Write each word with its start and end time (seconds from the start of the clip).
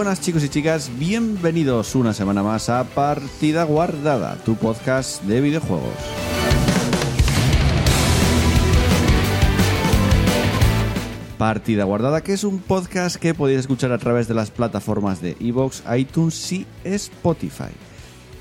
Buenas 0.00 0.22
chicos 0.22 0.42
y 0.42 0.48
chicas, 0.48 0.90
bienvenidos 0.98 1.94
una 1.94 2.14
semana 2.14 2.42
más 2.42 2.70
a 2.70 2.84
Partida 2.84 3.64
Guardada, 3.64 4.34
tu 4.46 4.54
podcast 4.54 5.22
de 5.24 5.42
videojuegos. 5.42 5.92
Partida 11.36 11.84
Guardada, 11.84 12.22
que 12.22 12.32
es 12.32 12.44
un 12.44 12.60
podcast 12.60 13.16
que 13.16 13.34
podéis 13.34 13.60
escuchar 13.60 13.92
a 13.92 13.98
través 13.98 14.26
de 14.26 14.32
las 14.32 14.50
plataformas 14.50 15.20
de 15.20 15.36
Evox, 15.38 15.82
iTunes 15.94 16.50
y 16.50 16.66
Spotify. 16.82 17.74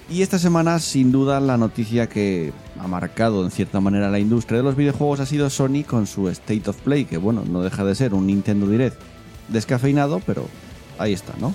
Y 0.10 0.22
esta 0.22 0.40
semana, 0.40 0.80
sin 0.80 1.12
duda, 1.12 1.42
la 1.42 1.58
noticia 1.58 2.08
que 2.08 2.54
ha 2.80 2.88
marcado 2.88 3.44
en 3.44 3.52
cierta 3.52 3.82
manera 3.82 4.10
la 4.10 4.20
industria 4.20 4.60
de 4.60 4.64
los 4.64 4.78
videojuegos 4.78 5.20
ha 5.20 5.26
sido 5.26 5.50
Sony 5.50 5.84
con 5.86 6.08
su 6.08 6.30
State 6.30 6.70
of 6.70 6.78
Play, 6.78 7.04
que 7.04 7.18
bueno, 7.18 7.44
no 7.46 7.62
deja 7.62 7.84
de 7.84 7.96
ser 7.96 8.14
un 8.14 8.28
Nintendo 8.28 8.66
Direct 8.66 9.02
descafeinado, 9.50 10.22
pero 10.26 10.46
ahí 11.00 11.14
está, 11.14 11.34
¿no? 11.40 11.54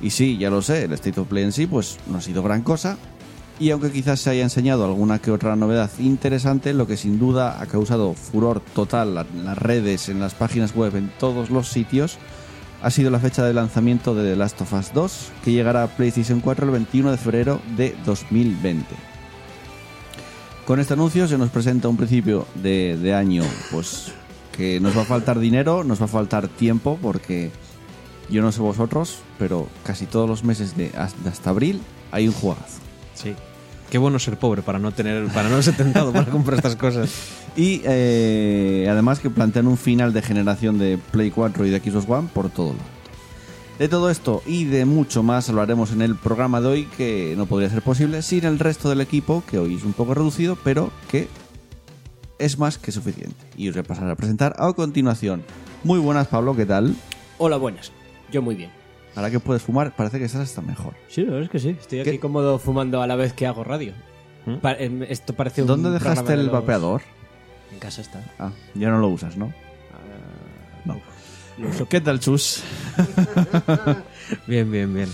Y 0.00 0.10
sí, 0.10 0.36
ya 0.38 0.50
lo 0.50 0.62
sé, 0.62 0.84
el 0.84 0.92
State 0.92 1.20
of 1.20 1.28
Play 1.28 1.44
en 1.44 1.52
sí, 1.52 1.66
pues 1.66 1.98
no 2.06 2.18
ha 2.18 2.20
sido 2.20 2.42
gran 2.42 2.62
cosa. 2.62 2.98
Y 3.58 3.70
aunque 3.70 3.92
quizás 3.92 4.20
se 4.20 4.30
haya 4.30 4.42
enseñado 4.42 4.84
alguna 4.84 5.20
que 5.20 5.30
otra 5.30 5.54
novedad 5.54 5.90
interesante, 5.98 6.74
lo 6.74 6.86
que 6.86 6.96
sin 6.96 7.18
duda 7.18 7.60
ha 7.60 7.66
causado 7.66 8.14
furor 8.14 8.60
total 8.74 9.26
en 9.32 9.44
las 9.44 9.56
redes, 9.56 10.08
en 10.08 10.18
las 10.20 10.34
páginas 10.34 10.74
web, 10.74 10.96
en 10.96 11.12
todos 11.18 11.50
los 11.50 11.68
sitios, 11.68 12.18
ha 12.82 12.90
sido 12.90 13.10
la 13.10 13.20
fecha 13.20 13.44
de 13.44 13.54
lanzamiento 13.54 14.14
de 14.14 14.28
The 14.28 14.36
Last 14.36 14.60
of 14.60 14.72
Us 14.72 14.92
2, 14.92 15.32
que 15.44 15.52
llegará 15.52 15.84
a 15.84 15.88
PlayStation 15.88 16.40
4 16.40 16.66
el 16.66 16.72
21 16.72 17.12
de 17.12 17.16
febrero 17.16 17.60
de 17.76 17.96
2020. 18.04 18.84
Con 20.66 20.80
este 20.80 20.94
anuncio 20.94 21.28
se 21.28 21.38
nos 21.38 21.50
presenta 21.50 21.88
un 21.88 21.96
principio 21.96 22.46
de, 22.56 22.98
de 23.00 23.14
año, 23.14 23.44
pues 23.70 24.12
que 24.56 24.80
nos 24.80 24.96
va 24.96 25.02
a 25.02 25.06
faltar 25.06 25.38
dinero, 25.38 25.84
nos 25.84 26.00
va 26.00 26.06
a 26.06 26.08
faltar 26.08 26.48
tiempo, 26.48 26.98
porque 27.00 27.50
yo 28.30 28.42
no 28.42 28.52
sé 28.52 28.60
vosotros, 28.60 29.18
pero 29.38 29.68
casi 29.84 30.06
todos 30.06 30.28
los 30.28 30.44
meses 30.44 30.76
de 30.76 30.90
hasta, 30.96 31.28
hasta 31.28 31.50
abril 31.50 31.80
hay 32.10 32.28
un 32.28 32.34
juegazo. 32.34 32.80
Sí. 33.14 33.34
Qué 33.90 33.98
bueno 33.98 34.18
ser 34.18 34.38
pobre 34.38 34.62
para 34.62 34.78
no 34.78 34.92
tener, 34.92 35.26
para 35.28 35.48
no 35.48 35.62
ser 35.62 35.76
tentado 35.76 36.12
para 36.12 36.30
comprar 36.30 36.56
estas 36.56 36.76
cosas. 36.76 37.10
Y 37.56 37.82
eh, 37.84 38.88
además 38.90 39.20
que 39.20 39.30
plantean 39.30 39.68
un 39.68 39.76
final 39.76 40.12
de 40.12 40.22
generación 40.22 40.76
de 40.76 40.98
Play 41.12 41.30
4 41.30 41.66
y 41.66 41.70
de 41.70 41.78
Xbox 41.78 42.08
One 42.08 42.28
por 42.34 42.50
todo 42.50 42.72
lo 42.72 42.72
alto. 42.72 42.84
De 43.78 43.88
todo 43.88 44.10
esto 44.10 44.42
y 44.44 44.64
de 44.64 44.84
mucho 44.84 45.22
más 45.22 45.48
hablaremos 45.48 45.92
en 45.92 46.02
el 46.02 46.16
programa 46.16 46.60
de 46.60 46.66
hoy, 46.66 46.84
que 46.96 47.34
no 47.36 47.46
podría 47.46 47.70
ser 47.70 47.82
posible 47.82 48.22
sin 48.22 48.44
el 48.44 48.58
resto 48.58 48.88
del 48.88 49.00
equipo, 49.00 49.44
que 49.48 49.58
hoy 49.58 49.76
es 49.76 49.84
un 49.84 49.92
poco 49.92 50.14
reducido, 50.14 50.58
pero 50.64 50.90
que 51.08 51.28
es 52.40 52.58
más 52.58 52.78
que 52.78 52.90
suficiente. 52.90 53.36
Y 53.56 53.68
os 53.68 53.74
voy 53.74 53.82
a 53.82 53.84
pasar 53.84 54.10
a 54.10 54.16
presentar 54.16 54.56
a 54.58 54.72
continuación. 54.72 55.44
Muy 55.84 56.00
buenas, 56.00 56.26
Pablo, 56.26 56.56
¿qué 56.56 56.66
tal? 56.66 56.96
Hola, 57.38 57.56
buenas. 57.56 57.92
Yo 58.32 58.42
muy 58.42 58.54
bien. 58.54 58.70
Ahora 59.16 59.30
que 59.30 59.38
puedes 59.40 59.62
fumar, 59.62 59.94
parece 59.94 60.18
que 60.18 60.24
estás 60.24 60.40
hasta 60.42 60.60
mejor. 60.60 60.94
Sí, 61.08 61.20
la 61.22 61.26
verdad 61.32 61.44
es 61.44 61.50
que 61.50 61.58
sí. 61.60 61.76
Estoy 61.80 62.00
aquí 62.00 62.10
¿Qué? 62.12 62.20
cómodo 62.20 62.58
fumando 62.58 63.00
a 63.00 63.06
la 63.06 63.14
vez 63.16 63.32
que 63.32 63.46
hago 63.46 63.62
radio. 63.64 63.92
Pa- 64.60 64.72
em, 64.74 65.02
esto 65.04 65.32
parece 65.34 65.62
un 65.62 65.68
¿Dónde 65.68 65.88
programa 65.90 66.10
dejaste 66.10 66.32
de 66.34 66.40
el 66.40 66.46
los- 66.46 66.52
vapeador? 66.52 67.02
En 67.72 67.78
casa 67.78 68.00
está. 68.02 68.20
Ah, 68.38 68.50
ya 68.74 68.90
no 68.90 68.98
lo 68.98 69.08
usas, 69.08 69.36
¿no? 69.36 69.52
No. 70.84 71.00
¿Qué 71.88 72.00
tal, 72.00 72.18
Chus? 72.20 72.62
Bien, 74.46 74.70
bien, 74.70 74.92
bien. 74.92 75.08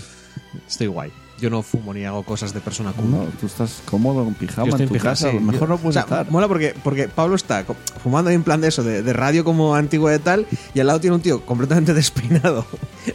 Estoy 0.67 0.87
guay. 0.87 1.11
Yo 1.41 1.49
no 1.49 1.63
fumo 1.63 1.91
ni 1.93 2.05
hago 2.05 2.21
cosas 2.23 2.53
de 2.53 2.59
persona 2.61 2.91
cool. 2.93 3.09
No, 3.09 3.23
tú 3.39 3.47
estás 3.47 3.81
cómodo 3.89 4.21
en 4.27 4.35
pijama 4.35 4.67
Yo 4.67 4.69
estoy 4.69 4.83
en 4.83 4.87
tu 4.89 4.93
pijama, 4.93 5.09
casa. 5.11 5.31
sí. 5.31 5.39
Mejor 5.39 5.69
no 5.69 5.77
puedes 5.77 5.89
o 5.89 5.93
sea, 5.93 6.01
estar. 6.03 6.31
Mola 6.31 6.47
porque, 6.47 6.75
porque 6.83 7.07
Pablo 7.07 7.35
está 7.35 7.65
fumando 8.03 8.29
en 8.29 8.43
plan 8.43 8.61
de 8.61 8.67
eso, 8.67 8.83
de, 8.83 9.01
de 9.01 9.11
radio 9.13 9.43
como 9.43 9.73
antiguo 9.73 10.07
de 10.07 10.19
tal, 10.19 10.45
y 10.75 10.79
al 10.79 10.85
lado 10.87 10.99
tiene 11.01 11.15
un 11.15 11.21
tío 11.23 11.43
completamente 11.43 11.93
despeinado, 11.95 12.65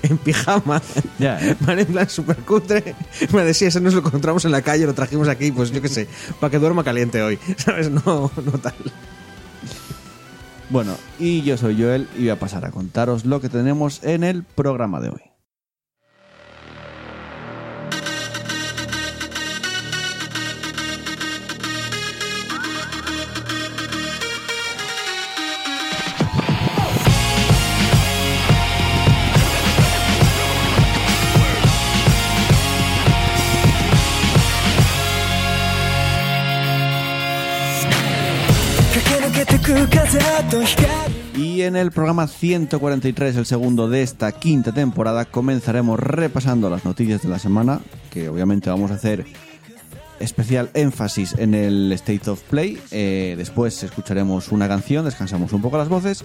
en 0.02 0.18
pijama, 0.18 0.82
Ya. 1.20 1.38
¿vale? 1.60 1.82
En 1.82 1.88
plan 1.88 2.10
súper 2.10 2.36
cutre. 2.38 2.96
Me 3.32 3.44
decía, 3.44 3.68
ese 3.68 3.80
nos 3.80 3.94
lo 3.94 4.00
encontramos 4.00 4.44
en 4.44 4.50
la 4.50 4.60
calle, 4.62 4.86
lo 4.86 4.94
trajimos 4.94 5.28
aquí, 5.28 5.52
pues 5.52 5.70
yo 5.70 5.80
qué 5.80 5.88
sé, 5.88 6.08
para 6.40 6.50
que 6.50 6.58
duerma 6.58 6.82
caliente 6.82 7.22
hoy, 7.22 7.38
¿sabes? 7.56 7.90
No, 7.90 8.02
no 8.44 8.52
tal. 8.60 8.74
Bueno, 10.68 10.96
y 11.20 11.42
yo 11.42 11.56
soy 11.56 11.80
Joel 11.80 12.08
y 12.16 12.22
voy 12.22 12.30
a 12.30 12.38
pasar 12.40 12.64
a 12.64 12.72
contaros 12.72 13.24
lo 13.24 13.40
que 13.40 13.48
tenemos 13.48 14.02
en 14.02 14.24
el 14.24 14.42
programa 14.42 14.98
de 14.98 15.10
hoy. 15.10 15.20
Y 41.34 41.62
en 41.62 41.76
el 41.76 41.90
programa 41.90 42.28
143, 42.28 43.36
el 43.36 43.46
segundo 43.46 43.88
de 43.88 44.02
esta 44.02 44.32
quinta 44.32 44.72
temporada, 44.72 45.24
comenzaremos 45.24 45.98
repasando 45.98 46.70
las 46.70 46.84
noticias 46.84 47.22
de 47.22 47.28
la 47.28 47.38
semana, 47.38 47.80
que 48.10 48.28
obviamente 48.28 48.70
vamos 48.70 48.90
a 48.90 48.94
hacer 48.94 49.26
especial 50.20 50.70
énfasis 50.74 51.34
en 51.38 51.54
el 51.54 51.92
State 51.92 52.30
of 52.30 52.42
Play. 52.42 52.78
Eh, 52.90 53.34
después 53.36 53.82
escucharemos 53.82 54.52
una 54.52 54.68
canción, 54.68 55.04
descansamos 55.04 55.52
un 55.52 55.62
poco 55.62 55.78
las 55.78 55.88
voces. 55.88 56.24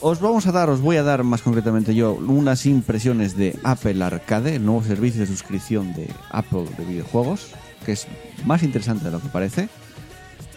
Os 0.00 0.20
vamos 0.20 0.46
a 0.46 0.52
dar, 0.52 0.70
os 0.70 0.80
voy 0.80 0.96
a 0.96 1.02
dar 1.02 1.24
más 1.24 1.42
concretamente 1.42 1.94
yo, 1.94 2.14
unas 2.14 2.64
impresiones 2.66 3.36
de 3.36 3.58
Apple 3.64 4.02
Arcade, 4.02 4.56
el 4.56 4.64
nuevo 4.64 4.82
servicio 4.82 5.20
de 5.20 5.26
suscripción 5.26 5.92
de 5.92 6.08
Apple 6.30 6.66
de 6.78 6.84
videojuegos, 6.84 7.48
que 7.84 7.92
es 7.92 8.06
más 8.46 8.62
interesante 8.62 9.04
de 9.04 9.10
lo 9.10 9.20
que 9.20 9.28
parece. 9.28 9.68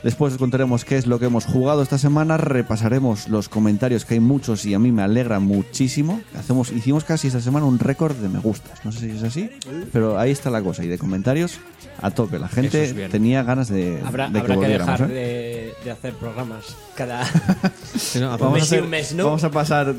Después 0.03 0.33
os 0.33 0.39
contaremos 0.39 0.83
qué 0.83 0.97
es 0.97 1.07
lo 1.07 1.17
que 1.17 1.25
hemos 1.27 1.45
jugado 1.45 1.81
esta 1.81 1.97
semana, 1.97 2.35
repasaremos 2.37 3.29
los 3.29 3.47
comentarios 3.47 4.03
que 4.03 4.15
hay 4.15 4.19
muchos 4.19 4.65
y 4.65 4.73
a 4.73 4.79
mí 4.79 4.91
me 4.91 5.01
alegra 5.01 5.39
muchísimo. 5.39 6.21
Hacemos, 6.37 6.71
hicimos 6.71 7.03
casi 7.05 7.27
esta 7.27 7.39
semana 7.39 7.65
un 7.65 7.79
récord 7.79 8.15
de 8.17 8.27
me 8.27 8.39
gustas, 8.39 8.83
no 8.83 8.91
sé 8.91 8.99
si 8.99 9.09
es 9.11 9.23
así, 9.23 9.49
pero 9.93 10.19
ahí 10.19 10.31
está 10.31 10.49
la 10.49 10.61
cosa 10.61 10.83
y 10.83 10.87
de 10.87 10.97
comentarios 10.97 11.57
a 12.01 12.11
tope. 12.11 12.37
La 12.37 12.49
gente 12.49 12.83
es 12.83 13.11
tenía 13.11 13.43
ganas 13.43 13.69
de, 13.69 14.01
Habrá, 14.05 14.29
de 14.29 14.39
habrá 14.39 14.59
que, 14.59 14.67
dejar 14.67 15.01
¿eh? 15.03 15.07
de, 15.07 15.73
de 15.85 15.91
hacer 15.91 16.13
programas 16.15 16.75
cada... 16.95 17.25
Sí, 17.95 18.19
no, 18.19 18.33
Un 18.33 18.39
Vamos 18.39 18.51
a, 18.57 18.59
mes 18.59 18.63
y 18.63 18.65
hacer- 18.75 18.83
un 18.83 18.89
mes, 18.89 19.13
¿no? 19.15 19.23
vamos 19.25 19.43
a 19.45 19.51
pasar 19.51 19.95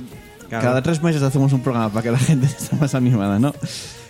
cada 0.51 0.83
tres 0.83 1.03
meses 1.03 1.23
hacemos 1.23 1.53
un 1.53 1.63
programa 1.63 1.89
para 1.89 2.03
que 2.03 2.11
la 2.13 2.19
gente 2.19 2.47
esté 2.59 2.77
más 2.77 2.95
animada, 2.95 3.39
¿no? 3.39 3.53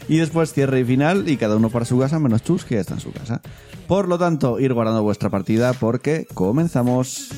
Y 0.09 0.19
después 0.19 0.53
cierre 0.53 0.81
y 0.81 0.84
final 0.84 1.28
y 1.28 1.37
cada 1.37 1.56
uno 1.56 1.70
para 1.70 1.84
su 1.84 1.98
casa 1.98 2.19
menos 2.19 2.42
Chus 2.42 2.65
que 2.65 2.76
ya 2.76 2.81
está 2.82 2.94
en 2.94 3.00
su 3.00 3.12
casa. 3.12 3.41
Por 3.87 4.09
lo 4.09 4.19
tanto, 4.19 4.59
ir 4.60 4.72
guardando 4.72 5.03
vuestra 5.03 5.31
partida 5.31 5.72
porque 5.75 6.26
comenzamos. 6.32 7.28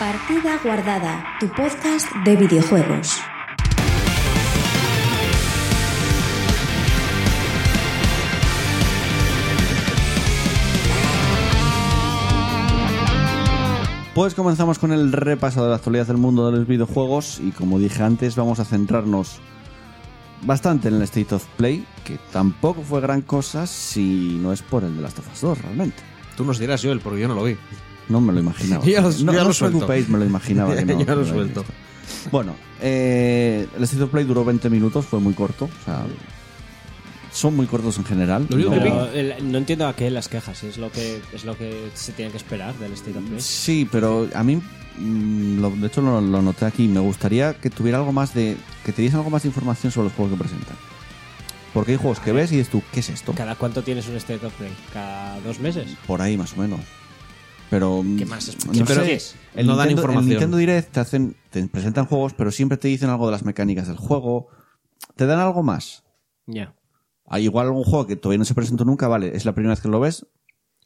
Partida 0.00 0.58
Guardada, 0.64 1.22
tu 1.38 1.46
podcast 1.48 2.10
de 2.24 2.34
videojuegos. 2.34 3.20
Pues 14.14 14.34
comenzamos 14.34 14.78
con 14.78 14.92
el 14.92 15.12
repaso 15.12 15.62
de 15.62 15.68
la 15.68 15.76
actualidad 15.76 16.06
del 16.06 16.16
mundo 16.16 16.50
de 16.50 16.56
los 16.56 16.66
videojuegos 16.66 17.38
y 17.38 17.50
como 17.50 17.78
dije 17.78 18.02
antes 18.02 18.36
vamos 18.36 18.58
a 18.58 18.64
centrarnos 18.64 19.38
bastante 20.40 20.88
en 20.88 20.94
el 20.94 21.02
State 21.02 21.34
of 21.34 21.44
Play, 21.58 21.84
que 22.04 22.18
tampoco 22.32 22.80
fue 22.80 23.02
gran 23.02 23.20
cosa 23.20 23.66
si 23.66 24.38
no 24.40 24.54
es 24.54 24.62
por 24.62 24.82
el 24.82 24.96
de 24.96 25.02
Last 25.02 25.18
of 25.18 25.30
Us 25.30 25.42
2 25.42 25.60
realmente. 25.60 26.02
Tú 26.38 26.46
nos 26.46 26.58
dirás, 26.58 26.82
Joel, 26.82 27.00
porque 27.00 27.20
yo 27.20 27.28
no 27.28 27.34
lo 27.34 27.44
vi. 27.44 27.58
No 28.08 28.20
me 28.20 28.32
lo 28.32 28.40
imaginaba. 28.40 28.84
Ya 28.86 29.00
no 29.02 29.10
ya 29.10 29.24
no 29.24 29.32
lo 29.44 29.50
os 29.50 29.56
suelto. 29.56 29.78
preocupéis, 29.78 30.08
me 30.08 30.18
lo 30.18 30.24
imaginaba. 30.24 30.74
que 30.76 30.84
no, 30.94 31.04
Ya 31.04 31.14
lo 31.14 31.24
suelto. 31.26 31.64
Bueno, 32.32 32.54
eh, 32.80 33.66
el 33.76 33.84
State 33.84 34.02
of 34.02 34.10
Play 34.10 34.24
duró 34.24 34.44
20 34.44 34.68
minutos, 34.70 35.06
fue 35.06 35.20
muy 35.20 35.32
corto. 35.34 35.66
O 35.66 35.84
sea, 35.84 36.04
son 37.32 37.54
muy 37.54 37.66
cortos 37.66 37.96
en 37.98 38.04
general. 38.04 38.46
No- 38.50 38.56
que 38.70 38.76
Pero 38.80 39.10
el- 39.12 39.52
no 39.52 39.58
entiendo 39.58 39.86
a 39.86 39.94
qué 39.94 40.10
las 40.10 40.28
quejas, 40.28 40.58
si 40.58 40.66
es 40.66 40.78
lo 40.78 40.90
que 40.90 41.22
es 41.32 41.44
lo 41.44 41.56
que 41.56 41.90
se 41.94 42.12
tiene 42.12 42.30
que 42.32 42.36
esperar 42.38 42.74
del 42.78 42.92
State 42.94 43.16
of 43.18 43.24
Play. 43.24 43.40
Sí, 43.40 43.88
pero 43.90 44.28
a 44.34 44.42
mí, 44.42 44.56
mm, 44.98 45.60
lo- 45.60 45.70
de 45.70 45.86
hecho 45.86 46.00
lo, 46.02 46.20
lo 46.20 46.42
noté 46.42 46.64
aquí, 46.64 46.88
me 46.88 46.98
gustaría 47.00 47.54
que 47.54 47.70
tuviera 47.70 47.98
algo 47.98 48.12
más 48.12 48.34
de... 48.34 48.56
que 48.84 48.92
te 48.92 49.02
diesen 49.02 49.18
algo 49.18 49.30
más 49.30 49.42
de 49.44 49.48
información 49.48 49.92
sobre 49.92 50.06
los 50.08 50.14
juegos 50.14 50.34
que 50.36 50.42
presentan. 50.42 50.76
Porque 51.72 51.92
hay 51.92 51.98
juegos 51.98 52.18
que 52.18 52.32
ves 52.32 52.50
y 52.50 52.56
dices 52.56 52.72
tú, 52.72 52.82
¿qué 52.92 52.98
es 52.98 53.08
esto? 53.10 53.32
¿Cada 53.32 53.54
cuánto 53.54 53.84
tienes 53.84 54.08
un 54.08 54.16
State 54.16 54.44
of 54.44 54.52
Play? 54.54 54.72
¿Cada 54.92 55.38
dos 55.40 55.60
meses? 55.60 55.96
Por 56.08 56.20
ahí 56.20 56.36
más 56.36 56.52
o 56.54 56.60
menos. 56.60 56.80
Pero 57.70 58.04
¿Qué 58.18 58.26
más 58.26 58.48
es- 58.48 58.66
no 58.66 58.72
qué 58.84 58.94
sé, 58.94 59.14
es? 59.14 59.36
El 59.54 59.66
No 59.66 59.76
dan 59.76 59.88
Nintendo, 59.88 60.02
información. 60.02 60.24
El 60.24 60.28
Nintendo 60.30 60.56
Direct 60.56 60.92
te 60.92 61.00
hacen 61.00 61.36
te 61.50 61.66
presentan 61.68 62.06
juegos, 62.06 62.34
pero 62.34 62.50
siempre 62.50 62.76
te 62.78 62.88
dicen 62.88 63.08
algo 63.10 63.26
de 63.26 63.32
las 63.32 63.44
mecánicas 63.44 63.86
del 63.88 63.96
juego. 63.96 64.48
Te 65.16 65.26
dan 65.26 65.38
algo 65.38 65.62
más. 65.62 66.02
Ya. 66.46 66.74
Hay 67.26 67.44
igual 67.44 67.66
algún 67.68 67.84
juego 67.84 68.06
que 68.08 68.16
todavía 68.16 68.38
no 68.38 68.44
se 68.44 68.54
presentó 68.54 68.84
nunca, 68.84 69.06
vale, 69.08 69.36
es 69.36 69.44
la 69.44 69.54
primera 69.54 69.72
vez 69.74 69.80
que 69.80 69.88
lo 69.88 70.00
ves. 70.00 70.26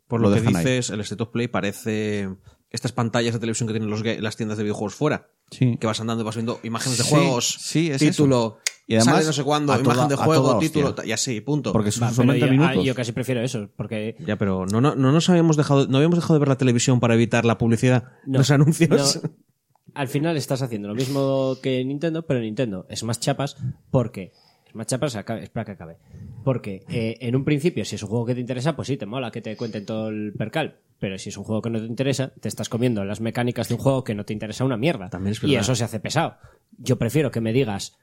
Por 0.06 0.20
Lo 0.20 0.28
lo, 0.28 0.34
que 0.34 0.40
dejan 0.42 0.56
ahí. 0.56 0.64
dices, 0.64 0.90
el 0.90 1.00
State 1.00 1.22
of 1.22 1.30
Play 1.30 1.48
parece 1.48 2.28
estas 2.70 2.92
pantallas 2.92 3.32
de 3.32 3.40
televisión 3.40 3.66
que 3.66 3.72
tienen 3.72 3.88
los 3.88 4.02
las 4.04 4.36
tiendas 4.36 4.58
de 4.58 4.64
videojuegos 4.64 4.94
fuera. 4.94 5.30
Sí. 5.50 5.78
Que 5.80 5.86
vas 5.86 6.00
andando 6.00 6.22
y 6.22 6.26
vas 6.26 6.34
viendo 6.36 6.60
imágenes 6.64 6.98
de 6.98 7.04
Sí, 7.04 7.10
juegos, 7.10 7.56
sí, 7.60 7.90
es 7.90 7.98
título, 8.00 8.58
Y 8.86 8.96
además, 8.96 9.14
sale 9.14 9.26
no 9.26 9.32
sé 9.32 9.44
cuándo, 9.44 9.72
toda- 9.72 9.82
imagen 9.94 10.08
de 10.08 10.16
juego, 10.16 10.58
título, 10.58 10.88
hostia. 10.88 11.06
y 11.06 11.12
así, 11.12 11.40
punto. 11.40 11.72
Porque 11.72 11.90
son, 11.90 12.04
Va, 12.08 12.10
son 12.12 12.26
pero 12.26 12.32
20 12.32 12.46
yo, 12.46 12.52
minutos. 12.52 12.76
ah, 12.78 12.82
yo 12.86 12.94
casi 12.94 13.12
prefiero 13.12 13.40
eso, 13.42 13.70
porque 13.76 14.16
Ya, 14.26 14.36
pero 14.36 14.66
no, 14.66 14.80
no, 14.80 14.94
no 14.94 15.10
nos 15.12 15.28
habíamos 15.30 15.56
dejado, 15.56 15.86
no 15.86 15.96
habíamos 15.96 16.18
dejado 16.18 16.34
de 16.34 16.40
ver 16.40 16.48
la 16.48 16.58
televisión 16.58 17.00
para 17.00 17.14
evitar 17.14 17.44
la 17.46 17.56
publicidad, 17.56 18.04
No, 18.26 18.38
los 18.38 18.50
anuncios. 18.50 19.20
no. 19.22 19.30
al 19.94 20.08
final 20.08 20.36
estás 20.36 20.60
haciendo 20.60 20.88
lo 20.88 20.94
mismo 20.94 21.56
que 21.62 21.82
Nintendo, 21.84 22.26
pero 22.26 22.40
Nintendo 22.40 22.84
es 22.90 23.02
más 23.04 23.20
chapas 23.20 23.56
porque 23.90 24.32
es 24.66 24.74
más 24.74 24.86
chapas, 24.86 25.14
espera 25.14 25.64
que 25.64 25.72
acabe. 25.72 25.96
Porque 26.42 26.84
eh, 26.88 27.16
en 27.20 27.36
un 27.36 27.44
principio, 27.44 27.84
si 27.86 27.94
es 27.96 28.02
un 28.02 28.08
juego 28.10 28.26
que 28.26 28.34
te 28.34 28.40
interesa, 28.40 28.76
pues 28.76 28.88
sí, 28.88 28.96
te 28.98 29.06
mola 29.06 29.30
que 29.30 29.40
te 29.40 29.56
cuenten 29.56 29.86
todo 29.86 30.08
el 30.08 30.34
percal. 30.36 30.76
Pero 30.98 31.16
si 31.18 31.30
es 31.30 31.36
un 31.38 31.44
juego 31.44 31.62
que 31.62 31.70
no 31.70 31.78
te 31.80 31.86
interesa, 31.86 32.32
te 32.40 32.48
estás 32.48 32.68
comiendo 32.68 33.04
las 33.04 33.20
mecánicas 33.20 33.68
de 33.68 33.74
un 33.74 33.80
juego 33.80 34.04
que 34.04 34.14
no 34.14 34.24
te 34.24 34.32
interesa 34.32 34.64
una 34.64 34.76
mierda. 34.76 35.08
También 35.10 35.32
es 35.32 35.42
y 35.44 35.54
eso 35.56 35.74
se 35.74 35.84
hace 35.84 36.00
pesado. 36.00 36.36
Yo 36.78 36.96
prefiero 36.98 37.30
que 37.30 37.40
me 37.40 37.52
digas 37.52 37.96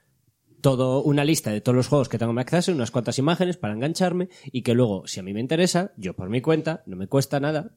todo 0.62 1.02
una 1.02 1.24
lista 1.26 1.50
de 1.50 1.60
todos 1.60 1.76
los 1.76 1.88
juegos 1.88 2.08
que 2.08 2.16
tengo 2.16 2.30
en 2.30 2.36
mi 2.36 2.40
acceso, 2.40 2.72
unas 2.72 2.90
cuantas 2.90 3.18
imágenes 3.18 3.58
para 3.58 3.74
engancharme 3.74 4.30
y 4.50 4.62
que 4.62 4.72
luego, 4.74 5.06
si 5.06 5.20
a 5.20 5.22
mí 5.22 5.34
me 5.34 5.40
interesa, 5.40 5.92
yo 5.98 6.14
por 6.14 6.30
mi 6.30 6.40
cuenta, 6.40 6.82
no 6.86 6.96
me 6.96 7.06
cuesta 7.08 7.38
nada, 7.40 7.72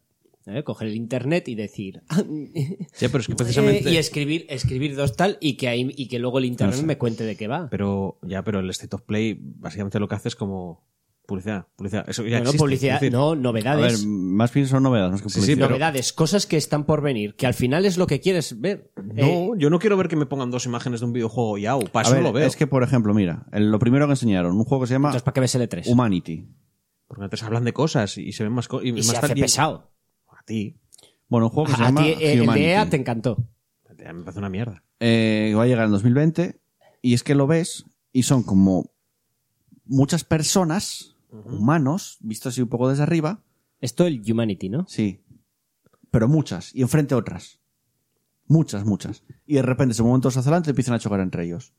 ¿eh? 0.46 0.64
coger 0.64 0.88
el 0.90 0.96
internet 0.96 1.48
y 1.50 1.56
decir 1.56 2.04
"Ah, 2.10 2.24
Ya, 3.00 3.10
pero 3.10 3.20
es 3.20 3.28
que 3.28 3.36
precisamente. 3.36 3.90
eh, 3.90 3.94
y 3.94 3.98
escribir 3.98 4.46
escribir 4.50 4.96
dos 4.96 5.16
tal 5.18 5.38
y 5.42 5.58
que 5.58 5.68
ahí 5.68 5.92
y 5.98 6.08
que 6.08 6.20
luego 6.20 6.38
el 6.38 6.46
internet 6.46 6.82
me 6.84 6.98
cuente 6.98 7.24
de 7.26 7.36
qué 7.36 7.48
va. 7.48 7.68
Pero, 7.70 8.20
ya, 8.22 8.44
pero 8.44 8.60
el 8.60 8.70
State 8.70 8.96
of 8.96 9.02
Play 9.02 9.38
básicamente 9.42 10.00
lo 10.00 10.08
que 10.08 10.16
hace 10.16 10.30
es 10.30 10.36
como 10.36 10.86
publicidad, 11.26 11.68
publicidad. 11.76 12.06
Eso 12.10 12.24
ya 12.24 12.30
Bueno, 12.38 12.44
existe, 12.44 12.58
publicidad, 12.60 12.96
es 12.96 13.02
decir, 13.02 13.14
no, 13.14 13.30
A 13.30 13.34
ver, 13.34 13.42
novedades. 13.42 14.06
más 14.06 14.54
bien 14.54 14.68
son 14.68 14.84
novedades, 14.84 15.12
más 15.14 15.22
que 15.22 15.30
Sí, 15.30 15.42
sí, 15.42 15.56
pero- 15.56 15.70
novedades, 15.70 16.14
cosas 16.14 16.46
que 16.46 16.58
están 16.58 16.86
por 16.86 17.02
venir, 17.02 17.36
que 17.36 17.48
al 17.48 17.54
final 17.54 17.86
es 17.86 17.98
lo 17.98 18.08
que 18.08 18.20
quieres 18.20 18.60
ver. 18.62 18.92
Eh, 19.16 19.22
No, 19.52 19.56
yo 19.58 19.70
no 19.70 19.80
quiero 19.80 19.98
ver 19.98 20.08
que 20.08 20.16
me 20.16 20.26
pongan 20.26 20.52
dos 20.52 20.66
imágenes 20.66 21.00
de 21.00 21.06
un 21.08 21.14
videojuego 21.14 21.58
y 21.58 21.66
au, 21.66 21.84
para 21.90 22.08
A 22.08 22.10
eso 22.10 22.16
ver, 22.16 22.24
no 22.24 22.30
lo 22.30 22.34
veo. 22.34 22.48
es 22.48 22.56
que, 22.56 22.68
por 22.68 22.84
ejemplo, 22.84 23.14
mira, 23.14 23.46
el- 23.52 23.72
lo 23.72 23.80
primero 23.80 24.06
que 24.08 24.14
enseñaron, 24.14 24.56
un 24.56 24.64
juego 24.66 24.84
que 24.84 24.88
se 24.88 24.94
llama 24.94 25.10
entonces, 25.10 25.24
¿para 25.24 25.34
qué 25.34 25.42
ves 25.42 25.56
L3? 25.56 25.88
Humanity. 25.88 26.48
Porque 27.08 27.24
antes 27.24 27.44
hablan 27.44 27.64
de 27.64 27.74
cosas 27.74 28.18
y 28.18 28.32
se 28.32 28.44
ven 28.44 28.54
más 28.54 28.68
cosas. 28.68 28.88
y 28.88 28.92
más 28.92 29.06
se 29.06 29.18
hace 29.18 29.36
pesado. 29.36 29.92
A 30.28 30.44
ti. 30.44 30.78
Bueno, 31.28 31.48
un 31.48 31.52
juego 31.52 31.70
que 31.70 31.76
se 31.76 31.82
A 31.84 31.86
llama 31.88 32.02
ti 32.04 32.10
eh, 32.20 32.34
el 32.34 32.46
de 32.48 32.72
EA 32.72 32.90
te 32.90 32.98
encantó. 32.98 33.48
Ya 33.98 34.12
Me 34.14 34.22
parece 34.24 34.40
una 34.40 34.50
mierda. 34.50 34.84
eh, 35.00 35.54
va 35.58 35.64
a 35.64 35.68
llegar 35.68 35.86
en 35.86 35.92
2020 35.92 36.60
y 37.02 37.14
es 37.14 37.24
que 37.24 37.34
lo 37.36 37.48
ves 37.48 37.86
y 38.12 38.24
son 38.24 38.44
como 38.44 38.92
muchas 39.86 40.24
personas, 40.24 41.15
humanos, 41.46 42.18
vistos 42.22 42.54
así 42.54 42.62
un 42.62 42.70
poco 42.70 42.90
desde 42.90 43.04
arriba, 43.04 43.44
Esto 43.82 44.06
el 44.06 44.22
Humanity, 44.30 44.70
¿no? 44.70 44.86
sí, 44.88 45.22
pero 46.12 46.28
muchas 46.30 46.74
y 46.74 46.82
enfrente 46.82 47.14
otras. 47.16 47.60
Muchas, 48.48 48.86
muchas. 48.86 49.24
Y 49.46 49.56
de 49.56 49.64
repente, 49.64 49.96
en 49.98 50.06
momentos 50.06 50.38
hacia 50.38 50.50
adelante, 50.50 50.70
empiezan 50.70 50.94
a 50.94 51.00
chocar 51.00 51.20
entre 51.20 51.44
ellos. 51.46 51.74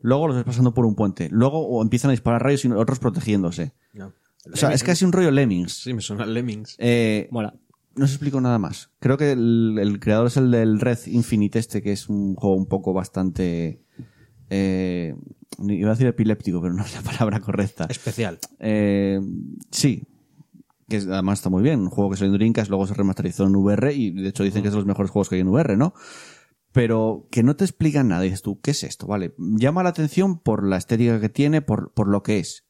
Luego 0.00 0.28
los 0.28 0.36
ves 0.36 0.44
pasando 0.44 0.72
por 0.72 0.86
un 0.86 0.94
puente. 0.94 1.28
Luego 1.30 1.58
o 1.66 1.82
empiezan 1.82 2.08
a 2.10 2.12
disparar 2.12 2.42
rayos 2.42 2.64
y 2.64 2.68
otros 2.70 2.98
protegiéndose. 2.98 3.74
No. 3.92 4.12
O 4.50 4.56
sea, 4.56 4.72
es 4.72 4.82
casi 4.82 5.04
un 5.04 5.12
rollo 5.12 5.30
Lemmings. 5.30 5.72
Sí, 5.82 5.92
me 5.92 6.00
suena 6.00 6.24
a 6.24 6.26
Lemmings. 6.26 6.76
Eh, 6.78 7.28
Mola. 7.30 7.54
no 7.96 8.04
os 8.04 8.10
explico 8.12 8.40
nada 8.40 8.58
más. 8.58 8.90
Creo 9.00 9.18
que 9.18 9.32
el, 9.32 9.76
el 9.78 10.00
creador 10.00 10.28
es 10.28 10.36
el 10.38 10.50
del 10.50 10.80
Red 10.80 11.00
Infinite 11.06 11.58
este, 11.58 11.82
que 11.82 11.92
es 11.92 12.08
un 12.08 12.34
juego 12.36 12.56
un 12.56 12.66
poco 12.66 12.92
bastante... 12.94 13.82
Eh, 14.50 15.14
iba 15.58 15.90
a 15.90 15.94
decir 15.94 16.06
epiléptico, 16.06 16.60
pero 16.60 16.74
no 16.74 16.84
es 16.84 16.94
la 16.94 17.02
palabra 17.02 17.40
correcta. 17.40 17.86
Especial. 17.88 18.38
Eh, 18.58 19.20
sí. 19.70 20.04
Que 20.88 20.96
además 20.96 21.38
está 21.38 21.50
muy 21.50 21.62
bien. 21.62 21.80
Un 21.80 21.90
juego 21.90 22.10
que 22.10 22.16
salió 22.16 22.32
en 22.32 22.38
Dreamcast, 22.38 22.68
luego 22.68 22.86
se 22.86 22.94
remasterizó 22.94 23.44
en 23.44 23.56
VR 23.56 23.92
y 23.92 24.10
de 24.10 24.28
hecho 24.28 24.44
dicen 24.44 24.62
que 24.62 24.68
es 24.68 24.74
de 24.74 24.78
los 24.78 24.86
mejores 24.86 25.10
juegos 25.10 25.28
que 25.28 25.36
hay 25.36 25.40
en 25.40 25.48
VR, 25.48 25.76
¿no? 25.76 25.94
Pero 26.72 27.28
que 27.30 27.42
no 27.42 27.56
te 27.56 27.64
explican 27.64 28.08
nada. 28.08 28.22
Dices 28.22 28.42
tú, 28.42 28.60
¿qué 28.60 28.72
es 28.72 28.82
esto? 28.82 29.06
Vale. 29.06 29.34
Llama 29.38 29.82
la 29.82 29.90
atención 29.90 30.38
por 30.38 30.66
la 30.66 30.76
estética 30.76 31.20
que 31.20 31.28
tiene, 31.28 31.62
por, 31.62 31.92
por 31.92 32.08
lo 32.08 32.22
que 32.22 32.38
es 32.38 32.64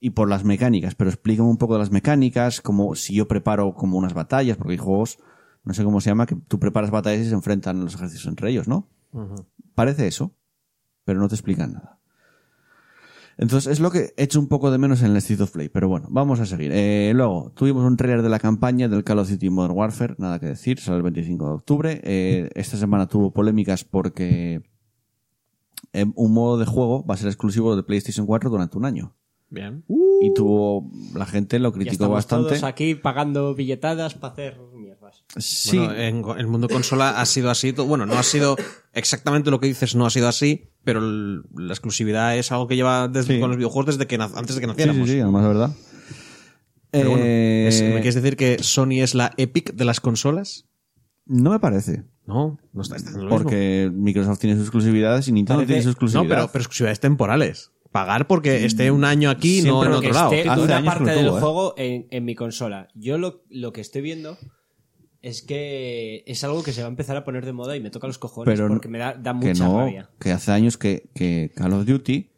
y 0.00 0.10
por 0.10 0.28
las 0.28 0.44
mecánicas, 0.44 0.94
pero 0.94 1.10
explícame 1.10 1.48
un 1.48 1.58
poco 1.58 1.74
de 1.74 1.80
las 1.80 1.90
mecánicas, 1.90 2.62
como 2.62 2.94
si 2.94 3.14
yo 3.14 3.28
preparo 3.28 3.74
como 3.74 3.98
unas 3.98 4.14
batallas, 4.14 4.56
porque 4.56 4.72
hay 4.72 4.78
juegos, 4.78 5.18
no 5.62 5.74
sé 5.74 5.84
cómo 5.84 6.00
se 6.00 6.10
llama, 6.10 6.26
que 6.26 6.36
tú 6.36 6.58
preparas 6.58 6.90
batallas 6.90 7.26
y 7.26 7.28
se 7.28 7.34
enfrentan 7.34 7.84
los 7.84 7.94
ejércitos 7.94 8.26
entre 8.26 8.50
ellos, 8.50 8.66
¿no? 8.66 8.88
Parece 9.74 10.06
eso, 10.06 10.34
pero 11.04 11.20
no 11.20 11.28
te 11.28 11.34
explican 11.34 11.72
nada. 11.74 11.98
Entonces 13.38 13.72
es 13.72 13.80
lo 13.80 13.90
que 13.90 14.12
he 14.18 14.24
hecho 14.24 14.38
un 14.38 14.48
poco 14.48 14.70
de 14.70 14.76
menos 14.76 15.00
en 15.00 15.12
el 15.12 15.16
Street 15.16 15.40
of 15.40 15.50
Play, 15.52 15.70
pero 15.70 15.88
bueno, 15.88 16.08
vamos 16.10 16.40
a 16.40 16.46
seguir. 16.46 16.72
Eh, 16.74 17.12
luego, 17.14 17.52
tuvimos 17.56 17.84
un 17.84 17.96
trailer 17.96 18.20
de 18.20 18.28
la 18.28 18.38
campaña 18.38 18.86
del 18.86 19.02
Call 19.02 19.18
of 19.18 19.30
Duty 19.30 19.48
Modern 19.48 19.74
Warfare, 19.76 20.14
nada 20.18 20.38
que 20.38 20.46
decir, 20.46 20.78
sale 20.78 20.98
el 20.98 21.02
25 21.04 21.46
de 21.46 21.52
octubre. 21.52 22.00
Eh, 22.04 22.50
esta 22.54 22.76
semana 22.76 23.06
tuvo 23.06 23.32
polémicas 23.32 23.82
porque 23.84 24.62
eh, 25.94 26.04
un 26.16 26.32
modo 26.34 26.58
de 26.58 26.66
juego 26.66 27.02
va 27.06 27.14
a 27.14 27.16
ser 27.16 27.28
exclusivo 27.28 27.74
de 27.76 27.82
PlayStation 27.82 28.26
4 28.26 28.50
durante 28.50 28.76
un 28.76 28.84
año. 28.84 29.16
Bien. 29.48 29.84
Y 30.20 30.32
tuvo, 30.34 30.90
la 31.14 31.24
gente 31.26 31.58
lo 31.58 31.70
Ya 31.70 31.74
criticó 31.74 31.92
estamos 31.94 32.14
bastante. 32.14 32.48
todos 32.50 32.62
aquí 32.64 32.94
pagando 32.94 33.54
billetadas 33.54 34.14
para 34.14 34.32
hacer 34.34 34.60
mierdas. 34.74 35.24
Sí, 35.38 35.78
Bueno, 35.78 35.94
en 35.94 36.40
el 36.40 36.46
mundo 36.46 36.68
consola 36.68 37.20
ha 37.20 37.26
sido 37.26 37.50
así. 37.50 37.72
Bueno, 37.72 38.04
no 38.06 38.14
ha 38.14 38.22
sido 38.22 38.56
exactamente 38.92 39.50
lo 39.50 39.58
que 39.58 39.66
dices, 39.66 39.96
no 39.96 40.06
ha 40.06 40.10
sido 40.10 40.28
así, 40.28 40.69
pero 40.84 41.00
el- 41.00 41.42
la 41.56 41.72
exclusividad 41.72 42.36
es 42.36 42.50
algo 42.52 42.66
que 42.68 42.76
lleva 42.76 43.08
desde, 43.08 43.34
Sí. 43.34 43.40
con 43.40 43.50
los 43.50 43.56
videojuegos 43.56 43.96
desde 43.96 44.06
que 44.06 44.16
antes 44.16 44.34
de 44.36 44.46
que 44.46 44.52
sí, 44.52 44.60
sí, 44.60 44.66
naciéramos. 44.66 45.08
sí, 45.08 45.20
además 45.20 45.42
es 45.42 45.48
verdad. 45.48 45.70
Pero 46.90 47.10
bueno, 47.10 47.24
Eh, 47.24 47.66
es- 47.68 47.82
¿me 47.82 47.92
quieres 48.00 48.16
decir 48.16 48.36
que 48.36 48.58
Sony 48.62 49.00
es 49.02 49.14
la 49.14 49.32
Epic 49.36 49.72
de 49.74 49.84
las 49.84 50.00
consolas? 50.00 50.66
No 51.26 51.50
me 51.50 51.60
parece. 51.60 52.04
No, 52.26 52.58
no 52.72 52.82
está, 52.82 52.96
está 52.96 53.10
en 53.10 53.16
lo 53.18 53.22
mismo. 53.24 53.36
Porque 53.38 53.90
Microsoft 53.92 54.38
tiene 54.40 54.56
sus 54.56 54.64
exclusividades 54.64 55.28
y 55.28 55.32
Nintendo 55.32 55.58
Parece- 55.60 55.68
tiene 55.68 55.82
sus 55.82 55.86
No, 55.88 55.92
exclusividades. 55.92 56.28
pero, 56.30 56.52
pero 56.52 56.62
exclusividades 56.62 57.00
temporales. 57.00 57.70
Pagar 57.92 58.26
porque 58.28 58.64
esté 58.64 58.90
un 58.92 59.04
año 59.04 59.30
aquí, 59.30 59.62
no 59.62 59.62
Siempre 59.82 59.86
en 59.88 59.92
otro 59.94 60.00
que 60.00 60.14
lado. 60.14 60.32
esté 60.32 60.48
Hace 60.48 60.62
una 60.62 60.84
parte 60.84 61.10
del 61.10 61.26
¿eh? 61.26 61.30
juego 61.30 61.74
en, 61.76 62.06
en 62.10 62.24
mi 62.24 62.34
consola. 62.36 62.88
Yo 62.94 63.18
lo, 63.18 63.42
lo 63.50 63.72
que 63.72 63.80
estoy 63.80 64.02
viendo 64.02 64.38
es 65.22 65.42
que 65.42 66.24
es 66.26 66.44
algo 66.44 66.62
que 66.62 66.72
se 66.72 66.80
va 66.80 66.86
a 66.86 66.90
empezar 66.90 67.16
a 67.16 67.24
poner 67.24 67.44
de 67.44 67.52
moda 67.52 67.76
y 67.76 67.80
me 67.80 67.90
toca 67.90 68.06
los 68.06 68.18
cojones 68.18 68.52
pero 68.52 68.68
porque 68.68 68.88
me 68.88 68.98
da, 68.98 69.14
da 69.14 69.38
que 69.38 69.48
mucha 69.48 69.64
no, 69.64 69.78
rabia. 69.80 70.10
que 70.18 70.32
hace 70.32 70.52
años 70.52 70.78
que, 70.78 71.10
que 71.14 71.52
Call 71.54 71.72
of 71.74 71.86
Duty 71.86 72.30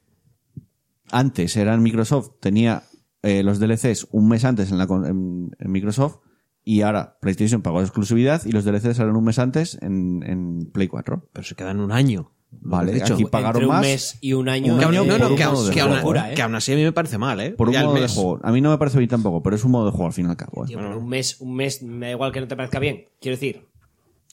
antes 1.11 1.57
eran 1.57 1.83
Microsoft, 1.83 2.33
tenía 2.41 2.85
eh, 3.23 3.43
los 3.43 3.61
DLCs 3.61 4.09
un 4.11 4.29
mes 4.29 4.45
antes 4.45 4.71
en, 4.71 4.79
la, 4.79 4.85
en, 4.85 5.55
en 5.59 5.71
Microsoft 5.71 6.19
y 6.65 6.83
ahora 6.83 7.19
PlayStation 7.21 7.63
pagó 7.63 7.79
la 7.79 7.85
exclusividad 7.85 8.45
y 8.45 8.53
los 8.53 8.65
DLCs 8.65 8.97
salen 8.97 9.17
un 9.17 9.25
mes 9.25 9.39
antes 9.39 9.79
en, 9.83 10.23
en 10.25 10.71
Play 10.73 10.89
4. 10.89 11.29
Pero 11.33 11.45
se 11.45 11.55
quedan 11.55 11.81
un 11.81 11.93
año. 11.93 12.33
Vale, 12.61 12.93
De 12.93 12.99
hecho, 12.99 13.15
aquí 13.15 13.25
pagaron 13.25 13.63
Entre 13.63 13.67
un 13.67 13.73
más 13.73 13.83
mes 13.83 14.19
y 14.21 14.35
un 14.35 14.49
año. 14.49 14.75
Un 14.75 14.79
Que 14.79 14.85
aún- 14.85 14.95
año 14.95 15.05
no, 15.05 15.19
no, 15.19 15.29
que 15.29 15.35
un 15.35 15.43
aún, 15.43 15.67
de 15.67 15.73
que 15.73 15.81
aún- 15.81 15.91
juego. 15.91 15.97
locura, 15.97 16.31
¿eh? 16.33 16.35
que 16.35 16.43
aún 16.43 16.55
así 16.55 16.73
a 16.73 16.77
mí 16.77 16.83
me 16.85 16.93
parece 16.93 17.19
mal, 17.19 17.41
¿eh? 17.41 17.51
por 17.53 17.69
un 17.69 17.75
modo 17.77 17.95
de 17.95 18.01
mes. 18.03 18.13
juego. 18.15 18.39
A 18.43 18.53
mí 18.53 18.61
no 18.61 18.71
me 18.71 18.79
parece 18.79 18.99
bien 18.99 19.11
tampoco, 19.11 19.43
pero 19.43 19.57
es 19.57 19.65
un 19.65 19.73
modo 19.73 19.87
de 19.87 19.91
juego 19.91 20.07
al 20.07 20.13
fin 20.13 20.27
y 20.27 20.31
al 20.31 20.37
cabo. 20.37 20.65
¿eh? 20.65 20.69
Tío, 20.69 20.79
un 20.79 21.09
mes, 21.09 21.41
un 21.41 21.55
mes, 21.55 21.83
me 21.83 22.07
da 22.07 22.13
igual 22.13 22.31
que 22.33 22.41
no 22.41 22.47
te 22.49 22.55
parezca 22.57 22.79
bien. 22.79 23.09
Quiero 23.21 23.37
decir, 23.37 23.67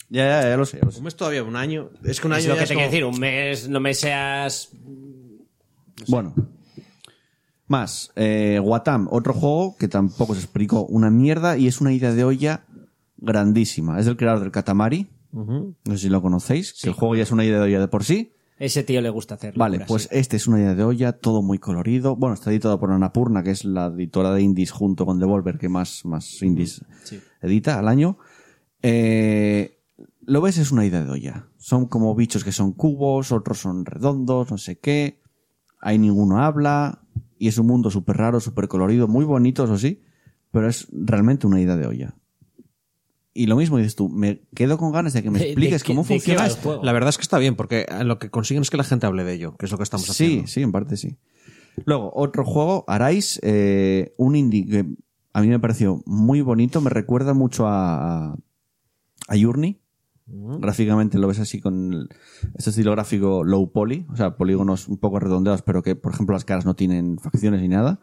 Ya, 0.10 0.26
ya, 0.42 0.50
ya 0.50 0.58
lo 0.58 0.66
sé, 0.66 0.78
ya 0.80 0.86
lo 0.86 0.92
sé. 0.92 0.98
Un 1.00 1.06
mes 1.06 1.16
todavía, 1.16 1.44
un 1.44 1.56
año. 1.56 1.90
Es 2.04 2.20
que 2.20 2.28
un 2.28 2.34
año 2.34 2.40
es 2.42 2.48
lo 2.48 2.54
ya 2.56 2.58
que 2.60 2.64
es 2.64 2.70
te 2.70 2.76
quiero 2.76 2.90
decir. 2.92 3.06
Un 3.06 3.20
mes, 3.20 3.70
no 3.70 3.80
me 3.80 3.94
seas. 3.94 4.70
Bueno. 6.08 6.34
Más, 7.68 8.12
eh, 8.16 8.60
Watam, 8.64 9.08
otro 9.12 9.34
juego 9.34 9.76
que 9.78 9.88
tampoco 9.88 10.34
se 10.34 10.42
explicó 10.42 10.86
una 10.86 11.12
mierda 11.12 11.58
y 11.58 11.68
es 11.68 11.82
una 11.82 11.94
idea 11.94 12.12
de 12.12 12.24
olla 12.24 12.66
grandísima. 13.18 14.00
Es 14.00 14.06
del 14.08 14.18
creador 14.18 14.40
del 14.42 14.52
Katamari. 14.52 15.08
No 15.32 15.76
sé 15.86 15.98
si 15.98 16.10
lo 16.10 16.22
conocéis, 16.22 16.74
que 16.74 16.90
el 16.90 16.94
juego 16.94 17.16
ya 17.16 17.24
es 17.24 17.32
una 17.32 17.46
idea 17.46 17.58
de 17.58 17.64
olla 17.64 17.80
de 17.80 17.88
por 17.88 18.04
sí. 18.04 18.34
Ese 18.58 18.84
tío 18.84 19.00
le 19.00 19.10
gusta 19.10 19.36
hacer 19.36 19.54
Vale, 19.58 19.80
pues 19.88 20.04
sí. 20.04 20.10
este 20.12 20.36
es 20.36 20.46
una 20.46 20.60
idea 20.60 20.76
de 20.76 20.84
olla, 20.84 21.14
todo 21.14 21.42
muy 21.42 21.60
colorido. 21.60 22.18
Bueno, 22.18 22.34
está 22.34 22.52
editado 22.52 22.78
por 22.78 22.92
Annapurna, 22.92 23.42
que 23.42 23.52
es 23.52 23.64
la 23.64 23.86
editora 23.86 24.34
de 24.34 24.42
indies 24.42 24.72
junto 24.72 25.06
con 25.06 25.18
Devolver, 25.18 25.58
que 25.58 25.70
más, 25.70 26.04
más 26.04 26.42
indies 26.42 26.84
edita 27.42 27.80
al 27.80 27.88
año. 27.88 28.18
Eh, 28.82 29.80
lo 30.22 30.42
ves, 30.42 30.58
es 30.58 30.72
una 30.72 30.86
idea 30.86 31.04
de 31.04 31.10
olla. 31.10 31.48
Son 31.58 31.86
como 31.86 32.14
bichos 32.16 32.44
que 32.44 32.52
son 32.52 32.74
cubos, 32.74 33.32
otros 33.32 33.60
son 33.60 33.86
redondos, 33.86 34.52
no 34.52 34.58
sé 34.58 34.78
qué. 34.78 35.22
Ahí 35.80 35.98
ninguno 35.98 36.40
habla. 36.40 37.02
Y 37.38 37.48
es 37.48 37.58
un 37.58 37.68
mundo 37.68 37.90
súper 37.90 38.18
raro, 38.18 38.42
súper 38.42 38.68
colorido, 38.68 39.08
muy 39.08 39.24
bonito, 39.24 39.64
eso 39.64 39.78
sí. 39.78 40.04
Pero 40.52 40.68
es 40.68 40.88
realmente 40.92 41.48
una 41.48 41.62
idea 41.62 41.78
de 41.78 41.88
olla. 41.88 42.16
Y 43.34 43.46
lo 43.46 43.56
mismo 43.56 43.78
dices 43.78 43.96
tú, 43.96 44.10
me 44.10 44.42
quedo 44.56 44.78
con 44.78 44.92
ganas 44.92 45.14
de 45.14 45.22
que 45.24 45.30
me 45.30 45.40
De- 45.40 45.46
de 45.46 45.52
expliques 45.52 45.84
qué- 45.84 45.88
cómo 45.94 46.02
de 46.02 46.08
funciona 46.08 46.48
esto. 46.48 46.82
La 46.84 46.92
verdad 46.94 47.10
es 47.10 47.18
que 47.18 47.22
está 47.22 47.38
bien, 47.38 47.56
porque 47.56 47.86
lo 48.04 48.18
que 48.20 48.30
consiguen 48.30 48.62
es 48.64 48.70
que 48.70 48.78
la 48.78 48.84
gente 48.84 49.06
hable 49.06 49.24
de 49.24 49.34
ello, 49.34 49.56
que 49.58 49.66
es 49.66 49.72
lo 49.72 49.78
que 49.78 49.84
estamos 49.84 50.06
Sí, 50.08 50.12
haciendo. 50.12 50.48
sí, 50.48 50.62
en 50.62 50.72
parte 50.72 50.98
sí. 50.98 51.16
Luego, 51.86 52.12
otro 52.16 52.44
juego, 52.44 52.84
Arais, 52.88 53.40
eh, 53.44 54.14
un 54.18 54.36
indie 54.36 54.66
que 54.66 54.86
a 55.34 55.42
mí 55.42 55.48
me 55.48 55.60
pareció 55.60 56.02
muy 56.06 56.42
bonito, 56.42 56.82
me 56.82 56.90
recuerda 56.90 57.34
mucho 57.34 57.68
a, 57.68 58.32
a, 58.32 58.36
a 59.28 59.36
Journey. 59.40 59.80
Gráficamente 60.32 61.18
lo 61.18 61.28
ves 61.28 61.40
así 61.40 61.60
con 61.60 61.94
el- 61.94 62.10
este 62.56 62.72
estilo 62.72 62.92
gráfico 62.92 63.44
low 63.44 63.72
poly, 63.72 64.06
o 64.12 64.16
sea, 64.16 64.38
polígonos 64.38 64.88
un 64.88 64.98
poco 64.98 65.20
redondeados, 65.20 65.62
pero 65.62 65.82
que, 65.82 65.96
por 65.96 66.14
ejemplo, 66.14 66.34
las 66.34 66.46
caras 66.46 66.66
no 66.66 66.76
tienen 66.76 67.18
facciones 67.20 67.62
ni 67.62 67.68
nada. 67.68 68.00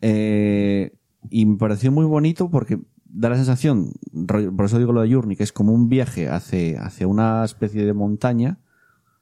Eh, 0.00 0.92
y 1.30 1.46
me 1.46 1.56
pareció 1.56 1.90
muy 1.92 2.04
bonito 2.04 2.50
porque 2.50 2.78
da 3.08 3.30
la 3.30 3.36
sensación, 3.36 3.92
por 4.26 4.64
eso 4.66 4.78
digo 4.78 4.92
lo 4.92 5.00
de 5.02 5.12
Journey, 5.12 5.36
que 5.36 5.42
es 5.42 5.52
como 5.52 5.72
un 5.72 5.88
viaje 5.88 6.28
hacia, 6.28 6.82
hacia 6.84 7.06
una 7.06 7.44
especie 7.44 7.84
de 7.84 7.92
montaña, 7.94 8.58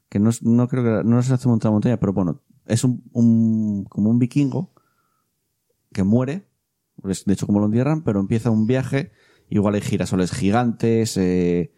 que 0.09 0.19
no, 0.19 0.31
es- 0.31 0.43
no 0.43 0.69
creo 0.69 0.83
que 1.02 1.09
no 1.09 1.23
se 1.23 1.33
hace 1.35 1.49
montar 1.49 1.71
montaña, 1.73 1.99
pero 1.99 2.12
bueno, 2.12 2.43
es 2.66 2.85
un, 2.85 3.02
un- 3.12 3.85
como 3.88 4.11
un 4.11 4.19
vikingo 4.19 4.73
que 5.93 6.02
muere, 6.02 6.47
pues, 7.00 7.25
de 7.25 7.33
hecho 7.33 7.47
como 7.47 7.61
lo 7.61 7.66
entierran, 7.66 8.02
pero 8.02 8.21
empieza 8.21 8.50
un 8.50 8.66
viaje, 8.66 9.12
igual 9.50 9.75
hay 9.75 9.81
girasoles 9.81 10.33
gigantes, 10.33 11.16
eh, 11.16 11.73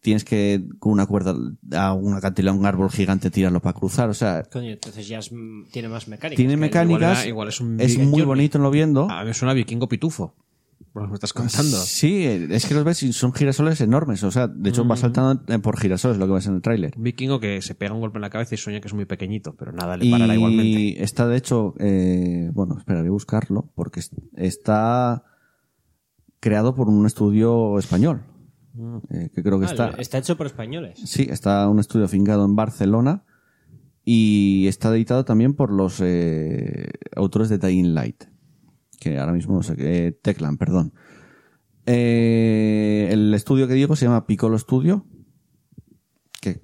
tienes 0.00 0.24
que 0.24 0.64
con 0.78 0.92
una 0.92 1.06
cuerda 1.06 1.34
a 1.72 1.94
una 1.94 2.18
acantilado 2.18 2.56
a 2.56 2.60
un 2.60 2.66
árbol 2.66 2.90
gigante 2.90 3.30
tirarlo 3.30 3.60
para 3.60 3.72
cruzar, 3.72 4.08
o 4.10 4.14
sea, 4.14 4.42
Coño, 4.44 4.70
entonces 4.70 5.08
ya 5.08 5.18
es, 5.18 5.30
tiene 5.72 5.88
más 5.88 6.08
mecánicas. 6.08 6.36
tiene 6.36 6.56
mecánicas, 6.56 7.26
igual 7.26 7.48
es 7.48 7.60
un 7.60 7.80
es 7.80 7.96
muy 7.98 8.06
Journey. 8.06 8.24
bonito 8.24 8.58
en 8.58 8.62
lo 8.64 8.70
viendo. 8.70 9.10
A 9.10 9.24
mí 9.24 9.32
suena 9.34 9.54
vikingo 9.54 9.88
pitufo. 9.88 10.34
Por 10.92 11.02
lo 11.02 11.08
que 11.08 11.12
me 11.12 11.14
estás 11.16 11.32
contando. 11.32 11.76
Sí, 11.78 12.24
es 12.24 12.66
que 12.66 12.74
los 12.74 12.84
ves 12.84 13.02
y 13.02 13.12
son 13.12 13.32
girasoles 13.32 13.80
enormes, 13.80 14.22
o 14.22 14.30
sea, 14.30 14.46
de 14.46 14.70
hecho 14.70 14.86
va 14.86 14.96
saltando 14.96 15.42
eh, 15.52 15.58
por 15.58 15.76
girasoles 15.78 16.18
lo 16.18 16.26
que 16.28 16.34
ves 16.34 16.46
en 16.46 16.54
el 16.54 16.62
tráiler. 16.62 16.92
Un 16.96 17.02
vikingo 17.02 17.40
que 17.40 17.60
se 17.62 17.74
pega 17.74 17.92
un 17.94 18.00
golpe 18.00 18.18
en 18.18 18.22
la 18.22 18.30
cabeza 18.30 18.54
y 18.54 18.58
sueña 18.58 18.80
que 18.80 18.86
es 18.88 18.94
muy 18.94 19.04
pequeñito, 19.04 19.54
pero 19.56 19.72
nada 19.72 19.96
le 19.96 20.08
parará 20.10 20.34
igualmente. 20.34 20.80
Y 20.80 20.96
está 20.98 21.26
de 21.26 21.36
hecho, 21.36 21.74
eh, 21.80 22.50
bueno, 22.54 22.76
espera, 22.78 23.00
voy 23.00 23.08
a 23.08 23.12
buscarlo, 23.12 23.72
porque 23.74 24.00
es- 24.00 24.10
está 24.36 25.24
creado 26.40 26.74
por 26.74 26.88
un 26.88 27.06
estudio 27.06 27.78
español, 27.78 28.22
eh, 29.10 29.30
que 29.34 29.42
creo 29.42 29.58
que 29.58 29.66
Ah, 29.66 29.70
está... 29.70 29.88
está 29.98 30.18
hecho 30.18 30.36
por 30.36 30.46
españoles. 30.46 31.00
Sí, 31.04 31.26
está 31.30 31.68
un 31.68 31.80
estudio 31.80 32.04
afincado 32.04 32.44
en 32.44 32.54
Barcelona 32.54 33.24
y 34.04 34.66
está 34.68 34.94
editado 34.94 35.24
también 35.24 35.54
por 35.54 35.72
los 35.72 36.00
eh, 36.02 36.88
autores 37.16 37.48
de 37.48 37.58
Dying 37.58 37.94
Light, 37.94 38.24
que 39.04 39.18
ahora 39.18 39.32
mismo 39.32 39.54
no 39.54 39.62
sé 39.62 39.76
qué, 39.76 40.06
eh, 40.06 40.12
Teclan, 40.12 40.56
perdón. 40.56 40.94
Eh, 41.84 43.08
el 43.10 43.34
estudio 43.34 43.68
que 43.68 43.74
digo 43.74 43.94
se 43.96 44.06
llama 44.06 44.26
Piccolo 44.26 44.58
Studio, 44.58 45.04
que 46.40 46.62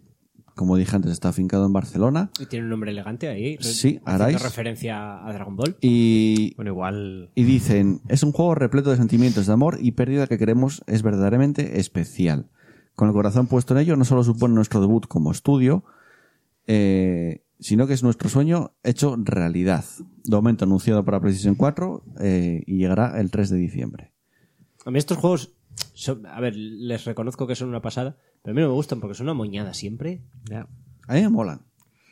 como 0.54 0.78
dije 0.78 0.96
antes 0.96 1.12
está 1.12 1.28
afincado 1.28 1.66
en 1.66 1.74
Barcelona 1.74 2.30
Y 2.40 2.46
tiene 2.46 2.64
un 2.64 2.70
nombre 2.70 2.90
elegante 2.92 3.28
ahí. 3.28 3.58
Sí, 3.60 4.00
Arais. 4.06 4.42
referencia 4.42 5.22
a 5.26 5.30
Dragon 5.34 5.54
Ball. 5.54 5.76
y, 5.82 6.54
Bueno, 6.56 6.70
igual. 6.70 7.30
y 7.34 7.44
dicen, 7.44 8.00
es 8.08 8.22
un 8.22 8.32
juego 8.32 8.54
repleto 8.54 8.90
de 8.90 8.96
sentimientos 8.96 9.46
de 9.46 9.52
amor 9.52 9.76
y 9.80 9.92
pérdida 9.92 10.26
que 10.26 10.38
queremos 10.38 10.82
es 10.86 11.02
verdaderamente 11.02 11.78
especial. 11.78 12.48
Con 12.94 13.08
el 13.08 13.14
corazón 13.14 13.46
puesto 13.48 13.74
en 13.74 13.80
ello, 13.80 13.96
no 13.96 14.06
solo 14.06 14.24
supone 14.24 14.54
nuestro 14.54 14.80
debut 14.80 15.06
como 15.06 15.30
estudio, 15.30 15.84
eh, 16.66 17.44
sino 17.58 17.86
que 17.86 17.92
es 17.92 18.02
nuestro 18.02 18.30
sueño 18.30 18.72
hecho 18.82 19.16
realidad. 19.18 19.84
De 20.24 20.36
momento 20.36 20.64
anunciado 20.64 21.04
para 21.04 21.20
PlayStation 21.20 21.54
4 21.54 22.02
eh, 22.20 22.62
y 22.66 22.78
llegará 22.78 23.20
el 23.20 23.30
3 23.30 23.50
de 23.50 23.56
diciembre. 23.58 24.12
A 24.84 24.90
mí 24.90 24.98
estos 24.98 25.18
juegos, 25.18 25.52
son- 25.94 26.26
a 26.26 26.40
ver, 26.40 26.54
les 26.56 27.04
reconozco 27.04 27.46
que 27.46 27.54
son 27.54 27.68
una 27.68 27.82
pasada, 27.82 28.16
pero 28.42 28.52
a 28.52 28.54
mí 28.54 28.60
no 28.62 28.68
me 28.68 28.74
gustan 28.74 29.00
porque 29.00 29.14
son 29.14 29.26
una 29.26 29.34
moñada 29.34 29.74
siempre. 29.74 30.22
Ya. 30.48 30.66
A 31.06 31.14
mí 31.14 31.22
me 31.22 31.28
molan. 31.28 31.62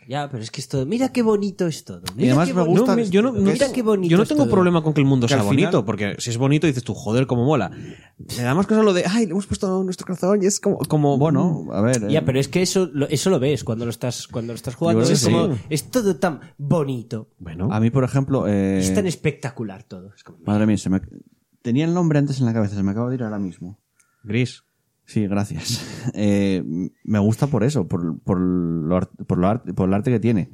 Ya, 0.09 0.27
pero 0.31 0.43
es 0.43 0.50
que 0.50 0.62
es 0.62 0.69
todo. 0.69 0.87
Mira 0.87 1.11
qué 1.12 1.21
bonito 1.21 1.67
es 1.67 1.85
todo. 1.85 2.00
Y 2.15 2.21
Mira 2.23 2.29
además 2.33 2.49
qué 2.49 2.55
me 2.55 2.61
bonito 2.62 2.81
gusta 2.81 2.93
No, 2.93 2.97
que- 2.97 3.05
me- 3.05 3.11
yo 3.11 3.21
no, 3.23 3.33
tengo- 3.35 3.73
qué 3.75 3.83
bonito 3.83 4.11
yo 4.11 4.17
no 4.17 4.23
es 4.23 4.29
tengo 4.31 4.45
todo. 4.45 4.53
problema 4.53 4.83
con 4.83 4.95
que 4.95 5.00
el 5.03 5.07
mundo 5.07 5.27
Que 5.27 5.35
sea 5.35 5.43
final- 5.43 5.55
bonito, 5.55 5.85
porque 5.85 6.17
si 6.19 6.31
es 6.31 6.38
bonito 6.38 6.67
dices 6.67 6.83
tú, 6.83 6.95
joder, 6.95 7.27
cómo 7.27 7.45
mola. 7.45 7.71
Me 8.17 8.43
da 8.43 8.55
más 8.55 8.67
cosa 8.67 8.83
lo 8.83 8.95
de, 8.95 9.05
ay, 9.07 9.27
le 9.27 9.33
hemos 9.33 9.47
puesto 9.47 9.85
nuestro 9.85 10.07
corazón 10.07 10.43
y 10.43 10.47
es 10.47 10.61
como, 10.61 10.79
como 10.79 11.19
Bueno, 11.19 11.67
a 11.73 11.83
ver. 11.83 12.05
eh, 12.05 12.11
Ya, 12.12 12.25
pero 12.25 12.41
es 12.41 12.49
que 12.49 12.62
eso, 12.62 12.88
lo- 12.91 13.07
eso 13.09 13.29
lo 13.29 13.38
ves 13.38 13.65
cuando 13.65 13.85
lo 13.85 13.91
estás, 13.91 14.27
cuando 14.29 14.55
lo 14.55 14.57
estás 14.57 14.77
jugando. 14.77 15.03
Es, 15.03 15.23
como, 15.25 15.59
es 15.69 15.91
todo 15.91 16.17
tan 16.17 16.41
bonito. 16.57 17.29
Bueno, 17.38 17.69
a 17.71 17.79
mí, 17.79 17.91
por 17.91 18.03
ejemplo... 18.05 18.49
eh, 18.49 18.79
Es 18.79 18.95
tan 18.95 19.07
espectacular 19.07 19.83
todo. 19.83 20.15
Es 20.17 20.25
como- 20.25 20.38
madre 20.47 20.65
mía, 20.65 20.79
se 20.79 20.88
me... 20.88 21.03
tenía 21.61 21.85
el 21.85 21.93
nombre 21.93 22.19
antes 22.19 22.41
en 22.41 22.47
la 22.47 22.55
cabeza, 22.55 22.75
se 22.77 22.83
me 22.83 22.93
acaba 22.93 23.11
de 23.11 23.17
ir 23.17 23.23
ahora 23.25 23.38
mismo. 23.38 23.79
gris. 24.25 24.62
Sí, 25.09 25.27
gracias. 25.27 25.85
Eh, 26.15 26.62
me 27.05 27.19
gusta 27.19 27.49
por 27.49 27.65
eso, 27.65 27.87
por, 27.87 28.19
por, 28.21 28.38
lo 28.41 29.00
por, 29.27 29.37
lo 29.38 29.47
arte, 29.49 29.75
por 29.75 29.88
el 29.88 29.95
arte 29.95 30.11
que 30.11 30.21
tiene. 30.21 30.49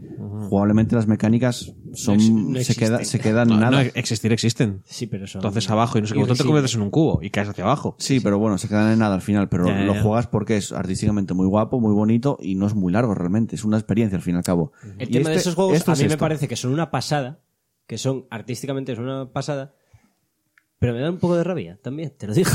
Jugablemente 0.49 0.97
las 0.97 1.07
mecánicas 1.07 1.75
son, 1.93 2.17
No 2.17 2.23
ex- 2.23 2.31
no 2.59 2.61
se, 2.61 2.75
queda, 2.75 3.05
se 3.05 3.21
quedan 3.21 3.49
No, 3.49 3.57
nada. 3.59 3.71
no, 3.71 3.91
existir 3.95 4.33
existen. 4.33 4.83
Sí, 4.85 5.07
pero 5.07 5.27
son. 5.29 5.41
Entonces 5.41 5.71
abajo 5.71 5.97
y 5.99 6.01
no 6.01 6.07
sé 6.09 6.15
qué 6.15 6.21
botón 6.21 6.37
te 6.37 6.43
conviertes 6.45 6.75
en 6.75 6.83
un 6.83 6.91
cubo 6.91 7.21
y 7.23 7.31
caes 7.31 7.49
hacia 7.51 7.63
abajo. 7.65 7.95
Sí, 7.99 8.19
pero 8.21 8.39
bueno, 8.39 8.59
se 8.59 8.69
quedan 8.69 8.93
en 8.93 8.99
nada 8.99 9.15
al 9.15 9.23
final, 9.23 9.49
pero 9.49 9.65
lo 9.65 9.95
ya. 9.95 10.03
juegas 10.03 10.27
porque 10.27 10.57
es 10.57 10.73
artísticamente 10.73 11.35
muy 11.35 11.47
guapo, 11.47 11.79
muy 11.81 11.93
bonito 11.95 12.37
y 12.41 12.57
no 12.57 12.67
es 12.67 12.75
muy 12.75 12.93
largo 12.93 13.15
realmente, 13.15 13.55
es 13.55 13.65
una 13.65 13.77
experiencia 13.77 14.17
al 14.17 14.23
fin 14.23 14.35
y 14.35 14.39
al 14.39 14.45
cabo. 14.45 14.73
El 14.99 15.09
Y 15.09 15.13
tema 15.13 15.29
de 15.31 15.37
este- 15.37 15.49
esos 15.49 15.55
juegos 15.55 15.77
esto 15.77 15.93
a 15.93 15.95
es 15.95 16.03
mí 16.03 16.09
me 16.09 16.17
parece 16.17 16.49
que 16.49 16.57
son 16.57 16.73
una 16.73 16.91
pasada, 16.91 17.41
que 17.87 17.97
son 17.99 18.27
artísticamente 18.31 18.97
son 18.97 19.05
una 19.05 19.33
pasada, 19.33 19.75
pero 20.81 20.95
me 20.95 21.01
da 21.01 21.11
un 21.11 21.19
poco 21.19 21.37
de 21.37 21.45
rabia 21.45 21.79
también, 21.83 22.13
te 22.19 22.27
lo 22.27 22.35
digo. 22.35 22.51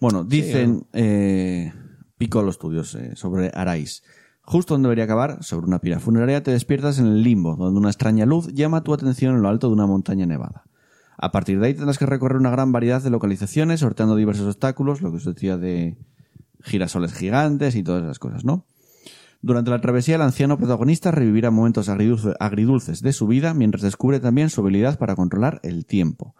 Bueno, 0.00 0.24
dicen 0.24 0.86
eh, 0.92 1.72
Piccolo 2.16 2.52
Studios 2.52 2.94
eh, 2.94 3.16
sobre 3.16 3.50
Arais. 3.54 4.02
Justo 4.42 4.74
donde 4.74 4.86
debería 4.86 5.04
acabar, 5.04 5.42
sobre 5.42 5.66
una 5.66 5.80
pira 5.80 6.00
funeraria, 6.00 6.42
te 6.42 6.52
despiertas 6.52 6.98
en 6.98 7.06
el 7.06 7.22
limbo, 7.22 7.56
donde 7.56 7.78
una 7.78 7.90
extraña 7.90 8.24
luz 8.24 8.48
llama 8.54 8.82
tu 8.82 8.94
atención 8.94 9.34
en 9.34 9.42
lo 9.42 9.48
alto 9.48 9.66
de 9.66 9.74
una 9.74 9.86
montaña 9.86 10.24
nevada. 10.24 10.64
A 11.18 11.32
partir 11.32 11.60
de 11.60 11.66
ahí 11.66 11.74
tendrás 11.74 11.98
que 11.98 12.06
recorrer 12.06 12.38
una 12.38 12.50
gran 12.50 12.72
variedad 12.72 13.02
de 13.02 13.10
localizaciones, 13.10 13.80
sorteando 13.80 14.16
diversos 14.16 14.46
obstáculos, 14.46 15.02
lo 15.02 15.10
que 15.10 15.16
os 15.18 15.24
decía 15.24 15.58
de 15.58 15.98
girasoles 16.62 17.12
gigantes 17.12 17.74
y 17.74 17.82
todas 17.82 18.04
esas 18.04 18.18
cosas, 18.18 18.44
¿no? 18.44 18.64
Durante 19.42 19.70
la 19.70 19.80
travesía, 19.80 20.16
el 20.16 20.22
anciano 20.22 20.58
protagonista 20.58 21.10
revivirá 21.10 21.50
momentos 21.50 21.88
agridulce- 21.88 22.34
agridulces 22.40 23.02
de 23.02 23.12
su 23.12 23.26
vida, 23.26 23.52
mientras 23.52 23.82
descubre 23.82 24.18
también 24.18 24.48
su 24.48 24.60
habilidad 24.62 24.98
para 24.98 25.14
controlar 25.14 25.60
el 25.62 25.86
tiempo. 25.86 26.34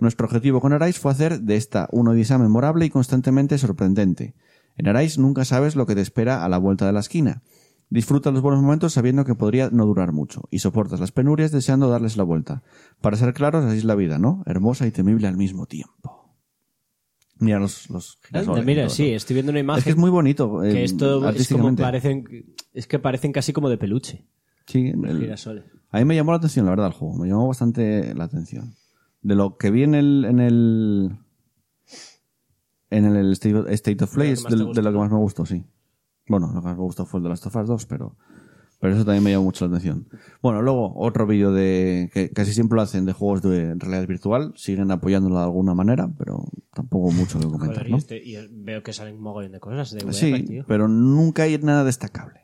Nuestro 0.00 0.26
objetivo 0.26 0.60
con 0.60 0.72
Arais 0.72 0.98
fue 0.98 1.10
hacer 1.12 1.40
de 1.40 1.56
esta 1.56 1.88
una 1.92 2.10
odisea 2.12 2.38
memorable 2.38 2.84
y 2.86 2.90
constantemente 2.90 3.58
sorprendente. 3.58 4.34
En 4.76 4.88
Arais 4.88 5.18
nunca 5.18 5.44
sabes 5.44 5.76
lo 5.76 5.86
que 5.86 5.94
te 5.94 6.00
espera 6.00 6.44
a 6.44 6.48
la 6.48 6.58
vuelta 6.58 6.86
de 6.86 6.92
la 6.92 7.00
esquina. 7.00 7.42
Disfruta 7.90 8.30
los 8.30 8.40
buenos 8.40 8.62
momentos 8.62 8.92
sabiendo 8.92 9.24
que 9.24 9.34
podría 9.34 9.68
no 9.70 9.84
durar 9.84 10.12
mucho, 10.12 10.42
y 10.50 10.60
soportas 10.60 11.00
las 11.00 11.10
penurias 11.10 11.50
deseando 11.50 11.88
darles 11.90 12.16
la 12.16 12.22
vuelta. 12.22 12.62
Para 13.00 13.16
ser 13.16 13.34
claros, 13.34 13.64
así 13.64 13.78
es 13.78 13.84
la 13.84 13.96
vida, 13.96 14.18
¿no? 14.18 14.42
Hermosa 14.46 14.86
y 14.86 14.92
temible 14.92 15.26
al 15.26 15.36
mismo 15.36 15.66
tiempo. 15.66 16.36
Mira 17.38 17.58
los, 17.58 17.88
los 17.90 18.18
girasoles 18.22 18.64
Mira, 18.66 18.82
todo 18.84 18.94
sí, 18.94 19.08
estoy 19.12 19.34
viendo 19.34 19.50
una 19.50 19.60
imagen 19.60 19.78
Es 19.78 19.84
que 19.84 19.90
es 19.90 19.96
muy 19.96 20.10
bonito. 20.10 20.62
eh, 20.62 20.72
que 20.72 20.84
esto 20.84 21.26
es 21.30 21.48
como 21.48 21.74
parecen, 21.74 22.24
es 22.74 22.86
que 22.86 22.98
parecen 22.98 23.32
casi 23.32 23.52
como 23.52 23.68
de 23.70 23.78
peluche. 23.78 24.24
Sí, 24.66 24.92
los 24.92 25.10
el- 25.10 25.18
girasoles. 25.20 25.64
a 25.90 25.98
mí 25.98 26.04
me 26.04 26.14
llamó 26.14 26.32
la 26.32 26.36
atención, 26.38 26.66
la 26.66 26.70
verdad, 26.70 26.88
el 26.88 26.92
juego. 26.92 27.16
Me 27.16 27.28
llamó 27.28 27.48
bastante 27.48 28.14
la 28.14 28.24
atención. 28.24 28.74
De 29.22 29.34
lo 29.34 29.56
que 29.56 29.70
vi 29.70 29.82
en 29.82 29.94
el. 29.94 30.24
En 30.24 30.40
el 30.40 31.16
en 32.90 33.04
el 33.04 33.32
State, 33.32 33.72
State 33.74 34.02
of 34.04 34.14
Play 34.14 34.30
es 34.32 34.42
de, 34.44 34.56
lo 34.56 34.72
que 34.92 34.98
más 34.98 35.10
me 35.12 35.18
gustó, 35.18 35.46
sí. 35.46 35.64
Bueno, 36.26 36.48
lo 36.48 36.60
que 36.60 36.66
más 36.66 36.76
me 36.76 36.82
gustó 36.82 37.06
fue 37.06 37.18
el 37.18 37.24
de 37.24 37.30
las 37.30 37.44
Us 37.46 37.52
2, 37.52 37.86
pero. 37.86 38.16
Pero 38.80 38.94
eso 38.94 39.04
también 39.04 39.22
me 39.22 39.30
llamó 39.30 39.44
mucho 39.44 39.66
la 39.66 39.76
atención. 39.76 40.08
Bueno, 40.42 40.62
luego 40.62 40.94
otro 40.96 41.26
vídeo 41.26 41.52
de. 41.52 42.10
que 42.14 42.30
casi 42.30 42.54
siempre 42.54 42.76
lo 42.76 42.82
hacen 42.82 43.04
de 43.04 43.12
juegos 43.12 43.42
de 43.42 43.74
realidad 43.74 44.08
virtual. 44.08 44.54
Siguen 44.56 44.90
apoyándolo 44.90 45.36
de 45.36 45.42
alguna 45.42 45.74
manera, 45.74 46.10
pero 46.18 46.46
tampoco 46.72 47.10
mucho 47.10 47.38
que 47.38 47.44
comentar, 47.46 47.86
Joder, 47.86 47.90
y, 47.90 47.94
este- 47.94 48.24
y 48.24 48.36
veo 48.50 48.82
que 48.82 48.94
salen 48.94 49.16
un 49.16 49.22
mogollón 49.22 49.52
de 49.52 49.60
cosas 49.60 49.90
de 49.92 49.98
VR, 49.98 50.12
Sí, 50.14 50.44
tío. 50.44 50.64
pero 50.66 50.88
nunca 50.88 51.42
hay 51.42 51.58
nada 51.58 51.84
destacable. 51.84 52.39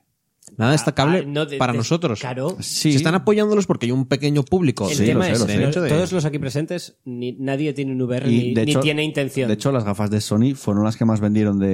Nada 0.58 0.72
destacable 0.72 1.18
Ah, 1.18 1.24
no, 1.26 1.46
de- 1.46 1.58
para 1.58 1.72
de- 1.72 1.78
nosotros. 1.78 2.20
Claro. 2.20 2.56
Sí. 2.60 2.92
Se 2.92 2.96
están 2.98 3.14
apoyándolos 3.14 3.66
porque 3.66 3.86
hay 3.86 3.92
un 3.92 4.06
pequeño 4.06 4.42
público. 4.42 4.88
El 4.88 4.96
Sí, 4.96 5.04
tema 5.06 5.20
lo 5.20 5.24
sé, 5.26 5.32
es 5.32 5.40
lo 5.40 5.46
sé. 5.72 5.80
De 5.80 5.88
todos 5.88 6.12
los 6.12 6.24
aquí 6.24 6.38
presentes, 6.38 6.96
ni, 7.04 7.32
nadie 7.32 7.72
tiene 7.72 7.92
un 7.92 8.00
VR 8.02 8.30
Y 8.30 8.36
ni, 8.48 8.54
de 8.54 8.64
ni 8.64 8.70
hecho- 8.72 8.80
tiene 8.80 9.04
intención. 9.04 9.48
De 9.48 9.54
hecho, 9.54 9.70
las 9.72 9.84
gafas 9.84 10.10
de 10.10 10.20
Sony 10.20 10.54
fueron 10.54 10.84
las 10.84 10.96
que 10.96 11.04
más 11.04 11.20
vendieron 11.20 11.58
de, 11.58 11.66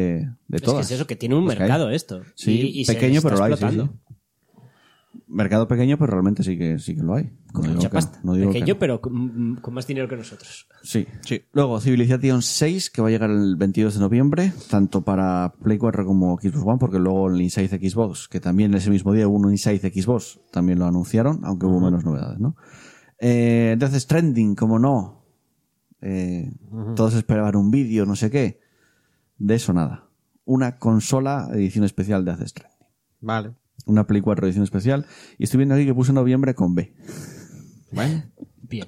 de 0.49 0.57
es 0.57 0.61
que 0.61 0.67
todas. 0.67 0.87
es 0.87 0.93
eso, 0.93 1.07
que 1.07 1.17
tiene 1.17 1.35
un 1.37 1.43
hay. 1.51 1.59
mercado 1.59 1.91
esto. 1.91 2.23
Sí, 2.35 2.73
Y- 2.75 2.85
pequeño, 2.85 3.21
pero 3.23 3.37
lo 3.37 3.45
hay. 3.45 3.53
Mercado 5.35 5.67
pequeño, 5.67 5.97
pero 5.99 6.12
realmente 6.12 6.43
sí 6.43 6.59
que, 6.59 6.79
sí 6.79 6.95
que 6.95 7.03
lo 7.03 7.15
hay. 7.15 7.31
Con 7.53 7.62
No 7.62 7.69
digo 7.69 7.75
mucha 7.77 7.89
que 7.89 7.95
no, 7.95 8.01
pasta. 8.01 8.21
no 8.23 8.35
digo 8.35 8.49
que 8.51 8.59
Pequeño, 8.59 8.75
no. 8.75 8.79
pero 8.81 9.01
con, 9.01 9.57
con 9.62 9.73
más 9.75 9.87
dinero 9.87 10.07
que 10.09 10.17
nosotros. 10.17 10.67
Sí. 10.83 11.07
Sí. 11.23 11.43
Luego, 11.53 11.81
Civilization 11.81 12.43
6, 12.43 12.91
que 12.91 13.01
va 13.01 13.09
a 13.09 13.11
llegar 13.11 13.31
el 13.31 13.57
22 13.57 13.95
de 13.95 14.01
noviembre, 14.01 14.53
tanto 14.71 15.03
para 15.03 15.55
Play 15.62 15.79
4 15.79 16.05
como 16.05 16.37
Xbox 16.39 16.65
One, 16.67 16.79
porque 16.79 16.99
luego 16.99 17.31
el 17.31 17.41
Inside 17.41 17.69
Xbox, 17.91 18.29
que 18.29 18.41
también 18.41 18.75
ese 18.75 18.91
mismo 18.91 19.12
día 19.15 19.27
hubo 19.27 19.37
un 19.39 19.51
Inside 19.51 19.79
Xbox, 19.91 20.39
también 20.51 20.79
lo 20.79 20.85
anunciaron, 20.87 21.41
aunque 21.45 21.65
hubo 21.67 21.81
menos 21.81 22.05
novedades, 22.05 22.39
¿no? 22.39 22.55
Eh, 23.19 23.71
entonces, 23.73 24.07
Trending, 24.07 24.55
como 24.55 24.79
no. 24.79 25.25
Eh, 26.01 26.53
Todos 26.97 27.15
esperaban 27.15 27.57
un 27.57 27.71
vídeo, 27.71 28.05
no 28.05 28.17
sé 28.17 28.31
qué. 28.31 28.61
De 29.39 29.55
eso 29.55 29.73
nada. 29.73 30.09
Una 30.45 30.77
consola 30.79 31.49
edición 31.55 31.85
especial 31.85 32.25
de 32.25 32.33
Death 32.37 32.49
Stranding. 32.49 32.87
Vale. 33.21 33.53
Una 33.87 34.07
Play 34.07 34.21
4 34.23 34.47
edición 34.47 34.65
especial. 34.65 35.07
Y 35.39 35.45
estoy 35.45 35.59
viendo 35.59 35.75
aquí 35.75 35.85
que 35.87 35.95
puse 35.95 36.12
noviembre 36.12 36.55
con 36.55 36.75
B. 36.75 36.93
Bueno. 37.93 38.25
Bien. 38.69 38.87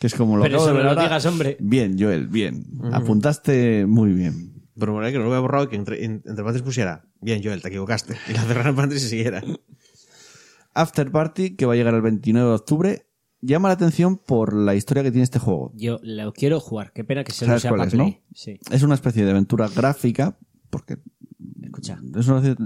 Que 0.00 0.06
es 0.08 0.14
como 0.14 0.36
lo 0.36 0.42
Pero 0.42 0.56
acabo 0.56 0.64
eso 0.64 0.68
de 0.68 0.72
me 0.72 0.76
ver 0.78 0.84
lo 0.86 0.90
ahora. 0.90 1.02
digas, 1.04 1.26
hombre. 1.26 1.56
Bien, 1.60 1.96
Joel, 1.98 2.26
bien. 2.26 2.64
Apuntaste 2.92 3.86
muy 3.86 4.12
bien. 4.12 4.52
Pero 4.76 4.98
me 4.98 5.06
que 5.12 5.18
no 5.18 5.24
lo 5.24 5.28
hubiera 5.30 5.40
borrado 5.40 5.64
y 5.64 5.68
que 5.68 5.76
entre, 5.76 6.04
en- 6.04 6.14
entre 6.24 6.36
paréntesis 6.36 6.62
pusiera 6.62 7.04
Bien, 7.20 7.40
Joel, 7.44 7.62
te 7.62 7.68
equivocaste. 7.68 8.16
Y 8.28 8.32
la 8.32 8.42
cerrara 8.42 8.70
en 8.70 8.74
paréntesis 8.76 9.06
y 9.06 9.10
siguiera. 9.10 9.42
After 10.74 11.10
Party, 11.10 11.54
que 11.56 11.66
va 11.66 11.74
a 11.74 11.76
llegar 11.76 11.94
el 11.94 12.02
29 12.02 12.48
de 12.48 12.54
octubre, 12.54 13.06
llama 13.40 13.68
la 13.68 13.74
atención 13.74 14.18
por 14.18 14.52
la 14.52 14.74
historia 14.74 15.02
que 15.04 15.10
tiene 15.12 15.22
este 15.24 15.38
juego. 15.38 15.70
Yo 15.76 15.98
lo 16.02 16.32
quiero 16.32 16.58
jugar. 16.60 16.92
Qué 16.92 17.04
pena 17.04 17.22
que 17.22 17.32
se 17.32 17.44
lo 17.44 17.50
¿Sabes 17.50 17.62
sea 17.62 17.70
cuál 17.70 17.78
para 17.80 17.88
es, 17.88 17.94
no? 17.94 18.04
Play. 18.04 18.20
Sí. 18.34 18.58
Es 18.72 18.82
una 18.82 18.94
especie 18.94 19.24
de 19.24 19.30
aventura 19.30 19.68
gráfica, 19.68 20.36
porque 20.70 20.98
Escucha. 21.62 22.00
es 22.18 22.26
una- 22.26 22.56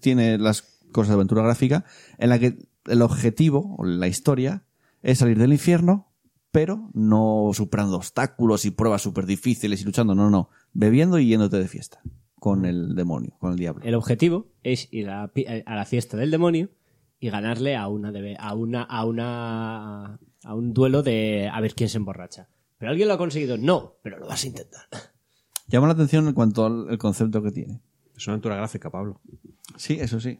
tiene 0.00 0.38
las 0.38 0.75
cosas 0.96 1.10
de 1.10 1.14
aventura 1.14 1.42
gráfica, 1.42 1.84
en 2.18 2.30
la 2.30 2.38
que 2.38 2.58
el 2.86 3.02
objetivo, 3.02 3.76
o 3.78 3.84
la 3.84 4.08
historia, 4.08 4.64
es 5.02 5.18
salir 5.18 5.38
del 5.38 5.52
infierno, 5.52 6.12
pero 6.50 6.90
no 6.94 7.50
superando 7.52 7.96
obstáculos 7.96 8.64
y 8.64 8.70
pruebas 8.70 9.02
súper 9.02 9.26
difíciles 9.26 9.82
y 9.82 9.84
luchando, 9.84 10.14
no, 10.14 10.30
no, 10.30 10.48
bebiendo 10.72 11.18
y 11.18 11.26
yéndote 11.28 11.58
de 11.58 11.68
fiesta 11.68 12.00
con 12.38 12.64
el 12.64 12.94
demonio, 12.94 13.36
con 13.38 13.52
el 13.52 13.58
diablo. 13.58 13.84
El 13.84 13.94
objetivo 13.94 14.46
es 14.62 14.88
ir 14.92 15.08
a, 15.10 15.22
la 15.22 15.28
pi- 15.28 15.46
a 15.46 15.74
la 15.74 15.84
fiesta 15.84 16.16
del 16.16 16.30
demonio 16.30 16.70
y 17.18 17.30
ganarle 17.30 17.76
a 17.76 17.88
una 17.88 18.10
a 18.38 18.54
una 18.54 18.82
a 18.82 19.04
una 19.04 20.18
a 20.44 20.54
un 20.54 20.72
duelo 20.72 21.02
de 21.02 21.50
a 21.52 21.60
ver 21.60 21.74
quién 21.74 21.88
se 21.88 21.98
emborracha. 21.98 22.48
¿Pero 22.78 22.90
alguien 22.90 23.08
lo 23.08 23.14
ha 23.14 23.18
conseguido? 23.18 23.56
No, 23.58 23.94
pero 24.02 24.18
lo 24.18 24.26
vas 24.28 24.44
a 24.44 24.46
intentar. 24.46 24.82
Llama 25.68 25.88
la 25.88 25.94
atención 25.94 26.28
en 26.28 26.34
cuanto 26.34 26.64
al 26.66 26.86
el 26.90 26.98
concepto 26.98 27.42
que 27.42 27.50
tiene. 27.50 27.80
Es 28.16 28.26
una 28.26 28.34
aventura 28.34 28.56
gráfica, 28.56 28.90
Pablo. 28.90 29.20
Sí, 29.76 29.98
eso 30.00 30.20
sí. 30.20 30.38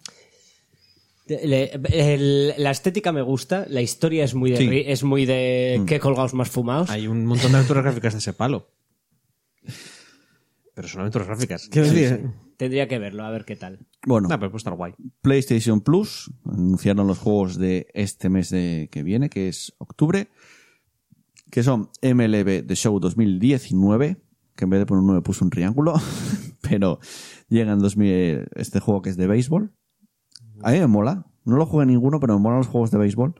Le- 1.26 1.72
el- 1.90 2.54
la 2.56 2.70
estética 2.70 3.10
me 3.12 3.22
gusta, 3.22 3.66
la 3.68 3.82
historia 3.82 4.24
es 4.24 4.34
muy 4.34 4.52
de, 4.52 4.56
Sí. 4.58 4.82
es 4.86 5.02
muy 5.02 5.26
de 5.26 5.82
qué 5.86 5.98
colgados 5.98 6.34
más 6.34 6.48
fumados. 6.50 6.88
Hay 6.90 7.08
un 7.08 7.26
montón 7.26 7.50
de 7.52 7.58
aventuras 7.58 7.82
gráficas 7.82 8.12
de 8.14 8.18
ese 8.20 8.32
palo. 8.32 8.68
Pero 10.74 10.88
son 10.88 11.00
aventuras 11.00 11.26
gráficas. 11.26 11.68
Tendría 11.70 12.88
que 12.88 12.98
verlo, 12.98 13.24
a 13.24 13.30
ver 13.30 13.44
qué 13.44 13.56
tal. 13.56 13.86
Bueno, 14.06 14.28
No, 14.28 14.38
pero 14.38 14.50
puede 14.50 14.58
estar 14.58 14.74
guay. 14.74 14.94
PlayStation 15.20 15.80
Plus 15.80 16.30
anunciaron 16.44 17.06
los 17.06 17.18
juegos 17.18 17.58
de 17.58 17.88
este 17.92 18.28
mes 18.30 18.50
de, 18.50 18.88
que 18.90 19.02
viene, 19.02 19.28
que 19.28 19.48
es 19.48 19.74
octubre, 19.78 20.28
que 21.50 21.62
son 21.62 21.90
MLB 22.02 22.62
The 22.66 22.74
Show 22.76 22.98
2019, 23.00 24.16
que 24.54 24.64
en 24.64 24.70
vez 24.70 24.80
de 24.80 24.86
poner 24.86 25.00
un 25.00 25.06
9 25.08 25.22
puso 25.22 25.44
un 25.44 25.50
triángulo, 25.50 25.94
pero 26.62 26.98
llega 27.48 27.72
en 27.72 27.78
2000 27.78 28.48
este 28.54 28.80
juego 28.80 29.02
que 29.02 29.10
es 29.10 29.16
de 29.16 29.26
béisbol. 29.26 29.72
A 30.62 30.72
mí 30.72 30.78
me 30.78 30.86
mola, 30.86 31.26
no 31.44 31.56
lo 31.56 31.66
jugué 31.66 31.86
ninguno, 31.86 32.20
pero 32.20 32.34
me 32.34 32.40
molan 32.40 32.58
los 32.58 32.66
juegos 32.68 32.90
de 32.90 32.98
béisbol, 32.98 33.34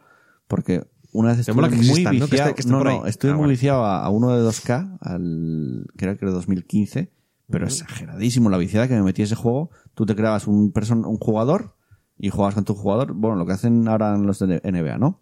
porque 0.47 0.87
una 1.13 1.31
vez 1.31 1.39
estuve 1.41 1.69
que 1.69 1.77
muy 1.77 1.87
existan, 1.87 2.19
¿no? 2.19 2.27
Que 2.27 2.31
viciado, 2.33 2.51
esté- 2.51 2.55
que 2.55 2.61
esté 2.61 2.73
no, 2.73 2.79
por 2.79 2.87
no, 2.87 3.03
ahí. 3.05 3.11
estuve 3.11 3.31
Ah, 3.31 3.35
muy 3.35 3.39
bueno. 3.41 3.51
viciado 3.51 3.85
a, 3.85 4.05
a 4.05 4.11
uno 4.11 4.37
de 4.37 4.43
2K, 4.43 4.99
al, 5.01 5.87
que 5.97 6.05
era 6.05 6.17
creo 6.17 6.33
2015, 6.33 7.11
pero 7.49 7.65
exageradísimo 7.67 8.51
la 8.51 8.59
viciada 8.59 8.89
que 8.89 8.95
me 8.95 9.03
metí 9.03 9.23
ese 9.23 9.35
juego. 9.37 9.71
Tú 9.95 10.05
te 10.07 10.15
creabas 10.17 10.47
un, 10.47 10.73
person, 10.73 11.05
un 11.05 11.17
jugador 11.19 11.75
y 12.19 12.31
jugabas 12.31 12.55
con 12.55 12.65
tu 12.65 12.75
jugador. 12.75 13.15
Bueno, 13.15 13.37
lo 13.37 13.47
que 13.47 13.53
hacen 13.53 13.87
ahora 13.89 14.15
en 14.15 14.27
los 14.27 14.39
de 14.41 14.61
NBA, 14.65 14.99
¿no? 14.99 15.21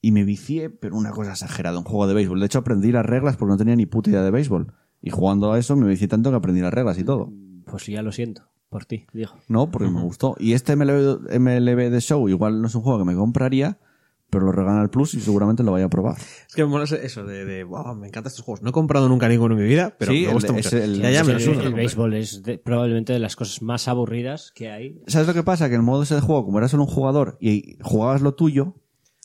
Y 0.00 0.10
me 0.10 0.24
vicié, 0.24 0.68
pero 0.70 0.96
una 0.96 1.10
cosa 1.12 1.30
exagerada, 1.32 1.78
un 1.78 1.84
juego 1.84 2.08
de 2.08 2.14
béisbol. 2.14 2.40
De 2.40 2.46
hecho, 2.46 2.58
aprendí 2.58 2.90
las 2.90 3.06
reglas 3.06 3.36
porque 3.36 3.50
no 3.52 3.56
tenía 3.56 3.76
ni 3.76 3.86
puta 3.86 4.10
idea 4.10 4.22
de 4.22 4.30
béisbol. 4.32 4.72
Y 5.00 5.10
jugando 5.10 5.52
a 5.52 5.58
eso 5.58 5.76
me 5.76 5.86
vicié 5.86 6.08
tanto 6.08 6.30
que 6.30 6.36
aprendí 6.36 6.60
las 6.60 6.74
reglas 6.74 6.98
y 6.98 7.04
todo. 7.04 7.32
Pues 7.66 7.86
ya 7.86 8.02
lo 8.02 8.10
siento, 8.10 8.42
por 8.72 8.84
ti, 8.86 9.06
digo. 9.12 9.32
No, 9.46 9.70
porque 9.70 9.88
me 9.88 10.00
gustó. 10.00 10.34
Y 10.40 10.54
este 10.54 10.74
MLB, 10.74 11.38
MLB 11.38 11.90
de 11.90 12.00
Show 12.00 12.28
igual 12.28 12.60
no 12.60 12.66
es 12.66 12.74
un 12.74 12.82
juego 12.82 12.98
que 12.98 13.04
me 13.04 13.14
compraría, 13.14 13.78
pero 14.30 14.46
lo 14.46 14.52
regalan 14.52 14.80
al 14.80 14.88
Plus 14.90 15.12
y 15.14 15.20
seguramente 15.20 15.62
lo 15.62 15.72
vaya 15.72 15.84
a 15.84 15.88
probar. 15.90 16.16
Es 16.18 16.54
que 16.54 16.62
me 16.64 16.70
mola 16.70 16.84
eso 16.84 17.24
de, 17.24 17.44
de 17.44 17.64
wow, 17.64 17.94
me 17.94 18.08
encantan 18.08 18.30
estos 18.30 18.44
juegos. 18.44 18.62
No 18.62 18.70
he 18.70 18.72
comprado 18.72 19.08
nunca 19.08 19.28
ninguno 19.28 19.54
en 19.54 19.60
mi 19.60 19.68
vida, 19.68 19.94
pero 19.98 20.10
Sí, 20.12 20.22
me 20.22 20.26
el- 20.28 20.32
gusta 20.32 20.56
es 20.56 20.64
mucho. 20.72 20.76
el- 20.78 21.02
ya, 21.02 21.10
ya, 21.10 21.22
me 21.22 21.32
el, 21.34 21.42
el 21.60 21.74
béisbol 21.74 22.14
es 22.14 22.42
de- 22.42 22.56
probablemente 22.58 23.12
de 23.12 23.18
las 23.18 23.36
cosas 23.36 23.60
más 23.60 23.86
aburridas 23.88 24.50
que 24.54 24.70
hay. 24.70 25.02
¿Sabes 25.06 25.28
lo 25.28 25.34
que 25.34 25.42
pasa? 25.42 25.68
Que 25.68 25.74
el 25.74 25.82
modo 25.82 26.02
ese 26.02 26.14
de 26.14 26.22
juego, 26.22 26.46
como 26.46 26.58
era 26.58 26.68
solo 26.68 26.84
un 26.84 26.88
jugador 26.88 27.36
y 27.40 27.76
jugabas 27.82 28.22
lo 28.22 28.34
tuyo, 28.34 28.74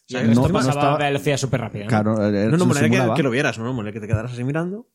Y 0.07 0.11
sea, 0.11 0.21
el 0.21 0.27
resto 0.27 0.41
no- 0.41 0.47
no 0.49 0.53
pasaba 0.53 0.71
estaba- 0.73 0.95
a 0.95 1.07
velocidad 1.07 1.37
súper 1.37 1.61
rápida. 1.61 1.83
¿no? 1.85 1.89
claro, 1.89 2.27
eh, 2.27 2.47
No, 2.51 2.57
no, 2.57 2.65
molaría 2.65 3.07
que, 3.07 3.13
que 3.15 3.23
lo 3.23 3.29
vieras, 3.31 3.57
no, 3.59 3.73
no, 3.73 3.91
que 3.93 3.99
te 4.01 4.07
quedaras 4.07 4.33
así 4.33 4.43
mirando. 4.43 4.87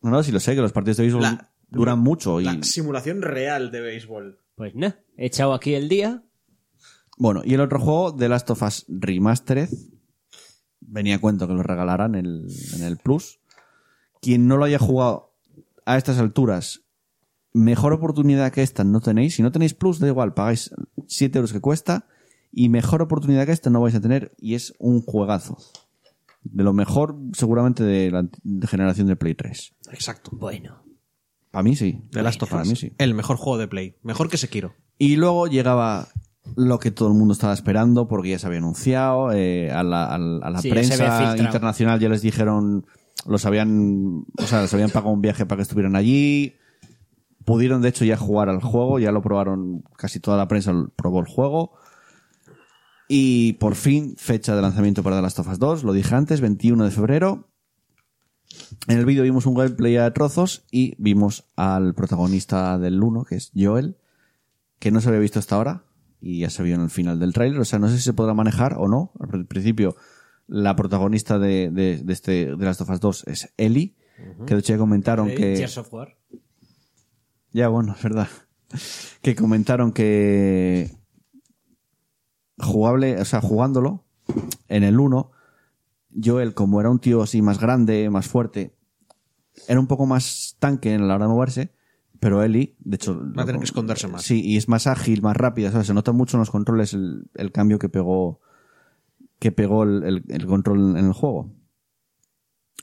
No, 0.00 0.10
no, 0.10 0.22
sí 0.22 0.30
lo 0.32 0.40
sé, 0.40 0.54
que 0.54 0.60
los 0.62 0.72
partidos 0.72 0.96
de 0.96 1.02
béisbol 1.04 1.22
La- 1.22 1.50
duran 1.70 1.98
mucho. 1.98 2.40
Y, 2.40 2.44
La 2.44 2.62
simulación 2.62 3.22
real 3.22 3.70
de 3.70 3.80
béisbol. 3.80 4.40
Pues 4.54 4.74
nada, 4.74 5.00
he 5.16 5.26
echado 5.26 5.54
aquí 5.54 5.74
el 5.74 5.88
día. 5.88 6.24
Bueno, 7.16 7.42
y 7.44 7.54
el 7.54 7.60
otro 7.60 7.80
juego, 7.80 8.14
The 8.14 8.28
Last 8.28 8.50
of 8.50 8.62
Us 8.62 8.86
Remastered, 8.88 9.68
venía 10.80 11.16
a 11.16 11.20
cuento 11.20 11.46
que 11.46 11.54
lo 11.54 11.62
regalaran 11.62 12.14
en 12.14 12.26
el, 12.26 12.46
en 12.74 12.82
el 12.82 12.96
Plus. 12.96 13.40
Quien 14.20 14.46
no 14.46 14.56
lo 14.56 14.64
haya 14.64 14.78
jugado 14.78 15.34
a 15.84 15.96
estas 15.96 16.18
alturas, 16.18 16.82
mejor 17.52 17.92
oportunidad 17.92 18.52
que 18.52 18.62
esta 18.62 18.84
no 18.84 19.00
tenéis. 19.00 19.34
Si 19.34 19.42
no 19.42 19.52
tenéis 19.52 19.74
Plus, 19.74 19.98
da 19.98 20.08
igual, 20.08 20.34
pagáis 20.34 20.70
7 21.06 21.38
euros 21.38 21.52
que 21.52 21.60
cuesta. 21.60 22.06
Y 22.50 22.68
mejor 22.68 23.02
oportunidad 23.02 23.46
que 23.46 23.52
esta 23.52 23.70
no 23.70 23.80
vais 23.80 23.94
a 23.94 24.00
tener. 24.00 24.32
Y 24.38 24.54
es 24.54 24.74
un 24.78 25.02
juegazo. 25.02 25.58
De 26.42 26.64
lo 26.64 26.72
mejor, 26.72 27.16
seguramente, 27.32 27.84
de 27.84 28.10
la 28.10 28.28
de 28.42 28.66
generación 28.66 29.06
de 29.06 29.16
Play 29.16 29.34
3. 29.34 29.74
Exacto. 29.90 30.30
Bueno. 30.32 30.87
Para 31.58 31.64
mí 31.64 31.74
sí. 31.74 32.00
The 32.12 32.22
Last 32.22 32.40
of 32.40 32.52
Us. 32.52 32.68
mí 32.68 32.76
sí. 32.76 32.92
El 32.98 33.14
mejor 33.14 33.36
juego 33.36 33.58
de 33.58 33.66
Play. 33.66 33.96
Mejor 34.04 34.28
que 34.28 34.36
Sekiro. 34.36 34.76
Y 34.96 35.16
luego 35.16 35.48
llegaba 35.48 36.06
lo 36.54 36.78
que 36.78 36.92
todo 36.92 37.08
el 37.08 37.14
mundo 37.14 37.32
estaba 37.32 37.52
esperando 37.52 38.06
porque 38.06 38.30
ya 38.30 38.38
se 38.38 38.46
había 38.46 38.60
anunciado 38.60 39.32
eh, 39.32 39.72
a 39.72 39.82
la, 39.82 40.04
a 40.04 40.14
a 40.14 40.62
Sí, 40.62 40.70
prensa 40.70 41.36
internacional 41.36 41.98
ya 41.98 42.08
les 42.08 42.22
dijeron 42.22 42.86
los 43.26 43.44
habían 43.44 44.24
o 44.40 44.46
sea 44.46 44.62
les 44.62 44.72
habían 44.72 44.90
pagado 44.90 45.12
un 45.12 45.20
viaje 45.20 45.46
para 45.46 45.56
que 45.56 45.62
estuvieran 45.62 45.96
allí 45.96 46.54
pudieron 47.44 47.82
de 47.82 47.88
hecho 47.88 48.04
ya 48.04 48.16
jugar 48.16 48.48
al 48.48 48.62
juego 48.62 49.00
ya 49.00 49.10
lo 49.10 49.20
probaron 49.20 49.82
casi 49.96 50.20
toda 50.20 50.36
la 50.36 50.46
prensa 50.46 50.72
probó 50.94 51.18
el 51.18 51.26
juego 51.26 51.72
y 53.08 53.54
por 53.54 53.74
fin 53.74 54.14
fecha 54.16 54.54
de 54.54 54.62
lanzamiento 54.62 55.02
para 55.02 55.16
The 55.16 55.22
Last 55.22 55.40
of 55.40 55.48
Us 55.48 55.58
2 55.58 55.82
lo 55.82 55.92
dije 55.92 56.14
antes 56.14 56.40
21 56.40 56.84
de 56.84 56.90
febrero 56.92 57.47
en 58.86 58.98
el 58.98 59.04
vídeo 59.04 59.22
vimos 59.22 59.46
un 59.46 59.54
gameplay 59.54 59.96
a 59.96 60.12
trozos 60.12 60.64
y 60.70 60.94
vimos 60.98 61.44
al 61.56 61.94
protagonista 61.94 62.78
del 62.78 63.02
1 63.02 63.24
que 63.24 63.36
es 63.36 63.52
Joel 63.54 63.96
que 64.78 64.90
no 64.90 65.00
se 65.00 65.08
había 65.08 65.20
visto 65.20 65.38
hasta 65.38 65.56
ahora 65.56 65.84
y 66.20 66.40
ya 66.40 66.50
se 66.50 66.62
vio 66.62 66.74
en 66.74 66.82
el 66.82 66.90
final 66.90 67.18
del 67.18 67.32
tráiler. 67.32 67.60
O 67.60 67.64
sea, 67.64 67.78
no 67.78 67.88
sé 67.88 67.96
si 67.96 68.02
se 68.02 68.12
podrá 68.12 68.34
manejar 68.34 68.74
o 68.78 68.88
no. 68.88 69.12
Al 69.20 69.46
principio, 69.46 69.96
la 70.46 70.76
protagonista 70.76 71.38
de, 71.38 71.70
de, 71.70 71.98
de 71.98 72.12
este 72.12 72.56
de 72.56 72.64
Last 72.64 72.80
of 72.80 72.90
Us 72.90 73.00
2 73.00 73.24
es 73.28 73.52
Ellie, 73.56 73.94
que 74.46 74.54
de 74.54 74.60
hecho 74.60 74.72
ya 74.72 74.78
comentaron 74.78 75.28
que... 75.28 75.66
War. 75.90 76.16
Ya, 77.52 77.68
bueno, 77.68 77.94
es 77.96 78.02
verdad. 78.02 78.28
Que 79.22 79.34
comentaron 79.34 79.92
que 79.92 80.90
jugable, 82.58 83.18
o 83.18 83.24
sea, 83.24 83.40
jugándolo 83.40 84.04
en 84.68 84.84
el 84.84 85.00
1, 85.00 85.32
Joel, 86.22 86.54
como 86.54 86.80
era 86.80 86.90
un 86.90 86.98
tío 86.98 87.22
así 87.22 87.42
más 87.42 87.58
grande, 87.60 88.08
más 88.10 88.26
fuerte, 88.26 88.74
era 89.68 89.78
un 89.80 89.86
poco 89.86 90.06
más 90.06 90.56
tanque 90.58 90.94
en 90.94 91.06
la 91.08 91.14
hora 91.16 91.26
de 91.26 91.32
moverse, 91.32 91.72
pero 92.20 92.42
Ellie, 92.42 92.76
de 92.80 92.96
hecho... 92.96 93.16
Va 93.36 93.42
a 93.42 93.46
tener 93.46 93.60
que 93.60 93.64
esconderse 93.66 94.08
más. 94.08 94.22
Sí, 94.22 94.40
y 94.44 94.56
es 94.56 94.68
más 94.68 94.86
ágil, 94.86 95.22
más 95.22 95.36
rápida, 95.36 95.70
¿sabes? 95.70 95.86
Se 95.86 95.94
nota 95.94 96.12
mucho 96.12 96.36
en 96.36 96.40
los 96.40 96.50
controles 96.50 96.94
el, 96.94 97.30
el 97.34 97.52
cambio 97.52 97.78
que 97.78 97.88
pegó 97.88 98.40
que 99.40 99.52
pegó 99.52 99.84
el, 99.84 100.02
el- 100.02 100.24
el 100.28 100.46
control 100.46 100.96
en 100.96 101.04
el 101.06 101.12
juego. 101.12 101.52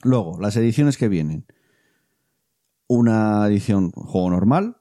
Luego, 0.02 0.38
las 0.40 0.56
ediciones 0.56 0.96
que 0.96 1.08
vienen. 1.08 1.44
Una 2.88 3.46
edición 3.48 3.90
juego 3.90 4.30
normal 4.30 4.76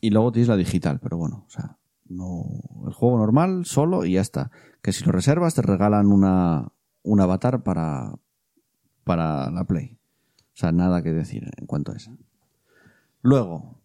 Y 0.00 0.10
luego 0.10 0.32
tienes 0.32 0.48
la 0.48 0.56
digital, 0.56 0.98
pero 1.00 1.16
bueno, 1.18 1.44
o 1.46 1.50
sea, 1.50 1.78
no, 2.08 2.46
el 2.86 2.92
juego 2.92 3.18
normal, 3.18 3.64
solo 3.64 4.04
y 4.04 4.14
ya 4.14 4.20
está. 4.22 4.50
Que 4.82 4.92
si 4.92 5.04
lo 5.04 5.12
reservas 5.12 5.54
te 5.54 5.62
regalan 5.62 6.06
una, 6.08 6.68
un 7.04 7.20
avatar 7.20 7.62
para, 7.62 8.14
para 9.04 9.50
la 9.50 9.64
Play. 9.64 9.98
O 10.40 10.56
sea, 10.56 10.72
nada 10.72 11.02
que 11.02 11.12
decir 11.12 11.48
en 11.56 11.66
cuanto 11.66 11.92
a 11.92 11.96
eso. 11.96 12.16
Luego, 13.22 13.80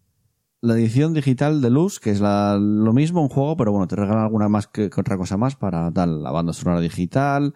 la 0.60 0.74
edición 0.74 1.14
digital 1.14 1.60
de 1.60 1.70
Luz, 1.70 2.00
que 2.00 2.10
es 2.10 2.20
la- 2.20 2.58
lo 2.58 2.92
mismo, 2.92 3.22
un 3.22 3.28
juego, 3.28 3.56
pero 3.56 3.72
bueno, 3.72 3.86
te 3.86 3.96
regalan 3.96 4.24
alguna 4.24 4.48
más 4.48 4.66
que, 4.66 4.90
otra 4.96 5.16
cosa 5.16 5.36
más 5.36 5.56
para 5.56 5.90
tal, 5.92 6.22
la 6.22 6.30
banda 6.30 6.52
sonora 6.52 6.80
digital, 6.80 7.54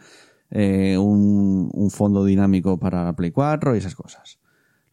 eh, 0.50 0.96
un, 0.98 1.70
un 1.72 1.90
fondo 1.90 2.24
dinámico 2.24 2.78
para 2.78 3.04
la 3.04 3.14
Play 3.14 3.30
4 3.30 3.74
y 3.74 3.78
esas 3.78 3.94
cosas. 3.94 4.38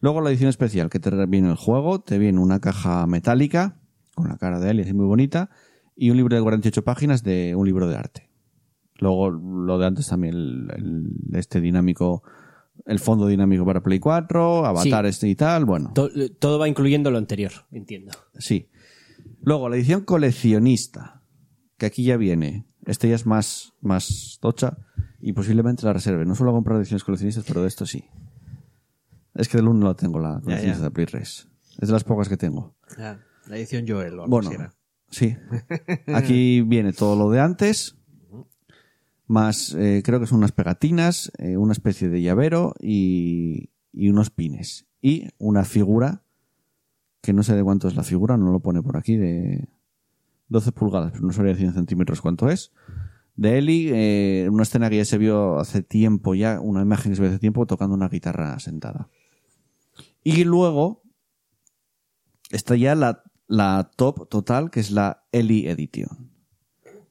Luego 0.00 0.20
la 0.20 0.30
edición 0.30 0.50
especial, 0.50 0.90
que 0.90 0.98
te 0.98 1.10
viene 1.26 1.48
el 1.50 1.56
juego, 1.56 2.00
te 2.00 2.18
viene 2.18 2.40
una 2.40 2.60
caja 2.60 3.06
metálica, 3.06 3.76
con 4.14 4.28
la 4.28 4.36
cara 4.36 4.58
de 4.60 4.70
él 4.70 4.80
y 4.80 4.82
así 4.82 4.92
muy 4.92 5.06
bonita, 5.06 5.48
y 5.96 6.10
un 6.10 6.16
libro 6.16 6.36
de 6.36 6.42
48 6.42 6.84
páginas 6.84 7.22
de 7.22 7.54
un 7.56 7.64
libro 7.66 7.88
de 7.88 7.96
arte. 7.96 8.28
Luego 9.02 9.30
lo 9.30 9.78
de 9.78 9.86
antes 9.86 10.06
también, 10.06 10.34
el, 10.34 10.70
el- 10.76 11.36
este 11.36 11.60
dinámico, 11.60 12.22
el 12.86 12.98
fondo 13.00 13.26
dinámico 13.26 13.64
para 13.66 13.82
Play 13.82 13.98
4, 13.98 14.64
avatares 14.64 15.22
y 15.24 15.34
tal, 15.34 15.64
bueno. 15.64 15.90
To- 15.94 16.10
todo 16.38 16.58
va 16.58 16.68
incluyendo 16.68 17.10
lo 17.10 17.18
anterior, 17.18 17.52
entiendo. 17.72 18.12
Sí. 18.38 18.68
Luego, 19.42 19.68
la 19.68 19.76
edición 19.76 20.04
coleccionista, 20.04 21.22
que 21.78 21.86
aquí 21.86 22.04
ya 22.04 22.16
viene. 22.16 22.66
Este 22.86 23.08
ya 23.08 23.14
es 23.14 23.26
más, 23.26 23.72
más 23.80 24.38
tocha 24.40 24.76
y 25.20 25.32
posiblemente 25.32 25.84
la 25.86 25.92
reserve. 25.92 26.24
No 26.24 26.34
suelo 26.34 26.52
comprar 26.52 26.78
ediciones 26.78 27.04
coleccionistas, 27.04 27.44
pero 27.46 27.62
de 27.62 27.68
esto 27.68 27.86
sí. 27.86 28.04
Es 29.34 29.48
que 29.48 29.56
del 29.58 29.68
1 29.68 29.78
no 29.80 29.86
la 29.86 29.94
tengo, 29.94 30.18
la 30.20 30.40
coleccionista 30.40 30.78
ya. 30.80 30.84
de 30.84 30.90
Play 30.90 31.06
Res. 31.06 31.48
Es 31.80 31.88
de 31.88 31.92
las 31.92 32.04
pocas 32.04 32.28
que 32.28 32.36
tengo. 32.36 32.76
Ya, 32.98 33.20
La 33.48 33.56
edición 33.56 33.84
Joel 33.88 34.18
o 34.18 34.24
algo 34.24 34.28
Bueno, 34.28 34.50
sí. 35.10 35.36
Aquí 36.14 36.60
viene 36.62 36.92
todo 36.92 37.16
lo 37.16 37.30
de 37.30 37.40
antes, 37.40 37.96
más 39.32 39.74
eh, 39.74 40.02
creo 40.04 40.20
que 40.20 40.26
son 40.26 40.38
unas 40.38 40.52
pegatinas, 40.52 41.32
eh, 41.38 41.56
una 41.56 41.72
especie 41.72 42.08
de 42.08 42.20
llavero 42.20 42.74
y, 42.78 43.70
y 43.92 44.10
unos 44.10 44.30
pines. 44.30 44.86
Y 45.00 45.28
una 45.38 45.64
figura, 45.64 46.22
que 47.22 47.32
no 47.32 47.42
sé 47.42 47.56
de 47.56 47.64
cuánto 47.64 47.88
es 47.88 47.96
la 47.96 48.04
figura, 48.04 48.36
no 48.36 48.52
lo 48.52 48.60
pone 48.60 48.82
por 48.82 48.96
aquí, 48.96 49.16
de 49.16 49.68
12 50.48 50.72
pulgadas, 50.72 51.12
pero 51.12 51.24
no 51.24 51.32
sabría 51.32 51.54
decir 51.54 51.66
en 51.66 51.74
centímetros 51.74 52.20
cuánto 52.20 52.50
es. 52.50 52.72
De 53.34 53.56
Eli, 53.56 53.88
eh, 53.90 54.48
una 54.52 54.64
escena 54.64 54.90
que 54.90 54.98
ya 54.98 55.04
se 55.06 55.16
vio 55.16 55.58
hace 55.58 55.82
tiempo, 55.82 56.34
ya 56.34 56.60
una 56.60 56.82
imagen 56.82 57.12
que 57.12 57.16
se 57.16 57.22
vio 57.22 57.30
hace 57.30 57.40
tiempo, 57.40 57.66
tocando 57.66 57.94
una 57.94 58.10
guitarra 58.10 58.58
sentada. 58.60 59.08
Y 60.22 60.44
luego 60.44 61.02
está 62.50 62.76
ya 62.76 62.94
la, 62.94 63.22
la 63.46 63.90
top 63.96 64.28
total, 64.28 64.70
que 64.70 64.80
es 64.80 64.90
la 64.90 65.24
Eli 65.32 65.66
Edition. 65.68 66.30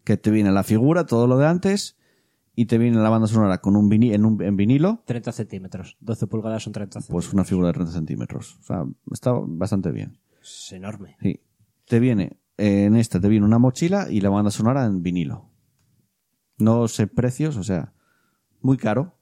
Que 0.04 0.18
te 0.18 0.30
viene 0.30 0.52
la 0.52 0.64
figura, 0.64 1.08
todo 1.08 1.26
lo 1.26 1.38
de 1.38 1.48
antes, 1.48 1.98
y 2.56 2.66
te 2.66 2.78
viene 2.78 2.98
la 2.98 3.10
banda 3.10 3.28
sonora 3.28 3.60
con 3.60 3.76
un, 3.76 3.90
vini- 3.90 4.14
en, 4.14 4.26
un 4.26 4.42
en 4.42 4.56
vinilo, 4.58 5.04
30 5.06 5.32
centímetros. 5.32 5.98
12 6.02 6.28
pulgadas 6.28 6.64
son 6.64 6.74
30 6.74 7.02
centímetros. 7.02 7.26
pues 7.26 7.34
una 7.34 7.44
figura 7.44 7.68
de 7.68 7.74
30 7.74 7.92
centímetros. 7.94 8.58
O 8.60 8.64
sea, 8.64 8.86
está 9.12 9.32
bastante 9.34 9.92
bien. 9.92 10.18
Es 10.42 10.72
enorme. 10.74 11.16
Sí. 11.22 11.40
Te 11.86 12.00
viene, 12.00 12.38
eh, 12.58 12.86
en 12.86 12.96
esta 12.96 13.20
te 13.20 13.28
viene 13.30 13.46
una 13.46 13.60
mochila 13.60 14.08
y 14.10 14.22
la 14.22 14.30
banda 14.30 14.52
sonora 14.52 14.86
en 14.86 15.02
vinilo. 15.04 15.50
No 16.58 16.88
sé 16.88 17.08
precios, 17.08 17.58
o 17.58 17.64
sea, 17.64 17.94
muy 18.62 18.78
caro, 18.78 19.16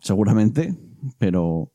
seguramente, 0.00 0.76
pero 1.18 1.70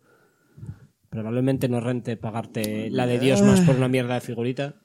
Probablemente 1.09 1.67
no 1.67 1.81
rente 1.81 2.15
pagarte 2.15 2.89
la 2.89 3.05
de 3.05 3.19
Dios 3.19 3.41
más 3.41 3.59
por 3.61 3.75
una 3.75 3.89
mierda 3.89 4.13
de 4.13 4.21
figurita. 4.21 4.75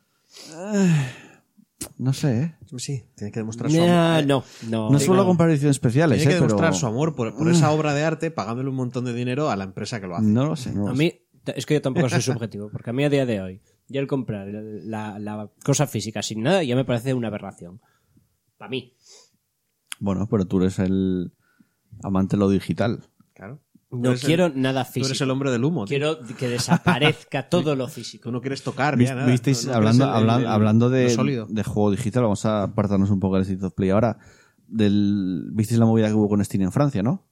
No 1.98 2.12
sé, 2.12 2.42
¿eh? 2.42 2.54
Sí, 2.76 3.04
tiene 3.16 3.32
que 3.32 3.40
demostrar 3.40 3.70
su 3.70 3.82
amor. 3.82 4.26
no, 4.26 4.44
no. 4.68 4.90
No 4.90 4.98
suelo 5.00 5.24
comprar 5.24 5.50
ediciones 5.50 5.76
especiales, 5.76 6.18
Tiene 6.18 6.32
que 6.32 6.36
¿eh? 6.36 6.40
Pero 6.40 6.48
demostrar 6.48 6.74
su 6.74 6.86
amor 6.86 7.14
por, 7.14 7.34
por 7.36 7.48
esa 7.50 7.70
obra 7.72 7.94
de 7.94 8.02
arte 8.04 8.30
pagándole 8.30 8.68
un 8.70 8.76
montón 8.76 9.04
de 9.04 9.12
dinero 9.14 9.50
a 9.50 9.56
la 9.56 9.64
empresa 9.64 10.00
que 10.00 10.06
lo 10.06 10.16
hace. 10.16 10.26
no 10.26 10.46
lo 10.46 10.56
sé. 10.56 10.72
no 10.72 10.84
lo 10.86 10.88
A 10.88 10.96
sé. 10.96 10.98
mí, 10.98 11.12
es 11.54 11.66
que 11.66 11.74
yo 11.74 11.82
tampoco 11.82 12.08
soy 12.08 12.22
subjetivo, 12.22 12.68
porque 12.70 12.90
a 12.90 12.92
mí 12.92 13.04
a 13.04 13.10
día 13.10 13.26
de 13.26 13.40
hoy, 13.40 13.62
ya 13.88 14.00
el 14.00 14.06
comprar 14.06 14.48
la, 14.48 15.18
la 15.18 15.50
cosa 15.64 15.86
física 15.86 16.22
sin 16.22 16.42
nada 16.42 16.62
ya 16.64 16.74
me 16.76 16.84
parece 16.84 17.14
una 17.14 17.28
aberración. 17.28 17.80
Para 18.58 18.68
mí. 18.70 18.94
Bueno, 20.00 20.26
pero 20.30 20.46
tú 20.46 20.60
eres 20.60 20.78
el 20.78 21.32
amante 22.02 22.36
de 22.36 22.40
lo 22.40 22.48
digital. 22.48 23.04
Claro. 23.34 23.60
No 23.90 24.02
Tú 24.02 24.10
el- 24.12 24.20
quiero 24.20 24.48
nada 24.54 24.84
Tú 24.84 24.92
físico. 24.92 25.06
eres 25.08 25.20
el 25.20 25.30
hombre 25.30 25.50
del 25.52 25.64
humo. 25.64 25.84
tío. 25.84 25.96
Quiero 25.98 26.18
que 26.36 26.48
desaparezca 26.48 27.48
todo 27.48 27.76
lo 27.76 27.86
Tú 27.86 27.92
físico. 27.92 28.30
no 28.32 28.40
quieres 28.40 28.62
tocar 28.62 28.96
Vis- 28.96 29.08
ya 29.08 29.14
nada. 29.14 29.26
¿Visteis, 29.30 29.64
No- 29.66 29.72
no 29.72 29.76
hablando, 29.78 30.04
quieres 30.04 30.16
el- 30.18 30.24
el- 30.24 30.30
hablan- 30.30 30.40
el- 30.42 30.46
hablando 30.48 30.90
de, 30.90 31.10
sólido. 31.10 31.46
de 31.48 31.62
juego 31.62 31.90
digital, 31.92 32.22
vamos 32.24 32.44
a 32.46 32.64
apartarnos 32.64 33.10
un 33.10 33.20
poco 33.20 33.34
del 33.36 33.42
State 33.44 33.64
of 33.64 33.74
Play 33.74 33.90
ahora. 33.90 34.18
Del, 34.66 35.50
¿Visteis 35.52 35.78
la 35.78 35.86
movida 35.86 36.08
que 36.08 36.14
hubo 36.14 36.28
con 36.28 36.44
Steam 36.44 36.62
en 36.62 36.72
Francia, 36.72 37.02
no? 37.02 37.28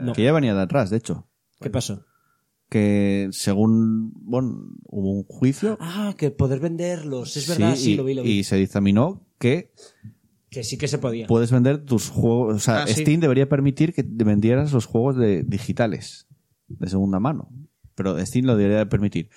No. 0.00 0.12
Que 0.14 0.22
ya 0.24 0.32
venía 0.32 0.54
de 0.54 0.62
atrás, 0.62 0.88
de 0.90 0.96
hecho. 0.96 1.28
¿Qué 1.60 1.68
pasó? 1.68 2.06
Que 2.70 3.28
según, 3.32 4.12
bueno, 4.14 4.56
hubo 4.86 5.10
un 5.12 5.24
juicio. 5.24 5.76
Ah, 5.78 6.14
que 6.16 6.30
poder 6.30 6.58
venderlos. 6.60 7.36
Es 7.36 7.46
verdad, 7.46 7.76
sí, 7.76 7.92
y, 7.92 7.96
lo 7.96 8.04
vi, 8.04 8.14
lo 8.14 8.22
vi. 8.22 8.38
y 8.38 8.44
se 8.44 8.56
dictaminó 8.56 9.26
que 9.38 9.72
Que 10.52 10.62
sí 10.62 10.76
que 10.78 10.86
se 10.86 10.98
podía. 10.98 11.26
puedes 11.26 11.50
vender 11.50 11.78
tus 11.84 12.10
juegos. 12.10 12.54
O 12.56 12.58
sea, 12.60 12.82
Ah, 12.82 12.86
sí. 12.86 13.00
Steam 13.00 13.20
debería 13.20 13.48
permitir 13.48 13.92
que 13.94 14.04
vendieras 14.06 14.72
los 14.72 14.86
juegos 14.86 15.16
de, 15.16 15.42
digitales 15.42 16.28
de 16.68 16.88
segunda 16.88 17.18
mano. 17.18 17.48
Pero 17.94 18.18
Steam 18.24 18.44
lo 18.46 18.56
debería 18.56 18.88
permitir. 18.88 19.30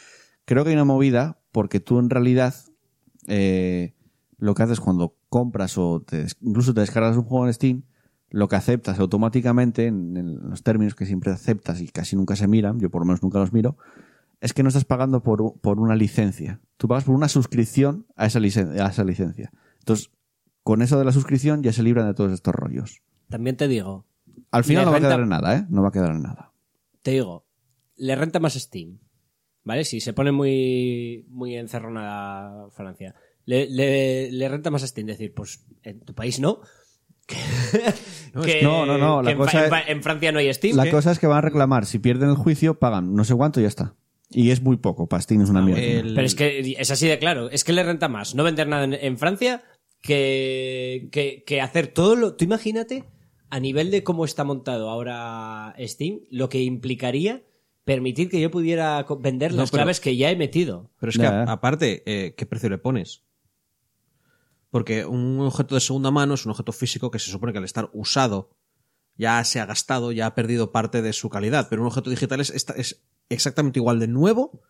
Creo 0.46 0.64
que 0.64 0.70
hay 0.70 0.76
una 0.76 0.86
movida 0.86 1.40
porque 1.52 1.80
tú 1.80 1.98
en 2.00 2.10
realidad 2.10 2.54
eh, 3.28 3.96
lo 4.38 4.54
que 4.56 4.64
haces 4.64 4.80
cuando 4.80 5.16
compras 5.30 5.78
o 5.78 6.02
te 6.02 6.26
incluso 6.42 6.74
te 6.74 6.82
descargas 6.82 7.18
un 7.18 7.24
juego 7.24 7.48
en 7.48 7.54
Steam, 7.54 7.84
lo 8.30 8.48
que 8.48 8.56
aceptas 8.56 9.00
automáticamente 9.00 9.88
en, 9.88 10.18
en 10.18 10.50
los 10.50 10.64
términos 10.64 10.96
que 10.96 11.06
siempre 11.06 11.32
aceptas 11.32 11.82
y 11.82 11.88
casi 11.88 12.16
nunca 12.16 12.36
se 12.36 12.48
miran, 12.48 12.80
yo 12.80 12.90
por 12.90 13.02
lo 13.02 13.06
menos 13.06 13.24
nunca 13.24 13.40
los 13.40 13.54
miro, 13.54 13.78
es 14.42 14.54
que 14.54 14.64
no 14.64 14.68
estás 14.70 14.86
pagando 14.86 15.24
por, 15.24 15.60
por 15.62 15.80
una 15.80 15.96
licencia. 15.96 16.60
Tú 16.78 16.88
pagas 16.88 17.06
por 17.06 17.16
una 17.16 17.30
suscripción 17.30 18.06
a 18.16 18.26
esa, 18.26 18.40
licen- 18.40 18.80
a 18.80 18.90
esa 18.90 19.04
licencia. 19.04 19.52
Entonces, 19.80 20.12
con 20.66 20.82
eso 20.82 20.98
de 20.98 21.06
la 21.06 21.12
suscripción 21.12 21.62
ya 21.62 21.72
se 21.72 21.84
libran 21.84 22.08
de 22.08 22.16
todos 22.16 22.32
estos 22.34 22.54
rollos. 22.56 23.04
También 23.30 23.56
te 23.56 23.68
digo, 23.68 24.06
Al 24.50 24.64
final 24.64 24.86
no 24.86 24.92
va 24.92 24.98
a 24.98 25.02
quedar 25.02 25.20
en 25.20 25.30
nada, 25.30 25.56
¿eh? 25.58 25.66
No 25.70 25.82
va 25.84 25.90
a 25.90 25.92
quedar 25.92 26.10
en 26.12 26.24
nada. 26.24 26.52
te 27.04 27.12
digo, 27.12 27.46
le 27.98 28.16
renta 28.16 28.40
más 28.40 28.56
Steam. 28.56 28.98
¿Vale? 29.64 29.84
Si 29.84 30.00
se 30.02 30.14
pone 30.14 30.32
muy, 30.32 31.26
muy 31.30 31.56
encerrona 31.56 32.66
Francia. 32.72 33.16
Le, 33.46 33.68
le, 33.70 34.32
le 34.32 34.50
renta 34.50 34.70
más 34.72 34.82
Steam 34.82 35.08
decir, 35.08 35.34
pues 35.36 35.64
en 35.84 36.00
tu 36.02 36.14
país 36.16 36.40
no. 36.40 36.60
Que- 38.44 38.62
No, 38.64 38.86
no, 38.86 38.98
no, 38.98 39.22
la 39.24 39.32
en, 39.32 39.38
cosa 39.38 39.60
en 39.60 39.64
es- 39.66 39.70
Fa- 39.70 39.82
en 39.88 40.04
Francia 40.04 40.32
no 40.32 40.40
hay 40.40 40.54
Steam. 40.54 40.76
La 40.76 40.90
cosa 40.92 41.12
es 41.12 41.20
que 41.20 41.28
van 41.28 41.38
a 41.38 41.42
reclamar. 41.42 41.86
Si 41.86 42.00
pierden 42.00 42.30
el 42.30 42.36
juicio, 42.36 42.80
pagan 42.80 43.16
no 43.16 43.24
sé 43.24 43.34
cuánto 43.36 43.60
y 43.60 43.64
ya 43.64 43.70
está. 43.70 43.96
Y 44.30 44.52
es 44.52 44.62
muy 44.62 44.78
poco. 44.78 45.08
Para 45.08 45.22
Steam 45.22 45.42
es 45.42 45.50
una 45.50 45.62
mierda. 45.62 45.82
el- 45.82 46.14
Pero 46.16 46.26
es 46.28 46.36
que 46.36 46.76
es 46.78 46.92
así 46.92 47.08
de 47.08 47.18
claro. 47.20 47.50
Es 47.50 47.64
que 47.64 47.74
le 47.74 47.84
renta 47.84 48.08
más 48.10 48.36
no 48.36 48.44
vender 48.44 48.68
nada 48.68 48.84
en, 48.84 48.94
en 48.94 49.18
Francia 49.18 49.64
que, 50.06 51.10
que, 51.12 51.44
que 51.46 51.62
hacer 51.62 51.88
todo 51.88 52.16
lo. 52.16 52.36
Tú 52.36 52.46
imagínate, 52.46 53.04
a 53.50 53.60
nivel 53.60 53.92
de 53.92 54.04
cómo 54.04 54.24
está 54.26 54.44
montado 54.44 54.90
ahora 54.90 55.76
Steam, 55.80 56.22
lo 56.30 56.48
que 56.50 56.62
implicaría 56.62 57.44
permitir 57.84 58.30
que 58.30 58.40
yo 58.42 58.50
pudiera 58.52 59.06
vender 59.20 59.52
No, 59.52 59.58
las 59.58 59.72
pero- 59.72 59.82
claves 59.82 60.00
que 60.00 60.16
ya 60.16 60.32
he 60.32 60.36
metido. 60.36 60.90
Pero 61.00 61.10
es 61.10 61.18
que, 61.18 61.26
a- 61.26 61.44
aparte, 61.44 62.04
eh, 62.06 62.34
¿qué 62.36 62.46
precio 62.46 62.70
le 62.70 62.78
pones? 62.78 63.24
Porque 64.70 65.06
un 65.06 65.40
objeto 65.42 65.76
de 65.76 65.82
segunda 65.82 66.12
mano 66.12 66.34
es 66.34 66.46
un 66.46 66.52
objeto 66.52 66.72
físico 66.72 67.12
que 67.12 67.20
se 67.20 67.32
supone 67.32 67.52
que 67.54 67.60
al 67.60 67.64
estar 67.66 67.90
usado 67.94 68.50
ya 69.18 69.42
se 69.46 69.60
ha 69.62 69.66
gastado, 69.66 70.12
ya 70.12 70.26
ha 70.26 70.36
perdido 70.36 70.72
parte 70.72 71.02
de 71.02 71.14
su 71.14 71.30
calidad. 71.30 71.68
Pero 71.70 71.82
un 71.82 71.88
objeto 71.88 72.10
digital 72.10 72.42
es 72.42 73.02
exactamente 73.30 73.80
igual 73.80 74.00
de 74.00 74.08
nuevo 74.08 74.62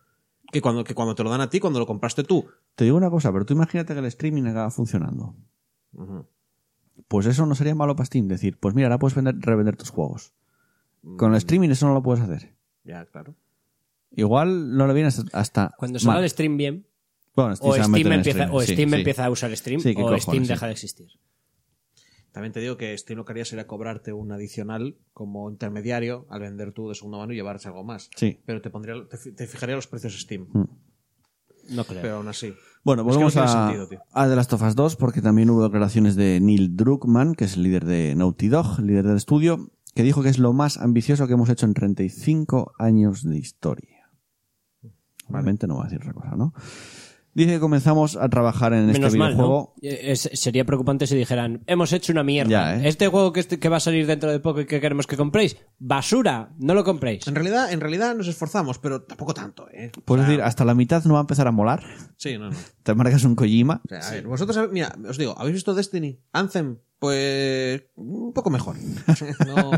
que 0.52 0.60
cuando, 0.60 0.84
que 0.84 0.94
cuando 0.94 1.14
te 1.14 1.22
lo 1.24 1.30
dan 1.30 1.40
a 1.40 1.50
ti, 1.50 1.60
cuando 1.60 1.78
lo 1.78 1.86
compraste 1.86 2.22
tú. 2.24 2.46
Te 2.74 2.84
digo 2.84 2.96
una 2.96 3.10
cosa, 3.10 3.32
pero 3.32 3.44
tú 3.44 3.54
imagínate 3.54 3.92
que 3.94 3.98
el 4.00 4.06
streaming 4.06 4.44
acaba 4.44 4.70
funcionando. 4.70 5.34
Pues 7.08 7.26
eso 7.26 7.46
no 7.46 7.54
sería 7.54 7.74
malo 7.74 7.94
para 7.96 8.06
Steam. 8.06 8.28
Decir, 8.28 8.58
pues 8.58 8.74
mira, 8.74 8.88
ahora 8.88 8.98
puedes 8.98 9.14
vender, 9.14 9.34
revender 9.40 9.76
tus 9.76 9.90
juegos. 9.90 10.32
Con 11.16 11.30
Mm. 11.30 11.34
el 11.34 11.38
streaming 11.38 11.68
eso 11.70 11.86
no 11.86 11.94
lo 11.94 12.02
puedes 12.02 12.22
hacer. 12.22 12.54
Ya, 12.84 13.04
claro. 13.06 13.34
Igual 14.12 14.76
no 14.76 14.86
le 14.86 14.94
viene 14.94 15.10
hasta. 15.32 15.74
Cuando 15.76 15.98
salga 15.98 16.20
el 16.22 16.30
stream 16.30 16.56
bien, 16.56 16.86
Bueno, 17.34 17.52
o 17.52 17.56
se 17.56 17.64
va 17.66 17.74
a 17.74 17.78
Steam, 17.78 17.90
meter 17.92 18.06
en 18.06 18.12
empieza, 18.18 18.52
o 18.52 18.62
Steam 18.62 18.88
sí. 18.90 18.94
empieza 18.96 19.24
a 19.26 19.30
usar 19.30 19.56
stream, 19.56 19.80
Sí, 19.80 19.90
o 19.90 19.94
cojones, 19.94 20.22
Steam 20.22 20.44
sí. 20.44 20.48
deja 20.48 20.66
de 20.66 20.72
existir. 20.72 21.08
También 22.36 22.52
te 22.52 22.60
digo 22.60 22.76
que 22.76 22.94
Steam 22.98 23.16
lo 23.16 23.24
que 23.24 23.32
haría 23.32 23.46
sería 23.46 23.66
cobrarte 23.66 24.12
un 24.12 24.30
adicional 24.30 24.98
como 25.14 25.50
intermediario 25.50 26.26
al 26.28 26.40
vender 26.42 26.72
tú 26.72 26.86
de 26.90 26.94
segunda 26.94 27.16
mano 27.16 27.32
y 27.32 27.36
llevarse 27.36 27.68
algo 27.68 27.82
más. 27.82 28.10
Sí. 28.14 28.40
Pero 28.44 28.60
te 28.60 28.68
pondría, 28.68 28.94
te, 29.08 29.16
fi- 29.16 29.32
te 29.32 29.46
fijaría 29.46 29.74
los 29.74 29.86
precios 29.86 30.20
Steam. 30.20 30.46
No 31.70 31.84
creo. 31.84 32.02
Pero 32.02 32.16
aún 32.16 32.28
así. 32.28 32.52
Bueno, 32.84 33.00
Es 33.04 33.06
que 33.06 33.12
volvemos 33.14 33.36
no 33.36 33.42
a, 33.42 33.48
sentido, 33.48 33.88
a 34.12 34.28
The 34.28 34.36
Last 34.36 34.52
of 34.52 34.60
Us 34.60 34.74
2 34.76 34.96
porque 34.96 35.22
también 35.22 35.48
hubo 35.48 35.62
declaraciones 35.64 36.14
de 36.14 36.38
Neil 36.40 36.76
Druckmann, 36.76 37.34
que 37.36 37.46
es 37.46 37.56
el 37.56 37.62
líder 37.62 37.86
de 37.86 38.14
Naughty 38.14 38.48
Dog, 38.48 38.80
líder 38.80 39.06
del 39.06 39.16
estudio, 39.16 39.70
que 39.94 40.02
dijo 40.02 40.22
que 40.22 40.28
es 40.28 40.38
lo 40.38 40.52
más 40.52 40.76
ambicioso 40.76 41.26
que 41.26 41.32
hemos 41.32 41.48
hecho 41.48 41.64
en 41.64 41.72
35 41.72 42.72
años 42.78 43.24
de 43.24 43.38
historia. 43.38 44.10
Realmente 45.30 45.66
no 45.66 45.76
va 45.78 45.84
a 45.84 45.88
decir 45.88 46.00
otra 46.02 46.12
cosa, 46.12 46.36
¿no? 46.36 46.52
Dice 47.36 47.50
que 47.52 47.60
comenzamos 47.60 48.16
a 48.16 48.30
trabajar 48.30 48.72
en 48.72 48.86
Menos 48.86 48.98
este 49.08 49.18
mal, 49.18 49.32
videojuego. 49.34 49.74
¿no? 49.82 49.88
Eh, 49.88 50.12
es- 50.12 50.30
sería 50.32 50.64
preocupante 50.64 51.06
si 51.06 51.14
dijeran, 51.14 51.62
hemos 51.66 51.92
hecho 51.92 52.12
una 52.12 52.22
mierda. 52.24 52.50
Ya, 52.50 52.76
¿eh? 52.78 52.88
Este 52.88 53.08
juego 53.08 53.34
que, 53.34 53.40
este- 53.40 53.58
que 53.58 53.68
va 53.68 53.76
a 53.76 53.80
salir 53.80 54.06
dentro 54.06 54.30
de 54.30 54.40
poco 54.40 54.62
y 54.62 54.66
que 54.66 54.80
queremos 54.80 55.06
que 55.06 55.18
compréis, 55.18 55.58
basura, 55.78 56.54
no 56.58 56.72
lo 56.72 56.82
compréis. 56.82 57.26
En 57.26 57.34
realidad, 57.34 57.70
en 57.72 57.80
realidad 57.80 58.14
nos 58.16 58.26
esforzamos, 58.26 58.78
pero 58.78 59.02
tampoco 59.02 59.34
tanto, 59.34 59.68
¿eh? 59.70 59.92
Puedes 60.06 60.22
O 60.22 60.24
sea, 60.24 60.30
decir, 60.30 60.42
hasta 60.42 60.64
la 60.64 60.74
mitad 60.74 61.04
no 61.04 61.12
va 61.12 61.20
a 61.20 61.24
empezar 61.24 61.46
a 61.46 61.52
molar. 61.52 61.84
Sí, 62.16 62.38
no, 62.38 62.48
no. 62.48 62.56
Te 62.82 62.94
marcas 62.94 63.22
un 63.24 63.34
Kojima. 63.34 63.82
O 63.84 63.88
sea, 63.88 63.98
a 64.00 64.10
ver, 64.12 64.26
vosotros, 64.26 64.56
hab- 64.56 64.70
mira, 64.72 64.96
os 65.06 65.18
digo, 65.18 65.34
¿habéis 65.36 65.56
visto 65.56 65.74
Destiny? 65.74 66.18
Anthem, 66.32 66.78
pues 66.98 67.82
un 67.96 68.32
poco 68.32 68.48
mejor. 68.48 68.76
No, 69.46 69.70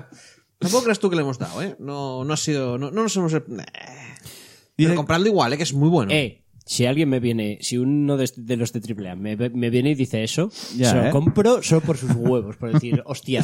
tampoco 0.61 0.85
creas 0.85 0.99
tú 1.01 1.11
que 1.11 1.17
le 1.17 1.23
hemos 1.23 1.39
dado, 1.39 1.61
¿eh? 1.63 1.75
No, 1.81 2.25
no 2.25 2.33
ha 2.35 2.37
sido, 2.37 2.79
no, 2.79 2.91
no 2.93 3.03
nos 3.03 3.17
hemos... 3.17 3.33
eh, 3.35 3.43
Dice- 3.49 4.91
Pero 4.91 4.95
compradlo 4.95 5.27
igual, 5.27 5.53
¿eh? 5.53 5.57
Que 5.57 5.63
es 5.65 5.73
muy 5.75 5.89
bueno. 5.89 6.13
Eh, 6.13 6.45
si 6.71 6.85
alguien 6.85 7.09
me 7.09 7.19
viene, 7.19 7.57
si 7.63 7.79
uno 7.79 8.19
de, 8.19 8.31
de 8.37 8.57
los 8.59 8.73
de 8.75 8.81
AAA 8.95 9.17
me, 9.17 9.37
me 9.37 9.71
viene 9.71 9.93
y 9.93 9.95
dice 9.95 10.23
eso, 10.23 10.51
Ya, 10.77 10.91
se 10.91 10.97
lo 10.97 11.07
¿eh? 11.07 11.11
compro 11.11 11.63
solo 11.63 11.81
por 11.81 11.97
sus 11.97 12.11
huevos, 12.15 12.57
por 12.59 12.73
decir, 12.73 13.03
hostia, 13.07 13.43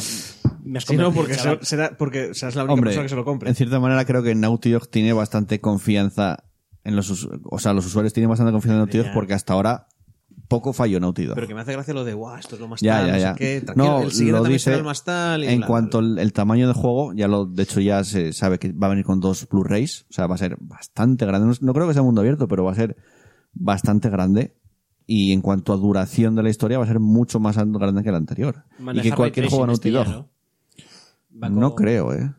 me 0.63 0.77
has 0.77 0.85
Sí, 0.85 0.95
no, 0.95 1.11
porque, 1.11 1.35
chaval. 1.35 1.59
será, 1.63 1.97
porque 1.97 2.35
serás 2.35 2.55
la 2.55 2.63
única 2.63 2.73
Hombre, 2.75 2.89
persona 2.89 3.05
que 3.05 3.09
se 3.09 3.15
lo 3.15 3.25
compre. 3.25 3.49
en 3.49 3.55
cierta 3.55 3.79
manera 3.79 4.05
creo 4.05 4.21
que 4.21 4.35
Naughty 4.35 4.69
Dog 4.69 4.87
tiene 4.89 5.11
bastante 5.11 5.59
confianza 5.59 6.43
en 6.83 6.95
los 6.95 7.27
o 7.49 7.57
sea, 7.57 7.73
los 7.73 7.85
usuarios 7.87 8.13
tienen 8.13 8.29
bastante 8.29 8.51
confianza 8.51 8.75
en 8.75 8.79
Naughty 8.81 8.97
Dog 8.99 9.07
porque 9.13 9.33
hasta 9.33 9.53
ahora 9.53 9.87
poco 10.47 10.71
falló 10.73 10.99
Naughty 10.99 11.25
Dog. 11.25 11.33
Pero 11.33 11.47
que 11.47 11.55
me 11.55 11.61
hace 11.61 11.71
gracia 11.73 11.95
lo 11.95 12.03
de, 12.03 12.13
guau, 12.13 12.37
esto 12.37 12.53
es 12.53 12.61
lo 12.61 12.67
más 12.67 12.79
Ya, 12.79 12.97
tal, 12.99 13.07
ya, 13.07 13.13
no 13.13 13.17
ya. 13.19 13.33
sé 13.33 13.39
qué, 13.39 13.61
tranquilo, 13.61 13.87
No, 13.87 14.01
el 14.03 14.11
siguiente 14.11 14.31
lo 14.33 14.37
también 14.43 14.53
dice 14.57 14.63
será 14.65 14.77
el 14.77 14.83
más 14.83 15.03
tal 15.03 15.43
y 15.43 15.47
en 15.47 15.57
bla, 15.57 15.67
cuanto 15.67 15.97
al 15.97 16.19
el 16.19 16.31
tamaño 16.33 16.67
del 16.67 16.75
juego, 16.75 17.13
ya 17.15 17.27
lo, 17.27 17.45
de 17.47 17.63
hecho 17.63 17.79
ya 17.81 18.03
se 18.03 18.31
sabe 18.33 18.59
que 18.59 18.71
va 18.71 18.85
a 18.85 18.89
venir 18.91 19.03
con 19.05 19.19
dos 19.19 19.47
Blu-rays, 19.49 20.05
o 20.11 20.13
sea, 20.13 20.27
va 20.27 20.35
a 20.35 20.37
ser 20.37 20.57
bastante 20.59 21.25
grande. 21.25 21.47
No, 21.47 21.53
no 21.59 21.73
creo 21.73 21.87
que 21.87 21.93
sea 21.95 22.03
mundo 22.03 22.21
abierto, 22.21 22.47
pero 22.47 22.63
va 22.63 22.73
a 22.73 22.75
ser 22.75 22.95
bastante 23.55 24.09
grande. 24.09 24.53
Y 25.07 25.33
en 25.33 25.41
cuanto 25.41 25.71
a 25.73 25.77
duración 25.77 26.35
de 26.35 26.43
la 26.43 26.49
historia, 26.49 26.77
va 26.79 26.83
a 26.83 26.87
ser 26.87 26.99
mucho 26.99 27.39
más 27.39 27.57
grande 27.57 28.03
que 28.03 28.09
el 28.09 28.15
anterior. 28.15 28.63
y 28.93 29.01
que 29.01 29.11
cualquier 29.11 29.47
juego 29.47 29.67
Naughty 29.67 29.89
este 29.89 29.91
Dog. 29.91 30.27
¿no? 31.31 31.49
No 31.49 31.75
creo, 31.75 32.13
eh. 32.13 32.31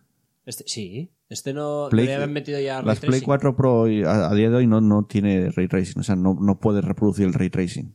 Este, 0.46 0.64
sí, 0.66 1.10
este 1.28 1.52
no, 1.52 1.88
Play- 1.90 2.10
habían 2.10 2.32
metido 2.32 2.58
ya 2.60 2.78
ray 2.78 2.86
las 2.86 3.00
Play 3.00 3.10
tracing. 3.10 3.24
4 3.26 3.56
Pro 3.56 3.84
a 3.84 4.34
día 4.34 4.48
de 4.50 4.54
hoy 4.54 4.66
no, 4.66 4.80
no 4.80 5.04
tiene 5.04 5.50
ray 5.50 5.68
tracing, 5.68 6.00
o 6.00 6.02
sea, 6.02 6.16
no, 6.16 6.36
no 6.40 6.58
puede 6.58 6.80
reproducir 6.80 7.26
el 7.26 7.34
ray 7.34 7.50
tracing. 7.50 7.92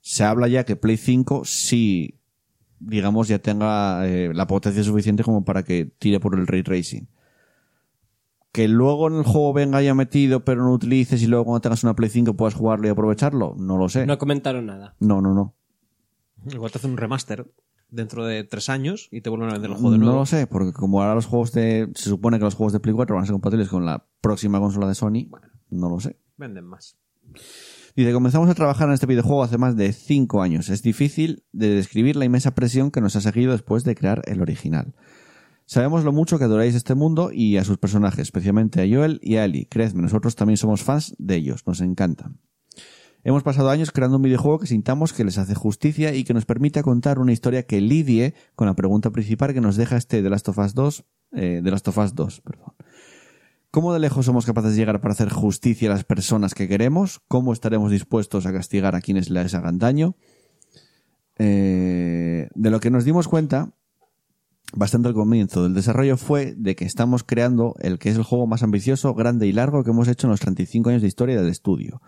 Se 0.00 0.24
habla 0.24 0.48
ya 0.48 0.64
que 0.64 0.76
Play 0.76 0.96
5 0.96 1.42
sí, 1.44 2.18
digamos, 2.78 3.28
ya 3.28 3.38
tenga 3.38 4.06
eh, 4.08 4.32
la 4.34 4.46
potencia 4.46 4.82
suficiente 4.84 5.22
como 5.24 5.44
para 5.44 5.62
que 5.64 5.86
tire 5.98 6.20
por 6.20 6.38
el 6.38 6.46
ray 6.46 6.62
tracing. 6.62 7.08
Que 8.56 8.68
luego 8.68 9.08
en 9.08 9.16
el 9.16 9.22
juego 9.24 9.52
venga 9.52 9.82
ya 9.82 9.92
metido, 9.94 10.42
pero 10.42 10.62
no 10.64 10.72
utilices 10.72 11.22
y 11.22 11.26
luego 11.26 11.44
cuando 11.44 11.60
tengas 11.60 11.84
una 11.84 11.94
Play 11.94 12.08
5 12.08 12.38
puedas 12.38 12.54
jugarlo 12.54 12.86
y 12.86 12.90
aprovecharlo, 12.90 13.54
no 13.58 13.76
lo 13.76 13.90
sé. 13.90 14.06
No 14.06 14.16
comentaron 14.16 14.64
nada. 14.64 14.96
No, 14.98 15.20
no, 15.20 15.34
no. 15.34 15.54
Igual 16.50 16.70
te 16.72 16.78
hacen 16.78 16.92
un 16.92 16.96
remaster 16.96 17.52
dentro 17.90 18.24
de 18.24 18.44
tres 18.44 18.70
años 18.70 19.08
y 19.12 19.20
te 19.20 19.28
vuelven 19.28 19.50
a 19.50 19.52
vender 19.52 19.72
el 19.72 19.76
juego 19.76 19.90
de 19.90 19.98
No 19.98 20.04
nuevo. 20.06 20.20
lo 20.20 20.24
sé, 20.26 20.46
porque 20.46 20.72
como 20.72 21.02
ahora 21.02 21.14
los 21.14 21.26
juegos 21.26 21.52
de. 21.52 21.90
Se 21.94 22.08
supone 22.08 22.38
que 22.38 22.44
los 22.44 22.54
juegos 22.54 22.72
de 22.72 22.80
Play 22.80 22.94
4 22.94 23.14
van 23.14 23.24
a 23.24 23.26
ser 23.26 23.34
compatibles 23.34 23.68
con 23.68 23.84
la 23.84 24.06
próxima 24.22 24.58
consola 24.58 24.88
de 24.88 24.94
Sony. 24.94 25.28
No 25.68 25.90
lo 25.90 26.00
sé. 26.00 26.16
Venden 26.38 26.64
más. 26.64 26.96
Dice, 27.94 28.12
comenzamos 28.14 28.48
a 28.48 28.54
trabajar 28.54 28.88
en 28.88 28.94
este 28.94 29.06
videojuego 29.06 29.42
hace 29.42 29.58
más 29.58 29.76
de 29.76 29.92
5 29.92 30.40
años. 30.40 30.70
Es 30.70 30.82
difícil 30.82 31.44
de 31.52 31.68
describir 31.74 32.16
la 32.16 32.24
inmensa 32.24 32.54
presión 32.54 32.90
que 32.90 33.02
nos 33.02 33.16
ha 33.16 33.20
seguido 33.20 33.52
después 33.52 33.84
de 33.84 33.94
crear 33.94 34.22
el 34.26 34.40
original. 34.40 34.94
Sabemos 35.68 36.04
lo 36.04 36.12
mucho 36.12 36.38
que 36.38 36.44
adoráis 36.44 36.76
este 36.76 36.94
mundo 36.94 37.30
y 37.32 37.56
a 37.56 37.64
sus 37.64 37.76
personajes, 37.76 38.20
especialmente 38.20 38.80
a 38.80 38.86
Joel 38.88 39.18
y 39.20 39.34
a 39.36 39.44
Ellie. 39.44 39.66
Creedme, 39.68 40.00
nosotros 40.00 40.36
también 40.36 40.56
somos 40.56 40.84
fans 40.84 41.14
de 41.18 41.34
ellos, 41.34 41.66
nos 41.66 41.80
encantan. 41.80 42.38
Hemos 43.24 43.42
pasado 43.42 43.70
años 43.70 43.90
creando 43.90 44.18
un 44.18 44.22
videojuego 44.22 44.60
que 44.60 44.68
sintamos 44.68 45.12
que 45.12 45.24
les 45.24 45.38
hace 45.38 45.56
justicia 45.56 46.14
y 46.14 46.22
que 46.22 46.34
nos 46.34 46.46
permita 46.46 46.84
contar 46.84 47.18
una 47.18 47.32
historia 47.32 47.64
que 47.64 47.80
lidie 47.80 48.34
con 48.54 48.68
la 48.68 48.74
pregunta 48.74 49.10
principal 49.10 49.52
que 49.52 49.60
nos 49.60 49.74
deja 49.74 49.96
este 49.96 50.22
The 50.22 50.30
Last 50.30 50.48
of 50.48 50.58
Us 50.58 50.74
2, 50.74 51.04
eh, 51.32 51.60
The 51.64 51.70
Last 51.72 51.88
of 51.88 51.98
Us 51.98 52.14
2, 52.14 52.40
perdón. 52.42 52.74
¿Cómo 53.72 53.92
de 53.92 53.98
lejos 53.98 54.24
somos 54.24 54.46
capaces 54.46 54.70
de 54.70 54.76
llegar 54.76 55.00
para 55.00 55.14
hacer 55.14 55.30
justicia 55.30 55.90
a 55.90 55.94
las 55.94 56.04
personas 56.04 56.54
que 56.54 56.68
queremos? 56.68 57.20
¿Cómo 57.26 57.52
estaremos 57.52 57.90
dispuestos 57.90 58.46
a 58.46 58.52
castigar 58.52 58.94
a 58.94 59.00
quienes 59.00 59.30
les 59.30 59.52
hagan 59.54 59.78
daño? 59.78 60.14
Eh, 61.38 62.48
de 62.54 62.70
lo 62.70 62.78
que 62.78 62.92
nos 62.92 63.04
dimos 63.04 63.26
cuenta 63.26 63.74
bastante 64.74 65.08
al 65.08 65.14
comienzo 65.14 65.62
del 65.62 65.74
desarrollo 65.74 66.16
fue 66.16 66.54
de 66.56 66.74
que 66.74 66.84
estamos 66.84 67.24
creando 67.24 67.74
el 67.78 67.98
que 67.98 68.10
es 68.10 68.16
el 68.16 68.22
juego 68.22 68.46
más 68.46 68.62
ambicioso, 68.62 69.14
grande 69.14 69.46
y 69.46 69.52
largo 69.52 69.84
que 69.84 69.90
hemos 69.90 70.08
hecho 70.08 70.26
en 70.26 70.32
los 70.32 70.40
35 70.40 70.90
años 70.90 71.02
de 71.02 71.08
historia 71.08 71.36
del 71.36 71.48
estudio. 71.48 72.00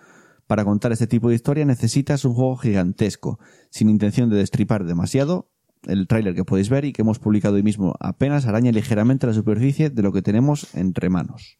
Para 0.46 0.64
contar 0.64 0.92
este 0.92 1.06
tipo 1.06 1.28
de 1.28 1.34
historia 1.34 1.64
necesitas 1.64 2.24
un 2.24 2.34
juego 2.34 2.56
gigantesco, 2.56 3.38
sin 3.70 3.90
intención 3.90 4.30
de 4.30 4.36
destripar 4.36 4.84
demasiado. 4.84 5.50
El 5.82 6.08
tráiler 6.08 6.34
que 6.34 6.44
podéis 6.44 6.70
ver 6.70 6.84
y 6.84 6.92
que 6.92 7.02
hemos 7.02 7.18
publicado 7.18 7.54
hoy 7.54 7.62
mismo 7.62 7.94
apenas 8.00 8.46
araña 8.46 8.72
ligeramente 8.72 9.26
la 9.26 9.34
superficie 9.34 9.90
de 9.90 10.02
lo 10.02 10.12
que 10.12 10.22
tenemos 10.22 10.74
entre 10.74 11.10
manos. 11.10 11.58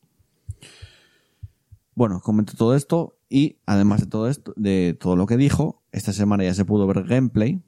Bueno, 1.95 2.21
comento 2.21 2.55
todo 2.57 2.75
esto 2.75 3.19
y 3.29 3.59
además 3.67 4.01
de 4.01 4.07
todo 4.07 4.29
esto, 4.29 4.55
de 4.57 4.97
todo 4.99 5.17
lo 5.17 5.27
que 5.27 5.37
dijo, 5.37 5.83
esta 5.93 6.13
semana 6.13 6.45
ya 6.45 6.55
se 6.55 6.65
pudo 6.65 6.87
ver 6.87 7.05
gameplay 7.05 7.63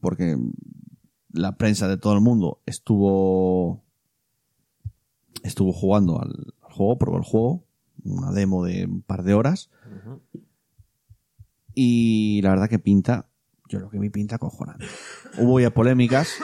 porque 0.00 0.36
la 1.36 1.56
prensa 1.56 1.88
de 1.88 1.96
todo 1.96 2.14
el 2.14 2.20
mundo 2.20 2.60
estuvo 2.66 3.84
estuvo 5.42 5.72
jugando 5.72 6.20
al, 6.20 6.54
al 6.62 6.72
juego, 6.72 6.98
probó 6.98 7.16
el 7.18 7.24
juego, 7.24 7.64
una 8.04 8.32
demo 8.32 8.64
de 8.64 8.86
un 8.86 9.02
par 9.02 9.22
de 9.22 9.34
horas 9.34 9.70
y 11.74 12.40
la 12.42 12.50
verdad 12.50 12.68
que 12.68 12.78
pinta, 12.78 13.28
yo 13.68 13.78
lo 13.78 13.90
que 13.90 13.98
vi 13.98 14.08
pinta 14.08 14.38
cojonante. 14.38 14.86
Hubo 15.38 15.60
ya 15.60 15.70
polémicas 15.72 16.36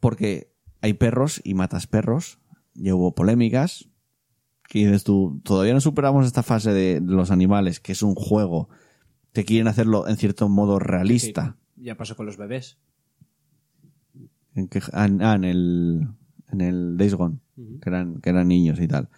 porque 0.00 0.52
hay 0.80 0.94
perros 0.94 1.40
y 1.44 1.54
matas 1.54 1.86
perros, 1.86 2.38
ya 2.74 2.94
hubo 2.94 3.14
polémicas 3.14 3.88
que 4.68 4.80
dices 4.80 5.04
tú, 5.04 5.40
todavía 5.44 5.74
no 5.74 5.80
superamos 5.80 6.26
esta 6.26 6.42
fase 6.42 6.72
de, 6.72 7.00
los 7.00 7.30
animales, 7.30 7.80
que 7.80 7.92
es 7.92 8.02
un 8.02 8.14
juego, 8.14 8.68
que 9.32 9.44
quieren 9.44 9.68
hacerlo 9.68 10.08
en 10.08 10.16
cierto 10.16 10.48
modo 10.48 10.78
realista. 10.78 11.56
Ya 11.76 11.96
pasó 11.96 12.16
con 12.16 12.26
los 12.26 12.36
bebés. 12.36 12.78
En 14.56 14.66
que, 14.68 14.80
ah, 14.92 15.04
en- 15.04 15.22
ah, 15.22 15.34
en 15.34 15.44
el, 15.44 16.08
en 16.50 16.60
el 16.60 16.96
Days 16.96 17.14
Gone, 17.14 17.38
que, 17.80 17.88
eran, 17.88 18.20
que 18.20 18.30
eran 18.30 18.48
niños 18.48 18.80
y 18.80 18.88
tal. 18.88 19.08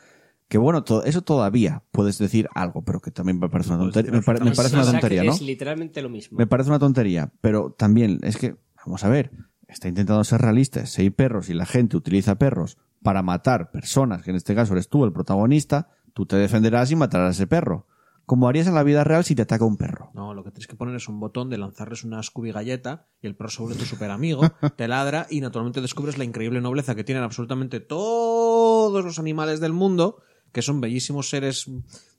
Que 0.49 0.59
bueno, 0.59 0.85
eso 1.05 1.23
todavía 1.23 1.83
puedes 1.91 2.19
decir 2.19 2.49
algo, 2.55 2.83
pero 2.83 3.01
que 3.01 3.11
también 3.11 3.39
me 3.39 3.49
parece 3.49 3.71
una 3.71 3.79
tontería. 3.85 4.11
Me, 4.13 4.23
pare- 4.23 4.41
me 4.41 4.53
parece 4.53 4.75
una 4.75 4.85
tontería, 4.93 5.23
¿no? 5.25 5.33
Es 5.33 5.41
literalmente 5.43 6.03
lo 6.03 6.09
mismo. 6.11 6.39
Me 6.39 6.47
parece 6.47 6.71
una 6.71 6.79
tontería, 6.79 7.33
pero 7.41 7.73
también 7.73 8.19
es 8.23 8.37
que, 8.37 8.57
vamos 8.85 9.05
a 9.05 9.09
ver, 9.09 9.31
está 9.69 9.89
intentando 9.89 10.23
ser 10.25 10.41
realista. 10.41 10.85
Si 10.87 11.03
hay 11.03 11.11
perros 11.11 11.49
y 11.51 11.55
la 11.55 11.67
gente 11.67 11.97
utiliza 11.97 12.37
perros 12.39 12.79
para 13.03 13.23
matar 13.23 13.71
personas, 13.71 14.23
que 14.23 14.31
en 14.31 14.37
este 14.37 14.55
caso 14.55 14.73
eres 14.73 14.89
tú 14.89 15.05
el 15.05 15.13
protagonista, 15.13 15.89
tú 16.15 16.27
te 16.27 16.37
defenderás 16.37 16.91
y 16.91 16.97
matarás 16.97 17.29
a 17.29 17.31
ese 17.33 17.47
perro. 17.47 17.87
Como 18.29 18.47
harías 18.47 18.67
en 18.67 18.75
la 18.75 18.83
vida 18.83 19.05
real 19.05 19.25
si 19.25 19.35
te 19.35 19.41
ataca 19.41 19.65
un 19.65 19.79
perro. 19.79 20.11
No, 20.13 20.35
lo 20.35 20.45
que 20.45 20.51
tienes 20.51 20.67
que 20.67 20.77
poner 20.77 20.95
es 20.95 21.09
un 21.09 21.19
botón 21.19 21.49
de 21.49 21.57
lanzarles 21.57 22.05
una 22.05 22.23
Scooby 22.23 22.53
galleta 22.53 23.07
y 23.23 23.27
el 23.27 23.35
perro 23.35 23.49
se 23.49 23.63
vuelve 23.63 23.79
tu 23.79 23.87
super 23.87 24.11
amigo, 24.11 24.43
te 24.77 24.87
ladra 24.87 25.27
y 25.31 25.41
naturalmente 25.41 25.81
descubres 25.81 26.19
la 26.19 26.25
increíble 26.25 26.61
nobleza 26.61 26.95
que 26.95 27.05
tienen 27.05 27.25
absolutamente 27.25 27.81
todos 27.81 29.03
los 29.03 29.19
animales 29.19 29.61
del 29.61 29.73
mundo, 29.73 30.21
que 30.53 30.61
son 30.61 30.83
bellísimos 30.83 31.31
seres 31.31 31.71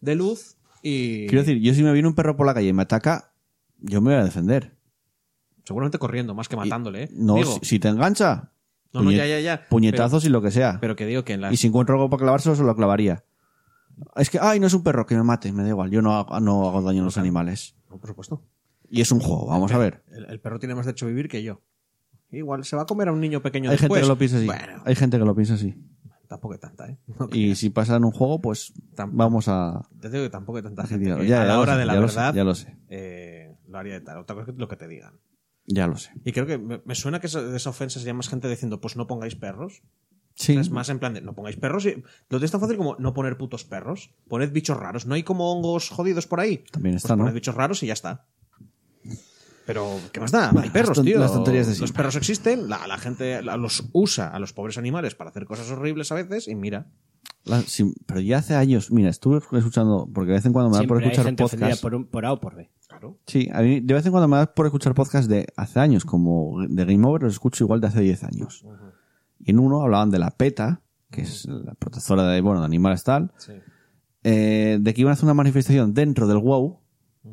de 0.02 0.16
luz 0.16 0.58
y 0.82 1.28
Quiero 1.28 1.44
decir, 1.44 1.62
yo 1.62 1.76
si 1.76 1.84
me 1.84 1.94
viene 1.94 2.08
un 2.08 2.16
perro 2.16 2.36
por 2.36 2.48
la 2.48 2.56
calle 2.56 2.70
y 2.70 2.74
me 2.74 2.82
ataca, 2.82 3.36
yo 3.78 4.02
me 4.02 4.10
voy 4.10 4.20
a 4.20 4.24
defender. 4.24 4.80
seguramente 5.64 6.00
corriendo 6.00 6.34
más 6.34 6.50
que 6.50 6.56
matándole, 6.56 7.04
¿eh? 7.04 7.10
No, 7.14 7.36
Digo, 7.36 7.60
si, 7.62 7.68
si 7.68 7.80
te 7.80 7.88
engancha, 7.88 8.52
no, 8.94 9.04
no, 9.04 9.12
ya, 9.12 9.28
ya, 9.28 9.40
ya. 9.40 9.68
puñetazos 9.70 10.26
y 10.26 10.30
lo 10.30 10.42
que 10.42 10.50
sea. 10.50 10.80
Pero, 10.82 10.96
que 10.96 11.06
digo 11.06 11.24
que 11.24 11.34
en 11.34 11.42
las 11.42 11.54
Y 11.54 11.58
si 11.58 11.68
encuentro 11.68 11.94
algo 11.94 12.10
para 12.10 12.22
clavárselo, 12.22 12.56
se 12.56 12.64
lo 12.64 12.76
clavaría. 12.76 13.24
Es 14.16 14.30
que, 14.30 14.40
ay, 14.42 14.60
no 14.60 14.68
es 14.68 14.74
un 14.74 14.84
perro, 14.84 15.06
que 15.06 15.16
me 15.16 15.24
mate, 15.24 15.52
me 15.52 15.64
da 15.64 15.70
igual. 15.70 15.90
Yo 15.92 16.02
no 16.02 16.14
hago, 16.16 16.40
no 16.40 16.68
hago 16.68 16.82
daño 16.82 17.02
a 17.02 17.06
los 17.06 17.18
animales. 17.18 17.76
No, 17.90 17.98
por 17.98 18.10
supuesto. 18.10 18.44
Y 18.90 19.02
es 19.02 19.12
un 19.12 19.20
juego, 19.20 19.48
vamos 19.48 19.72
a 19.72 19.78
ver. 19.78 20.04
El, 20.08 20.26
el 20.26 20.40
perro 20.40 20.60
tiene 20.60 20.76
más 20.76 20.86
derecho 20.86 21.06
a 21.06 21.10
vivir 21.10 21.28
que 21.28 21.44
yo. 21.44 21.62
Igual 22.32 22.64
se 22.64 22.76
va 22.76 22.84
a 22.84 22.86
comer 22.86 23.08
a 23.08 23.12
un 23.12 23.20
niño 23.20 23.42
pequeño 23.42 23.70
Hay 23.72 23.78
gente 23.78 23.86
después. 23.94 24.02
que 24.04 24.08
lo 24.08 24.18
piensa 24.18 24.38
así. 24.38 24.46
Bueno, 24.46 24.82
Hay 24.86 24.96
gente 24.96 25.18
que 25.20 25.26
lo 25.26 25.36
piensa 25.36 25.56
así. 25.56 25.76
tampoco 26.28 26.58
tanta, 26.60 26.88
¿eh? 26.88 26.98
No 27.20 27.26
Y 27.26 27.30
creas. 27.30 27.58
si 27.58 27.70
pasa 27.72 27.96
en 27.96 28.06
un 28.06 28.12
juego, 28.12 28.40
pues 28.40 28.74
Tampoco. 28.96 29.18
vamos 29.18 29.48
a... 29.48 29.82
Te 30.00 30.10
digo 30.10 30.24
que 30.24 30.30
tampoco 30.30 30.58
hay 30.58 30.64
tanta 30.64 30.86
gente 30.86 31.06
que 31.06 31.28
Ya, 31.28 31.42
a 31.42 31.44
ya 31.44 31.46
la 31.46 31.54
lo 31.56 31.62
hora 31.62 31.74
sé, 31.74 31.80
de 31.80 31.86
la 31.86 31.94
ya 31.96 32.00
lo 32.00 32.08
sé, 32.08 32.16
verdad 32.18 32.34
ya 32.36 32.44
lo 32.44 32.56
sé. 32.56 32.78
eh, 32.90 33.56
lo 33.68 33.78
haría 33.80 33.94
de 33.96 34.02
tal. 34.02 34.18
Otra 34.20 34.36
cosa 34.36 34.52
es 34.52 34.58
lo 34.58 34.68
que 34.68 34.76
te 34.76 34.88
digan. 34.88 35.20
Ya 35.66 35.86
lo 35.88 35.98
sé. 35.98 36.12
Y 36.24 36.32
creo 36.32 36.46
que 36.48 36.58
me, 36.58 36.82
me 36.86 36.96
suena 36.96 37.20
que 37.20 37.28
esa, 37.28 37.42
de 37.44 37.56
esa 37.58 37.70
ofensa 37.72 38.00
sería 38.00 38.14
más 38.16 38.28
gente 38.30 38.48
diciendo, 38.50 38.80
pues 38.82 38.96
no 38.96 39.06
pongáis 39.08 39.36
perros. 39.36 39.82
Sí. 40.40 40.56
Es 40.56 40.70
más 40.72 40.88
en 40.88 41.00
plan 41.00 41.14
de, 41.14 41.20
no 41.20 41.34
pongáis 41.34 41.58
perros. 41.58 41.86
Y 41.86 42.02
lo 42.30 42.38
es 42.38 42.50
tan 42.52 42.62
fácil 42.62 42.78
como 42.78 42.96
no 42.98 43.14
poner 43.14 43.38
putos 43.38 43.66
perros. 43.66 44.12
Poned 44.30 44.54
bichos 44.54 44.78
raros. 44.78 45.06
No 45.06 45.16
hay 45.16 45.24
como 45.24 45.52
hongos 45.52 45.90
jodidos 45.90 46.28
por 46.28 46.40
ahí. 46.40 46.64
También 46.72 46.94
Pues 46.96 47.04
está, 47.04 47.18
¿no? 47.18 47.24
poned 47.24 47.34
bichos 47.36 47.56
raros 47.56 47.84
y 47.84 47.88
ya 47.88 47.94
está. 47.94 48.26
Pero, 49.66 50.00
¿qué 50.12 50.20
más 50.20 50.32
da? 50.32 50.48
Bueno, 50.52 50.62
hay 50.66 50.70
perros, 50.72 51.02
tío. 51.04 51.20
las 51.20 51.32
tonterías 51.34 51.68
de 51.68 51.78
los 51.80 51.92
perros 51.92 52.16
existen, 52.16 52.70
la, 52.70 52.88
la 52.88 52.98
gente 52.98 53.42
la- 53.44 53.56
los 53.58 53.88
usa 53.94 54.30
a 54.30 54.40
los 54.40 54.52
pobres 54.54 54.78
animales 54.80 55.14
para 55.14 55.30
hacer 55.30 55.46
cosas 55.46 55.70
horribles 55.70 56.12
a 56.12 56.16
veces 56.16 56.48
y 56.48 56.56
mira. 56.56 56.88
La- 57.44 57.62
sí, 57.62 57.94
pero 58.08 58.20
ya 58.20 58.38
hace 58.40 58.56
años, 58.56 58.92
mira, 58.92 59.10
estuve 59.10 59.38
escuchando, 59.38 60.10
porque 60.12 60.30
de 60.30 60.38
vez 60.38 60.46
en 60.46 60.54
cuando 60.54 60.72
me 60.72 60.78
da 60.78 60.88
por 60.88 61.02
Siempre 61.04 61.24
escuchar 61.24 61.36
podcasts. 61.36 61.82
por, 61.82 62.08
por 62.08 62.26
A 62.26 62.32
o 62.34 62.40
por 62.40 62.56
B. 62.56 62.70
Sí, 63.28 63.48
a 63.54 63.62
mí 63.62 63.80
de 63.82 63.94
vez 63.94 64.06
en 64.06 64.12
cuando 64.12 64.28
me 64.28 64.38
da 64.38 64.54
por 64.54 64.66
escuchar 64.66 64.96
podcasts 64.96 65.28
de 65.30 65.46
hace 65.56 65.80
años, 65.80 66.04
como 66.04 66.56
de 66.68 66.86
Game 66.86 67.06
Over, 67.08 67.24
los 67.24 67.34
escucho 67.34 67.64
igual 67.64 67.80
de 67.80 67.88
hace 67.88 68.02
10 68.02 68.24
años. 68.24 68.66
Y 69.40 69.52
en 69.52 69.60
uno 69.60 69.82
hablaban 69.82 70.10
de 70.12 70.20
la 70.20 70.32
PETA, 70.32 70.82
que 71.12 71.22
es 71.22 71.46
la 71.48 71.74
protectora 71.76 72.28
de, 72.28 72.42
bueno, 72.42 72.60
de 72.60 72.66
animales 72.66 73.04
tal, 73.04 73.32
eh, 74.24 74.78
de 74.82 74.94
que 74.94 75.02
iban 75.02 75.12
a 75.12 75.14
hacer 75.14 75.26
una 75.26 75.34
manifestación 75.34 75.94
dentro 75.94 76.28
del 76.28 76.38
WoW, 76.38 76.80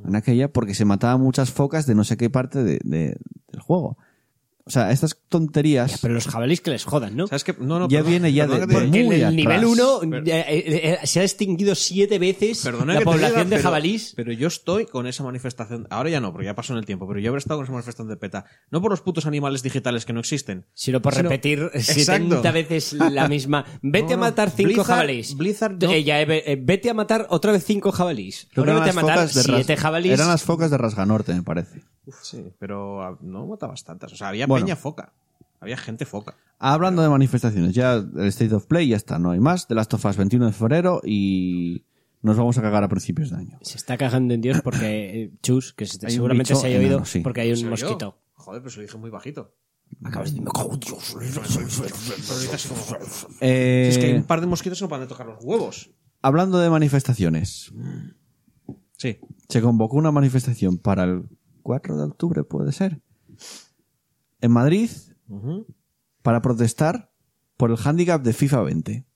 en 0.04 0.16
aquella, 0.16 0.52
porque 0.52 0.74
se 0.74 0.84
mataban 0.84 1.20
muchas 1.20 1.50
focas 1.50 1.86
de 1.86 1.94
no 1.94 2.04
sé 2.04 2.16
qué 2.16 2.28
parte 2.30 2.62
de- 2.64 2.80
de- 2.84 3.16
del 3.48 3.60
juego. 3.60 3.96
O 4.68 4.70
sea, 4.70 4.90
estas 4.90 5.16
tonterías... 5.28 6.00
Pero 6.02 6.14
los 6.14 6.26
jabalíes 6.26 6.60
que 6.60 6.72
les 6.72 6.82
jodan, 6.84 7.16
¿no? 7.16 7.26
No, 7.60 7.78
no, 7.78 7.88
Ya 7.88 8.00
perdona- 8.00 8.08
viene 8.10 8.32
ya 8.32 8.48
de- 8.48 8.56
en 8.64 8.68
muy 9.06 9.20
el 9.22 9.36
nivel 9.36 9.58
atrás. 9.58 9.70
1 9.70 10.00
Pero- 10.10 11.06
se 11.06 11.20
ha 11.20 11.22
extinguido 11.22 11.76
siete 11.76 12.18
veces 12.18 12.62
Perdona 12.64 12.94
la 12.94 13.00
población 13.02 13.30
diga, 13.30 13.44
de 13.44 13.50
pero- 13.50 13.62
jabalís. 13.62 14.12
Pero 14.16 14.32
yo 14.32 14.48
estoy 14.48 14.86
con 14.86 15.06
esa 15.06 15.22
manifestación. 15.22 15.86
Ahora 15.88 16.10
ya 16.10 16.20
no, 16.20 16.32
porque 16.32 16.46
ya 16.46 16.56
pasó 16.56 16.72
en 16.72 16.80
el 16.80 16.84
tiempo. 16.84 17.06
Pero 17.06 17.20
yo 17.20 17.28
habré 17.30 17.38
estado 17.38 17.58
con 17.58 17.64
esa 17.64 17.72
manifestación 17.74 18.08
de 18.08 18.16
PETA. 18.16 18.44
No 18.72 18.82
por 18.82 18.90
los 18.90 19.02
putos 19.02 19.24
animales 19.26 19.62
digitales 19.62 20.04
que 20.04 20.12
no 20.12 20.18
existen. 20.18 20.66
Sino 20.74 21.00
por 21.00 21.14
Sino- 21.14 21.28
repetir 21.30 21.60
Exacto. 21.72 22.04
70 22.04 22.50
veces 22.50 22.92
la 22.94 23.28
misma. 23.28 23.64
Vete 23.82 24.08
No, 24.08 24.14
a 24.14 24.16
no. 24.16 24.20
matar 24.22 24.50
cinco 24.50 24.70
Blizzard- 24.82 24.84
jabalís. 24.84 25.36
Blizzard 25.36 25.80
no. 25.80 25.92
Eh, 25.92 26.02
ya, 26.02 26.20
eh, 26.22 26.26
eh, 26.44 26.58
vete 26.60 26.90
a 26.90 26.94
matar 26.94 27.28
otra 27.30 27.52
vez 27.52 27.64
cinco 27.64 27.92
jabalís. 27.92 28.48
Eran 28.56 28.66
vete 28.66 28.80
a 28.82 28.86
las 28.86 28.94
matar 28.96 29.16
focas 29.18 29.34
de 29.34 29.42
Ras- 29.44 29.56
siete 29.58 29.76
jabalís. 29.76 30.12
Eran 30.12 30.26
las 30.28 30.42
focas 30.42 30.72
de 30.72 30.78
Rasganorte, 30.78 31.34
me 31.34 31.44
parece. 31.44 31.82
Sí, 32.22 32.44
pero 32.58 33.02
ah, 33.02 33.18
no 33.20 33.46
matabas 33.46 33.84
tantas. 33.84 34.12
O 34.12 34.16
sea, 34.16 34.28
había 34.28 34.46
Bueno. 34.46 34.64
peña 34.66 34.76
foca. 34.76 35.12
Había 35.60 35.76
gente 35.76 36.04
foca. 36.04 36.36
Hablando 36.58 37.02
de 37.02 37.08
manifestaciones, 37.08 37.74
ya 37.74 37.94
el 37.94 38.26
State 38.28 38.54
of 38.54 38.66
Play 38.66 38.88
ya 38.88 38.96
está, 38.96 39.18
no 39.18 39.30
hay 39.30 39.40
más. 39.40 39.68
De 39.68 39.74
las 39.74 39.88
Tofas 39.88 40.16
21 40.16 40.46
de 40.46 40.52
febrero 40.52 41.00
y 41.04 41.84
nos 42.22 42.36
vamos 42.36 42.56
a 42.58 42.62
cagar 42.62 42.84
a 42.84 42.88
principios 42.88 43.30
de 43.30 43.36
año. 43.36 43.58
Se 43.62 43.76
está 43.76 43.96
cagando 43.96 44.34
en 44.34 44.40
Dios 44.40 44.60
porque 44.62 45.22
eh, 45.24 45.32
Chus, 45.42 45.72
que 45.72 45.86
se- 45.86 46.08
seguramente 46.10 46.54
se 46.54 46.66
haya 46.66 46.78
oído 46.78 46.90
enano, 46.92 47.04
sí. 47.04 47.20
porque 47.20 47.40
hay 47.42 47.52
un 47.52 47.68
mosquito. 47.70 48.18
Joder, 48.34 48.62
pero 48.62 48.70
se 48.70 48.76
lo 48.78 48.82
dije 48.82 48.98
muy 48.98 49.10
bajito. 49.10 49.54
Acabas 50.04 50.34
de 50.34 50.40
Pero 50.40 50.50
ahorita 52.34 52.54
así 52.54 52.68
como- 52.68 52.82
Eh, 53.40 53.88
Es 53.90 53.98
que 53.98 54.06
hay 54.06 54.12
un 54.14 54.24
par 54.24 54.40
de 54.40 54.46
mosquitos 54.46 54.78
que 54.80 54.88
no 54.88 54.98
de 54.98 55.06
tocar 55.06 55.26
los 55.26 55.38
huevos. 55.44 55.90
Hablando 56.22 56.58
de 56.58 56.68
manifestaciones, 56.70 57.72
Sí. 58.96 59.18
se 59.48 59.60
convocó 59.62 59.96
una 59.96 60.10
manifestación 60.10 60.78
para 60.78 61.04
el 61.04 61.24
4 61.66 61.96
de 61.96 62.04
octubre, 62.04 62.44
puede 62.44 62.70
ser, 62.70 63.00
en 64.40 64.52
Madrid 64.52 64.88
para 66.22 66.40
protestar 66.40 67.10
por 67.56 67.70
el 67.72 67.76
hándicap 67.76 68.22
de 68.22 68.32
FIFA 68.32 68.62
20. 68.62 69.06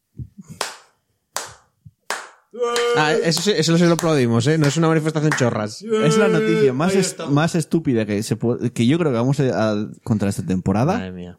Ah, 2.96 3.12
eso, 3.12 3.40
sí- 3.42 3.52
eso 3.56 3.78
sí 3.78 3.84
lo 3.84 3.92
aplaudimos, 3.92 4.44
¿eh? 4.48 4.58
No 4.58 4.66
es 4.66 4.76
una 4.76 4.88
manifestación 4.88 5.30
chorras. 5.38 5.80
Es 5.82 6.18
la 6.18 6.26
noticia 6.26 6.72
más, 6.72 6.94
est- 6.96 7.20
más 7.28 7.54
estúpida 7.54 8.04
que, 8.04 8.22
se 8.24 8.34
puede- 8.34 8.72
que 8.72 8.86
yo 8.88 8.98
creo 8.98 9.12
que 9.12 9.18
vamos 9.18 9.38
a, 9.38 9.70
a 9.72 9.88
contra 10.02 10.28
esta 10.28 10.44
temporada. 10.44 10.94
Madre 10.94 11.12
mía. 11.12 11.38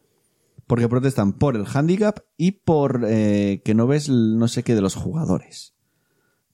Porque 0.66 0.88
protestan 0.88 1.34
por 1.34 1.56
el 1.56 1.66
handicap 1.66 2.20
y 2.38 2.52
por 2.52 3.02
eh, 3.06 3.60
que 3.62 3.74
no 3.74 3.86
ves 3.86 4.08
el 4.08 4.38
no 4.38 4.48
sé 4.48 4.62
qué 4.62 4.74
de 4.74 4.80
los 4.80 4.94
jugadores. 4.94 5.71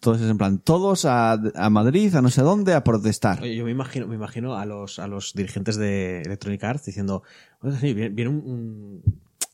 Entonces, 0.01 0.31
en 0.31 0.39
plan, 0.39 0.59
todos 0.61 1.05
a, 1.05 1.33
a 1.33 1.71
Madrid, 1.71 2.15
a 2.15 2.23
no 2.23 2.31
sé 2.31 2.43
dónde, 2.43 2.73
a 2.73 2.85
protestar. 2.85 3.43
Oye, 3.43 3.57
yo 3.57 3.65
me 3.65 3.73
imagino, 3.73 4.07
me 4.07 4.15
imagino 4.15 4.57
a 4.57 4.65
los, 4.65 5.01
a 5.01 5.09
los 5.09 5.33
dirigentes 5.35 5.77
de 5.77 6.23
Electronic 6.23 6.63
Arts 6.63 6.85
diciendo, 6.87 7.25
"Oiga, 7.63 7.79
sí, 7.81 7.95
viene, 7.95 8.11
viene 8.15 8.31
un, 8.31 9.03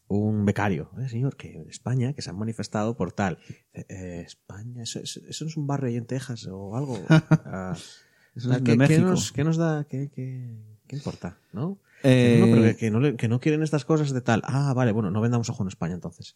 un, 0.09 0.19
un 0.19 0.45
becario, 0.45 0.91
"Oye, 0.99 1.09
señor, 1.09 1.37
que 1.37 1.57
en 1.63 1.69
España, 1.71 2.13
que 2.13 2.21
se 2.21 2.29
han 2.29 2.37
manifestado 2.39 2.95
por 2.95 3.13
tal. 3.13 3.39
Eh, 3.73 3.87
eh, 3.89 4.23
España, 4.27 4.83
eso, 4.83 5.01
eso, 5.01 5.21
eso 5.27 5.45
no 5.45 5.49
es 5.49 5.57
un 5.57 5.67
barrio 5.67 5.89
ahí 5.89 5.97
en 5.97 6.05
Texas 6.07 6.47
o 6.51 6.77
algo. 6.77 6.99
Ah, 7.47 7.75
Eso 8.37 8.53
ah, 8.53 8.57
es 8.57 8.63
¿qué, 8.65 8.73
de 8.73 8.77
qué 8.77 8.77
México. 8.77 9.03
nos, 9.11 9.33
qué 9.33 9.45
nos 9.45 9.57
da? 9.57 9.85
¿Qué, 9.89 10.11
qué, 10.15 10.57
qué 10.89 10.97
importa? 10.97 11.39
¿No? 11.55 11.79
Eh, 12.03 12.37
No, 12.41 12.47
pero 12.51 12.63
que, 12.65 12.77
que 12.77 12.91
no 12.91 13.01
le- 13.01 13.17
que 13.17 13.29
no 13.29 13.41
quieren 13.41 13.63
estas 13.63 13.85
cosas 13.87 14.13
de 14.13 14.21
tal. 14.21 14.43
Ah, 14.45 14.75
vale, 14.75 14.93
bueno, 14.93 15.11
no 15.11 15.21
vendamos 15.23 15.49
ojo 15.49 15.63
en 15.63 15.69
España 15.69 15.95
entonces. 15.95 16.35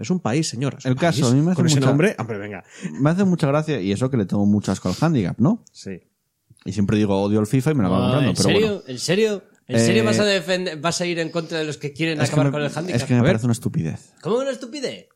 Es 0.00 0.10
un 0.10 0.18
país, 0.18 0.48
señor. 0.48 0.76
es 0.78 0.84
un 0.86 0.92
El 0.92 0.96
caso, 0.96 1.26
a 1.28 1.32
mí 1.32 1.40
me 1.42 1.52
hace 1.52 1.56
Con 1.56 1.66
ese 1.66 1.78
nombre, 1.80 2.16
hombre, 2.18 2.38
venga. 2.38 2.64
Me 3.00 3.10
hace 3.10 3.24
mucha 3.24 3.46
gracia, 3.46 3.80
y 3.80 3.92
eso 3.92 4.10
que 4.10 4.16
le 4.16 4.24
tengo 4.26 4.46
mucho 4.46 4.72
asco 4.72 4.88
al 4.88 4.94
handicap, 5.00 5.38
¿no? 5.38 5.62
Sí. 5.72 6.00
Y 6.64 6.72
siempre 6.72 6.96
digo 6.96 7.20
odio 7.22 7.38
el 7.40 7.46
FIFA 7.46 7.70
y 7.70 7.74
me 7.74 7.82
lo 7.82 7.88
acabo 7.88 8.00
No, 8.02 8.06
comprando, 8.08 8.30
¿En 8.30 8.36
pero 8.36 8.48
serio? 8.48 8.66
bueno. 8.68 8.82
¿En 8.88 8.98
serio? 8.98 9.44
¿En 9.68 9.76
Eh, 9.76 9.78
serio 9.78 10.04
vas 10.04 10.18
a 10.18 10.24
defender, 10.24 10.80
vas 10.80 11.00
a 11.00 11.06
ir 11.06 11.18
en 11.20 11.30
contra 11.30 11.58
de 11.58 11.64
los 11.64 11.76
que 11.76 11.92
quieren 11.92 12.20
Es 12.20 12.30
que 12.30 12.32
acabar 12.32 12.46
me, 12.46 12.52
con 12.52 12.62
el 12.62 12.72
handicap? 12.74 13.00
es 13.00 13.04
que 13.06 13.14
me 13.14 13.22
parece 13.22 13.44
una 13.46 13.52
estupidez. 13.52 14.12
¿Cómo 14.22 14.36
una 14.38 14.50
estupidez? 14.50 15.08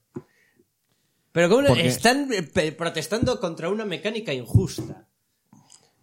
Pero 1.32 1.48
cómo 1.48 1.66
Porque- 1.66 1.86
están 1.86 2.28
eh, 2.32 2.72
protestando 2.72 3.40
contra 3.40 3.68
una 3.68 3.84
mecánica 3.84 4.32
injusta. 4.32 5.08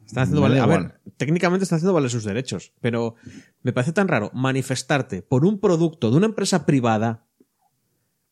Están 0.05 0.23
haciendo 0.23 0.41
da 0.49 0.63
a 0.63 0.65
ver, 0.67 0.99
técnicamente 1.15 1.63
están 1.63 1.77
haciendo 1.77 1.93
valer 1.93 2.09
sus 2.09 2.25
derechos, 2.25 2.73
pero 2.81 3.15
me 3.63 3.71
parece 3.71 3.93
tan 3.93 4.09
raro 4.09 4.29
manifestarte 4.33 5.21
por 5.21 5.45
un 5.45 5.59
producto 5.61 6.11
de 6.11 6.17
una 6.17 6.25
empresa 6.25 6.65
privada. 6.65 7.27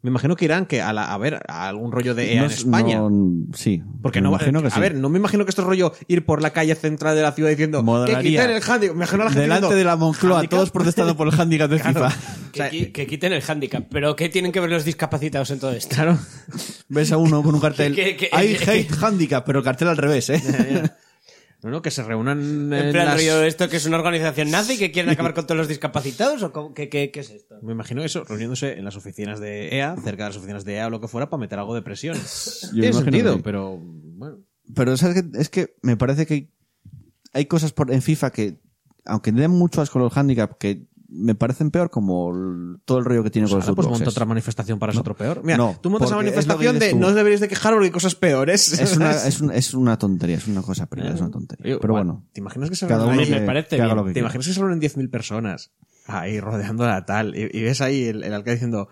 Me 0.02 0.10
imagino 0.12 0.38
que 0.38 0.46
irán 0.46 0.66
que 0.66 0.82
a, 0.82 0.94
la- 0.94 1.14
a 1.14 1.18
ver 1.18 1.42
a 1.50 1.68
algún 1.68 1.92
rollo 1.92 2.16
de 2.16 2.32
EA 2.34 2.40
No 2.40 2.46
en 2.46 2.52
es- 2.52 2.58
España. 2.60 2.98
no- 3.00 3.48
sí, 3.54 3.84
porque 4.02 4.20
me 4.22 4.24
no, 4.24 4.30
imagino 4.30 4.62
que 4.62 4.68
a 4.68 4.72
sí. 4.72 4.80
ver, 4.80 4.96
no 4.96 5.10
me 5.10 5.20
imagino 5.20 5.44
que 5.44 5.50
esto 5.50 5.62
es 5.64 5.68
rollo 5.68 5.92
ir 6.08 6.26
por 6.26 6.42
la 6.42 6.52
calle 6.52 6.74
central 6.76 7.18
de 7.18 7.22
la 7.22 7.34
ciudad 7.34 7.50
diciendo 7.50 7.84
que 8.06 8.16
quiten 8.22 8.50
el 8.52 8.62
handicap. 8.64 8.96
Me 8.96 9.04
imagino 9.04 9.22
a 9.24 9.26
la 9.26 9.32
gente 9.32 9.42
Delante 9.42 9.66
diciendo, 9.66 9.76
de 9.78 9.84
la 9.84 9.96
Moncloa, 9.98 10.38
"¿Handicap?". 10.38 10.58
todos 10.58 10.72
protestando 10.72 11.18
por 11.18 11.28
el 11.28 11.38
handicap 11.38 11.70
de 11.70 11.80
Claro. 11.82 12.10
FIFA. 12.10 12.70
Que, 12.70 12.92
que 12.94 13.08
quiten 13.08 13.34
el 13.34 13.44
handicap. 13.46 13.84
¿Pero 13.92 14.16
qué 14.16 14.30
tienen 14.30 14.54
que 14.54 14.62
ver 14.62 14.70
los 14.70 14.86
discapacitados 14.86 15.52
en 15.52 15.60
todo 15.60 15.72
esto? 15.74 15.94
Claro. 15.94 16.18
Ves 16.88 17.12
a 17.12 17.18
uno 17.18 17.44
con 17.44 17.56
un 17.56 17.60
cartel. 17.68 17.94
Que- 17.94 18.16
que- 18.16 18.28
I 18.34 18.56
hate 18.70 18.90
handicap, 19.04 19.46
pero 19.46 19.60
el 19.60 19.66
cartel 19.66 19.90
al 19.90 19.98
revés, 19.98 20.30
¿eh? 20.30 20.42
No, 21.62 21.70
no, 21.72 21.82
que 21.82 21.92
se 21.92 22.04
reúnan 22.04 22.40
en, 22.40 22.74
En 22.74 22.92
plan, 22.94 23.06
las- 23.08 23.16
rollo, 23.16 23.44
¿esto 23.44 23.68
que 23.68 23.78
es 23.78 23.86
una 23.86 23.98
organización 23.98 24.50
nazi 24.50 24.78
que 24.78 24.92
quieren 24.92 25.12
acabar 25.12 25.34
con 25.34 25.46
todos 25.46 25.58
los 25.58 25.68
discapacitados? 25.68 26.42
¿O 26.44 26.54
cómo- 26.54 26.74
qué, 26.74 26.88
qué- 26.88 27.12
qué 27.12 27.20
es 27.20 27.30
esto? 27.32 27.56
Me 27.62 27.74
imagino 27.74 28.02
eso, 28.04 28.24
reuniéndose 28.24 28.78
en 28.78 28.86
las 28.86 28.96
oficinas 28.96 29.42
de 29.42 29.76
EA, 29.76 29.96
cerca 29.98 30.24
de 30.24 30.30
las 30.30 30.38
oficinas 30.38 30.64
de 30.64 30.76
EA 30.76 30.88
o 30.88 30.90
lo 30.90 31.02
que 31.02 31.10
fuera, 31.10 31.30
para 31.30 31.42
meter 31.42 31.60
algo 31.60 31.76
de 31.76 31.82
presión. 31.82 32.18
Tiene 32.72 32.88
que 32.88 32.94
sentido, 32.94 33.36
sí. 33.36 33.42
pero 33.44 33.78
bueno. 33.78 34.38
Pero 34.74 34.96
¿sabes 34.96 35.22
qué? 35.22 35.40
es 35.40 35.50
que 35.50 35.76
me 35.82 35.98
parece 35.98 36.26
que 36.26 36.34
hay, 36.36 36.54
hay 37.34 37.46
cosas 37.48 37.74
por, 37.74 37.92
en 37.92 38.02
FIFA 38.02 38.32
que, 38.32 38.62
aunque 39.06 39.32
den 39.34 39.52
mucho 39.52 39.82
asco 39.82 40.00
el 40.06 40.12
handicap, 40.18 40.58
que 40.58 40.88
me 41.12 41.34
parecen 41.36 41.72
peor 41.72 41.90
como 41.90 42.30
el- 42.32 42.78
todo 42.86 43.00
el 43.00 43.06
rollo 43.06 43.24
que 43.24 43.30
tiene 43.32 43.48
con 43.48 43.58
los 43.60 43.66
pues 43.72 43.88
monta 43.88 44.10
otra 44.10 44.26
manifestación 44.26 44.78
para 44.80 44.94
ser 44.94 45.02
otro 45.02 45.16
peor. 45.16 45.42
Mira, 45.44 45.58
no, 45.58 45.78
tú 45.82 45.90
montas 45.90 46.10
una 46.10 46.18
manifestación 46.18 46.78
de 46.80 46.92
tú. 46.92 47.00
no 47.00 47.08
os 47.08 47.16
deberéis 47.16 47.40
de 47.42 47.48
quejar 47.48 47.74
porque 47.74 47.86
hay 47.88 47.92
cosas 47.92 48.16
peores. 48.16 48.80
Es 48.80 48.96
una, 48.96 49.12
es, 49.28 49.42
un- 49.42 49.52
es 49.52 49.74
una 49.74 49.98
tontería, 49.98 50.38
es 50.38 50.48
una 50.48 50.62
cosa 50.62 50.86
privada, 50.86 51.16
es 51.16 51.22
una 51.22 51.32
tontería. 51.32 51.66
Oye, 51.66 51.80
Pero 51.82 51.94
bueno, 51.94 52.26
¿Te 52.32 52.42
imaginas 52.42 52.70
que 52.70 52.76
se 52.76 52.88
cada 52.88 53.06
uno 53.06 53.14
reúnen 53.16 53.32
me 53.42 53.46
parece 53.46 53.76
bien. 53.78 53.88
¿Te 53.90 54.04
quiera. 54.04 54.20
imaginas 54.20 54.48
que 54.48 54.54
se 54.54 54.60
reúnen 54.60 54.80
10.000 54.80 55.10
personas 55.10 55.72
ahí 56.06 56.40
rodeando 56.40 56.86
la 56.88 57.06
tal 57.06 57.36
y, 57.36 57.50
y 57.52 57.62
ves 57.64 57.82
ahí 57.82 58.04
el, 58.06 58.24
el 58.24 58.34
alcalde 58.34 58.54
diciendo, 58.54 58.90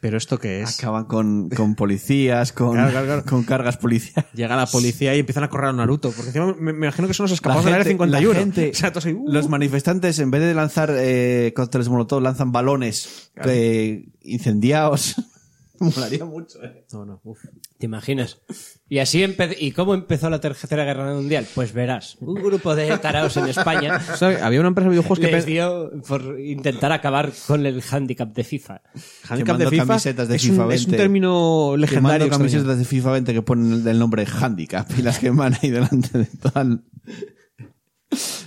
¿pero 0.00 0.16
esto 0.16 0.38
qué 0.38 0.62
es? 0.62 0.78
Acaban 0.78 1.04
con, 1.04 1.48
con 1.50 1.74
policías, 1.74 2.52
con, 2.52 2.72
Claro, 2.72 2.90
claro, 2.90 3.06
claro. 3.06 3.24
con 3.24 3.42
cargas 3.44 3.76
policiales. 3.76 4.30
Llega 4.34 4.56
la 4.56 4.66
policía 4.66 5.14
y 5.14 5.20
empiezan 5.20 5.44
a 5.44 5.48
correr 5.48 5.70
a 5.70 5.72
Naruto. 5.72 6.10
Porque 6.10 6.28
encima 6.28 6.46
me, 6.58 6.72
me 6.72 6.86
imagino 6.86 7.08
que 7.08 7.14
son 7.14 7.24
los 7.24 7.32
escapados 7.32 7.64
del 7.64 7.74
área 7.74 7.84
gente- 7.84 7.94
51. 8.04 8.32
la 8.32 8.38
gente- 8.40 8.70
o 8.70 8.74
sea, 8.74 8.92
todos 8.92 9.06
ahí, 9.06 9.12
uh. 9.14 9.32
los 9.32 9.48
manifestantes, 9.48 10.18
en 10.18 10.30
vez 10.30 10.40
de 10.42 10.54
lanzar 10.54 10.90
eh, 10.96 11.52
cócteles 11.54 11.88
molotov, 11.88 12.20
lanzan 12.22 12.52
balones 12.52 13.30
eh, 13.44 14.08
incendiados. 14.22 15.16
Molaría 15.80 16.24
mucho, 16.24 16.62
eh. 16.64 16.84
No, 16.92 17.04
no, 17.04 17.20
uf. 17.24 17.38
¿Te 17.78 17.86
imaginas? 17.86 18.40
Y 18.88 18.98
así 18.98 19.20
empe- 19.22 19.56
¿Y 19.56 19.70
cómo 19.70 19.94
empezó 19.94 20.28
la 20.30 20.40
Tercera 20.40 20.84
Guerra 20.84 21.14
Mundial? 21.14 21.46
Pues 21.54 21.72
verás, 21.72 22.16
un 22.20 22.34
grupo 22.34 22.74
de 22.74 22.98
taraos 22.98 23.36
en 23.36 23.46
España 23.46 24.00
¿Sabes? 24.16 24.42
Había 24.42 24.58
una 24.58 24.70
empresa 24.70 24.86
de 24.88 24.90
videojuegos 24.96 25.20
que 25.20 25.30
les 25.30 25.46
dio 25.46 25.92
por 26.08 26.40
intentar 26.40 26.90
acabar 26.90 27.30
con 27.46 27.64
el 27.66 27.80
handicap 27.88 28.34
de 28.34 28.42
FIFA. 28.42 28.82
handicap 29.28 29.58
de 29.58 29.70
FIFA, 29.70 29.86
camisetas 29.86 30.26
de 30.28 30.36
es, 30.36 30.42
FIFA 30.42 30.66
un, 30.66 30.72
es 30.72 30.84
un 30.86 30.90
20. 30.90 30.96
término 30.96 31.76
legendario. 31.76 32.08
Quemando 32.08 32.24
extraño. 32.24 32.38
camisetas 32.50 32.78
de 32.78 32.84
FIFA 32.84 33.12
20 33.12 33.32
que 33.34 33.42
ponen 33.42 33.72
el, 33.72 33.86
el 33.86 33.98
nombre 34.00 34.26
handicap 34.26 34.90
y 34.98 35.02
las 35.02 35.18
queman 35.20 35.54
ahí 35.62 35.70
delante 35.70 36.18
de 36.18 36.24
tal. 36.26 36.82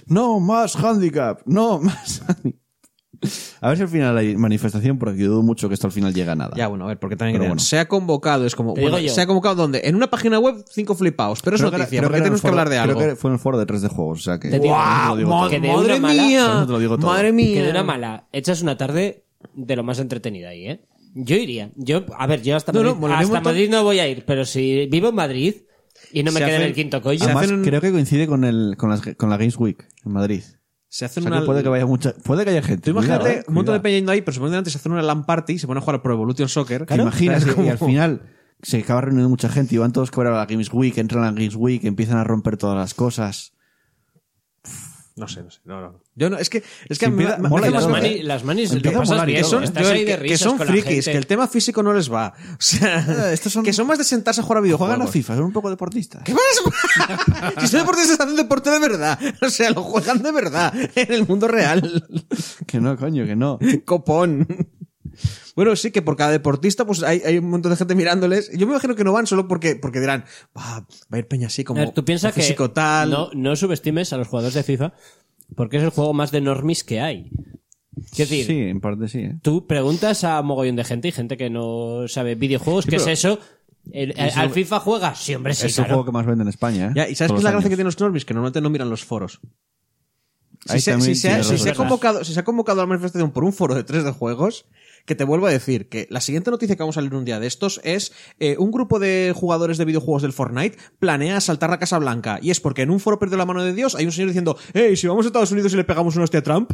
No, 0.08 0.40
más 0.42 0.76
handicap. 0.76 1.40
No, 1.46 1.80
más 1.80 2.22
handicap. 2.28 2.61
A 3.62 3.68
ver 3.68 3.78
si 3.78 3.84
al 3.84 3.90
final 3.90 4.18
hay 4.18 4.36
manifestación, 4.36 4.98
porque 4.98 5.20
yo 5.20 5.30
dudo 5.30 5.44
mucho 5.44 5.68
que 5.68 5.76
esto 5.76 5.86
al 5.88 5.94
final 5.94 6.14
llegue 6.14 6.32
a 6.32 6.36
nada. 6.36 6.54
Ya, 6.58 6.68
bueno, 6.68 6.86
a 6.86 6.88
ver, 6.88 6.98
porque 7.00 7.16
también 7.16 7.38
bueno. 7.40 7.60
se 7.60 7.78
ha 7.78 7.88
convocado, 7.88 8.46
es 8.48 8.56
como, 8.56 8.74
bueno, 8.74 8.98
se 8.98 9.22
ha 9.22 9.28
convocado 9.28 9.56
donde? 9.56 9.82
En 9.84 9.96
una 9.96 10.10
página 10.10 10.40
web, 10.40 10.64
cinco 10.70 10.96
flipaos, 10.96 11.42
pero 11.44 11.56
es 11.56 11.62
Creo 11.62 11.72
que 11.72 11.78
noticia, 11.78 12.00
creo 12.00 12.10
porque 12.10 12.22
tenemos 12.22 12.42
que 12.42 12.48
hablar 12.48 12.70
de 12.70 12.78
algo. 12.80 12.98
Creo 13.00 13.10
que 13.12 13.16
fue 13.16 13.30
en 13.30 13.34
el 13.34 13.40
foro 13.40 13.60
de 13.60 13.66
3 13.68 13.82
de 13.84 13.88
juegos, 13.90 14.20
o 14.20 14.24
sea 14.24 14.40
que. 14.40 14.50
Que 14.50 14.60
de 14.60 14.68
¡Madre 14.70 16.00
mala- 16.00 16.24
mía! 16.24 16.46
Por 16.46 16.56
eso 16.58 16.66
te 16.66 16.72
lo 16.72 16.80
digo 16.80 16.98
todo. 16.98 17.08
¡Madre 17.12 17.32
mía! 17.32 17.54
Que 17.60 17.64
de 17.64 17.70
una 17.72 17.84
mala, 17.84 18.28
echas 18.32 18.62
una 18.62 18.78
tarde 18.78 19.24
de 19.54 19.76
lo 19.76 19.84
más 19.84 20.00
entretenida 20.00 20.50
ahí, 20.50 20.68
¿eh? 20.68 20.82
Yo 21.14 21.36
iría. 21.36 21.72
Yo, 21.76 22.06
a 22.18 22.26
ver, 22.26 22.42
yo 22.42 22.56
hasta, 22.56 22.72
No, 22.72 22.84
no, 22.84 22.96
Madrid, 22.96 23.04
un 23.06 23.12
hasta 23.14 23.26
montón. 23.28 23.44
Madrid 23.54 23.70
no 23.70 23.84
voy 23.84 24.00
a 24.00 24.08
ir, 24.08 24.24
pero 24.26 24.46
si 24.46 24.88
vivo 24.88 25.10
en 25.10 25.16
Madrid 25.16 25.56
y 26.14 26.24
no 26.24 26.32
me 26.32 26.40
Se 26.40 26.46
queda 26.46 26.56
en 26.56 26.62
el 26.64 26.74
quinto 26.74 27.02
collo, 27.02 27.24
Además, 27.24 27.50
un- 27.50 27.64
creo 27.64 27.82
que 27.82 27.92
coincide 27.92 28.28
con, 28.28 28.44
el, 28.46 28.76
con, 28.78 28.90
las, 28.90 29.02
con 29.18 29.30
la 29.30 29.38
Games 29.38 29.58
Week 29.58 29.86
en 30.06 30.12
Madrid. 30.12 30.42
Se 30.94 31.06
O 31.06 31.08
hacen 31.08 31.24
sea 31.24 31.32
una... 31.32 31.40
que 31.40 31.46
puede 31.46 31.64
que 31.64 31.70
vaya 31.70 31.86
mucha, 31.86 32.14
puede 32.14 32.44
que 32.44 32.50
haya 32.50 32.62
gente. 32.62 32.84
Tú 32.84 32.92
imagínate 32.92 33.24
Cuidado, 33.24 33.44
un 33.48 33.54
montón 33.54 33.74
de 33.76 33.80
cuidado. 33.80 33.84
peña 33.84 33.96
yendo 33.96 34.12
ahí, 34.12 34.22
pero 34.22 34.34
se 34.34 34.40
ponen 34.42 34.52
delante, 34.52 34.70
se 34.72 34.78
hacen 34.78 34.92
una 34.92 35.02
LAN 35.02 35.26
party, 35.26 35.58
se 35.58 35.66
ponen 35.66 35.82
a 35.82 35.86
jugar 35.86 36.02
Pro 36.02 36.14
Evolution 36.14 36.50
Soccer. 36.50 36.86
¿Te 36.86 36.96
imaginas? 36.96 37.44
¿Sabes? 37.44 37.58
Y, 37.58 37.62
y 37.62 37.70
al 37.70 37.78
Como- 37.78 37.90
final 37.92 38.22
se 38.62 38.80
acaba 38.80 39.00
reuniendo 39.00 39.30
mucha 39.30 39.48
gente 39.48 39.74
y 39.74 39.78
van 39.78 39.94
todos 39.94 40.12
que 40.12 40.20
a 40.22 40.26
la 40.26 40.46
Games 40.46 40.70
Week, 40.74 40.98
entran 40.98 41.24
a 41.24 41.28
la 41.28 41.32
Games 41.32 41.56
Week, 41.56 41.84
empiezan 41.86 42.18
a 42.18 42.24
romper 42.26 42.58
todas 42.58 42.76
las 42.78 42.94
cosas. 42.94 43.54
No 45.16 45.28
sé, 45.28 45.44
no 45.44 45.52
sé. 45.52 45.60
No, 45.66 45.82
no. 45.82 46.00
Yo 46.16 46.30
no, 46.30 46.38
es 46.38 46.50
que, 46.50 46.60
es 46.88 46.98
que 47.00 47.06
Sí, 47.06 47.06
a 47.06 47.10
mí 47.10 47.16
me- 47.18 47.24
empieza- 47.24 47.42
me- 47.42 47.50
mola 47.50 47.68
me 47.68 47.72
las, 47.74 47.84
¿eh? 47.86 47.88
mani- 47.88 48.22
las 48.24 48.44
manis 48.44 48.74
lo 48.74 48.92
pasas 48.94 49.26
bien, 49.26 49.42
todo, 49.42 49.50
son, 49.52 49.64
estás 49.64 49.84
yo- 49.84 49.90
ahí 49.94 50.06
de 50.06 50.18
que, 50.20 50.26
que 50.28 50.38
son 50.38 50.58
con 50.58 50.68
frikis, 50.68 51.06
que 51.06 51.18
el 51.18 51.28
tema 51.28 51.48
físico 51.48 51.84
no 51.84 51.94
les 51.94 52.12
va. 52.12 52.34
O 52.52 52.56
sea, 52.60 53.32
estos 53.34 53.52
son- 53.52 53.64
que 53.64 53.74
son 53.74 53.88
más 53.88 53.98
de 53.98 54.04
sentarse 54.04 54.42
a 54.42 54.44
jugar 54.44 54.60
a 54.60 54.62
videojuegos. 54.62 54.96
Juegan 54.96 55.08
a 55.08 55.12
FIFA, 55.12 55.36
son 55.36 55.44
un 55.46 55.52
poco 55.54 55.70
deportistas. 55.70 56.24
¿Qué 56.24 56.34
más? 56.34 56.44
si 57.62 57.68
son 57.68 57.82
deportistas, 57.82 58.20
hacen 58.20 58.36
deporte 58.36 58.70
de 58.70 58.80
verdad. 58.80 59.20
O 59.42 59.50
sea, 59.50 59.70
lo 59.72 59.84
juegan 59.84 60.22
de 60.24 60.32
verdad 60.32 60.74
en 60.96 61.12
el 61.14 61.28
mundo 61.28 61.48
real. 61.48 62.08
Que 62.66 62.80
no, 62.80 62.96
coño, 62.98 63.26
que 63.26 63.36
no. 63.36 63.60
Copón. 63.86 64.48
Bueno, 65.56 65.76
sí, 65.76 65.92
que 65.92 66.02
por 66.02 66.16
cada 66.16 66.32
deportista, 66.32 66.86
pues 66.86 67.04
hay, 67.04 67.22
hay 67.26 67.38
un 67.38 67.50
montón 67.50 67.72
de 67.72 67.76
gente 67.78 67.94
mirándoles. 67.96 68.50
Yo 68.58 68.66
me 68.68 68.74
imagino 68.74 68.96
que 68.96 69.04
no 69.04 69.12
van 69.14 69.28
solo 69.28 69.48
porque, 69.48 69.76
porque 69.76 70.00
dirán, 70.00 70.24
va, 70.58 70.80
va 70.82 70.86
a 71.12 71.18
ir 71.18 71.28
Peña 71.28 71.48
así 71.48 71.64
como 71.64 71.82
A 71.82 71.86
ver, 71.86 71.94
tú 71.94 72.06
piensas 72.06 72.34
que 72.34 72.42
físico 72.42 72.72
tal. 72.72 73.10
No, 73.10 73.30
no 73.34 73.56
subestimes 73.56 74.14
a 74.14 74.18
los 74.18 74.28
jugadores 74.28 74.54
de 74.54 74.64
FIFA 74.64 74.94
porque 75.56 75.78
es 75.78 75.84
el 75.84 75.90
juego 75.90 76.14
más 76.14 76.32
de 76.32 76.40
normis 76.42 76.84
que 76.84 77.02
hay. 77.02 77.30
Quiero 78.16 78.30
decir, 78.30 78.46
Sí, 78.46 78.58
en 78.60 78.80
parte 78.80 79.10
sí, 79.10 79.20
¿eh? 79.20 79.38
tú 79.42 79.68
preguntas 79.68 80.24
a 80.24 80.42
mogollón 80.42 80.78
de 80.78 80.86
gente 80.86 81.10
y 81.10 81.12
gente 81.12 81.36
que 81.36 81.50
no 81.50 82.08
sabe 82.08 82.36
videojuegos, 82.36 82.86
¿qué 82.86 82.96
es 82.96 83.08
eso? 83.08 83.38
El- 83.92 84.12
el- 84.18 84.32
¿Al 84.36 84.52
FIFA 84.52 84.80
juega? 84.80 85.16
Sí, 85.16 85.36
hombre, 85.36 85.54
sí, 85.54 85.68
es 85.68 85.78
el 85.78 85.86
juego 85.86 86.06
que 86.06 86.12
más 86.14 86.26
vende 86.26 86.44
en 86.44 86.48
España, 86.48 86.88
¿eh? 86.88 86.94
Ya, 86.96 87.10
¿Y 87.10 87.16
sabes 87.16 87.34
qué 87.34 87.38
es 87.40 87.44
la 87.44 87.52
gracia 87.52 87.70
que 87.70 87.76
tienen 87.76 87.88
los 87.88 88.00
normis? 88.00 88.24
Que 88.24 88.34
normalmente 88.34 88.62
no 88.62 88.70
miran 88.70 88.90
los 88.90 89.04
foros. 89.04 89.42
Si 90.68 90.80
se, 90.80 90.92
también 90.92 91.16
si 91.16 91.22
se 91.22 91.28
ha, 91.30 91.32
tienes 91.42 91.48
si 91.48 91.58
se 91.58 91.64
ha 91.70 91.74
razón. 91.74 91.86
convocado, 91.88 92.24
si 92.24 92.34
se 92.34 92.40
ha 92.40 92.44
convocado 92.44 92.80
a 92.82 92.84
la 92.84 92.88
manifestación 92.88 93.32
por 93.32 93.44
un 93.44 93.52
foro 93.52 93.74
de 93.76 93.84
3 93.84 94.04
de 94.04 94.12
juegos, 94.12 94.66
que 95.06 95.16
te 95.16 95.24
vuelvo 95.24 95.48
a 95.48 95.52
decir 95.52 95.90
que 95.90 96.08
la 96.10 96.22
siguiente 96.22 96.52
noticia 96.52 96.76
que 96.76 96.84
vamos 96.84 96.98
a 96.98 97.02
leer 97.02 97.16
un 97.16 97.26
día 97.26 97.40
de 97.40 97.48
estos 97.48 97.82
es 97.84 98.12
eh, 98.40 98.56
un 98.60 98.72
grupo 98.72 99.00
de 99.00 99.34
jugadores 99.36 99.78
de 99.78 99.86
videojuegos 99.86 100.22
del 100.22 100.34
Fortnite 100.34 100.78
planea 101.00 101.38
asaltar 101.38 101.70
la 101.70 101.80
Casa 101.80 101.98
Blanca. 102.00 102.40
Y 102.42 102.52
es 102.52 102.60
porque 102.60 102.82
en 102.84 102.90
un 102.92 103.00
foro 103.00 103.20
perdió 103.20 103.38
la 103.38 103.46
mano 103.46 103.64
de 103.64 103.74
Dios 103.74 103.96
hay 103.96 104.06
un 104.06 104.12
señor 104.12 104.30
diciendo, 104.30 104.58
hey, 104.74 104.96
si 104.96 105.08
vamos 105.08 105.26
a 105.26 105.28
Estados 105.30 105.52
Unidos 105.52 105.74
y 105.74 105.78
le 105.78 105.84
pegamos 105.84 106.16
una 106.16 106.24
hostia 106.26 106.40
a 106.40 106.44
Trump. 106.44 106.72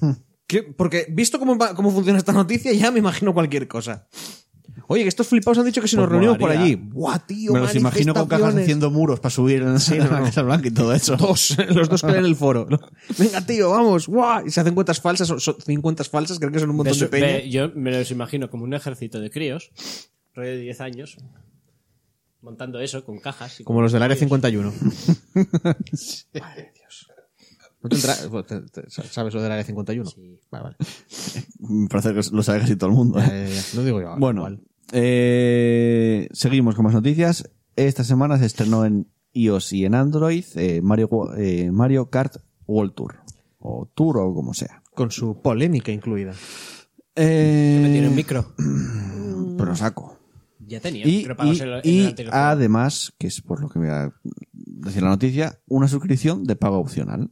¿Qué? 0.46 0.62
Porque 0.64 1.06
visto 1.10 1.38
cómo, 1.38 1.56
va- 1.56 1.74
cómo 1.74 1.90
funciona 1.92 2.18
esta 2.18 2.32
noticia, 2.32 2.72
ya 2.72 2.90
me 2.90 2.98
imagino 2.98 3.32
cualquier 3.32 3.68
cosa. 3.68 4.08
Oye, 4.92 5.02
que 5.04 5.08
estos 5.08 5.28
flipados 5.28 5.56
han 5.58 5.66
dicho 5.66 5.80
que 5.80 5.86
si 5.86 5.94
nos 5.94 6.02
Pues 6.08 6.10
reunimos 6.10 6.36
por 6.36 6.50
allí. 6.50 6.74
¡Buah, 6.74 7.20
tío! 7.20 7.52
Me 7.52 7.60
los 7.60 7.72
imagino 7.76 8.12
con 8.12 8.26
cajas 8.26 8.56
haciendo 8.56 8.90
muros 8.90 9.20
para 9.20 9.30
subir 9.30 9.62
en 9.62 9.74
la 9.74 9.78
Casa 10.24 10.42
Blanca 10.42 10.66
y 10.66 10.72
todo 10.72 10.92
eso. 10.92 11.16
Dos, 11.16 11.56
los 11.68 11.88
dos 11.88 12.02
que 12.02 12.10
leen 12.10 12.24
el 12.24 12.34
foro. 12.34 12.66
Venga, 13.18 13.40
tío, 13.46 13.70
vamos, 13.70 14.08
guau. 14.08 14.44
Y 14.46 14.50
se 14.50 14.60
hacen 14.60 14.74
cuentas 14.74 15.00
falsas, 15.00 15.28
son, 15.28 15.38
son 15.38 15.54
100 15.64 15.80
cuentas 15.80 16.08
falsas, 16.08 16.40
creo 16.40 16.50
que 16.50 16.58
son 16.58 16.70
un 16.70 16.76
montón 16.76 16.98
de 16.98 17.06
peña. 17.06 17.26
ve- 17.26 17.48
yo 17.50 17.70
me 17.76 17.92
los 17.92 18.10
imagino 18.10 18.50
como 18.50 18.64
un 18.64 18.74
ejército 18.74 19.20
de 19.20 19.30
críos, 19.30 19.70
rollo 20.34 20.50
de 20.50 20.58
10 20.58 20.80
años, 20.80 21.16
montando 22.42 22.80
eso 22.80 23.04
con 23.04 23.20
cajas. 23.20 23.60
y 23.60 23.64
Como 23.64 23.76
con- 23.76 23.84
los 23.84 23.92
del 23.92 24.02
Área 24.02 24.16
51. 24.16 24.72
Madre 25.34 26.62
de 26.62 26.72
Dios. 26.74 27.06
¿No 27.82 27.88
te 27.88 27.96
entra- 27.96 28.26
bueno, 28.28 28.46
te- 28.46 28.90
¿Sabes 28.90 29.32
lo 29.34 29.40
del 29.40 29.52
Área 29.52 29.64
51? 29.64 30.10
Vale, 30.50 30.64
vale. 30.64 30.76
Me 31.60 31.88
parece 31.88 32.12
que 32.12 32.34
lo 32.34 32.42
sabe 32.42 32.58
casi 32.60 32.76
todo 32.76 32.90
el 32.90 32.96
mundo. 32.96 33.20
¿eh? 33.20 33.56
No 33.74 33.82
digo 33.84 34.00
yo. 34.02 34.16
Bueno, 34.18 34.40
igual. 34.40 34.60
Eh, 34.92 36.28
seguimos 36.32 36.74
con 36.74 36.84
más 36.84 36.94
noticias. 36.94 37.50
Esta 37.76 38.04
semana 38.04 38.38
se 38.38 38.46
estrenó 38.46 38.84
en 38.84 39.08
iOS 39.32 39.72
y 39.72 39.84
en 39.84 39.94
Android 39.94 40.44
eh, 40.56 40.80
Mario, 40.82 41.08
eh, 41.36 41.70
Mario 41.70 42.10
Kart 42.10 42.36
World 42.66 42.94
Tour. 42.94 43.16
O 43.58 43.86
Tour 43.94 44.18
o 44.18 44.34
como 44.34 44.54
sea. 44.54 44.82
Con 44.94 45.10
su 45.10 45.40
polémica 45.40 45.92
incluida. 45.92 46.32
Eh, 47.14 47.80
Me 47.82 47.90
tiene 47.92 48.08
un 48.08 48.14
micro. 48.14 48.54
pero 49.58 49.74
saco. 49.76 50.16
Ya 50.66 50.80
tenía 50.80 51.06
Y, 51.06 51.10
y- 51.10 51.24
en 51.24 51.30
el- 51.62 51.72
en 51.74 51.80
y 51.84 52.00
el 52.22 52.28
además, 52.32 53.12
que 53.18 53.26
es 53.26 53.40
por 53.40 53.60
lo 53.60 53.68
que 53.68 53.78
voy 53.80 53.88
a 53.88 54.12
decir 54.52 55.02
la 55.02 55.08
noticia, 55.10 55.58
una 55.66 55.88
suscripción 55.88 56.44
de 56.44 56.56
pago 56.56 56.78
opcional. 56.78 57.30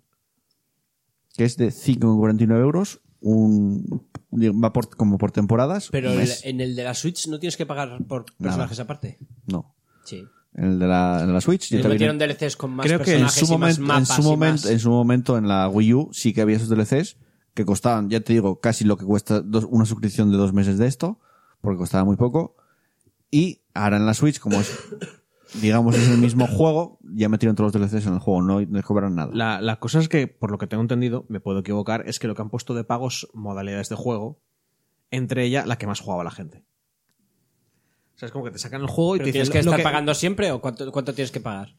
Que 1.35 1.45
es 1.45 1.57
de 1.57 1.69
5,49 1.71 2.61
euros. 2.61 3.01
Un, 3.21 4.08
va 4.33 4.73
por, 4.73 4.89
como 4.97 5.19
por 5.19 5.31
temporadas. 5.33 5.89
Pero 5.91 6.11
el- 6.13 6.29
en 6.45 6.61
el 6.61 6.77
de 6.77 6.85
la 6.85 6.95
Switch 6.95 7.27
no 7.29 7.39
tienes 7.39 7.57
que 7.57 7.67
pagar 7.67 7.99
por 8.07 8.27
personajes 8.37 8.79
aparte. 8.81 9.19
No. 9.47 9.75
Sí. 10.05 10.25
El 10.55 10.79
de 10.79 10.87
la, 10.87 11.25
de 11.27 11.33
la 11.33 11.41
Switch. 11.41 11.71
Y 11.71 11.77
yo 11.77 11.83
también- 11.83 12.11
metieron 12.13 12.19
DLCs 12.19 12.57
con 12.57 12.73
más 12.73 12.87
Creo 12.87 12.99
que 13.01 13.13
en 13.15 13.21
personajes 13.23 13.49
su, 13.49 13.55
y 13.55 13.59
más 13.59 13.79
momento, 13.79 13.81
en, 13.81 13.87
mapas 13.87 14.17
su 14.17 14.21
y 14.21 14.25
momento, 14.25 14.69
en 14.71 14.79
su 14.81 14.91
momento 14.91 15.39
en 15.39 15.49
la 15.49 15.69
Wii 15.69 15.95
U 15.95 16.09
sí 16.13 16.33
que 16.33 16.41
había 16.41 16.57
esos 16.57 16.69
DLCs 16.69 17.17
que 17.55 17.65
costaban, 17.65 18.09
ya 18.11 18.21
te 18.21 18.33
digo, 18.33 18.61
casi 18.61 18.85
lo 18.85 18.97
que 18.97 19.05
cuesta 19.05 19.41
dos- 19.41 19.67
una 19.69 19.85
suscripción 19.85 20.31
de 20.31 20.37
dos 20.37 20.53
meses 20.53 20.79
de 20.79 20.87
esto, 20.87 21.21
porque 21.61 21.79
costaba 21.79 22.05
muy 22.05 22.17
poco. 22.17 22.57
Y 23.31 23.61
ahora 23.75 23.97
en 23.99 24.07
la 24.07 24.15
Switch, 24.15 24.39
como 24.41 24.59
es, 24.61 24.71
digamos, 25.55 25.97
es 25.97 26.09
el 26.09 26.19
mismo 26.19 26.47
juego, 26.47 26.99
ya 27.03 27.29
metieron 27.29 27.57
todos 27.57 27.75
los 27.75 27.91
DLCs 27.91 28.07
en 28.07 28.15
el 28.15 28.19
juego, 28.21 28.43
no, 28.43 28.61
no 28.61 28.83
cobran 28.83 29.15
nada. 29.15 29.31
La, 29.35 29.61
la 29.61 29.79
cosa 29.81 29.99
es 29.99 30.09
que, 30.09 30.27
por 30.27 30.51
lo 30.51 30.59
que 30.59 30.67
tengo 30.67 30.83
entendido, 30.83 31.25
me 31.29 31.41
puedo 31.41 31.61
equivocar, 31.61 32.05
es 32.07 32.19
que 32.19 32.29
lo 32.29 32.35
que 32.35 32.43
han 32.43 32.51
puesto 32.51 32.75
de 32.75 32.85
pagos 32.85 33.29
modalidades 33.33 33.89
de 33.89 33.97
juego, 33.97 34.41
entre 35.11 35.45
ellas 35.45 35.67
la 35.67 35.79
que 35.79 35.87
más 35.87 36.01
jugaba 36.01 36.25
la 36.25 36.31
gente. 36.31 36.65
O 38.15 38.19
sea, 38.19 38.27
es 38.27 38.33
como 38.33 38.45
que 38.45 38.51
te 38.51 38.59
sacan 38.59 38.81
el 38.81 38.89
juego 38.89 39.17
y 39.17 39.19
¿Pero 39.19 39.27
te 39.27 39.33
tienes 39.33 39.49
dicen 39.49 39.63
que 39.63 39.71
estar 39.71 39.83
pagando 39.83 40.13
siempre 40.13 40.51
o 40.51 40.61
cuánto, 40.61 40.91
cuánto 40.91 41.15
tienes 41.15 41.31
que 41.31 41.41
pagar? 41.41 41.77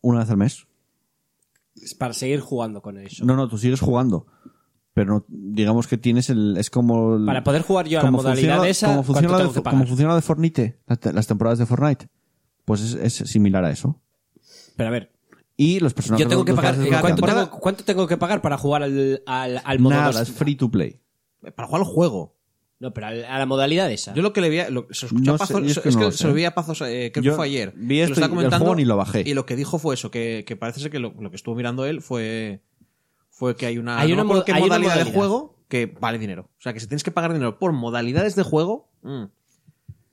Una 0.00 0.20
vez 0.20 0.30
al 0.30 0.36
mes. 0.36 0.66
Es 1.74 1.94
para 1.94 2.14
seguir 2.14 2.40
jugando 2.40 2.80
con 2.80 2.96
eso. 2.98 3.24
No, 3.24 3.34
no, 3.34 3.48
tú 3.48 3.58
sigues 3.58 3.80
jugando. 3.80 4.26
Pero 4.94 5.14
no- 5.14 5.24
digamos 5.28 5.86
que 5.86 5.96
tienes 5.96 6.28
el. 6.30 6.56
Es 6.58 6.68
como. 6.70 7.16
el- 7.16 7.24
Para 7.24 7.42
poder 7.44 7.62
jugar 7.62 7.86
yo 7.88 7.98
a 8.00 8.02
la 8.02 8.08
como 8.08 8.18
modalidad 8.18 8.56
funciona- 8.56 8.68
esa, 8.70 8.86
como 8.88 8.96
¿cuánto 9.02 9.12
funciona, 9.14 9.36
tengo 9.38 9.48
de- 9.50 9.54
que 9.54 9.62
pagar? 9.62 9.78
como 9.78 9.86
funciona 9.88 10.14
de 10.14 10.22
Fortnite, 10.22 10.78
las 10.86 11.00
te- 11.00 11.12
las 11.12 11.26
temporadas 11.26 11.58
de 11.58 11.66
Fortnite. 11.66 12.08
Pues 12.64 12.80
es, 12.82 12.94
es 13.20 13.30
similar 13.30 13.64
a 13.64 13.70
eso. 13.70 14.00
Pero 14.76 14.88
a 14.88 14.92
ver, 14.92 15.12
Y 15.56 15.80
los 15.80 15.94
personajes. 15.94 16.24
yo 16.24 16.28
tengo 16.28 16.44
que 16.44 16.54
pagar. 16.54 16.76
¿cuánto, 17.00 17.22
tengo, 17.26 17.50
cuánto 17.50 17.84
tengo 17.84 18.06
que 18.06 18.16
pagar 18.16 18.40
para 18.42 18.58
jugar 18.58 18.82
al, 18.82 19.22
al, 19.26 19.60
al 19.64 19.78
modo 19.78 19.94
Nada, 19.94 20.22
es 20.22 20.30
free 20.30 20.56
to 20.56 20.70
play. 20.70 21.00
Para 21.54 21.66
jugar 21.68 21.82
al 21.82 21.88
juego. 21.88 22.36
No, 22.78 22.92
pero 22.92 23.06
a 23.06 23.12
la 23.38 23.46
modalidad 23.46 23.90
esa. 23.92 24.12
Yo 24.12 24.22
lo 24.22 24.32
que 24.32 24.40
le 24.40 24.50
vi, 24.50 24.58
a- 24.58 24.68
lo, 24.70 24.88
se 24.90 25.06
No 25.12 25.34
a 25.34 25.38
Pazos, 25.38 25.62
es 25.62 25.70
es 25.70 25.78
que 25.78 25.88
que, 25.90 25.94
no 25.94 26.00
lo 26.02 26.10
se 26.10 26.26
lo 26.26 26.34
vi 26.34 26.44
a 26.44 26.54
Pazos, 26.54 26.80
eh, 26.82 27.10
creo 27.14 27.22
Yo 27.22 27.32
que 27.32 27.36
fue 27.36 27.46
ayer. 27.46 27.72
vi 27.76 28.00
esto 28.00 28.18
lo 28.20 28.26
y 28.26 28.28
comentando, 28.28 28.58
juego 28.64 28.74
ni 28.74 28.84
lo 28.84 28.96
bajé. 28.96 29.22
Y 29.24 29.34
lo 29.34 29.46
que 29.46 29.54
dijo 29.54 29.78
fue 29.78 29.94
eso, 29.94 30.10
que, 30.10 30.44
que 30.46 30.56
parece 30.56 30.80
ser 30.80 30.90
que 30.90 30.98
lo, 30.98 31.14
lo 31.18 31.30
que 31.30 31.36
estuvo 31.36 31.54
mirando 31.54 31.86
él 31.86 32.02
fue, 32.02 32.60
fue 33.32 33.56
que 33.56 33.66
hay 33.66 33.78
una, 33.78 33.98
Hay 33.98 34.08
no 34.14 34.22
una 34.22 34.24
modalidad, 34.60 35.04
de 35.04 35.10
juego 35.12 35.56
que 35.68 35.86
vale 36.00 36.18
dinero. 36.18 36.42
O 36.58 36.60
sea, 36.60 36.72
que 36.72 36.78
si 36.80 36.86
tienes 36.86 37.02
que 37.02 37.10
pagar 37.10 37.32
dinero 37.32 37.58
por 37.58 37.72
modalidades 37.72 38.36
de 38.36 38.42
juego, 38.44 38.90
mm. 39.02 39.24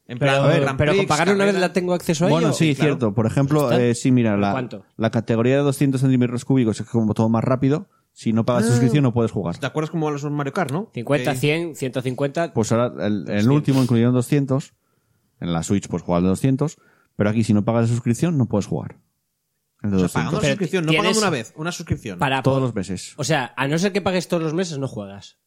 en 0.08 0.18
pero, 0.18 0.44
plan, 0.62 0.78
pero 0.78 0.96
con 0.96 1.06
pagar 1.06 1.30
una 1.34 1.46
vez 1.46 1.54
la 1.60 1.72
tengo 1.74 1.94
acceso 1.94 2.26
a 2.26 2.30
Bueno, 2.30 2.48
ello. 2.48 2.56
sí, 2.58 2.74
claro. 2.74 2.92
cierto. 2.94 3.14
Por 3.14 3.28
ejemplo, 3.28 3.72
eh, 3.72 3.94
sí, 3.94 4.12
mira, 4.12 4.32
¿Pero 4.32 4.42
la, 4.42 4.84
la 4.98 5.10
categoría 5.12 5.58
de 5.58 5.62
200 5.64 6.02
centímetros 6.02 6.46
cúbicos 6.46 6.80
es 6.80 6.88
como 6.88 7.14
todo 7.14 7.30
más 7.30 7.44
rápido. 7.44 7.88
Si 8.14 8.34
no 8.34 8.42
Ah. 8.42 8.46
pagas 8.46 8.66
suscripción 8.66 9.04
no 9.04 9.14
puedes 9.14 9.32
jugar. 9.32 9.58
¿Te 9.58 9.68
acuerdas 9.68 9.92
cómo 9.92 10.06
van 10.06 10.14
los 10.14 10.24
Mario 10.32 10.52
Kart, 10.54 10.72
no? 10.72 10.90
50, 10.94 11.34
Que- 11.34 11.38
100, 11.38 11.76
150. 11.76 12.54
Pues 12.54 12.72
ahora 12.72 13.06
el, 13.06 13.30
el 13.30 13.50
último 13.52 13.82
incluyeron 13.84 14.14
200. 14.14 14.74
En 15.42 15.54
la 15.54 15.62
Switch 15.64 15.88
pues 15.88 16.04
jugar 16.04 16.24
de 16.24 16.30
200. 16.30 16.78
Pero 17.16 17.30
aquí 17.30 17.44
si 17.44 17.54
no 17.54 17.64
pagas 17.64 17.84
la 17.84 17.88
suscripción 17.90 18.38
no 18.38 18.48
puedes 18.48 18.66
jugar. 18.66 18.98
El 19.82 19.92
de 19.92 19.96
O 19.96 20.00
sea, 20.00 20.04
200. 20.08 20.12
pagando 20.14 20.32
una 20.32 20.40
Pero 20.42 20.52
suscripción, 20.54 20.86
no 20.86 20.90
tienes- 20.92 21.08
pagando 21.08 21.20
una 21.20 21.30
vez, 21.30 21.54
una 21.56 21.72
suscripción. 21.72 22.20
para 22.20 22.42
Todos 22.44 22.62
los 22.62 22.76
meses. 22.76 23.14
O 23.18 23.24
sea, 23.24 23.54
a 23.56 23.68
no 23.68 23.78
ser 23.80 23.92
que 23.94 24.02
pagues 24.02 24.28
todos 24.28 24.44
los 24.44 24.54
meses, 24.54 24.78
no 24.78 24.88
juegas. 24.88 25.38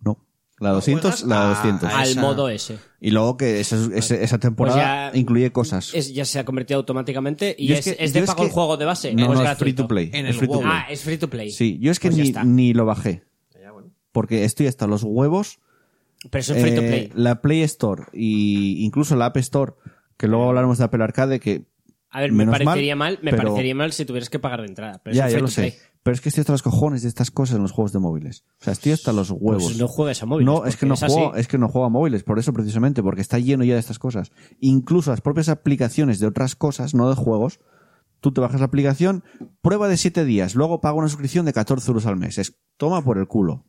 No. 0.00 0.18
La 0.60 0.70
200, 0.70 1.02
juegas 1.22 1.22
la 1.28 1.46
a- 1.46 1.48
200. 1.54 1.90
a 1.92 1.98
al 1.98 2.08
esa- 2.08 2.20
modo 2.20 2.48
ese. 2.48 2.78
Y 3.00 3.10
luego 3.10 3.36
que 3.36 3.60
esa, 3.60 3.76
esa, 3.94 4.14
esa 4.14 4.38
temporada 4.38 4.76
Pues 5.10 5.14
ya- 5.14 5.18
incluye 5.20 5.50
cosas. 5.52 5.92
Es, 5.94 6.14
ya 6.14 6.24
se 6.24 6.38
ha 6.38 6.44
convertido 6.44 6.78
automáticamente 6.78 7.54
y 7.58 7.66
Yo 7.66 7.74
es, 7.74 7.86
es 7.86 7.96
que- 7.96 8.04
es 8.04 8.12
de 8.12 8.20
yo 8.20 8.24
es 8.24 8.30
pago 8.30 8.42
que- 8.42 8.46
el 8.46 8.52
juego 8.52 8.76
de 8.76 8.84
base. 8.84 9.12
no, 9.14 9.22
o 9.22 9.24
es 9.24 9.28
no, 9.28 9.34
es 9.34 9.40
gratuito. 9.40 9.58
free 9.64 9.74
to 9.74 9.88
play. 9.88 10.10
En 10.12 10.26
es 10.26 10.30
el 10.32 10.38
free 10.38 10.46
to 10.48 10.52
WoW. 10.54 10.62
play. 10.62 10.72
Ah, 10.74 10.86
es 10.88 11.02
free 11.02 11.18
to 11.18 11.28
play. 11.28 11.50
Sí, 11.50 11.78
yo 11.80 11.90
es 11.90 11.98
que 11.98 12.08
Pues 12.08 12.16
ya 12.16 12.22
ni, 12.22 12.28
está. 12.28 12.44
ni 12.44 12.72
lo 12.72 12.86
bajé. 12.86 13.24
Porque 14.12 14.44
estoy 14.44 14.68
hasta 14.68 14.86
los 14.86 15.02
huevos. 15.02 15.58
Pero 16.30 16.40
eso 16.40 16.54
es 16.54 16.62
free 16.62 16.74
to 16.74 16.80
Eh, 16.82 16.86
play. 16.88 17.10
La 17.14 17.42
Play 17.42 17.62
Store 17.62 18.04
y 18.12 18.84
incluso 18.84 19.16
la 19.16 19.26
App 19.26 19.36
Store, 19.38 19.72
que 20.16 20.28
luego 20.28 20.48
hablaremos 20.48 20.78
de 20.78 20.84
Apple 20.84 21.02
Arcade, 21.02 21.40
que 21.40 21.64
A 22.14 22.20
ver, 22.20 22.32
me 22.32 22.38
menos 22.46 22.52
parecería 22.58 22.96
mal, 22.96 23.18
me 23.22 23.30
pero- 23.32 23.42
parecería 23.42 23.74
mal 23.74 23.92
si 23.92 24.04
tuvieras 24.04 24.30
que 24.30 24.38
pagar 24.38 24.60
de 24.62 24.68
entrada. 24.68 25.00
Pero 25.04 25.14
ya, 25.14 25.26
eso 25.26 25.26
es 25.26 25.32
ya 25.32 25.36
free 25.36 25.42
lo 25.42 25.46
to 25.48 25.52
sé. 25.52 25.60
play. 25.62 25.74
Pero 26.04 26.14
es 26.14 26.20
que 26.20 26.28
estoy 26.28 26.42
hasta 26.42 26.52
los 26.52 26.62
cojones 26.62 27.02
de 27.02 27.08
estas 27.08 27.30
cosas 27.30 27.56
en 27.56 27.62
los 27.62 27.72
juegos 27.72 27.92
de 27.92 27.98
móviles. 27.98 28.44
O 28.60 28.64
sea, 28.64 28.72
estoy 28.74 28.92
hasta 28.92 29.12
los 29.12 29.30
huevos. 29.30 29.64
Pues 29.64 29.78
no 29.78 29.88
juegues 29.88 30.22
a 30.22 30.26
móviles. 30.26 30.46
No, 30.46 30.64
es 30.66 30.76
que 30.76 30.86
no 30.86 30.94
así. 30.94 31.06
juego, 31.06 31.34
es 31.34 31.48
que 31.48 31.58
no 31.58 31.68
juego 31.68 31.86
a 31.86 31.90
móviles, 31.90 32.22
por 32.24 32.38
eso 32.38 32.52
precisamente, 32.52 33.02
porque 33.02 33.20
está 33.22 33.38
lleno 33.38 33.64
ya 33.64 33.74
de 33.74 33.80
estas 33.80 33.98
cosas. 33.98 34.30
Incluso 34.60 35.10
las 35.10 35.20
propias 35.22 35.48
aplicaciones 35.48 36.20
de 36.20 36.26
otras 36.26 36.56
cosas, 36.56 36.94
no 36.94 37.08
de 37.08 37.16
juegos, 37.16 37.60
tú 38.20 38.32
te 38.32 38.40
bajas 38.40 38.60
la 38.60 38.66
aplicación, 38.66 39.24
prueba 39.62 39.88
de 39.88 39.96
7 39.96 40.24
días, 40.24 40.54
luego 40.54 40.80
paga 40.80 40.94
una 40.96 41.08
suscripción 41.08 41.46
de 41.46 41.52
14 41.52 41.90
euros 41.90 42.06
al 42.06 42.16
mes. 42.16 42.38
Es 42.38 42.54
toma 42.76 43.02
por 43.02 43.18
el 43.18 43.26
culo. 43.26 43.64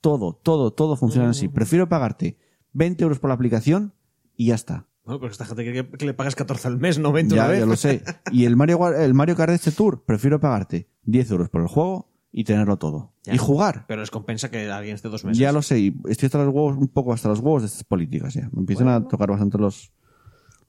Todo, 0.00 0.32
todo, 0.42 0.72
todo 0.72 0.96
funciona 0.96 1.30
así. 1.30 1.48
Prefiero 1.48 1.88
pagarte 1.88 2.38
20 2.72 3.02
euros 3.04 3.18
por 3.18 3.28
la 3.28 3.34
aplicación 3.34 3.92
y 4.36 4.46
ya 4.46 4.54
está. 4.54 4.86
Pues 5.18 5.32
esta 5.32 5.46
gente 5.46 5.64
quiere 5.64 5.88
que, 5.88 5.96
que 5.98 6.06
le 6.06 6.14
pagas 6.14 6.36
14 6.36 6.68
al 6.68 6.78
mes, 6.78 6.98
no 6.98 7.10
20 7.10 7.34
Ya, 7.34 7.42
una 7.42 7.50
vez. 7.50 7.60
ya 7.60 7.66
lo 7.66 7.76
sé. 7.76 8.02
Y 8.32 8.44
el 8.44 8.54
Mario, 8.56 8.94
el 8.94 9.14
Mario 9.14 9.34
Kart 9.34 9.52
este 9.52 9.72
Tour, 9.72 10.04
prefiero 10.04 10.38
pagarte 10.38 10.88
10 11.04 11.30
euros 11.32 11.48
por 11.48 11.62
el 11.62 11.66
juego 11.68 12.08
y 12.32 12.44
tenerlo 12.44 12.76
todo. 12.76 13.12
Ya. 13.24 13.34
Y 13.34 13.38
jugar. 13.38 13.86
Pero 13.88 14.00
les 14.02 14.10
compensa 14.10 14.50
que 14.50 14.70
alguien 14.70 14.94
esté 14.94 15.08
dos 15.08 15.24
meses. 15.24 15.38
Ya 15.38 15.50
lo 15.52 15.62
sé, 15.62 15.80
y 15.80 15.96
estoy 16.08 16.26
hasta 16.26 16.38
los 16.44 16.54
huevos, 16.54 16.76
un 16.76 16.88
poco 16.88 17.12
hasta 17.12 17.28
los 17.28 17.40
huevos 17.40 17.62
de 17.62 17.66
estas 17.66 17.82
políticas 17.84 18.34
ya. 18.34 18.48
Me 18.52 18.60
empiezan 18.60 18.88
a 18.88 19.08
tocar 19.08 19.28
bastante 19.30 19.58
los, 19.58 19.92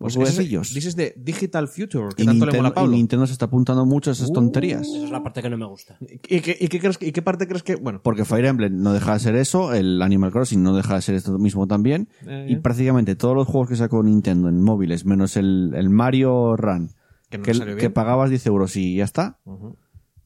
Pues 0.02 0.16
los 0.16 0.24
ese 0.24 0.32
es- 0.32 0.38
huevecillos. 0.38 0.74
Dices 0.74 0.96
de 0.96 1.14
Digital 1.18 1.68
Future, 1.68 2.10
que 2.16 2.24
Y 2.24 2.26
tanto 2.26 2.46
le 2.46 2.52
Nintendo, 2.52 2.58
mola 2.58 2.70
a 2.70 2.74
Pablo. 2.74 2.94
y 2.94 2.98
Nintendo 2.98 3.26
se 3.28 3.34
está 3.34 3.46
apuntando 3.46 3.86
mucho 3.86 4.10
a 4.10 4.14
esas 4.14 4.32
tonterías. 4.34 4.88
Esa 4.88 5.04
es 5.06 5.12
la 5.12 5.24
parte 5.24 5.42
que 5.42 5.50
no 5.50 5.58
me 5.58 5.66
gusta. 5.66 5.98
¿Y 6.02 6.42
qué, 6.42 6.58
y 6.60 6.68
qué 6.68 6.80
crees 6.80 6.98
y 7.02 7.12
qué 7.12 7.22
parte 7.22 7.48
crees 7.48 7.64
que.? 7.64 7.76
Bueno, 7.76 8.02
Porque 8.04 8.26
Fire 8.26 8.46
Emblem 8.46 8.82
no 8.82 8.94
deja 8.94 9.14
de 9.14 9.20
ser 9.20 9.36
eso, 9.36 9.74
el 9.74 10.02
Animal 10.02 10.32
Crossing 10.32 10.62
no 10.62 10.76
deja 10.76 10.96
de 10.96 11.02
ser 11.02 11.16
esto 11.16 11.38
mismo 11.40 11.68
también. 11.68 12.10
Eh, 12.28 12.48
y 12.50 12.56
prácticamente 12.58 13.16
todos 13.16 13.36
los 13.36 13.48
juegos 13.48 13.70
que 13.70 13.76
sacó 13.76 14.04
Nintendo 14.04 14.50
en 14.50 14.62
móviles, 14.62 15.06
menos 15.06 15.38
el, 15.38 15.74
el 15.76 15.90
Mario 15.90 16.56
Run, 16.58 16.92
Que 17.30 17.38
no 17.38 17.94
pagabas 17.94 18.30
10 18.30 18.46
euros 18.48 18.76
y 18.76 18.96
ya 18.98 19.04
está. 19.06 19.40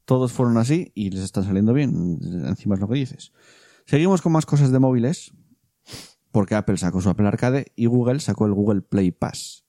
Todos 0.06 0.32
fueron 0.32 0.58
así 0.58 0.92
y 0.94 1.10
les 1.10 1.22
están 1.24 1.44
saliendo 1.44 1.74
bien. 1.74 2.20
Encima 2.46 2.76
es 2.76 2.82
lo 2.82 2.88
que 2.88 2.96
dices. 2.96 3.32
Seguimos 3.86 4.22
con 4.22 4.32
más 4.32 4.46
cosas 4.46 4.72
de 4.72 4.80
móviles. 4.80 5.34
Porque 6.32 6.54
Apple 6.56 6.76
sacó 6.78 7.00
su 7.00 7.10
Apple 7.10 7.28
Arcade 7.28 7.68
y 7.78 7.86
Google 7.86 8.20
sacó 8.20 8.46
el 8.46 8.54
Google 8.54 8.82
Play 8.82 9.12
Pass. 9.12 9.65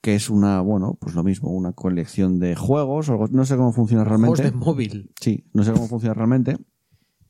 Que 0.00 0.14
es 0.14 0.30
una, 0.30 0.60
bueno, 0.62 0.96
pues 0.98 1.14
lo 1.14 1.22
mismo, 1.22 1.50
una 1.50 1.72
colección 1.72 2.38
de 2.38 2.56
juegos. 2.56 3.08
o 3.08 3.12
algo- 3.12 3.28
no 3.30 3.44
sé 3.44 3.56
cómo 3.56 3.72
funciona 3.72 4.04
Juegos 4.04 4.38
realmente. 4.38 4.58
de 4.58 4.64
móvil. 4.64 5.10
Sí, 5.20 5.44
no 5.52 5.62
sé 5.62 5.72
cómo 5.72 5.86
funciona 5.88 6.14
realmente. 6.14 6.56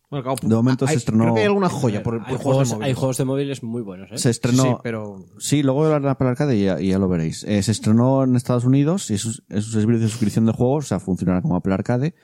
Bueno, 0.09 0.25
claro, 0.25 0.39
De 0.43 0.55
momento 0.57 0.87
se 0.87 0.93
hay- 0.93 0.97
estrenó- 0.99 1.23
Creo 1.25 1.35
que 1.35 1.41
hay 1.41 1.47
alguna 1.47 1.69
joya 1.69 2.03
por, 2.03 2.15
por 2.19 2.23
hay, 2.23 2.37
juegos, 2.37 2.43
juegos, 2.45 2.69
de 2.71 2.75
móvil. 2.75 2.87
hay 2.89 2.95
juegos 2.95 3.17
de 3.19 3.25
móviles 3.25 3.63
muy 3.63 3.83
buenos, 3.83 4.11
¿eh? 4.13 4.19
Se 4.19 4.31
estrenó. 4.31 4.63
Sí, 4.63 4.69
Sí, 4.71 4.75
pero. 4.83 5.25
luego 5.65 5.89
de 5.89 6.01
la 6.01 6.11
Apple 6.13 6.29
Arcade 6.29 6.57
y 6.57 6.65
ya, 6.65 6.81
y 6.81 6.89
ya 6.89 6.99
lo 6.99 7.09
veréis. 7.09 7.45
Eh, 7.45 7.63
se 7.63 7.71
estrenó 7.73 8.25
en 8.25 8.35
Estados 8.35 8.65
Unidos 8.65 9.09
y 9.11 9.15
es 9.15 9.25
un, 9.25 9.33
es 9.49 9.67
un 9.67 9.73
servicio 9.73 10.01
de 10.01 10.09
suscripción 10.09 10.47
de 10.47 10.53
juegos, 10.53 10.87
o 10.87 10.89
sea, 10.89 10.99
funcionará 11.01 11.43
como 11.43 11.55
Apple 11.57 11.75
Arcade. 11.75 12.15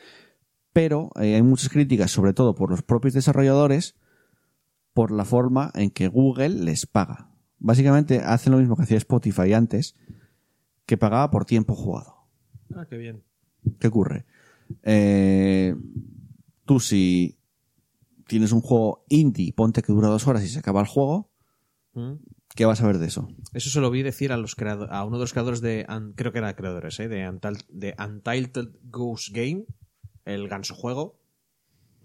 Pero 0.73 1.11
eh, 1.21 1.37
hay 1.37 1.43
muchas 1.43 1.69
críticas, 1.69 2.11
sobre 2.11 2.33
todo 2.35 2.55
por 2.55 2.71
los 2.71 2.83
propios 2.83 3.15
desarrolladores, 3.15 3.95
por 4.93 5.11
la 5.13 5.25
forma 5.25 5.71
en 5.75 5.91
que 5.91 6.09
Google 6.09 6.49
les 6.51 6.87
paga. 6.87 7.31
Básicamente 7.59 8.19
hacen 8.21 8.53
lo 8.53 8.59
mismo 8.59 8.77
que 8.77 8.83
hacía 8.83 8.99
Spotify 8.99 9.53
antes, 9.55 9.95
que 10.85 10.97
pagaba 10.97 11.31
por 11.31 11.45
tiempo 11.45 11.75
jugado. 11.75 12.17
Ah, 12.75 12.87
qué 12.89 12.97
bien. 12.97 13.23
¿Qué 13.79 13.89
ocurre? 13.89 14.25
Eh, 14.83 15.75
tú 16.65 16.81
si 16.81 17.39
tienes 18.27 18.53
un 18.53 18.61
juego 18.61 19.05
indie, 19.09 19.53
ponte 19.53 19.83
que 19.83 19.93
dura 19.93 20.09
dos 20.09 20.27
horas 20.27 20.45
y 20.45 20.49
se 20.49 20.59
acaba 20.59 20.81
el 20.81 20.87
juego, 20.87 21.31
Mm. 21.95 22.15
¿qué 22.55 22.67
vas 22.67 22.83
a 22.83 22.87
ver 22.87 22.99
de 22.99 23.07
eso? 23.07 23.27
Eso 23.55 23.71
se 23.71 23.81
lo 23.81 23.91
vi 23.91 24.03
decir 24.03 24.31
a 24.33 24.37
los 24.37 24.55
a 24.91 25.05
uno 25.05 25.17
de 25.17 25.23
los 25.23 25.33
creadores 25.33 25.63
de 25.63 25.87
creo 26.15 26.31
que 26.33 26.39
era 26.39 26.55
creadores, 26.55 27.01
¿eh? 27.01 27.09
de, 27.09 27.27
Until- 27.27 27.65
de 27.71 27.95
Untitled 27.99 28.69
Goose 28.91 29.33
Game, 29.33 29.65
el 30.27 30.47
ganso 30.49 30.75
juego. 30.75 31.19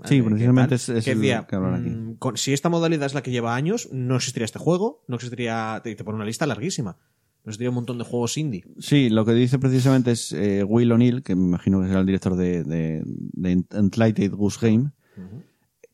Sí, 0.06 0.22
precisamente 0.22 0.70
¿Qué 0.70 0.76
es- 0.76 0.90
es 0.90 1.06
que 1.06 1.12
el 1.12 1.46
que 1.46 1.56
hablan 1.56 1.76
aquí. 1.76 1.90
mm, 1.90 2.16
con- 2.16 2.38
si 2.38 2.54
esta 2.54 2.70
modalidad 2.70 3.06
es 3.06 3.14
la 3.14 3.22
que 3.22 3.32
lleva 3.32 3.56
años, 3.56 3.90
no 3.92 4.16
existiría 4.16 4.46
este 4.46 4.60
juego, 4.60 5.04
no 5.08 5.16
existiría, 5.16 5.80
te, 5.84 5.96
te 5.96 6.04
pone 6.04 6.16
una 6.16 6.26
lista 6.26 6.46
larguísima. 6.48 6.98
No 7.44 7.50
existiría 7.50 7.70
un 7.70 7.76
montón 7.76 7.98
de 7.98 8.04
juegos 8.04 8.38
indie. 8.38 8.64
Sí, 8.78 9.10
lo 9.10 9.26
que 9.26 9.34
dice 9.34 9.58
precisamente 9.58 10.12
es 10.12 10.32
eh, 10.32 10.64
Will 10.64 10.92
O'Neill, 10.92 11.24
que 11.24 11.36
me 11.36 11.44
imagino 11.44 11.82
que 11.82 11.88
será 11.88 12.00
el 12.02 12.06
director 12.06 12.36
de, 12.36 12.64
de, 12.64 13.02
de 13.06 13.64
Untitled 13.80 14.32
Goose 14.34 14.60
Game, 14.68 14.92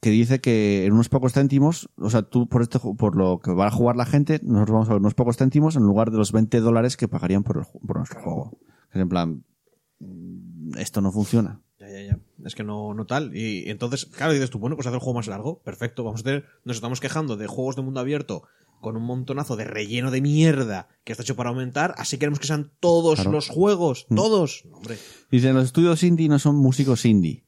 que 0.02 0.10
dice 0.10 0.40
que 0.42 0.86
en 0.86 0.94
unos 0.94 1.10
pocos 1.10 1.34
céntimos, 1.34 1.90
o 1.98 2.10
sea, 2.10 2.22
tú 2.22 2.48
por 2.48 2.62
este 2.62 2.80
por 2.80 3.16
lo 3.16 3.40
que 3.40 3.52
va 3.52 3.68
a 3.68 3.72
jugar 3.72 3.96
la 3.96 4.06
gente, 4.06 4.40
nosotros 4.44 4.74
vamos 4.74 4.90
a 4.90 4.94
ver 4.94 5.00
unos 5.00 5.16
pocos 5.16 5.38
céntimos 5.38 5.76
en 5.76 5.84
lugar 5.84 6.12
de 6.12 6.18
los 6.18 6.32
20 6.32 6.60
dólares 6.60 6.98
que 6.98 7.08
pagarían 7.08 7.44
por, 7.44 7.58
el 7.58 7.64
por 7.86 7.98
nuestro 7.98 8.22
juego. 8.22 8.58
Es 8.94 9.02
en 9.02 9.10
plan, 9.10 9.44
mm, 10.00 10.78
esto 10.78 11.02
no 11.02 11.12
funciona. 11.12 11.62
Es 12.46 12.56
que 12.56 12.64
no, 12.64 12.94
no 12.94 13.06
tal. 13.06 13.36
Y 13.36 13.70
entonces, 13.70 14.06
claro, 14.06 14.34
dices 14.34 14.50
tú, 14.50 14.60
bueno, 14.60 14.76
pues 14.76 14.86
hacer 14.88 14.96
el 14.96 15.02
juego 15.02 15.18
más 15.20 15.28
largo. 15.28 15.60
Perfecto. 15.64 16.04
Vamos 16.04 16.22
a 16.22 16.24
tener. 16.24 16.46
Nos 16.66 16.78
estamos 16.78 17.00
quejando 17.00 17.36
de 17.38 17.48
juegos 17.48 17.76
de 17.76 17.82
mundo 17.82 18.00
abierto 18.00 18.44
con 18.80 18.96
un 18.96 19.04
montonazo 19.04 19.56
de 19.56 19.64
relleno 19.64 20.12
de 20.12 20.22
mierda 20.22 20.88
que 21.04 21.12
está 21.14 21.24
hecho 21.24 21.36
para 21.36 21.50
aumentar. 21.50 21.96
Así 21.98 22.18
queremos 22.20 22.40
que 22.40 22.46
sean 22.48 22.72
todos 22.80 23.16
Claro. 23.16 23.32
los 23.32 23.50
juegos. 23.50 24.06
Todos. 24.16 24.64
No, 24.70 24.78
Hombre. 24.78 24.98
Dicen, 25.32 25.56
los 25.56 25.66
estudios 25.66 26.04
indie 26.04 26.30
no 26.30 26.38
son 26.38 26.56
músicos 26.58 27.04
indie. 27.06 27.44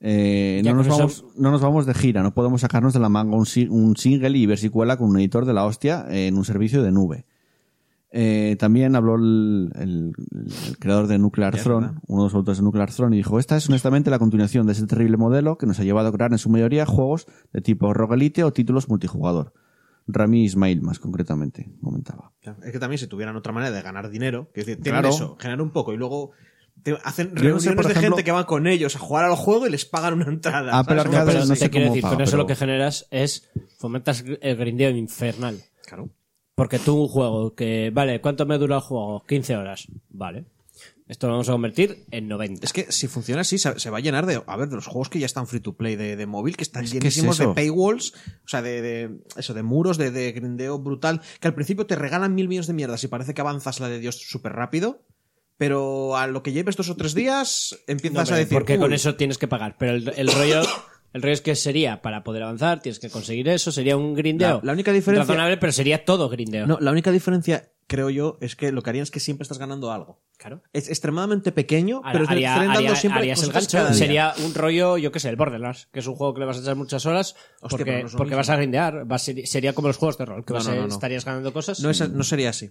Eh, 0.00 0.60
no, 0.64 0.74
nos 0.74 0.88
vamos, 0.88 1.12
eso- 1.12 1.30
no 1.36 1.50
nos 1.50 1.60
vamos 1.62 1.86
de 1.86 1.94
gira, 1.94 2.22
no 2.22 2.34
podemos 2.34 2.60
sacarnos 2.60 2.92
de 2.92 3.00
la 3.00 3.08
manga 3.08 3.36
un, 3.36 3.46
si- 3.46 3.68
un 3.68 3.96
single 3.96 4.36
y 4.36 4.44
ver 4.46 4.58
si 4.58 4.68
cuela 4.68 4.96
con 4.98 5.08
un 5.08 5.18
editor 5.18 5.46
de 5.46 5.54
la 5.54 5.64
hostia 5.64 6.04
en 6.10 6.36
un 6.36 6.44
servicio 6.44 6.82
de 6.82 6.90
nube. 6.92 7.24
Eh, 8.16 8.54
también 8.60 8.94
habló 8.94 9.16
el, 9.16 9.72
el- 9.74 10.12
el 10.68 10.78
creador 10.78 11.08
de 11.08 11.18
Nuclear 11.18 11.56
es 11.56 11.64
Throne, 11.64 11.94
uno 12.06 12.22
de 12.22 12.26
los 12.26 12.34
autores 12.34 12.58
de 12.58 12.64
Nuclear 12.64 12.90
Throne, 12.92 13.16
y 13.16 13.18
dijo, 13.18 13.40
esta 13.40 13.56
es 13.56 13.68
honestamente 13.68 14.08
la 14.08 14.20
continuación 14.20 14.66
de 14.66 14.72
ese 14.72 14.86
terrible 14.86 15.16
modelo 15.16 15.58
que 15.58 15.66
nos 15.66 15.80
ha 15.80 15.82
llevado 15.84 16.08
a 16.08 16.12
crear 16.12 16.30
en 16.30 16.38
su 16.38 16.48
mayoría 16.48 16.86
juegos 16.86 17.26
de 17.52 17.60
tipo 17.60 17.92
roguelite 17.92 18.44
o 18.44 18.52
títulos 18.52 18.88
multijugador. 18.88 19.52
Rami 20.06 20.44
Ismail, 20.44 20.80
más 20.82 21.00
concretamente, 21.00 21.72
comentaba. 21.82 22.30
Es 22.62 22.70
que 22.72 22.78
también 22.78 22.98
si 22.98 23.06
tuvieran 23.08 23.34
otra 23.36 23.52
manera 23.52 23.74
de 23.74 23.82
ganar 23.82 24.10
dinero, 24.10 24.48
que 24.54 24.60
decir, 24.60 24.80
tienen 24.80 25.00
Claro. 25.00 25.14
eso, 25.14 25.36
generar 25.40 25.62
un 25.62 25.70
poco 25.70 25.92
y 25.92 25.96
luego 25.96 26.30
te 26.84 26.96
hacen 27.02 27.28
Yo 27.28 27.32
no 27.34 27.38
sé, 27.40 27.44
reuniones 27.70 27.74
por 27.76 27.86
de 27.86 27.92
ejemplo- 27.92 28.16
gente 28.16 28.24
que 28.24 28.30
va 28.32 28.46
con 28.46 28.66
ellos 28.68 28.94
a 28.94 28.98
jugar 29.00 29.24
al 29.24 29.34
juego 29.34 29.66
y 29.66 29.70
les 29.70 29.86
pagan 29.86 30.14
una 30.14 30.26
entrada. 30.28 30.78
Arcade 30.78 31.00
pero 31.24 31.40
no 31.40 31.48
te 31.48 31.56
sé 31.56 31.70
quiero 31.70 31.86
decir, 31.86 32.02
paga, 32.02 32.14
con 32.14 32.22
eso 32.22 32.30
pero- 32.32 32.42
lo 32.42 32.46
que 32.46 32.54
generas 32.54 33.06
es 33.10 33.50
fomentas 33.78 34.22
el 34.40 34.56
grindeo 34.56 34.90
infernal. 34.90 35.58
Claro. 35.86 36.10
Porque 36.54 36.78
tú 36.78 37.02
un 37.02 37.08
juego 37.08 37.54
que, 37.54 37.90
vale, 37.92 38.20
¿cuánto 38.20 38.46
me 38.46 38.58
dura 38.58 38.76
el 38.76 38.82
juego? 38.82 39.24
15 39.26 39.56
horas. 39.56 39.86
Vale. 40.10 40.44
Esto 41.06 41.26
lo 41.26 41.34
vamos 41.34 41.48
a 41.50 41.52
convertir 41.52 42.06
en 42.10 42.28
90. 42.28 42.64
Es 42.64 42.72
que 42.72 42.90
si 42.90 43.08
funciona 43.08 43.42
así, 43.42 43.58
se, 43.58 43.78
se 43.78 43.90
va 43.90 43.98
a 43.98 44.00
llenar 44.00 44.24
de, 44.24 44.42
a 44.46 44.56
ver, 44.56 44.68
de 44.70 44.76
los 44.76 44.86
juegos 44.86 45.10
que 45.10 45.18
ya 45.18 45.26
están 45.26 45.46
free 45.46 45.60
to 45.60 45.74
play 45.76 45.96
de, 45.96 46.16
de 46.16 46.26
móvil, 46.26 46.56
que 46.56 46.62
están 46.62 46.84
es 46.84 46.92
llenísimos 46.92 47.36
de 47.36 47.48
paywalls, 47.48 48.14
o 48.44 48.48
sea, 48.48 48.62
de, 48.62 48.80
de- 48.80 49.10
eso, 49.36 49.52
de 49.52 49.62
muros, 49.62 49.98
de, 49.98 50.10
de 50.10 50.32
grindeo 50.32 50.78
brutal, 50.78 51.20
que 51.40 51.48
al 51.48 51.54
principio 51.54 51.84
te 51.86 51.94
regalan 51.96 52.34
mil 52.34 52.48
millones 52.48 52.68
de 52.68 52.72
mierdas 52.72 53.04
y 53.04 53.08
parece 53.08 53.34
que 53.34 53.40
avanzas 53.42 53.80
la 53.80 53.88
de 53.90 53.98
Dios 53.98 54.16
súper 54.18 54.52
rápido, 54.52 55.02
pero 55.58 56.16
a 56.16 56.26
lo 56.26 56.42
que 56.42 56.52
lleves 56.52 56.76
dos 56.76 56.88
o 56.88 56.96
tres 56.96 57.14
días 57.14 57.78
empiezas 57.86 58.30
a 58.32 58.36
decir, 58.36 58.56
porque 58.56 58.78
con 58.78 58.88
"Uy, 58.90 58.96
eso 58.96 59.14
tienes 59.14 59.36
que 59.38 59.46
pagar. 59.46 59.76
Pero 59.78 59.92
el, 59.92 60.10
el 60.16 60.32
rollo, 60.32 60.62
el 61.14 61.22
rollo 61.22 61.32
es 61.32 61.40
que 61.40 61.54
sería 61.54 62.02
para 62.02 62.22
poder 62.24 62.42
avanzar, 62.42 62.80
tienes 62.82 62.98
que 63.00 63.08
conseguir 63.08 63.48
eso, 63.48 63.72
sería 63.72 63.96
un 63.96 64.12
grindeo. 64.14 64.58
La- 64.58 64.66
la 64.66 64.72
única 64.72 64.92
diferencia- 64.92 65.24
razonable, 65.26 65.56
pero 65.56 65.72
sería 65.72 66.04
todo 66.04 66.28
grindeo. 66.28 66.66
No, 66.66 66.76
la 66.80 66.90
única 66.90 67.10
diferencia, 67.10 67.70
creo 67.86 68.10
yo, 68.10 68.36
es 68.40 68.56
que 68.56 68.72
lo 68.72 68.82
que 68.82 68.90
harían 68.90 69.04
es 69.04 69.10
que 69.10 69.20
siempre 69.20 69.44
estás 69.44 69.58
ganando 69.58 69.92
algo. 69.92 70.20
Claro. 70.36 70.62
Es 70.72 70.88
extremadamente 70.88 71.52
pequeño, 71.52 71.98
Ahora, 72.04 72.12
pero 72.12 72.28
haría- 72.28 72.56
dando 72.56 72.72
haría- 72.78 72.96
siempre 72.96 73.20
harías 73.20 73.42
el 73.42 73.52
gancho, 73.52 73.94
sería 73.94 74.34
un 74.44 74.52
rollo, 74.54 74.98
yo 74.98 75.10
qué 75.12 75.20
sé, 75.20 75.28
el 75.30 75.36
Borderlands, 75.36 75.86
que 75.92 76.00
es 76.00 76.06
un 76.06 76.16
juego 76.16 76.34
que 76.34 76.40
le 76.40 76.46
vas 76.46 76.58
a 76.58 76.60
echar 76.60 76.76
muchas 76.76 77.06
horas 77.06 77.36
Hostia, 77.60 77.68
porque, 77.78 78.02
no 78.04 78.10
porque 78.18 78.34
vas 78.34 78.50
a 78.50 78.56
grindear. 78.56 79.10
Va 79.10 79.18
sería 79.18 79.72
como 79.72 79.88
los 79.88 79.96
juegos 79.96 80.18
de 80.18 80.24
rol, 80.26 80.44
que 80.44 80.52
No, 80.52 80.58
vas 80.58 80.68
no, 80.68 80.82
a- 80.82 80.86
estarías 80.88 81.24
ganando 81.24 81.52
cosas. 81.52 81.80
No, 81.80 81.90
es- 81.90 82.10
no 82.10 82.24
sería 82.24 82.50
así. 82.50 82.70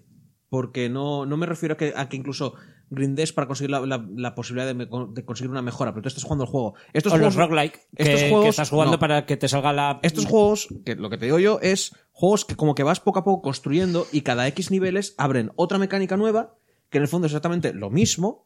Porque 0.53 0.87
no, 0.87 1.25
no 1.25 1.35
me 1.35 1.47
refiero 1.47 1.73
a 1.73 1.77
que, 1.77 1.93
a 1.95 2.07
que 2.09 2.15
incluso 2.15 2.53
grindes 2.91 3.33
para 3.33 3.47
conseguir 3.47 3.71
la, 3.71 3.79
la- 3.87 4.05
la 4.15 4.35
posibilidad 4.35 4.67
de, 4.67 4.75
me- 4.75 4.85
de 4.85 5.25
conseguir 5.25 5.49
una 5.49 5.63
mejora, 5.63 5.91
pero 5.93 6.03
tú 6.03 6.09
estás 6.09 6.23
jugando 6.23 6.43
el 6.43 6.49
juego. 6.51 6.75
Estos 6.93 7.11
o 7.11 7.15
juegos, 7.15 7.35
los 7.35 7.43
roguelike, 7.49 7.79
estos 7.95 8.21
que 8.21 8.29
juegos- 8.29 8.49
estás 8.49 8.69
jugando 8.69 8.91
no. 8.93 8.99
para 8.99 9.25
que 9.25 9.35
te 9.35 9.47
salga 9.47 9.73
la... 9.73 9.99
Estos 10.03 10.27
juegos, 10.27 10.67
que 10.85 10.95
lo 10.95 11.09
que 11.09 11.17
te 11.17 11.25
digo 11.25 11.39
yo 11.39 11.57
es 11.63 11.95
juegos 12.11 12.45
que 12.45 12.55
como 12.55 12.75
que 12.75 12.83
vas 12.83 12.99
poco 12.99 13.17
a 13.17 13.23
poco 13.23 13.41
construyendo 13.41 14.05
y 14.11 14.21
cada 14.21 14.47
X 14.49 14.69
niveles 14.69 15.15
abren 15.17 15.51
otra 15.55 15.79
mecánica 15.79 16.17
nueva, 16.17 16.53
que 16.91 16.99
en 16.99 17.01
el 17.01 17.07
fondo 17.07 17.25
es 17.25 17.31
exactamente 17.33 17.73
lo 17.73 17.89
mismo, 17.89 18.45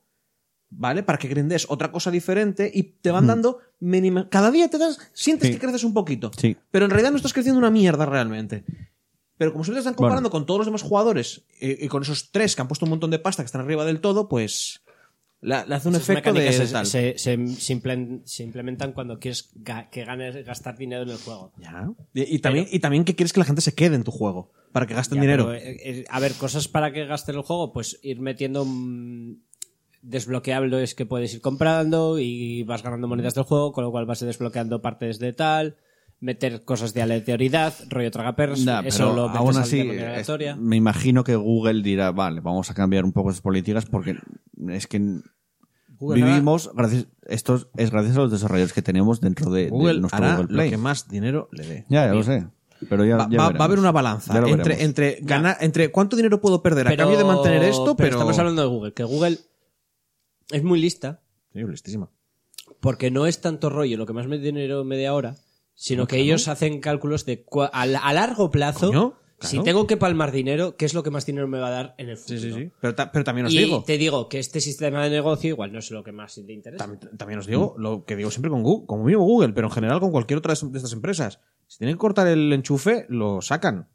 ¿vale? 0.69 1.03
Para 1.03 1.17
que 1.17 1.27
grindes 1.27 1.65
otra 1.69 1.91
cosa 1.91 2.09
diferente 2.09 2.71
y 2.73 2.83
te 2.83 3.11
van 3.11 3.27
dando 3.27 3.59
mínima... 3.81 4.29
Cada 4.29 4.49
día 4.49 4.69
te 4.69 4.77
das, 4.77 4.97
sientes 5.11 5.49
Sí. 5.49 5.55
que 5.55 5.59
creces 5.59 5.83
un 5.83 5.93
poquito. 5.93 6.31
Sí. 6.37 6.55
Pero 6.71 6.85
en 6.85 6.91
realidad 6.91 7.11
no 7.11 7.17
estás 7.17 7.33
creciendo 7.33 7.59
una 7.59 7.69
mierda 7.69 8.05
realmente. 8.05 8.63
Pero 9.37 9.51
como 9.51 9.63
siempre 9.63 9.77
te 9.77 9.87
están 9.89 9.93
comparando 9.95 10.29
con 10.31 10.45
todos 10.45 10.59
los 10.59 10.65
demás 10.67 10.81
jugadores 10.81 11.43
y, 11.59 11.85
y 11.85 11.87
con 11.87 12.01
esos 12.03 12.31
tres 12.31 12.55
que 12.55 12.61
han 12.61 12.67
puesto 12.67 12.85
un 12.85 12.89
montón 12.91 13.11
de 13.11 13.19
pasta 13.19 13.43
que 13.43 13.45
están 13.47 13.61
arriba 13.61 13.85
del 13.85 14.01
todo, 14.01 14.27
pues 14.27 14.81
le, 15.41 15.53
hace 15.55 15.87
un 15.89 15.95
Esas 15.95 16.09
efecto 16.09 16.33
de, 16.33 16.51
se, 16.51 16.65
tal. 16.73 16.85
se- 16.87 17.17
se- 17.19 17.47
se 17.47 17.73
implen- 17.75 18.21
se 18.25 18.43
implementan 18.43 18.93
cuando 18.93 19.19
quieres 19.19 19.53
ga- 19.55 19.89
que 19.91 20.03
ganes 20.05 20.43
gastar 20.43 20.75
dinero 20.77 21.03
en 21.03 21.09
el 21.09 21.17
juego. 21.17 21.53
Ya. 21.59 21.87
Y, 22.15 22.35
y 22.35 22.39
también, 22.39 22.67
y 22.71 22.79
también 22.79 23.05
que 23.05 23.15
quieres 23.15 23.31
que 23.33 23.39
la 23.39 23.45
gente 23.45 23.61
se 23.61 23.75
quede 23.75 23.95
en 23.95 24.03
tu 24.03 24.09
juego 24.11 24.51
para 24.71 24.87
que 24.87 24.95
gasten 24.95 25.17
Ya, 25.17 25.21
dinero. 25.21 25.45
pero, 25.45 25.57
eh, 25.59 25.77
eh, 25.83 26.05
a 26.09 26.19
ver, 26.19 26.33
cosas 26.33 26.67
para 26.67 26.91
que 26.91 27.05
gasten 27.05 27.35
el 27.35 27.43
juego, 27.43 27.71
pues 27.71 27.99
ir 28.01 28.19
metiendo 28.19 28.65
mm, 28.65 29.35
desbloqueables 30.01 30.95
que 30.95 31.05
puedes 31.05 31.33
ir 31.33 31.41
comprando 31.41 32.17
y 32.19 32.63
vas 32.63 32.81
ganando 32.83 33.07
monedas 33.07 33.35
del 33.35 33.43
juego, 33.43 33.71
con 33.71 33.83
lo 33.83 33.91
cual 33.91 34.05
vas 34.05 34.19
desbloqueando 34.21 34.81
partes 34.81 35.19
de 35.19 35.33
tal, 35.33 35.77
meter 36.19 36.63
cosas 36.65 36.93
de 36.93 37.01
aleatoriedad, 37.03 37.73
rollo 37.89 38.09
tragapers, 38.11 38.65
Nah, 38.65 38.81
eso 38.81 38.97
pero 38.97 39.15
lo 39.15 39.29
aún 39.29 39.55
así, 39.57 39.79
es- 39.81 40.57
me 40.57 40.75
imagino 40.75 41.23
que 41.23 41.35
Google 41.35 41.83
dirá, 41.83 42.11
vale, 42.11 42.41
vamos 42.41 42.71
a 42.71 42.73
cambiar 42.73 43.05
un 43.05 43.11
poco 43.11 43.29
esas 43.29 43.41
políticas 43.41 43.85
porque 43.85 44.17
es 44.69 44.87
que 44.87 45.19
Google 45.99 46.23
vivimos, 46.25 46.71
gracias, 46.75 47.07
esto 47.27 47.69
es 47.75 47.91
gracias 47.91 48.17
a 48.17 48.21
los 48.21 48.31
desarrolladores 48.31 48.73
que 48.73 48.81
tenemos 48.81 49.19
dentro 49.21 49.51
de, 49.51 49.65
de 49.65 49.69
Google 49.69 49.99
nuestro 49.99 50.17
hará 50.23 50.35
Google 50.37 50.43
lo 50.53 50.57
Play. 50.57 50.69
que 50.71 50.77
más 50.77 51.07
dinero 51.07 51.49
le 51.51 51.65
dé. 51.67 51.85
Ya, 51.89 52.05
ya 52.07 52.13
lo 52.13 52.23
sé. 52.23 52.47
Pero 52.89 53.03
ya, 53.05 53.17
Va, 53.17 53.27
ya 53.29 53.37
va- 53.37 53.43
va 53.43 53.47
veremos. 53.47 53.61
a 53.61 53.63
haber 53.65 53.79
una 53.79 53.91
balanza 53.91 54.39
lo 54.39 54.47
entre, 54.49 54.83
entre, 54.83 55.17
ganar, 55.21 55.57
entre 55.61 55.89
cuánto 55.89 56.15
dinero 56.15 56.39
puedo 56.39 56.61
perder 56.61 56.87
a 56.87 56.95
cambio 56.95 57.17
de 57.17 57.23
mantener 57.23 57.63
esto, 57.63 57.95
pero. 57.95 58.11
estamos 58.17 58.37
hablando 58.37 58.61
de 58.61 58.67
Google, 58.67 58.93
que 58.93 59.03
Google 59.03 59.39
es 60.51 60.63
muy 60.63 60.79
lista, 60.79 61.21
Sí, 61.53 61.59
listísima. 61.63 62.09
porque 62.79 63.09
no 63.09 63.25
es 63.25 63.41
tanto 63.41 63.71
rollo 63.71 63.97
lo 63.97 64.05
que 64.05 64.13
más 64.13 64.27
me 64.27 64.37
dinero 64.37 64.83
media 64.83 65.15
hora, 65.15 65.35
sino 65.79 66.07
que 66.07 66.17
ellos 66.17 66.47
hacen 66.47 66.81
cálculos 66.81 67.23
de 67.25 67.45
cua- 67.45 67.69
a, 67.71 67.85
la- 67.85 67.99
a 67.99 68.11
largo 68.13 68.49
plazo. 68.51 68.87
Coño, 68.87 69.13
Si 69.39 69.59
tengo 69.61 69.85
que 69.85 69.97
palmar 69.97 70.31
dinero, 70.31 70.75
¿qué 70.77 70.85
es 70.85 70.95
lo 70.95 71.03
que 71.03 71.11
más 71.11 71.23
dinero 71.27 71.47
me 71.47 71.59
va 71.59 71.67
a 71.67 71.69
dar 71.69 71.95
en 71.99 72.09
el 72.09 72.17
futuro? 72.17 72.39
Sí, 72.39 72.51
sí, 72.51 72.53
sí. 72.63 72.71
Pero, 72.81 72.95
ta- 72.95 73.11
pero 73.11 73.23
también 73.23 73.45
os 73.45 73.53
Y 73.53 73.59
digo. 73.59 73.83
te 73.83 73.99
digo 73.99 74.27
que 74.29 74.39
este 74.39 74.59
sistema 74.59 75.03
de 75.03 75.11
negocio 75.11 75.49
igual 75.51 75.71
no 75.71 75.77
es 75.77 75.91
lo 75.91 76.03
que 76.03 76.11
más 76.11 76.33
te 76.33 76.51
interesa. 76.51 76.83
También, 76.83 77.17
también 77.17 77.39
os 77.39 77.45
digo 77.45 77.75
lo 77.77 78.03
que 78.03 78.15
digo 78.15 78.31
siempre 78.31 78.49
con 78.49 78.63
Google, 78.63 78.87
como 78.87 79.03
mismo 79.03 79.23
Google, 79.23 79.53
pero 79.53 79.67
en 79.67 79.73
general 79.73 79.99
con 79.99 80.11
cualquier 80.11 80.39
otra 80.39 80.55
de 80.55 80.77
estas 80.77 80.91
empresas. 80.93 81.39
Si 81.67 81.77
tienen 81.77 81.95
que 81.95 81.99
cortar 81.99 82.25
el 82.27 82.51
enchufe, 82.51 83.05
lo 83.09 83.41
sacan. 83.43 83.87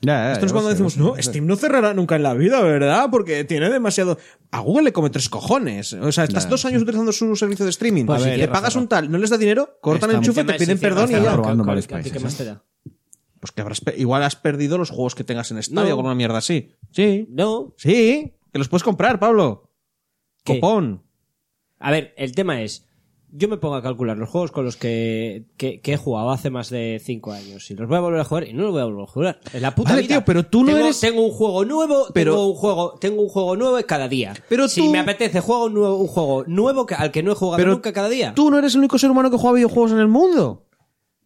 Ya, 0.00 0.12
ya, 0.26 0.32
Esto 0.32 0.46
es 0.46 0.52
cuando 0.52 0.68
sé, 0.70 0.74
decimos, 0.74 0.96
no. 0.96 1.20
Steam 1.20 1.46
no 1.46 1.56
cerrará 1.56 1.92
nunca 1.92 2.14
en 2.14 2.22
la 2.22 2.32
vida, 2.34 2.60
¿verdad? 2.62 3.08
Porque 3.10 3.42
tiene 3.44 3.68
demasiado... 3.68 4.16
A 4.52 4.60
Google 4.60 4.84
le 4.84 4.92
come 4.92 5.10
tres 5.10 5.28
cojones. 5.28 5.92
O 5.92 6.12
sea, 6.12 6.22
estás 6.24 6.44
Ya, 6.44 6.50
dos 6.50 6.64
años 6.64 6.82
utilizando 6.82 7.10
su 7.12 7.34
servicio 7.34 7.64
de 7.64 7.70
streaming, 7.70 8.04
Pues 8.06 8.24
le 8.24 8.46
pagas 8.48 8.76
un 8.76 8.86
tal, 8.86 9.10
no 9.10 9.18
les 9.18 9.28
da 9.30 9.36
dinero, 9.38 9.78
cortan 9.80 10.10
el 10.10 10.16
enchufe, 10.16 10.44
te 10.44 10.54
piden 10.54 10.78
perdón 10.78 11.08
y 11.10 11.12
ya. 11.14 11.20
¿qué- 11.20 11.24
probando 11.34 11.64
qué- 11.64 11.68
varios 11.68 11.86
qué- 11.88 11.94
¿qué 11.96 12.02
países, 12.02 12.22
más 12.22 12.36
te 12.36 12.44
da? 12.44 12.64
Pues 13.40 13.52
que 13.52 13.60
habrás 13.60 13.82
igual 13.96 14.22
has 14.22 14.36
perdido 14.36 14.78
los 14.78 14.90
juegos 14.90 15.14
que 15.14 15.24
tengas 15.24 15.50
en 15.50 15.62
Stadia 15.62 15.90
No. 15.90 15.96
o 15.96 15.98
alguna 15.98 16.14
mierda 16.14 16.38
así. 16.38 16.76
Sí, 16.92 17.26
No. 17.30 17.74
sí, 17.76 18.34
que 18.52 18.58
los 18.58 18.68
puedes 18.68 18.82
comprar, 18.84 19.18
Pablo. 19.18 19.70
¿Qué? 20.44 20.60
Copón. 20.60 21.02
A 21.80 21.90
ver, 21.90 22.14
el 22.16 22.32
tema 22.34 22.62
es. 22.62 22.87
Yo 23.30 23.46
me 23.48 23.58
pongo 23.58 23.74
a 23.74 23.82
calcular 23.82 24.16
los 24.16 24.30
juegos 24.30 24.52
con 24.52 24.64
los 24.64 24.76
que, 24.76 25.44
que, 25.58 25.80
que 25.80 25.92
he 25.92 25.96
jugado 25.98 26.30
hace 26.30 26.48
más 26.48 26.70
de 26.70 27.00
5 27.04 27.32
años 27.32 27.70
y 27.70 27.74
los 27.74 27.86
voy 27.86 27.98
a 27.98 28.00
volver 28.00 28.20
a 28.20 28.24
jugar 28.24 28.48
y 28.48 28.54
no 28.54 28.62
los 28.62 28.72
voy 28.72 28.80
a 28.80 28.84
volver 28.86 29.02
a 29.04 29.06
jugar. 29.06 29.40
En 29.52 29.60
la 29.62 29.74
puta 29.74 29.90
Vale, 29.90 30.02
vida. 30.02 30.14
tío, 30.16 30.24
pero 30.24 30.46
tú 30.46 30.60
no 30.64 30.72
tengo, 30.72 30.78
eres- 30.86 31.00
Tengo 31.00 31.22
un 31.26 31.32
juego 31.32 31.64
nuevo, 31.66 32.06
Pero- 32.14 32.32
tengo 32.32 32.46
un 32.48 32.54
juego, 32.54 32.94
tengo 32.98 33.22
un 33.22 33.28
juego 33.28 33.56
nuevo 33.56 33.78
cada 33.86 34.08
día. 34.08 34.32
Pero 34.48 34.66
si 34.66 34.80
tú- 34.80 34.90
me 34.90 34.98
apetece, 35.00 35.40
juego 35.40 35.66
un 35.66 35.74
nuevo, 35.74 35.96
un 35.98 36.06
juego 36.08 36.44
nuevo 36.46 36.86
que- 36.86 36.94
al 36.94 37.10
que 37.10 37.22
no 37.22 37.32
he 37.32 37.34
jugado 37.34 37.58
Pero 37.58 37.72
nunca 37.72 37.92
cada 37.92 38.08
día. 38.08 38.32
Tú 38.34 38.50
no 38.50 38.58
eres 38.58 38.72
el 38.74 38.78
único 38.80 38.96
ser 38.98 39.10
humano 39.10 39.30
que 39.30 39.36
juega 39.36 39.56
videojuegos 39.56 39.92
en 39.92 39.98
el 39.98 40.08
mundo. 40.08 40.64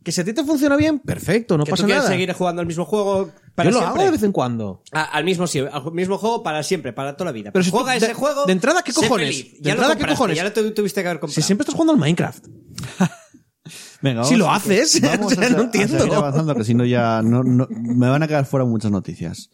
Que 0.03 0.11
si 0.11 0.21
a 0.21 0.25
ti 0.25 0.33
te 0.33 0.43
funciona 0.43 0.75
bien, 0.77 0.99
perfecto, 0.99 1.57
no 1.57 1.63
que 1.65 1.71
pasa 1.71 1.85
tú 1.85 1.87
quieres 1.87 2.03
nada. 2.03 2.13
seguir 2.13 2.33
jugando 2.33 2.61
al 2.61 2.67
mismo 2.67 2.85
juego 2.85 3.31
para 3.55 3.69
Yo 3.71 3.75
lo 3.75 3.81
siempre. 3.81 4.01
hago 4.03 4.11
de 4.11 4.17
vez 4.17 4.23
en 4.23 4.33
cuando. 4.33 4.83
A- 4.93 5.03
al 5.05 5.25
mismo 5.25 5.45
al 5.73 5.93
mismo 5.93 6.19
juego 6.19 6.43
para 6.43 6.63
siempre, 6.63 6.93
para 6.93 7.15
toda 7.17 7.27
la 7.27 7.33
vida. 7.33 7.51
Pero 7.53 7.63
si 7.65 7.71
tú- 7.71 7.77
juega 7.77 7.93
de- 7.93 7.99
ese 7.99 8.15
juego. 8.15 8.47
de 8.47 8.53
entrada, 8.53 8.83
¿qué 8.83 8.93
sé 8.93 9.01
cojones? 9.03 9.37
feliz. 9.37 9.53
De 9.55 9.61
Ya 9.63 9.73
entrada, 9.73 9.95
¿qué 9.95 9.99
compraste, 10.01 10.17
cojones? 10.17 10.37
Ya 10.37 10.45
lo 10.45 10.53
tu- 10.53 10.71
tuviste 10.75 11.03
que 11.03 11.09
haber 11.09 11.21
comprado. 11.21 11.35
Si 11.35 11.43
siempre 11.43 11.63
estás 11.63 11.75
jugando 11.75 11.93
al 11.93 11.99
Minecraft. 11.99 12.47
Venga, 14.03 14.25
Si 14.25 14.35
vamos- 14.35 14.39
lo 14.39 14.51
haces, 14.51 15.01
vamos 15.03 15.33
o 15.33 15.35
sea, 15.37 15.47
a, 15.47 15.51
no 15.51 15.59
a 15.59 15.63
entiendo. 15.63 15.99
seguir 15.99 16.15
avanzando, 16.15 16.55
que 16.55 16.65
si 16.65 16.75
no 16.75 16.85
ya 16.85 17.23
no, 17.23 17.43
no- 17.45 17.69
me 17.71 18.09
van 18.09 18.23
a 18.23 18.27
quedar 18.29 18.45
fuera 18.47 18.65
muchas 18.67 18.91
noticias. 18.91 19.51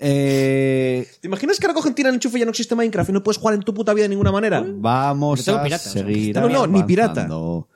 Eh, 0.00 1.08
¿Te 1.20 1.26
imaginas 1.26 1.58
que 1.58 1.66
ahora 1.66 1.74
cogen, 1.74 1.94
tiran 1.94 2.10
el 2.10 2.16
enchufe 2.16 2.36
y 2.36 2.40
ya 2.40 2.44
no 2.44 2.50
existe 2.50 2.74
Minecraft 2.76 3.10
y 3.10 3.12
no 3.14 3.22
puedes 3.24 3.38
jugar 3.38 3.54
en 3.54 3.62
tu 3.62 3.74
puta 3.74 3.92
vida 3.94 4.04
de 4.04 4.10
ninguna 4.10 4.30
manera? 4.30 4.64
vamos 4.64 5.40
Yo 5.40 5.44
tengo 5.46 5.58
a 5.58 5.62
pirata, 5.64 5.88
o 5.88 5.92
sea, 5.92 6.02
seguir 6.04 6.36
no, 6.36 6.48
no, 6.48 6.66
ni 6.66 6.82
pirata. 6.84 7.10
avanzando. 7.22 7.68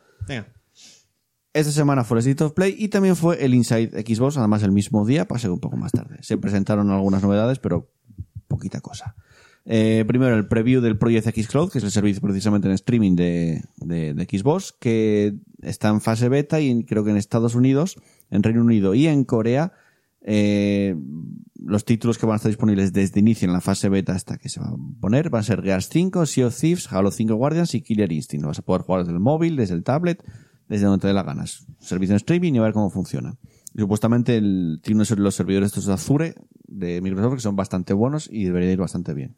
Esta 1.54 1.70
semana 1.72 2.02
fue 2.04 2.18
el 2.18 2.26
State 2.26 2.44
of 2.44 2.52
Play 2.54 2.74
y 2.78 2.88
también 2.88 3.14
fue 3.14 3.44
el 3.44 3.54
Inside 3.54 3.90
Xbox, 4.06 4.38
además 4.38 4.62
el 4.62 4.72
mismo 4.72 5.04
día, 5.04 5.28
pasé 5.28 5.48
un 5.50 5.60
poco 5.60 5.76
más 5.76 5.92
tarde. 5.92 6.16
Se 6.22 6.38
presentaron 6.38 6.90
algunas 6.90 7.22
novedades, 7.22 7.58
pero 7.58 7.90
poquita 8.48 8.80
cosa. 8.80 9.14
Eh, 9.64 10.04
primero, 10.08 10.34
el 10.34 10.48
preview 10.48 10.80
del 10.80 10.98
Project 10.98 11.26
X 11.28 11.46
Cloud, 11.48 11.70
que 11.70 11.78
es 11.78 11.84
el 11.84 11.90
servicio 11.90 12.20
precisamente 12.22 12.68
en 12.68 12.74
streaming 12.74 13.14
de, 13.16 13.62
de- 13.76 14.14
de 14.14 14.24
Xbox, 14.24 14.72
que 14.72 15.34
está 15.60 15.88
en 15.90 16.00
fase 16.00 16.28
beta 16.28 16.58
y 16.60 16.84
creo 16.84 17.04
que 17.04 17.10
en 17.10 17.16
Estados 17.16 17.54
Unidos, 17.54 17.96
en 18.30 18.42
Reino 18.42 18.62
Unido 18.62 18.94
y 18.94 19.06
en 19.06 19.24
Corea, 19.24 19.72
eh, 20.22 20.96
los 21.64 21.84
títulos 21.84 22.16
que 22.18 22.26
van 22.26 22.34
a 22.34 22.36
estar 22.36 22.50
disponibles 22.50 22.92
desde 22.92 23.20
inicio 23.20 23.46
en 23.46 23.52
la 23.52 23.60
fase 23.60 23.88
beta 23.88 24.14
hasta 24.14 24.36
que 24.38 24.48
se 24.48 24.58
va 24.60 24.66
a 24.68 24.76
poner 25.00 25.30
van 25.30 25.40
a 25.40 25.44
ser 25.44 25.62
Gears 25.62 25.88
5, 25.90 26.26
Sea 26.26 26.46
of 26.46 26.58
Thieves, 26.58 26.90
Halo 26.92 27.10
5 27.10 27.34
Guardians 27.34 27.74
y 27.74 27.82
Killer 27.82 28.10
Instinct. 28.10 28.46
Vas 28.46 28.58
a 28.58 28.62
poder 28.62 28.82
jugar 28.82 29.02
desde 29.02 29.12
el 29.14 29.20
móvil, 29.20 29.54
desde 29.56 29.74
el 29.74 29.84
tablet, 29.84 30.24
desde 30.72 30.86
donde 30.86 31.02
te 31.02 31.06
dé 31.08 31.12
la 31.12 31.22
ganas. 31.22 31.66
Servicio 31.78 32.14
en 32.14 32.16
streaming 32.16 32.54
y 32.54 32.58
a 32.58 32.62
ver 32.62 32.72
cómo 32.72 32.88
funciona. 32.90 33.36
Y 33.74 33.80
supuestamente 33.80 34.36
el, 34.36 34.80
tiene 34.82 35.04
los 35.16 35.34
servidores 35.34 35.68
estos 35.68 35.86
de 35.86 35.92
Azure 35.92 36.34
de 36.66 37.00
Microsoft 37.02 37.34
que 37.34 37.40
son 37.40 37.56
bastante 37.56 37.92
buenos 37.92 38.28
y 38.30 38.44
debería 38.44 38.72
ir 38.72 38.78
bastante 38.78 39.12
bien. 39.14 39.36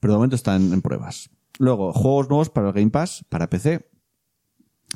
Pero 0.00 0.12
de 0.12 0.16
momento 0.18 0.36
están 0.36 0.72
en 0.72 0.82
pruebas. 0.82 1.30
Luego, 1.58 1.92
juegos 1.92 2.28
nuevos 2.28 2.50
para 2.50 2.68
el 2.68 2.72
Game 2.72 2.90
Pass, 2.90 3.24
para 3.28 3.48
PC, 3.48 3.88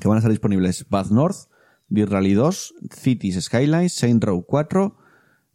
que 0.00 0.08
van 0.08 0.16
a 0.16 0.18
estar 0.18 0.30
disponibles 0.30 0.86
Bad 0.88 1.10
North, 1.10 1.48
Beer 1.88 2.10
Rally 2.10 2.34
2, 2.34 2.74
Cities 2.90 3.44
Skylines, 3.44 3.92
Saint 3.94 4.22
Row 4.22 4.44
4, 4.44 4.96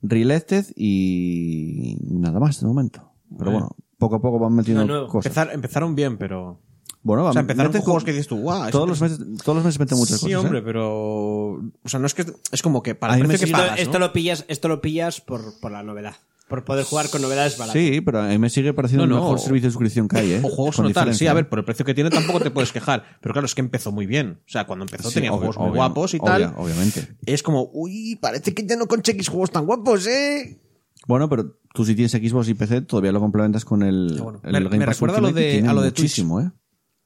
Reelected 0.04 0.66
y 0.76 1.98
nada 2.02 2.40
más 2.40 2.60
de 2.62 2.68
momento. 2.68 3.12
Pero 3.38 3.52
bueno, 3.52 3.70
poco 3.98 4.16
a 4.16 4.22
poco 4.22 4.40
van 4.40 4.54
metiendo 4.56 4.86
No, 4.86 5.08
cosas. 5.08 5.26
Empezar- 5.32 5.54
empezaron 5.54 5.96
bien, 5.96 6.18
pero. 6.18 6.62
Bueno, 7.08 7.26
O 7.26 7.32
sea, 7.32 7.40
empezaron 7.40 7.72
con 7.72 7.82
juegos 7.82 8.04
que 8.04 8.12
dices 8.12 8.28
tú, 8.28 8.36
guau. 8.38 8.70
Todos 8.70 8.88
los, 8.90 9.02
es- 9.02 9.20
meses, 9.20 9.44
todos 9.44 9.56
los 9.56 9.64
meses 9.64 9.80
meten 9.80 9.98
muchas 9.98 10.20
Sí, 10.20 10.26
cosas. 10.26 10.32
¿eh? 10.34 10.46
hombre, 10.46 10.62
pero. 10.62 11.52
O 11.54 11.62
sea, 11.86 12.00
no 12.02 12.06
es 12.06 12.14
que. 12.14 12.26
Es 12.52 12.62
como 12.62 12.84
que 12.84 12.96
para 12.96 13.14
A 13.14 13.16
el 13.16 13.22
mí 13.24 13.28
me 13.30 13.34
precio 13.38 13.48
que 13.48 13.54
sigue- 13.54 13.64
pagas. 13.66 13.80
esto, 13.80 13.94
¿no? 14.00 14.06
lo 14.08 14.14
pillas, 14.14 14.44
esto 14.50 14.68
lo 14.68 14.82
pillas 14.82 15.22
por, 15.22 15.58
por 15.62 15.72
la 15.72 15.84
novedad. 15.84 16.16
Por 16.50 16.64
poder 16.66 16.84
jugar 16.86 17.10
con 17.10 17.22
novedades 17.22 17.58
baratas. 17.58 17.82
Sí, 17.82 18.00
pero 18.02 18.22
a 18.22 18.28
mí 18.28 18.38
me 18.38 18.50
sigue 18.50 18.74
pareciendo 18.74 19.06
No, 19.08 19.16
el 19.16 19.22
mejor 19.22 19.36
o- 19.36 19.40
servicio 19.40 19.68
de 19.70 19.72
suscripción 19.72 20.08
que 20.10 20.18
hay, 20.18 20.32
¿eh? 20.34 20.42
O 20.44 20.50
juegos 20.50 20.80
no 20.80 20.90
tal. 20.92 21.14
Sí, 21.16 21.28
a 21.28 21.34
ver, 21.34 21.48
por 21.50 21.60
el 21.60 21.66
precio 21.66 21.86
que 21.86 21.94
tiene 21.94 22.10
tampoco 22.10 22.40
te 22.42 22.52
puedes 22.52 22.72
quejar. 22.74 23.04
Pero 23.22 23.34
claro, 23.34 23.46
es 23.46 23.56
que 23.56 23.62
empezó 23.62 23.92
muy 23.94 24.06
bien. 24.06 24.40
O 24.46 24.50
sea, 24.50 24.66
cuando 24.68 24.84
empezó 24.84 25.08
Sí, 25.10 25.16
tenía 25.16 25.32
obvio- 25.32 25.38
juegos 25.40 25.58
muy 25.58 25.66
obvio- 25.70 25.76
guapos 25.76 26.14
y 26.14 26.20
tal. 26.20 26.54
Obviamente. 26.58 27.16
Es 27.26 27.42
como, 27.44 27.70
uy, 27.74 28.18
parece 28.22 28.54
que 28.54 28.66
ya 28.66 28.76
no 28.76 28.88
conseguís 28.88 29.28
juegos 29.30 29.52
tan 29.52 29.66
guapos, 29.66 30.08
¿eh? 30.08 30.60
Bueno, 31.06 31.30
pero 31.30 31.58
tú 31.74 31.86
si 31.86 31.96
tienes 31.96 32.12
Xbox 32.12 32.50
y 32.50 32.54
PC 32.54 32.82
todavía 32.82 33.12
lo 33.14 33.20
complementas 33.22 33.64
con 33.66 33.82
el, 33.84 34.20
bueno. 34.22 34.42
el 34.44 34.52
Me- 34.52 34.60
Game 34.64 34.78
me 34.80 34.86
Pass 34.86 34.96
recuerda 34.98 35.18
a 35.18 35.22
lo 35.22 35.28
Ultimate 35.28 35.62
de- 35.62 35.68
a 35.68 35.74
lo 35.74 35.82
de 35.82 35.92
Twitch. 35.92 36.00
muchísimo, 36.04 36.42
¿eh? 36.42 36.52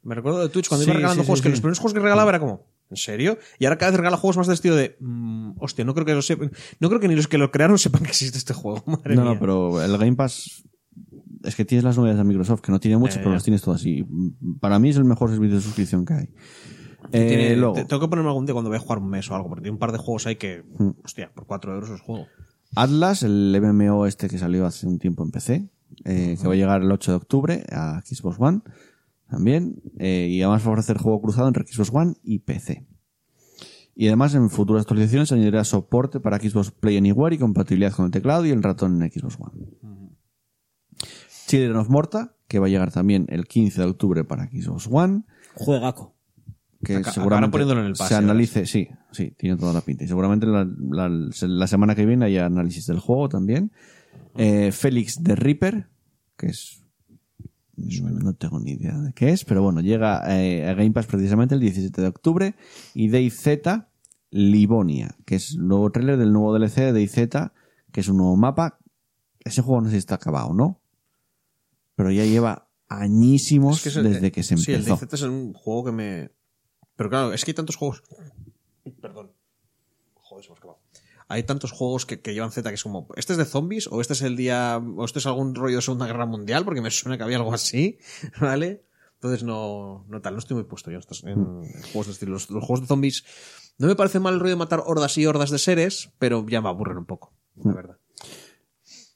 Me 0.03 0.15
recuerdo 0.15 0.39
de 0.39 0.49
Twitch 0.49 0.67
cuando 0.67 0.83
Sí, 0.83 0.89
iba 0.89 0.95
regalando 0.97 1.23
sí, 1.23 1.27
juegos 1.27 1.39
sí, 1.39 1.43
que 1.43 1.49
los 1.49 1.59
primeros 1.59 1.79
juegos 1.79 1.93
que 1.93 1.99
regalaba 1.99 2.29
era 2.31 2.39
como, 2.39 2.65
¿en 2.89 2.97
serio? 2.97 3.37
Y 3.59 3.65
ahora 3.65 3.77
cada 3.77 3.91
vez 3.91 3.97
regala 3.99 4.17
juegos 4.17 4.37
más 4.37 4.47
de 4.47 4.53
estilo 4.55 4.75
de, 4.75 4.97
mm, 4.99 5.51
hostia, 5.59 5.85
no 5.85 5.93
creo 5.93 6.05
que 6.05 6.13
lo 6.15 6.21
sepan, 6.21 6.51
no 6.79 6.87
creo 6.89 6.99
que 6.99 7.07
ni 7.07 7.15
los 7.15 7.27
que 7.27 7.37
lo 7.37 7.51
crearon 7.51 7.77
sepan 7.79 8.01
que 8.03 8.09
existe 8.09 8.37
este 8.37 8.53
juego. 8.53 8.83
Madre 8.87 9.15
No, 9.15 9.23
mía. 9.23 9.33
no, 9.33 9.39
pero 9.39 9.81
el 9.83 9.97
Game 9.97 10.15
Pass 10.15 10.63
es 11.43 11.55
que 11.55 11.65
tienes 11.65 11.83
las 11.83 11.97
novedades 11.97 12.17
de 12.19 12.23
Microsoft, 12.23 12.61
que 12.61 12.71
no 12.71 12.79
tiene 12.79 12.97
muchas, 12.97 13.17
Eh, 13.17 13.19
pero 13.21 13.33
las 13.33 13.43
tienes 13.43 13.61
todas. 13.61 13.85
Y 13.85 14.05
para 14.59 14.79
mí 14.79 14.89
es 14.89 14.97
el 14.97 15.05
mejor 15.05 15.29
servicio 15.31 15.55
de 15.57 15.61
suscripción 15.61 16.05
que 16.05 16.13
hay. 16.13 16.29
Eh, 17.11 17.27
Tiene- 17.27 17.55
luego, 17.57 17.73
te- 17.75 17.85
tengo 17.85 17.99
que 17.99 18.07
ponerme 18.07 18.29
algún 18.29 18.45
día 18.45 18.53
cuando 18.53 18.69
voy 18.69 18.77
a 18.77 18.79
jugar 18.81 18.99
un 18.99 19.09
mes 19.09 19.29
o 19.31 19.35
algo, 19.35 19.49
porque 19.49 19.63
tiene 19.63 19.73
un 19.73 19.79
par 19.79 19.91
de 19.91 19.97
juegos 19.97 20.27
ahí 20.27 20.35
que, 20.35 20.63
Mm. 20.77 20.89
hostia, 21.03 21.31
por 21.33 21.45
4 21.47 21.73
euros 21.73 21.89
os 21.89 22.01
juego. 22.01 22.27
Atlas, 22.75 23.23
el 23.23 23.53
MMO 23.59 24.05
este 24.05 24.29
que 24.29 24.37
salió 24.37 24.65
hace 24.65 24.87
un 24.87 24.97
tiempo 24.99 25.23
en 25.23 25.31
PC, 25.31 25.69
eh, 26.05 26.37
que 26.39 26.47
va 26.47 26.53
a 26.53 26.57
llegar 26.57 26.81
el 26.83 26.91
8 26.91 27.11
de 27.11 27.17
octubre 27.17 27.63
a 27.71 28.01
Xbox 28.05 28.37
One 28.39 28.61
también, 29.31 29.81
eh, 29.97 30.27
y 30.29 30.41
además 30.43 30.63
va 30.63 30.69
a 30.69 30.71
ofrecer 30.73 30.97
juego 30.99 31.21
cruzado 31.21 31.47
entre 31.47 31.65
Xbox 31.65 31.89
One 31.91 32.13
y 32.23 32.39
PC. 32.39 32.85
Y 33.95 34.07
además 34.07 34.35
en 34.35 34.49
futuras 34.49 34.81
actualizaciones 34.83 35.31
añadirá 35.31 35.63
soporte 35.63 36.19
para 36.19 36.37
Xbox 36.37 36.71
Play 36.71 36.97
Anywhere 36.97 37.35
y 37.35 37.39
compatibilidad 37.39 37.93
con 37.93 38.05
el 38.05 38.11
teclado 38.11 38.45
y 38.45 38.51
el 38.51 38.61
ratón 38.61 39.01
en 39.01 39.11
Xbox 39.11 39.37
One. 39.39 39.67
Children 41.47 41.75
of 41.77 41.89
Morta, 41.89 42.35
que 42.47 42.59
va 42.59 42.67
a 42.67 42.69
llegar 42.69 42.91
también 42.91 43.25
el 43.29 43.45
15 43.47 43.81
de 43.81 43.87
octubre 43.87 44.23
para 44.23 44.47
Xbox 44.47 44.87
One 44.89 45.23
Juegaco. 45.55 46.15
que 46.83 46.93
acabarán 46.97 47.13
seguramente 47.13 47.51
poniéndolo 47.51 47.81
en 47.81 47.87
el 47.87 47.93
pase, 47.93 48.09
se 48.09 48.15
analice, 48.15 48.65
sí, 48.65 48.87
sí, 49.11 49.33
tiene 49.37 49.57
toda 49.57 49.73
la 49.73 49.81
pinta. 49.81 50.03
Y 50.03 50.07
seguramente 50.07 50.45
la, 50.47 50.65
la- 50.89 51.09
la 51.41 51.67
semana 51.67 51.95
que 51.95 52.05
viene 52.05 52.25
haya 52.25 52.45
análisis 52.45 52.85
del 52.87 52.99
juego 52.99 53.27
también. 53.29 53.71
Eh, 54.35 54.71
Félix 54.71 55.21
de 55.23 55.35
Reaper, 55.35 55.87
que 56.37 56.47
es... 56.47 56.80
No 57.77 58.33
tengo 58.33 58.59
ni 58.59 58.71
idea 58.71 58.97
de 58.97 59.13
qué 59.13 59.29
es, 59.29 59.43
pero 59.45 59.63
bueno, 59.63 59.81
llega 59.81 60.21
eh, 60.39 60.67
a 60.69 60.73
Game 60.73 60.91
Pass 60.91 61.07
precisamente 61.07 61.55
el 61.55 61.61
17 61.61 62.01
de 62.01 62.07
octubre. 62.07 62.55
Y 62.93 63.09
DayZ 63.09 63.47
Livonia, 64.29 65.15
que 65.25 65.35
es 65.35 65.51
el 65.51 65.67
nuevo 65.67 65.91
tráiler 65.91 66.17
del 66.17 66.31
nuevo 66.33 66.53
DLC 66.57 66.75
de 66.75 66.93
DayZ, 66.93 67.15
que 67.91 67.99
es 68.01 68.07
un 68.07 68.17
nuevo 68.17 68.35
mapa. 68.35 68.77
Ese 69.39 69.61
juego 69.61 69.81
no 69.81 69.87
sé 69.87 69.93
si 69.93 69.97
está 69.97 70.15
acabado, 70.15 70.53
¿no? 70.53 70.81
Pero 71.95 72.11
ya 72.11 72.25
lleva 72.25 72.69
añísimos 72.87 73.77
Es 73.77 73.83
que 73.83 73.89
es 73.89 73.95
el- 73.95 74.03
desde 74.13 74.31
que 74.31 74.43
se 74.43 74.57
Sí, 74.57 74.71
el 74.71 74.79
empezó. 74.81 74.97
DayZ 74.97 75.13
es 75.13 75.21
un 75.23 75.53
juego 75.53 75.85
que 75.85 75.91
me... 75.91 76.31
Pero 76.95 77.09
claro, 77.09 77.33
es 77.33 77.43
que 77.43 77.51
hay 77.51 77.55
tantos 77.55 77.75
juegos... 77.77 78.03
Perdón. 79.01 79.31
Joder, 80.15 80.43
se 80.43 80.49
me 80.49 80.53
ha 80.53 80.55
escapado. 80.55 80.79
Hay 81.31 81.43
tantos 81.43 81.71
juegos 81.71 82.05
que, 82.05 82.19
que 82.19 82.33
llevan 82.33 82.51
Z 82.51 82.67
que 82.69 82.75
es 82.75 82.83
como, 82.83 83.07
¿este 83.15 83.33
es 83.33 83.37
de 83.37 83.45
zombies? 83.45 83.87
¿O 83.87 84.01
este 84.01 84.13
es 84.13 84.21
el 84.21 84.35
día, 84.35 84.77
o 84.77 85.05
este 85.05 85.19
es 85.19 85.25
algún 85.25 85.55
rollo 85.55 85.77
de 85.77 85.81
Segunda 85.81 86.05
Guerra 86.05 86.25
Mundial? 86.25 86.65
Porque 86.65 86.81
me 86.81 86.91
suena 86.91 87.17
que 87.17 87.23
había 87.23 87.37
algo 87.37 87.53
así, 87.53 87.97
¿vale? 88.41 88.85
Entonces 89.15 89.43
no, 89.43 90.05
no 90.09 90.21
tal, 90.21 90.33
no 90.33 90.39
estoy 90.39 90.55
muy 90.55 90.65
puesto 90.65 90.91
yo 90.91 90.99
en, 91.23 91.63
juegos 91.91 92.07
de 92.07 92.13
estilo. 92.13 92.33
Los, 92.33 92.49
los 92.49 92.63
juegos 92.63 92.81
de 92.81 92.87
zombies, 92.87 93.23
no 93.77 93.87
me 93.87 93.95
parece 93.95 94.19
mal 94.19 94.33
el 94.33 94.39
rollo 94.39 94.51
de 94.51 94.57
matar 94.57 94.81
hordas 94.85 95.17
y 95.17 95.25
hordas 95.25 95.51
de 95.51 95.59
seres, 95.59 96.11
pero 96.19 96.45
ya 96.47 96.59
me 96.59 96.69
aburren 96.69 96.97
un 96.97 97.05
poco, 97.05 97.33
la 97.63 97.73
verdad. 97.73 97.97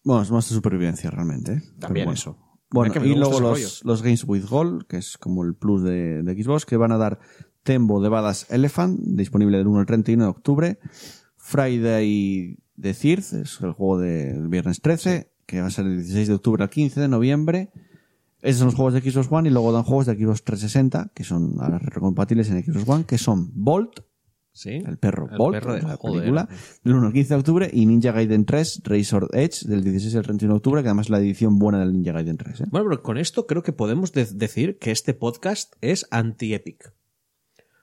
Bueno, 0.04 0.22
es 0.22 0.32
más 0.32 0.48
de 0.48 0.56
supervivencia 0.56 1.10
realmente. 1.10 1.54
¿eh? 1.54 1.62
También 1.80 2.06
bueno. 2.06 2.18
eso. 2.18 2.38
Bueno, 2.70 2.94
que 2.94 3.00
y 3.00 3.16
luego 3.16 3.40
los, 3.40 3.84
los 3.84 4.02
Games 4.02 4.24
with 4.26 4.46
Gold, 4.46 4.86
que 4.88 4.98
es 4.98 5.18
como 5.18 5.44
el 5.44 5.56
plus 5.56 5.84
de, 5.84 6.24
de 6.24 6.44
Xbox, 6.44 6.66
que 6.66 6.78
van 6.78 6.92
a 6.92 6.98
dar 6.98 7.20
Tembo 7.64 8.00
de 8.00 8.10
Badass 8.10 8.46
Elephant, 8.52 9.00
disponible 9.00 9.58
del 9.58 9.66
1 9.66 9.80
al 9.80 9.86
31 9.88 10.24
de 10.24 10.30
octubre. 10.30 10.80
Friday 11.50 12.58
the 12.82 12.94
Third, 12.94 13.20
es 13.20 13.60
el 13.62 13.72
juego 13.74 14.00
del 14.00 14.48
viernes 14.48 14.82
13, 14.82 15.32
que 15.46 15.62
va 15.62 15.68
a 15.68 15.70
ser 15.70 15.86
el 15.86 15.98
16 15.98 16.28
de 16.28 16.34
octubre 16.34 16.64
al 16.64 16.70
15 16.72 17.00
de 17.00 17.08
noviembre. 17.08 17.70
Esos 18.42 18.60
son 18.60 18.66
los 18.68 18.76
juegos 18.76 18.94
de 18.96 19.02
Xbox 19.02 19.32
One 19.32 19.50
y 19.50 19.52
luego 19.52 19.72
dan 19.72 19.84
juegos 19.84 20.08
de 20.08 20.16
Xbox 20.16 20.44
360, 20.44 21.12
que 21.14 21.24
son 21.24 21.56
ahora 21.60 21.78
retrocompatibles 21.78 22.50
en 22.50 22.64
Xbox 22.64 22.90
One, 22.90 23.06
que 23.06 23.18
son 23.20 23.52
Bolt, 23.54 24.00
Sí. 24.54 24.70
el 24.72 24.98
perro 24.98 25.28
El 25.30 25.38
Bolt, 25.38 25.54
perro 25.60 25.74
de- 25.76 25.82
la 25.84 25.98
joder. 25.98 26.20
película, 26.22 26.50
del 26.84 26.96
1 26.96 27.08
al 27.08 27.14
15 27.14 27.34
de 27.36 27.40
octubre, 27.40 27.70
y 27.72 27.86
Ninja 27.86 28.12
Gaiden 28.12 28.46
3, 28.46 28.82
Razor 28.84 29.30
Edge, 29.34 29.68
del 29.68 29.84
16 29.84 30.16
al 30.16 30.24
31 30.24 30.54
de 30.56 30.58
octubre, 30.58 30.82
que 30.82 30.88
además 30.88 31.06
es 31.08 31.10
la 31.12 31.20
edición 31.20 31.60
buena 31.60 31.80
del 31.80 31.94
Ninja 31.94 32.12
Gaiden 32.14 32.38
3. 32.38 32.62
¿eh? 32.62 32.66
Bueno, 32.72 32.88
pero 32.90 33.04
con 33.04 33.18
esto 33.20 33.46
creo 33.46 33.62
que 33.64 33.72
podemos 33.74 34.14
de- 34.14 34.26
decir 34.34 34.78
que 34.80 34.90
este 34.92 35.14
podcast 35.14 35.74
es 35.82 36.08
anti-Epic. 36.10 36.92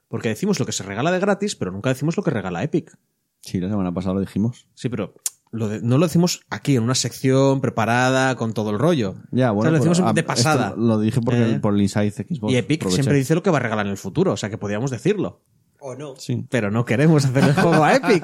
Porque 0.08 0.30
decimos 0.30 0.58
lo 0.60 0.66
que 0.66 0.72
se 0.72 0.82
regala 0.82 1.12
de 1.12 1.20
gratis, 1.20 1.54
pero 1.56 1.70
nunca 1.72 1.90
decimos 1.90 2.16
lo 2.16 2.22
que 2.22 2.30
regala 2.30 2.62
Epic. 2.62 2.96
Sí, 3.42 3.60
la 3.60 3.68
semana 3.68 3.92
pasada 3.92 4.14
lo 4.14 4.20
dijimos. 4.20 4.66
Sí, 4.74 4.88
pero 4.88 5.14
lo 5.50 5.68
de- 5.68 5.82
no 5.82 5.98
lo 5.98 6.06
decimos 6.06 6.40
aquí 6.48 6.76
en 6.76 6.82
una 6.84 6.94
sección 6.94 7.60
preparada 7.60 8.36
con 8.36 8.54
todo 8.54 8.70
el 8.70 8.78
rollo. 8.78 9.16
Ya, 9.32 9.52
O 9.52 9.56
bueno, 9.56 9.70
sea, 9.70 9.72
lo 9.72 9.78
decimos 9.84 10.00
ah, 10.08 10.12
de 10.14 10.22
pasada. 10.22 10.74
Lo 10.76 10.98
dije 10.98 11.20
porque 11.20 11.52
Eh. 11.52 11.58
por 11.60 11.74
el 11.74 11.82
Inside 11.82 12.10
Xbox. 12.12 12.52
y 12.52 12.56
Epic 12.56 12.80
aproveché. 12.82 12.94
siempre 13.02 13.16
dice 13.18 13.34
lo 13.34 13.42
que 13.42 13.50
va 13.50 13.58
a 13.58 13.60
regalar 13.60 13.84
en 13.86 13.92
el 13.92 13.98
futuro, 13.98 14.32
o 14.32 14.36
sea 14.36 14.48
que 14.48 14.56
podríamos 14.58 14.90
decirlo. 14.90 15.42
¿O 15.84 15.94
no? 15.96 16.14
Sí. 16.16 16.46
Pero 16.48 16.70
no 16.70 16.84
queremos 16.84 17.24
hacer 17.24 17.42
el 17.42 17.54
juego 17.54 17.82
a 17.84 17.94
Epic. 17.96 18.22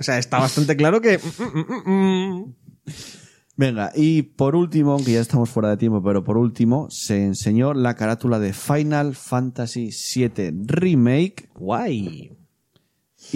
O 0.00 0.02
sea, 0.02 0.18
está 0.18 0.38
bastante 0.40 0.74
claro 0.76 1.00
que. 1.02 1.18
mm, 1.18 1.90
mm, 1.90 2.38
mm. 2.40 2.54
Venga, 3.56 3.92
y 3.94 4.22
por 4.22 4.56
último, 4.56 4.92
aunque 4.92 5.12
ya 5.12 5.20
estamos 5.20 5.48
fuera 5.48 5.68
de 5.68 5.76
tiempo, 5.76 6.02
pero 6.02 6.24
por 6.24 6.36
último, 6.38 6.88
se 6.90 7.22
enseñó 7.24 7.72
la 7.72 7.94
carátula 7.94 8.40
de 8.40 8.52
Final 8.52 9.14
Fantasy 9.14 9.90
VII 10.16 10.62
Remake 10.66 11.50
Guay. 11.54 12.32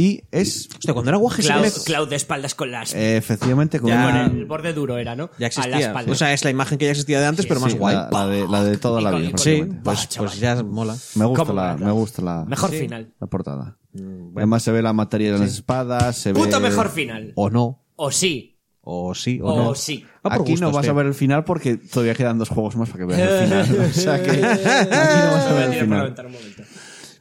Y 0.01 0.23
es 0.31 0.69
Hostia, 0.73 0.95
cuando 0.95 1.11
era 1.11 1.19
guaje 1.19 1.43
sí 1.43 1.49
Cloud, 1.49 1.73
Cloud 1.85 2.09
de 2.09 2.17
espaldas 2.17 2.55
con 2.55 2.71
las... 2.71 2.95
eh, 2.95 3.17
efectivamente 3.17 3.81
con 3.81 3.91
Ya. 3.91 4.27
el 4.27 4.47
borde 4.47 4.73
duro 4.73 4.97
era, 4.97 5.17
¿no? 5.17 5.31
Ya 5.39 5.49
A 5.57 5.67
la 5.67 5.79
existía. 5.79 6.13
O 6.13 6.15
sea, 6.15 6.33
es 6.33 6.45
la 6.45 6.51
imagen 6.51 6.79
que 6.79 6.85
ya 6.85 6.93
existía 6.93 7.21
de 7.21 7.27
antes, 7.27 7.47
pero 7.47 7.59
más 7.61 7.73
sí, 7.73 7.79
guay. 7.79 7.97
La, 7.97 8.09
la 8.13 8.27
de, 8.29 8.47
la 8.49 8.65
de 8.65 8.77
toda 8.79 9.01
la 9.01 9.11
Y 9.11 9.13
con- 9.15 9.23
vida. 9.23 9.39
Sí, 9.39 9.65
pues, 9.83 10.09
pues 10.17 10.39
ya 10.39 10.63
mola. 10.63 10.97
Me 11.17 11.25
gusta 11.27 11.45
¿Cómo 11.45 11.61
la, 11.61 11.73
mola? 11.75 11.87
me 11.87 11.93
gusta 11.93 12.23
la, 12.23 12.45
Mejor 12.45 12.71
final. 12.71 13.13
la 13.21 13.27
portada. 13.27 13.77
bueno. 13.93 14.33
Además 14.37 14.63
se 14.63 14.71
ve 14.73 14.83
la 14.83 14.93
materia 14.93 15.33
de 15.33 15.39
las 15.41 15.53
espadas, 15.53 16.17
se 16.17 16.33
ve... 16.33 16.41
Puto 16.41 16.61
mejor 16.61 16.89
final. 16.91 17.33
O 17.35 17.51
no. 17.51 17.85
O 17.97 18.11
sí. 18.13 18.55
O 18.91 19.15
sí, 19.15 19.39
o, 19.43 19.53
O 19.53 19.57
no. 19.65 19.75
sí. 19.75 20.07
Ah, 20.23 20.35
Aquí 20.37 20.39
no 20.55 20.69
gustos, 20.69 20.73
vas 20.73 20.83
tío. 20.83 20.93
a 20.93 20.95
ver 20.95 21.07
el 21.07 21.15
final 21.15 21.45
porque 21.45 21.77
todavía 21.77 22.15
quedan 22.15 22.39
dos 22.39 22.49
juegos 22.49 22.75
más 22.77 22.89
para 22.89 23.01
que 23.07 23.15
veas 23.17 23.31
el 23.43 23.45
final. 23.67 23.87
O 23.91 23.93
sea 23.93 24.23
que 24.23 24.31
aquí 24.31 24.41
no 24.45 25.33
vas 25.33 25.47
a 25.47 25.53
ver 25.55 25.73
el 25.75 25.81
final. 25.81 26.15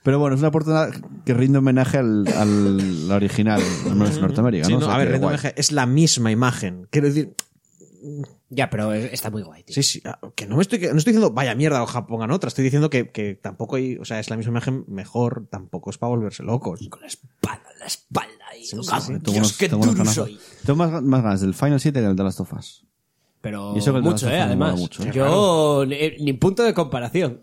Pero 0.07 0.19
bueno, 0.19 0.37
es 0.37 0.41
una 0.41 0.51
portada 0.51 0.89
que 1.25 1.33
rinde 1.33 1.57
homenaje 1.57 1.97
al, 1.97 2.25
al 2.29 3.11
original, 3.11 3.61
al 3.89 3.95
menos 3.97 4.15
en 4.15 4.21
Norteamérica, 4.21 4.65
Sí, 4.65 4.71
¿no? 4.71 4.79
no, 4.79 4.85
O 4.85 4.87
sea 4.89 4.95
a 4.95 4.99
ver, 4.99 5.11
que 5.11 5.17
guay. 5.19 5.35
Eje 5.35 5.53
es 5.57 5.73
la 5.73 5.85
misma 5.85 6.31
imagen. 6.31 6.87
Quiero 6.91 7.07
decir, 7.07 7.33
Ya, 8.49 8.69
pero 8.69 8.93
está 8.93 9.29
muy 9.29 9.41
guay, 9.41 9.63
tío. 9.63 9.73
sí, 9.75 9.83
sí, 9.83 10.01
ah, 10.05 10.17
que 10.33 10.45
no 10.45 10.55
me 10.55 10.61
estoy, 10.61 10.79
que 10.79 10.91
no 10.93 10.97
estoy 10.97 11.11
diciendo 11.11 11.33
vaya 11.33 11.53
mierda, 11.55 11.83
ojalá 11.83 12.07
pongan 12.07 12.31
otra. 12.31 12.47
Estoy 12.47 12.63
diciendo 12.63 12.89
que, 12.89 13.09
que 13.11 13.35
tampoco 13.35 13.75
hay, 13.75 13.97
o 13.97 14.05
sea, 14.05 14.21
es 14.21 14.29
la 14.29 14.37
misma 14.37 14.51
imagen 14.51 14.85
mejor, 14.87 15.45
tampoco 15.51 15.89
es 15.89 15.97
para 15.97 16.11
volverse 16.11 16.41
locos. 16.43 16.79
Con 16.89 17.01
la 17.01 17.07
espada, 17.07 17.63
la 17.77 17.85
espalda. 17.85 18.31
Y, 18.57 18.63
Sí, 18.65 18.77
¡Oh, 18.79 18.83
sí, 18.83 19.07
tengo 19.07 19.19
Dios, 19.25 19.35
unos- 19.37 19.57
qué 19.57 19.67
tengo 19.67 19.83
unas 19.83 19.93
duro 19.95 20.03
ganas- 20.05 20.15
soy. 20.15 20.39
Tengo 20.65 20.77
más, 20.77 21.03
más 21.03 21.21
ganas 21.21 21.41
del 21.41 21.53
Final 21.53 21.81
7 21.81 21.99
que 21.99 22.05
del 22.07 22.15
de 22.15 22.23
Last 22.23 22.39
of 22.39 22.53
Us. 22.53 22.85
Pero 23.41 23.73
Y 23.75 23.79
eso 23.79 23.91
que 23.91 23.97
el 23.97 24.03
de 24.05 24.09
mucho, 24.09 24.29
eh, 24.29 24.39
además. 24.39 24.79
mucho, 24.79 25.03
eh. 25.03 25.11
Yo, 25.13 25.85
ni 25.85 26.31
punto 26.33 26.63
de 26.63 26.73
comparación. 26.73 27.41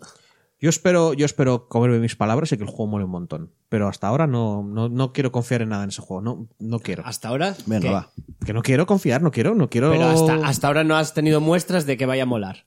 Yo 0.59 0.69
espero, 0.69 1.13
yo 1.13 1.25
espero 1.25 1.67
comerme 1.67 1.99
mis 1.99 2.15
palabras 2.15 2.51
y 2.51 2.57
que 2.57 2.63
el 2.63 2.69
juego 2.69 2.87
mole 2.87 3.05
un 3.05 3.11
montón. 3.11 3.51
Pero 3.69 3.87
hasta 3.87 4.07
ahora 4.07 4.25
no, 4.25 4.63
no, 4.63 4.87
no 4.89 5.11
quiero 5.11 5.31
confiar 5.31 5.61
en 5.61 5.69
nada 5.69 5.83
en 5.83 5.89
ese 5.89 6.01
juego. 6.01 6.21
No, 6.21 6.47
no 6.59 6.79
quiero. 6.79 7.03
Hasta 7.05 7.27
ahora. 7.27 7.55
Venga, 7.65 7.91
va. 7.91 8.11
Que 8.45 8.53
no 8.53 8.61
quiero 8.61 8.85
confiar, 8.85 9.21
no 9.21 9.31
quiero, 9.31 9.53
no 9.53 9.69
quiero. 9.69 9.91
Pero 9.91 10.05
hasta, 10.05 10.35
hasta 10.47 10.67
ahora 10.67 10.83
no 10.83 10.95
has 10.95 11.13
tenido 11.13 11.41
muestras 11.41 11.85
de 11.85 11.97
que 11.97 12.05
vaya 12.05 12.23
a 12.23 12.25
molar. 12.25 12.65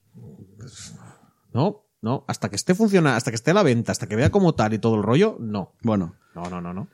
No, 1.52 1.86
no, 2.02 2.24
hasta 2.28 2.48
que 2.50 2.56
esté 2.56 2.74
funcionando, 2.74 3.16
hasta 3.16 3.30
que 3.30 3.36
esté 3.36 3.50
a 3.52 3.54
la 3.54 3.62
venta, 3.62 3.92
hasta 3.92 4.06
que 4.06 4.16
vea 4.16 4.30
como 4.30 4.54
tal 4.54 4.74
y 4.74 4.78
todo 4.78 4.96
el 4.96 5.02
rollo, 5.02 5.36
no. 5.40 5.72
Bueno, 5.82 6.14
No, 6.34 6.44
no, 6.50 6.60
no, 6.60 6.72
no. 6.74 6.88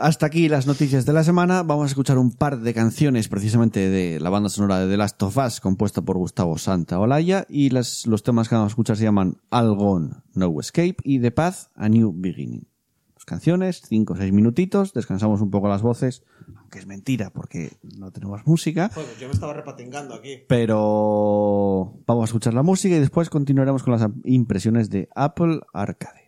Hasta 0.00 0.26
aquí 0.26 0.48
las 0.48 0.66
noticias 0.66 1.04
de 1.04 1.12
la 1.12 1.22
semana. 1.22 1.62
Vamos 1.62 1.84
a 1.84 1.86
escuchar 1.88 2.18
un 2.18 2.32
par 2.32 2.60
de 2.60 2.74
canciones 2.74 3.28
precisamente 3.28 3.90
de 3.90 4.18
la 4.18 4.30
banda 4.30 4.48
sonora 4.48 4.80
de 4.80 4.88
The 4.88 4.96
Last 4.96 5.22
of 5.22 5.36
Us, 5.36 5.60
compuesta 5.60 6.02
por 6.02 6.16
Gustavo 6.16 6.56
Santaolalla. 6.58 7.46
Y 7.48 7.70
las, 7.70 8.06
los 8.06 8.22
temas 8.22 8.48
que 8.48 8.54
vamos 8.54 8.70
a 8.70 8.72
escuchar 8.72 8.96
se 8.96 9.04
llaman 9.04 9.36
All 9.50 9.76
Gone, 9.76 10.10
No 10.34 10.58
Escape 10.58 10.96
y 11.04 11.20
The 11.20 11.30
Path, 11.30 11.68
A 11.74 11.88
New 11.88 12.12
Beginning. 12.16 12.66
Dos 13.14 13.26
canciones, 13.26 13.82
cinco 13.86 14.14
o 14.14 14.16
seis 14.16 14.32
minutitos, 14.32 14.94
descansamos 14.94 15.42
un 15.42 15.50
poco 15.50 15.68
las 15.68 15.82
voces, 15.82 16.24
aunque 16.56 16.78
es 16.78 16.86
mentira 16.86 17.30
porque 17.30 17.72
no 17.98 18.10
tenemos 18.10 18.46
música. 18.46 18.90
yo 19.20 19.28
me 19.28 19.34
estaba 19.34 19.52
repatingando 19.52 20.14
aquí. 20.14 20.38
Pero 20.48 22.00
vamos 22.06 22.22
a 22.22 22.24
escuchar 22.24 22.54
la 22.54 22.62
música 22.62 22.96
y 22.96 23.00
después 23.00 23.28
continuaremos 23.28 23.82
con 23.82 23.92
las 23.92 24.08
impresiones 24.24 24.88
de 24.88 25.08
Apple 25.14 25.60
Arcade.「 25.74 26.19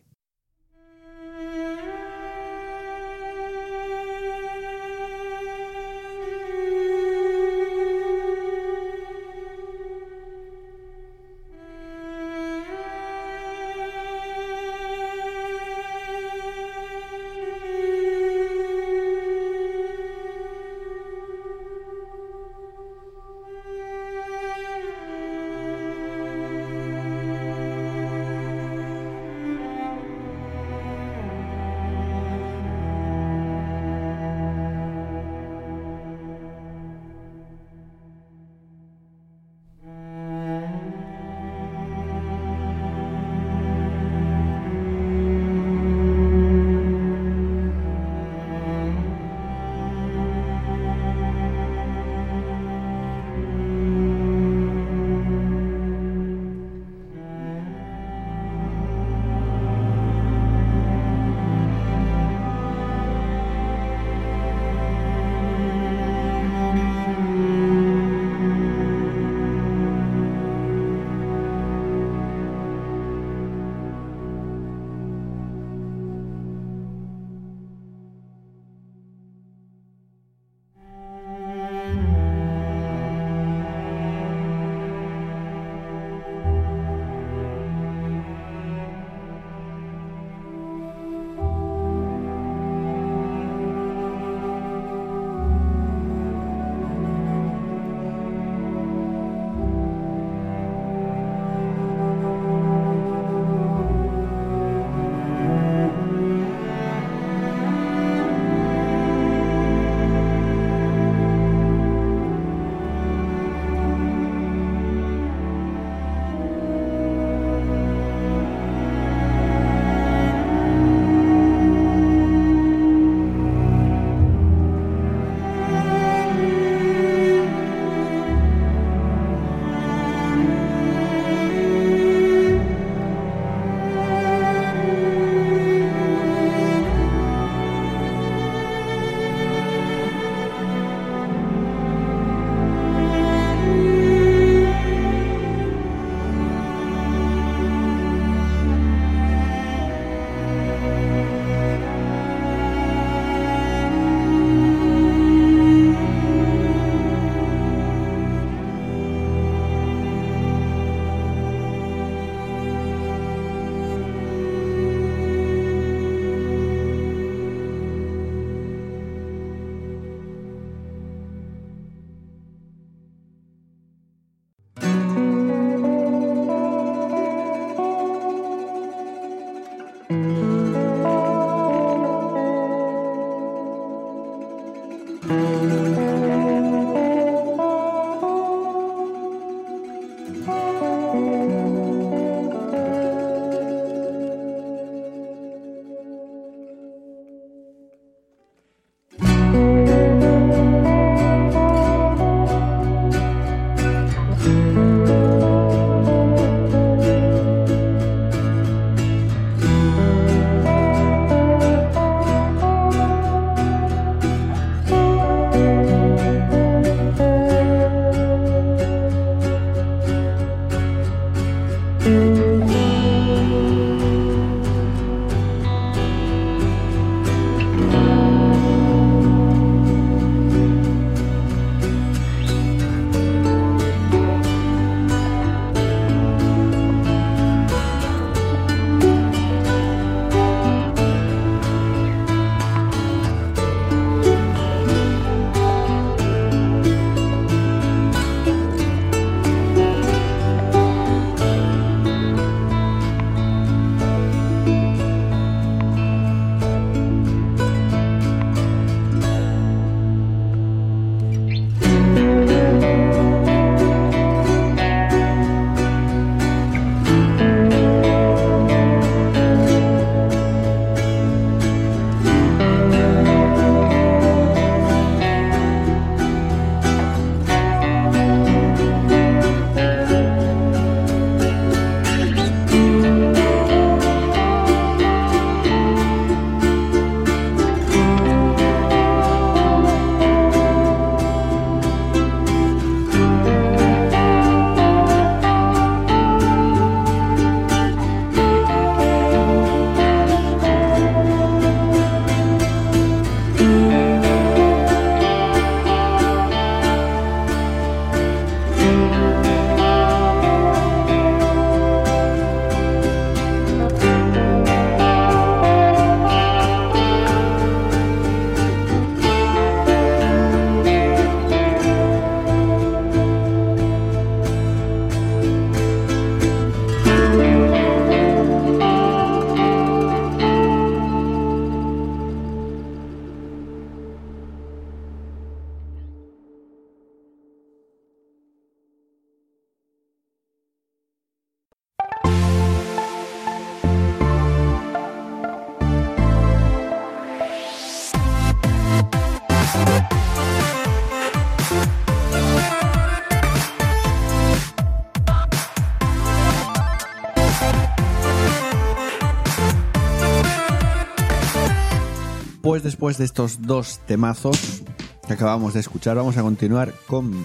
Después 362.83 363.19
de 363.19 363.25
estos 363.25 363.63
dos 363.63 364.01
temazos 364.07 364.83
que 365.27 365.33
acabamos 365.35 365.75
de 365.75 365.81
escuchar, 365.81 366.17
vamos 366.17 366.37
a 366.37 366.43
continuar 366.43 366.93
con, 367.07 367.45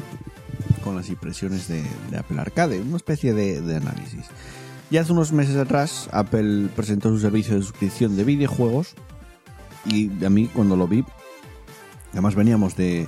con 0.83 0.95
las 0.95 1.09
impresiones 1.09 1.67
de, 1.67 1.83
de 2.09 2.17
Apple 2.17 2.39
Arcade, 2.39 2.81
una 2.81 2.97
especie 2.97 3.33
de, 3.33 3.61
de 3.61 3.75
análisis. 3.77 4.25
Y 4.89 4.97
hace 4.97 5.11
unos 5.11 5.31
meses 5.33 5.55
atrás, 5.57 6.09
Apple 6.11 6.69
presentó 6.75 7.09
su 7.09 7.19
servicio 7.19 7.55
de 7.55 7.61
suscripción 7.61 8.15
de 8.15 8.23
videojuegos 8.23 8.95
y 9.85 10.09
a 10.25 10.29
mí 10.29 10.47
cuando 10.47 10.75
lo 10.75 10.87
vi, 10.87 11.03
además 12.13 12.35
veníamos 12.35 12.75
de, 12.75 13.07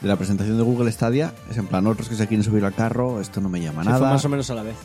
de 0.00 0.08
la 0.08 0.16
presentación 0.16 0.56
de 0.56 0.64
Google 0.64 0.90
Stadia, 0.90 1.32
es 1.50 1.58
en 1.58 1.66
plan, 1.66 1.86
otros 1.86 2.08
que 2.08 2.16
se 2.16 2.26
quieren 2.26 2.42
subir 2.44 2.64
al 2.64 2.74
carro, 2.74 3.20
esto 3.20 3.40
no 3.40 3.48
me 3.48 3.60
llama 3.60 3.82
Sí, 3.82 3.88
fue 3.90 3.98
nada. 4.00 4.12
más 4.14 4.24
o 4.24 4.28
menos 4.28 4.50
a 4.50 4.54
la 4.54 4.62
vez. 4.64 4.76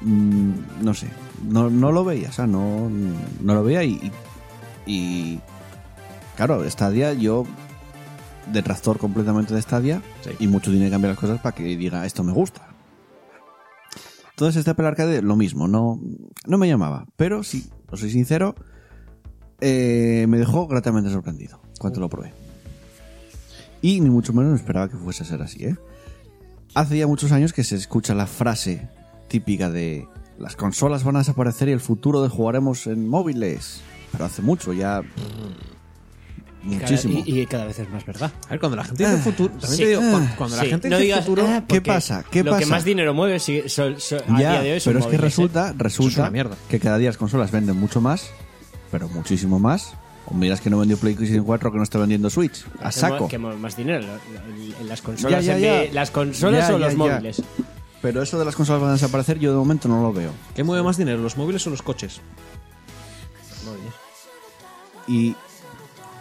Mm, 0.00 0.52
no 0.82 0.94
sé, 0.94 1.08
no, 1.48 1.70
no 1.70 1.90
lo 1.92 2.04
veía, 2.04 2.28
o 2.28 2.32
sea, 2.32 2.46
no, 2.46 2.88
no 3.40 3.54
lo 3.54 3.64
veía 3.64 3.82
y, 3.84 4.12
y, 4.86 5.40
claro, 6.36 6.68
Stadia, 6.68 7.12
yo 7.12 7.44
detractor 8.52 8.98
completamente 8.98 9.54
de 9.54 9.62
Stadia 9.62 10.02
Sí. 10.22 10.30
y 10.38 10.46
mucho 10.48 10.70
dinero 10.70 10.90
cambiar 10.90 11.12
las 11.12 11.18
cosas 11.20 11.40
para 11.40 11.54
que 11.54 11.62
diga 11.64 12.04
esto 12.06 12.22
me 12.24 12.32
gusta. 12.32 12.68
Entonces 14.30 14.56
este 14.56 14.70
Apple 14.72 14.86
Arcade 14.86 15.22
lo 15.22 15.36
mismo, 15.36 15.68
no, 15.68 16.00
no 16.46 16.58
me 16.58 16.66
llamaba, 16.68 17.06
pero 17.16 17.42
sí, 17.42 17.70
os 17.90 18.00
soy 18.00 18.10
sincero, 18.10 18.54
eh, 19.60 20.26
me 20.28 20.38
dejó 20.38 20.66
gratamente 20.66 21.10
sorprendido 21.10 21.60
cuando 21.78 22.00
lo 22.00 22.08
probé. 22.08 22.32
Y 23.80 24.00
ni 24.00 24.10
mucho 24.10 24.32
menos 24.32 24.50
me 24.50 24.56
esperaba 24.56 24.88
que 24.88 24.96
fuese 24.96 25.22
a 25.22 25.26
ser 25.26 25.42
así, 25.42 25.64
¿eh? 25.64 25.76
Hace 26.74 26.98
ya 26.98 27.06
muchos 27.06 27.30
años 27.30 27.52
que 27.52 27.62
se 27.62 27.76
escucha 27.76 28.14
la 28.14 28.26
frase 28.26 28.88
típica 29.28 29.70
de 29.70 30.08
las 30.38 30.56
consolas 30.56 31.04
van 31.04 31.14
a 31.16 31.20
desaparecer 31.20 31.68
y 31.68 31.72
el 31.72 31.80
futuro 31.80 32.20
de 32.22 32.28
jugaremos 32.28 32.88
en 32.88 33.08
móviles. 33.08 33.82
Pero 34.10 34.24
hace 34.24 34.42
mucho, 34.42 34.72
ya 34.72 35.02
muchísimo. 36.64 37.22
Y, 37.26 37.40
y 37.40 37.46
cada 37.46 37.64
vez 37.66 37.78
es 37.78 37.88
más 37.90 38.04
verdad. 38.04 38.32
A 38.46 38.50
ver, 38.50 38.60
cuando 38.60 38.76
la 38.76 38.84
gente 38.84 39.04
dice 39.04 39.16
Ah, 39.16 39.22
futuro. 39.22 39.50
También 39.50 39.70
sí. 39.72 39.82
te 39.82 39.88
digo, 39.88 40.00
cuando, 40.00 40.18
Ah, 40.30 40.34
cuando 40.36 40.56
Sí, 40.56 40.62
la 40.64 40.68
gente 40.70 40.88
no 40.90 40.96
dice 40.96 41.04
digas, 41.04 41.24
futuro. 41.24 41.46
ah, 41.48 41.64
¿Qué 41.68 41.80
pasa? 41.80 42.24
¿Qué 42.30 42.42
lo 42.44 42.52
que 42.52 42.60
pasa? 42.62 42.70
más 42.70 42.84
dinero 42.84 43.14
mueve 43.14 43.38
son- 43.38 43.94
a 43.94 44.40
Ya, 44.40 44.52
día 44.52 44.62
de 44.62 44.72
hoy 44.74 44.80
pero 44.84 44.98
es 44.98 45.04
que 45.04 45.12
móviles, 45.12 45.20
resulta, 45.20 45.70
es 45.70 45.78
resulta 45.78 46.32
que 46.68 46.80
cada 46.80 46.98
día 46.98 47.08
las 47.10 47.16
consolas 47.18 47.50
venden 47.50 47.76
mucho 47.78 48.00
más, 48.00 48.30
pero 48.90 49.08
muchísimo 49.08 49.58
más. 49.58 49.94
O 50.26 50.32
miras 50.34 50.62
que 50.62 50.70
no 50.70 50.78
vendió 50.78 50.96
PlayStation 50.96 51.44
4 51.44 51.70
que 51.70 51.76
no 51.76 51.82
está 51.82 51.98
vendiendo 51.98 52.30
Switch. 52.30 52.64
A 52.80 52.86
Que 52.86 52.92
saco. 52.92 53.28
Que 53.28 53.36
más 53.38 53.76
dinero 53.76 54.02
en 54.80 54.88
las 54.88 55.02
consolas, 55.02 55.44
Ya, 55.44 55.58
ya, 55.58 55.82
en 55.84 55.94
las 55.94 56.10
consolas 56.10 56.66
Ya, 56.68 56.74
o 56.74 56.78
ya, 56.78 56.86
los 56.86 56.92
ya. 56.92 56.98
móviles. 56.98 57.42
Pero 58.00 58.22
eso 58.22 58.38
de 58.38 58.44
las 58.46 58.54
consolas 58.56 58.80
van 58.80 58.90
a 58.90 58.92
desaparecer, 58.94 59.38
yo 59.38 59.50
de 59.52 59.58
momento 59.58 59.86
no 59.86 60.00
lo 60.02 60.12
veo. 60.14 60.30
¿Qué 60.54 60.64
mueve 60.64 60.82
más 60.82 60.96
dinero, 60.96 61.18
los 61.20 61.36
móviles 61.36 61.66
o 61.66 61.70
los 61.70 61.82
coches? 61.82 62.22
Y 65.06 65.34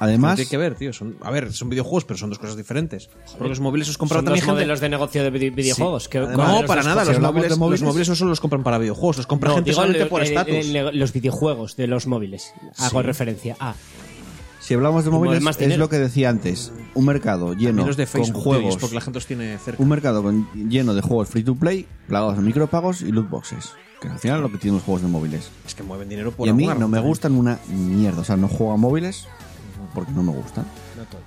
además, 0.03 0.35
Tiene 0.35 0.49
que 0.49 0.57
ver, 0.57 0.75
tío. 0.75 0.93
Son, 0.93 1.15
a 1.21 1.31
ver, 1.31 1.51
son 1.53 1.69
videojuegos, 1.69 2.05
pero 2.05 2.17
son 2.17 2.29
dos 2.29 2.39
cosas 2.39 2.55
diferentes. 2.57 3.09
Porque 3.37 3.49
los 3.49 3.59
móviles 3.59 3.87
los 3.87 3.97
compran 3.97 4.19
Son 4.19 4.25
también 4.25 4.43
gente. 4.43 4.53
modelos 4.53 4.79
de 4.79 4.89
negocio 4.89 5.23
de 5.23 5.29
vide- 5.31 5.49
videojuegos. 5.51 6.07
que- 6.09 6.17
Además, 6.19 6.35
¿cuál 6.35 6.47
de 6.47 6.53
No, 6.53 6.61
los 6.61 6.67
para 6.67 6.83
nada. 6.83 7.05
Los 7.05 7.19
móviles, 7.19 7.49
de 7.49 7.55
móviles- 7.55 7.81
los 7.81 7.87
móviles 7.89 8.09
no 8.09 8.15
solo 8.15 8.29
los 8.29 8.39
compran 8.39 8.63
para 8.63 8.77
videojuegos, 8.77 9.17
los 9.17 9.27
compra 9.27 9.49
No, 9.49 9.55
gente 9.55 9.69
digo 9.71 9.75
solamente 9.81 10.03
el- 10.03 10.09
por 10.09 10.23
estatus. 10.23 10.65
los 10.93 11.13
videojuegos 11.13 11.75
de 11.75 11.87
los 11.87 12.07
móviles. 12.07 12.53
Hago 12.77 13.01
referencia 13.01 13.55
a. 13.59 13.75
Si 14.59 14.73
hablamos 14.73 15.03
de 15.03 15.11
móviles, 15.11 15.41
más 15.41 15.59
es 15.59 15.77
lo 15.77 15.89
que 15.89 15.97
decía 15.99 16.29
antes. 16.29 16.71
Un 16.93 17.05
mercado 17.05 17.53
lleno 17.53 17.85
los 17.85 17.97
de 17.97 18.05
Facebook, 18.05 18.33
con 18.33 18.43
juegos. 18.43 18.77
porque 18.77 18.95
la 18.95 19.01
gente 19.01 19.17
los 19.17 19.25
tiene 19.25 19.57
cerca. 19.57 19.83
Un 19.83 19.89
mercado 19.89 20.23
con- 20.23 20.47
lleno 20.69 20.93
de 20.93 21.01
juegos 21.01 21.27
free 21.27 21.43
to 21.43 21.53
play, 21.55 21.85
plagados 22.07 22.37
de 22.37 22.43
micropagos 22.43 23.01
y 23.01 23.11
loot 23.11 23.29
boxes. 23.29 23.71
Que 24.01 24.07
al 24.07 24.19
final 24.19 24.37
es 24.37 24.41
lo 24.43 24.51
que 24.51 24.57
tienen 24.59 24.75
los 24.75 24.83
juegos 24.83 25.01
de 25.01 25.07
móviles. 25.09 25.49
Es 25.65 25.75
que 25.75 25.83
mueven 25.83 26.07
dinero 26.07 26.31
por 26.31 26.47
y 26.47 26.51
a 26.51 26.53
mí 26.53 26.65
no 26.65 26.87
me 26.87 26.99
gustan 26.99 27.33
una 27.35 27.59
mierda. 27.69 28.21
O 28.21 28.23
sea, 28.23 28.37
no 28.37 28.47
juego 28.47 28.71
a 28.73 28.77
móviles 28.77 29.27
porque 29.93 30.11
no 30.11 30.23
me 30.23 30.31
gustan. 30.31 30.65
No 30.97 31.03
todos. 31.05 31.23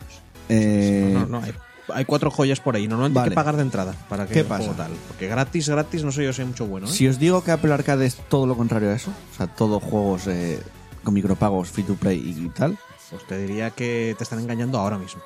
Eh, 0.48 1.10
No, 1.14 1.26
no, 1.26 1.38
hay, 1.42 1.52
hay 1.92 2.04
cuatro 2.04 2.30
joyas 2.30 2.60
por 2.60 2.76
ahí. 2.76 2.86
Normalmente 2.88 3.18
hay 3.18 3.22
Vale. 3.24 3.30
que 3.30 3.34
pagar 3.34 3.56
de 3.56 3.62
entrada 3.62 3.94
para 4.08 4.26
que 4.26 4.34
¿Qué 4.34 4.42
juego 4.44 4.64
pasa? 4.66 4.76
tal. 4.76 4.92
Porque 5.08 5.28
gratis, 5.28 5.68
gratis, 5.68 6.04
no 6.04 6.12
sé 6.12 6.24
yo 6.24 6.32
si 6.32 6.42
hay 6.42 6.48
mucho 6.48 6.66
bueno. 6.66 6.86
¿eh? 6.86 6.90
Si 6.90 7.06
os 7.08 7.18
digo 7.18 7.42
que 7.44 7.50
Apple 7.52 7.72
Arcade 7.72 8.06
es 8.06 8.16
todo 8.28 8.46
lo 8.46 8.56
contrario 8.56 8.90
a 8.90 8.94
eso, 8.94 9.10
o 9.32 9.36
sea, 9.36 9.46
todo 9.46 9.80
juegos 9.80 10.26
eh, 10.26 10.60
con 11.02 11.14
micropagos, 11.14 11.68
free 11.70 11.84
to 11.84 11.94
play 11.94 12.18
y 12.18 12.48
tal, 12.50 12.78
Pues 13.10 13.26
te 13.26 13.38
diría 13.38 13.70
que 13.70 14.14
te 14.18 14.24
están 14.24 14.40
engañando 14.40 14.78
ahora 14.78 14.98
mismo. 14.98 15.22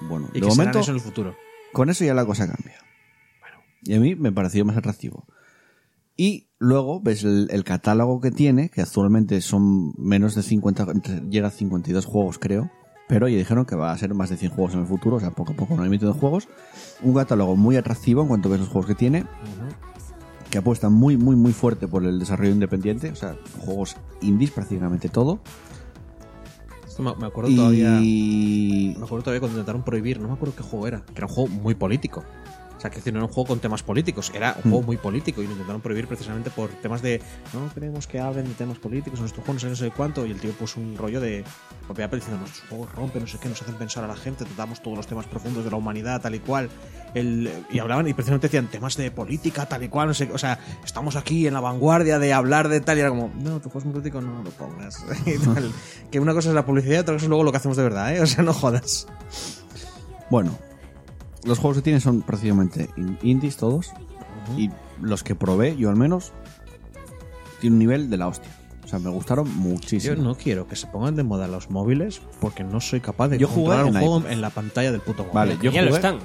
bueno, 0.00 0.28
Y 0.32 0.34
de 0.34 0.40
que 0.42 0.46
momento 0.46 0.78
eso 0.80 0.90
en 0.90 0.96
el 0.96 1.02
futuro. 1.02 1.36
con 1.72 1.90
eso 1.90 2.04
ya 2.04 2.14
la 2.14 2.24
cosa 2.24 2.46
cambia. 2.46 2.78
Y 3.86 3.94
a 3.94 4.00
mí 4.00 4.14
me 4.14 4.32
pareció 4.32 4.64
más 4.64 4.76
atractivo. 4.78 5.26
Y 6.16 6.46
luego 6.58 7.00
ves 7.00 7.22
el, 7.24 7.48
el 7.50 7.64
catálogo 7.64 8.20
que 8.20 8.30
tiene, 8.30 8.70
que 8.70 8.80
actualmente 8.80 9.40
son 9.40 9.92
menos 9.98 10.34
de 10.34 10.42
50, 10.42 10.84
entre- 10.92 11.20
llega 11.28 11.48
a 11.48 11.50
52 11.50 12.06
juegos 12.06 12.38
creo, 12.38 12.70
pero 13.08 13.28
ya 13.28 13.36
dijeron 13.36 13.64
que 13.64 13.76
va 13.76 13.92
a 13.92 13.98
ser 13.98 14.14
más 14.14 14.30
de 14.30 14.36
100 14.36 14.52
juegos 14.52 14.74
en 14.74 14.80
el 14.80 14.86
futuro, 14.86 15.16
o 15.16 15.20
sea, 15.20 15.30
poco 15.30 15.52
a 15.52 15.56
poco 15.56 15.74
no 15.74 15.82
hay 15.82 15.88
límite 15.88 16.06
de 16.06 16.12
juegos. 16.12 16.48
Un 17.02 17.14
catálogo 17.14 17.56
muy 17.56 17.76
atractivo 17.76 18.22
en 18.22 18.28
cuanto 18.28 18.48
ves 18.48 18.60
los 18.60 18.68
juegos 18.68 18.86
que 18.86 18.94
tiene, 18.94 19.24
que 20.50 20.58
apuesta 20.58 20.88
muy, 20.88 21.16
muy, 21.16 21.36
muy 21.36 21.52
fuerte 21.52 21.88
por 21.88 22.04
el 22.04 22.18
desarrollo 22.18 22.52
independiente, 22.52 23.10
o 23.10 23.16
sea, 23.16 23.36
juegos 23.58 23.96
indies 24.20 24.50
prácticamente 24.50 25.08
todo. 25.08 25.40
Esto 26.86 27.02
Me 27.02 27.14
me 27.16 27.26
acuerdo 27.26 27.54
todavía. 27.54 27.90
Me 27.90 28.94
acuerdo 29.04 29.24
todavía 29.24 29.40
cuando 29.40 29.58
intentaron 29.58 29.82
prohibir, 29.82 30.20
no 30.20 30.28
me 30.28 30.34
acuerdo 30.34 30.54
qué 30.56 30.62
juego 30.62 30.86
era, 30.86 31.02
que 31.04 31.14
era 31.16 31.26
un 31.26 31.32
juego 31.32 31.50
muy 31.50 31.74
político. 31.74 32.24
Sea, 32.84 32.90
que 32.90 33.12
no 33.12 33.18
era 33.20 33.26
un 33.26 33.32
juego 33.32 33.48
con 33.48 33.60
temas 33.60 33.82
políticos, 33.82 34.30
era 34.34 34.52
un 34.62 34.68
Mm. 34.68 34.72
juego 34.74 34.82
muy 34.82 34.96
político 34.98 35.40
y 35.40 35.46
lo 35.46 35.52
intentaron 35.52 35.80
prohibir 35.80 36.06
precisamente 36.06 36.50
por 36.50 36.68
temas 36.68 37.00
de 37.00 37.22
no 37.54 37.72
queremos 37.72 38.06
que 38.06 38.20
hablen 38.20 38.46
de 38.46 38.52
temas 38.52 38.78
políticos 38.78 39.18
en 39.20 39.22
nuestro 39.22 39.40
juego, 39.42 39.54
no 39.54 39.60
sé, 39.60 39.68
no 39.70 39.76
sé 39.76 39.90
cuánto. 39.90 40.26
Y 40.26 40.32
el 40.32 40.38
tío 40.38 40.52
puso 40.52 40.80
un 40.80 40.94
rollo 40.94 41.18
de 41.18 41.44
propia 41.86 42.04
Apple 42.04 42.18
diciendo 42.18 42.40
nuestros 42.40 42.68
juegos 42.68 42.92
rompen, 42.94 43.22
no 43.22 43.26
sé 43.26 43.38
qué, 43.38 43.48
nos 43.48 43.62
hacen 43.62 43.76
pensar 43.76 44.04
a 44.04 44.06
la 44.06 44.16
gente, 44.16 44.44
tratamos 44.44 44.82
todos 44.82 44.98
los 44.98 45.06
temas 45.06 45.24
profundos 45.24 45.64
de 45.64 45.70
la 45.70 45.78
humanidad, 45.78 46.20
tal 46.20 46.34
y 46.34 46.40
cual. 46.40 46.68
El, 47.14 47.50
y 47.70 47.78
hablaban 47.78 48.06
y 48.06 48.12
precisamente 48.12 48.48
decían 48.48 48.66
temas 48.66 48.96
de 48.98 49.10
política, 49.10 49.64
tal 49.66 49.82
y 49.82 49.88
cual, 49.88 50.08
no 50.08 50.14
sé, 50.14 50.28
o 50.30 50.36
sea, 50.36 50.58
estamos 50.84 51.16
aquí 51.16 51.46
en 51.46 51.54
la 51.54 51.60
vanguardia 51.60 52.18
de 52.18 52.34
hablar 52.34 52.68
de 52.68 52.82
tal 52.82 52.98
y 52.98 53.00
era 53.00 53.08
como, 53.08 53.30
no, 53.36 53.60
tu 53.60 53.70
juego 53.70 53.78
es 53.78 53.84
muy 53.86 53.92
político, 53.94 54.20
no 54.20 54.42
lo 54.42 54.50
pongas. 54.50 55.02
Y 55.24 55.38
tal. 55.38 55.72
que 56.10 56.20
una 56.20 56.34
cosa 56.34 56.50
es 56.50 56.54
la 56.54 56.66
publicidad 56.66 56.96
y 56.96 56.98
otra 56.98 57.14
cosa 57.14 57.24
es 57.24 57.28
luego 57.30 57.44
lo 57.44 57.50
que 57.50 57.56
hacemos 57.56 57.78
de 57.78 57.82
verdad, 57.82 58.14
¿eh? 58.14 58.20
O 58.20 58.26
sea, 58.26 58.44
no 58.44 58.52
jodas. 58.52 59.06
Bueno, 60.28 60.58
los 61.44 61.58
juegos 61.58 61.78
que 61.78 61.82
tiene 61.82 62.00
son 62.00 62.22
prácticamente 62.22 62.90
in- 62.96 63.18
indies 63.22 63.56
todos. 63.56 63.90
Y 64.56 64.70
los 65.00 65.22
que 65.22 65.34
probé, 65.34 65.76
yo 65.76 65.88
al 65.90 65.96
menos, 65.96 66.32
tiene 67.60 67.74
un 67.74 67.78
nivel 67.78 68.10
de 68.10 68.16
la 68.16 68.28
hostia. 68.28 68.50
O 68.84 68.88
sea, 68.88 68.98
me 68.98 69.08
gustaron 69.10 69.48
muchísimo. 69.56 70.14
Yo 70.14 70.22
no 70.22 70.34
quiero 70.34 70.68
que 70.68 70.76
se 70.76 70.86
pongan 70.86 71.16
de 71.16 71.22
moda 71.22 71.48
los 71.48 71.70
móviles 71.70 72.20
porque 72.40 72.62
no 72.64 72.80
soy 72.80 73.00
capaz 73.00 73.28
de 73.28 73.38
Yo 73.38 73.48
jugué 73.48 73.76
controlar 73.76 73.84
un 73.86 73.96
en 73.96 74.02
juego 74.02 74.18
iPad. 74.20 74.32
en 74.32 74.40
la 74.42 74.50
pantalla 74.50 74.92
del 74.92 75.00
puto 75.00 75.22
móvil. 75.22 75.34
Vale, 75.34 75.58
yo 75.62 75.70
ya 75.70 75.82
lo 75.82 75.94
están. 75.94 76.18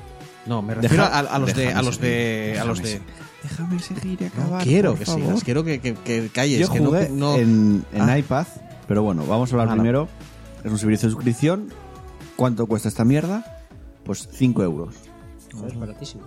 No, 0.45 0.61
me 0.61 0.74
refiero 0.76 1.03
Deja- 1.03 1.15
a, 1.15 1.20
a 1.20 1.39
los 1.39 1.53
de 1.53 1.61
déjame 1.61 1.80
a 1.80 1.84
los 1.84 1.99
de 2.01 2.07
seguir, 2.47 2.59
a 2.59 2.65
los 2.65 2.82
de. 2.84 3.01
Déjame 3.43 3.80
seguir 3.80 4.22
y 4.22 4.24
no 4.24 4.28
acabar. 4.43 4.63
quiero 4.63 4.89
por 4.91 4.99
que 4.99 5.05
favor. 5.05 5.22
sigas, 5.22 5.43
quiero 5.45 5.63
que, 5.63 5.80
que, 5.80 5.93
que 5.93 6.30
calles, 6.34 6.59
Yo 6.59 6.70
que 6.74 6.80
no- 6.82 6.88
jugué 6.88 7.09
no, 7.09 7.36
en, 7.36 7.86
en 7.93 8.01
Ah. 8.09 8.17
iPad, 8.17 8.47
pero 8.88 9.03
bueno, 9.03 9.26
vamos 9.26 9.51
a 9.51 9.55
hablar 9.55 9.70
Ah, 9.70 9.76
no. 9.76 9.82
primero. 9.82 10.07
Es 10.63 10.72
un 10.72 10.78
servicio 10.78 11.07
de 11.07 11.13
suscripción. 11.13 11.70
¿Cuánto 12.36 12.67
cuesta 12.67 12.89
esta 12.89 13.05
mierda? 13.05 13.63
Pues 14.03 14.28
5 14.34 14.63
euros. 14.63 14.95
Joder, 15.54 15.72
es 15.74 15.80
baratísimo. 15.80 16.24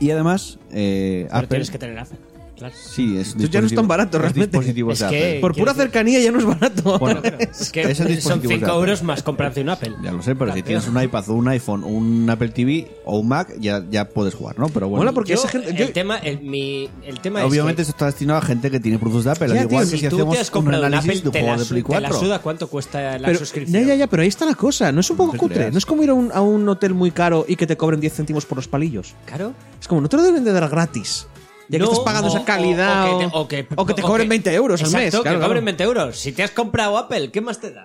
Y 0.00 0.10
además, 0.10 0.58
eh, 0.70 1.24
Pero 1.26 1.36
Apple. 1.36 1.48
tienes 1.48 1.70
que 1.70 1.78
tener 1.78 1.98
Apple. 1.98 2.18
Claro. 2.56 2.74
Sí, 2.78 3.16
es 3.18 3.28
Esto 3.28 3.46
ya 3.48 3.60
no 3.60 3.66
es 3.66 3.74
tan 3.74 3.88
barato, 3.88 4.16
es 4.16 4.22
realmente. 4.22 4.46
dispositivos 4.58 4.94
Es 5.00 5.00
de 5.00 5.08
que- 5.16 5.26
Apple. 5.26 5.40
por 5.40 5.54
pura 5.56 5.72
decir- 5.72 5.82
cercanía 5.82 6.20
ya 6.20 6.30
no 6.30 6.38
es 6.38 6.44
barato. 6.44 6.98
Bueno, 7.00 7.20
Es 7.40 7.70
que 7.72 7.80
Es 7.82 7.88
el 7.88 7.96
son 7.96 8.06
dispositivo 8.06 8.40
5 8.40 8.48
de 8.48 8.54
Apple. 8.70 8.74
euros 8.80 9.02
más 9.02 9.22
comprarte 9.24 9.60
un 9.60 9.70
Apple. 9.70 9.92
Ya 10.02 10.12
lo 10.12 10.22
sé, 10.22 10.36
pero 10.36 10.52
si 10.54 10.62
tienes 10.62 10.86
un 10.86 11.02
iPad 11.02 11.28
o 11.30 11.34
un 11.34 11.48
iPhone, 11.48 11.82
un 11.82 12.30
Apple 12.30 12.50
TV 12.50 12.88
o 13.04 13.18
un 13.18 13.28
Mac, 13.28 13.52
ya, 13.58 13.84
ya 13.90 14.08
puedes 14.08 14.34
jugar, 14.34 14.56
¿no? 14.58 14.68
Pero 14.68 14.88
bueno, 14.88 15.00
Mola 15.02 15.12
porque 15.12 15.32
Yo, 15.32 15.40
esa 15.40 15.48
gente, 15.48 15.70
el 15.70 15.76
yo- 15.76 15.92
tema, 15.92 16.16
el, 16.18 16.40
mi, 16.42 16.88
el 17.04 17.18
tema 17.20 17.44
obviamente 17.44 17.82
es 17.82 17.88
esto 17.88 17.96
está 17.96 18.06
destinado 18.06 18.38
a 18.38 18.42
gente 18.42 18.70
que 18.70 18.78
tiene 18.78 18.98
productos 18.98 19.24
de 19.24 19.30
Apple. 19.32 19.46
que, 19.52 19.58
al 19.58 19.64
igual 19.66 19.84
tío, 19.84 19.90
que 19.92 19.96
si 19.98 20.04
si 20.04 20.08
tú 20.10 20.16
hacemos 20.16 20.34
te 20.36 20.40
has 20.40 20.48
un 20.48 20.52
comprado 20.52 20.82
un 20.82 20.86
análisis 20.86 21.10
Apple, 21.10 21.22
de 21.22 21.28
un 21.38 21.44
juego 21.44 21.58
de 21.60 21.66
Play 21.68 21.82
te 21.82 22.00
la 22.00 22.08
4. 22.08 22.20
suda 22.20 22.38
cuánto 22.38 22.68
cuesta 22.68 23.18
la 23.18 23.26
pero, 23.26 23.38
suscripción. 23.40 23.82
ya, 23.82 23.88
ya, 23.88 23.94
ya, 23.96 24.06
pero 24.06 24.22
ahí 24.22 24.28
está 24.28 24.46
la 24.46 24.54
cosa. 24.54 24.92
No 24.92 25.00
es 25.00 25.10
un 25.10 25.16
poco 25.16 25.36
cutre. 25.36 25.72
No 25.72 25.78
es 25.78 25.84
como 25.84 26.04
ir 26.04 26.10
a 26.10 26.14
un, 26.14 26.30
a 26.32 26.40
un 26.40 26.68
hotel 26.68 26.94
muy 26.94 27.10
caro 27.10 27.44
y 27.48 27.56
que 27.56 27.66
te 27.66 27.76
cobren 27.76 27.98
10 28.00 28.12
céntimos 28.14 28.46
por 28.46 28.56
los 28.58 28.68
palillos. 28.68 29.14
¿Caro? 29.26 29.52
Es 29.80 29.88
como, 29.88 30.00
no 30.00 30.08
te 30.08 30.16
lo 30.16 30.22
deben 30.22 30.44
de 30.44 30.52
dar 30.52 30.68
gratis. 30.68 31.26
Ya 31.68 31.78
que 31.78 31.78
No, 31.78 31.84
estás 31.84 32.00
pagando 32.04 32.28
o- 32.28 32.36
esa 32.36 32.44
calidad. 32.44 33.12
o, 33.12 33.16
O, 33.16 33.18
que 33.18 33.24
te, 33.24 33.36
o 33.36 33.48
que- 33.48 33.74
o 33.76 33.86
que 33.86 33.94
te 33.94 34.02
o 34.02 34.06
cobren 34.06 34.24
que- 34.26 34.30
20 34.30 34.54
euros 34.54 34.80
al 34.80 34.86
Exacto, 34.86 35.04
mes. 35.04 35.14
que 35.14 35.20
claro, 35.22 35.38
claro. 35.38 35.48
cobren 35.50 35.64
20 35.64 35.84
euros. 35.84 36.18
Si 36.18 36.32
te 36.32 36.42
has 36.42 36.50
comprado 36.50 36.98
Apple, 36.98 37.30
¿qué 37.30 37.40
más 37.40 37.60
te 37.60 37.70
da? 37.72 37.84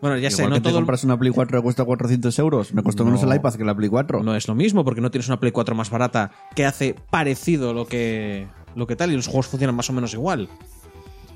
Bueno, 0.00 0.16
ya 0.16 0.30
sé, 0.30 0.36
Igual 0.36 0.50
no 0.50 0.54
que 0.56 0.60
te 0.60 0.68
todo 0.70 0.78
el- 0.78 0.82
compras 0.84 1.04
una 1.04 1.18
Play 1.18 1.30
4 1.30 1.58
que 1.58 1.62
cuesta 1.62 1.84
400 1.84 2.38
euros. 2.38 2.72
Me 2.72 2.82
costó 2.82 3.04
menos 3.04 3.22
No. 3.22 3.30
el 3.30 3.36
iPad 3.36 3.54
que 3.54 3.64
la 3.64 3.74
Play 3.74 3.90
4. 3.90 4.22
No 4.22 4.34
es 4.34 4.48
lo 4.48 4.54
mismo 4.54 4.82
porque 4.84 5.02
no 5.02 5.10
tienes 5.10 5.28
una 5.28 5.38
Play 5.38 5.52
4 5.52 5.74
más 5.74 5.90
barata 5.90 6.30
que 6.56 6.64
hace 6.64 6.94
parecido 7.10 7.74
lo 7.74 7.86
que 7.86 8.48
lo 8.74 8.86
que 8.86 8.96
tal 8.96 9.12
y 9.12 9.16
los 9.16 9.26
juegos 9.26 9.48
funcionan 9.48 9.74
más 9.76 9.90
o 9.90 9.92
menos 9.92 10.14
igual. 10.14 10.48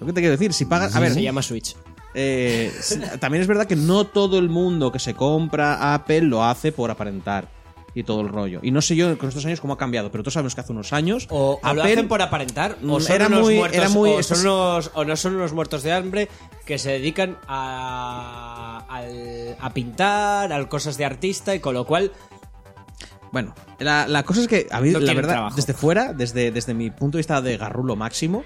Lo 0.01 0.07
que 0.07 0.13
te 0.13 0.21
quiero 0.21 0.33
decir, 0.33 0.53
si 0.55 0.65
pagas, 0.65 0.95
a 0.97 1.01
ver, 1.01 1.13
Se 1.13 1.21
llama 1.23 1.43
Switch. 1.43 1.77
eh, 2.15 2.73
también 3.21 3.43
es 3.43 3.49
verdad 3.49 3.67
que 3.67 3.77
no 3.77 4.05
todo 4.07 4.39
el 4.39 4.49
mundo 4.49 4.91
que 4.93 4.99
se 5.01 5.15
compra 5.15 5.93
Apple 5.95 6.23
lo 6.23 6.45
hace 6.45 6.73
por 6.73 6.91
aparentar 6.91 7.49
y 7.95 8.03
todo 8.03 8.21
el 8.23 8.29
rollo. 8.29 8.61
Y 8.63 8.71
no 8.71 8.83
sé 8.83 8.97
yo 8.97 9.17
con 9.19 9.29
estos 9.29 9.45
años 9.47 9.61
cómo 9.61 9.75
ha 9.75 9.79
cambiado, 9.79 10.11
pero 10.11 10.23
todos 10.25 10.35
sabemos 10.35 10.55
que 10.55 10.61
hace 10.63 10.73
unos 10.73 10.93
años 10.93 11.27
O, 11.31 11.61
lo 11.75 11.83
hacen 11.83 12.09
por 12.09 12.21
aparentar, 12.23 12.77
o 12.83 12.99
Mm, 12.99 13.01
son 13.01 13.13
era 13.15 13.27
unos 13.29 13.41
muy- 13.43 13.57
muertos, 13.57 13.79
era 13.79 13.89
muy- 13.89 14.11
o, 14.11 14.23
son 14.23 14.41
unos- 14.41 14.91
o 14.95 15.05
no 15.05 15.17
son 15.17 15.37
unos 15.37 15.53
muertos 15.53 15.83
de 15.83 15.93
hambre 15.93 16.29
que 16.67 16.79
se 16.79 16.91
dedican 16.93 17.39
a, 17.47 18.85
a 19.61 19.71
pintar, 19.73 20.53
a 20.53 20.69
cosas 20.69 20.97
de 20.97 21.05
artista, 21.05 21.55
y 21.55 21.61
con 21.61 21.75
lo 21.75 21.85
cual 21.87 22.13
Bueno, 23.33 23.53
la, 23.81 24.07
la 24.07 24.23
cosa 24.23 24.43
es 24.43 24.47
que, 24.49 24.69
a 24.71 24.81
mí, 24.81 24.91
No 24.91 25.01
la 25.01 25.13
verdad, 25.13 25.33
trabajo. 25.33 25.57
desde 25.57 25.73
fuera, 25.75 26.13
desde, 26.13 26.53
desde 26.53 26.73
mi 26.73 26.91
punto 26.91 27.17
de 27.17 27.21
vista 27.21 27.41
de 27.43 27.57
garrulo 27.57 27.97
máximo, 27.97 28.45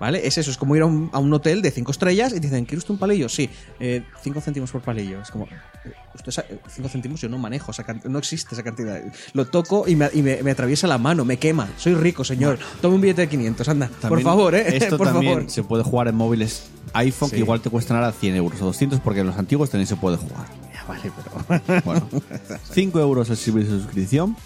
¿vale? 0.00 0.26
Es 0.26 0.38
eso, 0.38 0.50
es 0.50 0.56
como 0.56 0.74
ir 0.76 0.82
a 0.82 0.86
un, 0.86 1.10
a 1.12 1.18
un 1.18 1.32
hotel 1.32 1.62
de 1.62 1.70
cinco 1.70 1.90
estrellas 1.92 2.32
y 2.32 2.36
te 2.36 2.40
dicen, 2.48 2.64
¿quiere 2.64 2.78
usted 2.78 2.90
un 2.92 2.98
palillo? 2.98 3.28
Sí, 3.28 3.48
eh, 3.80 4.02
cinco 4.22 4.40
céntimos 4.40 4.70
por 4.70 4.80
palillo. 4.82 5.20
Es 5.20 5.30
como, 5.30 5.44
eh, 5.46 5.92
usted 6.14 6.44
eh, 6.50 6.58
cinco 6.70 6.88
céntimos 6.88 7.20
yo 7.20 7.28
no 7.28 7.38
manejo, 7.38 7.70
esa 7.70 7.84
no 8.04 8.18
existe 8.18 8.54
esa 8.54 8.62
cantidad. 8.62 9.00
Lo 9.32 9.46
toco 9.46 9.86
y, 9.88 9.96
me, 9.96 10.08
y 10.12 10.22
me- 10.22 10.42
me 10.42 10.50
atraviesa 10.50 10.86
la 10.86 10.98
mano, 10.98 11.24
me 11.24 11.36
quema. 11.38 11.68
Soy 11.76 11.94
rico, 11.94 12.24
señor. 12.24 12.58
Tome 12.80 12.94
un 12.96 13.00
billete 13.00 13.22
de 13.22 13.28
500, 13.28 13.68
anda. 13.68 13.90
por 14.08 14.20
favor, 14.22 14.54
¿eh? 14.54 14.76
Esto 14.76 14.96
por 14.98 15.08
también 15.08 15.34
favor. 15.34 15.50
se 15.50 15.62
puede 15.62 15.82
jugar 15.84 16.08
en 16.08 16.14
móviles 16.14 16.64
iPhone 16.94 17.28
Sí. 17.28 17.36
que 17.36 17.40
igual 17.42 17.60
te 17.60 17.68
cuestan 17.68 17.96
ahora 17.98 18.12
100 18.12 18.34
euros 18.36 18.62
o 18.62 18.66
200 18.66 19.00
porque 19.00 19.20
en 19.20 19.26
los 19.26 19.36
antiguos 19.36 19.68
también 19.70 19.86
se 19.86 19.96
puede 19.96 20.16
jugar. 20.16 20.46
Ya, 20.72 20.84
vale, 20.88 21.12
pero... 21.46 21.82
Bueno, 21.84 22.08
5 22.72 23.00
euros 23.00 23.28
el 23.30 23.36
servicio 23.36 23.74
de 23.74 23.82
suscripción. 23.82 24.36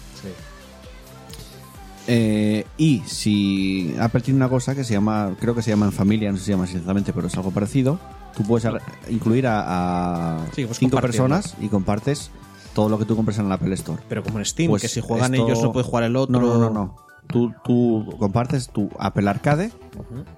Eh, 2.07 2.65
y 2.77 3.01
si 3.05 3.95
Apple 3.99 4.21
tiene 4.21 4.37
una 4.37 4.49
cosa 4.49 4.75
que 4.75 4.83
se 4.83 4.93
llama, 4.93 5.35
creo 5.39 5.55
que 5.55 5.61
se 5.61 5.69
llama 5.71 5.85
en 5.85 5.91
familia, 5.93 6.31
no 6.31 6.37
sé 6.37 6.41
si 6.41 6.45
se 6.47 6.51
llama 6.51 6.65
exactamente, 6.65 7.13
pero 7.13 7.27
es 7.27 7.35
algo 7.35 7.51
parecido. 7.51 7.99
Tú 8.35 8.43
puedes 8.43 8.67
incluir 9.09 9.47
a, 9.47 10.37
a 10.39 10.45
Sí, 10.53 10.65
pues 10.65 10.79
cinco 10.79 10.99
personas 10.99 11.55
y 11.61 11.67
compartes 11.67 12.31
todo 12.73 12.89
lo 12.89 12.97
que 12.97 13.05
tú 13.05 13.15
compres 13.15 13.37
en 13.37 13.47
la 13.47 13.55
Apple 13.55 13.73
Store. 13.75 14.01
Pero 14.09 14.23
como 14.23 14.39
en 14.39 14.45
Steam, 14.45 14.69
Pues 14.69 14.81
que 14.81 14.87
si 14.87 14.99
juegan 15.01 15.33
esto- 15.33 15.45
ellos 15.47 15.61
no 15.63 15.71
puede 15.71 15.85
jugar 15.85 16.03
el 16.05 16.15
otro. 16.15 16.39
No, 16.39 16.45
no, 16.45 16.57
no, 16.57 16.69
no. 16.71 16.95
Tú, 17.27 17.51
tú 17.63 18.15
compartes 18.19 18.69
tu 18.69 18.89
Apple 18.99 19.27
Arcade 19.27 19.71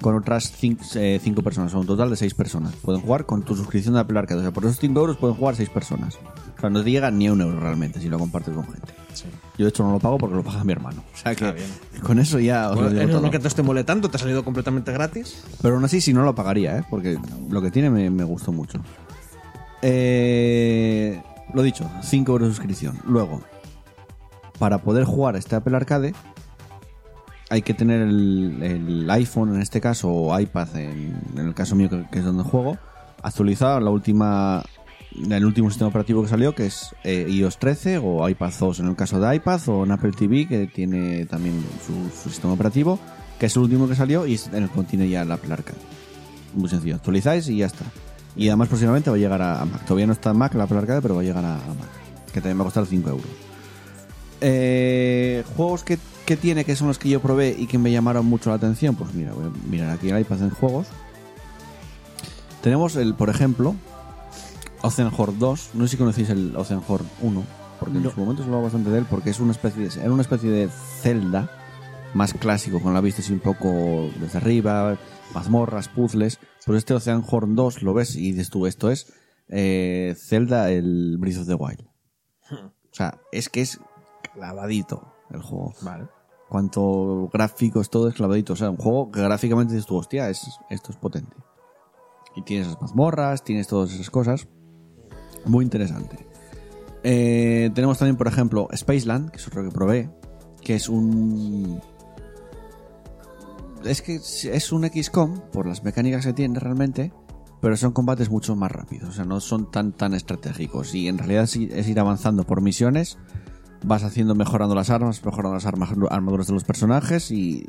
con 0.02 0.16
otras 0.16 0.54
5 0.58 1.42
personas, 1.42 1.74
o 1.74 1.80
un 1.80 1.86
total 1.88 2.10
de 2.10 2.16
6 2.16 2.34
personas. 2.36 2.74
Pueden 2.76 3.02
jugar 3.02 3.26
con 3.26 3.44
tu 3.44 3.56
suscripción 3.56 3.96
de 3.96 4.00
Apple 4.00 4.18
Arcade. 4.18 4.40
O 4.40 4.44
sea, 4.44 4.52
por 4.52 4.64
esos 4.64 4.80
5 4.80 4.98
euros 5.00 5.18
pueden 5.18 5.36
jugar 5.36 5.56
6 5.56 5.70
personas. 5.70 6.18
O 6.58 6.60
sea, 6.62 6.70
no 6.70 6.82
te 6.84 6.90
llega 6.92 7.12
ni 7.12 7.30
un 7.30 7.42
euro 7.42 7.60
realmente 7.60 8.00
si 8.00 8.08
lo 8.08 8.18
compartes 8.18 8.54
con 8.54 8.64
gente. 8.64 8.94
Yo 9.58 9.66
de 9.66 9.70
hecho 9.70 9.84
no 9.84 9.92
lo 9.92 10.00
pago 10.00 10.18
porque 10.18 10.36
lo 10.36 10.44
paga 10.44 10.64
mi 10.64 10.72
hermano. 10.74 11.04
O 11.14 11.18
sea 11.18 11.36
que 11.36 11.54
con 12.02 12.20
eso 12.20 12.40
ya 12.40 12.70
os 12.70 12.76
Bueno, 12.76 12.90
lo 12.90 12.94
digo 12.96 13.04
es 13.04 13.12
todo. 13.12 13.22
lo 13.22 13.32
que 13.32 13.40
te 13.40 13.48
esté 13.48 13.64
molestando, 13.64 14.10
te 14.10 14.18
ha 14.18 14.20
salido 14.20 14.44
completamente 14.46 14.92
gratis. 14.94 15.44
Pero 15.62 15.76
aún 15.76 15.86
así, 15.86 16.00
si 16.02 16.14
no 16.14 16.24
lo 16.24 16.34
pagaría, 16.36 16.78
¿eh? 16.78 16.84
Porque 16.90 17.18
lo 17.50 17.62
que 17.62 17.72
tiene 17.72 17.90
me, 17.90 18.10
me 18.10 18.24
gustó 18.24 18.52
mucho. 18.54 18.80
Eh, 19.82 21.22
lo 21.54 21.62
dicho, 21.62 21.90
5 22.02 22.32
euros 22.32 22.50
de 22.50 22.56
suscripción. 22.56 22.98
Luego, 23.06 23.42
para 24.60 24.80
poder 24.80 25.04
jugar 25.06 25.36
este 25.36 25.56
Apple 25.56 25.76
Arcade, 25.76 26.14
hay 27.50 27.62
que 27.62 27.74
tener 27.74 28.02
el, 28.02 28.62
el 28.62 29.10
iPhone 29.10 29.56
en 29.56 29.62
este 29.62 29.82
caso, 29.82 30.10
o 30.10 30.40
iPad 30.40 30.76
en, 30.78 31.20
en 31.36 31.48
el 31.48 31.54
caso 31.54 31.76
mío, 31.76 31.90
que, 31.90 32.06
que 32.12 32.20
es 32.20 32.26
donde 32.26 32.44
juego, 32.44 32.78
actualizado 33.22 33.80
la 33.80 33.90
última 33.90 34.64
el 35.30 35.46
último 35.46 35.70
sistema 35.70 35.90
operativo 35.90 36.22
que 36.24 36.28
salió, 36.28 36.54
que 36.54 36.66
es 36.66 36.94
eh, 37.04 37.26
iOS 37.30 37.58
13 37.58 38.00
o 38.00 38.28
iPad 38.28 38.52
2 38.60 38.80
en 38.82 38.88
el 38.88 38.96
caso 38.96 39.20
de 39.20 39.36
iPad, 39.36 39.62
o 39.70 39.84
en 39.86 39.92
Apple 39.92 40.12
TV, 40.12 40.48
que 40.48 40.68
tiene 40.68 41.26
también 41.26 41.64
su, 41.86 42.10
su 42.22 42.30
sistema 42.30 42.54
operativo, 42.54 43.00
que 43.40 43.46
es 43.46 43.56
el 43.56 43.64
último 43.64 43.88
que 43.88 43.96
salió 43.96 44.28
y 44.28 44.40
en 44.52 44.64
el 44.64 44.70
contiene 44.70 45.08
ya 45.08 45.22
el 45.22 45.32
Apple 45.32 45.54
Arcade. 45.54 45.78
Muy 46.54 46.70
sencillo, 46.70 46.96
actualizáis 46.96 47.48
y 47.48 47.58
ya 47.58 47.68
está. 47.68 47.86
Y 48.36 48.50
además 48.50 48.68
próximamente 48.68 49.10
va 49.10 49.16
a 49.16 49.20
llegar 49.20 49.42
a, 49.42 49.64
Mac. 49.66 49.86
Todavía 49.86 50.08
no 50.08 50.14
está 50.14 50.32
en 50.32 50.38
Mac, 50.38 50.54
la 50.56 50.66
Apple 50.66 50.78
Arcade, 50.78 51.02
pero 51.02 51.16
va 51.16 51.22
a 51.22 51.24
llegar 51.24 51.46
a 51.46 51.56
Mac. 51.56 51.90
Que 52.34 52.42
también 52.42 52.58
va 52.58 52.64
a 52.64 52.66
costar 52.66 52.86
5 52.86 53.10
euros. 53.10 53.45
Eh, 54.42 55.44
juegos 55.56 55.84
que, 55.84 55.98
que 56.26 56.38
tiene, 56.38 56.66
que 56.66 56.76
son 56.76 56.88
los 56.88 57.00
que 57.00 57.10
yo 57.10 57.22
probé 57.22 57.56
y 57.58 57.68
que 57.68 57.78
me 57.78 57.92
llamaron 57.92 58.26
mucho 58.26 58.50
la 58.50 58.58
atención. 58.58 58.96
Pues 58.96 59.14
mira, 59.14 59.34
voy 59.34 59.46
a 59.46 59.70
mirar 59.70 59.90
aquí 59.92 60.10
el 60.10 60.20
iPad 60.20 60.44
en 60.44 60.50
juegos. 60.50 60.88
Tenemos 62.62 62.96
el, 62.96 63.14
por 63.14 63.30
ejemplo, 63.30 63.76
Oceanhorn 64.82 65.40
2. 65.40 65.70
No 65.76 65.84
sé 65.84 65.92
si 65.92 65.98
conocéis 65.98 66.30
el 66.30 66.56
Oceanhorn 66.56 67.06
1. 67.22 67.44
Porque 67.80 67.98
en 67.98 68.10
su 68.10 68.20
momento 68.20 68.42
se 68.42 68.48
hablaba 68.48 68.64
bastante 68.64 68.90
de 68.90 69.00
él. 69.00 69.06
Porque 69.10 69.30
es 69.30 69.40
una 69.40 69.52
especie 69.52 69.88
de, 69.88 70.02
era 70.02 70.12
una 70.12 70.22
especie 70.22 70.50
de 70.50 70.70
Zelda 71.02 71.50
más 72.14 72.34
clásico, 72.34 72.82
con 72.82 72.94
la 72.94 73.02
vista 73.02 73.22
así 73.22 73.34
un 73.34 73.40
poco 73.40 74.10
desde 74.20 74.38
arriba, 74.38 74.98
mazmorras, 75.34 75.90
puzzles. 75.90 76.40
Pues 76.66 76.78
este 76.80 76.94
Oceanhorn 76.94 77.56
2 77.56 77.84
lo 77.84 77.94
ves 77.94 78.16
y 78.16 78.32
dices 78.32 78.50
tú, 78.50 78.66
esto 78.66 78.90
es 78.90 79.14
eh, 79.50 80.16
Zelda, 80.18 80.72
el 80.72 81.18
Breath 81.20 81.40
of 81.40 81.48
the 81.48 81.56
Wild. 81.56 81.82
O 82.52 82.98
sea, 82.98 83.20
es 83.32 83.50
que 83.50 83.62
es 83.62 83.80
clavadito 84.36 85.14
el 85.32 85.42
juego. 85.42 85.74
Vale. 85.82 86.08
Cuanto 86.50 87.30
gráficos, 87.34 87.90
todo 87.90 88.08
es 88.10 88.14
clavadito. 88.14 88.54
O 88.54 88.56
sea, 88.56 88.70
un 88.70 88.78
juego 88.78 89.12
que 89.12 89.22
gráficamente 89.22 89.74
dices 89.74 89.88
tú, 89.88 89.98
hostia, 89.98 90.30
es, 90.30 90.60
esto 90.70 90.92
es 90.92 90.98
potente. 90.98 91.36
Y 92.36 92.44
tienes 92.44 92.68
las 92.68 92.82
mazmorras, 92.82 93.44
tienes 93.44 93.68
todas 93.68 93.94
esas 93.94 94.10
cosas. 94.10 94.48
Muy 95.46 95.64
interesante. 95.64 96.28
Eh, 97.04 97.72
tenemos 97.74 97.98
también, 97.98 98.18
por 98.18 98.28
ejemplo, 98.28 98.68
Spaceland, 98.76 99.32
que 99.32 99.38
es 99.38 99.48
otro 99.48 99.64
que 99.64 99.72
probé, 99.72 100.10
que 100.62 100.76
es 100.76 100.90
un... 100.90 101.82
Es 103.84 104.02
que 104.02 104.16
es 104.16 104.72
un 104.72 104.90
XCOM, 104.90 105.40
por 105.52 105.68
las 105.68 105.84
mecánicas 105.84 106.26
que 106.26 106.34
tiene 106.34 106.60
realmente, 106.60 107.14
pero 107.62 107.78
son 107.78 107.92
combates 107.92 108.32
mucho 108.32 108.56
más 108.56 108.72
rápidos, 108.72 109.10
o 109.10 109.12
sea, 109.12 109.26
no 109.26 109.40
son 109.40 109.70
tan 109.70 109.92
tan 109.94 110.16
estratégicos. 110.16 110.96
Y 110.96 111.08
en 111.08 111.20
realidad 111.20 111.44
es 111.44 111.88
ir 111.88 112.00
avanzando 112.00 112.44
por 112.44 112.62
misiones, 112.62 113.20
vas 113.86 114.04
haciendo, 114.04 114.36
mejorando 114.36 114.76
las 114.76 114.90
armas, 114.90 115.24
mejorando 115.24 115.54
las 115.56 115.66
armas, 115.66 115.90
armaduras 116.10 116.48
de 116.48 116.54
los 116.54 116.64
personajes 116.64 117.32
y 117.32 117.68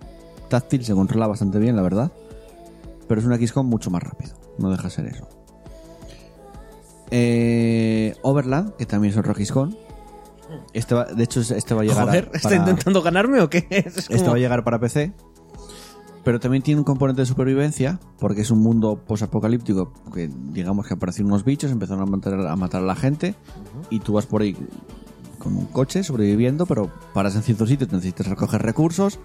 táctil 0.49 0.85
se 0.85 0.95
controla 0.95 1.27
bastante 1.27 1.59
bien, 1.59 1.77
la 1.77 1.83
verdad. 1.83 2.13
Pero 3.09 3.21
es 3.21 3.27
un 3.27 3.35
XCOM 3.39 3.67
mucho 3.69 3.91
más 3.91 4.03
rápido, 4.03 4.35
no 4.59 4.71
deja 4.71 4.85
de 4.85 4.91
ser 4.91 5.07
eso. 5.07 5.29
Eh, 7.11 8.15
Overland, 8.23 8.75
que 8.77 8.87
también 8.87 9.13
es 9.13 9.19
otro 9.19 9.35
XCOM. 9.35 9.75
Este 10.73 10.95
va- 10.95 11.05
de 11.05 11.25
hecho, 11.25 11.41
este 11.41 11.75
va 11.75 11.83
a 11.83 11.85
llegar 11.85 12.03
a- 12.03 12.07
Joder, 12.07 12.31
¿está 12.33 12.49
para- 12.49 12.61
intentando 12.61 13.03
ganarme 13.03 13.41
o 13.41 13.51
qué? 13.51 13.67
Es 13.71 13.97
este 13.99 14.17
como- 14.19 14.31
va 14.31 14.37
a 14.37 14.39
llegar 14.39 14.65
para 14.65 14.79
PC. 14.79 15.13
Pero 16.25 16.41
también 16.41 16.63
tiene 16.65 16.81
un 16.81 16.85
componente 16.85 17.23
de 17.23 17.27
supervivencia, 17.27 18.01
porque 18.19 18.41
es 18.41 18.51
un 18.51 18.59
mundo 18.59 18.97
posapocalíptico, 19.07 19.93
que 20.13 20.29
digamos 20.53 20.89
que 20.89 20.95
aparecieron 20.95 21.31
unos 21.31 21.45
bichos, 21.45 21.71
empezaron 21.71 22.03
a 22.03 22.07
matar, 22.07 22.35
a 22.49 22.57
matar 22.57 22.83
a 22.83 22.85
la 22.85 22.97
gente, 22.97 23.37
y 23.91 24.01
tú 24.01 24.15
vas 24.15 24.27
por 24.27 24.43
ahí 24.43 24.57
con 25.47 25.57
un 25.57 25.67
coche 25.67 26.03
sobreviviendo, 26.03 26.67
pero 26.67 26.91
paras 27.15 27.37
en 27.37 27.43
ciertos 27.43 27.69
sitios, 27.69 27.93
necesitas 27.93 28.27
recoger 28.27 28.63
recursos, 28.63 29.21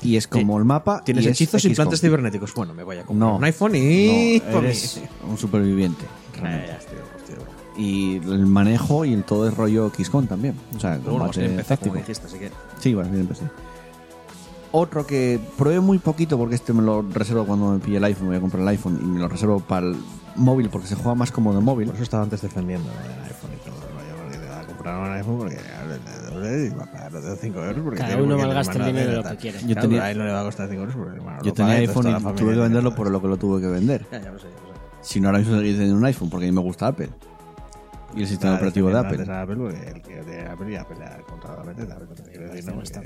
y 0.00 0.16
es 0.16 0.28
como 0.28 0.56
el 0.58 0.64
mapa. 0.64 1.02
Tienes 1.04 1.24
y 1.24 1.28
hechizos 1.28 1.64
y 1.64 1.68
implantes 1.68 2.00
cibernéticos. 2.00 2.54
Bueno, 2.54 2.74
me 2.74 2.84
voy 2.84 2.98
a 2.98 3.04
comprar 3.04 3.28
No. 3.30 3.36
un 3.38 3.44
iPhone 3.44 3.74
y... 3.74 4.40
No, 4.52 4.58
eres 4.60 5.00
un 5.28 5.36
superviviente. 5.36 6.04
Eh, 6.04 6.40
realmente. 6.40 6.66
ya 6.68 6.76
estoy, 6.76 6.98
estoy. 7.18 7.82
Y 7.82 8.16
el 8.18 8.46
manejo 8.46 9.04
y 9.04 9.14
el 9.14 9.24
todo 9.24 9.48
es 9.48 9.56
rollo 9.56 9.90
XCOM 9.90 10.28
también. 10.28 10.54
O 10.76 10.80
sea, 10.80 10.98
bueno, 10.98 11.28
táctico. 11.66 11.96
dijiste, 11.96 12.26
así 12.26 12.38
que... 12.38 12.52
Sí, 12.78 12.94
bueno, 12.94 13.10
bien 13.10 13.22
empecé. 13.22 13.44
Otro 14.70 15.06
que 15.06 15.40
probé 15.58 15.80
muy 15.80 15.98
poquito 15.98 16.38
porque 16.38 16.54
este 16.54 16.72
me 16.72 16.82
lo 16.82 17.02
reservo 17.02 17.44
cuando 17.44 17.72
me 17.72 17.78
pille 17.80 17.96
el 17.96 18.04
iPhone, 18.04 18.28
voy 18.28 18.36
a 18.36 18.40
comprar 18.40 18.62
el 18.62 18.68
iPhone 18.68 19.00
y 19.02 19.06
me 19.06 19.18
lo 19.18 19.28
reservo 19.28 19.58
para 19.58 19.86
el 19.88 19.96
móvil 20.36 20.68
porque 20.68 20.86
se 20.86 20.94
juega 20.94 21.14
más 21.14 21.32
cómodo 21.32 21.58
en 21.58 21.64
móvil. 21.64 21.86
Por 21.86 21.94
eso 21.96 22.04
estaba 22.04 22.22
antes 22.22 22.42
defendiendo 22.42 22.88
del 22.90 23.24
iPhone 23.24 23.50
y 23.54 23.64
todo 23.68 23.75
el 24.90 25.24
rollo, 25.24 25.36
porque 25.38 25.56
te 25.56 25.62
va 25.62 25.78
a 25.78 25.82
comprar 25.86 26.36
un 26.36 26.42
iPhone 26.46 26.46
porque 26.46 26.66
y 26.66 26.68
va 26.70 26.84
a 26.84 26.92
pagar 26.92 27.12
los 27.12 27.24
de 27.24 27.36
5 27.36 27.58
euros 27.64 27.82
porque 27.84 27.98
Cada 27.98 28.16
uno 28.16 28.38
malgasta 28.38 28.72
el 28.72 28.84
dinero 28.86 29.06
mano 29.10 29.16
lo 29.16 29.22
de 29.22 29.30
que 29.30 29.36
quiere. 29.36 29.58
Yo 29.60 29.66
Claro, 29.66 29.80
tenía- 29.82 30.04
a 30.04 30.10
él 30.10 30.18
no 30.18 30.24
le 30.24 30.32
va 30.32 30.40
a 30.40 30.44
costar 30.44 30.68
5 30.68 30.80
euros 30.82 30.96
porque 30.96 31.18
Yo 31.18 31.24
lo 31.48 31.52
tenía 31.52 31.74
iPhone 31.74 32.06
y 32.08 32.14
tuve 32.36 32.54
que 32.54 32.60
venderlo 32.60 32.94
por 32.94 33.10
lo 33.10 33.20
que 33.22 33.28
lo 33.28 33.36
tuve 33.36 33.60
que 33.60 33.68
vender. 33.68 34.06
Ya, 34.10 34.20
ya 34.20 34.30
lo 34.32 34.38
sé, 34.38 34.46
ya 34.48 34.68
lo 34.68 34.74
sé. 34.74 34.80
Si 35.02 35.20
no, 35.20 35.28
ahora 35.28 35.38
mismo 35.38 35.54
seguiría 35.54 35.76
teniendo 35.78 35.98
un 35.98 36.04
iPhone 36.04 36.30
porque 36.30 36.46
a 36.46 36.48
mí 36.50 36.54
me 36.54 36.62
gusta 36.62 36.88
Apple. 36.88 37.08
Y 38.16 38.22
el 38.22 38.26
sistema 38.28 38.54
Estaba 38.54 38.56
operativo 38.56 38.88
de 38.90 38.98
Apple. 38.98 39.32
a 39.32 39.42
Apple 39.42 39.56
el 39.88 40.02
que 40.02 40.14
tiene 40.22 40.46
Apple 40.48 40.72
y 40.72 40.76
Apple 40.76 40.96
¿sabes? 41.86 42.08
Lo 42.08 42.14
que 42.14 42.22
quiero 42.30 42.52
decir, 42.52 42.74
no, 42.74 42.82
está 42.82 43.02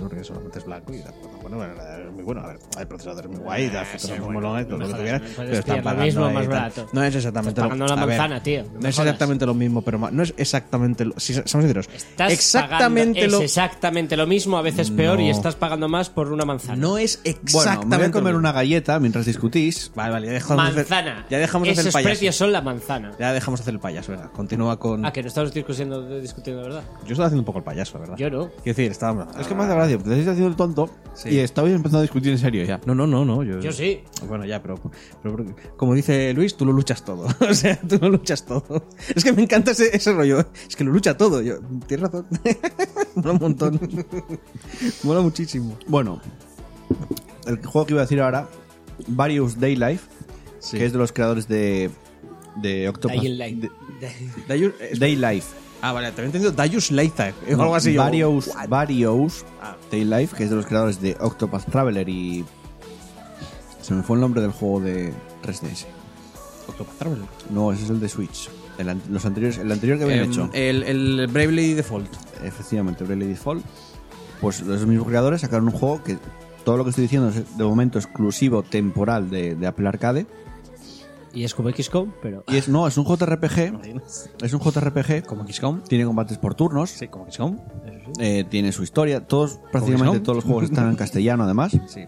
porque 0.00 0.24
solamente 0.24 0.58
es 0.58 0.64
blanco 0.64 0.92
y 0.94 1.02
bueno, 1.42 1.56
bueno, 1.56 1.74
es 1.74 2.12
muy 2.12 2.22
bueno. 2.22 2.40
A 2.42 2.46
ver, 2.48 2.58
hay 2.76 2.86
procesadores 2.86 3.30
muy 3.30 3.40
guay, 3.40 3.68
da 3.70 3.84
fotos 3.84 4.18
muy 4.20 4.40
todo 4.64 4.78
lo 4.78 4.86
que 4.86 4.92
tú 4.94 5.00
quieras, 5.00 5.22
pero 5.36 5.52
están 5.52 5.82
pagando 5.82 6.04
mismo, 6.04 6.30
más 6.30 6.48
barato. 6.48 6.88
No 6.92 7.02
es 7.04 7.14
exactamente 7.14 7.60
lo 7.60 7.68
pagando 7.68 7.86
la 7.86 7.96
manzana, 8.06 8.42
tío, 8.42 8.64
no 8.72 8.88
es 8.88 8.98
exactamente 8.98 9.46
lo 9.46 9.54
mismo, 9.54 9.82
pero 9.82 9.98
no 9.98 10.22
es 10.22 10.34
exactamente 10.36 11.04
lo. 11.04 11.14
Si, 11.18 11.34
somos 11.34 11.50
sinceros, 11.50 11.88
Estás 11.94 12.32
exactamente 12.32 13.20
pagando- 13.20 13.38
lo. 13.38 13.44
Es 13.44 13.50
exactamente 13.50 14.16
lo 14.16 14.26
mismo, 14.26 14.58
a 14.58 14.62
veces 14.62 14.90
peor, 14.90 15.20
y 15.20 15.30
estás 15.30 15.54
pagando 15.56 15.88
más 15.88 16.10
por 16.10 16.32
una 16.32 16.44
manzana. 16.44 16.76
No 16.76 16.98
es 16.98 17.20
exactamente. 17.24 17.86
me 17.88 17.96
voy 17.98 18.06
a 18.06 18.10
comer 18.10 18.34
una 18.34 18.48
mismo. 18.48 18.54
galleta 18.58 18.98
mientras 18.98 19.26
discutís. 19.26 19.92
Vale, 19.94 20.12
vale, 20.12 20.26
ya 20.28 20.32
dejamos 20.32 20.64
de 20.64 20.70
hacer- 20.70 20.90
manzana. 20.90 21.26
ya 21.30 21.38
dejamos 21.38 21.66
de 21.66 21.72
hacer 21.72 21.84
el 21.84 21.88
Esos 21.88 22.02
precios 22.02 22.36
son 22.36 22.52
la 22.52 22.62
manzana. 22.62 23.10
Ya 23.18 23.32
dejamos 23.42 23.60
de 23.60 23.62
hacer 23.62 23.74
el 23.74 23.80
payaso, 23.80 24.12
venga. 24.12 24.30
Continúa 24.30 24.78
con. 24.78 25.04
Ah, 25.04 25.12
que 25.12 25.20
no 25.20 25.28
estamos 25.28 25.52
discutiendo, 25.52 26.20
discutiendo, 26.20 26.62
¿verdad? 26.62 26.82
Yo 27.04 27.12
estaba 27.12 27.26
haciendo 27.26 27.40
un 27.40 27.44
poco 27.44 27.58
el 27.58 27.64
payaso, 27.64 27.98
¿verdad? 27.98 28.16
Yo 28.16 28.30
no. 28.30 28.48
Quiero 28.48 28.62
decir, 28.64 28.90
estábamos. 28.90 29.26
Es 29.36 29.46
que 29.48 29.54
me 29.54 29.64
hace 29.64 29.74
gracia, 29.74 29.96
porque 29.98 30.10
te 30.10 30.20
estáis 30.20 30.28
haciendo 30.28 30.48
el 30.50 30.56
tonto 30.56 30.88
Sí. 31.14 31.30
y 31.30 31.38
estabais 31.40 31.74
empezando 31.74 31.98
a 31.98 32.02
discutir 32.02 32.30
en 32.32 32.38
serio 32.38 32.64
ya. 32.64 32.80
No, 32.86 32.94
no, 32.94 33.06
no, 33.06 33.24
no. 33.24 33.42
Yo, 33.42 33.58
Yo 33.60 33.72
sí. 33.72 34.02
Bueno, 34.28 34.44
ya, 34.46 34.62
pero, 34.62 34.76
pero- 35.22 35.36
pero 35.36 35.54
como 35.76 35.94
dice 35.94 36.32
Luis, 36.34 36.56
tú 36.56 36.64
lo 36.64 36.72
luchas 36.72 37.04
todo. 37.04 37.26
o 37.50 37.54
sea, 37.54 37.78
tú 37.80 37.98
lo 38.00 38.08
luchas 38.10 38.44
todo. 38.46 38.86
Es 39.14 39.24
que 39.24 39.32
me 39.32 39.42
encanta 39.42 39.72
ese, 39.72 39.94
ese 39.94 40.12
rollo. 40.12 40.40
¿eh? 40.40 40.46
Es 40.68 40.76
que 40.76 40.84
lo 40.84 40.92
lucha 40.92 41.16
todo. 41.16 41.42
Yo, 41.42 41.56
tienes 41.86 42.04
razón. 42.10 42.26
Mola 43.16 43.32
un 43.32 43.38
montón. 43.40 43.80
Mola 45.02 45.20
muchísimo. 45.20 45.76
Bueno, 45.88 46.20
el 47.46 47.56
juego 47.66 47.86
que 47.86 47.92
iba 47.94 48.02
a 48.02 48.04
decir 48.04 48.20
ahora, 48.20 48.48
Various 49.08 49.58
Day 49.58 49.76
Life, 49.76 50.06
Sí. 50.60 50.78
que 50.78 50.86
es 50.86 50.92
de 50.92 50.98
los 50.98 51.10
creadores 51.12 51.48
de, 51.48 51.90
de 52.56 52.88
Octopath. 52.88 53.18
Dying 53.20 53.38
Light. 53.38 53.58
de- 53.60 53.70
Darius, 54.48 54.74
es- 54.80 54.98
Day 54.98 55.16
Life. 55.16 55.48
ah, 55.80 55.92
vale, 55.92 56.08
te 56.12 56.20
había 56.20 56.26
entendido 56.26 56.52
Darius 56.52 56.90
Leitha. 56.90 57.32
O 57.48 57.56
No, 57.56 57.62
algo 57.64 57.74
así. 57.76 57.92
yo, 57.92 58.00
Various, 58.02 58.48
what? 58.48 58.68
Various 58.68 59.44
Ah. 59.60 59.76
Day 59.90 60.04
Life, 60.04 60.36
que 60.36 60.44
es 60.44 60.50
de 60.50 60.56
los 60.56 60.66
creadores 60.66 61.00
de 61.00 61.16
Octopath 61.20 61.64
Traveler 61.70 62.08
y. 62.08 62.44
Se 63.80 63.94
me 63.94 64.02
fue 64.02 64.16
el 64.16 64.20
nombre 64.20 64.40
del 64.40 64.52
juego 64.52 64.80
de 64.80 65.12
3DS. 65.42 65.86
Octopath 66.68 66.98
Traveler. 66.98 67.24
No, 67.50 67.72
ese 67.72 67.84
es 67.84 67.90
el 67.90 68.00
de 68.00 68.08
Switch. 68.08 68.48
El, 68.78 68.88
an- 68.88 69.02
los 69.10 69.24
anteriores, 69.26 69.58
el 69.58 69.70
anterior 69.70 69.98
que 69.98 70.04
habían 70.04 70.20
Em, 70.20 70.30
hecho. 70.30 70.50
El, 70.52 70.82
el 70.84 71.26
Bravely 71.26 71.74
Default. 71.74 72.08
efectivamente, 72.44 73.04
Bravely 73.04 73.26
Default, 73.26 73.64
pues 74.40 74.60
los 74.62 74.86
mismos 74.86 75.06
creadores 75.08 75.40
sacaron 75.42 75.66
un 75.66 75.72
juego 75.74 76.02
que 76.02 76.16
todo 76.64 76.76
lo 76.76 76.84
que 76.84 76.90
estoy 76.90 77.02
diciendo 77.02 77.28
es 77.28 77.56
de 77.58 77.64
momento 77.64 77.98
exclusivo 77.98 78.62
temporal 78.62 79.28
de, 79.30 79.54
de 79.56 79.66
Apple 79.66 79.88
Arcade. 79.88 80.26
Y 81.34 81.44
es 81.44 81.54
como 81.54 81.70
XCOM, 81.70 82.12
pero. 82.20 82.44
Y 82.48 82.56
es, 82.56 82.68
no, 82.68 82.86
es 82.86 82.96
un 82.98 83.04
JRPG. 83.06 83.80
Es 84.42 84.52
un 84.52 84.60
JRPG. 84.60 85.24
Como 85.26 85.46
XCOM. 85.46 85.80
Tiene 85.84 86.04
combates 86.04 86.36
por 86.38 86.54
turnos. 86.54 86.90
Sí, 86.90 87.08
como 87.08 87.30
XCOM. 87.30 87.58
eh, 88.18 88.44
tiene 88.48 88.70
su 88.72 88.82
historia. 88.82 89.26
Todos, 89.26 89.58
prácticamente 89.70 90.20
todos 90.20 90.36
los 90.36 90.44
juegos 90.44 90.64
están 90.64 90.90
en 90.90 90.96
castellano, 90.96 91.44
además. 91.44 91.72
Sí. 91.88 92.02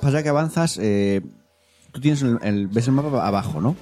Pasa 0.00 0.22
que 0.22 0.28
avanzas. 0.28 0.78
eh, 0.80 1.22
tú 1.92 2.00
tienes 2.00 2.22
el, 2.22 2.38
el- 2.42 2.66
ves 2.68 2.86
el 2.88 2.92
mapa 2.92 3.26
abajo, 3.26 3.60
¿no? 3.60 3.76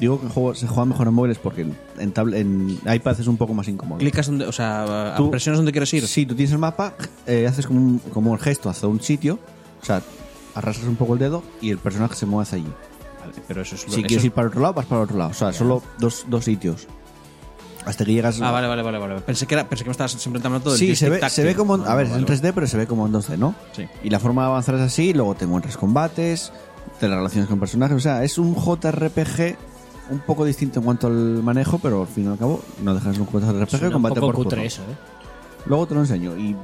Digo 0.00 0.20
que 0.20 0.26
el 0.26 0.32
juego 0.32 0.54
se 0.54 0.66
juega 0.66 0.84
mejor 0.84 1.06
en 1.08 1.14
móviles 1.14 1.38
porque 1.38 1.62
en, 1.98 2.12
tablet- 2.14 2.36
en 2.40 2.78
iPad 2.94 3.18
es 3.20 3.26
un 3.26 3.36
poco 3.38 3.54
más 3.54 3.66
incómodo. 3.68 3.98
Clicas 3.98 4.26
donde, 4.26 4.46
o 4.46 4.52
sea, 4.52 5.14
Tú- 5.16 5.30
presiones 5.30 5.58
donde 5.58 5.72
quieres 5.72 5.92
ir. 5.94 6.06
Sí, 6.06 6.26
tú 6.26 6.34
tienes 6.34 6.52
el 6.52 6.58
mapa, 6.58 6.94
eh, 7.26 7.46
haces 7.46 7.66
como 7.66 7.80
un, 7.80 7.98
como 8.12 8.34
el 8.34 8.40
gesto 8.40 8.68
hacia 8.68 8.88
un 8.88 9.00
sitio, 9.00 9.38
o 9.80 9.84
sea, 9.84 10.02
arrastras 10.54 10.88
un 10.88 10.96
poco 10.96 11.14
el 11.14 11.18
dedo 11.18 11.42
y 11.62 11.70
el 11.70 11.78
personaje 11.78 12.14
se 12.14 12.26
mueve 12.26 12.42
hacia 12.42 12.56
allí. 12.58 12.72
Vale, 13.26 13.42
pero 13.48 13.62
eso 13.62 13.74
es 13.74 13.84
lo 13.86 13.92
Si 13.92 14.00
eso 14.00 14.06
quieres 14.06 14.18
es- 14.18 14.24
ir 14.26 14.32
para 14.32 14.48
otro 14.48 14.60
lado, 14.60 14.74
vas 14.74 14.86
para 14.86 15.00
otro 15.02 15.16
lado. 15.16 15.30
O 15.30 15.34
sea, 15.34 15.52
solo 15.52 15.82
dos, 15.98 16.24
dos 16.28 16.44
sitios. 16.44 16.86
Hasta 17.84 18.04
que 18.04 18.12
llegas. 18.12 18.40
Ah, 18.40 18.50
vale, 18.50 18.66
vale, 18.66 18.82
vale, 18.82 18.98
vale. 18.98 19.20
Pensé 19.20 19.46
que, 19.46 19.54
era, 19.54 19.68
pensé 19.68 19.84
que 19.84 19.90
me 19.90 19.92
estabas 19.92 20.10
siempre 20.12 20.42
todo 20.42 20.76
Sí, 20.76 20.96
se 20.96 21.08
ve, 21.08 21.20
se 21.30 21.44
ve 21.44 21.54
como. 21.54 21.74
Ah, 21.76 21.92
A 21.92 21.94
ver, 21.94 22.06
vale, 22.08 22.10
es 22.10 22.16
en 22.18 22.26
3D, 22.26 22.52
pero 22.52 22.66
se 22.66 22.76
ve 22.76 22.86
como 22.88 23.06
en 23.06 23.12
2D, 23.12 23.36
¿no? 23.38 23.54
Sí. 23.72 23.86
Y 24.02 24.10
la 24.10 24.18
forma 24.18 24.42
de 24.42 24.48
avanzar 24.48 24.74
es 24.74 24.80
así, 24.80 25.12
luego 25.12 25.34
te 25.36 25.44
encuentras 25.44 25.76
combates, 25.76 26.52
te 26.98 27.06
las 27.08 27.16
relaciones 27.16 27.48
con 27.48 27.60
personajes. 27.60 27.96
O 27.96 28.00
sea, 28.00 28.24
es 28.24 28.38
un 28.38 28.56
JRPG 28.56 29.56
un 30.10 30.18
poco 30.20 30.44
distinto 30.44 30.80
en 30.80 30.84
cuanto 30.84 31.06
al 31.06 31.14
manejo, 31.44 31.78
pero 31.78 32.02
al 32.02 32.08
fin 32.08 32.24
y 32.24 32.28
al 32.28 32.38
cabo 32.38 32.60
no 32.82 32.92
dejas 32.94 33.18
un 33.18 33.26
JRPG 33.26 33.70
Suena 33.70 33.86
un 33.88 33.92
combate 33.92 34.14
poco 34.20 34.26
por 34.26 34.34
cutre 34.36 34.50
turno. 34.56 34.64
eso, 34.66 34.82
¿eh? 34.82 34.96
Luego 35.66 35.86
te 35.86 35.94
lo 35.94 36.00
enseño 36.00 36.36
y 36.36 36.56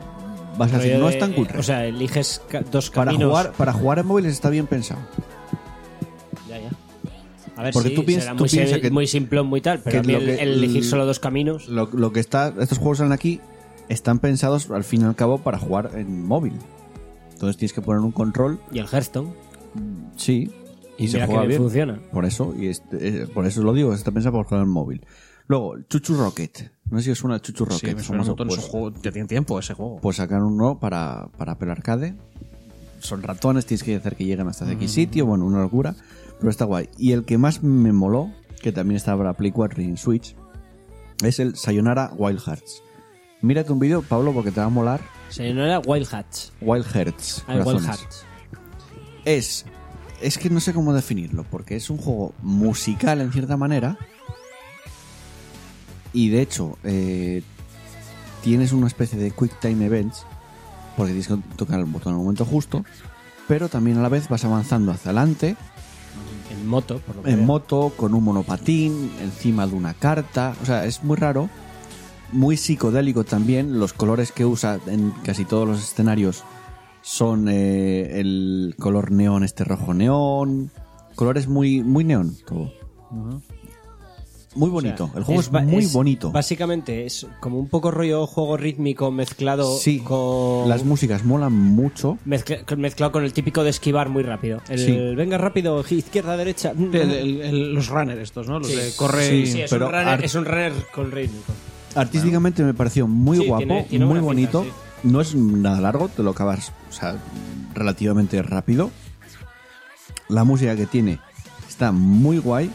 vas 0.58 0.72
a 0.72 0.78
decir, 0.78 0.92
Rollo 0.92 1.02
no 1.04 1.08
de- 1.08 1.14
es 1.14 1.18
tan 1.20 1.32
cutre. 1.34 1.58
O 1.58 1.62
sea, 1.62 1.84
eliges 1.84 2.42
ca- 2.48 2.62
dos 2.62 2.90
para 2.90 3.12
caminos. 3.12 3.30
jugar, 3.30 3.52
para 3.52 3.72
jugar 3.72 3.98
en 4.00 4.06
móviles 4.06 4.32
está 4.32 4.50
bien 4.50 4.66
pensado. 4.66 5.00
A 7.56 7.62
ver, 7.64 7.72
Porque 7.74 7.90
sí, 7.90 7.94
tú 7.94 8.04
piensas- 8.04 8.24
será 8.24 8.36
tú 8.36 8.42
muy, 8.44 8.48
se- 8.48 8.56
piensas 8.56 8.78
que- 8.80 8.90
muy 8.90 9.06
simplón, 9.06 9.46
muy 9.46 9.60
tal, 9.60 9.80
pero 9.80 9.92
que 9.92 9.98
a 9.98 10.02
mí 10.02 10.12
lo 10.12 10.18
el, 10.20 10.24
que- 10.36 10.42
el 10.42 10.48
elegir 10.54 10.78
el- 10.78 10.84
solo 10.84 11.04
dos 11.06 11.18
caminos. 11.20 11.68
Lo, 11.68 11.88
lo 11.92 12.12
que 12.12 12.20
está, 12.20 12.52
estos 12.60 12.78
juegos 12.78 12.98
salen 12.98 13.12
aquí 13.12 13.40
están 13.88 14.18
pensados 14.20 14.70
al 14.70 14.84
fin 14.84 15.02
y 15.02 15.04
al 15.04 15.14
cabo 15.14 15.38
para 15.38 15.58
jugar 15.58 15.90
en 15.94 16.24
móvil. 16.26 16.54
Entonces 17.32 17.56
tienes 17.58 17.72
que 17.72 17.82
poner 17.82 18.00
un 18.00 18.12
control, 18.12 18.58
Y 18.72 18.78
el 18.78 18.86
Hearthstone. 18.86 19.30
sí, 20.16 20.50
Y 20.98 21.08
se 21.08 21.14
Mira 21.16 21.26
que 21.26 21.32
juega 21.32 21.40
bien 21.46 21.48
bien. 21.48 21.62
funciona. 21.62 22.00
Por 22.12 22.24
eso, 22.26 22.54
y 22.56 22.66
este- 22.66 23.22
eh, 23.22 23.26
por 23.26 23.46
eso 23.46 23.62
lo 23.62 23.72
digo, 23.72 23.92
está 23.94 24.12
pensado 24.12 24.34
para 24.36 24.44
jugar 24.48 24.62
en 24.64 24.68
móvil. 24.70 25.04
Luego, 25.48 25.74
Chuchu 25.88 26.14
Rocket. 26.14 26.70
No 26.90 26.98
sé 26.98 27.04
si 27.06 27.10
os 27.12 27.18
suena 27.18 27.40
Chuchu 27.40 27.64
Rocket. 27.64 27.90
Sí, 27.90 27.96
me 27.96 28.02
suena 28.02 28.22
un 28.22 28.28
montón. 28.28 28.46
pues, 28.46 28.60
juego 28.60 28.92
ya 29.02 29.10
tiene 29.10 29.26
tiempo 29.26 29.58
ese 29.58 29.74
juego. 29.74 29.98
pues 30.00 30.18
sacaron 30.18 30.52
uno 30.52 30.78
para, 30.78 31.28
para 31.38 31.52
Apple 31.52 31.70
Arcade. 31.72 32.14
Son 33.00 33.22
ratones, 33.22 33.66
tienes 33.66 33.82
que 33.82 33.96
hacer 33.96 34.14
que 34.14 34.24
lleguen 34.26 34.46
hasta 34.46 34.70
X 34.70 34.92
sitio, 34.92 35.26
bueno, 35.26 35.44
una 35.46 35.60
locura, 35.60 35.96
pero 36.42 36.50
está 36.50 36.64
guay. 36.64 36.88
Y 36.98 37.12
el 37.12 37.24
que 37.24 37.38
más 37.38 37.62
me 37.62 37.92
moló, 37.92 38.32
que 38.60 38.72
también 38.72 38.96
está 38.96 39.16
para 39.16 39.34
Play 39.34 39.52
4 39.52 39.80
y 39.80 39.84
en 39.84 39.96
Switch, 39.96 40.34
es 41.22 41.38
el 41.38 41.54
Sayonara 41.54 42.12
Wild 42.16 42.40
Hearts. 42.40 42.82
Mírate 43.42 43.72
un 43.72 43.78
vídeo, 43.78 44.02
Pablo, 44.02 44.32
porque 44.32 44.50
te 44.50 44.58
va 44.58 44.66
a 44.66 44.70
molar. 44.70 45.00
Era 45.38 45.78
Wild 45.78 46.08
Hats. 46.12 46.52
Wild 46.60 46.84
Hearts. 46.84 47.44
Ah, 47.46 47.62
Wild. 47.64 47.88
Hats. 47.88 48.24
Es. 49.24 49.64
Es 50.20 50.36
que 50.36 50.50
no 50.50 50.58
sé 50.58 50.72
cómo 50.72 50.92
definirlo, 50.92 51.44
porque 51.48 51.76
es 51.76 51.90
un 51.90 51.96
juego 51.96 52.34
musical 52.42 53.20
en 53.20 53.32
cierta 53.32 53.56
manera. 53.56 53.96
Y 56.12 56.28
de 56.28 56.42
hecho, 56.42 56.76
eh, 56.82 57.42
tienes 58.42 58.72
una 58.72 58.88
especie 58.88 59.16
de 59.16 59.30
Quick 59.30 59.60
Time 59.60 59.86
Events, 59.86 60.26
porque 60.96 61.12
tienes 61.12 61.28
que 61.28 61.36
tocar 61.56 61.78
el 61.78 61.86
botón 61.86 62.14
en 62.14 62.18
el 62.18 62.24
momento 62.24 62.44
justo, 62.44 62.84
pero 63.48 63.68
también 63.68 63.98
a 63.98 64.02
la 64.02 64.08
vez 64.08 64.28
vas 64.28 64.44
avanzando 64.44 64.92
hacia 64.92 65.10
adelante, 65.10 65.56
En 66.62 66.68
moto, 66.68 67.00
por 67.06 67.16
lo 67.16 67.22
que 67.22 67.30
en 67.30 67.38
veo. 67.38 67.46
moto, 67.46 67.92
con 67.96 68.14
un 68.14 68.24
monopatín, 68.24 69.10
encima 69.20 69.66
de 69.66 69.74
una 69.74 69.94
carta. 69.94 70.54
O 70.62 70.66
sea, 70.66 70.86
es 70.86 71.02
muy 71.02 71.16
raro. 71.16 71.50
Muy 72.30 72.56
psicodélico 72.56 73.24
también. 73.24 73.78
Los 73.78 73.92
colores 73.92 74.32
que 74.32 74.46
usa 74.46 74.78
en 74.86 75.10
casi 75.24 75.44
todos 75.44 75.68
los 75.68 75.80
escenarios 75.80 76.44
son 77.02 77.48
eh, 77.48 78.20
el 78.20 78.74
color 78.78 79.10
neón, 79.10 79.42
este 79.42 79.64
rojo 79.64 79.92
neón. 79.92 80.70
Colores 81.16 81.48
muy, 81.48 81.82
muy 81.82 82.04
neón, 82.04 82.36
todo. 82.46 82.72
Muy 84.54 84.68
bonito. 84.68 85.04
O 85.04 85.08
sea, 85.08 85.18
el 85.18 85.24
juego 85.24 85.40
es, 85.40 85.50
muy 85.50 85.84
es- 85.84 85.92
bonito. 85.92 86.30
Básicamente 86.30 87.06
es 87.06 87.26
como 87.40 87.58
un 87.58 87.68
poco 87.68 87.90
rollo 87.90 88.26
juego 88.26 88.56
rítmico 88.56 89.10
mezclado 89.10 89.78
Sí, 89.78 90.00
con. 90.00 90.68
las 90.68 90.84
músicas 90.84 91.24
molan 91.24 91.52
mucho. 91.54 92.18
mezcla- 92.26 92.58
mezclado 92.76 93.12
con 93.12 93.24
el 93.24 93.32
típico 93.32 93.64
de 93.64 93.70
esquivar 93.70 94.08
muy 94.10 94.22
rápido. 94.22 94.60
El 94.68 94.78
Sí. 94.78 95.14
venga 95.16 95.38
rápido, 95.38 95.82
izquierda, 95.88 96.36
derecha. 96.36 96.72
El- 96.72 96.94
el- 96.94 97.40
el- 97.40 97.74
los 97.74 97.88
runners 97.88 98.20
estos, 98.20 98.46
¿no? 98.48 98.58
Los 98.58 98.68
Sí. 98.68 98.76
de 98.76 98.92
corre 98.96 99.46
Sí, 99.46 99.60
es, 99.62 99.70
pero 99.70 99.86
un 99.86 99.92
runner, 99.92 100.24
es 100.24 100.34
un 100.34 100.44
runner 100.44 100.72
con 100.94 101.10
rítmico. 101.10 101.52
Artísticamente 101.94 102.62
me 102.62 102.74
pareció 102.74 103.06
muy 103.06 103.38
Sí, 103.38 103.46
guapo, 103.46 103.64
tiene- 103.64 103.82
tiene 103.84 104.04
muy 104.04 104.20
bonito. 104.20 104.66
No 105.02 105.20
es 105.20 105.34
nada 105.34 105.80
largo, 105.80 106.08
te 106.08 106.22
lo 106.22 106.30
acabas 106.30 106.72
o 106.88 106.92
sea, 106.92 107.16
relativamente 107.74 108.40
rápido. 108.42 108.90
La 110.28 110.44
música 110.44 110.76
que 110.76 110.86
tiene 110.86 111.18
está 111.68 111.92
muy 111.92 112.38
guay. 112.38 112.70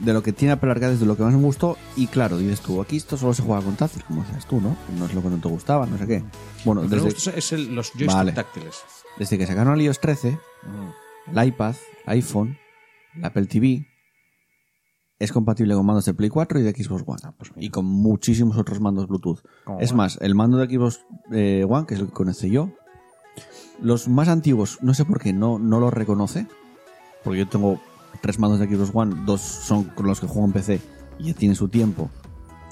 De 0.00 0.12
lo 0.12 0.22
que 0.22 0.32
tiene 0.32 0.52
Apple 0.52 0.70
Arcade 0.70 0.94
es 0.94 1.00
de 1.00 1.06
lo 1.06 1.16
que 1.16 1.22
más 1.22 1.32
me 1.34 1.40
gustó. 1.42 1.76
Y 1.96 2.06
claro, 2.06 2.38
dices 2.38 2.60
tú, 2.60 2.80
aquí 2.80 2.96
esto 2.96 3.16
solo 3.16 3.34
se 3.34 3.42
juega 3.42 3.62
con 3.62 3.76
tazos, 3.76 4.02
como 4.04 4.22
decías 4.24 4.46
tú, 4.46 4.60
¿no? 4.60 4.76
No 4.98 5.06
es 5.06 5.14
lo 5.14 5.22
que 5.22 5.28
no 5.28 5.36
te 5.38 5.48
gustaba, 5.48 5.86
no 5.86 5.96
sé 5.98 6.06
qué. 6.06 6.24
Bueno, 6.64 6.82
me 6.82 6.88
desde, 6.88 7.38
es 7.38 7.52
el- 7.52 7.74
los 7.74 7.90
joysticks 7.90 8.14
Vale. 8.14 8.32
táctiles. 8.32 8.82
desde 9.18 9.36
que 9.38 9.46
sacaron 9.46 9.74
el 9.74 9.82
iOS 9.82 10.00
13, 10.00 10.38
el 11.34 11.44
iPad, 11.46 11.74
iPhone, 12.06 12.56
el 13.14 13.24
Apple 13.24 13.46
TV, 13.46 13.86
es 15.18 15.30
compatible 15.32 15.74
con 15.74 15.86
mandos 15.86 16.04
de 16.06 16.14
Play 16.14 16.30
4 16.30 16.58
y 16.58 16.62
de 16.62 16.72
Xbox 16.72 17.04
One. 17.06 17.20
y 17.56 17.68
con 17.70 17.84
muchísimos 17.84 18.56
otros 18.56 18.80
mandos 18.80 19.06
Bluetooth. 19.06 19.40
Como 19.64 19.78
Es 19.78 19.90
bueno. 19.90 19.96
más, 20.04 20.18
el 20.20 20.34
mando 20.34 20.56
de 20.58 20.66
Xbox 20.66 21.04
eh, 21.32 21.64
One, 21.68 21.86
que 21.86 21.94
es 21.94 22.00
el 22.00 22.06
que 22.06 22.12
conocí 22.12 22.50
yo, 22.50 22.70
los 23.80 24.08
más 24.08 24.28
antiguos, 24.28 24.78
no 24.82 24.94
sé 24.94 25.04
por 25.04 25.20
qué, 25.20 25.32
no, 25.32 25.58
no 25.58 25.78
los 25.78 25.92
reconoce. 25.92 26.46
Porque 27.22 27.38
yo 27.40 27.48
tengo 27.48 27.80
tres 28.22 28.38
mandos 28.38 28.60
de 28.60 28.66
Xbox 28.66 28.90
One, 28.94 29.22
dos 29.26 29.40
son 29.42 29.84
con 29.84 30.06
los 30.06 30.20
que 30.20 30.26
juego 30.26 30.46
en 30.46 30.52
PC 30.52 30.80
y 31.18 31.24
ya 31.24 31.34
tiene 31.34 31.54
su 31.54 31.68
tiempo. 31.68 32.08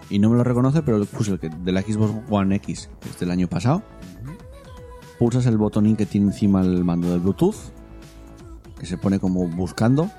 Y 0.08 0.18
no 0.18 0.30
me 0.30 0.36
lo 0.36 0.44
reconoce, 0.44 0.82
pero 0.82 1.04
puse 1.04 1.32
el 1.32 1.38
que 1.38 1.50
de 1.50 1.72
la 1.72 1.82
Xbox 1.82 2.14
One 2.30 2.56
X, 2.56 2.88
que 3.00 3.10
es 3.10 3.18
del 3.18 3.30
año 3.30 3.48
pasado. 3.48 3.82
Pulsas 5.18 5.46
el 5.46 5.58
botonín 5.58 5.96
que 5.96 6.06
tiene 6.06 6.28
encima 6.28 6.62
el 6.62 6.82
mando 6.84 7.10
de 7.10 7.18
Bluetooth, 7.18 7.56
que 8.78 8.86
se 8.86 8.96
pone 8.96 9.18
como 9.18 9.46
buscando. 9.48 10.10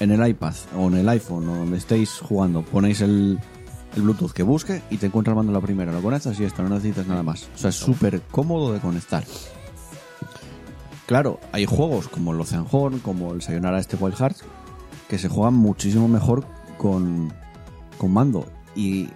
En 0.00 0.10
el 0.10 0.26
iPad 0.26 0.54
o 0.78 0.88
en 0.88 0.94
el 0.94 1.08
iPhone 1.10 1.46
o 1.48 1.56
donde 1.56 1.76
estéis 1.76 2.20
jugando, 2.20 2.62
ponéis 2.62 3.02
el, 3.02 3.38
el 3.94 4.02
Bluetooth 4.02 4.32
que 4.32 4.42
busque 4.42 4.82
y 4.88 4.96
te 4.96 5.06
encuentra 5.06 5.32
el 5.32 5.36
mando 5.36 5.52
la 5.52 5.60
primera. 5.60 5.92
Lo 5.92 6.00
conectas 6.00 6.40
y 6.40 6.44
esto, 6.44 6.62
no 6.62 6.70
necesitas 6.70 7.06
nada 7.06 7.22
más. 7.22 7.48
O 7.54 7.58
sea, 7.58 7.68
es 7.68 7.76
súper 7.76 8.22
cómodo 8.30 8.72
de 8.72 8.80
conectar. 8.80 9.24
Claro, 11.10 11.40
hay 11.50 11.66
juegos 11.66 12.06
como 12.06 12.32
el 12.32 12.40
Ocean 12.40 12.64
Horn, 12.70 13.00
como 13.00 13.32
el 13.32 13.42
Sayonara 13.42 13.80
este 13.80 13.96
Wild 13.96 14.14
Hearts, 14.14 14.44
que 15.08 15.18
se 15.18 15.28
juegan 15.28 15.54
muchísimo 15.54 16.06
mejor 16.06 16.44
con, 16.78 17.32
con 17.98 18.12
mando. 18.12 18.46
Y 18.76 19.08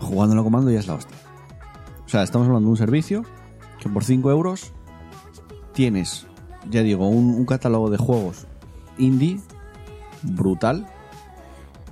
jugándolo 0.00 0.42
con 0.42 0.54
mando 0.54 0.72
ya 0.72 0.80
es 0.80 0.88
la 0.88 0.94
hostia. 0.94 1.16
O 2.04 2.08
sea, 2.08 2.24
estamos 2.24 2.48
hablando 2.48 2.66
de 2.66 2.70
un 2.72 2.76
servicio 2.76 3.24
que 3.78 3.88
por 3.88 4.02
5 4.02 4.28
euros 4.28 4.72
tienes, 5.72 6.26
ya 6.68 6.82
digo, 6.82 7.06
un, 7.06 7.46
catálogo 7.46 7.90
de 7.90 7.98
juegos 7.98 8.48
indie 8.98 9.38
brutal, 10.22 10.88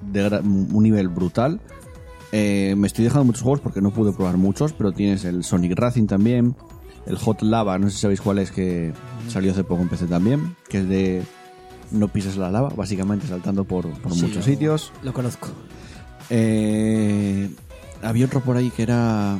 de 0.02 0.40
un 0.42 0.82
nivel 0.82 1.10
brutal. 1.10 1.60
Eh, 2.32 2.74
me 2.76 2.88
estoy 2.88 3.04
dejando 3.04 3.26
muchos 3.26 3.42
juegos 3.42 3.60
porque 3.60 3.80
no 3.82 3.92
pude 3.92 4.12
probar 4.12 4.36
muchos, 4.36 4.72
pero 4.72 4.90
tienes 4.90 5.24
el 5.24 5.44
Sonic 5.44 5.78
Racing 5.78 6.08
también, 6.08 6.56
el 7.06 7.16
Hot 7.18 7.42
Lava, 7.42 7.78
no 7.78 7.88
sé 7.88 7.94
si 7.94 8.00
sabéis 8.00 8.20
cuál 8.20 8.40
es, 8.40 8.50
que 8.50 8.92
salió 9.28 9.52
hace 9.52 9.64
poco 9.64 9.82
en 9.82 9.88
PC 9.88 10.06
también, 10.06 10.56
que 10.68 10.78
es 10.80 10.88
de 10.88 11.22
no 11.90 12.08
pises 12.08 12.36
la 12.36 12.50
lava, 12.50 12.68
básicamente 12.70 13.26
saltando 13.26 13.64
por, 13.64 13.88
por 14.00 14.12
Sí, 14.12 14.22
muchos 14.22 14.36
lo- 14.36 14.42
sitios. 14.42 14.92
Lo 15.02 15.12
conozco. 15.12 15.48
Eh, 16.30 17.50
había 18.02 18.26
otro 18.26 18.40
por 18.40 18.56
ahí 18.56 18.70
que 18.70 18.82
era 18.82 19.38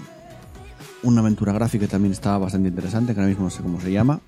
una 1.03 1.21
aventura 1.21 1.53
gráfica 1.53 1.85
que 1.87 1.91
también 1.91 2.13
estaba 2.13 2.39
bastante 2.39 2.69
interesante, 2.69 3.15
que 3.15 3.21
ahora 3.21 3.29
mismo 3.29 3.45
no 3.45 3.51
sé 3.51 3.63
cómo 3.63 3.81
se 3.81 3.93
llama. 3.93 4.21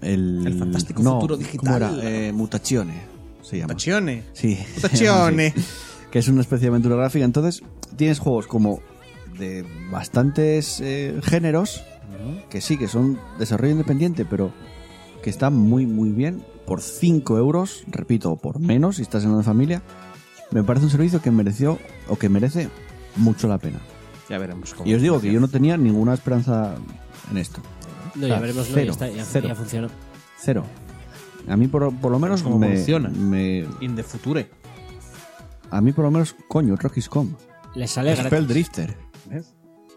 El, 0.00 0.44
El 0.46 0.58
fantástico 0.58 1.02
no, 1.02 1.14
futuro 1.20 1.36
¿cómo 1.36 1.46
digital. 1.46 1.76
era? 2.00 2.10
Eh, 2.10 2.32
Mutazione 2.32 3.02
se 3.42 3.58
llama. 3.58 3.68
Mutazione. 3.74 4.24
Sí. 4.32 4.58
Mutazione. 4.76 5.54
Sí. 5.56 5.64
Que 6.10 6.18
es 6.18 6.28
una 6.28 6.42
especie 6.42 6.64
de 6.66 6.68
aventura 6.68 6.96
gráfica. 6.96 7.24
Entonces, 7.24 7.62
tienes 7.96 8.18
juegos 8.18 8.46
como 8.46 8.80
de 9.38 9.64
bastantes 9.90 10.78
eh, 10.82 11.18
géneros, 11.22 11.82
que 12.50 12.60
sí, 12.60 12.76
que 12.76 12.88
son 12.88 13.18
desarrollo 13.38 13.72
independiente, 13.72 14.24
pero 14.24 14.52
que 15.22 15.30
están 15.30 15.54
muy, 15.54 15.86
muy 15.86 16.10
bien. 16.10 16.42
Por 16.66 16.80
5 16.80 17.38
euros, 17.38 17.82
repito, 17.88 18.36
por 18.36 18.60
menos, 18.60 18.96
si 18.96 19.02
estás 19.02 19.24
en 19.24 19.30
una 19.30 19.42
familia, 19.42 19.82
me 20.52 20.62
parece 20.62 20.86
un 20.86 20.90
servicio 20.92 21.20
que 21.20 21.30
mereció, 21.30 21.78
o 22.08 22.16
que 22.16 22.28
merece 22.28 22.68
mucho 23.16 23.48
la 23.48 23.58
pena. 23.58 23.80
Ya 24.28 24.38
veremos 24.38 24.72
cómo. 24.74 24.88
Y 24.88 24.94
os 24.94 25.02
digo 25.02 25.20
que 25.20 25.32
yo 25.32 25.40
no 25.40 25.48
tenía 25.48 25.76
ninguna 25.76 26.14
esperanza 26.14 26.74
en 27.30 27.38
esto. 27.38 27.60
No, 28.14 28.26
O 28.26 28.28
ya 28.28 28.34
sea, 28.34 28.40
veremos, 28.40 28.68
no, 28.68 28.74
cero, 28.74 28.84
ya, 28.86 28.90
está, 28.92 29.08
ya, 29.10 29.24
cero. 29.24 29.48
ya 29.48 29.54
funcionó. 29.54 29.88
Cero. 30.38 30.64
A 31.48 31.56
mí 31.56 31.66
por, 31.66 31.92
por 31.96 32.12
lo 32.12 32.18
menos 32.20 32.42
cómo 32.42 32.58
me, 32.58 32.66
evoluciona. 32.68 33.08
me- 33.08 33.66
In 33.80 33.96
the 33.96 34.02
future. 34.04 34.48
A 35.70 35.80
mí 35.80 35.92
por 35.92 36.04
lo 36.04 36.10
menos, 36.10 36.36
coño, 36.48 36.76
Rocky 36.76 37.00
Scom. 37.02 37.34
Le 37.74 37.86
sale 37.88 38.14
Spell 38.14 38.28
gratis. 38.30 38.48
Drifter. 38.48 38.96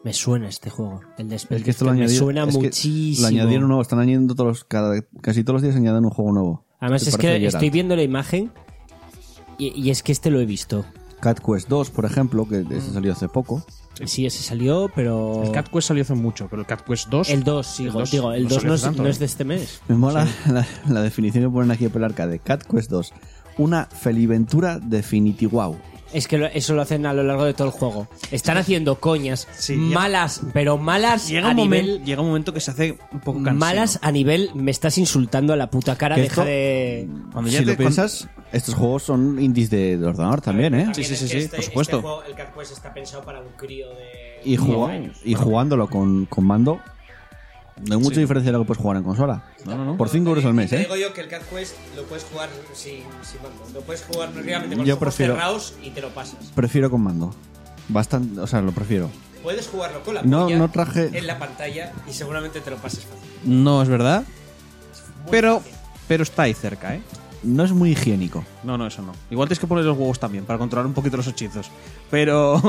Me 0.06 0.14
suena 0.14 0.48
este 0.48 0.70
juego. 0.70 1.02
El 1.18 1.28
de 1.30 1.36
Es 1.36 1.46
que 1.48 1.72
esto 1.72 1.84
lo 1.84 1.92
me 1.92 1.98
añadieron. 1.98 2.24
suena 2.26 2.44
es 2.46 2.54
muchísimo. 2.56 3.22
Lo 3.24 3.28
añadieron 3.28 3.68
nuevo, 3.68 3.82
están 3.82 4.00
añadiendo 4.00 4.36
todos 4.36 4.48
los, 4.48 4.64
cada, 4.64 5.02
casi 5.22 5.44
todos 5.44 5.56
los 5.56 5.62
días 5.64 5.76
añaden 5.76 6.06
un 6.06 6.12
juego 6.12 6.32
nuevo. 6.32 6.64
Además, 6.80 7.04
¿Te 7.04 7.10
es 7.10 7.18
que 7.18 7.28
Geralt? 7.28 7.46
estoy 7.56 7.70
viendo 7.72 7.96
la 7.96 8.04
imagen 8.04 8.52
y, 9.58 9.74
y 9.82 9.90
es 9.90 10.04
que 10.04 10.12
este 10.12 10.30
lo 10.30 10.40
he 10.40 10.46
visto. 10.46 10.86
Cat 11.22 11.40
Quest 11.40 11.68
2, 11.70 11.90
por 11.90 12.06
ejemplo, 12.06 12.48
que 12.48 12.58
Mm. 12.58 12.72
ese 12.74 12.94
salió 12.94 13.14
hace 13.14 13.28
poco. 13.30 13.66
Sí, 14.06 14.26
ese 14.28 14.44
salió, 14.44 14.92
pero. 14.94 15.42
El 15.44 15.52
Cat 15.52 15.70
Quest 15.70 15.88
salió 15.88 16.04
hace 16.04 16.14
mucho, 16.14 16.48
pero 16.50 16.62
el 16.62 16.68
Cat 16.68 16.82
Quest 16.86 17.08
2. 17.10 17.30
El 17.32 17.44
2, 17.44 17.78
digo, 17.80 18.00
dos 18.00 18.12
digo, 18.12 18.32
el 18.34 18.44
no 18.44 18.50
2 18.50 18.56
salió 18.58 18.68
no, 18.68 18.74
hace 18.76 18.82
es, 18.82 18.86
tanto, 18.90 19.02
no 19.02 19.08
¿eh? 19.08 19.12
es 19.12 19.20
de 19.20 19.26
este 19.26 19.44
mes. 19.44 19.82
Me 19.88 19.96
mola 19.96 20.28
la, 20.52 20.68
la 20.88 21.02
definición 21.02 21.46
que 21.46 21.50
ponen 21.50 21.72
aquí 21.72 21.86
en 21.86 21.92
el 21.96 22.04
arcade. 22.04 22.38
Cat 22.40 22.64
Quest 22.64 22.92
2. 22.92 23.12
Una 23.58 23.86
feliventura 23.86 24.78
Definity 24.80 25.48
Wow. 25.48 25.78
Es 26.16 26.28
que 26.30 26.38
lo- 26.38 26.46
eso 26.48 26.74
lo 26.74 26.82
hacen 26.82 27.06
a 27.06 27.14
lo 27.14 27.24
largo 27.24 27.44
de 27.44 27.54
todo 27.54 27.68
el 27.68 27.74
juego. 27.74 28.08
Están 28.32 28.58
haciendo 28.58 29.00
coñas 29.02 29.48
Sí, 29.58 29.76
llega- 29.76 29.94
malas, 30.00 30.42
pero 30.54 30.78
malas 30.78 31.28
Llega 31.28 31.48
a 31.48 31.50
un, 31.52 31.58
nivel. 31.58 31.86
momento, 31.86 32.06
llega 32.06 32.22
un 32.22 32.28
momento 32.28 32.54
que 32.54 32.60
se 32.62 32.72
hace 32.72 32.98
un 33.12 33.20
poco 33.20 33.40
cansino. 33.44 33.54
Malas 33.60 34.00
a 34.02 34.12
nivel. 34.12 34.50
Me 34.56 34.72
estás 34.72 34.98
insultando 34.98 35.52
a 35.52 35.58
la 35.58 35.70
puta 35.70 35.96
cara, 35.98 36.16
deja 36.16 36.28
esto- 36.28 36.46
de. 36.46 37.10
Cuando 37.34 37.52
ya 37.52 37.60
si 37.60 37.66
te- 37.66 37.72
lo 37.72 37.78
piensas, 37.78 38.30
estos 38.54 38.76
juegos 38.76 39.04
son 39.04 39.42
indies 39.42 39.70
de, 39.70 39.98
de 39.98 40.06
ordenador 40.06 40.40
también, 40.42 40.74
¿eh? 40.76 40.92
Sí, 40.96 41.04
sí, 41.04 41.16
sí, 41.18 41.28
sí, 41.28 41.48
por 41.50 41.64
supuesto. 41.64 42.24
el 42.28 42.34
Cat 42.36 42.56
Quest 42.58 42.72
está 42.72 42.94
pensado 42.94 43.24
para 43.24 43.42
un 43.42 43.50
crío 43.58 43.90
de. 43.90 44.40
Y, 44.46 44.56
jugá- 44.58 44.98
y 45.24 45.34
jugándolo 45.34 45.90
con, 45.90 46.26
con 46.28 46.46
mando, 46.46 46.80
no 47.84 47.96
hay 47.96 48.02
mucha 48.02 48.20
diferencia 48.20 48.52
de 48.52 48.58
lo 48.58 48.64
que 48.64 48.68
puedes 48.68 48.82
jugar 48.82 48.98
en 48.98 49.04
consola. 49.04 49.44
No, 49.66 49.76
no, 49.78 49.86
no. 49.86 49.98
Por 49.98 50.10
5 50.10 50.30
euros 50.30 50.46
al 50.46 50.54
mes, 50.54 50.70
Te 50.70 50.78
¿eh? 50.78 50.80
digo 50.80 50.96
yo 50.96 51.14
que 51.14 51.22
el 51.22 51.28
Cat 51.28 51.44
Quest 51.50 51.76
lo 51.96 52.04
puedes 52.04 52.24
jugar 52.26 52.50
sin, 52.74 53.00
sin 53.22 53.42
mando. 53.42 53.66
Lo 53.74 53.82
puedes 53.82 54.04
jugar 54.04 54.34
realmente 54.34 54.76
con 54.76 54.86
Yo 54.86 54.94
los 54.96 55.02
ojos 55.02 55.14
prefiero- 55.16 55.34
cerrados 55.36 55.74
y 55.84 55.90
te 55.92 56.02
lo 56.02 56.10
pasas. 56.10 56.52
Prefiero 56.56 56.90
con 56.90 57.02
mando. 57.02 57.34
Bastante, 57.90 58.40
o 58.40 58.48
sea, 58.48 58.62
lo 58.62 58.72
prefiero. 58.72 59.10
Puedes 59.44 59.68
jugarlo 59.68 60.02
con 60.04 60.16
la 60.16 60.24
No- 60.24 60.46
polla 60.46 60.58
no 60.58 60.72
traje- 60.72 61.12
en 61.18 61.28
la 61.28 61.38
pantalla 61.38 61.92
y 62.10 62.14
seguramente 62.14 62.62
te 62.62 62.72
lo 62.72 62.78
pases 62.78 63.06
fácil. 63.06 63.30
No 63.44 63.82
es 63.84 63.90
verdad. 63.90 64.24
Pero 65.30 65.62
pero 66.08 66.24
está 66.24 66.44
ahí 66.44 66.54
cerca, 66.54 66.96
¿eh? 66.96 67.02
No 67.44 67.64
es 67.64 67.72
muy 67.72 67.92
higiénico. 67.92 68.44
No, 68.64 68.78
no, 68.78 68.88
eso 68.88 69.02
no. 69.04 69.12
Igual 69.30 69.48
tienes 69.48 69.60
que 69.60 69.68
poner 69.68 69.84
los 69.86 69.98
huevos 69.98 70.20
también 70.20 70.46
para 70.46 70.58
controlar 70.58 70.86
un 70.88 70.94
poquito 70.94 71.18
los 71.18 71.28
hechizos. 71.28 71.70
Pero, 72.10 72.60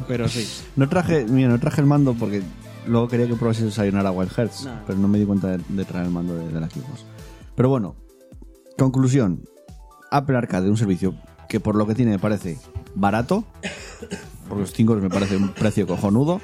pero 0.08 0.28
sí. 0.28 0.46
No 0.76 0.88
traje, 0.88 1.24
mira, 1.24 1.48
no 1.48 1.58
traje 1.58 1.80
el 1.80 1.86
mando 1.86 2.14
porque 2.14 2.42
luego 2.86 3.08
quería 3.08 3.26
que 3.26 3.34
probase 3.34 3.70
Sayonara 3.70 4.10
Wild 4.10 4.30
Hearts, 4.32 4.64
No. 4.64 4.72
pero 4.86 4.98
no 4.98 5.08
me 5.08 5.18
di 5.18 5.24
cuenta 5.26 5.48
de, 5.56 5.62
de 5.68 5.84
traer 5.84 6.06
el 6.06 6.12
mando 6.12 6.34
de, 6.36 6.48
de 6.52 6.60
la 6.60 6.68
Xbox. 6.68 7.04
Pero 7.54 7.68
bueno, 7.68 7.94
conclusión. 8.78 9.42
Apple 10.10 10.36
Arcade, 10.36 10.70
un 10.70 10.76
servicio 10.76 11.14
que 11.48 11.58
por 11.60 11.74
lo 11.74 11.86
que 11.86 11.94
tiene 11.94 12.12
me 12.12 12.18
parece 12.18 12.58
barato, 12.94 13.44
porque 14.48 14.60
los 14.62 14.72
5 14.72 14.94
me 14.96 15.10
parece 15.10 15.36
un 15.36 15.48
precio 15.50 15.86
cojonudo, 15.86 16.40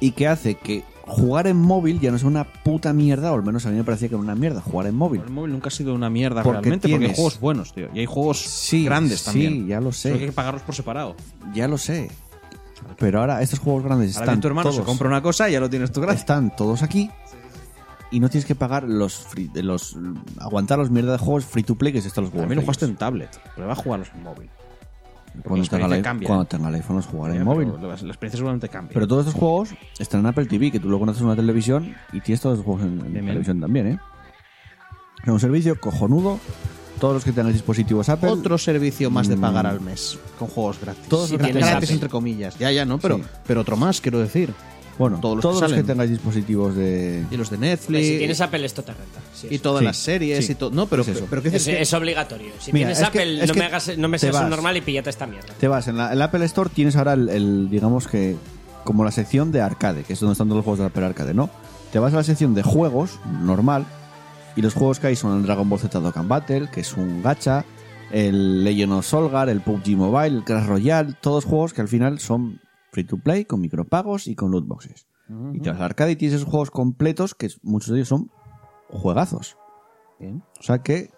y 0.00 0.10
que 0.12 0.28
hace 0.28 0.56
que 0.56 0.84
jugar 1.06 1.46
en 1.46 1.56
móvil 1.56 2.00
ya 2.00 2.10
no 2.10 2.16
es 2.16 2.24
una 2.24 2.44
puta 2.44 2.92
mierda, 2.92 3.32
o 3.32 3.36
al 3.36 3.42
menos 3.42 3.64
a 3.64 3.70
mí 3.70 3.76
me 3.76 3.84
parecía 3.84 4.08
que 4.08 4.14
era 4.14 4.22
una 4.22 4.34
mierda 4.34 4.60
jugar 4.60 4.86
en 4.88 4.96
móvil. 4.96 5.22
El 5.24 5.30
móvil 5.30 5.52
nunca 5.52 5.68
ha 5.68 5.70
sido 5.70 5.94
una 5.94 6.10
mierda 6.10 6.42
Porque 6.42 6.60
realmente, 6.62 6.88
porque 6.88 7.06
hay 7.06 7.14
juegos 7.14 7.40
buenos, 7.40 7.72
tío. 7.72 7.88
Y 7.94 8.00
hay 8.00 8.06
juegos 8.06 8.38
Sí, 8.40 8.84
grandes 8.84 9.20
sí, 9.20 9.24
también. 9.26 9.66
ya 9.66 9.80
lo 9.80 9.92
sé. 9.92 10.12
Hay 10.12 10.18
que 10.18 10.32
pagarlos 10.32 10.62
por 10.62 10.74
separado. 10.74 11.14
Ya 11.54 11.68
lo 11.68 11.78
sé. 11.78 12.10
Pero 12.98 13.20
ahora 13.20 13.42
estos 13.42 13.58
juegos 13.58 13.84
grandes 13.84 14.16
están 14.16 14.40
tu 14.40 14.48
hermano 14.48 14.70
se 14.70 14.76
todos- 14.78 14.86
compra 14.88 15.08
una 15.08 15.22
cosa 15.22 15.48
y 15.48 15.52
ya 15.52 15.60
lo 15.60 15.68
tienes 15.70 15.90
tú 15.92 16.00
gratis. 16.00 16.20
están 16.20 16.54
todos 16.56 16.82
aquí 16.82 17.10
y 18.10 18.20
no 18.20 18.28
tienes 18.28 18.44
que 18.46 18.54
pagar 18.54 18.84
los 18.84 19.16
free- 19.16 19.50
los 19.62 19.96
aguantar 20.38 20.78
los 20.78 20.90
mierda 20.90 21.12
de 21.12 21.18
juegos 21.18 21.44
free 21.44 21.62
to 21.64 21.74
play 21.74 21.92
que 21.92 21.98
es 21.98 22.06
estos 22.06 22.22
los 22.24 22.30
juegos. 22.30 22.44
También 22.44 22.56
lo 22.56 22.60
de 22.62 22.66
jugaste 22.66 22.84
en 22.84 22.96
tablet. 22.96 23.40
Prueba 23.54 23.72
a 23.72 23.76
jugarlos 23.76 24.10
en 24.14 24.22
móvil. 24.22 24.50
cuando 25.44 25.62
la 25.78 25.88
tenga, 25.96 26.02
cambia. 26.02 26.26
cuando 26.28 26.44
tenga 26.46 26.68
el 26.68 26.74
iPhone 26.76 26.96
los 26.96 27.06
jugaré 27.06 27.36
en 27.36 27.44
móvil. 27.44 27.68
pero 27.68 27.82
La, 27.82 27.88
la 27.88 27.94
experiencia 28.08 28.36
seguramente 28.38 28.68
cambia. 28.68 28.94
Pero 28.94 29.06
todos 29.06 29.26
estos 29.26 29.38
juegos 29.38 29.74
están 29.98 30.20
en 30.20 30.26
Apple 30.26 30.46
TV, 30.46 30.70
que 30.70 30.80
tú 30.80 30.88
lo 30.88 30.98
conoces 30.98 31.20
en 31.20 31.26
una 31.26 31.36
televisión 31.36 31.94
y 32.12 32.20
tienes 32.20 32.40
todos 32.40 32.56
los 32.58 32.64
juegos 32.64 32.84
en, 32.84 33.00
en 33.04 33.26
televisión 33.26 33.60
también, 33.60 33.86
¿eh? 33.88 33.98
Es 35.22 35.28
un 35.28 35.40
servicio 35.40 35.78
cojonudo. 35.80 36.38
Todos 37.00 37.14
los 37.14 37.24
que 37.24 37.32
tengan 37.32 37.52
dispositivos 37.52 38.08
Apple. 38.08 38.30
Otro 38.30 38.56
servicio 38.58 39.10
más 39.10 39.28
de 39.28 39.36
pagar 39.36 39.64
Mm. 39.66 39.68
al 39.68 39.80
mes 39.80 40.18
con 40.38 40.48
juegos 40.48 40.78
gratis. 40.80 41.04
Todos 41.08 41.30
los 41.30 41.38
gratis 41.38 41.62
Apple. 41.64 41.88
entre 41.92 42.08
comillas. 42.08 42.58
Ya, 42.58 42.70
ya, 42.72 42.84
no, 42.84 42.98
pero, 42.98 43.16
Sí. 43.18 43.22
pero 43.46 43.60
otro 43.60 43.76
más, 43.76 44.00
quiero 44.00 44.18
decir. 44.20 44.52
Bueno, 44.98 45.18
todos 45.20 45.42
todos, 45.42 45.54
los 45.56 45.60
que 45.60 45.62
los 45.64 45.70
que 45.72 45.74
salen. 45.76 45.86
tengáis 45.86 46.10
dispositivos 46.10 46.74
de. 46.74 47.22
Y 47.30 47.36
los 47.36 47.50
de 47.50 47.58
Netflix. 47.58 48.06
si 48.06 48.16
tienes 48.16 48.40
Apple, 48.40 48.64
esto 48.64 48.82
te 48.82 48.92
renta. 48.94 49.20
Sí, 49.34 49.46
y 49.50 49.58
todas 49.58 49.80
Sí, 49.80 49.84
las 49.84 49.96
series 49.98 50.46
sí. 50.46 50.52
y 50.52 50.54
todo. 50.54 50.70
No, 50.70 50.86
pero, 50.86 51.02
Es 51.02 51.08
eso. 51.08 51.26
pero, 51.28 51.42
¿qué 51.42 51.48
Es, 51.48 51.54
dices 51.54 51.74
que- 51.76 51.82
es 51.82 51.92
obligatorio. 51.92 52.52
Si 52.58 52.72
Mira, 52.72 52.86
tienes 52.88 52.98
que- 53.00 53.04
Apple, 53.20 53.46
no, 53.46 53.52
me 53.54 53.64
hagas, 53.66 53.98
no 53.98 54.08
me 54.08 54.18
seas 54.18 54.36
un 54.36 54.48
normal 54.48 54.74
y 54.78 54.80
píllate 54.80 55.10
esta 55.10 55.26
mierda. 55.26 55.52
Te 55.60 55.68
vas, 55.68 55.86
en 55.88 55.98
la, 55.98 56.14
el 56.14 56.22
Apple 56.22 56.42
Store 56.46 56.70
tienes 56.72 56.96
ahora 56.96 57.12
el, 57.12 57.28
el, 57.28 57.68
digamos 57.68 58.08
que, 58.08 58.36
como 58.84 59.04
la 59.04 59.10
sección 59.10 59.52
de 59.52 59.60
arcade, 59.60 60.02
que 60.04 60.14
es 60.14 60.20
donde 60.20 60.32
están 60.32 60.46
todos 60.48 60.56
los 60.60 60.64
juegos 60.64 60.78
de 60.78 60.86
Apple 60.86 61.04
Arcade, 61.04 61.34
¿no? 61.34 61.50
Te 61.92 61.98
vas 61.98 62.14
a 62.14 62.16
la 62.16 62.22
sección 62.24 62.54
de 62.54 62.62
juegos, 62.62 63.18
normal, 63.42 63.84
y 64.56 64.62
los 64.62 64.74
juegos 64.74 64.98
que 64.98 65.08
hay 65.08 65.16
son 65.16 65.38
el 65.38 65.42
Dragon 65.44 65.68
Ball 65.68 65.78
Z 65.78 66.00
Dokkan 66.00 66.28
Battle, 66.28 66.68
que 66.72 66.80
es 66.80 66.96
un 66.96 67.22
gacha, 67.22 67.64
el 68.10 68.64
Legend 68.64 68.94
of 68.94 69.06
Solgar, 69.06 69.48
el 69.48 69.60
PUBG 69.60 69.96
Mobile, 69.96 70.38
el 70.38 70.44
Clash 70.44 70.66
Royale, 70.66 71.14
todos 71.20 71.44
juegos 71.44 71.74
que 71.74 71.82
al 71.82 71.88
final 71.88 72.18
son 72.18 72.60
free 72.90 73.04
to 73.04 73.18
play, 73.18 73.44
con 73.44 73.60
micropagos 73.60 74.26
y 74.26 74.34
con 74.34 74.50
loot 74.50 74.66
boxes. 74.66 75.06
Y 75.52 75.60
te 75.60 75.70
vas 75.70 75.78
al 75.78 75.86
arcade 75.86 76.12
y 76.12 76.16
tienes 76.16 76.36
esos 76.36 76.48
juegos 76.48 76.70
completos, 76.70 77.34
que 77.34 77.50
muchos 77.62 77.90
de 77.90 77.96
ellos 77.96 78.08
son 78.08 78.30
juegazos. 78.88 79.58
Bien. 80.18 80.42
O 80.58 80.62
sea 80.62 80.82
que 80.82 81.10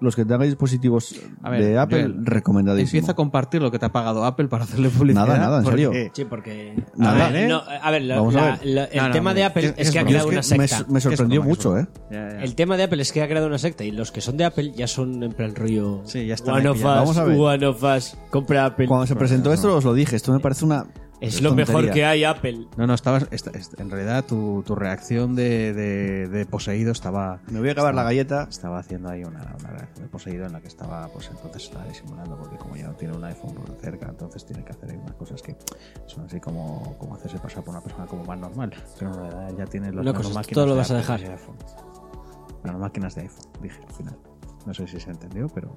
los 0.00 0.14
que 0.16 0.24
tengan 0.24 0.42
dispositivos 0.42 1.14
A 1.42 1.50
ver, 1.50 1.64
de 1.64 1.78
Apple, 1.78 2.02
Joel, 2.02 2.24
recomendadísimo. 2.26 2.98
Empieza 2.98 3.12
a 3.12 3.16
compartir 3.16 3.60
lo 3.62 3.70
que 3.70 3.78
te 3.78 3.86
ha 3.86 3.92
pagado 3.92 4.24
Apple 4.24 4.48
para 4.48 4.64
hacerle 4.64 4.88
publicidad. 4.90 5.26
Nada, 5.26 5.38
nada, 5.38 5.58
en 5.58 5.64
porque- 5.64 5.82
serio. 5.82 6.10
Sí, 6.14 6.24
porque. 6.24 6.84
Nada. 6.96 7.26
a 7.26 7.30
ver, 7.30 7.42
¿eh? 7.44 7.48
no, 7.48 7.62
a 7.66 7.90
ver, 7.90 8.02
la- 8.02 8.16
Vamos 8.16 8.34
a 8.36 8.40
la- 8.40 8.50
ver. 8.56 8.66
la- 8.66 8.84
el 8.84 8.96
No, 8.98 9.06
no, 9.08 9.12
tema 9.12 9.30
no, 9.30 9.34
de 9.36 9.44
Apple 9.44 9.74
es- 9.76 9.90
que 9.90 9.98
ha 9.98 10.04
creado 10.04 10.30
es 10.30 10.50
una 10.50 10.56
me, 10.58 10.68
secta. 10.68 10.92
me 10.92 11.00
sorprendió 11.00 11.42
mucho, 11.42 11.76
¿eh? 11.78 11.82
broma. 11.82 12.08
Ya, 12.10 12.32
ya. 12.38 12.42
El 12.44 12.54
tema 12.54 12.76
de 12.76 12.82
Apple 12.84 13.02
es 13.02 13.12
que 13.12 13.22
ha 13.22 13.28
creado 13.28 13.46
una 13.46 13.58
secta 13.58 13.84
y 13.84 13.90
los 13.90 14.12
que 14.12 14.20
son 14.20 14.36
de 14.36 14.44
Apple 14.44 14.72
ya 14.76 14.86
son 14.86 15.22
en 15.22 15.32
plan 15.32 15.54
rollo. 15.54 16.02
Sí, 16.04 16.26
ya 16.26 16.34
están 16.34 16.54
One 16.54 16.68
of 16.68 16.76
us, 16.76 16.82
pillados. 16.82 16.98
Vamos 17.00 17.16
a 17.18 17.24
ver. 17.24 17.38
one 17.38 17.66
of 17.66 17.82
us, 17.82 18.16
compra 18.30 18.66
Apple. 18.66 18.86
Cuando 18.86 19.06
se 19.06 19.16
presentó 19.16 19.52
esto 19.52 19.76
os 19.76 19.84
lo 19.84 19.94
dije, 19.94 20.16
esto 20.16 20.32
me 20.32 20.40
parece 20.40 20.64
una 20.64 20.86
es 21.20 21.40
lo 21.42 21.50
tontería. 21.50 21.74
mejor 21.74 21.92
que 21.94 22.04
hay 22.04 22.24
Apple. 22.24 22.66
No, 22.76 22.86
no, 22.86 22.94
estabas. 22.94 23.26
esta- 23.30 23.50
esta- 23.50 23.82
en 23.82 23.90
realidad, 23.90 24.24
tu, 24.24 24.62
tu 24.66 24.74
reacción 24.74 25.34
de, 25.34 25.72
de, 25.72 26.28
de 26.28 26.46
poseído 26.46 26.92
estaba. 26.92 27.40
Me 27.50 27.58
voy 27.60 27.68
a 27.68 27.72
acabar 27.72 27.90
estaba- 27.92 28.02
la 28.04 28.08
galleta. 28.10 28.46
Estaba 28.48 28.78
haciendo 28.78 29.08
ahí 29.10 29.24
una, 29.24 29.56
una 29.58 29.70
reacción 29.70 30.04
de 30.04 30.08
poseído 30.10 30.46
en 30.46 30.52
la 30.52 30.60
que 30.60 30.68
estaba, 30.68 31.08
pues 31.08 31.28
entonces 31.30 31.64
estaba 31.64 31.84
disimulando, 31.86 32.36
porque 32.38 32.56
como 32.56 32.76
ya 32.76 32.86
no 32.88 32.94
tiene 32.94 33.16
un 33.16 33.24
iPhone 33.24 33.54
por 33.54 33.70
cerca, 33.80 34.06
entonces 34.08 34.44
tiene 34.46 34.64
que 34.64 34.72
hacer 34.72 34.90
ahí 34.90 34.96
unas 34.96 35.14
cosas 35.16 35.42
que 35.42 35.56
son 36.06 36.24
así 36.26 36.40
como, 36.40 36.96
como 36.98 37.14
hacerse 37.14 37.38
pasar 37.38 37.64
por 37.64 37.74
una 37.74 37.82
persona 37.82 38.06
como 38.06 38.24
más 38.24 38.38
normal. 38.38 38.72
Pero 38.98 39.12
en 39.12 39.16
realidad 39.30 39.54
ya 39.58 39.64
tiene 39.66 39.92
los 39.92 40.04
nanomáquinas 40.04 40.46
todo 40.48 40.66
lo 40.66 40.72
de 40.72 40.78
vas 40.78 40.90
a 40.90 40.98
Apple 40.98 41.02
dejar. 41.02 41.20
y 41.20 41.24
de 41.24 41.30
iPhone. 41.32 41.56
Nanomáquinas 42.64 43.14
de 43.14 43.22
iPhone, 43.22 43.46
dije 43.62 43.80
al 43.86 43.94
final. 43.94 44.16
No 44.66 44.74
sé 44.74 44.86
si 44.86 45.00
se 45.00 45.10
entendió, 45.10 45.48
pero. 45.48 45.76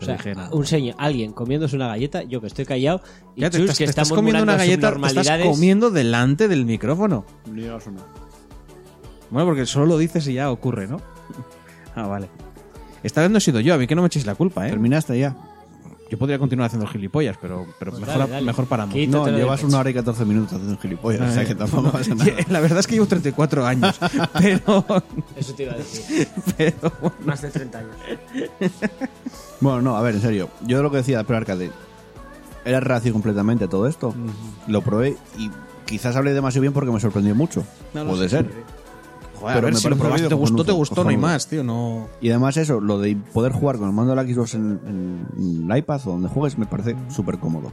O 0.00 0.04
sea, 0.04 0.18
no. 0.34 0.50
un 0.52 0.66
señor, 0.66 0.94
alguien 0.98 1.32
comiéndose 1.32 1.76
una 1.76 1.88
galleta, 1.88 2.22
yo 2.22 2.40
que 2.40 2.46
estoy 2.46 2.64
callado, 2.64 3.02
y 3.36 3.42
Ya 3.42 3.50
te, 3.50 3.58
Chus 3.58 3.64
estás, 3.66 3.78
que 3.78 3.84
te 3.84 3.90
está 3.90 4.02
estás 4.02 4.16
comiendo 4.16 4.42
una 4.42 4.56
galleta, 4.56 4.94
te 4.94 5.06
estás 5.06 5.42
comiendo 5.42 5.90
delante 5.90 6.48
del 6.48 6.64
micrófono. 6.64 7.24
Bueno, 9.30 9.46
porque 9.46 9.66
solo 9.66 9.86
lo 9.86 9.98
dices 9.98 10.26
y 10.28 10.34
ya 10.34 10.50
ocurre, 10.50 10.86
¿no? 10.88 11.00
Ah, 11.94 12.06
vale. 12.06 12.28
Esta 13.02 13.22
vez 13.22 13.30
no 13.30 13.38
he 13.38 13.40
sido 13.40 13.60
yo, 13.60 13.74
a 13.74 13.78
mí 13.78 13.86
que 13.86 13.94
no 13.94 14.02
me 14.02 14.06
echéis 14.08 14.26
la 14.26 14.34
culpa, 14.34 14.66
¿eh? 14.66 14.70
Terminaste 14.70 15.18
ya. 15.18 15.36
Yo 16.10 16.18
podría 16.18 16.40
continuar 16.40 16.66
haciendo 16.66 16.86
el 16.86 16.92
gilipollas, 16.92 17.36
pero, 17.40 17.66
pero 17.78 17.92
Pues 17.92 18.00
mejor, 18.00 18.18
dale, 18.18 18.32
dale. 18.32 18.46
mejor 18.46 18.66
paramos. 18.66 18.96
No, 19.08 19.28
llevas 19.28 19.62
una 19.62 19.78
hora 19.78 19.90
y 19.90 19.94
14 19.94 20.24
minutos 20.24 20.54
haciendo 20.54 20.76
gilipollas, 20.78 21.30
o 21.30 21.32
sea 21.32 21.44
que 21.44 21.54
tampoco 21.54 21.92
pasa 21.92 22.16
nada. 22.16 22.32
La 22.48 22.58
verdad 22.58 22.80
es 22.80 22.88
que 22.88 22.94
llevo 22.94 23.06
34 23.06 23.64
años, 23.64 23.96
pero, 24.38 24.84
Eso 25.36 25.54
te 25.54 25.62
iba 25.62 25.72
a 25.74 25.76
decir. 25.76 26.26
pero 26.56 26.92
Más 27.24 27.40
de 27.42 27.50
30 27.50 27.78
años. 27.78 27.90
Bueno, 29.60 29.82
no, 29.82 29.96
a 29.96 30.02
ver, 30.02 30.14
en 30.14 30.20
serio. 30.20 30.48
Yo 30.66 30.82
lo 30.82 30.90
que 30.90 30.98
decía 30.98 31.16
de 31.18 31.22
Apple 31.22 31.36
Arcade 31.36 31.70
era 32.64 32.80
reacio 32.80 33.12
completamente 33.12 33.64
a 33.64 33.68
todo 33.68 33.86
esto. 33.86 34.14
Lo 34.66 34.82
probé 34.82 35.16
y 35.38 35.50
quizás 35.86 36.16
hablé 36.16 36.32
demasiado 36.32 36.62
bien 36.62 36.72
porque 36.72 36.90
me 36.90 37.00
sorprendió 37.00 37.34
mucho. 37.34 37.64
No 37.94 38.06
Puede 38.06 38.28
sé, 38.28 38.36
ser. 38.36 38.46
sí. 38.46 38.58
Joder, 39.40 39.54
Pero 39.54 39.66
a 39.66 39.70
ver, 39.70 39.76
si 39.76 39.88
lo 39.88 39.96
probaste, 39.96 40.28
te 40.28 40.34
gustó, 40.34 40.64
te 40.64 40.72
gustó, 40.72 41.02
no 41.02 41.08
hay 41.08 41.16
más, 41.16 41.46
tío, 41.46 41.64
no... 41.64 42.08
Y 42.20 42.28
además 42.28 42.58
eso, 42.58 42.78
lo 42.78 42.98
de 42.98 43.16
poder 43.32 43.52
jugar 43.52 43.78
con 43.78 43.88
el 43.88 43.94
mando 43.94 44.14
de 44.14 44.22
la 44.22 44.30
Xbox 44.30 44.52
en, 44.54 44.78
en 44.86 45.70
el 45.70 45.78
iPad 45.78 45.98
o 46.04 46.10
donde 46.10 46.28
juegues 46.28 46.58
me 46.58 46.66
parece 46.66 46.94
súper 47.08 47.38
cómodo. 47.38 47.72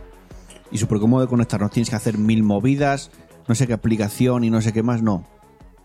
Y 0.72 0.77
súper 0.77 0.99
cómodo 0.99 1.22
de 1.23 1.27
conectar. 1.27 1.59
No 1.59 1.68
tienes 1.68 1.89
que 1.89 1.97
hacer 1.97 2.18
mil 2.18 2.41
movidas, 2.43 3.11
no 3.49 3.55
sé 3.55 3.68
qué 3.68 3.73
aplicación 3.73 4.45
y 4.45 4.49
no 4.49 4.61
sé 4.61 4.72
qué 4.72 4.81
más, 4.81 5.01
no. 5.01 5.26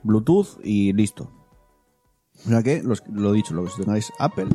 Bluetooth 0.04 0.58
y 0.62 0.92
listo. 0.92 1.30
O 2.46 2.48
sea 2.48 2.62
que, 2.62 2.80
los, 2.82 3.02
lo 3.12 3.32
dicho, 3.32 3.52
lo 3.52 3.64
que 3.64 3.70
tengáis 3.76 4.12
Apple, 4.20 4.48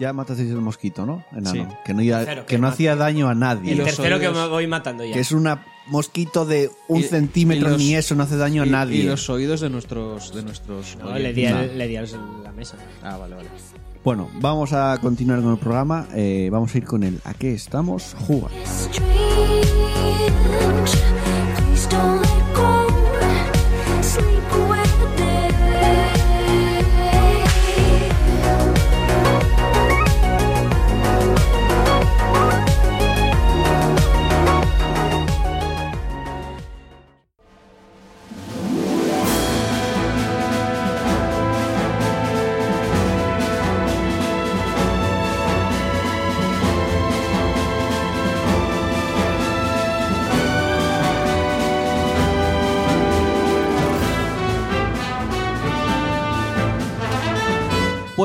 ya 0.00 0.12
matasteis 0.12 0.50
el 0.50 0.56
mosquito, 0.62 1.04
¿no? 1.06 1.24
Enano. 1.30 1.52
Sí. 1.52 1.76
Que 1.84 1.94
no, 1.94 2.02
iba- 2.02 2.18
Tercero, 2.18 2.40
que 2.46 2.46
que 2.46 2.56
no 2.58 2.62
mate. 2.62 2.74
hacía 2.74 2.96
daño 2.96 3.28
a 3.28 3.34
nadie. 3.34 3.70
Y 3.74 3.78
El 3.78 3.84
tercero 3.84 4.18
que 4.18 4.30
me 4.30 4.48
voy 4.48 4.66
matando 4.66 5.04
ya. 5.04 5.12
Que 5.12 5.20
es 5.20 5.30
una 5.32 5.64
mosquito 5.86 6.44
de 6.46 6.70
un 6.88 7.00
Y- 7.00 7.04
centímetro 7.04 7.68
y 7.68 7.70
los- 7.72 7.78
ni 7.80 7.94
eso, 7.94 8.14
no 8.14 8.22
hace 8.22 8.36
daño 8.36 8.62
a 8.62 8.66
nadie. 8.66 8.96
y 8.98 9.02
los 9.02 9.28
oídos 9.28 9.60
de 9.60 9.70
nuestros... 9.70 10.34
De 10.34 10.42
nuestros 10.42 10.96
No, 10.98 11.16
le 11.18 11.32
di, 11.32 11.42
le 11.46 11.86
di 11.88 11.94
la 11.94 12.52
mesa. 12.52 12.76
Ah, 13.02 13.16
vale, 13.18 13.34
vale. 13.36 13.48
Bueno, 14.02 14.30
vamos 14.40 14.72
a 14.72 14.96
continuar 15.02 15.42
con 15.42 15.52
el 15.52 15.58
programa. 15.58 16.06
Eh, 16.14 16.48
vamos 16.50 16.74
a 16.74 16.78
ir 16.78 16.84
con 16.84 17.02
el 17.02 17.20
¿A 17.24 17.34
qué 17.34 17.52
estamos 17.52 18.16
jugando? 18.26 18.56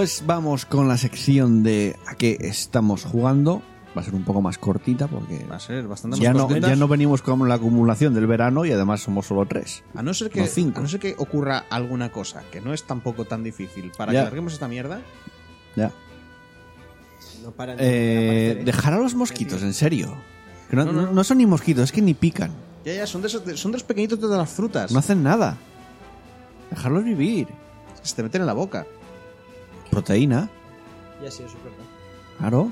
Pues 0.06 0.22
vamos 0.24 0.68
con 0.68 0.88
la 0.88 0.98
sección 1.00 1.64
de 1.64 1.96
¿A 2.06 2.14
qué 2.14 2.38
estamos 2.42 3.04
jugando? 3.06 3.64
Va 3.98 4.02
a 4.02 4.04
ser 4.06 4.14
un 4.14 4.24
poco 4.24 4.40
más 4.40 4.60
cortita 4.60 5.08
porque 5.08 5.44
Va 5.52 5.56
a 5.56 5.60
ser 5.60 5.88
bastante 5.88 6.20
ya 6.20 6.32
no, 6.32 6.48
ya 6.60 6.76
no 6.76 6.88
venimos 6.88 7.24
con 7.24 7.50
la 7.50 7.56
acumulación 7.56 8.14
del 8.14 8.28
verano 8.28 8.66
y 8.66 8.72
además 8.72 9.02
somos 9.02 9.26
solo 9.26 9.48
tres. 9.48 9.84
A 9.96 10.04
no 10.04 10.14
ser 10.14 10.30
que, 10.30 10.42
No, 10.42 10.46
cinco. 10.46 10.78
a 10.78 10.84
no 10.84 10.88
ser 10.88 11.00
que 11.00 11.16
ocurra 11.18 11.66
alguna 11.72 12.12
cosa 12.12 12.44
que 12.52 12.62
no 12.62 12.72
es 12.72 12.84
tampoco 12.84 13.26
tan 13.26 13.42
difícil 13.44 13.92
para 13.98 14.14
Ya. 14.14 14.20
que 14.20 14.24
larguemos 14.26 14.54
esta 14.54 14.68
mierda. 14.68 15.02
Ya. 15.76 15.92
No 17.44 17.50
paran 17.50 17.78
Eh, 17.80 18.62
dejar 18.64 18.94
a 18.94 19.00
los 19.00 19.16
mosquitos, 19.16 19.64
en 19.64 19.74
serio. 19.74 20.14
Que 20.70 20.76
no, 20.76 20.86
No, 20.86 20.92
no, 20.92 21.02
no- 21.08 21.12
no 21.14 21.24
son 21.24 21.40
ni 21.40 21.48
mosquitos, 21.48 21.86
es 21.86 21.92
que 21.92 22.04
ni 22.04 22.14
pican. 22.14 22.52
Ya, 22.86 22.94
ya, 22.94 23.08
son 23.08 23.24
de 23.24 23.28
esos, 23.30 23.44
de- 23.44 23.58
son 23.58 23.72
de 23.72 23.78
los 23.78 23.84
pequeñitos 23.84 24.22
de 24.22 24.38
las 24.38 24.52
frutas. 24.52 24.92
No 24.92 25.00
hacen 25.00 25.24
nada. 25.24 25.58
Dejarlos 26.70 27.04
vivir. 27.04 27.48
Se 28.04 28.16
te 28.16 28.22
meten 28.22 28.42
en 28.42 28.46
la 28.46 28.54
boca. 28.54 28.86
Proteína, 29.96 30.50
Ya 31.24 31.32
sí, 31.32 31.44
eso 31.44 31.58
es 31.58 31.64
verdad. 31.64 31.86
claro. 32.38 32.72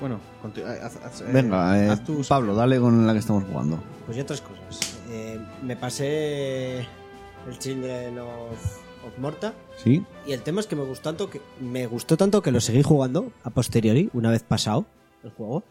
Bueno, 0.00 0.18
conti- 0.42 0.62
haz- 0.62 0.96
haz- 1.04 1.20
eh, 1.20 1.30
Venga, 1.32 1.78
eh, 1.84 1.88
haz 1.90 2.02
tus- 2.04 2.26
Pablo, 2.28 2.54
dale 2.54 2.80
con 2.80 3.06
la 3.06 3.12
que 3.12 3.20
estamos 3.20 3.44
jugando. 3.44 3.78
Pues 4.04 4.16
ya 4.16 4.22
otras 4.24 4.40
cosas. 4.40 4.98
Eh, 5.10 5.38
me 5.62 5.76
pasé 5.76 6.78
el 6.80 7.58
Children 7.58 8.18
of, 8.18 8.80
of 9.06 9.18
Morta. 9.18 9.54
¿Sí? 9.76 10.04
Y 10.26 10.32
el 10.32 10.42
tema 10.42 10.60
es 10.60 10.66
que 10.66 10.74
me 10.76 10.82
gustó 10.84 11.02
tanto 11.10 11.30
que 11.30 11.40
me 11.60 11.86
gustó 11.86 12.16
tanto 12.16 12.42
que 12.42 12.50
lo 12.50 12.60
seguí 12.60 12.82
jugando 12.82 13.32
a 13.44 13.50
posteriori, 13.50 14.10
una 14.12 14.30
vez 14.30 14.42
pasado 14.42 14.86
el 15.22 15.30
juego. 15.30 15.62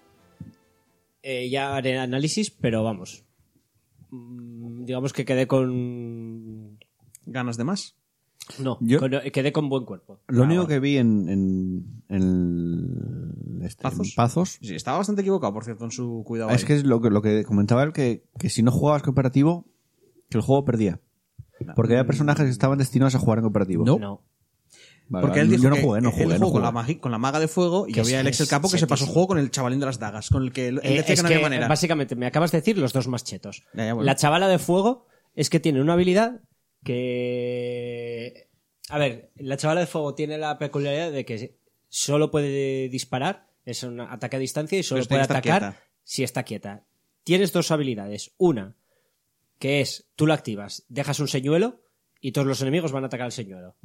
Eh, 1.24 1.50
ya 1.50 1.76
haré 1.76 2.00
análisis, 2.00 2.50
pero 2.52 2.84
vamos. 2.84 3.26
Mm, 4.12 4.86
digamos 4.86 5.12
que 5.14 5.26
quedé 5.26 5.46
con. 5.48 6.80
ganas 7.26 7.58
de 7.58 7.64
más. 7.66 7.96
No, 8.60 8.78
Yo- 8.82 9.00
con- 9.00 9.12
quedé 9.32 9.52
con 9.52 9.70
buen 9.70 9.86
cuerpo. 9.86 10.20
Lo 10.28 10.44
Ah, 10.44 10.46
único 10.46 10.68
que 10.68 10.80
vi 10.80 10.98
en, 10.98 11.30
en, 11.30 12.04
en, 12.10 13.62
este, 13.64 13.88
en 13.88 13.94
¿Pazos? 14.16 14.58
Sí, 14.62 14.76
estaba 14.76 14.98
bastante 14.98 15.22
equivocado, 15.22 15.54
por 15.54 15.64
cierto, 15.64 15.86
en 15.86 15.92
su 15.92 16.24
cuidado. 16.26 16.50
es 16.52 16.62
ahí. 16.62 16.68
que 16.68 16.76
es 16.76 16.84
lo 16.84 17.02
que, 17.02 17.10
lo 17.10 17.22
que 17.22 17.44
comentaba 17.44 17.84
él, 17.84 17.94
que, 17.94 18.26
que 18.40 18.50
si 18.50 18.64
no 18.64 18.72
jugabas 18.72 19.04
cooperativo, 19.04 19.66
que 20.30 20.38
el 20.38 20.44
juego 20.44 20.66
perdía. 20.66 21.00
Porque 21.76 21.94
había 21.94 22.08
personajes 22.08 22.46
que 22.46 22.50
estaban 22.52 22.80
destinados 22.80 23.14
a 23.16 23.20
jugar 23.20 23.38
en 23.40 23.44
cooperativo. 23.44 23.86
No. 23.86 24.00
No. 24.00 24.24
Vale, 25.10 25.28
Porque 25.28 25.42
él 25.42 25.50
dijo 25.50 25.64
yo 25.64 25.70
no 25.70 25.76
jugué, 25.76 26.00
no 26.02 26.08
él 26.10 26.14
jugué, 26.16 26.40
no 26.40 26.46
jugó 26.46 26.52
con, 26.54 26.62
la 26.62 26.98
con 27.02 27.20
maga 27.22 27.40
de 27.42 27.50
fuego 27.50 27.86
y 27.86 27.92
Que 27.92 28.00
había 28.00 28.22
es- 28.22 28.40
el 28.40 28.48
Capo 28.48 28.70
que 28.72 28.78
se 28.78 28.88
pasó 28.88 29.04
el 29.04 29.12
juego 29.12 29.28
con 29.28 29.38
el 29.40 29.52
chavalín 29.52 29.82
de 29.82 29.86
las 29.86 30.00
dagas, 30.00 30.30
con 30.30 30.42
el 30.44 30.54
que 30.54 30.70
él, 30.70 30.80
él 30.84 30.94
Eh, 30.94 30.98
decía 31.00 31.14
es 31.16 31.20
que 31.20 31.24
no 31.24 31.28
había 31.28 31.42
manera. 31.42 31.68
básicamente 31.68 32.16
me 32.16 32.26
acabas 32.26 32.52
de 32.54 32.60
decir 32.60 32.78
los 32.78 32.94
dos 32.94 33.10
más 33.10 33.26
chetos. 33.26 33.64
Ya, 33.74 33.88
ya, 33.88 33.94
bueno. 33.94 34.06
La 34.06 34.16
chavala 34.16 34.48
de 34.48 34.58
fuego 34.58 35.08
es 35.36 35.50
que 35.50 35.60
tiene 35.60 35.82
una 35.82 35.94
habilidad 35.94 36.40
que... 36.84 38.48
A 38.90 38.98
ver, 38.98 39.32
la 39.38 39.58
chavala 39.58 39.82
de 39.82 39.88
fuego 39.88 40.16
tiene 40.16 40.38
la 40.38 40.58
peculiaridad 40.58 41.12
de 41.12 41.26
que 41.26 41.56
solo 41.88 42.32
puede 42.32 42.90
disparar, 42.90 43.48
es 43.66 43.84
un 43.84 44.00
ataque 44.02 44.36
a 44.36 44.40
distancia 44.40 44.78
y 44.80 44.84
solo 44.84 45.00
Pero 45.02 45.10
puede 45.10 45.22
atacar 45.22 45.62
quieta. 45.62 45.84
si 46.04 46.24
está 46.24 46.44
quieta. 46.44 46.84
Tienes 47.24 47.54
dos 47.54 47.72
habilidades. 47.72 48.34
Una, 48.38 48.76
que 49.60 49.82
es, 49.82 50.08
tú 50.16 50.28
la 50.28 50.34
activas, 50.34 50.84
dejas 50.90 51.20
un 51.20 51.28
señuelo 51.28 51.82
y 52.20 52.32
todos 52.34 52.48
los 52.48 52.62
enemigos 52.62 52.92
van 52.92 53.04
a 53.04 53.08
atacar 53.08 53.26
al 53.26 53.32
señuelo. 53.32 53.76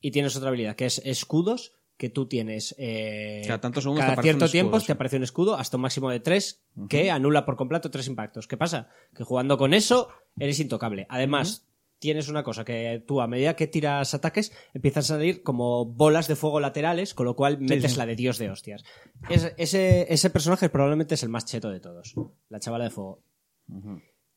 Y 0.00 0.10
tienes 0.10 0.36
otra 0.36 0.48
habilidad, 0.48 0.76
que 0.76 0.86
es 0.86 0.98
escudos, 1.04 1.74
que 1.96 2.08
tú 2.10 2.26
tienes... 2.26 2.74
eh, 2.78 3.42
Cada 3.46 3.60
tantos 3.60 3.82
segundos 3.84 4.04
cada 4.06 4.22
cierto 4.22 4.48
tiempo 4.48 4.80
te 4.80 4.92
aparece 4.92 5.16
un 5.16 5.22
escudo 5.22 5.56
hasta 5.56 5.76
un 5.76 5.82
máximo 5.82 6.10
de 6.10 6.20
tres 6.20 6.62
que 6.88 7.10
anula 7.10 7.44
por 7.44 7.56
completo 7.56 7.90
tres 7.90 8.06
impactos. 8.06 8.46
¿Qué 8.46 8.56
pasa? 8.56 8.88
Que 9.14 9.24
jugando 9.24 9.56
con 9.58 9.74
eso 9.74 10.08
eres 10.38 10.60
intocable. 10.60 11.06
Además, 11.08 11.66
tienes 11.98 12.28
una 12.28 12.42
cosa 12.42 12.64
que 12.64 13.02
tú 13.06 13.20
a 13.20 13.26
medida 13.26 13.56
que 13.56 13.66
tiras 13.66 14.12
ataques 14.14 14.52
empiezan 14.74 15.00
a 15.00 15.04
salir 15.04 15.42
como 15.42 15.84
bolas 15.86 16.28
de 16.28 16.36
fuego 16.36 16.60
laterales, 16.60 17.14
con 17.14 17.26
lo 17.26 17.34
cual 17.36 17.58
metes 17.60 17.96
la 17.96 18.06
de 18.06 18.16
Dios 18.16 18.38
de 18.38 18.50
hostias. 18.50 18.84
Es- 19.30 19.52
ese, 19.56 20.12
ese 20.12 20.30
personaje 20.30 20.68
probablemente 20.68 21.14
es 21.14 21.22
el 21.22 21.28
más 21.30 21.44
cheto 21.46 21.70
de 21.70 21.80
todos, 21.80 22.14
la 22.48 22.60
chavala 22.60 22.84
de 22.84 22.90
fuego. 22.90 23.22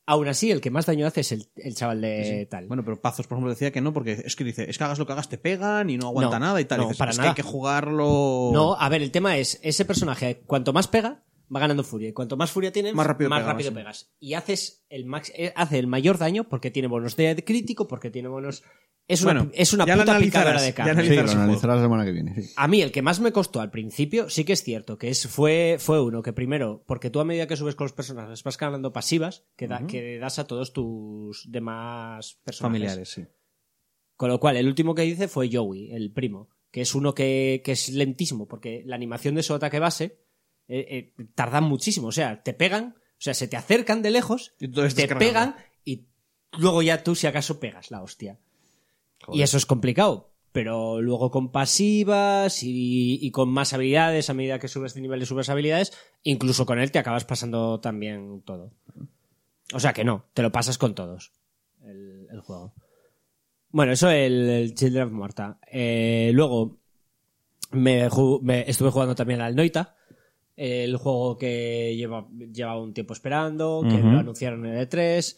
Aún 0.06 0.28
así, 0.28 0.50
el 0.50 0.60
que 0.60 0.72
más 0.72 0.88
daño 0.88 1.06
hace 1.06 1.22
es 1.22 1.32
el, 1.34 1.46
el 1.56 1.76
chaval 1.76 2.02
de 2.02 2.48
tal. 2.50 2.66
Bueno, 2.68 2.84
pero 2.84 3.00
Pazos, 3.00 3.28
por 3.28 3.36
ejemplo, 3.38 3.52
decía 3.52 3.72
que 3.72 3.80
no, 3.80 3.94
porque 3.94 4.14
es 4.26 4.36
que 4.36 4.44
dice, 4.44 4.68
es 4.68 4.76
que 4.80 4.84
hagas 4.84 4.98
lo 4.98 5.06
que 5.06 5.12
hagas 5.14 5.30
te 5.30 5.38
pegan 5.38 5.88
y 5.92 5.98
no 5.98 6.08
aguanta 6.08 6.40
No, 6.40 6.46
nada 6.48 6.60
y 6.62 6.66
tal. 6.66 6.80
no, 6.80 6.86
Y 6.86 6.88
dices, 6.88 6.98
para 6.98 7.12
es 7.12 7.18
nada. 7.20 7.28
que 7.36 7.42
hay 7.42 7.46
que 7.46 7.52
jugarlo. 7.52 8.50
No, 8.52 8.74
a 8.80 8.90
ver, 8.90 9.04
el 9.04 9.12
tema 9.12 9.38
es, 9.38 9.60
ese 9.62 9.86
personaje, 9.86 10.42
cuanto 10.48 10.74
más 10.74 10.88
pega, 10.88 11.24
va 11.54 11.60
ganando 11.60 11.84
furia. 11.84 12.10
Y 12.10 12.14
cuanto 12.14 12.38
más 12.38 12.52
furia 12.52 12.72
tienes, 12.72 12.94
Más 12.94 13.08
rápido 13.08 13.30
pega, 13.30 13.44
rápido 13.44 13.70
sí. 13.70 13.76
pegas. 13.76 14.12
Y 14.20 14.34
haces 14.34 14.86
el 14.90 15.06
max, 15.06 15.32
eh, 15.36 15.52
hace 15.56 15.80
el 15.80 15.88
mayor 15.88 16.18
daño 16.18 16.48
porque 16.50 16.72
tiene 16.72 16.88
bonos 16.88 17.16
de 17.16 17.44
crítico, 17.46 17.88
porque 17.88 18.10
tiene 18.12 18.28
bonos... 18.30 18.64
Es 19.08 19.24
una, 19.24 19.34
Bueno, 19.34 19.52
es 19.56 19.74
una 19.74 19.86
puta 19.88 20.20
picadora 20.20 20.62
de 20.62 20.68
ya 20.68 20.76
carne. 20.76 20.94
Sí, 20.94 21.00
analizarás 21.00 21.16
lo 21.18 21.22
el 21.24 21.28
juego. 21.30 21.42
analizará 21.42 21.76
la 21.78 21.82
semana 21.82 22.06
que 22.06 22.12
viene. 22.12 22.42
sí. 22.44 22.54
A 22.56 22.68
mí 22.68 22.82
el 22.84 22.92
que 22.92 23.02
más 23.02 23.20
me 23.20 23.32
costó 23.32 23.60
al 23.60 23.72
principio 23.72 24.30
sí 24.30 24.44
que 24.44 24.54
es 24.54 24.62
cierto, 24.64 25.00
que 25.00 25.10
es, 25.10 25.28
fue, 25.28 25.78
fue 25.80 26.00
uno 26.00 26.22
que 26.22 26.32
primero, 26.32 26.84
porque 26.86 27.10
tú 27.10 27.20
a 27.20 27.26
medida 27.26 27.48
que 27.48 27.58
subes 27.58 27.74
con 27.74 27.86
los 27.86 27.94
personajes 27.94 28.44
vas 28.44 28.58
ganando 28.60 28.94
pasivas 28.94 29.48
que, 29.56 29.68
da- 29.68 29.88
que 29.88 30.20
das 30.20 30.38
a 30.38 30.46
todos 30.46 30.74
tus 30.74 31.44
demás 31.52 32.40
personajes. 32.44 32.62
Familiares, 32.82 33.10
sí. 33.10 33.26
Con 34.16 34.30
lo 34.30 34.40
cual, 34.40 34.58
el 34.58 34.68
último 34.68 34.94
que 34.94 35.06
hice 35.06 35.28
fue 35.28 35.50
Joey, 35.52 35.92
el 35.92 36.12
primo, 36.12 36.50
que 36.70 36.82
es 36.82 36.94
uno 36.94 37.16
que, 37.16 37.64
que 37.66 37.72
es 37.72 37.90
lentísimo, 37.90 38.48
porque 38.48 38.84
la 38.86 38.96
animación 38.96 39.34
de 39.34 39.42
su 39.42 39.56
ataque 39.56 39.80
base 39.80 40.20
eh, 40.70 41.14
eh, 41.18 41.26
tarda 41.36 41.62
muchísimo. 41.62 42.08
O 42.08 42.12
sea, 42.12 42.44
te 42.44 42.54
pegan, 42.54 42.96
o 42.96 43.22
sea, 43.22 43.34
se 43.34 43.48
te 43.48 43.58
acercan 43.58 44.02
de 44.02 44.12
lejos, 44.12 44.54
te 44.60 45.16
pegan 45.16 45.56
y 45.84 46.06
luego 46.58 46.82
ya 46.84 47.04
tú, 47.04 47.16
si 47.16 47.28
acaso, 47.28 47.60
pegas 47.60 47.92
la 47.92 48.04
hostia. 48.04 48.40
Y 49.34 49.42
eso 49.42 49.58
es 49.58 49.66
complicado. 49.66 50.32
Pero 50.52 51.02
luego 51.02 51.30
con 51.30 51.52
pasivas 51.52 52.64
y, 52.64 53.20
y 53.22 53.32
con 53.32 53.50
más 53.50 53.74
habilidades, 53.74 54.30
a 54.30 54.34
medida 54.34 54.58
que 54.58 54.68
subes 54.68 54.94
de 54.94 55.02
nivel 55.02 55.22
y 55.22 55.26
subes 55.26 55.50
habilidades, 55.50 55.94
incluso 56.24 56.66
con 56.66 56.80
él 56.80 56.92
te 56.92 56.98
acabas 57.00 57.26
pasando 57.26 57.80
también 57.80 58.42
todo. 58.42 58.72
O 59.74 59.80
sea 59.80 59.94
que 59.94 60.04
no, 60.04 60.26
te 60.34 60.42
lo 60.42 60.52
pasas 60.52 60.78
con 60.78 60.96
todos 60.96 61.34
el, 61.84 62.28
el 62.32 62.40
juego. 62.42 62.74
Bueno, 63.70 63.92
eso 63.92 64.10
el, 64.10 64.50
el 64.50 64.74
Children 64.74 65.08
of 65.08 65.12
Morta. 65.12 65.60
Eh, 65.72 66.32
luego 66.34 66.80
me 67.72 68.08
estuve 68.68 68.90
jugando 68.90 69.14
también 69.14 69.42
al 69.42 69.56
Noita, 69.56 69.96
el 70.60 70.98
juego 70.98 71.38
que 71.38 71.96
lleva, 71.96 72.28
llevaba 72.52 72.82
un 72.82 72.94
tiempo 72.94 73.14
esperando, 73.14 73.82
que 73.90 73.98
lo 73.98 74.20
anunciaron 74.20 74.66
en 74.66 74.74
el 74.74 74.90
E3, 74.90 75.38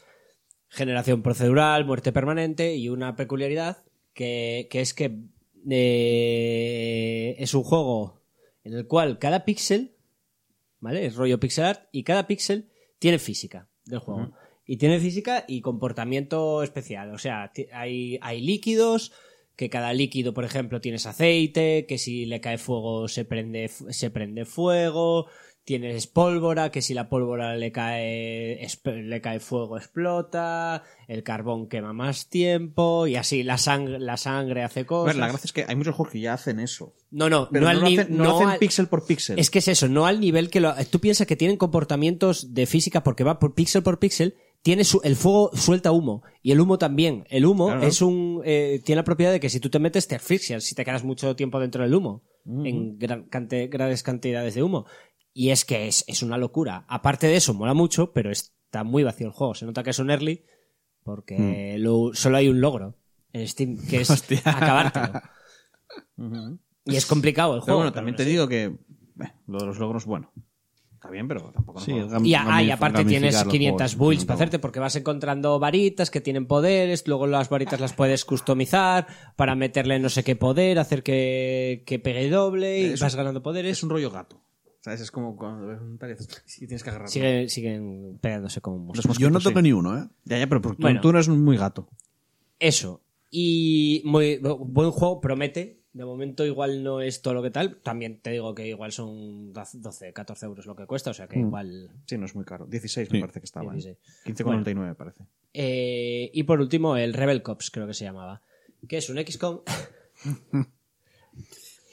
generación 0.67 1.21
procedural, 1.21 1.85
muerte 1.85 2.11
permanente 2.11 2.75
y 2.75 2.89
una 2.89 3.15
peculiaridad 3.15 3.83
que, 4.13 4.67
que 4.71 4.81
es 4.81 4.95
que 4.95 5.19
eh, 5.69 7.35
es 7.37 7.53
un 7.53 7.63
juego 7.63 8.19
en 8.63 8.73
el 8.73 8.87
cual 8.87 9.19
cada 9.19 9.45
píxel, 9.45 9.95
¿vale? 10.79 11.05
Es 11.05 11.15
rollo 11.15 11.39
pixel 11.39 11.65
art 11.65 11.87
y 11.91 12.03
cada 12.03 12.25
píxel 12.25 12.71
tiene 12.97 13.19
física 13.19 13.67
del 13.85 13.99
juego. 13.99 14.31
Y 14.65 14.77
tiene 14.77 14.99
física 14.99 15.45
y 15.47 15.61
comportamiento 15.61 16.63
especial. 16.63 17.13
O 17.13 17.19
sea, 17.19 17.51
hay, 17.73 18.17
hay 18.21 18.41
líquidos, 18.41 19.11
que 19.55 19.69
cada 19.69 19.93
líquido, 19.93 20.33
por 20.33 20.43
ejemplo, 20.45 20.81
tienes 20.81 21.05
aceite, 21.05 21.85
que 21.87 21.97
si 21.97 22.25
le 22.25 22.41
cae 22.41 22.57
fuego 22.57 23.07
se 23.07 23.25
prende, 23.25 23.67
se 23.67 24.09
prende 24.09 24.45
fuego, 24.45 25.27
tienes 25.63 26.07
pólvora, 26.07 26.71
que 26.71 26.81
si 26.81 26.95
la 26.95 27.07
pólvora 27.09 27.55
le 27.55 27.71
cae, 27.71 28.67
le 28.85 29.21
cae 29.21 29.39
fuego 29.39 29.77
explota, 29.77 30.83
el 31.07 31.21
carbón 31.23 31.67
quema 31.69 31.93
más 31.93 32.27
tiempo, 32.29 33.05
y 33.05 33.15
así 33.15 33.43
la 33.43 33.57
sangre, 33.59 33.99
la 33.99 34.17
sangre 34.17 34.63
hace 34.63 34.79
A 34.81 34.85
cosas. 34.87 35.15
ver, 35.15 35.19
la 35.21 35.27
gracia 35.27 35.45
es 35.45 35.53
que 35.53 35.65
hay 35.67 35.75
muchos 35.75 35.93
juegos 35.95 36.11
que 36.13 36.19
ya 36.21 36.33
hacen 36.33 36.59
eso. 36.59 36.95
No, 37.11 37.29
no, 37.29 37.47
Pero 37.51 37.65
no, 37.65 37.71
no, 37.73 37.77
al 37.77 37.79
lo 37.81 38.01
hacen, 38.01 38.17
no 38.17 38.23
lo 38.23 38.29
no 38.29 38.35
hacen 38.37 38.49
al- 38.49 38.57
píxel 38.59 38.87
por 38.87 39.05
píxel. 39.05 39.37
es 39.37 39.49
que 39.51 39.59
es 39.59 39.67
eso, 39.67 39.87
no 39.87 40.05
al 40.07 40.19
nivel 40.19 40.49
que 40.49 40.61
lo, 40.61 40.73
tú 40.89 40.99
piensas 40.99 41.27
que 41.27 41.35
tienen 41.35 41.57
comportamientos 41.57 42.53
de 42.55 42.65
física 42.65 43.03
porque 43.03 43.23
va 43.23 43.37
por 43.37 43.53
píxel 43.53 43.83
por 43.83 43.99
píxel. 43.99 44.35
Tiene 44.63 44.83
su- 44.83 45.01
el 45.03 45.15
fuego 45.15 45.49
suelta 45.55 45.91
humo 45.91 46.21
y 46.43 46.51
el 46.51 46.59
humo 46.61 46.77
también. 46.77 47.25
El 47.29 47.45
humo 47.45 47.67
Claro. 47.67 47.81
es 47.83 48.01
un 48.01 48.41
eh, 48.45 48.79
tiene 48.85 48.97
la 48.97 49.03
propiedad 49.03 49.31
de 49.31 49.39
que 49.39 49.49
si 49.49 49.59
tú 49.59 49.69
te 49.69 49.79
metes 49.79 50.07
te 50.07 50.15
asfixias 50.15 50.63
si 50.63 50.75
te 50.75 50.85
quedas 50.85 51.03
mucho 51.03 51.35
tiempo 51.35 51.59
dentro 51.59 51.83
del 51.83 51.95
humo 51.95 52.23
en 52.45 52.97
gran 52.99 53.27
cante- 53.29 53.67
grandes 53.69 54.03
cantidades 54.03 54.53
de 54.55 54.63
humo. 54.63 54.85
Y 55.33 55.49
es 55.49 55.63
que 55.65 55.87
es, 55.87 56.03
es 56.07 56.21
una 56.23 56.37
locura. 56.37 56.85
Aparte 56.89 57.25
de 57.27 57.37
eso, 57.37 57.53
mola 57.53 57.73
mucho, 57.73 58.11
pero 58.11 58.29
está 58.31 58.83
muy 58.83 59.03
vacío 59.03 59.27
el 59.27 59.33
juego. 59.33 59.55
Se 59.55 59.65
nota 59.65 59.81
que 59.83 59.91
es 59.91 59.99
un 59.99 60.11
early 60.11 60.43
porque 61.03 61.75
lo- 61.79 62.11
solo 62.13 62.37
hay 62.37 62.47
un 62.49 62.61
logro 62.61 62.95
en 63.33 63.47
Steam, 63.47 63.77
que 63.87 64.01
es 64.01 64.09
Hostia. 64.11 64.41
acabártelo. 64.45 65.21
Y 66.85 66.95
es 66.95 67.05
complicado 67.05 67.53
el 67.55 67.59
Pero 67.59 67.65
juego. 67.65 67.77
bueno, 67.79 67.91
pero 67.91 67.99
también 67.99 68.13
no 68.13 68.17
te 68.17 68.25
digo 68.25 68.47
que 68.47 68.63
eh, 68.63 69.33
lo 69.47 69.59
de 69.59 69.65
los 69.67 69.77
logros, 69.77 70.05
bueno, 70.05 70.31
está 71.01 71.09
bien, 71.09 71.27
pero 71.27 71.51
tampoco 71.51 71.79
Sí, 71.79 71.93
Y, 72.23 72.33
ah, 72.35 72.61
y 72.61 72.69
aparte 72.69 73.03
tienes 73.05 73.33
gamificar 73.33 73.45
los 73.45 73.51
500 73.51 73.95
juegos, 73.95 73.97
builds 74.07 74.25
para 74.25 74.35
hacerte 74.35 74.59
porque 74.59 74.79
vas 74.79 74.95
encontrando 74.95 75.57
varitas 75.59 76.11
que 76.11 76.21
tienen 76.21 76.45
poderes, 76.45 77.07
luego 77.07 77.25
las 77.25 77.49
varitas 77.49 77.79
las 77.79 77.93
puedes 77.93 78.23
customizar 78.23 79.07
para 79.35 79.55
meterle 79.55 79.97
no 79.99 80.09
sé 80.09 80.23
qué 80.23 80.35
poder, 80.35 80.77
hacer 80.77 81.01
que, 81.01 81.83
que 81.87 81.97
pegue 81.99 82.29
doble 82.29 82.79
y 82.81 82.83
Es- 82.93 82.99
vas 83.01 83.15
ganando 83.15 83.41
poderes. 83.41 83.77
Es 83.77 83.83
un 83.83 83.89
rollo 83.89 84.11
gato. 84.11 84.41
¿Sabes? 84.81 85.01
Es 85.01 85.11
como 85.11 85.35
cuando 85.35 85.67
ves 85.67 85.79
un 85.79 85.97
tal 85.99 86.11
y 86.11 86.65
tienes 86.65 86.83
que 86.83 86.89
agarrarlo. 86.89 87.11
Siguen, 87.11 87.49
siguen 87.49 88.17
pegándose 88.19 88.61
como. 88.61 88.93
Los 88.95 89.03
Yo 89.17 89.29
no 89.29 89.33
mosquitos, 89.35 89.53
sí. 89.53 89.61
ni 89.61 89.73
uno, 89.73 89.97
¿eh? 89.97 90.07
Ya, 90.25 90.39
ya, 90.39 90.47
pero 90.47 90.59
tú, 90.61 90.75
Bueno. 90.79 91.01
tú 91.01 91.11
no 91.11 91.19
eres 91.19 91.29
muy 91.29 91.55
gato. 91.57 91.87
Eso. 92.59 93.01
Y 93.29 94.01
muy 94.05 94.39
buen 94.39 94.89
juego, 94.91 95.21
promete. 95.21 95.80
De 95.93 96.05
momento 96.05 96.45
igual 96.45 96.83
no 96.83 97.01
es 97.01 97.21
todo 97.21 97.33
lo 97.33 97.43
que 97.43 97.51
tal. 97.51 97.77
También 97.77 98.19
te 98.21 98.31
digo 98.31 98.55
que 98.55 98.67
igual 98.67 98.91
son 98.91 99.51
12, 99.51 100.13
14 100.13 100.45
euros 100.45 100.65
lo 100.65 100.75
que 100.75 100.85
cuesta, 100.85 101.11
o 101.11 101.13
sea 101.13 101.27
que 101.27 101.39
igual... 101.39 101.89
Sí, 102.05 102.17
no 102.17 102.25
es 102.25 102.35
muy 102.35 102.45
caro. 102.45 102.65
16 102.65 103.11
me 103.11 103.19
parece 103.19 103.41
que 103.41 103.45
estaba. 103.45 103.73
¿eh? 103.73 103.75
16. 103.75 103.97
15,99 104.25 104.75
me 104.75 104.95
parece. 104.95 105.25
Eh, 105.53 106.31
y 106.33 106.43
por 106.43 106.61
último, 106.61 106.95
el 106.95 107.13
Rebel 107.13 107.43
Cops, 107.43 107.71
creo 107.71 107.87
que 107.87 107.93
se 107.93 108.05
llamaba. 108.05 108.41
Que 108.87 108.97
es 108.97 109.09
un 109.09 109.17
XCOM. 109.17 109.61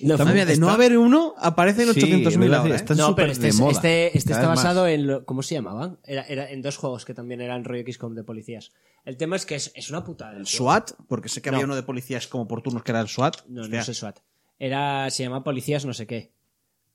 No, 0.01 0.17
Madre 0.17 0.35
mía, 0.35 0.47
de 0.47 0.53
está- 0.53 0.65
no 0.65 0.71
haber 0.71 0.97
uno, 0.97 1.35
aparecen 1.39 1.93
Sí, 1.93 2.01
800.000 2.01 2.07
iba 2.07 2.21
a 2.21 2.23
decir, 2.31 2.55
ahora. 2.57 2.73
¿eh? 2.73 2.77
están 2.77 2.97
no, 2.99 3.15
pero 3.17 3.33
este, 3.33 3.43
de 3.43 3.49
es- 3.49 3.59
moda, 3.59 3.73
este, 3.73 4.07
este 4.19 4.33
está 4.33 4.47
más. 4.47 4.57
basado 4.57 4.87
en. 4.87 5.07
lo- 5.07 5.25
¿Cómo 5.25 5.43
se 5.43 5.55
llamaban? 5.57 5.99
Era, 6.05 6.23
era 6.27 6.51
en 6.51 6.63
dos 6.63 6.77
juegos 6.77 7.05
que 7.05 7.15
también 7.15 7.41
eran 7.41 7.65
rollo 7.65 7.83
XCOM 7.91 8.15
de 8.15 8.23
policías. 8.25 8.71
El 9.05 9.17
tema 9.17 9.37
es 9.37 9.45
que 9.47 9.57
es, 9.57 9.73
es 9.75 9.91
una 9.91 10.05
putada. 10.05 10.33
el 10.33 10.39
El. 10.41 10.47
SWAT, 10.47 10.93
porque 11.09 11.29
sé 11.29 11.43
que 11.43 11.49
había 11.49 11.61
No. 11.61 11.67
uno 11.67 11.77
de 11.77 11.83
policías 11.83 12.29
como 12.29 12.47
por 12.47 12.63
turnos 12.63 12.83
que 12.85 12.93
era 12.93 13.01
el 13.01 13.09
SWAT. 13.09 13.45
No, 13.49 13.63
Hostia. 13.63 13.79
no 13.79 13.85
sé 13.85 13.95
SWAT. 13.95 14.19
Era, 14.61 15.09
se 15.11 15.23
llama 15.25 15.43
Policías 15.45 15.85
no 15.85 15.95
sé 15.95 16.07
qué. 16.07 16.33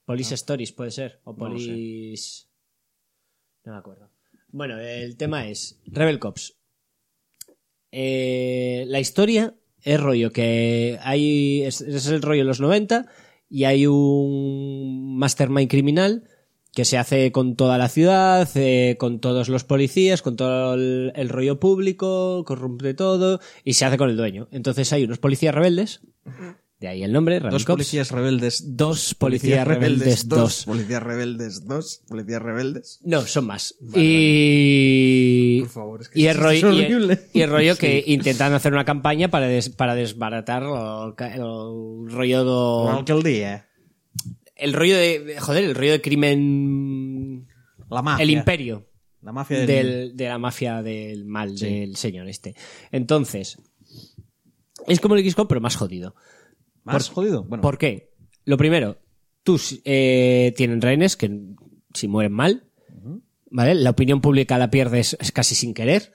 Police 0.04 0.34
Stories, 0.34 0.72
puede 0.72 0.90
ser. 0.90 1.20
O 1.24 1.32
No. 1.32 1.38
Police... 1.38 2.44
No 3.64 3.72
me 3.72 3.78
acuerdo. 3.78 4.10
Bueno, 4.48 4.78
el 4.78 5.16
tema 5.16 5.46
es 5.48 5.78
Rebel 5.86 6.18
Cops. 6.18 6.56
Eh, 7.90 8.84
la 8.88 9.00
historia 9.00 9.54
es 9.84 10.00
rollo 10.00 10.32
que 10.32 10.98
hay... 11.02 11.62
Es, 11.62 11.80
es 11.80 12.06
el 12.08 12.22
rollo 12.22 12.42
de 12.42 12.48
los 12.48 12.60
90 12.60 13.06
y 13.48 13.64
hay 13.64 13.86
un 13.86 15.16
mastermind 15.16 15.70
criminal 15.70 16.24
que 16.74 16.84
se 16.84 16.98
hace 16.98 17.30
con 17.30 17.54
toda 17.54 17.78
la 17.78 17.88
ciudad, 17.88 18.48
eh, 18.56 18.96
con 18.98 19.20
todos 19.20 19.48
los 19.48 19.62
policías, 19.62 20.22
con 20.22 20.36
todo 20.36 20.74
el, 20.74 21.12
el 21.14 21.28
rollo 21.28 21.60
público, 21.60 22.44
corrompe 22.44 22.94
todo 22.94 23.38
y 23.62 23.74
se 23.74 23.84
hace 23.84 23.96
con 23.96 24.10
el 24.10 24.16
dueño. 24.16 24.48
Entonces 24.50 24.92
hay 24.92 25.04
unos 25.04 25.18
policías 25.18 25.54
rebeldes, 25.54 26.00
de 26.84 26.90
ahí 26.90 27.02
el 27.02 27.12
nombre, 27.12 27.40
Dos 27.40 27.64
Cops. 27.64 27.76
policías 27.76 28.10
rebeldes. 28.10 28.76
Dos 28.76 29.14
policías 29.14 29.66
rebeldes, 29.66 30.28
dos. 30.28 30.64
Policías 30.64 31.02
rebeldes, 31.02 31.64
dos. 31.66 32.02
Policías 32.08 32.40
rebeldes. 32.42 33.00
No, 33.02 33.22
son 33.22 33.46
más. 33.46 33.74
y. 33.94 35.60
Por 35.60 35.68
favor, 35.70 36.00
es 36.02 36.08
que 36.08 36.20
y 36.20 36.26
el 36.26 36.36
rollo, 36.36 36.52
es 36.52 36.62
y 36.62 36.66
el- 36.66 36.84
horrible. 36.94 37.20
y 37.32 37.40
el 37.40 37.50
rollo 37.50 37.76
que 37.78 38.04
intentan 38.06 38.52
hacer 38.52 38.72
una 38.72 38.84
campaña 38.84 39.28
para, 39.28 39.46
des- 39.46 39.70
para 39.70 39.94
desbaratar 39.94 40.62
el, 40.62 40.68
rollo 42.10 42.42
Igual 42.42 43.04
que 43.04 43.12
el 43.12 43.22
día. 43.22 43.66
el 44.56 44.72
rollo 44.72 44.96
de 44.96 45.36
joder 45.40 45.64
el 45.64 45.74
rollo 45.74 45.92
de 45.92 46.00
crimen 46.00 47.48
La 47.90 48.02
mafia. 48.02 48.22
el 48.22 48.30
imperio 48.30 48.86
La 49.22 49.32
mafia 49.32 49.58
del... 49.60 49.66
del- 49.66 50.16
de 50.16 50.28
la 50.28 50.38
mafia 50.38 50.82
del 50.82 51.24
mal 51.24 51.56
del 51.56 51.96
señor 51.96 52.28
este 52.28 52.54
entonces 52.92 53.58
es 54.86 55.00
como 55.00 55.14
el 55.16 55.28
XCOM 55.30 55.46
pero 55.48 55.60
más 55.60 55.76
jodido 55.76 56.14
¿Más 56.84 57.08
jodido? 57.08 57.44
Bueno, 57.44 57.62
¿Por 57.62 57.78
qué? 57.78 58.10
Lo 58.44 58.56
primero, 58.56 58.98
tú 59.42 59.58
eh, 59.84 60.52
tienen 60.56 60.80
rehenes 60.80 61.16
que 61.16 61.30
si 61.94 62.08
mueren 62.08 62.32
mal, 62.32 62.64
¿vale? 63.50 63.74
La 63.74 63.90
opinión 63.90 64.20
pública 64.20 64.58
la 64.58 64.70
pierdes 64.70 65.16
casi 65.32 65.54
sin 65.54 65.74
querer. 65.74 66.12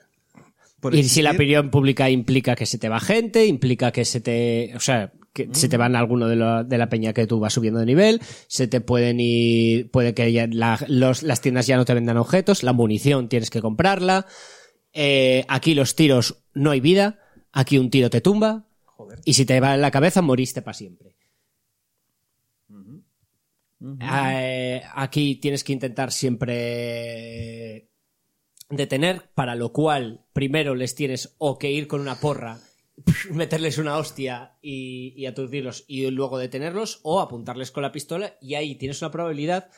por 0.80 0.94
y 0.94 1.02
si 1.04 1.22
la 1.22 1.32
opinión 1.32 1.70
pública 1.70 2.08
implica 2.10 2.54
que 2.54 2.66
se 2.66 2.78
te 2.78 2.88
va 2.88 3.00
gente, 3.00 3.46
implica 3.46 3.90
que 3.92 4.04
se 4.04 4.20
te. 4.20 4.72
O 4.76 4.80
sea, 4.80 5.12
que 5.32 5.48
se 5.52 5.68
te 5.68 5.76
van 5.76 5.94
alguno 5.94 6.26
de, 6.28 6.36
la- 6.36 6.64
de 6.64 6.76
la 6.78 6.88
peña 6.88 7.12
que 7.12 7.26
tú 7.26 7.38
vas 7.38 7.52
subiendo 7.52 7.78
de 7.80 7.86
nivel, 7.86 8.20
se 8.48 8.66
te 8.66 8.80
pueden 8.80 9.20
ir. 9.20 9.90
Puede 9.90 10.12
que 10.14 10.32
ya 10.32 10.46
la- 10.50 10.84
los- 10.88 11.22
las 11.22 11.40
tiendas 11.40 11.66
ya 11.66 11.76
no 11.76 11.84
te 11.84 11.94
vendan 11.94 12.16
objetos, 12.16 12.62
la 12.62 12.72
munición 12.72 13.28
tienes 13.28 13.50
que 13.50 13.60
comprarla. 13.60 14.26
eh, 14.92 15.44
aquí 15.48 15.74
los 15.74 15.94
tiros 15.94 16.42
no 16.52 16.72
hay 16.72 16.80
vida, 16.80 17.20
aquí 17.52 17.78
un 17.78 17.90
tiro 17.90 18.10
te 18.10 18.20
tumba. 18.20 18.66
Y 19.24 19.34
si 19.34 19.44
te 19.46 19.60
va 19.60 19.74
en 19.74 19.80
la 19.80 19.90
cabeza, 19.90 20.22
moriste 20.22 20.62
para 20.62 20.74
siempre. 20.74 21.16
Eh, 24.00 24.82
aquí 24.94 25.36
tienes 25.36 25.64
que 25.64 25.72
intentar 25.72 26.12
siempre 26.12 27.88
detener, 28.68 29.30
para 29.34 29.54
lo 29.54 29.72
cual 29.72 30.26
primero 30.32 30.74
les 30.74 30.94
tienes 30.94 31.34
o 31.38 31.58
que 31.58 31.70
ir 31.70 31.88
con 31.88 32.00
una 32.00 32.20
porra, 32.20 32.60
meterles 33.30 33.78
una 33.78 33.96
hostia 33.96 34.58
y, 34.60 35.14
y 35.16 35.26
aturdirlos 35.26 35.84
y 35.88 36.08
luego 36.10 36.38
detenerlos, 36.38 37.00
o 37.02 37.20
apuntarles 37.20 37.70
con 37.70 37.82
la 37.82 37.92
pistola 37.92 38.36
y 38.40 38.54
ahí 38.54 38.74
tienes 38.76 39.00
una 39.00 39.10
probabilidad, 39.10 39.70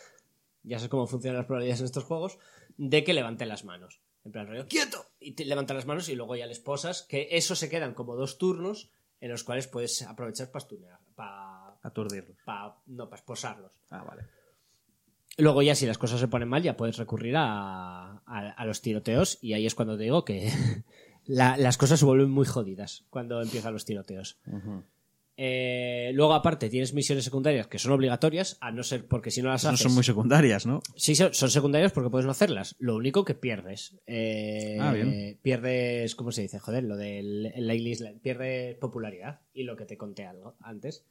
ya 0.65 0.79
sabes 0.79 0.91
cómo 0.91 1.07
funcionan 1.07 1.39
las 1.39 1.47
probabilidades 1.47 1.81
en 1.81 1.87
estos 1.87 2.05
juegos, 2.05 2.39
de 2.77 3.05
que 3.05 3.15
levanten 3.15 3.49
las 3.49 3.65
manos. 3.65 4.01
En 4.25 4.33
plan 4.33 4.47
rollo, 4.47 4.67
¡quieto! 4.69 5.07
Y 5.19 5.33
te 5.33 5.45
levantan 5.45 5.77
las 5.77 5.87
manos 5.87 6.09
y 6.09 6.15
luego 6.15 6.37
ya 6.37 6.47
les 6.47 6.61
posas, 6.61 7.03
que 7.03 7.29
eso 7.33 7.57
se 7.57 7.69
quedan 7.69 7.95
como 7.95 8.15
dos 8.15 8.39
turnos 8.39 8.91
en 9.23 9.31
los 9.31 9.43
cuales 9.45 9.67
puedes 9.69 10.03
aprovechar 10.03 10.51
para 10.51 10.61
stunear, 10.65 10.99
para 11.15 11.75
Aturdirlos. 11.83 12.37
no, 12.87 13.09
para 13.09 13.21
esposarlos. 13.21 13.73
Ah, 13.91 14.05
vale. 14.05 14.25
Luego 15.39 15.63
ya 15.63 15.75
si 15.75 15.87
las 15.87 15.97
cosas 15.97 16.21
se 16.21 16.29
ponen 16.29 16.49
mal 16.49 16.63
ya 16.63 16.77
puedes 16.77 16.99
recurrir 16.99 17.37
a, 17.39 18.19
a- 18.27 18.51
a 18.55 18.65
los 18.67 18.83
tiroteos 18.83 19.39
y 19.41 19.55
ahí 19.55 19.65
es 19.65 19.75
cuando 19.75 19.97
te 19.97 20.03
digo 20.03 20.25
que 20.27 20.53
la- 21.25 21.57
las 21.57 21.79
cosas 21.79 21.99
se 22.01 22.05
vuelven 22.05 22.31
muy 22.31 22.45
jodidas 22.47 23.05
cuando 23.09 23.41
empiezan 23.41 23.73
los 23.73 23.85
tiroteos. 23.87 24.39
Eh, 25.37 26.11
luego 26.15 26.35
aparte 26.35 26.69
tienes 26.69 26.93
misiones 26.93 27.25
secundarias 27.25 27.67
que 27.67 27.79
son 27.79 27.93
obligatorias, 27.93 28.59
a 28.61 28.71
no 28.71 28.83
ser 28.83 29.07
porque 29.09 29.31
si 29.31 29.41
no 29.41 29.49
las 29.49 29.65
No 29.65 29.71
haces... 29.71 29.83
son 29.85 29.95
muy 29.95 30.05
secundarias, 30.05 30.67
¿no? 30.67 30.83
Sí, 30.95 31.15
son, 31.15 31.33
son 31.33 31.51
secundarias 31.51 31.91
porque 31.93 32.11
puedes 32.11 32.27
no 32.27 32.33
hacerlas. 32.33 32.77
Lo 32.79 32.97
único 32.97 33.25
que 33.25 33.35
pierdes. 33.35 33.97
eh, 34.07 34.77
Ah, 34.81 34.93
bien. 34.93 35.39
Pierdes, 35.43 36.15
¿cómo 36.15 36.33
se 36.33 36.43
dice? 36.43 36.59
Joder, 36.59 36.85
lo 36.85 36.97
del 36.97 37.47
el 37.55 37.67
la 37.67 37.75
isla. 37.75 38.13
Pierdes 38.23 38.77
popularidad 38.77 39.41
y 39.55 39.63
lo 39.63 39.75
que 39.77 39.87
te 39.87 39.97
conté 39.97 40.25
algo 40.27 40.55
antes. 40.61 41.05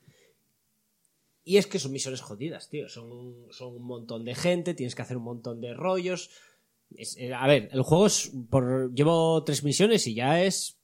Y 1.44 1.58
es 1.58 1.66
que 1.66 1.80
son 1.80 1.92
misiones 1.92 2.22
jodidas, 2.22 2.70
tío. 2.70 2.88
Son, 2.88 3.12
un- 3.12 3.48
son 3.52 3.76
un 3.76 3.84
montón 3.84 4.24
de 4.24 4.36
gente, 4.36 4.76
tienes 4.76 4.94
que 4.94 5.02
hacer 5.02 5.18
un 5.18 5.24
montón 5.24 5.60
de 5.62 5.74
rollos. 5.74 6.30
Es- 6.96 7.18
eh, 7.18 7.34
a 7.34 7.48
ver, 7.48 7.70
el 7.72 7.82
juego 7.82 8.06
es. 8.06 8.32
Por, 8.52 8.94
llevo 8.94 9.44
tres 9.44 9.64
misiones 9.64 10.06
y 10.06 10.14
ya 10.14 10.44
es 10.44 10.78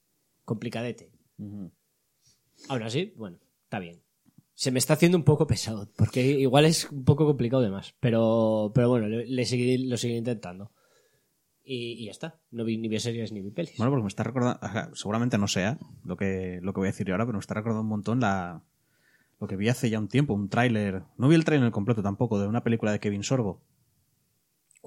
complicadete. 0.44 1.12
Aún 2.70 2.84
así, 2.84 3.14
bueno, 3.18 3.38
está 3.64 3.80
bien. 3.80 4.02
Se 4.54 4.72
me 4.72 4.80
está 4.80 4.94
haciendo 4.94 5.18
un 5.18 5.24
poco 5.24 5.46
pesado, 5.46 5.88
porque 5.96 6.22
igual 6.22 6.66
es 6.66 6.90
un 6.92 7.04
poco 7.06 7.26
complicado 7.26 7.62
de 7.62 7.70
más. 7.70 7.94
Pero, 8.00 8.72
pero 8.74 8.90
bueno, 8.90 9.08
le, 9.08 9.44
seguiré- 9.46 9.88
lo 9.88 9.98
seguiré 9.98 10.18
intentando. 10.20 10.72
Y, 11.64 11.92
y 12.02 12.06
ya 12.06 12.12
está. 12.12 12.40
No 12.50 12.64
vi 12.64 12.78
ni 12.78 13.00
series 13.00 13.32
ni 13.32 13.42
vi 13.42 13.52
pelis. 13.52 13.78
Bueno, 13.78 13.92
porque 13.92 14.04
me 14.04 14.08
está 14.08 14.24
recordando, 14.24 14.60
seguramente 14.96 15.38
no 15.38 15.48
sea 15.48 15.78
lo 16.06 16.16
que, 16.18 16.60
lo 16.64 16.74
que 16.74 16.80
voy 16.80 16.88
a 16.88 16.92
decir 16.92 17.06
yo 17.06 17.14
ahora, 17.14 17.26
pero 17.26 17.38
me 17.38 17.42
está 17.42 17.54
recordando 17.56 17.82
un 17.84 17.90
montón 17.90 18.20
la, 18.22 18.64
lo 19.40 19.48
que 19.48 19.58
vi 19.58 19.70
hace 19.70 19.90
ya 19.90 20.00
un 20.00 20.08
tiempo, 20.08 20.34
un 20.34 20.50
tráiler, 20.50 21.04
no 21.18 21.28
vi 21.28 21.36
el 21.36 21.44
tráiler 21.46 21.70
completo 21.72 22.02
tampoco, 22.02 22.40
de 22.40 22.48
una 22.48 22.64
película 22.64 22.92
de 22.92 23.00
Kevin 23.00 23.24
Sorbo. 23.24 23.62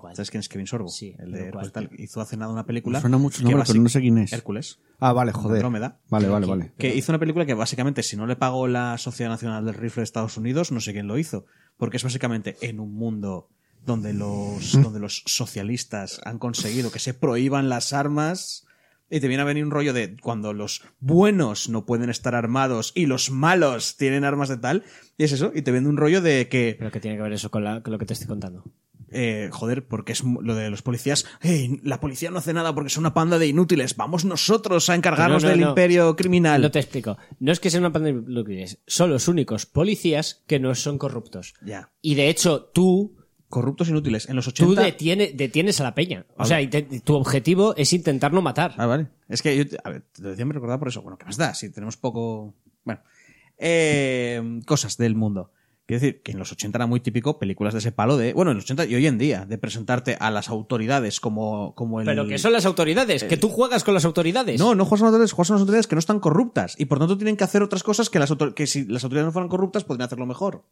¿Cuál? 0.01 0.17
¿Sabes 0.17 0.31
quién 0.31 0.41
es 0.41 0.49
Kevin 0.49 0.67
Sorbo? 0.67 0.89
Sí, 0.89 1.15
el 1.19 1.31
de 1.33 1.51
pues, 1.53 1.71
tal, 1.73 1.91
hizo 1.99 2.21
hace 2.21 2.37
nada 2.37 2.51
una 2.53 2.65
película. 2.67 3.01
Suena 3.01 3.19
mucho 3.19 3.43
nombre, 3.43 3.63
pero 3.67 3.81
no 3.83 3.89
sé 3.89 4.01
quién 4.01 4.19
es. 4.19 4.33
Hércules. 4.33 4.79
Ah, 4.99 5.13
vale, 5.13 5.33
joder. 5.33 5.57
Andrómeda. 5.57 6.01
Vale, 6.09 6.29
vale, 6.29 6.47
vale. 6.47 6.73
Que 6.79 6.95
hizo 6.95 7.13
una 7.13 7.19
película 7.19 7.45
que 7.47 7.55
básicamente, 7.55 8.03
si 8.03 8.17
no 8.17 8.27
le 8.27 8.37
pagó 8.37 8.67
la 8.67 8.97
Sociedad 8.99 9.31
Nacional 9.31 9.65
del 9.65 9.75
Rifle 9.75 10.01
de 10.01 10.05
Estados 10.05 10.37
Unidos, 10.37 10.73
no 10.73 10.81
sé 10.81 10.93
quién 10.93 11.07
lo 11.07 11.19
hizo. 11.19 11.45
Porque 11.77 11.97
es 11.99 12.05
básicamente 12.05 12.57
en 12.61 12.81
un 12.81 12.93
mundo 12.95 13.49
donde 13.85 14.13
los, 14.13 14.75
Mm. 14.75 14.83
donde 14.83 15.01
los 15.01 15.23
socialistas 15.27 16.21
han 16.25 16.39
conseguido 16.39 16.91
que 16.91 16.99
se 16.99 17.15
prohíban 17.15 17.69
las 17.69 17.93
armas. 17.93 18.67
Y 19.13 19.19
te 19.19 19.27
viene 19.27 19.43
a 19.43 19.47
venir 19.47 19.65
un 19.65 19.73
rollo 19.73 19.93
de 19.93 20.17
cuando 20.23 20.53
los 20.53 20.83
buenos 21.01 21.69
no 21.69 21.85
pueden 21.85 22.11
estar 22.11 22.37
armados 22.37 22.93
y 22.95 23.07
los 23.07 23.31
malos 23.33 23.97
tienen 23.97 24.23
armas 24.23 24.49
de 24.49 24.57
tal. 24.57 24.85
Y 25.19 25.25
es 25.25 25.33
eso. 25.33 25.51
Y 25.53 25.63
te 25.63 25.73
vende 25.73 25.91
un 25.91 25.97
rollo 25.97 26.21
de 26.21 26.49
que 26.49 26.77
Pero 26.79 26.93
que 26.93 27.01
tiene 27.01 27.17
que 27.17 27.23
ver 27.25 27.33
eso 27.33 27.51
con, 27.51 27.65
la- 27.65 27.83
con 27.83 27.93
lo 27.93 27.99
que 27.99 28.07
te 28.07 28.13
estoy 28.13 28.29
contando. 28.29 28.63
Eh, 29.11 29.49
joder, 29.53 29.87
porque 29.87 30.13
es 30.13 30.23
lo 30.25 30.55
de 30.55 30.71
los 30.71 30.83
policías. 30.83 31.27
"Ey, 31.41 31.81
la 31.83 32.01
policía 32.01 32.31
no 32.31 32.39
hace 32.39 32.53
nada 32.53 32.75
porque 32.75 32.89
es 32.89 32.97
una 32.97 33.15
panda 33.15 33.39
de 33.39 33.47
inútiles. 33.47 33.97
Vamos 33.97 34.25
nosotros 34.25 34.89
a 34.89 34.95
encargarnos 34.95 35.43
No, 35.43 35.49
no, 35.49 35.53
del 35.53 35.61
no. 35.65 35.69
imperio 35.71 36.17
criminal. 36.17 36.63
No 36.63 36.71
te 36.71 36.79
explico. 36.79 37.19
No 37.39 37.53
es 37.53 37.61
que 37.61 37.71
sea 37.71 37.81
una 37.81 37.93
pandemia 37.93 38.23
de 38.23 38.33
nucleares, 38.33 38.79
son 38.87 39.11
los 39.11 39.29
únicos 39.29 39.67
policías 39.67 40.43
que 40.47 40.59
no 40.61 40.75
son 40.75 40.99
corruptos. 40.99 41.55
Ya. 41.65 41.91
Y 42.03 42.15
de 42.15 42.29
hecho, 42.29 42.71
tú, 42.75 43.17
Corruptos 43.49 43.89
inútiles. 43.89 44.29
En 44.29 44.37
los 44.37 44.45
tú 44.55 44.65
80. 44.71 44.83
detiene- 44.83 45.33
detienes 45.35 45.81
a 45.81 45.83
la 45.83 45.93
peña. 45.93 46.25
O 46.37 46.45
sea, 46.45 46.59
tu 47.03 47.17
objetivo 47.17 47.75
es 47.77 47.93
intentar 47.93 48.33
no 48.33 48.43
matar. 48.43 48.75
Ah, 48.77 48.87
vale. 48.87 49.09
Es 49.29 49.43
que 49.43 49.57
yo, 49.57 49.65
a 49.83 49.91
ver, 49.91 50.03
te 50.13 50.23
decía, 50.23 50.45
me 50.47 50.53
recordaba 50.55 50.79
por 50.79 50.87
eso. 50.87 51.03
Bueno, 51.03 51.19
¿qué 51.19 51.25
más 51.25 51.37
da? 51.37 51.53
Si 51.55 51.69
tenemos 51.69 51.97
poco. 51.97 52.55
Bueno. 52.85 53.01
Eh, 53.59 54.61
cosas 54.67 54.97
del 54.97 55.15
mundo. 55.17 55.51
Quiero 55.91 56.03
decir 56.03 56.23
que 56.23 56.31
en 56.31 56.39
los 56.39 56.53
80 56.53 56.79
era 56.79 56.87
muy 56.87 57.01
típico 57.01 57.41
películas 57.41 57.75
de 57.75 57.81
ese 57.81 57.91
palo 57.91 58.17
de. 58.17 58.33
Bueno, 58.33 58.53
en 58.53 58.59
los 58.59 58.65
80 58.65 58.85
y 58.85 58.95
hoy 58.95 59.09
en 59.09 59.19
día, 59.19 59.45
de 59.45 59.59
presentarte 59.59 60.17
a 60.21 60.31
las 60.31 60.49
autoridades 60.49 61.19
como, 61.19 61.75
como 61.75 61.99
el. 62.01 62.07
Pero 62.07 62.29
que 62.29 62.39
son 62.39 62.53
las 62.53 62.65
autoridades, 62.65 63.25
que 63.25 63.37
tú 63.37 63.49
juegas 63.49 63.83
con 63.83 63.95
las 63.95 64.05
autoridades. 64.05 64.61
No, 64.61 64.77
no 64.77 64.85
juegas 64.85 65.03
a 65.03 65.05
las 65.07 65.09
autoridades, 65.15 65.33
juegas 65.33 65.51
a 65.51 65.55
las 65.55 65.61
autoridades 65.63 65.87
que 65.89 65.97
no 65.97 65.99
están 65.99 66.21
corruptas. 66.21 66.77
Y 66.79 66.85
por 66.85 67.01
tanto 67.01 67.19
tienen 67.19 67.37
que 67.37 67.43
hacer 67.43 67.65
otras 67.65 67.83
cosas 67.83 68.09
que, 68.09 68.21
las 68.21 68.31
autor- 68.31 68.55
que 68.55 68.69
si 68.69 68.85
las 68.85 69.03
autoridades 69.03 69.27
no 69.27 69.33
fueran 69.33 69.49
corruptas 69.49 69.83
podrían 69.83 70.07
hacerlo 70.07 70.27
mejor. 70.27 70.65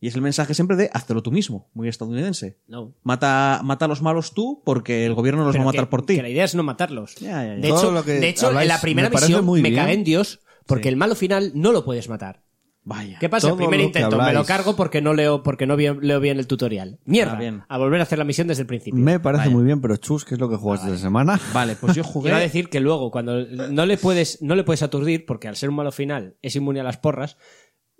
Y 0.00 0.08
es 0.08 0.14
el 0.14 0.22
mensaje 0.22 0.54
siempre 0.54 0.76
de 0.76 0.88
hazlo 0.94 1.22
tú 1.22 1.30
mismo, 1.32 1.68
muy 1.74 1.88
estadounidense. 1.88 2.56
No. 2.68 2.94
Mata, 3.02 3.60
mata 3.64 3.84
a 3.84 3.88
los 3.88 4.00
malos 4.00 4.32
tú 4.32 4.62
porque 4.64 5.04
el 5.04 5.12
gobierno 5.12 5.44
los 5.44 5.52
Pero 5.52 5.64
va 5.64 5.70
a 5.70 5.72
matar 5.74 5.84
que- 5.86 5.90
por 5.90 6.06
ti. 6.06 6.14
Que 6.16 6.22
la 6.22 6.28
idea 6.30 6.44
es 6.44 6.54
no 6.54 6.62
matarlos. 6.62 7.16
Ya, 7.16 7.44
ya, 7.44 7.54
ya. 7.56 7.60
De 7.60 7.68
hecho, 7.68 7.90
lo 7.90 8.04
que 8.04 8.12
de 8.12 8.28
hecho 8.28 8.46
habláis 8.46 8.70
en 8.70 8.76
la 8.76 8.80
primera 8.80 9.08
me 9.08 9.12
parece 9.12 9.32
misión 9.32 9.44
muy 9.44 9.60
me 9.60 9.74
cagué 9.74 9.92
en 9.92 10.04
Dios 10.04 10.40
porque 10.66 10.84
Sí. 10.84 10.88
el 10.90 10.96
malo 10.96 11.14
final 11.16 11.50
no 11.54 11.72
lo 11.72 11.84
puedes 11.84 12.08
matar. 12.08 12.42
Vaya. 12.88 13.18
¿Qué 13.20 13.28
pasa? 13.28 13.54
Primer 13.54 13.80
intento 13.80 14.16
me 14.16 14.32
lo 14.32 14.46
cargo 14.46 14.74
porque 14.74 15.02
no 15.02 15.12
leo 15.12 15.42
porque 15.42 15.66
no 15.66 15.76
vi- 15.76 15.94
leo 16.00 16.20
bien 16.20 16.38
el 16.38 16.46
tutorial. 16.46 16.98
Mierda. 17.04 17.34
Ah, 17.34 17.38
bien. 17.38 17.62
A 17.68 17.76
volver 17.76 18.00
a 18.00 18.04
hacer 18.04 18.18
la 18.18 18.24
misión 18.24 18.48
desde 18.48 18.62
el 18.62 18.66
principio. 18.66 18.98
Me 18.98 19.20
parece 19.20 19.44
Vaya. 19.44 19.54
muy 19.54 19.62
bien, 19.64 19.82
pero 19.82 19.96
Chus, 19.98 20.24
¿qué 20.24 20.34
es 20.36 20.40
lo 20.40 20.48
que 20.48 20.56
jugaste 20.56 20.86
esta 20.86 20.98
semana? 20.98 21.38
Vale, 21.52 21.76
pues 21.76 21.94
yo 21.94 22.02
jugué. 22.04 22.32
A 22.32 22.38
decir 22.38 22.70
que 22.70 22.80
luego, 22.80 23.10
cuando 23.10 23.44
no 23.46 23.84
le 23.84 23.98
puedes, 23.98 24.40
no 24.40 24.54
le 24.54 24.64
puedes 24.64 24.82
aturdir, 24.82 25.26
porque 25.26 25.48
al 25.48 25.56
ser 25.56 25.68
un 25.68 25.76
malo 25.76 25.92
final 25.92 26.36
es 26.40 26.56
inmune 26.56 26.80
a 26.80 26.82
las 26.82 26.96
porras, 26.96 27.36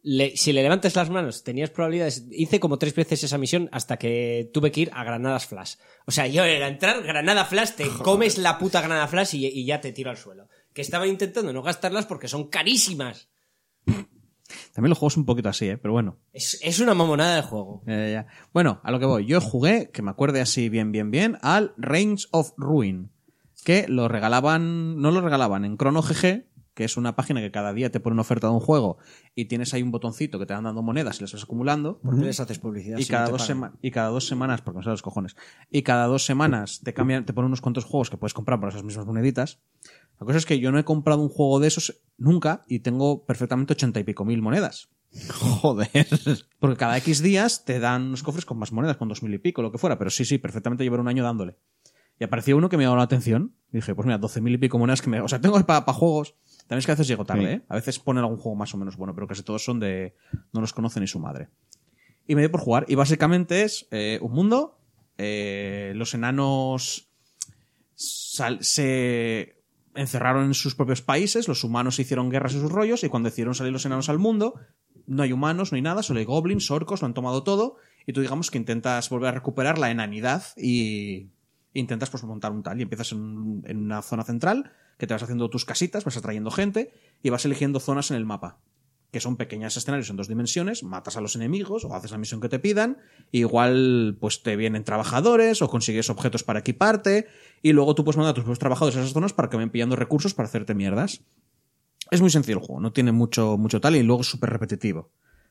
le- 0.02 0.34
si 0.38 0.54
le 0.54 0.62
levantas 0.62 0.96
las 0.96 1.10
manos, 1.10 1.44
tenías 1.44 1.68
probabilidades. 1.68 2.24
Hice 2.30 2.58
como 2.58 2.78
tres 2.78 2.94
veces 2.94 3.22
esa 3.24 3.36
misión 3.36 3.68
hasta 3.72 3.98
que 3.98 4.48
tuve 4.54 4.70
que 4.72 4.80
ir 4.80 4.90
a 4.94 5.04
granadas 5.04 5.44
flash. 5.46 5.74
O 6.06 6.12
sea, 6.12 6.26
yo 6.28 6.44
era 6.44 6.66
entrar, 6.66 7.02
granada 7.02 7.44
flash, 7.44 7.72
te 7.72 7.86
comes 8.02 8.38
la 8.38 8.56
puta 8.58 8.80
granada 8.80 9.06
flash 9.06 9.34
y, 9.34 9.46
y 9.48 9.66
ya 9.66 9.82
te 9.82 9.92
tiro 9.92 10.08
al 10.08 10.16
suelo. 10.16 10.48
Que 10.72 10.80
estaba 10.80 11.06
intentando 11.06 11.52
no 11.52 11.62
gastarlas 11.62 12.06
porque 12.06 12.28
son 12.28 12.48
carísimas. 12.48 13.28
También 14.72 14.90
los 14.90 14.98
juegos 14.98 15.16
un 15.16 15.24
poquito 15.24 15.48
así, 15.48 15.68
¿eh? 15.68 15.78
Pero 15.78 15.92
bueno. 15.92 16.16
Es, 16.32 16.58
es 16.62 16.80
una 16.80 16.94
mamonada 16.94 17.36
de 17.36 17.42
juego. 17.42 17.82
Eh, 17.86 18.10
ya. 18.12 18.26
Bueno, 18.52 18.80
a 18.82 18.90
lo 18.90 18.98
que 18.98 19.06
voy. 19.06 19.26
Yo 19.26 19.40
jugué, 19.40 19.90
que 19.90 20.02
me 20.02 20.10
acuerde 20.10 20.40
así 20.40 20.68
bien, 20.68 20.92
bien, 20.92 21.10
bien, 21.10 21.38
al 21.42 21.74
Reigns 21.76 22.28
of 22.30 22.52
Ruin. 22.56 23.10
Que 23.64 23.86
lo 23.88 24.08
regalaban, 24.08 25.00
no 25.00 25.10
lo 25.10 25.20
regalaban 25.20 25.64
en 25.64 25.76
Chrono 25.76 26.00
GG, 26.00 26.46
que 26.78 26.84
es 26.84 26.96
una 26.96 27.16
página 27.16 27.40
que 27.40 27.50
cada 27.50 27.72
día 27.72 27.90
te 27.90 27.98
pone 27.98 28.14
una 28.14 28.22
oferta 28.22 28.46
de 28.46 28.52
un 28.52 28.60
juego 28.60 28.98
y 29.34 29.46
tienes 29.46 29.74
ahí 29.74 29.82
un 29.82 29.90
botoncito 29.90 30.38
que 30.38 30.46
te 30.46 30.54
van 30.54 30.62
dando 30.62 30.80
monedas 30.80 31.18
y 31.18 31.22
las 31.22 31.32
vas 31.32 31.42
acumulando. 31.42 31.98
¿Por 31.98 32.16
qué 32.16 32.26
les 32.26 32.38
haces 32.38 32.60
publicidad? 32.60 32.98
Y 32.98 33.02
si 33.02 33.10
cada, 33.10 33.24
no 33.24 33.32
dos 33.32 33.52
y 33.82 33.90
cada 33.90 34.10
dos 34.10 34.28
semanas, 34.28 34.62
porque 34.62 34.78
me 34.78 34.84
salen 34.84 34.92
los 34.92 35.02
cojones, 35.02 35.34
y 35.72 35.82
cada 35.82 36.06
dos 36.06 36.24
semanas 36.24 36.80
te 36.84 36.94
cambian, 36.94 37.26
te 37.26 37.32
ponen 37.32 37.48
unos 37.48 37.62
cuantos 37.62 37.84
juegos 37.84 38.10
que 38.10 38.16
puedes 38.16 38.32
comprar 38.32 38.60
por 38.60 38.68
esas 38.68 38.84
mismas 38.84 39.06
moneditas. 39.06 39.58
La 40.20 40.26
cosa 40.26 40.38
es 40.38 40.46
que 40.46 40.58
yo 40.58 40.72
no 40.72 40.78
he 40.78 40.84
comprado 40.84 41.20
un 41.22 41.28
juego 41.28 41.60
de 41.60 41.68
esos 41.68 42.00
nunca 42.16 42.64
y 42.66 42.80
tengo 42.80 43.24
perfectamente 43.24 43.72
ochenta 43.74 44.00
y 44.00 44.04
pico 44.04 44.24
mil 44.24 44.42
monedas. 44.42 44.88
Joder. 45.30 46.06
Porque 46.58 46.76
cada 46.76 46.98
X 46.98 47.22
días 47.22 47.64
te 47.64 47.78
dan 47.80 48.02
unos 48.08 48.22
cofres 48.22 48.44
con 48.44 48.58
más 48.58 48.72
monedas, 48.72 48.96
con 48.96 49.08
dos 49.08 49.22
mil 49.22 49.32
y 49.34 49.38
pico, 49.38 49.62
lo 49.62 49.70
que 49.72 49.78
fuera. 49.78 49.96
Pero 49.98 50.10
sí, 50.10 50.24
sí, 50.24 50.38
perfectamente 50.38 50.84
llevar 50.84 51.00
un 51.00 51.08
año 51.08 51.22
dándole. 51.24 51.56
Y 52.20 52.24
apareció 52.24 52.56
uno 52.56 52.68
que 52.68 52.76
me 52.76 52.82
llamó 52.84 52.96
la 52.96 53.04
atención. 53.04 53.54
Y 53.72 53.76
dije, 53.76 53.94
pues 53.94 54.04
mira, 54.06 54.18
doce 54.18 54.40
mil 54.40 54.52
y 54.54 54.58
pico 54.58 54.76
monedas 54.78 55.00
que 55.00 55.08
me... 55.08 55.20
O 55.20 55.28
sea, 55.28 55.40
tengo 55.40 55.58
para 55.64 55.82
juegos. 55.92 56.34
También 56.66 56.80
es 56.80 56.86
que 56.86 56.92
a 56.92 56.94
veces 56.96 57.06
llego 57.08 57.24
tarde, 57.24 57.42
Sí. 57.42 57.46
¿eh? 57.52 57.62
A 57.68 57.76
veces 57.76 57.98
ponen 58.00 58.24
algún 58.24 58.38
juego 58.38 58.56
más 58.56 58.74
o 58.74 58.76
menos 58.76 58.96
bueno, 58.96 59.14
pero 59.14 59.26
casi 59.28 59.42
todos 59.42 59.64
son 59.64 59.78
de... 59.80 60.14
No 60.52 60.60
los 60.60 60.72
conoce 60.72 60.98
ni 61.00 61.06
su 61.06 61.20
madre. 61.20 61.48
Y 62.26 62.34
me 62.34 62.42
dio 62.42 62.50
por 62.50 62.60
jugar. 62.60 62.84
Y 62.88 62.96
básicamente 62.96 63.62
es 63.62 63.86
eh, 63.92 64.18
un 64.20 64.32
mundo. 64.32 64.78
eh, 65.16 65.92
los 65.94 66.12
enanos 66.12 67.08
sal- 67.94 68.62
se 68.62 69.57
encerraron 69.94 70.44
en 70.44 70.54
sus 70.54 70.74
propios 70.74 71.02
países, 71.02 71.48
los 71.48 71.64
humanos 71.64 71.98
hicieron 71.98 72.30
guerras 72.30 72.54
en 72.54 72.60
sus 72.60 72.72
rollos 72.72 73.04
y 73.04 73.08
cuando 73.08 73.28
decidieron 73.28 73.54
salir 73.54 73.72
los 73.72 73.86
enanos 73.86 74.08
al 74.08 74.18
mundo, 74.18 74.54
no 75.06 75.22
hay 75.22 75.32
humanos, 75.32 75.72
no 75.72 75.76
hay 75.76 75.82
nada, 75.82 76.02
solo 76.02 76.20
hay 76.20 76.24
goblins, 76.24 76.70
orcos, 76.70 77.02
lo 77.02 77.06
han 77.06 77.14
tomado 77.14 77.42
todo 77.42 77.76
y 78.06 78.12
tú 78.12 78.20
digamos 78.20 78.50
que 78.50 78.58
intentas 78.58 79.08
volver 79.10 79.28
a 79.28 79.32
recuperar 79.32 79.78
la 79.78 79.90
enanidad 79.90 80.44
y 80.56 81.28
intentas 81.72 82.10
pues 82.10 82.22
montar 82.24 82.52
un 82.52 82.62
tal 82.62 82.78
y 82.78 82.82
empiezas 82.82 83.12
en, 83.12 83.62
en 83.66 83.78
una 83.78 84.02
zona 84.02 84.24
central 84.24 84.72
que 84.98 85.06
te 85.06 85.14
vas 85.14 85.22
haciendo 85.22 85.48
tus 85.48 85.64
casitas, 85.64 86.04
vas 86.04 86.16
atrayendo 86.16 86.50
gente 86.50 86.92
y 87.22 87.30
vas 87.30 87.44
eligiendo 87.44 87.80
zonas 87.80 88.10
en 88.10 88.16
el 88.16 88.24
mapa 88.24 88.58
que 89.10 89.20
son 89.20 89.36
pequeños 89.36 89.76
escenarios 89.76 90.10
en 90.10 90.16
dos 90.16 90.28
dimensiones, 90.28 90.82
matas 90.82 91.16
a 91.16 91.20
los 91.20 91.34
enemigos 91.34 91.84
o 91.84 91.94
haces 91.94 92.10
la 92.10 92.18
misión 92.18 92.40
que 92.40 92.48
te 92.48 92.58
pidan, 92.58 92.98
igual 93.32 94.18
pues 94.20 94.42
te 94.42 94.56
vienen 94.56 94.84
trabajadores 94.84 95.62
o 95.62 95.68
consigues 95.68 96.10
objetos 96.10 96.44
para 96.44 96.58
equiparte 96.58 97.26
y 97.62 97.72
luego 97.72 97.94
tú 97.94 98.04
puedes 98.04 98.18
mandar 98.18 98.32
a 98.32 98.34
tus 98.34 98.44
propios 98.44 98.58
trabajadores 98.58 98.96
a 98.96 99.00
esas 99.00 99.12
zonas 99.12 99.32
para 99.32 99.48
que 99.48 99.56
vayan 99.56 99.70
pillando 99.70 99.96
recursos 99.96 100.34
para 100.34 100.48
hacerte 100.48 100.74
mierdas. 100.74 101.22
Es 102.10 102.20
muy 102.20 102.30
sencillo 102.30 102.58
el 102.58 102.64
juego, 102.64 102.80
no 102.80 102.92
tiene 102.92 103.12
mucho, 103.12 103.56
mucho 103.56 103.80
tal 103.80 103.96
y 103.96 104.02
luego 104.02 104.22
es 104.22 104.28
súper 104.28 104.50
repetitivo. 104.50 105.10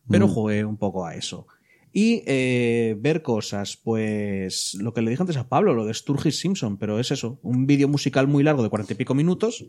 Pero 0.09 0.29
jugué 0.29 0.63
un 0.63 0.77
poco 0.77 1.05
a 1.05 1.15
eso. 1.15 1.47
Y 1.91 2.23
eh, 2.27 2.95
ver 2.99 3.21
cosas, 3.23 3.75
pues 3.75 4.75
lo 4.75 4.93
que 4.93 5.01
le 5.01 5.09
dije 5.09 5.21
antes 5.21 5.35
a 5.35 5.49
Pablo, 5.49 5.73
lo 5.73 5.85
de 5.85 5.93
Sturgis 5.93 6.39
Simpson, 6.39 6.77
pero 6.77 6.99
es 6.99 7.11
eso, 7.11 7.39
un 7.41 7.65
vídeo 7.65 7.88
musical 7.88 8.27
muy 8.27 8.43
largo 8.43 8.63
de 8.63 8.69
cuarenta 8.69 8.93
y 8.93 8.95
pico 8.95 9.15
minutos, 9.15 9.65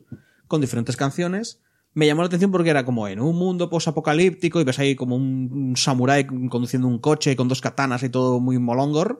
con 0.46 0.60
diferentes 0.60 0.96
canciones. 0.96 1.60
Me 1.94 2.06
llamó 2.06 2.22
la 2.22 2.26
atención 2.26 2.52
porque 2.52 2.70
era 2.70 2.84
como 2.84 3.08
en 3.08 3.20
un 3.20 3.36
mundo 3.36 3.70
posapocalíptico 3.70 4.60
y 4.60 4.64
ves 4.64 4.78
ahí 4.78 4.94
como 4.94 5.16
un, 5.16 5.50
un 5.52 5.76
samurái 5.76 6.26
conduciendo 6.48 6.86
un 6.86 6.98
coche 6.98 7.34
con 7.34 7.48
dos 7.48 7.60
katanas 7.60 8.02
y 8.02 8.08
todo 8.08 8.40
muy 8.40 8.58
molongor, 8.58 9.18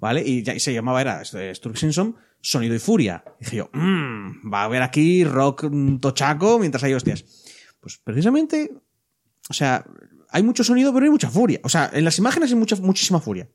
¿vale? 0.00 0.22
Y, 0.26 0.44
se 0.58 0.72
llamaba, 0.72 1.00
era 1.00 1.22
este, 1.22 1.54
Sturgis 1.54 1.80
Simpson, 1.80 2.16
Sonido 2.40 2.74
y 2.74 2.78
Furia. 2.78 3.22
Y 3.40 3.44
dije 3.44 3.56
yo, 3.58 3.70
"Mm, 3.72 4.52
va 4.52 4.62
a 4.62 4.64
haber 4.64 4.82
aquí 4.82 5.24
rock 5.24 5.64
mm, 5.70 5.98
tochaco 5.98 6.58
mientras 6.58 6.82
hay 6.84 6.94
hostias. 6.94 7.24
Pues 7.80 7.98
precisamente, 8.02 8.72
o 9.48 9.52
sea, 9.52 9.84
hay 10.30 10.42
mucho 10.42 10.64
sonido, 10.64 10.92
pero 10.92 11.04
hay 11.04 11.10
mucha 11.10 11.30
furia. 11.30 11.60
O 11.62 11.68
sea, 11.68 11.90
en 11.92 12.04
las 12.04 12.18
imágenes 12.18 12.50
hay 12.50 12.56
mucha, 12.56 12.76
muchísima 12.76 13.20
furia. 13.20 13.48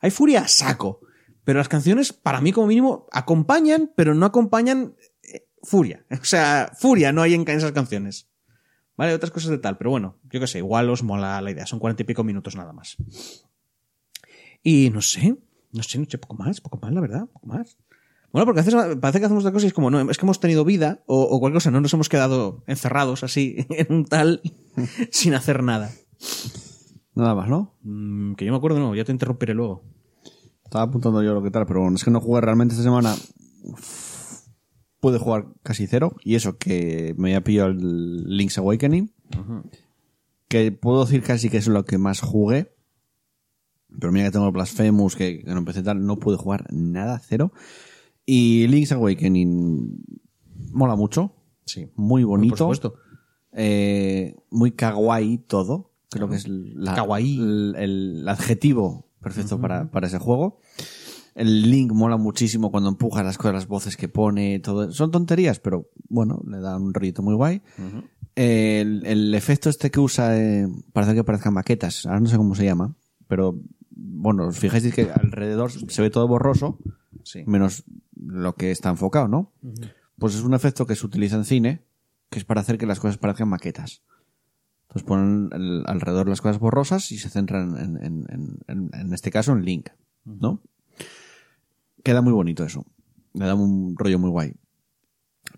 Hay 0.00 0.10
furia 0.10 0.42
a 0.42 0.48
saco. 0.48 1.00
Pero 1.44 1.58
las 1.58 1.68
canciones, 1.68 2.12
para 2.12 2.40
mí, 2.40 2.52
como 2.52 2.66
mínimo, 2.66 3.06
acompañan, 3.10 3.90
pero 3.96 4.14
no 4.14 4.26
acompañan 4.26 4.94
furia. 5.62 6.04
O 6.20 6.24
sea, 6.24 6.72
furia 6.78 7.12
no 7.12 7.22
hay 7.22 7.34
en, 7.34 7.48
esas 7.48 7.72
canciones. 7.72 8.28
Vale, 8.96 9.14
otras 9.14 9.30
cosas 9.30 9.50
de 9.50 9.58
tal. 9.58 9.78
Pero 9.78 9.90
bueno, 9.90 10.18
yo 10.30 10.40
qué 10.40 10.46
sé, 10.46 10.58
igual 10.58 10.90
os 10.90 11.02
mola 11.02 11.40
la 11.40 11.50
idea. 11.50 11.66
Son 11.66 11.78
cuarenta 11.78 12.02
y 12.02 12.06
pico 12.06 12.24
minutos 12.24 12.56
nada 12.56 12.72
más. 12.72 12.96
Y 14.62 14.90
no 14.90 15.00
sé, 15.00 15.36
no 15.72 15.82
sé, 15.82 15.98
no 15.98 16.06
sé, 16.08 16.18
poco 16.18 16.34
más, 16.34 16.60
poco 16.60 16.78
más, 16.82 16.92
la 16.92 17.00
verdad, 17.00 17.26
poco 17.32 17.46
más. 17.46 17.78
Bueno, 18.32 18.44
porque 18.44 18.60
a 18.60 18.64
veces 18.64 18.96
parece 19.00 19.20
que 19.20 19.26
hacemos 19.26 19.44
otra 19.44 19.52
cosa 19.52 19.66
y 19.66 19.68
es 19.68 19.72
como, 19.72 19.90
no, 19.90 20.10
es 20.10 20.18
que 20.18 20.26
hemos 20.26 20.40
tenido 20.40 20.64
vida 20.64 21.02
o, 21.06 21.22
o 21.22 21.40
cualquier 21.40 21.56
cosa, 21.56 21.70
no 21.70 21.80
nos 21.80 21.94
hemos 21.94 22.08
quedado 22.08 22.62
encerrados 22.66 23.22
así 23.22 23.66
en 23.70 23.86
un 23.90 24.04
tal 24.04 24.42
sin 25.10 25.34
hacer 25.34 25.62
nada. 25.62 25.90
Nada 27.14 27.34
más, 27.34 27.48
¿no? 27.48 27.74
Mm, 27.82 28.34
que 28.34 28.44
yo 28.44 28.52
me 28.52 28.58
acuerdo, 28.58 28.78
no, 28.78 28.94
ya 28.94 29.04
te 29.04 29.12
interrumpiré 29.12 29.54
luego. 29.54 29.82
Estaba 30.64 30.84
apuntando 30.84 31.22
yo 31.22 31.32
lo 31.32 31.42
que 31.42 31.50
tal, 31.50 31.66
pero 31.66 31.80
bueno, 31.80 31.96
es 31.96 32.04
que 32.04 32.10
no 32.10 32.20
jugué 32.20 32.42
realmente 32.42 32.74
esta 32.74 32.84
semana. 32.84 33.14
Pude 35.00 35.18
jugar 35.18 35.46
casi 35.62 35.86
cero. 35.86 36.16
Y 36.24 36.34
eso, 36.34 36.58
que 36.58 37.14
me 37.18 37.28
había 37.30 37.44
pillado 37.44 37.68
el 37.70 38.24
Link's 38.36 38.58
Awakening. 38.58 39.12
Que 40.48 40.72
puedo 40.72 41.04
decir 41.04 41.22
casi 41.22 41.50
que 41.50 41.58
es 41.58 41.68
lo 41.68 41.84
que 41.84 41.98
más 41.98 42.20
jugué. 42.20 42.74
Pero 44.00 44.12
mira 44.12 44.26
que 44.26 44.32
tengo 44.32 44.46
el 44.46 44.52
Blasphemous, 44.52 45.16
que, 45.16 45.42
no 45.46 45.58
empecé 45.58 45.82
tal, 45.82 46.04
no 46.04 46.18
pude 46.18 46.36
jugar 46.36 46.66
nada, 46.72 47.20
cero. 47.26 47.52
Y 48.26 48.66
Link's 48.68 48.92
Awakening 48.92 50.04
mola 50.72 50.96
mucho. 50.96 51.32
Sí. 51.64 51.88
Muy 51.96 52.24
bonito. 52.24 52.50
Por 52.50 52.58
supuesto. 52.58 52.94
Eh, 53.52 54.36
muy 54.50 54.72
kawaii 54.72 55.38
todo. 55.38 55.92
Creo 56.10 56.28
que 56.28 56.36
es 56.36 56.46
la- 56.48 56.94
Kawaii. 56.94 57.38
el, 57.40 57.74
el 57.78 58.28
adjetivo 58.28 59.06
perfecto 59.20 59.60
para, 59.60 59.90
para 59.90 60.06
ese 60.06 60.18
juego. 60.18 60.60
El 61.38 61.70
Link 61.70 61.92
mola 61.92 62.16
muchísimo 62.16 62.70
cuando 62.70 62.88
empuja 62.88 63.22
las 63.22 63.38
cosas, 63.38 63.54
las 63.54 63.66
voces 63.68 63.96
que 63.96 64.08
pone, 64.08 64.58
todo. 64.60 64.90
Son 64.92 65.10
tonterías, 65.10 65.60
pero 65.60 65.88
bueno, 66.08 66.42
le 66.46 66.58
da 66.58 66.76
un 66.76 66.92
rollito 66.92 67.22
muy 67.22 67.34
guay. 67.34 67.62
el, 68.34 69.04
el 69.06 69.34
efecto 69.34 69.70
este 69.70 69.90
que 69.90 70.00
usa 70.00 70.36
eh, 70.38 70.68
para 70.92 71.04
hacer 71.06 71.16
que 71.16 71.24
parezcan 71.24 71.54
maquetas, 71.54 72.06
ahora 72.06 72.20
no 72.20 72.26
sé 72.28 72.36
cómo 72.36 72.54
se 72.54 72.64
llama, 72.64 72.94
pero 73.26 73.58
bueno, 73.90 74.46
os 74.48 74.58
fijáis 74.58 74.92
que 74.94 75.10
alrededor 75.10 75.70
se 75.72 76.02
ve 76.02 76.10
todo 76.10 76.26
borroso, 76.28 76.78
Sí. 77.24 77.42
menos 77.46 77.84
lo 78.16 78.54
que 78.54 78.70
está 78.70 78.88
enfocado, 78.90 79.28
¿no? 79.28 79.52
Pues 80.18 80.34
es 80.34 80.42
un 80.42 80.54
efecto 80.54 80.86
que 80.86 80.94
se 80.94 81.04
utiliza 81.06 81.36
en 81.36 81.44
cine, 81.44 81.82
que 82.30 82.38
es 82.38 82.44
para 82.44 82.60
hacer 82.60 82.78
que 82.78 82.86
las 82.86 83.00
cosas 83.00 83.18
parezcan 83.18 83.48
maquetas. 83.48 84.02
Entonces 84.88 85.06
ponen 85.06 85.50
el- 85.52 85.82
alrededor 85.86 86.28
las 86.28 86.40
cosas 86.40 86.58
borrosas 86.58 87.10
y 87.12 87.18
se 87.18 87.28
centran 87.28 87.76
en, 87.76 87.96
en- 88.04 88.26
en- 88.30 88.58
en- 88.68 88.90
en 88.92 89.12
este 89.12 89.30
caso 89.30 89.52
en 89.52 89.64
Link, 89.64 89.88
¿no? 90.24 90.60
Queda 92.08 92.22
muy 92.22 92.32
bonito 92.32 92.64
eso. 92.64 92.86
Le 93.34 93.44
da 93.44 93.54
un 93.54 93.94
rollo 93.98 94.18
muy 94.18 94.30
guay. 94.30 94.54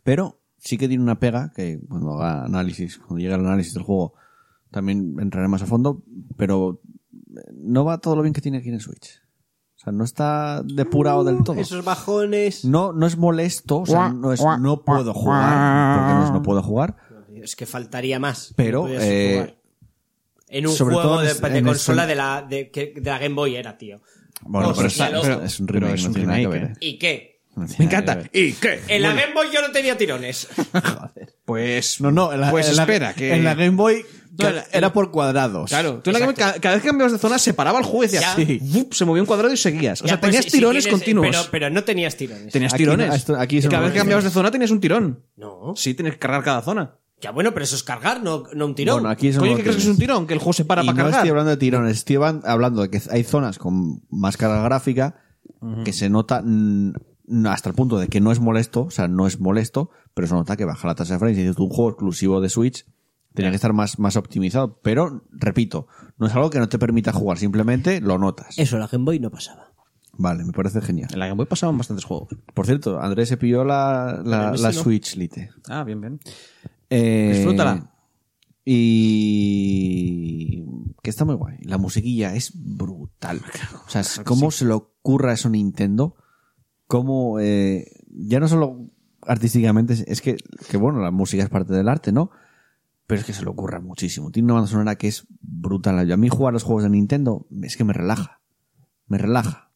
Pero 0.02 0.40
sí 0.58 0.76
que 0.78 0.88
tiene 0.88 1.00
una 1.04 1.20
pega 1.20 1.52
que 1.54 1.78
cuando 1.88 2.14
haga 2.14 2.44
análisis, 2.44 2.98
cuando 2.98 3.18
llegue 3.18 3.34
al 3.34 3.46
análisis 3.46 3.72
del 3.72 3.84
juego, 3.84 4.14
también 4.72 5.14
entraré 5.20 5.46
más 5.46 5.62
a 5.62 5.66
fondo, 5.66 6.02
pero 6.36 6.80
no 7.54 7.84
va 7.84 7.98
todo 7.98 8.16
lo 8.16 8.22
bien 8.22 8.32
que 8.32 8.40
tiene 8.40 8.58
aquí 8.58 8.68
en 8.68 8.74
el 8.74 8.80
Switch. 8.80 9.22
O 9.76 9.78
sea, 9.78 9.92
no 9.92 10.02
está 10.02 10.64
depurado 10.64 11.22
del 11.22 11.44
todo. 11.44 11.54
Esos 11.60 11.84
bajones. 11.84 12.64
No, 12.64 12.92
no 12.92 13.06
es 13.06 13.16
molesto, 13.16 13.82
o 13.82 13.86
sea, 13.86 14.08
no 14.12 14.32
es 14.32 14.40
no 14.58 14.82
puedo 14.84 15.14
jugar, 15.14 15.98
porque 16.00 16.14
no 16.14 16.24
es 16.24 16.32
no 16.32 16.42
puedo 16.42 16.62
jugar, 16.64 16.96
Es 17.32 17.54
que 17.54 17.64
faltaría 17.64 18.18
más. 18.18 18.54
Pero, 18.56 18.88
No 18.88 18.94
eh, 18.94 19.56
en 20.48 20.66
un 20.66 20.72
sobre 20.72 20.96
juego 20.96 21.10
todo 21.10 21.20
en 21.20 21.26
de, 21.26 21.32
es- 21.32 21.40
de 21.40 21.58
en 21.58 21.64
consola 21.64 22.06
de 22.08 22.14
la, 22.16 22.42
de 22.42 22.92
la 23.04 23.18
Game 23.18 23.36
Boy 23.36 23.54
era, 23.54 23.78
tío. 23.78 24.00
Bueno, 24.42 24.72
pero, 24.74 24.88
está- 24.88 25.08
es 25.44 25.60
un 25.60 25.68
remake, 25.68 25.94
es 25.94 26.02
no 26.02 26.08
un 26.08 26.14
tiene 26.14 26.26
nada 26.28 26.38
que 26.40 26.46
ver. 26.48 26.72
¿Y 26.80 26.98
qué? 26.98 27.40
No 27.56 27.66
Me 27.78 27.84
encanta. 27.84 28.22
¿Y 28.32 28.52
qué? 28.52 28.80
En 28.88 29.02
la 29.02 29.12
Game 29.12 29.34
Boy 29.34 29.48
yo 29.52 29.60
no 29.60 29.70
tenía 29.72 29.96
tirones. 29.98 30.48
Pues. 31.44 32.00
No, 32.00 32.10
no, 32.10 32.32
en 32.32 32.40
la, 32.40 32.50
Pues 32.50 32.68
en 32.68 32.76
la- 32.76 32.82
espera, 32.82 33.12
que. 33.14 33.34
en 33.34 33.44
la 33.44 33.54
Game 33.54 33.76
Boy 33.76 34.04
No, 34.38 34.48
era 34.72 34.92
por 34.92 35.10
cuadrados. 35.10 35.68
Claro, 35.68 36.00
tú 36.02 36.10
en 36.10 36.14
la 36.14 36.20
Game 36.20 36.32
Boy, 36.32 36.38
cada, 36.38 36.54
cada 36.60 36.74
vez 36.76 36.82
que 36.82 36.88
cambiabas 36.88 37.12
de 37.12 37.18
zona 37.18 37.38
se 37.38 37.52
paraba 37.52 37.78
el 37.80 37.84
juego 37.84 38.04
y 38.04 38.06
decía, 38.06 38.20
Ya. 38.20 38.34
sí, 38.36 38.60
se 38.92 39.04
movía 39.04 39.22
un 39.22 39.26
cuadrado 39.26 39.52
y 39.52 39.56
seguías. 39.56 40.00
O 40.00 40.04
Ya, 40.04 40.10
sea, 40.10 40.20
pues, 40.20 40.30
tenías 40.30 40.44
si- 40.46 40.50
tirones 40.52 40.84
tienes- 40.84 40.98
continuos. 41.00 41.26
Pero, 41.28 41.48
pero 41.50 41.70
no 41.70 41.84
tenías 41.84 42.16
tirones. 42.16 42.52
tenías 42.52 42.72
Aquí 42.72 42.84
no, 42.84 42.92
tirones. 42.96 43.14
esto- 43.16 43.36
aquí 43.36 43.58
y 43.58 43.62
cada 43.62 43.78
no 43.78 43.82
vez 43.84 43.92
que 43.92 43.98
cambiabas 43.98 44.24
de 44.24 44.30
zona 44.30 44.50
tenías 44.50 44.70
un 44.70 44.80
tirón. 44.80 45.24
No. 45.36 45.74
Sí, 45.76 45.94
tienes 45.94 46.14
que 46.14 46.18
cargar 46.20 46.42
cada 46.44 46.62
zona. 46.62 46.94
Ya 47.20 47.32
bueno, 47.32 47.52
pero 47.52 47.64
eso 47.64 47.76
es 47.76 47.82
cargar, 47.82 48.22
no, 48.22 48.44
no 48.54 48.66
un 48.66 48.74
tirón. 48.74 48.96
Bueno, 48.96 49.08
aquí 49.10 49.28
eso 49.28 49.42
Oye, 49.42 49.50
no 49.50 49.56
¿qué 49.56 49.62
lo 49.62 49.64
crees 49.64 49.76
que 49.76 49.82
es 49.82 49.88
un 49.88 49.98
tirón? 49.98 50.26
Que 50.26 50.32
el 50.34 50.38
juego 50.38 50.52
se 50.54 50.64
para 50.64 50.82
y 50.82 50.86
para 50.86 50.96
no 50.96 51.02
cargar. 51.04 51.18
estoy 51.20 51.30
hablando 51.30 51.50
de 51.50 51.56
tirones, 51.58 51.96
estoy 51.98 52.16
hablando- 52.16 52.82
de 52.82 52.90
que 52.90 53.00
hay 53.10 53.24
zonas 53.24 53.58
con 53.58 54.02
más 54.10 54.36
carga 54.36 54.62
gráfica 54.62 55.16
que 55.84 55.92
se 55.92 56.08
nota 56.08 56.42
hasta 57.46 57.68
el 57.68 57.74
punto 57.74 57.98
de 57.98 58.08
que 58.08 58.20
no 58.20 58.32
es 58.32 58.40
molesto, 58.40 58.84
o 58.84 58.90
sea, 58.90 59.06
no 59.08 59.26
es 59.26 59.38
molesto, 59.40 59.90
pero 60.14 60.26
se 60.26 60.34
nota 60.34 60.56
que 60.56 60.64
baja 60.64 60.88
la 60.88 60.94
tasa 60.94 61.14
de 61.14 61.18
frames. 61.18 61.38
Y 61.38 61.42
es 61.42 61.56
un 61.58 61.68
juego 61.68 61.90
exclusivo 61.90 62.40
de 62.40 62.48
Switch 62.48 62.86
Tenía 63.34 63.50
que 63.50 63.56
estar 63.56 63.72
más, 63.72 63.98
más 64.00 64.16
optimizado. 64.16 64.80
Pero, 64.82 65.22
repito, 65.30 65.86
no 66.18 66.26
es 66.26 66.34
algo 66.34 66.50
que 66.50 66.58
no 66.58 66.68
te 66.68 66.80
permita 66.80 67.12
jugar, 67.12 67.38
simplemente 67.38 68.00
lo 68.00 68.18
notas. 68.18 68.58
Eso, 68.58 68.76
la 68.78 68.88
Game 68.88 69.04
Boy 69.04 69.20
no 69.20 69.30
pasaba. 69.30 69.70
Vale, 70.14 70.44
me 70.44 70.52
parece 70.52 70.80
genial. 70.80 71.10
En 71.12 71.18
la 71.20 71.26
Game 71.26 71.36
Boy 71.36 71.46
pasaban 71.46 71.78
bastantes 71.78 72.04
juegos. 72.04 72.28
Por 72.52 72.66
cierto, 72.66 73.00
Andrés 73.00 73.28
se 73.28 73.36
pilló 73.36 73.64
la, 73.64 74.20
la, 74.24 74.50
no. 74.50 74.72
Switch 74.72 75.14
Lite. 75.14 75.50
Ah, 75.68 75.84
bien, 75.84 76.00
bien. 76.00 76.20
Eh, 76.90 77.32
Disfrútala. 77.34 77.90
Y 79.50 80.64
que 81.02 81.10
está 81.10 81.24
muy 81.24 81.34
guay. 81.34 81.56
La 81.62 81.78
musiquilla 81.78 82.34
es 82.34 82.52
brutal. 82.54 83.40
O 83.86 83.90
sea, 83.90 84.02
es 84.02 84.20
cómo 84.24 84.50
se 84.50 84.64
le 84.66 84.72
ocurra 84.72 85.32
eso 85.32 85.48
a 85.48 85.50
Nintendo. 85.52 86.16
Cómo, 86.86 87.38
eh, 87.40 87.86
ya 88.10 88.40
no 88.40 88.48
solo 88.48 88.86
artísticamente, 89.22 89.94
es- 90.06 90.20
que, 90.20 90.36
que 90.68 90.76
bueno, 90.76 91.00
la 91.00 91.10
música 91.10 91.42
es 91.42 91.48
parte 91.48 91.72
del 91.72 91.88
arte, 91.88 92.12
¿no? 92.12 92.30
Pero 93.06 93.20
es 93.20 93.26
que 93.26 93.32
se 93.32 93.42
le 93.42 93.50
ocurra 93.50 93.80
muchísimo. 93.80 94.30
Tiene 94.30 94.46
una 94.46 94.54
banda 94.54 94.68
sonora 94.70 94.96
que 94.96 95.08
es 95.08 95.26
brutal. 95.40 96.06
Yo, 96.06 96.14
a 96.14 96.16
mí 96.16 96.28
jugar 96.28 96.52
los 96.52 96.62
juegos 96.64 96.82
de 96.84 96.90
Nintendo 96.90 97.46
es 97.62 97.76
que 97.76 97.84
me 97.84 97.92
relaja. 97.92 98.40
Me 99.06 99.18
relaja. 99.18 99.70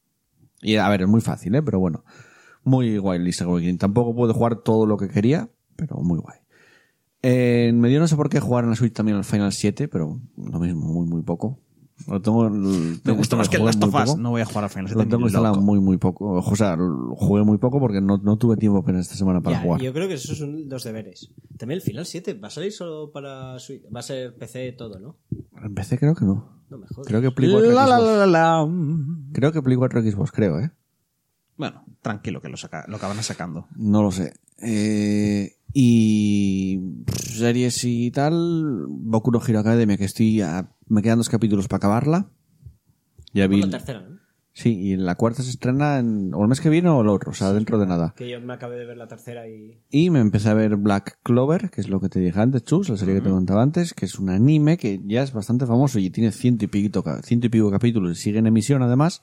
Y 0.63 0.77
a 0.77 0.89
ver, 0.89 1.03
es 1.03 1.09
muy 1.09 1.21
fácil, 1.21 1.55
¿eh? 1.55 1.63
Pero 1.63 1.79
bueno. 1.81 2.05
Muy 2.63 2.97
guay 2.97 3.19
Awakening. 3.43 3.77
Tampoco 3.79 4.15
puedo 4.15 4.33
jugar 4.33 4.63
todo 4.63 4.87
lo 4.87 4.97
que 4.97 5.09
quería, 5.09 5.51
pero 5.77 5.97
muy 5.99 6.19
guay. 6.19 6.39
Eh, 7.27 7.73
me 7.73 7.89
dio 7.89 8.01
no 8.01 8.07
sé 8.07 8.17
por 8.17 8.29
qué 8.29 8.39
jugar 8.39 8.65
en 8.65 8.71
la 8.71 8.77
Switch 8.77 8.93
también 8.93 9.17
al 9.17 9.25
Final 9.25 9.51
7, 9.51 9.89
pero 9.89 10.21
lo 10.37 10.59
mismo, 10.59 10.93
muy, 10.93 11.07
muy 11.07 11.23
poco. 11.23 11.59
Lo 12.07 12.21
tengo, 12.21 12.51
Me 12.51 13.13
gusta 13.13 13.35
más 13.35 13.49
que 13.49 13.57
el 13.57 13.65
Last 13.65 13.83
of 13.83 13.95
Us. 13.95 14.19
No 14.19 14.31
voy 14.31 14.43
a 14.43 14.45
jugar 14.45 14.65
al 14.65 14.71
Final 14.71 14.91
Lo 14.91 15.01
7 15.01 15.05
tengo 15.07 15.21
ni 15.21 15.25
instalado 15.25 15.61
muy, 15.63 15.81
muy 15.81 15.97
poco. 15.97 16.33
O 16.33 16.55
sea, 16.57 16.77
lo 16.77 17.15
jugué 17.17 17.43
muy 17.45 17.57
poco 17.57 17.81
porque 17.81 18.03
no, 18.03 18.19
no 18.19 18.37
tuve 18.37 18.59
tiempo 18.59 18.81
apenas 18.81 19.07
esta 19.07 19.15
semana 19.15 19.41
para 19.41 19.57
Ya, 19.57 19.63
jugar. 19.63 19.81
Yo 19.81 19.93
creo 19.95 20.07
que 20.07 20.15
esos 20.15 20.37
son 20.37 20.69
los 20.69 20.85
deberes. 20.85 21.31
También 21.57 21.77
el 21.79 21.83
Final 21.83 22.05
7 22.05 22.35
va 22.35 22.49
a 22.49 22.51
salir 22.51 22.73
solo 22.73 23.11
para 23.11 23.59
Switch. 23.59 23.85
Va 23.95 24.01
a 24.01 24.03
ser 24.03 24.37
PC 24.37 24.73
todo, 24.73 24.99
¿no? 24.99 25.17
Empecé, 25.63 25.97
creo 25.97 26.15
que 26.15 26.27
no. 26.27 26.61
No 26.69 26.77
me 26.77 26.87
jodas. 26.89 27.07
Creo 27.07 27.23
que 27.23 27.31
Play 27.31 27.51
4 27.51 27.71
La, 27.73 27.87
la, 27.87 27.97
Xbox. 27.97 28.05
la, 28.07 28.17
la, 28.17 28.27
la. 28.27 28.69
Creo 29.33 29.53
que 29.53 29.63
Play 29.63 29.77
4 29.79 30.03
Xbox, 30.03 30.31
creo, 30.31 30.61
¿eh? 30.61 30.73
Bueno, 31.57 31.85
tranquilo 32.03 32.43
que 32.43 32.51
lo, 32.51 32.59
saca, 32.59 32.85
lo 32.89 32.97
acaban 32.97 33.23
sacando. 33.23 33.67
No 33.77 34.03
lo 34.03 34.11
sé. 34.11 34.35
Eh, 34.61 35.57
y 35.75 36.79
pff, 37.05 37.39
series 37.39 37.85
y 37.85 38.11
tal, 38.13 38.87
Boku 38.89 39.31
no 39.33 39.41
Hero 39.47 39.59
Academia, 39.59 39.97
que 39.97 40.05
estoy 40.05 40.41
a- 40.41 40.71
me 40.89 41.03
quedan 41.03 41.19
dos 41.19 41.29
capítulos 41.29 41.67
para 41.69 41.79
acabarla. 41.79 42.31
Ya 43.33 43.47
vi. 43.49 43.61
la 43.61 43.69
tercera, 43.71 44.01
¿no? 44.01 44.15
Sí, 44.57 44.71
y 44.71 44.97
la 44.97 45.17
cuarta 45.17 45.43
se 45.43 45.51
estrena 45.51 45.99
en, 45.99 46.33
o 46.33 46.43
el 46.43 46.49
mes 46.49 46.61
que 46.61 46.71
viene 46.71 46.89
o 46.89 47.01
el 47.01 47.09
otro, 47.09 47.33
o 47.33 47.35
sea, 47.35 47.53
dentro 47.53 47.77
de 47.77 47.87
nada. 47.89 48.15
Que 48.17 48.31
yo 48.31 48.41
me 48.41 48.53
acabé 48.53 48.77
de 48.77 48.87
ver 48.87 48.97
la 48.97 49.09
tercera 49.09 49.49
y... 49.49 49.81
Y 49.91 50.11
me 50.11 50.21
empecé 50.21 50.49
a 50.49 50.55
ver 50.55 50.77
Black 50.77 51.19
Clover, 51.25 51.71
que 51.71 51.81
es 51.81 51.89
lo 51.89 51.99
que 52.01 52.09
te 52.09 52.21
dije 52.21 52.39
antes, 52.41 52.63
Chus, 52.63 52.89
la 52.89 52.97
serie 52.97 53.17
que 53.17 53.21
te 53.23 53.31
contaba 53.31 53.63
antes, 53.63 53.95
que 53.95 54.05
es 54.07 54.17
un 54.17 54.31
anime 54.31 54.77
que 54.79 55.01
ya 55.05 55.25
es 55.25 55.33
bastante 55.33 55.67
famoso 55.67 55.99
y 55.99 56.09
tiene 56.11 56.31
ciento 56.31 56.67
y 56.67 56.69
pico, 56.69 57.03
ca- 57.03 57.21
ciento 57.23 57.49
y 57.49 57.51
pico 57.51 57.69
capítulos 57.73 58.13
y 58.17 58.23
sigue 58.23 58.39
en 58.39 58.47
emisión 58.47 58.81
además, 58.85 59.23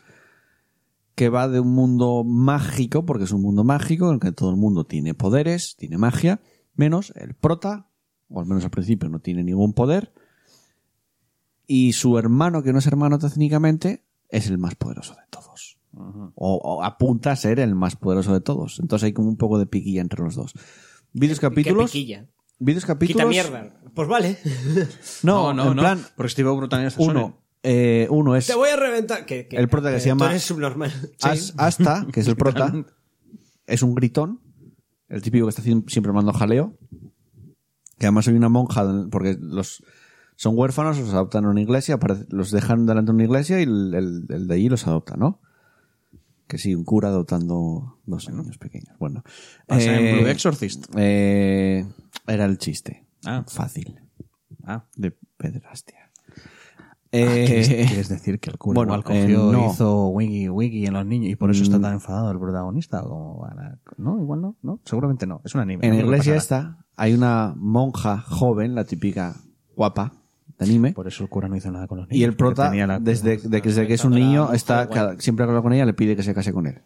que 1.16 1.30
va 1.30 1.48
de 1.48 1.60
un 1.60 1.74
mundo 1.74 2.24
mágico, 2.24 3.06
porque 3.06 3.26
es 3.26 3.32
un 3.32 3.42
mundo 3.42 3.64
mágico 3.64 4.08
en 4.08 4.16
el 4.16 4.20
que 4.20 4.32
todo 4.32 4.50
el 4.50 4.58
mundo 4.58 4.86
tiene 4.86 5.14
poderes, 5.14 5.76
tiene 5.78 5.98
magia, 5.98 6.42
menos 6.76 7.14
el 7.16 7.34
prota, 7.34 7.90
o 8.30 8.40
al 8.40 8.46
menos 8.46 8.64
al 8.64 8.72
principio 8.72 9.10
no 9.10 9.20
tiene 9.20 9.44
ningún 9.44 9.74
poder, 9.74 10.14
y 11.68 11.94
su 11.94 12.18
hermano, 12.18 12.64
que 12.64 12.74
no 12.74 12.80
es 12.80 12.88
hermano 12.88 13.18
técnicamente, 13.20 14.04
es 14.30 14.48
el 14.48 14.58
más 14.58 14.76
poderoso 14.76 15.14
de 15.14 15.22
todos. 15.30 15.78
O, 15.94 16.56
o 16.56 16.84
apunta 16.84 17.32
a 17.32 17.36
ser 17.36 17.60
el 17.60 17.76
más 17.76 17.96
poderoso 17.96 18.34
de 18.34 18.42
todos. 18.42 18.80
Entonces 18.80 19.06
hay 19.06 19.14
como 19.14 19.28
un 19.28 19.38
poco 19.38 19.60
de 19.60 19.66
piquilla 19.66 20.02
entre 20.02 20.24
los 20.24 20.36
dos. 20.36 20.54
Vídeos 21.14 21.40
capítulos. 21.40 21.92
Qué 21.92 22.00
piquilla. 22.00 22.28
Vídeos 22.60 22.86
capítulos. 22.86 23.24
Quita 23.24 23.30
mierda. 23.30 23.82
Pues 23.94 24.08
vale. 24.08 24.38
No, 25.24 25.52
en 25.52 25.78
plan, 25.78 26.06
Porque 26.16 26.30
Steve 26.30 26.52
Brutal 26.52 26.86
es 26.86 26.98
uno, 26.98 27.41
eh, 27.64 28.08
uno 28.10 28.36
es 28.36 28.48
Te 28.48 28.56
voy 28.56 28.70
a 28.70 28.76
reventar. 28.76 29.26
El 29.30 29.68
prota 29.70 29.92
que 29.92 29.98
eh, 29.98 30.00
se 30.00 30.08
llama- 30.08 30.38
subnormal. 30.40 30.92
As- 31.22 31.54
Asta, 31.58 32.08
que 32.12 32.20
es 32.22 32.28
el 32.28 32.36
prota, 32.36 32.74
es 33.68 33.84
un 33.84 33.94
gritón, 33.96 34.40
el 35.10 35.22
típico 35.22 35.46
que 35.46 35.50
está 35.50 35.62
siempre 35.62 36.10
armando 36.10 36.34
jaleo, 36.34 36.78
que 38.00 38.08
además 38.08 38.26
soy 38.26 38.34
una 38.36 38.50
monja, 38.50 38.86
porque 39.12 39.38
los 39.40 39.84
son 40.36 40.58
huérfanos, 40.58 40.98
los 40.98 41.14
adoptan 41.14 41.46
a 41.46 41.50
una 41.50 41.62
iglesia, 41.62 42.00
los 42.30 42.50
dejan 42.50 42.88
delante 42.88 43.12
de 43.12 43.16
una 43.16 43.24
iglesia 43.26 43.60
y 43.60 43.64
el, 43.64 43.94
el- 43.94 44.26
el 44.30 44.48
de 44.48 44.56
allí 44.56 44.70
los 44.70 44.88
adopta, 44.88 45.16
¿no? 45.18 45.40
Que 46.48 46.58
sí, 46.58 46.74
un 46.76 46.84
cura 46.84 47.10
adoptando 47.10 48.00
dos 48.06 48.28
niños 48.30 48.58
pequeños. 48.58 48.98
Bueno. 49.00 49.24
Pasa 49.68 49.96
en 49.98 50.06
Eh, 50.06 50.14
Blue 50.20 50.28
Exorcist. 50.28 50.86
eh, 50.98 51.86
era 52.28 52.46
el 52.46 52.58
chiste. 52.58 53.06
Ah. 53.24 53.46
Fácil. 53.48 54.00
Ah. 54.66 54.84
De 54.98 55.16
pedrastia. 55.38 56.01
¿Quieres, 57.12 57.70
Eh, 57.70 57.86
quieres 57.88 58.10
decir 58.10 58.40
que 58.40 58.50
el 58.50 58.58
cura 58.58 58.76
bueno, 58.76 58.94
igual 58.94 59.04
cogió 59.04 59.50
eh, 59.50 59.52
no. 59.54 59.72
hizo 59.72 60.08
wiggy 60.10 60.48
wiggy 60.50 60.86
en 60.86 60.94
los 60.94 61.06
niños 61.06 61.30
y 61.32 61.36
por 61.36 61.52
eso 61.52 61.64
está 61.64 61.78
Mm. 61.78 61.82
tan 61.82 61.94
enfadado 61.94 62.32
el 62.32 62.40
protagonista? 62.40 63.04
¿O 63.04 63.10
cómo 63.10 63.40
van 63.40 63.60
a- 63.60 63.80
No, 63.98 64.20
igual 64.22 64.42
no, 64.42 64.56
no, 64.62 64.80
seguramente 64.86 65.28
no. 65.28 65.42
Es 65.44 65.54
un 65.54 65.62
anime. 65.62 65.86
En 65.86 65.98
la 65.98 66.04
iglesia 66.04 66.36
esta 66.36 66.86
hay 66.96 67.14
una 67.14 67.54
monja 67.58 68.20
joven, 68.22 68.76
la 68.76 68.86
típica 68.86 69.36
guapa 69.76 70.14
de 70.58 70.66
anime. 70.66 70.94
Por 70.94 71.08
eso 71.08 71.24
el 71.24 71.30
cura 71.30 71.48
no 71.50 71.56
hizo 71.58 71.70
nada 71.72 71.88
con 71.88 71.98
los 72.00 72.08
niños. 72.08 72.20
Y 72.20 72.24
el 72.24 72.36
prota, 72.36 72.74
la- 72.74 73.00
desde, 73.00 73.38
de- 73.38 73.60
desde 73.62 73.88
que 73.88 73.94
es 73.96 74.06
un 74.06 74.14
niño, 74.14 74.54
está 74.54 74.88
cada- 74.90 75.20
siempre 75.20 75.46
que 75.46 75.50
habla 75.50 75.62
con 75.62 75.74
ella 75.74 75.86
le 75.86 75.94
pide 75.94 76.16
que 76.16 76.24
se 76.24 76.34
case 76.34 76.54
con 76.54 76.66
él. 76.68 76.80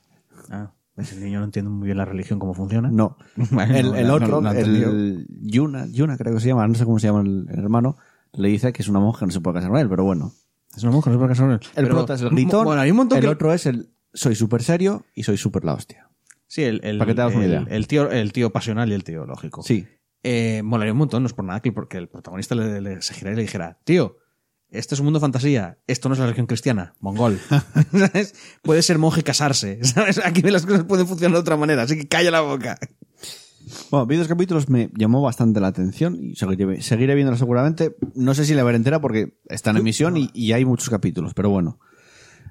Ah, 0.50 0.72
ves, 0.96 1.12
el 1.14 1.24
niño 1.24 1.40
no 1.40 1.46
entiende 1.46 1.70
muy 1.70 1.86
bien 1.86 1.98
la 1.98 2.06
religión, 2.06 2.40
cómo 2.40 2.54
funciona. 2.54 2.90
No. 2.90 3.18
El, 3.70 3.94
el 3.96 4.10
otro, 4.10 4.40
el 4.52 5.28
Yuna, 5.42 5.86
Yuna 5.88 6.18
creo 6.18 6.34
que 6.36 6.40
se 6.40 6.48
llama, 6.48 6.68
no 6.68 6.74
sé 6.76 6.86
cómo 6.86 6.98
se 7.00 7.08
llama 7.08 7.22
el 7.22 7.48
hermano, 7.50 7.98
le 8.38 8.50
dice 8.50 8.72
que 8.74 8.82
es 8.82 8.88
una 8.88 9.00
monja, 9.00 9.26
no 9.26 9.32
se 9.32 9.42
puede 9.42 9.56
casar 9.56 9.72
con 9.72 9.80
él, 9.80 9.90
pero 9.90 10.04
bueno. 10.04 10.34
Es 10.76 10.84
una 10.84 10.92
monja, 10.92 11.10
no 11.10 11.16
se 11.16 11.18
puede 11.20 11.30
casar 11.30 11.46
con 11.46 11.54
él. 11.54 11.60
El 11.76 11.84
Pero- 11.84 11.96
prota 11.96 12.14
es 12.16 12.22
el 12.22 12.30
gritón, 12.30 12.66
Bueno, 12.66 12.82
hay 12.82 12.92
un 12.92 12.98
montón 12.98 13.18
el 13.20 13.24
que- 13.24 13.30
otro 13.30 13.54
es 13.54 13.66
el 13.66 13.92
soy 14.14 14.36
súper 14.36 14.64
serio 14.64 15.06
y 15.14 15.24
soy 15.24 15.38
súper 15.38 15.64
la 15.66 15.74
hostia. 15.74 16.10
Sí, 16.48 16.64
el, 16.64 16.80
el, 16.84 16.98
Para 16.98 17.10
que 17.12 17.16
te 17.16 17.22
hagas 17.22 17.36
una 17.36 17.46
el- 17.46 17.52
idea. 17.52 17.66
el 17.70 17.88
tío, 17.88 18.12
el 18.12 18.32
tío 18.34 18.52
pasional 18.52 18.90
y 18.90 18.94
el 18.94 19.04
tío 19.04 19.26
lógico. 19.26 19.64
Sí. 19.64 19.88
Eh, 20.24 20.62
molaría 20.64 20.92
un 20.94 20.98
montón, 21.00 21.24
no 21.24 21.28
es 21.28 21.34
por 21.34 21.46
nada 21.46 21.60
que 21.62 21.72
porque 21.72 21.98
el 21.98 22.08
protagonista 22.10 22.56
le, 22.56 22.82
le- 22.82 23.02
se 23.02 23.14
girara 23.14 23.34
y 23.34 23.38
le 23.38 23.42
dijera, 23.44 23.80
tío, 23.84 24.18
este 24.70 24.96
es 24.96 25.00
un 25.00 25.06
mundo 25.06 25.20
de 25.20 25.22
fantasía, 25.22 25.78
esto 25.88 26.10
no 26.10 26.14
es 26.14 26.20
la 26.20 26.26
religión 26.26 26.48
cristiana, 26.48 26.94
mongol. 27.00 27.40
¿Sabes? 27.92 28.34
Puede 28.62 28.82
ser 28.82 28.98
monje 28.98 29.22
y 29.22 29.24
casarse, 29.24 29.80
¿sabes? 29.84 30.20
Aquí 30.24 30.42
las 30.44 30.66
cosas 30.66 30.84
pueden 30.86 31.08
funcionar 31.08 31.34
de 31.36 31.40
otra 31.42 31.58
manera, 31.58 31.84
así 31.84 31.98
que 31.98 32.08
calla 32.08 32.32
la 32.32 32.42
boca. 32.42 32.78
Bueno, 33.92 34.06
vídeos 34.06 34.28
capítulos 34.28 34.70
me 34.70 34.90
llamó 34.98 35.22
bastante 35.22 35.60
la 35.60 35.68
atención 35.68 36.18
y 36.22 36.36
seguiré, 36.36 36.82
seguiré 36.82 37.16
viéndolo 37.16 37.38
seguramente. 37.38 37.96
No 38.16 38.34
sé 38.34 38.46
si 38.46 38.54
la 38.54 38.64
veré 38.64 38.78
entera 38.78 39.02
porque 39.02 39.40
está 39.50 39.72
en 39.72 39.78
emisión 39.78 40.18
y, 40.18 40.30
y 40.34 40.52
hay 40.54 40.66
muchos 40.66 40.90
capítulos, 40.90 41.34
pero 41.34 41.50
bueno. 41.50 41.80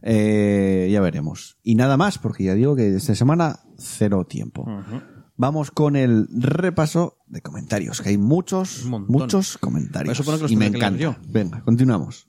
Eh, 0.07 0.91
ya 0.93 1.01
veremos. 1.01 1.57
Y 1.63 1.77
nada 1.77 1.97
más, 1.97 2.19
porque 2.19 2.45
ya 2.45 2.55
digo 2.55 2.77
que 2.77 2.95
esta 2.95 3.15
semana 3.15 3.61
cero 3.79 4.27
tiempo. 4.27 4.67
Vamos 5.37 5.71
con 5.71 5.97
el 5.97 6.29
repaso 6.31 7.19
de 7.27 7.41
comentarios, 7.41 8.03
que 8.03 8.11
hay 8.11 8.19
muchos, 8.19 8.85
muchos 8.85 9.59
comentarios. 9.59 10.21
Que 10.21 10.31
los 10.31 10.51
y 10.51 10.57
me 10.57 10.67
encanta. 10.67 11.19
Venga, 11.27 11.63
continuamos. 11.65 12.29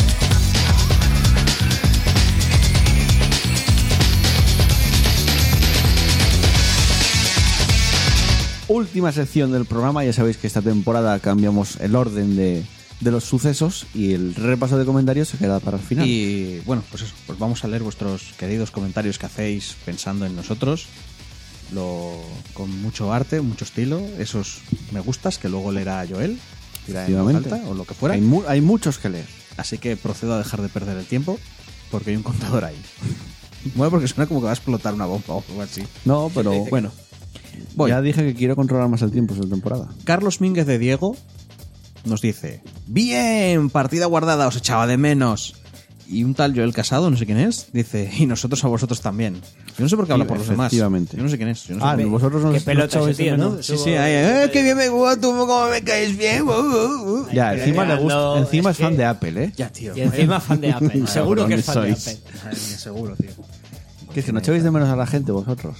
Última 8.71 9.11
sección 9.11 9.51
del 9.51 9.65
programa. 9.65 10.03
Ya 10.05 10.13
sabéis 10.13 10.37
que 10.37 10.47
esta 10.47 10.61
temporada 10.61 11.19
cambiamos 11.19 11.75
el 11.81 11.95
orden 11.95 12.35
de, 12.35 12.63
de 12.99 13.11
los 13.11 13.23
sucesos 13.23 13.85
y 13.93 14.13
el 14.13 14.33
repaso 14.35 14.77
de 14.77 14.85
comentarios 14.85 15.27
se 15.29 15.37
queda 15.37 15.59
para 15.59 15.77
el 15.77 15.83
final. 15.83 16.07
Y 16.07 16.61
bueno, 16.65 16.83
pues 16.89 17.03
eso, 17.03 17.13
pues 17.27 17.37
vamos 17.37 17.63
a 17.63 17.67
leer 17.67 17.83
vuestros 17.83 18.33
queridos 18.37 18.71
comentarios 18.71 19.17
que 19.19 19.25
hacéis 19.25 19.75
pensando 19.85 20.25
en 20.25 20.35
nosotros. 20.35 20.85
Lo, 21.73 22.21
con 22.53 22.69
mucho 22.81 23.13
arte, 23.13 23.39
mucho 23.41 23.63
estilo, 23.63 24.01
esos 24.19 24.59
me 24.91 24.99
gustas 24.99 25.37
que 25.37 25.47
luego 25.47 25.71
leerá 25.71 26.05
Joel, 26.09 26.37
dirá 26.85 27.05
en 27.07 27.23
voz 27.23 27.33
alta, 27.35 27.61
o 27.67 27.73
lo 27.73 27.85
que 27.85 27.93
fuera. 27.93 28.15
Hay, 28.15 28.21
mu- 28.21 28.43
hay 28.47 28.59
muchos 28.59 28.97
que 28.97 29.09
leer. 29.09 29.27
Así 29.57 29.77
que 29.77 29.95
procedo 29.95 30.33
a 30.33 30.37
dejar 30.37 30.61
de 30.61 30.67
perder 30.69 30.97
el 30.97 31.05
tiempo 31.05 31.39
porque 31.89 32.09
hay 32.11 32.17
un 32.17 32.23
contador 32.23 32.65
ahí. 32.65 32.75
Bueno, 33.75 33.91
porque 33.91 34.07
suena 34.07 34.25
como 34.27 34.39
que 34.39 34.45
va 34.45 34.49
a 34.49 34.55
explotar 34.55 34.91
una 34.95 35.05
bomba 35.05 35.35
o 35.35 35.43
algo 35.47 35.61
así. 35.61 35.83
No, 36.03 36.31
pero 36.33 36.51
Bueno, 36.71 36.91
voy. 37.75 37.89
ya 37.91 38.01
dije 38.01 38.23
que 38.23 38.33
quiero 38.35 38.55
controlar 38.55 38.87
más 38.89 39.01
el 39.01 39.11
tiempo 39.11 39.33
esta 39.33 39.47
temporada. 39.47 39.87
Carlos 40.03 40.41
Mínguez 40.41 40.65
de 40.67 40.77
Diego 40.79 41.15
nos 42.05 42.21
dice: 42.21 42.61
Bien, 42.87 43.69
partida 43.69 44.05
guardada, 44.07 44.47
os 44.47 44.55
echaba 44.55 44.87
de 44.87 44.97
menos. 44.97 45.55
Y 46.09 46.25
un 46.25 46.33
tal 46.35 46.53
Joel 46.53 46.73
Casado, 46.73 47.09
no 47.09 47.15
sé 47.15 47.25
quién 47.25 47.37
es, 47.37 47.67
dice: 47.71 48.11
Y 48.17 48.25
nosotros 48.25 48.61
a 48.65 48.67
vosotros 48.67 48.99
también. 48.99 49.35
Yo 49.77 49.85
no 49.85 49.87
sé 49.89 49.95
por 49.95 50.05
qué 50.05 50.11
habla 50.11 50.27
por 50.27 50.37
los 50.37 50.47
demás. 50.49 50.69
Yo 50.73 50.89
no 50.89 51.29
sé 51.29 51.37
quién 51.37 51.47
es. 51.47 51.63
yo 51.63 51.75
no 51.75 51.79
sé 51.79 51.85
Ah, 51.87 51.93
quién 51.95 52.07
es. 52.07 52.11
vosotros 52.11 52.43
no 52.43 52.51
Qué 52.51 52.57
echabais 52.57 53.11
ese 53.11 53.23
tío, 53.23 53.37
¿no? 53.37 53.63
Sí, 53.63 53.77
sí, 53.77 53.91
ay, 53.91 54.15
ay, 54.15 54.49
qué 54.51 54.61
bien 54.61 54.75
me 54.75 54.89
gusta, 54.89 55.15
tú 55.21 55.29
cómo 55.31 55.67
me 55.69 55.81
caes 55.81 56.17
bien. 56.17 56.41
uh, 56.43 56.51
uh, 56.51 57.21
uh. 57.21 57.27
Ya, 57.31 57.53
encima 57.53 57.85
le 57.85 57.95
gusta, 57.95 58.13
No, 58.15 58.37
encima 58.39 58.71
es 58.71 58.77
es 58.79 58.83
fan 58.83 58.91
que- 58.91 58.97
de 58.97 59.05
Apple, 59.05 59.43
¿eh? 59.45 59.53
Ya, 59.55 59.69
tío. 59.71 59.95
Y 59.95 60.01
encima 60.01 60.41
fan 60.41 60.59
de 60.59 60.71
Apple. 60.73 61.03
Seguro 61.07 61.47
que 61.47 61.53
es 61.53 61.63
fan 61.65 61.83
de. 61.83 61.91
Apple. 61.93 62.17
Mía, 62.43 62.77
seguro, 62.77 63.15
tío. 63.15 63.29
Que 64.13 64.19
es 64.19 64.25
que 64.25 64.33
no 64.33 64.39
echáis 64.39 64.63
de 64.63 64.71
menos 64.71 64.89
a 64.89 64.97
la 64.97 65.07
gente 65.07 65.31
vosotros. 65.31 65.77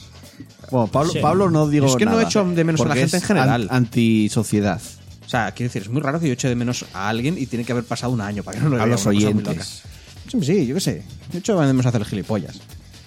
Bueno, 0.72 0.88
Pablo, 0.88 1.12
Sí. 1.12 1.20
Pablo 1.22 1.50
no 1.50 1.68
digo 1.68 1.88
Es 1.88 1.96
que 1.96 2.06
no 2.06 2.12
nada, 2.12 2.24
echo 2.24 2.44
de 2.46 2.64
menos 2.64 2.82
a 2.82 2.86
la 2.86 2.96
gente 2.96 3.18
es 3.18 3.24
en 3.24 3.28
general. 3.28 3.64
an- 3.64 3.68
antisociedad. 3.72 4.82
O 5.26 5.30
sea, 5.30 5.52
quiero 5.52 5.70
decir, 5.70 5.84
es 5.84 5.90
muy 5.90 6.02
raro 6.02 6.20
que 6.20 6.28
yo 6.28 6.34
eche 6.34 6.50
de 6.50 6.56
menos 6.56 6.86
a 6.94 7.08
alguien 7.10 7.38
y 7.38 7.46
tiene 7.46 7.64
que 7.66 7.72
haber 7.72 7.84
pasado 7.86 8.12
un 8.12 8.22
año 8.22 8.44
para 8.44 8.58
que 8.58 8.64
no 8.64 8.70
lo 8.70 8.82
A 8.82 8.86
los 8.86 9.06
oyentes. 9.06 9.48
loca. 9.48 10.46
Sí, 10.46 10.66
yo 10.68 10.76
qué 10.76 10.82
sé. 10.82 11.04
De 11.32 11.56
menos 11.56 11.86
a 11.86 11.90
hacer 11.90 12.04
gilipollas. 12.06 12.60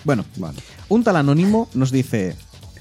Bueno, 0.05 0.25
Vale. 0.37 0.59
un 0.89 1.03
tal 1.05 1.17
anónimo 1.17 1.69
nos 1.75 1.91
dice: 1.91 2.37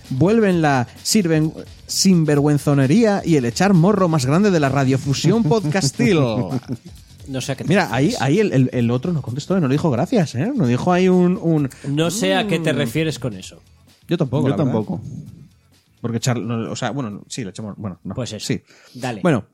Vuelven 0.09 0.61
la 0.61 0.87
sirven 1.01 1.53
sinvergüenzonería 1.87 3.21
y 3.25 3.35
el 3.35 3.45
echar 3.45 3.73
morro 3.73 4.07
más 4.07 4.25
grande 4.25 4.51
de 4.51 4.59
la 4.59 4.69
radiofusión 4.69 5.43
podcastil. 5.43 6.19
No 7.25 7.39
sé 7.39 7.53
a 7.53 7.55
qué 7.55 7.63
te 7.63 7.69
Mira, 7.69 7.87
ahí, 7.89 8.07
refieres. 8.07 8.21
ahí 8.21 8.39
el, 8.39 8.51
el- 8.51 8.69
el 8.73 8.91
otro 8.91 9.13
no 9.13 9.21
contestó, 9.21 9.57
no 9.57 9.69
dijo 9.69 9.89
gracias, 9.89 10.35
¿eh? 10.35 10.51
No 10.53 10.67
dijo 10.67 10.91
ahí 10.91 11.07
un. 11.07 11.39
un- 11.41 11.69
No 11.87 12.11
sé 12.11 12.35
a 12.35 12.47
qué 12.47 12.59
te 12.59 12.73
refieres 12.73 13.17
con 13.17 13.33
eso. 13.37 13.61
Yo 14.07 14.17
tampoco. 14.17 14.43
Yo 14.47 14.49
la 14.49 14.57
verdad. 14.57 14.71
tampoco. 14.73 15.01
Porque 16.01 16.17
echar. 16.17 16.39
no, 16.39 16.71
o 16.71 16.75
sea, 16.75 16.91
bueno, 16.91 17.23
sí, 17.27 17.43
le 17.43 17.51
echamos. 17.51 17.75
Bueno, 17.77 17.99
no. 18.03 18.13
Pues 18.15 18.33
eso. 18.33 18.45
Sí. 18.45 18.61
Dale. 18.93 19.21
Bueno, 19.21 19.45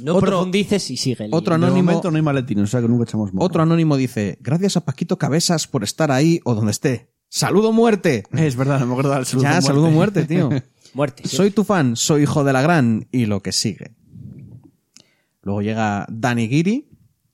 no 0.00 0.14
otro- 0.16 0.26
profundices 0.30 0.90
y 0.90 0.96
sigue. 0.96 1.28
otro 1.30 1.56
De 1.58 1.64
anónimo. 1.64 1.84
momento 1.90 2.10
no 2.10 2.16
hay 2.16 2.22
maletines, 2.22 2.64
o 2.64 2.66
sea 2.66 2.80
que 2.80 2.88
nunca 2.88 3.04
echamos 3.04 3.32
morro. 3.32 3.44
Otro 3.46 3.62
anónimo 3.62 3.96
dice: 3.96 4.38
Gracias 4.40 4.76
a 4.76 4.84
Paquito 4.84 5.16
Cabezas 5.18 5.66
por 5.68 5.84
estar 5.84 6.10
ahí 6.10 6.40
o 6.44 6.54
donde 6.54 6.72
esté. 6.72 7.10
¡Saludo 7.28 7.72
muerte! 7.72 8.24
Es 8.32 8.56
verdad, 8.56 8.80
no 8.80 8.86
me 8.86 8.92
acuerdo 8.92 9.14
del 9.14 9.26
saludo 9.26 9.42
ya, 9.44 9.50
muerte. 9.50 9.66
saludo 9.66 9.90
muerte, 9.90 10.24
tío. 10.24 10.50
Muerte. 10.94 11.24
sí. 11.28 11.36
Soy 11.36 11.50
tu 11.50 11.62
fan, 11.64 11.94
soy 11.96 12.22
hijo 12.22 12.42
de 12.42 12.52
la 12.54 12.62
gran 12.62 13.06
y 13.12 13.26
lo 13.26 13.42
que 13.42 13.52
sigue. 13.52 13.94
Luego 15.42 15.60
llega 15.62 16.06
Dani 16.08 16.48
Giri, 16.48 16.88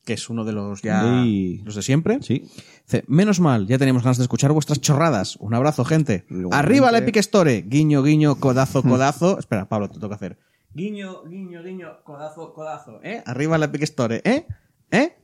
que 0.04 0.14
es 0.14 0.28
uno 0.28 0.44
de 0.44 0.52
los 0.52 0.82
ya 0.82 1.22
Sí. 1.22 1.62
los 1.64 1.74
de 1.76 1.82
siempre. 1.82 2.18
Sí. 2.22 2.44
Dice, 2.84 3.04
menos 3.06 3.40
mal, 3.40 3.66
ya 3.66 3.78
teníamos 3.78 4.02
ganas 4.02 4.18
de 4.18 4.24
escuchar 4.24 4.52
vuestras 4.52 4.80
chorradas. 4.80 5.36
Un 5.36 5.54
abrazo, 5.54 5.84
gente. 5.84 6.24
Igualmente. 6.28 6.56
Arriba 6.56 6.92
la 6.92 6.98
Epic 6.98 7.16
Store. 7.16 7.62
Guiño, 7.62 8.02
guiño, 8.02 8.36
codazo, 8.40 8.82
codazo. 8.82 9.38
Espera, 9.38 9.68
Pablo, 9.68 9.88
te 9.88 9.98
toca 9.98 10.16
hacer. 10.16 10.38
Guiño, 10.74 11.24
guiño, 11.24 11.62
guiño, 11.62 12.02
codazo, 12.04 12.52
codazo. 12.52 13.00
¿Eh? 13.02 13.22
Arriba 13.26 13.58
la 13.58 13.66
Epic 13.66 13.82
Store. 13.82 14.20
¿Eh? 14.24 14.46
¿Eh? 14.90 15.16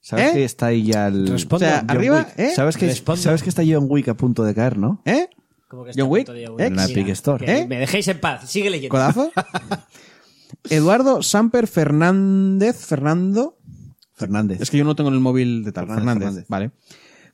¿Sabes 0.00 0.26
¿Eh? 0.26 0.32
que 0.34 0.44
está 0.44 0.66
ahí 0.66 0.84
ya 0.84 1.06
el... 1.08 1.28
Responde. 1.28 1.64
O 1.64 1.68
sea, 1.68 1.78
arriba? 1.88 2.26
¿eh? 2.36 2.52
¿Sabes 2.54 2.76
que, 2.76 2.86
Responde. 2.86 3.22
¿Sabes 3.22 3.42
que 3.42 3.48
está 3.48 3.62
John 3.66 3.86
Wick 3.88 4.08
a 4.08 4.14
punto 4.14 4.44
de 4.44 4.54
caer, 4.54 4.76
no? 4.76 5.00
¿Eh? 5.06 5.28
Como 5.66 5.84
que 5.84 5.90
está 5.90 6.02
John 6.02 6.10
a 6.10 6.12
Wick, 6.12 6.28
de 6.28 6.44
¿eh? 6.44 6.54
En 6.58 6.76
la 6.76 6.84
Epic 6.84 7.08
Store. 7.08 7.60
¿Eh? 7.60 7.66
Me 7.66 7.78
dejéis 7.78 8.08
en 8.08 8.20
paz. 8.20 8.48
Sigue 8.50 8.68
leyendo. 8.68 8.90
¿Codazo? 8.90 9.32
Eduardo 10.70 11.22
Samper 11.22 11.66
Fernández. 11.66 12.84
Fernando. 12.84 13.56
Fernández. 14.26 14.60
Es 14.60 14.70
que 14.70 14.78
yo 14.78 14.84
no 14.84 14.94
tengo 14.96 15.08
en 15.10 15.14
el 15.14 15.20
móvil 15.20 15.64
de 15.64 15.72
tal. 15.72 15.86
Fernández, 15.86 16.04
Fernández. 16.04 16.24
Fernández. 16.28 16.46
Vale. 16.48 16.70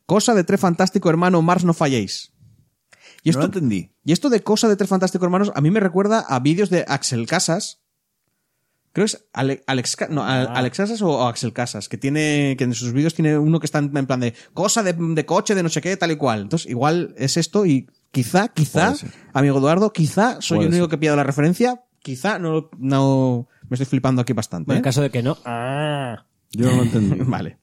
Cosa 0.06 0.34
de 0.34 0.44
tres 0.44 0.60
fantástico 0.60 1.08
hermano, 1.10 1.40
Mars 1.42 1.64
no 1.64 1.72
falléis. 1.74 2.32
Y 3.22 3.28
No 3.28 3.30
esto, 3.32 3.40
lo 3.40 3.44
entendí. 3.46 3.92
y 4.04 4.12
esto 4.12 4.30
de 4.30 4.42
cosa 4.42 4.68
de 4.68 4.76
tres 4.76 4.88
fantásticos 4.88 5.24
hermanos 5.26 5.52
a 5.54 5.60
mí 5.60 5.70
me 5.70 5.80
recuerda 5.80 6.20
a 6.20 6.40
vídeos 6.40 6.70
de 6.70 6.84
Axel 6.88 7.26
Casas. 7.26 7.80
Creo 8.92 9.04
que 9.06 9.12
es 9.12 9.24
Ale- 9.32 9.62
Alex, 9.68 9.96
no, 10.08 10.22
Ah. 10.24 10.40
Al- 10.40 10.56
Alex 10.56 10.76
Casas 10.78 11.02
o 11.02 11.28
Axel 11.28 11.52
Casas, 11.52 11.88
que 11.88 11.96
tiene 11.96 12.56
que 12.58 12.64
en 12.64 12.74
sus 12.74 12.92
vídeos 12.92 13.14
tiene 13.14 13.38
uno 13.38 13.60
que 13.60 13.66
está 13.66 13.78
en 13.78 13.96
en 13.96 14.06
plan 14.06 14.18
de 14.20 14.34
cosa 14.52 14.82
de, 14.82 14.94
de 14.94 15.26
coche, 15.26 15.54
de 15.54 15.62
no 15.62 15.68
sé 15.68 15.80
qué, 15.80 15.96
tal 15.96 16.10
y 16.10 16.16
cual. 16.16 16.40
Entonces, 16.42 16.68
igual 16.68 17.14
es 17.16 17.36
esto 17.36 17.66
y 17.66 17.86
quizá, 18.10 18.48
quizá, 18.48 18.94
amigo 19.32 19.58
Eduardo, 19.58 19.92
quizá 19.92 20.40
soy 20.40 20.56
Puede 20.58 20.68
el 20.68 20.74
único 20.74 20.86
ser. 20.86 20.90
que 20.90 20.98
pillado 20.98 21.16
la 21.18 21.22
referencia, 21.24 21.84
quizá 22.00 22.38
no, 22.40 22.68
no 22.78 23.46
me 23.68 23.74
estoy 23.76 23.86
flipando 23.86 24.22
aquí 24.22 24.32
bastante. 24.32 24.66
Bueno, 24.66 24.78
en 24.78 24.82
¿eh? 24.82 24.84
caso 24.84 25.02
de 25.02 25.10
que 25.10 25.22
no. 25.22 25.36
Ah. 25.44 26.26
Yo 26.50 26.66
no 26.70 26.76
lo 26.76 26.82
entendí. 26.84 27.16
Vale. 27.24 27.58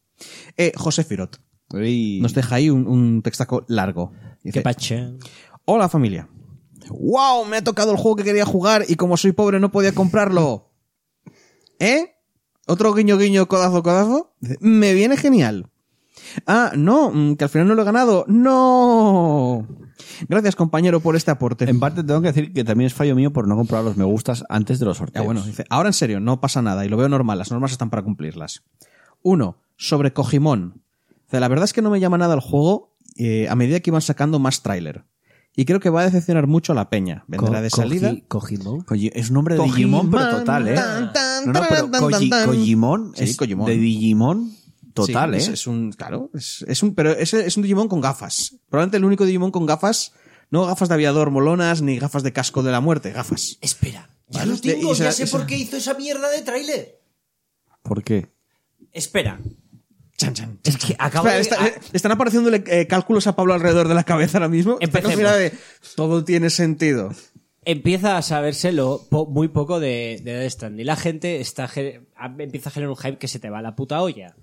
Eh, 0.56 0.72
José 0.76 1.04
Firot 1.04 1.40
nos 1.70 2.34
deja 2.34 2.56
ahí 2.56 2.70
un, 2.70 2.88
un 2.88 3.22
textaco 3.22 3.66
largo. 3.68 4.12
Dice, 4.44 4.60
Qué 4.60 4.62
pache. 4.62 5.18
Hola 5.66 5.90
familia. 5.90 6.30
¡Wow! 6.90 7.46
Me 7.46 7.58
ha 7.58 7.64
tocado 7.64 7.92
el 7.92 7.98
juego 7.98 8.16
que 8.16 8.24
quería 8.24 8.46
jugar 8.46 8.86
y 8.88 8.96
como 8.96 9.18
soy 9.18 9.34
pobre 9.34 9.60
no 9.60 9.72
podía 9.72 9.94
comprarlo. 9.94 10.72
¿Eh? 11.80 12.16
Otro 12.66 12.94
guiño 12.94 13.18
guiño 13.18 13.48
codazo 13.48 13.84
codazo. 13.84 14.34
Dice, 14.40 14.58
Me 14.62 14.94
viene 14.94 15.18
genial. 15.18 15.70
Ah, 16.46 16.72
no, 16.76 17.12
mm, 17.12 17.36
que 17.36 17.44
al 17.44 17.50
final 17.50 17.68
no 17.68 17.76
lo 17.76 17.82
he 17.82 17.86
ganado. 17.86 18.26
No. 18.28 19.68
Gracias 20.28 20.56
compañero 20.56 21.00
por 21.00 21.16
este 21.16 21.32
aporte. 21.32 21.70
En 21.70 21.80
parte 21.80 22.04
tengo 22.04 22.22
que 22.22 22.28
decir 22.28 22.54
que 22.54 22.64
también 22.64 22.88
es 22.88 22.94
fallo 22.94 23.16
mío 23.16 23.32
por 23.34 23.48
no 23.48 23.56
comprar 23.56 23.84
los 23.84 23.98
me 23.98 24.04
gustas 24.06 24.44
antes 24.50 24.80
de 24.80 24.86
los 24.86 24.98
Ya, 24.98 25.00
sorteos. 25.00 25.26
bueno, 25.26 25.42
dice, 25.42 25.66
ahora 25.70 25.90
en 25.90 25.94
serio, 25.94 26.20
no 26.20 26.40
pasa 26.42 26.62
nada 26.62 26.86
y 26.86 26.90
lo 26.90 26.98
veo 26.98 27.10
normal, 27.10 27.38
las 27.38 27.52
normas 27.52 27.72
están 27.72 27.90
para 27.90 28.02
cumplirlas. 28.04 28.64
Uno, 29.22 29.58
sobre 29.78 30.14
Kojimon. 30.14 30.82
Dice, 31.26 31.40
la 31.40 31.48
verdad 31.48 31.66
es 31.66 31.74
que 31.74 31.82
no 31.82 31.90
me 31.90 32.00
llama 32.00 32.18
nada 32.18 32.34
el 32.34 32.40
juego 32.40 32.96
eh, 33.16 33.48
a 33.50 33.56
medida 33.56 33.80
que 33.80 33.90
iban 33.90 34.02
sacando 34.02 34.40
más 34.40 34.62
tráiler. 34.62 35.04
Y 35.60 35.66
creo 35.66 35.80
que 35.80 35.90
va 35.90 36.02
a 36.02 36.06
decepcionar 36.06 36.46
mucho 36.46 36.72
a 36.74 36.76
la 36.76 36.90
peña. 36.92 37.24
Vendrá 37.28 37.62
de 37.62 37.72
salida. 37.72 38.12
cogi- 38.12 38.24
Cogimón. 38.28 38.86
Koji- 38.86 39.12
es 39.16 39.30
un 39.30 39.34
nombre 39.34 39.56
de 39.56 39.60
Kojimon, 39.62 39.76
Digimon, 40.06 40.12
pero 40.12 40.38
total, 40.38 40.68
¿eh? 40.68 40.76
tan, 40.76 41.14
tan, 41.14 41.46
no, 41.48 41.54
no, 41.54 41.62
pero 41.68 41.88
Koji-. 41.90 42.46
Kojimon 42.46 43.12
Sí, 43.16 43.24
es 43.24 43.36
Kojimon. 43.38 43.66
de 43.66 43.76
Digimon 43.78 44.52
total, 45.06 45.32
Sí, 45.32 45.36
¿eh? 45.38 45.54
Es, 45.54 45.60
es 45.62 45.68
un, 45.68 45.92
claro, 45.94 46.30
es, 46.34 46.64
es 46.68 46.84
un, 46.84 46.94
pero 46.96 47.12
es, 47.12 47.34
es 47.34 47.56
un 47.58 47.64
Digimon 47.64 47.88
con 47.88 48.02
gafas. 48.02 48.56
Probablemente 48.70 48.98
el 48.98 49.06
único 49.06 49.26
Digimon 49.26 49.52
con 49.52 49.66
gafas, 49.66 50.14
no 50.50 50.66
gafas 50.66 50.90
de 50.90 50.96
aviador 50.96 51.32
molonas 51.32 51.82
ni 51.82 51.98
gafas 52.00 52.24
de 52.24 52.34
casco 52.34 52.64
de 52.64 52.72
la 52.72 52.82
muerte, 52.82 53.12
gafas. 53.12 53.58
Espera. 53.62 54.10
Ya 54.30 54.40
Vale, 54.40 54.52
lo 54.52 54.60
tengo, 54.62 54.94
ya 54.94 55.12
sé 55.14 55.26
por 55.28 55.46
qué 55.46 55.56
hizo 55.58 55.78
esa 55.78 55.94
mierda 55.94 56.30
de 56.30 56.42
tráiler. 56.42 57.00
¿Por 57.82 58.04
qué? 58.04 58.30
Espera. 58.92 59.40
Chan, 60.18 60.34
chan. 60.34 60.60
Es 60.64 60.78
que 60.78 60.96
acabo 61.00 61.28
Espera, 61.30 61.62
de... 61.64 61.70
está- 61.70 61.88
están 61.94 62.12
apareciéndole 62.12 62.64
eh, 62.68 62.88
cálculos 62.88 63.28
a 63.28 63.36
Pablo 63.36 63.54
alrededor 63.54 63.88
de 63.88 63.94
la 63.96 64.04
cabeza 64.04 64.38
ahora 64.40 64.50
mismo. 64.50 64.78
Empecemos. 64.82 65.16
mira 65.16 65.36
de, 65.36 65.54
todo 65.96 66.24
tiene 66.24 66.50
sentido. 66.50 67.14
Empieza 67.68 68.18
a 68.18 68.22
sabérselo 68.22 69.02
po- 69.10 69.26
muy 69.28 69.50
poco 69.50 69.80
de, 69.80 70.20
de 70.24 70.34
Death 70.34 70.52
Stranding. 70.52 70.86
La 70.86 70.96
gente 70.96 71.40
está, 71.40 71.70
empieza 72.40 72.70
a 72.70 72.72
generar 72.72 72.90
un 72.90 72.98
hype 72.98 73.18
que 73.18 73.28
se 73.28 73.40
te 73.40 73.50
va 73.50 73.60
a 73.60 73.62
la 73.62 73.76
puta 73.76 74.02
olla. 74.02 74.36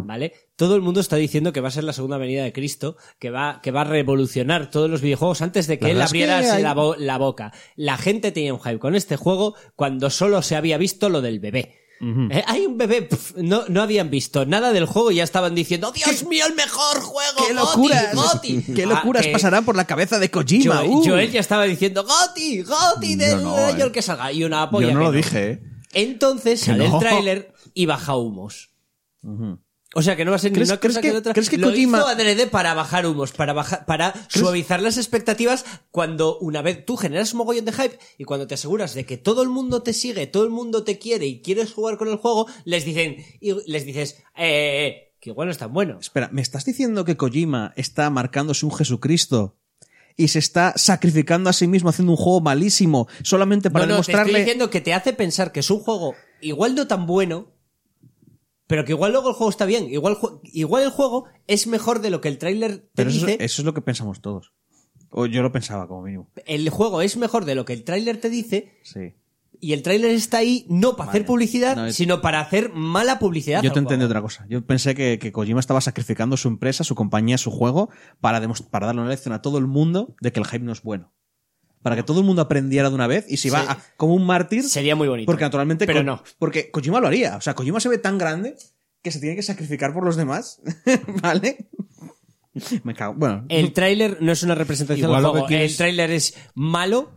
¿Vale? 0.00 0.32
Todo 0.54 0.76
el 0.76 0.80
mundo 0.80 1.00
está 1.00 1.16
diciendo 1.16 1.52
que 1.52 1.60
va 1.60 1.68
a 1.68 1.72
ser 1.72 1.82
la 1.82 1.92
segunda 1.92 2.18
venida 2.18 2.44
de 2.44 2.52
Cristo, 2.52 2.96
que 3.18 3.30
va, 3.30 3.60
que 3.62 3.72
va 3.72 3.80
a 3.80 3.84
revolucionar 3.84 4.70
todos 4.70 4.88
los 4.88 5.00
videojuegos 5.02 5.42
antes 5.42 5.66
de 5.66 5.78
que 5.80 5.86
La 5.86 5.90
él 5.90 5.96
que 5.98 6.02
abriera 6.04 6.38
hay- 6.54 6.62
la, 6.62 6.74
bo- 6.74 6.94
la 6.96 7.18
boca. 7.18 7.52
La 7.74 7.96
gente 7.98 8.30
tenía 8.30 8.54
un 8.54 8.60
hype 8.60 8.78
con 8.78 8.94
este 8.94 9.16
juego 9.16 9.54
cuando 9.74 10.08
solo 10.10 10.40
se 10.42 10.54
había 10.54 10.78
visto 10.78 11.08
lo 11.08 11.20
del 11.20 11.40
bebé. 11.40 11.74
Eh, 12.00 12.44
hay 12.46 12.64
un 12.66 12.78
bebé, 12.78 13.02
pf, 13.02 13.34
no, 13.42 13.64
no 13.68 13.82
habían 13.82 14.08
visto 14.10 14.46
nada 14.46 14.72
del 14.72 14.86
juego 14.86 15.10
y 15.10 15.16
ya 15.16 15.24
estaban 15.24 15.54
diciendo, 15.54 15.90
¡Dios 15.90 16.24
mío, 16.26 16.44
el 16.46 16.54
mejor 16.54 17.00
juego! 17.00 17.38
¡Qué 17.38 17.54
Goti, 17.54 17.54
locuras! 17.54 18.14
Goti". 18.14 18.62
¡Qué 18.74 18.84
Ah, 18.84 18.86
locuras 18.86 19.26
que- 19.26 19.32
pasarán 19.32 19.64
por 19.64 19.74
la 19.74 19.84
cabeza 19.86 20.18
de 20.18 20.30
Kojima! 20.30 20.76
Joel, 20.76 20.90
¡Uh! 20.90 21.04
Joel 21.04 21.30
ya 21.32 21.40
estaba 21.40 21.64
diciendo 21.64 22.04
Goti, 22.04 22.62
Goti 22.62 23.16
del 23.16 23.42
no, 23.42 23.56
año 23.56 23.78
eh. 23.84 23.86
el 23.86 23.92
que 23.92 24.02
salga. 24.02 24.30
Y 24.32 24.44
una 24.44 24.70
polla 24.70 24.88
Yo 24.88 24.94
no 24.94 25.00
lo 25.00 25.12
dije, 25.12 25.50
¿eh? 25.50 25.62
Entonces 25.92 26.60
sale 26.60 26.88
no. 26.88 26.94
el 26.94 27.00
tráiler 27.00 27.52
y 27.74 27.86
baja 27.86 28.14
humos. 28.16 28.70
O 29.98 30.02
sea 30.02 30.16
que 30.16 30.24
no 30.24 30.30
va 30.30 30.36
a 30.36 30.38
ser 30.40 30.52
ni 30.52 30.56
¿Crees- 30.56 30.68
una 30.70 30.78
crees 30.80 30.94
cosa 30.96 31.00
que- 31.02 31.10
que, 31.10 31.16
otra. 31.16 31.32
crees 31.34 31.50
que 31.50 31.58
Lo 31.58 31.68
Kojima- 31.70 31.98
hizo 31.98 32.06
adrede 32.06 32.46
para 32.46 32.72
bajar 32.74 33.04
humos, 33.06 33.32
para 33.32 33.52
bajar, 33.52 33.84
para 33.86 34.14
suavizar 34.28 34.80
las 34.80 34.96
expectativas 34.96 35.64
cuando 35.90 36.38
una 36.38 36.62
vez 36.62 36.84
tú 36.86 36.96
generas 36.96 37.32
un 37.32 37.38
mogollón 37.38 37.64
de 37.64 37.72
hype 37.72 37.98
y 38.16 38.24
cuando 38.24 38.46
te 38.46 38.54
aseguras 38.54 38.94
de 38.94 39.04
que 39.04 39.16
todo 39.16 39.42
el 39.42 39.48
mundo 39.48 39.82
te 39.82 39.92
sigue, 39.92 40.26
todo 40.26 40.44
el 40.44 40.50
mundo 40.50 40.84
te 40.84 40.98
quiere 40.98 41.26
y 41.26 41.42
quieres 41.42 41.72
jugar 41.72 41.98
con 41.98 42.08
el 42.08 42.16
juego, 42.16 42.46
les 42.64 42.84
dicen 42.84 43.16
y 43.40 43.54
les 43.70 43.84
dices, 43.84 44.22
eh, 44.36 45.12
que 45.20 45.30
igual 45.30 45.48
no 45.48 45.52
es 45.52 45.58
tan 45.58 45.72
bueno. 45.72 45.98
Espera, 46.00 46.28
¿me 46.32 46.42
estás 46.42 46.64
diciendo 46.64 47.04
que 47.04 47.16
Kojima 47.16 47.72
está 47.76 48.08
marcándose 48.10 48.64
un 48.64 48.72
Jesucristo 48.72 49.56
y 50.16 50.28
se 50.28 50.38
está 50.38 50.74
sacrificando 50.76 51.50
a 51.50 51.52
sí 51.52 51.66
mismo 51.66 51.90
haciendo 51.90 52.12
un 52.12 52.16
juego 52.18 52.40
malísimo 52.40 53.08
solamente 53.22 53.70
para 53.70 53.86
no, 53.86 53.94
no, 53.94 53.94
te 54.02 54.12
demostrarle... 54.12 54.30
estoy 54.32 54.40
diciendo 54.42 54.70
que 54.70 54.80
te 54.80 54.94
hace 54.94 55.12
pensar 55.12 55.50
que 55.52 55.60
es 55.60 55.70
un 55.70 55.80
juego 55.80 56.14
igual 56.40 56.74
no 56.74 56.86
tan 56.86 57.06
bueno, 57.06 57.52
pero 58.68 58.84
que 58.84 58.92
igual 58.92 59.10
luego 59.10 59.30
el 59.30 59.34
juego 59.34 59.50
está 59.50 59.64
bien. 59.66 59.88
Igual, 59.90 60.16
igual 60.44 60.84
el 60.84 60.90
juego 60.90 61.24
es 61.48 61.66
mejor 61.66 62.00
de 62.00 62.10
lo 62.10 62.20
que 62.20 62.28
el 62.28 62.38
tráiler 62.38 62.78
te 62.78 62.88
Pero 62.94 63.10
eso, 63.10 63.26
dice. 63.26 63.44
eso 63.44 63.62
es 63.62 63.66
lo 63.66 63.74
que 63.74 63.80
pensamos 63.82 64.20
todos. 64.20 64.52
O 65.10 65.26
yo 65.26 65.42
lo 65.42 65.50
pensaba 65.50 65.88
como 65.88 66.02
mínimo. 66.02 66.30
El 66.46 66.68
juego 66.70 67.02
es 67.02 67.16
mejor 67.16 67.44
de 67.44 67.54
lo 67.56 67.64
que 67.64 67.72
el 67.72 67.82
tráiler 67.82 68.20
te 68.20 68.30
dice. 68.30 68.78
Sí. 68.84 69.14
Y 69.60 69.72
el 69.72 69.82
tráiler 69.82 70.10
está 70.12 70.38
ahí 70.38 70.66
no 70.68 70.94
para 70.94 71.10
hacer 71.10 71.24
publicidad, 71.26 71.74
No, 71.74 71.86
es- 71.86 71.96
sino 71.96 72.20
para 72.20 72.38
hacer 72.40 72.70
mala 72.74 73.18
publicidad. 73.18 73.60
Yo 73.62 73.72
te 73.72 73.78
entendí 73.80 74.04
otra 74.04 74.20
cosa. 74.22 74.46
Yo 74.48 74.64
pensé 74.64 74.94
que, 74.94 75.18
que 75.18 75.32
Kojima 75.32 75.58
estaba 75.58 75.80
sacrificando 75.80 76.36
su 76.36 76.46
empresa, 76.46 76.84
su 76.84 76.94
compañía, 76.94 77.38
su 77.38 77.50
juego 77.50 77.88
para, 78.20 78.40
para 78.70 78.86
darle 78.86 79.00
una 79.00 79.10
lección 79.10 79.32
a 79.34 79.42
todo 79.42 79.58
el 79.58 79.66
mundo 79.66 80.14
de 80.20 80.30
que 80.30 80.38
el 80.40 80.46
hype 80.46 80.64
no 80.64 80.70
es 80.72 80.82
bueno. 80.82 81.12
Para 81.82 81.96
que 81.96 82.02
todo 82.02 82.20
el 82.20 82.26
mundo 82.26 82.42
aprendiera 82.42 82.88
de 82.88 82.94
una 82.94 83.06
vez 83.06 83.24
y 83.28 83.36
si 83.38 83.50
va 83.50 83.60
Sí. 83.62 83.66
a- 83.70 83.78
como 83.96 84.14
un 84.14 84.26
mártir. 84.26 84.64
Sería 84.64 84.96
muy 84.96 85.08
bonito. 85.08 85.26
Porque 85.26 85.44
naturalmente. 85.44 85.86
Pero 85.86 86.00
Ko- 86.00 86.04
no. 86.04 86.22
Porque 86.38 86.70
Kojima 86.70 87.00
lo 87.00 87.06
haría. 87.08 87.36
O 87.36 87.40
sea, 87.40 87.54
Kojima 87.54 87.80
se 87.80 87.88
ve 87.88 87.98
tan 87.98 88.18
grande 88.18 88.56
que 89.02 89.10
se 89.12 89.20
tiene 89.20 89.36
que 89.36 89.42
sacrificar 89.42 89.92
por 89.94 90.04
los 90.04 90.16
demás. 90.16 90.60
¿Vale? 91.22 91.68
Me 92.82 92.94
cago. 92.94 93.14
Bueno. 93.14 93.44
El 93.48 93.72
tráiler 93.72 94.18
no 94.20 94.32
es 94.32 94.42
una 94.42 94.54
representación 94.56 95.06
Igual 95.08 95.22
del 95.22 95.26
lo 95.28 95.32
que 95.32 95.38
juego. 95.38 95.46
quieres- 95.46 95.70
El 95.72 95.76
tráiler 95.76 96.10
es 96.10 96.34
malo 96.54 97.12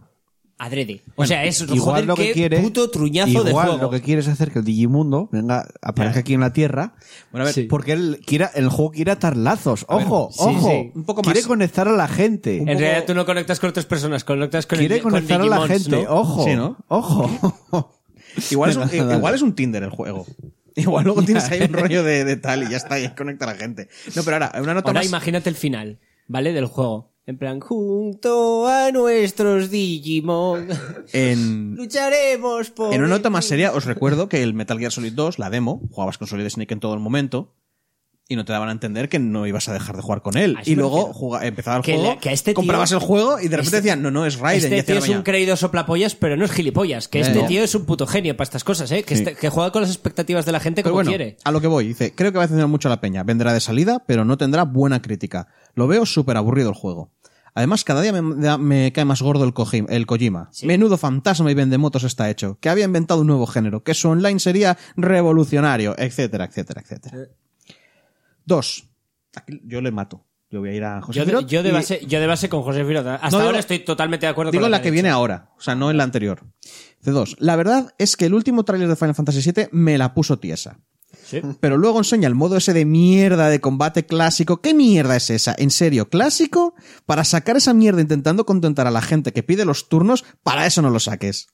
adrede. 0.64 1.02
O 1.16 1.26
sea, 1.26 1.44
es 1.44 1.60
Igual 1.62 1.80
joder, 1.80 2.06
lo 2.06 2.16
que 2.16 2.28
qué 2.28 2.34
quiere, 2.34 2.60
puto 2.60 2.90
truñazo 2.92 3.44
de 3.44 3.50
igual 3.50 3.68
juego. 3.68 3.82
lo 3.82 3.90
que 3.90 4.02
quiere 4.02 4.22
es 4.22 4.28
hacer 4.28 4.52
que 4.52 4.60
el 4.60 4.66
Digimundo 4.66 5.28
venga, 5.32 5.68
aparezca 5.82 6.20
aquí 6.20 6.36
en 6.36 6.42
la 6.42 6.54
Tierra. 6.54 6.94
Bueno, 7.32 7.44
a 7.44 7.46
ver, 7.46 7.54
Sí. 7.56 7.64
Porque 7.64 7.94
él 7.94 8.20
quiera, 8.26 8.52
el 8.54 8.70
juego 8.70 8.92
quiere 8.92 9.12
atar 9.12 9.36
lazos. 9.36 9.86
Ojo, 9.90 10.30
sí, 10.32 10.40
ojo. 10.44 10.70
sí. 10.70 10.92
Un 10.94 11.04
poco 11.04 11.24
quiere 11.24 11.40
más- 11.40 11.48
conectar 11.48 11.88
a 11.88 11.94
la 11.94 12.08
gente. 12.08 12.58
En 12.58 12.66
realidad 12.68 13.06
tú 13.08 13.14
no 13.16 13.26
conectas 13.26 13.60
con 13.60 13.70
otras 13.72 13.86
personas, 13.88 14.24
conectas 14.24 14.66
con 14.68 14.78
quiere 14.78 14.98
el, 14.98 15.02
con 15.02 15.12
conectar 15.12 15.42
a 15.42 15.46
la 15.46 15.56
Digimons, 15.58 15.84
gente. 15.84 16.04
¿no? 16.06 16.12
Ojo. 16.14 16.44
Sí, 16.46 16.56
¿no? 16.56 16.78
Ojo. 16.88 17.30
Igual, 18.52 18.70
es 18.70 18.76
un, 18.78 18.88
Venga, 18.92 19.04
dale. 19.06 19.18
igual 19.18 19.34
es 19.36 19.42
un 19.42 19.54
Tinder 19.56 19.84
el 19.84 19.90
juego. 19.90 20.26
Igual 20.76 21.04
luego 21.04 21.22
tienes 21.24 21.50
ahí 21.52 21.62
un 21.64 21.74
rollo 21.74 22.04
de, 22.04 22.24
de 22.24 22.38
tal 22.38 22.64
y 22.64 22.70
ya 22.70 22.78
está, 22.78 22.98
y 23.00 23.04
ahí 23.04 23.14
conecta 23.16 23.44
a 23.46 23.50
la 23.54 23.56
gente. 23.56 23.90
No, 24.16 24.24
pero 24.24 24.36
ahora, 24.38 24.52
una 24.62 24.74
nota 24.74 24.90
Ahora 24.90 25.00
más. 25.02 25.08
imagínate 25.08 25.50
el 25.50 25.56
final, 25.56 26.00
¿vale? 26.28 26.54
Del 26.54 26.66
juego. 26.68 27.11
En 27.32 27.38
plan, 27.38 27.62
junto 27.62 28.68
a 28.68 28.91
nuestros 28.91 29.70
Digimon, 29.72 30.68
En, 31.14 31.76
lucharemos 31.78 32.72
por... 32.72 32.94
en 32.94 32.99
una 32.99 33.08
nota 33.16 33.30
más 33.30 33.45
seria, 33.45 33.72
os 33.72 33.86
recuerdo 33.86 34.28
que 34.28 34.44
el 34.44 34.53
Metal 34.53 34.78
Gear 34.78 34.91
Solid 34.91 35.14
2, 35.14 35.40
la 35.40 35.49
demo, 35.49 35.82
jugabas 35.91 36.18
con 36.18 36.28
Solid 36.28 36.49
Snake 36.49 36.74
en 36.74 36.82
todo 36.82 36.94
el 36.94 36.99
momento 36.99 37.53
y 38.28 38.36
no 38.38 38.45
te 38.45 38.53
daban 38.53 38.70
a 38.70 38.72
entender 38.72 39.10
que 39.10 39.20
no 39.20 39.45
ibas 39.45 39.68
a 39.68 39.74
dejar 39.74 39.95
de 39.98 40.02
jugar 40.02 40.22
con 40.22 40.38
él. 40.38 40.56
A 40.58 40.62
eso 40.62 40.72
Y 40.72 40.76
luego 40.76 41.12
empezaba 41.41 41.78
el 41.78 41.84
Que 41.84 41.95
juego, 41.95 42.12
le- 42.14 42.18
que 42.20 42.30
a 42.30 42.32
este 42.32 42.52
tío- 42.52 42.56
comprabas 42.56 42.91
el 42.94 42.99
juego 42.99 43.40
y 43.40 43.49
de 43.49 43.58
repente 43.58 43.64
este- 43.64 43.76
decían, 43.78 44.02
no, 44.02 44.10
no, 44.10 44.26
es 44.26 44.40
Raiden. 44.40 44.72
Este 44.72 44.94
tío 44.94 45.02
es 45.03 45.10
un 45.10 45.22
creído 45.24 45.58
soplapollas, 45.58 46.16
pero 46.16 46.38
no 46.38 46.45
es 46.45 46.52
gilipollas. 46.52 47.10
Que 47.10 47.20
este 47.22 47.41
no. 47.41 47.45
tío 47.48 47.62
es 47.62 47.76
un 47.76 47.86
puto 47.86 48.08
genio 48.08 48.36
para 48.38 48.45
estas 48.45 48.64
cosas, 48.64 48.90
¿eh? 48.94 49.03
Que, 49.03 49.16
Sí. 49.18 49.24
este- 49.24 49.36
que 49.36 49.49
juega 49.49 49.72
con 49.72 49.82
las 49.82 49.91
expectativas 49.91 50.45
de 50.45 50.52
la 50.53 50.62
gente 50.62 50.82
Pero 50.82 50.91
como 50.94 51.03
bueno, 51.03 51.10
quiere. 51.12 51.36
a 51.44 51.52
lo 51.52 51.60
que 51.60 51.68
voy, 51.68 51.88
dice, 51.88 52.14
creo 52.16 52.32
que 52.32 52.38
va 52.38 52.44
a 52.45 52.48
decepcionar 52.48 52.70
mucho 52.70 52.88
a 52.88 52.91
la 52.91 53.02
peña. 53.02 53.24
Vendrá 53.24 53.52
de 53.53 53.60
salida, 53.60 54.03
pero 54.08 54.24
no 54.24 54.38
tendrá 54.38 54.64
buena 54.64 55.02
crítica. 55.02 55.48
Lo 55.76 55.88
veo 55.88 56.06
súper 56.06 56.38
aburrido 56.38 56.70
el 56.70 56.76
juego. 56.76 57.12
Además, 57.53 57.84
cada 57.84 58.02
día 58.02 58.14
me, 58.14 58.91
cae 58.94 59.06
más 59.06 59.22
gordo 59.22 59.44
el, 59.44 59.53
Koji- 59.53 59.86
el 59.90 60.06
Kojima. 60.06 60.49
Menudo 60.64 60.98
fantasma 60.98 61.52
y 61.52 61.53
vendemotos 61.53 62.03
está 62.03 62.30
hecho. 62.30 62.57
Que 62.61 62.69
había 62.69 62.86
inventado 62.86 63.22
un 63.22 63.28
nuevo 63.28 63.45
género. 63.45 63.84
Que 63.84 63.94
su 63.94 64.07
online 64.10 64.40
sería 64.40 64.78
revolucionario, 64.95 65.94
etcétera, 65.98 66.45
etcétera, 66.45 66.82
etcétera. 66.82 67.18
Dos. 68.45 68.86
Aquí 69.36 69.61
yo 69.65 69.82
le 69.82 69.91
mato. 69.91 70.26
Yo 70.49 70.60
voy 70.60 70.69
a 70.69 70.73
ir 70.73 70.84
a 70.84 71.02
José 71.02 71.19
Yo 71.19 71.26
de, 71.26 71.32
Firot 71.32 71.48
yo 71.49 71.64
de 71.64 71.69
y- 71.69 71.72
base, 71.72 72.06
yo 72.06 72.19
de 72.19 72.28
base 72.28 72.49
con 72.49 72.61
José 72.64 72.84
Firota. 72.84 73.15
Hasta 73.15 73.30
No, 73.30 73.38
digo- 73.38 73.45
ahora 73.48 73.60
estoy 73.60 73.80
totalmente 73.80 74.26
de 74.26 74.32
acuerdo 74.32 74.52
Digo 74.52 74.64
con 74.64 74.72
la 74.72 74.78
lo 74.78 74.82
que 74.84 74.90
ha 74.90 74.91
viene 74.91 75.10
ahora, 75.10 75.49
o 75.57 75.61
sea, 75.61 75.76
no 75.76 75.90
en 75.90 75.95
la 75.98 76.03
anterior. 76.03 76.44
C2. 77.03 77.38
La 77.40 77.56
verdad 77.56 77.94
es 77.98 78.18
que 78.18 78.26
el 78.26 78.34
último 78.34 78.65
tráiler 78.65 78.90
de 78.90 78.95
Final 78.98 79.15
Fantasy 79.15 79.49
VII 79.52 79.69
me 79.72 79.98
la 79.98 80.14
puso 80.14 80.40
tiesa. 80.40 80.80
Sí. 81.32 81.41
Pero 81.60 81.78
luego 81.78 81.98
enseña 81.98 82.28
el 82.28 82.36
modo 82.36 82.58
ese 82.58 82.74
de 82.74 82.86
mierda 82.86 83.49
de 83.49 83.60
combate 83.62 84.06
clásico. 84.06 84.62
¿Qué 84.62 84.74
mierda 84.74 85.16
es 85.16 85.30
esa? 85.30 85.56
¿En 85.58 85.72
serio? 85.72 86.10
¿Clásico? 86.10 86.76
Para 87.06 87.24
sacar 87.24 87.56
esa 87.58 87.74
mierda 87.74 88.02
intentando 88.02 88.45
contentar 88.45 88.86
a 88.86 88.91
la 88.91 89.02
gente 89.02 89.32
que 89.32 89.41
pide 89.44 89.66
los 89.66 89.88
turnos, 89.90 90.26
para 90.44 90.66
eso 90.66 90.82
no 90.82 90.90
lo 90.90 90.99
saques. 90.99 91.48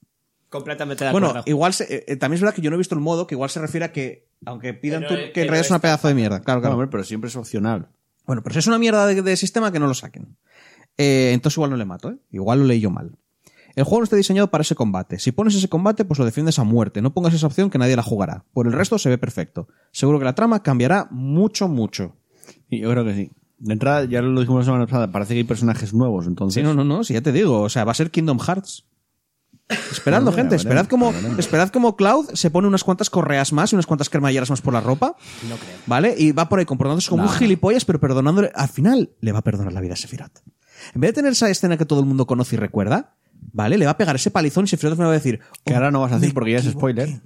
Completamente 0.50 1.06
de 1.06 1.12
Bueno, 1.12 1.28
acuerdo. 1.28 1.44
igual 1.50 1.74
se- 1.74 1.94
eh, 1.94 2.06
eh, 2.08 2.16
también 2.16 2.36
es 2.38 2.42
verdad 2.42 2.56
que 2.56 2.62
yo 2.62 2.70
no 2.70 2.76
he 2.76 2.78
visto 2.78 2.96
el 2.96 3.02
modo, 3.02 3.28
que 3.28 3.36
igual 3.36 3.50
se 3.50 3.60
refiere 3.60 3.86
a 3.86 3.92
que, 3.92 4.30
aunque 4.46 4.74
pidan 4.74 5.04
es- 5.04 5.10
que 5.10 5.42
en 5.42 5.48
realidad 5.48 5.60
es 5.66 5.70
una 5.70 5.80
pedazo 5.80 6.08
de 6.08 6.14
mierda. 6.16 6.40
Claro, 6.42 6.62
Claro, 6.62 6.76
hombre, 6.76 6.88
pero 6.90 7.04
siempre 7.04 7.28
es 7.30 7.36
opcional. 7.36 7.90
Bueno, 8.26 8.42
pero 8.44 8.54
si 8.54 8.60
es 8.60 8.68
una 8.68 8.80
mierda 8.80 9.06
de, 9.08 9.22
de 9.22 9.38
sistema, 9.38 9.72
que 9.72 9.80
no 9.80 9.88
lo 9.88 9.94
saquen. 9.94 10.38
Eh, 10.98 11.32
entonces 11.34 11.58
igual 11.58 11.70
no 11.72 11.78
le 11.78 11.86
mato, 11.86 12.10
¿eh? 12.12 12.18
Igual 12.32 12.60
lo 12.60 12.66
leí 12.66 12.80
yo 12.80 12.90
mal. 12.90 13.12
El 13.78 13.84
juego 13.84 14.00
no 14.00 14.04
está 14.06 14.16
diseñado 14.16 14.50
para 14.50 14.64
ese 14.64 14.74
combate. 14.74 15.20
Si 15.20 15.32
pones 15.32 15.54
ese 15.54 15.70
combate, 15.70 16.04
pues 16.04 16.18
lo 16.18 16.26
defiendes 16.26 16.58
a 16.58 16.64
muerte. 16.64 17.00
No 17.04 17.14
pongas 17.14 17.36
esa 17.36 17.46
opción 17.46 17.70
que 17.70 17.78
nadie 17.78 17.96
la 17.96 18.02
jugará. 18.02 18.44
Por 18.52 18.66
el 18.66 18.74
resto 18.74 18.98
se 18.98 19.08
ve 19.08 19.20
perfecto. 19.20 19.68
Seguro 19.92 20.18
que 20.18 20.26
la 20.26 20.34
trama 20.34 20.64
cambiará 20.64 21.08
mucho, 21.12 21.68
mucho. 21.68 22.16
Y 22.70 22.80
yo 22.80 22.90
creo 22.90 23.06
que 23.06 23.14
sí. 23.14 23.32
De 23.60 23.74
entrada, 23.74 24.06
ya 24.06 24.24
lo 24.24 24.40
dijimos 24.40 24.62
la 24.62 24.66
semana 24.66 24.86
pasada, 24.88 25.12
parece 25.12 25.36
que 25.36 25.42
hay 25.42 25.44
personajes 25.44 25.94
nuevos, 25.94 26.26
entonces. 26.26 26.60
Sí, 26.60 26.64
no, 26.64 26.74
no, 26.74 26.84
no, 26.84 27.04
si 27.04 27.14
ya 27.14 27.22
te 27.22 27.32
digo. 27.32 27.62
O 27.62 27.70
sea, 27.70 27.84
va 27.86 27.92
a 27.92 27.96
ser 27.96 28.10
Kingdom 28.10 28.40
Hearts. 28.40 28.86
Esperadlo, 29.92 30.32
Bueno, 30.32 30.38
gente. 30.44 30.56
Esperad 30.56 30.88
como, 30.88 31.14
esperad 31.38 31.70
como 31.70 31.96
Cloud 31.96 32.32
se 32.34 32.50
pone 32.50 32.68
unas 32.68 32.84
cuantas 32.84 33.12
correas 33.12 33.54
más 33.54 33.72
y 33.72 33.76
unas 33.76 33.86
cuantas 33.86 34.10
cremalleras 34.10 34.50
más 34.50 34.62
por 34.62 34.74
la 34.74 34.82
ropa. 34.82 35.16
No 35.48 35.56
creo. 35.56 35.76
¿Vale? 35.86 36.16
Y 36.18 36.32
va 36.32 36.50
por 36.50 36.58
ahí 36.60 36.66
comportándose 36.66 37.10
como 37.12 37.24
No. 37.24 37.30
un 37.30 37.36
gilipollas, 37.36 37.86
pero 37.86 38.00
perdonándole. 38.00 38.52
Al 38.56 38.70
final, 38.70 39.12
le 39.20 39.32
va 39.34 39.40
a 39.40 39.44
perdonar 39.44 39.74
la 39.74 39.82
vida 39.82 39.94
a 39.94 39.98
Sephiroth. 39.98 40.40
En 40.96 41.02
vez 41.02 41.10
de 41.10 41.14
tener 41.14 41.34
esa 41.34 41.50
escena 41.50 41.78
que 41.78 41.86
todo 41.86 42.00
el 42.00 42.06
mundo 42.08 42.26
conoce 42.26 42.56
y 42.56 42.60
recuerda, 42.60 43.16
¿vale? 43.58 43.78
Le 43.78 43.86
va 43.86 43.92
a 43.92 43.98
pegar 43.98 44.16
ese 44.16 44.32
palizón 44.32 44.64
y 44.66 44.68
Sephiroth 44.68 44.98
me 44.98 45.04
va 45.06 45.10
a 45.12 45.14
decir. 45.14 45.40
Que 45.66 45.74
"Oh, 45.74 45.78
ahora 45.78 45.92
no 45.92 46.00
vas 46.02 46.12
a 46.14 46.20
decir 46.20 46.34
porque 46.34 46.52
ya 46.52 46.58
es 46.60 46.66
equivoqué". 46.68 46.80
spoiler. 46.80 47.22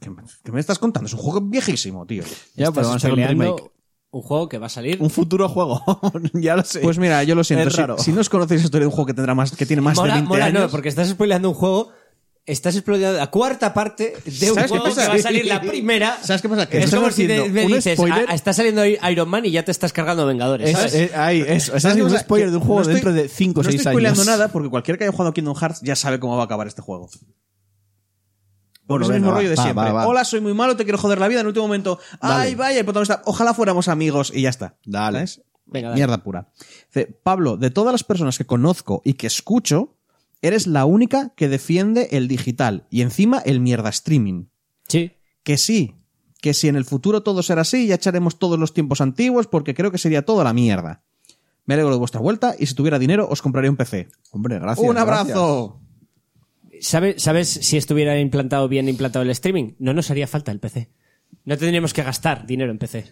¿Qué, 0.00 0.10
me- 0.10 0.22
qué 0.44 0.52
me 0.52 0.60
estás 0.60 0.78
contando? 0.78 1.06
Es 1.06 1.14
un 1.14 1.20
juego 1.20 1.40
viejísimo, 1.40 2.04
tío. 2.06 2.24
Ya, 2.56 2.70
pero 2.72 2.88
van 2.88 2.98
a 3.02 3.26
remake. 3.26 3.70
Un 4.12 4.22
juego 4.22 4.48
que 4.48 4.58
va 4.58 4.66
a 4.66 4.70
salir. 4.70 5.00
Un 5.00 5.08
futuro 5.10 5.48
juego. 5.48 5.80
ya 6.34 6.56
lo 6.56 6.64
sé. 6.64 6.80
Pues 6.80 6.98
mira, 6.98 7.22
yo 7.22 7.36
lo 7.36 7.44
siento. 7.44 7.68
Es 7.68 7.74
Si, 7.74 7.80
raro. 7.80 7.96
si 7.98 8.12
no 8.12 8.20
os 8.20 8.28
conocéis 8.28 8.62
la 8.62 8.64
historia 8.64 8.82
de 8.82 8.86
un 8.88 8.92
juego 8.92 9.06
que 9.06 9.14
tendrá 9.14 9.36
más, 9.36 9.54
que 9.54 9.64
tiene 9.66 9.80
más 9.82 9.96
mola, 9.96 10.14
de 10.14 10.20
20 10.20 10.28
mola, 10.28 10.44
años. 10.46 10.62
no, 10.62 10.68
porque 10.70 10.88
estás 10.88 11.08
spoileando 11.08 11.48
un 11.48 11.54
juego. 11.54 11.92
Estás 12.50 12.74
spoileando 12.74 13.18
la 13.18 13.30
cuarta 13.30 13.72
parte 13.72 14.14
de 14.24 14.48
un 14.50 14.54
¿Sabes 14.56 14.70
qué 14.72 14.78
juego 14.78 14.94
que 14.96 15.06
va 15.06 15.14
a 15.14 15.18
salir 15.18 15.46
la 15.46 15.60
primera. 15.62 16.18
¿Sabes 16.22 16.42
qué 16.42 16.48
pasa? 16.48 16.68
Que 16.68 16.78
es 16.78 16.84
estás 16.86 16.98
como 17.00 17.12
si 17.12 17.26
me 17.26 17.64
un 17.66 17.72
dices, 17.72 17.94
spoiler. 17.96 18.26
"Ah, 18.28 18.34
está 18.34 18.52
saliendo 18.52 18.84
Iron 18.84 19.28
Man 19.28 19.46
y 19.46 19.50
ya 19.52 19.64
te 19.64 19.70
estás 19.70 19.92
cargando 19.92 20.26
Vengadores. 20.26 20.68
Es- 20.70 20.76
¿sabes? 20.76 20.94
es- 20.94 21.14
ahí, 21.14 21.40
eso. 21.40 21.48
Estás 21.48 21.64
¿Sabes 21.66 21.82
qué 21.82 21.88
haciendo 22.02 22.12
un 22.14 22.18
spoiler 22.20 22.46
Que 22.48 22.50
de 22.50 22.56
un 22.56 22.62
juego 22.62 22.76
no 22.76 22.80
estoy- 22.82 22.94
dentro 22.94 23.12
de 23.12 23.28
5 23.28 23.60
o 23.60 23.64
6 23.64 23.74
No 23.74 23.78
estoy 23.78 23.90
años. 23.90 23.94
spoileando 23.94 24.24
nada 24.24 24.48
porque 24.52 24.68
cualquiera 24.68 24.98
que 24.98 25.04
haya 25.04 25.12
jugado 25.12 25.30
a 25.30 25.34
Kingdom 25.34 25.54
Hearts 25.56 25.80
ya 25.82 25.94
sabe 25.96 26.18
cómo 26.18 26.36
va 26.36 26.42
a 26.42 26.46
acabar 26.46 26.66
este 26.66 26.82
juego. 26.82 27.08
Bueno, 28.86 29.04
es 29.04 29.10
el 29.10 29.16
mismo 29.20 29.30
rollo 29.32 29.48
de 29.50 29.54
va, 29.54 29.62
siempre. 29.62 29.84
va, 29.84 29.92
va. 29.92 30.06
Hola, 30.08 30.24
soy 30.24 30.40
muy 30.40 30.52
malo, 30.54 30.76
te 30.76 30.82
quiero 30.84 30.98
joder 30.98 31.18
la 31.20 31.28
vida. 31.28 31.40
En 31.40 31.44
el 31.44 31.48
último 31.48 31.66
momento, 31.66 32.00
ay, 32.20 32.56
vaya, 32.56 32.80
el 32.80 32.84
protagonista, 32.84 33.22
ojalá 33.24 33.54
fuéramos 33.54 33.86
amigos 33.86 34.32
y 34.34 34.42
ya 34.42 34.48
está. 34.50 34.76
Dale. 34.84 35.24
Venga, 35.66 35.90
dale. 35.90 35.98
Mierda 36.00 36.18
pura. 36.24 36.48
Dice, 36.88 37.06
Pablo, 37.22 37.56
de 37.56 37.70
todas 37.70 37.92
las 37.92 38.02
personas 38.02 38.36
que 38.36 38.44
conozco 38.46 39.02
y 39.04 39.14
que 39.14 39.28
escucho, 39.28 39.96
eres 40.42 40.66
la 40.66 40.84
única 40.84 41.32
que 41.36 41.48
defiende 41.48 42.08
el 42.12 42.28
digital 42.28 42.86
y 42.90 43.02
encima 43.02 43.38
el 43.38 43.60
mierda 43.60 43.88
streaming. 43.90 44.46
Sí. 44.88 45.12
Que 45.42 45.56
sí, 45.58 45.96
que 46.40 46.54
si 46.54 46.68
en 46.68 46.76
el 46.76 46.84
futuro 46.84 47.22
todo 47.22 47.42
será 47.42 47.62
así, 47.62 47.86
ya 47.86 47.94
echaremos 47.96 48.38
todos 48.38 48.58
los 48.58 48.72
tiempos 48.74 49.00
antiguos 49.00 49.46
porque 49.46 49.74
creo 49.74 49.90
que 49.90 49.98
sería 49.98 50.24
toda 50.24 50.44
la 50.44 50.52
mierda. 50.52 51.02
Me 51.66 51.74
alegro 51.74 51.92
de 51.92 51.98
vuestra 51.98 52.20
vuelta 52.20 52.54
y 52.58 52.66
si 52.66 52.74
tuviera 52.74 52.98
dinero 52.98 53.28
os 53.30 53.42
compraría 53.42 53.70
un 53.70 53.76
PC. 53.76 54.08
Hombre, 54.32 54.58
gracias. 54.58 54.88
¡Un 54.88 54.96
abrazo! 54.98 55.80
¿Sabe- 56.80 57.18
¿Sabes 57.18 57.48
si 57.48 57.76
estuviera 57.76 58.18
implantado 58.18 58.68
bien 58.68 58.88
implantado 58.88 59.22
el 59.22 59.30
streaming? 59.30 59.72
No 59.78 59.92
nos 59.92 60.10
haría 60.10 60.26
falta 60.26 60.50
el 60.50 60.60
PC. 60.60 60.90
No 61.44 61.56
tendríamos 61.56 61.92
que 61.92 62.02
gastar 62.02 62.46
dinero 62.46 62.70
en 62.70 62.78
PC. 62.78 63.04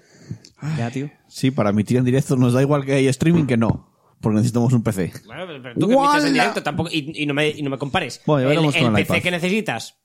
Ya, 0.76 0.90
tío. 0.90 1.10
Sí, 1.28 1.50
para 1.50 1.70
emitir 1.70 1.98
en 1.98 2.04
directo 2.04 2.36
nos 2.36 2.52
da 2.52 2.62
igual 2.62 2.84
que 2.84 2.94
hay 2.94 3.06
streaming 3.08 3.44
que 3.46 3.56
no. 3.56 3.87
Porque 4.20 4.36
necesitamos 4.36 4.72
un 4.72 4.82
PC. 4.82 5.12
Bueno, 5.26 5.44
pero- 5.46 5.62
pero 5.62 5.74
tú 5.78 5.88
que 5.88 5.94
emites 5.94 6.24
en 6.24 6.32
directo 6.32 6.62
tampoco, 6.62 6.90
y, 6.92 7.22
y 7.22 7.26
no 7.26 7.34
me, 7.34 7.48
y 7.50 7.62
no 7.62 7.70
me 7.70 7.78
compares. 7.78 8.20
Bueno, 8.26 8.42
ya 8.42 8.44
el 8.44 8.48
veremos 8.56 8.74
el 8.74 8.82
con 8.82 8.96
el 8.96 9.02
PC 9.06 9.16
iPad. 9.18 9.22
que 9.22 9.30
necesitas 9.30 9.96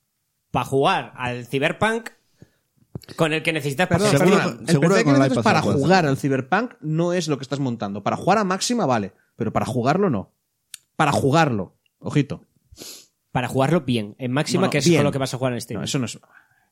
para 0.51 0.65
jugar 0.65 1.13
al 1.15 1.47
Cyberpunk 1.47 2.09
con 3.15 3.33
el 3.33 3.43
que 3.43 3.51
necesitas 3.51 3.87
para 3.87 3.99
Perdón, 4.05 4.15
hacer 4.15 4.27
Seguro-. 4.27 4.59
El 4.61 4.67
seguro 4.67 4.89
PC 4.89 4.99
que 4.99 4.99
que 4.99 5.03
con 5.05 5.15
el 5.15 5.19
necesitas 5.21 5.33
iPad 5.33 5.43
para 5.43 5.59
se 5.59 5.65
puede 5.65 5.79
jugar 5.79 6.05
al 6.05 6.17
Cyberpunk 6.17 6.73
no 6.81 7.13
es 7.13 7.27
lo 7.27 7.37
que 7.37 7.43
estás 7.43 7.59
montando. 7.59 8.03
Para 8.03 8.15
jugar 8.17 8.37
a 8.37 8.43
máxima 8.43 8.85
vale, 8.85 9.13
pero 9.35 9.51
para 9.51 9.65
jugarlo 9.65 10.09
no. 10.09 10.31
Para 10.95 11.11
jugarlo. 11.11 11.75
Ojito. 11.99 12.45
Para 13.31 13.47
jugarlo 13.47 13.81
bien, 13.81 14.15
en 14.19 14.31
máxima, 14.31 14.61
No, 14.61 14.67
no, 14.67 14.71
que 14.71 14.77
es 14.77 14.85
bien. 14.85 14.99
con 14.99 15.05
lo 15.05 15.11
que 15.11 15.17
vas 15.17 15.33
a 15.33 15.37
jugar 15.37 15.53
en 15.53 15.57
streaming. 15.57 15.81
No, 15.81 15.85
eso 15.85 15.97
no 15.97 16.05
es. 16.05 16.19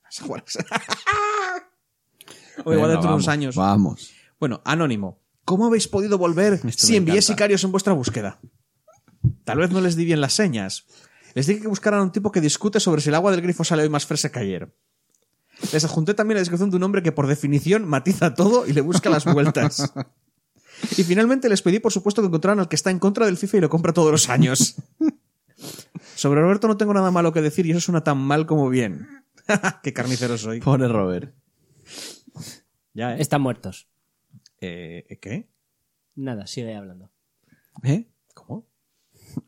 Vas 0.03 0.21
a 0.21 0.25
jugar. 0.25 0.43
o 2.63 2.73
igual 2.73 2.75
Venga, 2.75 2.87
dentro 2.87 3.01
de 3.01 3.07
vamos, 3.07 3.23
unos 3.23 3.27
años. 3.27 3.55
Vamos. 3.55 4.11
Bueno, 4.39 4.61
Anónimo. 4.63 5.19
¿Cómo 5.45 5.65
habéis 5.65 5.87
podido 5.87 6.17
volver 6.17 6.59
si 6.71 6.95
envié 6.95 7.15
encanta. 7.15 7.27
sicarios 7.27 7.63
en 7.63 7.71
vuestra 7.71 7.93
búsqueda? 7.93 8.39
Tal 9.43 9.57
vez 9.57 9.71
no 9.71 9.81
les 9.81 9.95
di 9.95 10.05
bien 10.05 10.21
las 10.21 10.33
señas. 10.33 10.85
Les 11.33 11.47
dije 11.47 11.61
que 11.61 11.67
buscaran 11.67 11.99
a 11.99 12.03
un 12.03 12.11
tipo 12.11 12.31
que 12.31 12.41
discute 12.41 12.79
sobre 12.79 13.01
si 13.01 13.09
el 13.09 13.15
agua 13.15 13.31
del 13.31 13.41
grifo 13.41 13.63
sale 13.63 13.83
hoy 13.83 13.89
más 13.89 14.05
fresca 14.05 14.31
que 14.31 14.39
ayer. 14.39 14.75
Les 15.73 15.83
adjunté 15.83 16.13
también 16.13 16.35
la 16.35 16.41
descripción 16.41 16.69
de 16.69 16.77
un 16.77 16.83
hombre 16.83 17.03
que 17.03 17.11
por 17.11 17.27
definición 17.27 17.87
matiza 17.87 18.33
todo 18.33 18.67
y 18.67 18.73
le 18.73 18.81
busca 18.81 19.09
las 19.09 19.25
vueltas. 19.25 19.93
Y 20.97 21.03
finalmente 21.03 21.47
les 21.47 21.61
pedí, 21.61 21.79
por 21.79 21.91
supuesto, 21.91 22.21
que 22.21 22.27
encontraran 22.27 22.59
al 22.59 22.67
que 22.67 22.75
está 22.75 22.89
en 22.89 22.99
contra 22.99 23.25
del 23.25 23.37
FIFA 23.37 23.57
y 23.57 23.61
lo 23.61 23.69
compra 23.69 23.93
todos 23.93 24.11
los 24.11 24.29
años. 24.29 24.75
Sobre 26.15 26.41
Roberto 26.41 26.67
no 26.67 26.77
tengo 26.77 26.93
nada 26.93 27.11
malo 27.11 27.31
que 27.31 27.41
decir 27.41 27.65
y 27.65 27.71
eso 27.71 27.81
suena 27.81 28.03
tan 28.03 28.17
mal 28.17 28.45
como 28.45 28.69
bien. 28.69 29.07
Qué 29.83 29.93
carnicero 29.93 30.37
soy. 30.37 30.59
Pobre 30.59 30.87
Robert. 30.87 31.33
Ya, 32.93 33.15
¿eh? 33.15 33.21
Están 33.21 33.41
muertos. 33.41 33.87
Eh, 34.61 35.17
¿Qué? 35.21 35.49
Nada, 36.15 36.45
sigue 36.47 36.75
hablando. 36.75 37.09
¿Eh? 37.83 38.07
¿Cómo? 38.33 38.67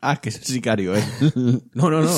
Ah, 0.00 0.20
que 0.20 0.28
es 0.30 0.36
el 0.36 0.44
sicario, 0.44 0.96
¿eh? 0.96 1.04
No, 1.74 1.90
no, 1.90 2.02
no. 2.02 2.10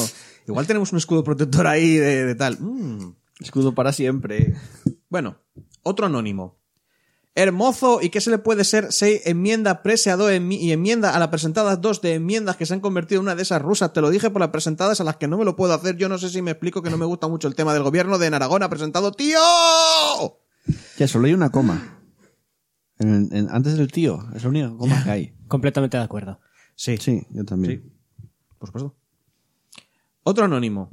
Igual 0.48 0.66
tenemos 0.66 0.92
un 0.92 0.98
escudo 0.98 1.22
protector 1.24 1.66
ahí 1.66 1.96
de, 1.96 2.24
de 2.24 2.34
tal. 2.34 2.58
Mm. 2.60 3.14
Escudo 3.40 3.74
para 3.74 3.92
siempre. 3.92 4.54
Bueno, 5.08 5.38
otro 5.82 6.06
anónimo. 6.06 6.58
Hermoso, 7.34 8.00
¿y 8.00 8.08
qué 8.08 8.22
se 8.22 8.30
le 8.30 8.38
puede 8.38 8.64
ser 8.64 8.92
si 8.92 9.20
enmienda 9.26 9.82
prese 9.82 10.10
a 10.10 10.16
dos 10.16 10.30
enmi- 10.30 10.58
y 10.58 10.72
enmienda 10.72 11.10
a 11.14 11.18
las 11.18 11.28
presentadas 11.28 11.82
dos 11.82 12.00
de 12.00 12.14
enmiendas 12.14 12.56
que 12.56 12.64
se 12.64 12.72
han 12.72 12.80
convertido 12.80 13.20
en 13.20 13.26
una 13.26 13.34
de 13.34 13.42
esas 13.42 13.60
rusas? 13.60 13.92
Te 13.92 14.00
lo 14.00 14.08
dije 14.08 14.30
por 14.30 14.40
las 14.40 14.48
presentadas 14.50 15.02
a 15.02 15.04
las 15.04 15.16
que 15.18 15.28
no 15.28 15.36
me 15.36 15.44
lo 15.44 15.54
puedo 15.54 15.74
hacer. 15.74 15.96
Yo 15.98 16.08
no 16.08 16.16
sé 16.16 16.30
si 16.30 16.40
me 16.40 16.52
explico 16.52 16.80
que 16.82 16.88
no 16.88 16.96
me 16.96 17.04
gusta 17.04 17.28
mucho 17.28 17.46
el 17.46 17.54
tema 17.54 17.74
del 17.74 17.82
gobierno 17.82 18.16
de 18.16 18.28
en 18.28 18.34
Aragón 18.34 18.62
ha 18.62 18.70
presentado 18.70 19.12
¡Tío! 19.12 19.38
Ya, 20.98 21.06
solo 21.06 21.26
hay 21.26 21.34
una 21.34 21.50
coma. 21.50 21.95
En- 22.98 23.28
en- 23.32 23.48
antes 23.50 23.76
del 23.76 23.90
tío, 23.92 24.18
es 24.34 24.42
coma 24.42 25.04
que 25.04 25.10
hay. 25.10 25.34
Completamente 25.48 25.96
de 25.96 26.02
acuerdo. 26.02 26.40
Sí, 26.74 26.96
Sí, 26.96 27.26
yo 27.30 27.44
también. 27.44 27.92
por 28.58 28.68
supuesto. 28.68 28.96
Otro 30.22 30.44
anónimo. 30.44 30.90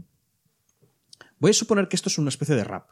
Voy 1.39 1.51
a 1.51 1.53
suponer 1.53 1.87
que 1.87 1.95
esto 1.95 2.09
es 2.09 2.17
una 2.17 2.29
especie 2.29 2.55
de 2.55 2.63
rap. 2.63 2.89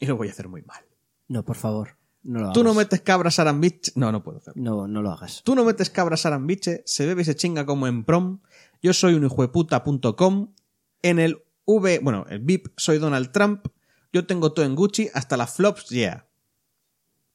Y 0.00 0.06
lo 0.06 0.16
voy 0.16 0.28
a 0.28 0.30
hacer 0.32 0.48
muy 0.48 0.62
mal. 0.62 0.84
No, 1.28 1.44
por 1.44 1.56
favor. 1.56 1.96
No 2.22 2.38
lo 2.38 2.44
hagas. 2.46 2.54
Tú 2.54 2.64
no 2.64 2.74
metes 2.74 3.00
cabras 3.02 3.38
arambiche. 3.38 3.92
No, 3.94 4.10
no 4.12 4.22
puedo 4.22 4.38
hacer. 4.38 4.56
No, 4.56 4.86
no 4.88 5.02
lo 5.02 5.10
hagas. 5.12 5.42
Tú 5.44 5.54
no 5.54 5.64
metes 5.64 5.90
cabras 5.90 6.24
arambiche, 6.26 6.82
se 6.86 7.06
bebe 7.06 7.22
y 7.22 7.24
se 7.24 7.36
chinga 7.36 7.66
como 7.66 7.86
en 7.86 8.04
prom. 8.04 8.40
Yo 8.82 8.92
soy 8.92 9.14
un 9.14 9.24
hijueputa.com. 9.24 10.54
En 11.02 11.18
el 11.18 11.42
V, 11.64 12.00
bueno, 12.02 12.24
el 12.28 12.40
VIP 12.40 12.68
soy 12.76 12.98
Donald 12.98 13.30
Trump. 13.32 13.66
Yo 14.12 14.26
tengo 14.26 14.52
todo 14.52 14.64
en 14.64 14.74
Gucci, 14.74 15.08
hasta 15.14 15.36
las 15.36 15.54
flops, 15.54 15.88
yeah. 15.90 16.26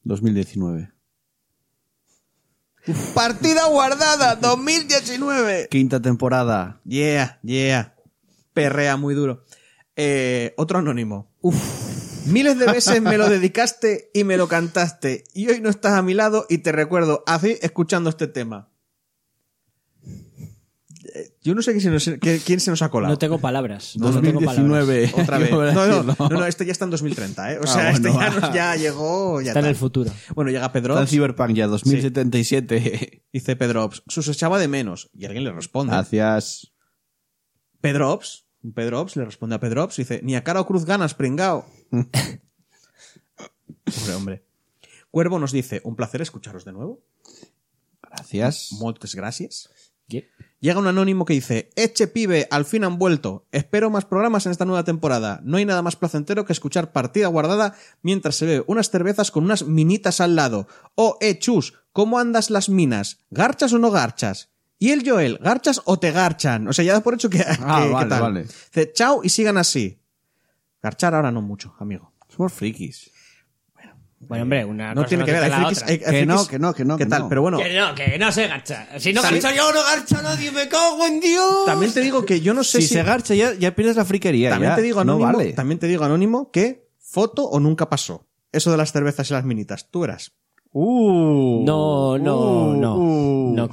2019. 0.08 0.92
Partida 3.14 3.68
guardada, 3.68 4.36
2019. 4.36 5.68
Quinta 5.70 6.02
temporada. 6.02 6.80
Yeah, 6.86 7.40
yeah. 7.44 7.96
Perrea 8.54 8.96
muy 8.96 9.14
duro. 9.14 9.44
Eh, 9.96 10.54
otro 10.58 10.80
anónimo. 10.80 11.30
Uf. 11.42 12.28
Miles 12.28 12.60
de 12.60 12.66
veces 12.66 13.02
me 13.02 13.18
lo 13.18 13.30
dedicaste 13.30 14.10
y 14.14 14.24
me 14.24 14.38
lo 14.38 14.48
cantaste. 14.48 15.24
Y 15.34 15.50
hoy 15.50 15.62
no 15.62 15.70
estás 15.70 15.94
a 15.94 16.02
mi 16.02 16.14
lado 16.14 16.46
y 16.50 16.60
te 16.60 16.72
recuerdo 16.72 17.24
así 17.26 17.58
escuchando 17.62 18.10
este 18.10 18.28
tema. 18.28 18.70
Yo 21.48 21.56
no 21.56 21.62
sé 21.62 21.72
quién 21.72 21.82
se 21.82 21.90
nos, 21.90 22.04
qué- 22.20 22.42
quién 22.46 22.60
se 22.60 22.70
nos 22.72 22.82
ha 22.82 22.90
colado. 22.90 23.14
No 23.14 23.18
tengo 23.18 23.40
palabras. 23.40 23.96
No, 23.98 24.12
no 24.12 24.22
tengo 24.22 24.42
palabras. 24.42 24.86
2019. 24.86 25.12
Otra 25.24 25.38
vez. 25.38 25.50
No, 25.78 26.04
no, 26.04 26.04
no, 26.04 26.30
no, 26.30 26.46
este 26.46 26.66
ya 26.66 26.74
está 26.74 26.84
en 26.84 26.92
2030, 26.92 27.54
¿eh? 27.54 27.58
O 27.60 27.62
Ah, 27.64 27.68
sea, 27.68 27.92
este 27.92 28.10
bueno, 28.10 28.30
ya, 28.34 28.40
nos- 28.42 28.54
ya 28.54 28.76
llegó. 28.76 29.42
Ya 29.42 29.52
Está 29.52 29.62
en 29.62 29.66
el 29.68 29.76
futuro. 29.78 30.12
Bueno, 30.36 30.52
llega 30.52 30.70
Pedro. 30.74 30.96
Está 30.96 31.04
en 31.04 31.08
Cyberpunk 31.08 31.54
ya, 31.54 31.68
2077. 31.68 33.24
Dice 33.32 33.56
Pedro 33.56 33.86
Ops. 33.86 34.04
Sus 34.08 34.28
echaba 34.28 34.60
de 34.60 34.68
menos. 34.68 35.10
Y 35.14 35.24
alguien 35.26 35.46
le 35.46 35.54
responde. 35.54 35.94
Gracias. 35.94 36.74
Pedro 37.80 38.12
Ops. 38.12 38.46
Pedro 38.76 39.00
Ops 39.00 39.16
le 39.16 39.24
responde 39.24 39.56
a 39.56 39.60
Pedro 39.62 39.86
Ops 39.86 40.00
y 40.00 40.02
dice, 40.02 40.20
ni 40.24 40.36
a 40.36 40.44
cara 40.44 40.60
o 40.60 40.68
cruz 40.68 40.84
ganas, 40.84 41.14
pringao. 41.14 41.66
Pobre 43.86 44.14
hombre. 44.16 44.44
Cuervo 45.12 45.40
nos 45.40 45.52
dice, 45.54 45.80
un 45.86 45.96
placer 45.96 46.22
escucharos 46.22 46.66
de 46.66 46.74
nuevo. 46.74 47.02
Gracias. 48.02 48.70
Muchas 48.74 49.16
gracias. 49.16 49.70
Llega 50.60 50.80
un 50.80 50.88
anónimo 50.88 51.24
que 51.26 51.34
dice, 51.36 51.70
Eche 51.76 52.08
pibe, 52.08 52.48
al 52.50 52.66
fin 52.66 52.84
han 52.84 52.98
vuelto. 52.98 53.46
Espero 53.52 53.90
más 53.92 54.06
programas 54.06 54.46
en 54.48 54.52
esta 54.52 54.66
nueva 54.66 54.84
temporada. 54.84 55.40
No 55.44 55.58
hay 55.58 55.66
nada 55.66 55.84
más 55.84 55.96
placentero 55.96 56.46
que 56.46 56.54
escuchar 56.54 56.92
partida 56.92 57.28
guardada 57.28 57.76
mientras 58.02 58.36
se 58.38 58.46
bebe 58.48 58.64
unas 58.68 58.90
cervezas 58.90 59.30
con 59.30 59.44
unas 59.44 59.64
minitas 59.66 60.20
al 60.20 60.36
lado. 60.36 60.68
Oh, 60.96 61.18
eh, 61.22 61.38
chus, 61.38 61.76
¿cómo 61.94 62.18
andas 62.18 62.50
las 62.50 62.70
minas? 62.70 63.20
¿Garchas 63.30 63.72
o 63.74 63.78
no 63.78 63.92
garchas? 63.92 64.50
Y 64.80 64.90
el 64.92 65.08
Joel, 65.08 65.38
¿garchas 65.44 65.82
o 65.86 66.00
te 66.00 66.12
garchan? 66.12 66.68
O 66.68 66.74
sea, 66.74 66.84
ya 66.86 66.94
da 66.94 67.02
por 67.02 67.14
hecho 67.14 67.30
que... 67.30 67.42
Ah, 67.42 67.80
que- 67.84 67.88
que 67.88 67.94
vale, 67.94 68.10
tal. 68.10 68.22
vale. 68.22 68.42
Dice, 68.44 68.92
chao 68.94 69.22
y 69.24 69.30
sigan 69.30 69.58
así. 69.58 70.00
Garchar 70.82 71.14
ahora 71.14 71.32
no 71.32 71.42
mucho, 71.44 71.76
amigo. 71.80 72.14
Somos 72.30 72.52
frikis. 72.54 73.12
Bueno, 74.20 74.44
hombre, 74.44 74.66
una 74.66 74.90
No 74.96 75.02
cosa 75.02 75.10
tiene 75.10 75.26
que 75.26 75.32
ver, 75.32 75.44
hay 75.44 75.50
quita 75.50 75.60
la 75.62 75.66
frikis, 75.68 75.84
otra. 75.84 75.94
hay- 75.94 76.02
hay 76.16 76.20
Que 76.22 76.26
no, 76.26 76.48
que 76.48 76.60
no, 76.60 76.74
que 76.74 76.86
no, 76.86 76.98
¿Qué 76.98 77.04
que 77.04 77.10
tal? 77.10 77.22
no. 77.24 77.30
Pero 77.30 77.42
bueno, 77.44 77.58
Que 77.60 77.74
no, 77.78 77.94
que 77.96 78.18
no 78.18 78.32
se 78.32 78.48
garcha. 78.48 78.88
Si 79.00 79.14
no 79.14 79.22
Sí. 79.22 79.28
garcha 79.32 79.56
yo, 79.56 79.72
no 79.72 79.84
garcha 79.84 80.22
nadie. 80.24 80.52
Me 80.52 80.68
cago 80.68 81.06
en 81.06 81.20
Dios. 81.20 81.66
también 81.66 81.94
te 81.94 82.02
digo 82.02 82.26
que 82.26 82.42
yo 82.42 82.54
no 82.56 82.64
sé 82.64 82.82
Si 82.82 82.88
si... 82.88 82.94
se 82.96 83.04
garcha 83.04 83.36
ya, 83.36 83.54
ya 83.54 83.76
pierdes 83.76 83.96
la 83.96 84.06
friquería. 84.06 84.50
También 84.50 84.72
ya. 84.72 84.76
te 84.76 84.82
digo 84.82 85.04
no 85.06 85.14
anónimo, 85.14 85.38
vale. 85.38 85.54
también 85.54 85.80
te 85.80 85.88
digo 85.88 86.04
anónimo 86.04 86.52
que 86.52 86.90
foto 87.00 87.44
o 87.46 87.60
nunca 87.60 87.90
pasó. 87.90 88.26
Eso 88.52 88.72
de 88.72 88.78
las 88.78 88.92
cervezas 88.92 89.30
y 89.30 89.34
las 89.34 89.44
minitas, 89.46 89.90
tú 89.92 90.00
verás. 90.02 90.32
Uh, 90.72 91.64
No, 91.66 92.18
no, 92.18 92.38
uh, 92.40 92.76
no. 92.76 92.98
No. 93.54 93.70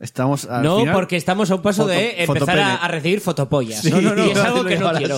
Estamos 0.00 0.46
al 0.46 0.62
No, 0.64 0.78
final- 0.80 0.94
porque 0.94 1.16
estamos 1.16 1.50
a 1.50 1.54
un 1.54 1.62
paso 1.62 1.82
Foto- 1.82 1.92
de 1.92 2.10
empezar 2.24 2.26
fotopene. 2.40 2.62
a, 2.62 2.74
a 2.76 2.88
recibir 2.88 3.20
fotopollas. 3.20 3.82
Sí, 3.82 3.90
no, 3.90 4.00
no, 4.00 4.14
no, 4.16 4.26
y 4.26 4.30
es 4.30 4.38
algo 4.38 4.64
que 4.64 4.76
no 4.78 4.90
quiero. 4.94 5.16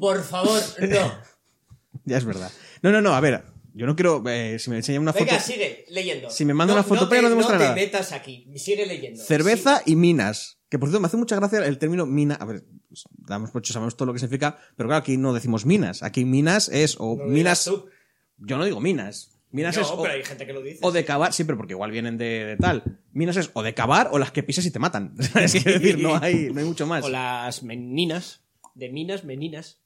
Por 0.00 0.22
favor, 0.24 0.60
no. 0.80 1.12
Ya 2.04 2.16
es 2.18 2.24
verdad. 2.24 2.50
No, 2.82 2.90
no, 2.92 3.00
no, 3.00 3.14
a 3.14 3.20
ver, 3.20 3.44
yo 3.76 3.86
no 3.86 3.94
quiero... 3.96 4.22
eh, 4.28 4.58
si 4.58 4.70
me 4.70 4.76
enseñan 4.76 5.02
una 5.02 5.12
foto... 5.12 5.24
Venga, 5.26 5.38
sigue 5.40 5.84
leyendo. 5.88 6.30
Si 6.30 6.44
me 6.44 6.54
manda 6.54 6.74
una 6.74 6.82
fotopeya 6.82 7.22
no 7.22 7.28
te- 7.28 7.30
demuestra 7.30 7.56
no 7.58 7.62
nada. 7.62 7.74
te 7.74 7.80
metas 7.80 8.12
aquí. 8.12 8.48
Sigue 8.56 8.86
leyendo. 8.86 9.22
Cerveza 9.22 9.82
y 9.86 9.96
minas. 9.96 10.58
Que 10.68 10.78
por 10.78 10.88
cierto 10.88 11.00
me 11.00 11.06
hace 11.06 11.16
mucha 11.16 11.36
gracia 11.36 11.64
el 11.64 11.78
término 11.78 12.06
mina. 12.06 12.34
A 12.34 12.44
ver, 12.44 12.64
pues, 12.88 13.04
damos 13.12 13.50
por 13.50 13.62
hecho, 13.62 13.72
sabemos 13.72 13.96
todo 13.96 14.06
lo 14.06 14.12
que 14.12 14.18
significa, 14.18 14.58
pero 14.76 14.88
claro, 14.88 15.00
aquí 15.00 15.16
no 15.16 15.32
decimos 15.32 15.64
minas. 15.66 16.02
Aquí 16.02 16.24
minas 16.24 16.68
es 16.68 16.96
o 16.98 17.16
No 17.16 17.24
minas. 17.26 17.64
tú. 17.64 17.86
Yo 18.38 18.56
no 18.58 18.64
digo 18.64 18.80
minas. 18.80 19.32
Minas 19.52 19.76
No, 19.76 19.82
es 19.82 19.88
o, 19.88 20.02
pero 20.02 20.14
hay 20.14 20.24
gente 20.24 20.44
que 20.44 20.52
lo 20.52 20.60
dice. 20.60 20.80
o 20.82 20.90
de 20.90 21.04
cavar, 21.04 21.32
sí, 21.32 21.44
pero 21.44 21.56
porque 21.56 21.72
igual 21.74 21.90
vienen 21.92 22.18
de, 22.18 22.44
de 22.44 22.56
tal. 22.56 22.98
Minas 23.12 23.36
es 23.36 23.48
o 23.54 23.62
de 23.62 23.74
cavar 23.74 24.08
o 24.12 24.18
las 24.18 24.32
que 24.32 24.42
pisas 24.42 24.66
y 24.66 24.70
te 24.72 24.78
matan. 24.80 25.14
es 25.40 25.52
decir, 25.64 25.98
no 26.00 26.16
hay, 26.20 26.50
no 26.52 26.60
hay 26.60 26.66
mucho 26.66 26.86
más. 26.86 27.04
O 27.04 27.08
las 27.08 27.62
meninas. 27.62 28.42
De 28.74 28.90
minas, 28.90 29.24
meninas. 29.24 29.80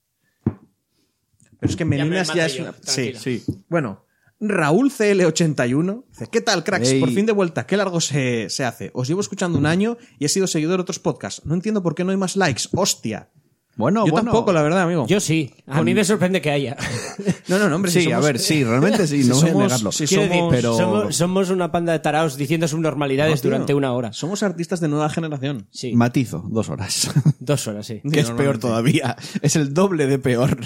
Pero 1.61 1.69
es 1.69 1.77
que 1.77 1.83
Ya 1.83 1.89
me 1.89 1.97
meninas 1.97 2.33
ya, 2.33 2.45
es 2.47 2.55
yo, 2.55 2.63
una... 2.63 2.73
Sí, 2.81 3.13
sí. 3.17 3.43
Bueno, 3.69 4.03
Raúl 4.41 4.91
CL81 4.91 6.03
dice, 6.09 6.27
¿qué 6.31 6.41
tal, 6.41 6.63
cracks? 6.63 6.89
Ey. 6.89 6.99
Por 6.99 7.11
fin 7.11 7.25
de 7.25 7.31
vuelta, 7.31 7.65
qué 7.65 7.77
largo 7.77 8.01
se, 8.01 8.49
se 8.49 8.65
hace. 8.65 8.89
Os 8.93 9.07
llevo 9.07 9.21
escuchando 9.21 9.57
un 9.59 9.65
año 9.67 9.97
y 10.19 10.25
he 10.25 10.29
sido 10.29 10.47
seguidor 10.47 10.77
de 10.77 10.81
otros 10.81 10.99
podcasts. 10.99 11.45
No 11.45 11.53
entiendo 11.53 11.81
por 11.83 11.93
qué 11.95 12.03
no 12.03 12.11
hay 12.11 12.17
más 12.17 12.35
likes. 12.35 12.63
Hostia. 12.75 13.29
Bueno, 13.77 14.05
Yo 14.05 14.11
bueno. 14.11 14.31
tampoco, 14.31 14.51
la 14.51 14.61
verdad, 14.63 14.81
amigo. 14.81 15.07
Yo 15.07 15.21
sí. 15.21 15.53
A 15.65 15.81
mí 15.81 15.93
me 15.93 16.03
sorprende 16.03 16.41
que 16.41 16.51
haya. 16.51 16.75
No, 17.47 17.57
no, 17.59 17.69
no, 17.69 17.75
hombre. 17.75 17.91
si 17.91 18.01
Sí, 18.01 18.11
a 18.11 18.15
somos- 18.15 18.25
ver, 18.25 18.39
sí, 18.39 18.63
realmente 18.63 19.05
sí, 19.07 19.23
si 19.23 19.29
no 19.29 19.35
voy 19.39 19.49
a 19.49 19.53
negarlo. 19.53 19.91
si 19.91 20.07
somos- 20.07 20.27
decir, 20.29 20.43
pero- 20.49 20.75
somos, 20.77 21.15
somos 21.15 21.49
una 21.51 21.71
panda 21.71 21.93
de 21.93 21.99
taraos 21.99 22.35
diciendo 22.37 22.67
subnormalidades 22.67 23.35
No, 23.35 23.41
tío. 23.41 23.51
durante 23.51 23.73
una 23.75 23.93
hora. 23.93 24.11
Somos 24.13 24.41
artistas 24.43 24.79
de 24.81 24.87
nueva 24.87 25.09
generación. 25.09 25.67
Sí. 25.71 25.93
Matizo, 25.95 26.43
dos 26.49 26.69
horas. 26.69 27.11
Dos 27.39 27.67
horas, 27.67 27.85
sí. 27.85 28.01
que 28.11 28.19
es 28.21 28.31
peor 28.31 28.57
todavía. 28.57 29.15
Es 29.41 29.55
el 29.55 29.73
doble 29.73 30.07
de 30.07 30.17
peor. 30.19 30.57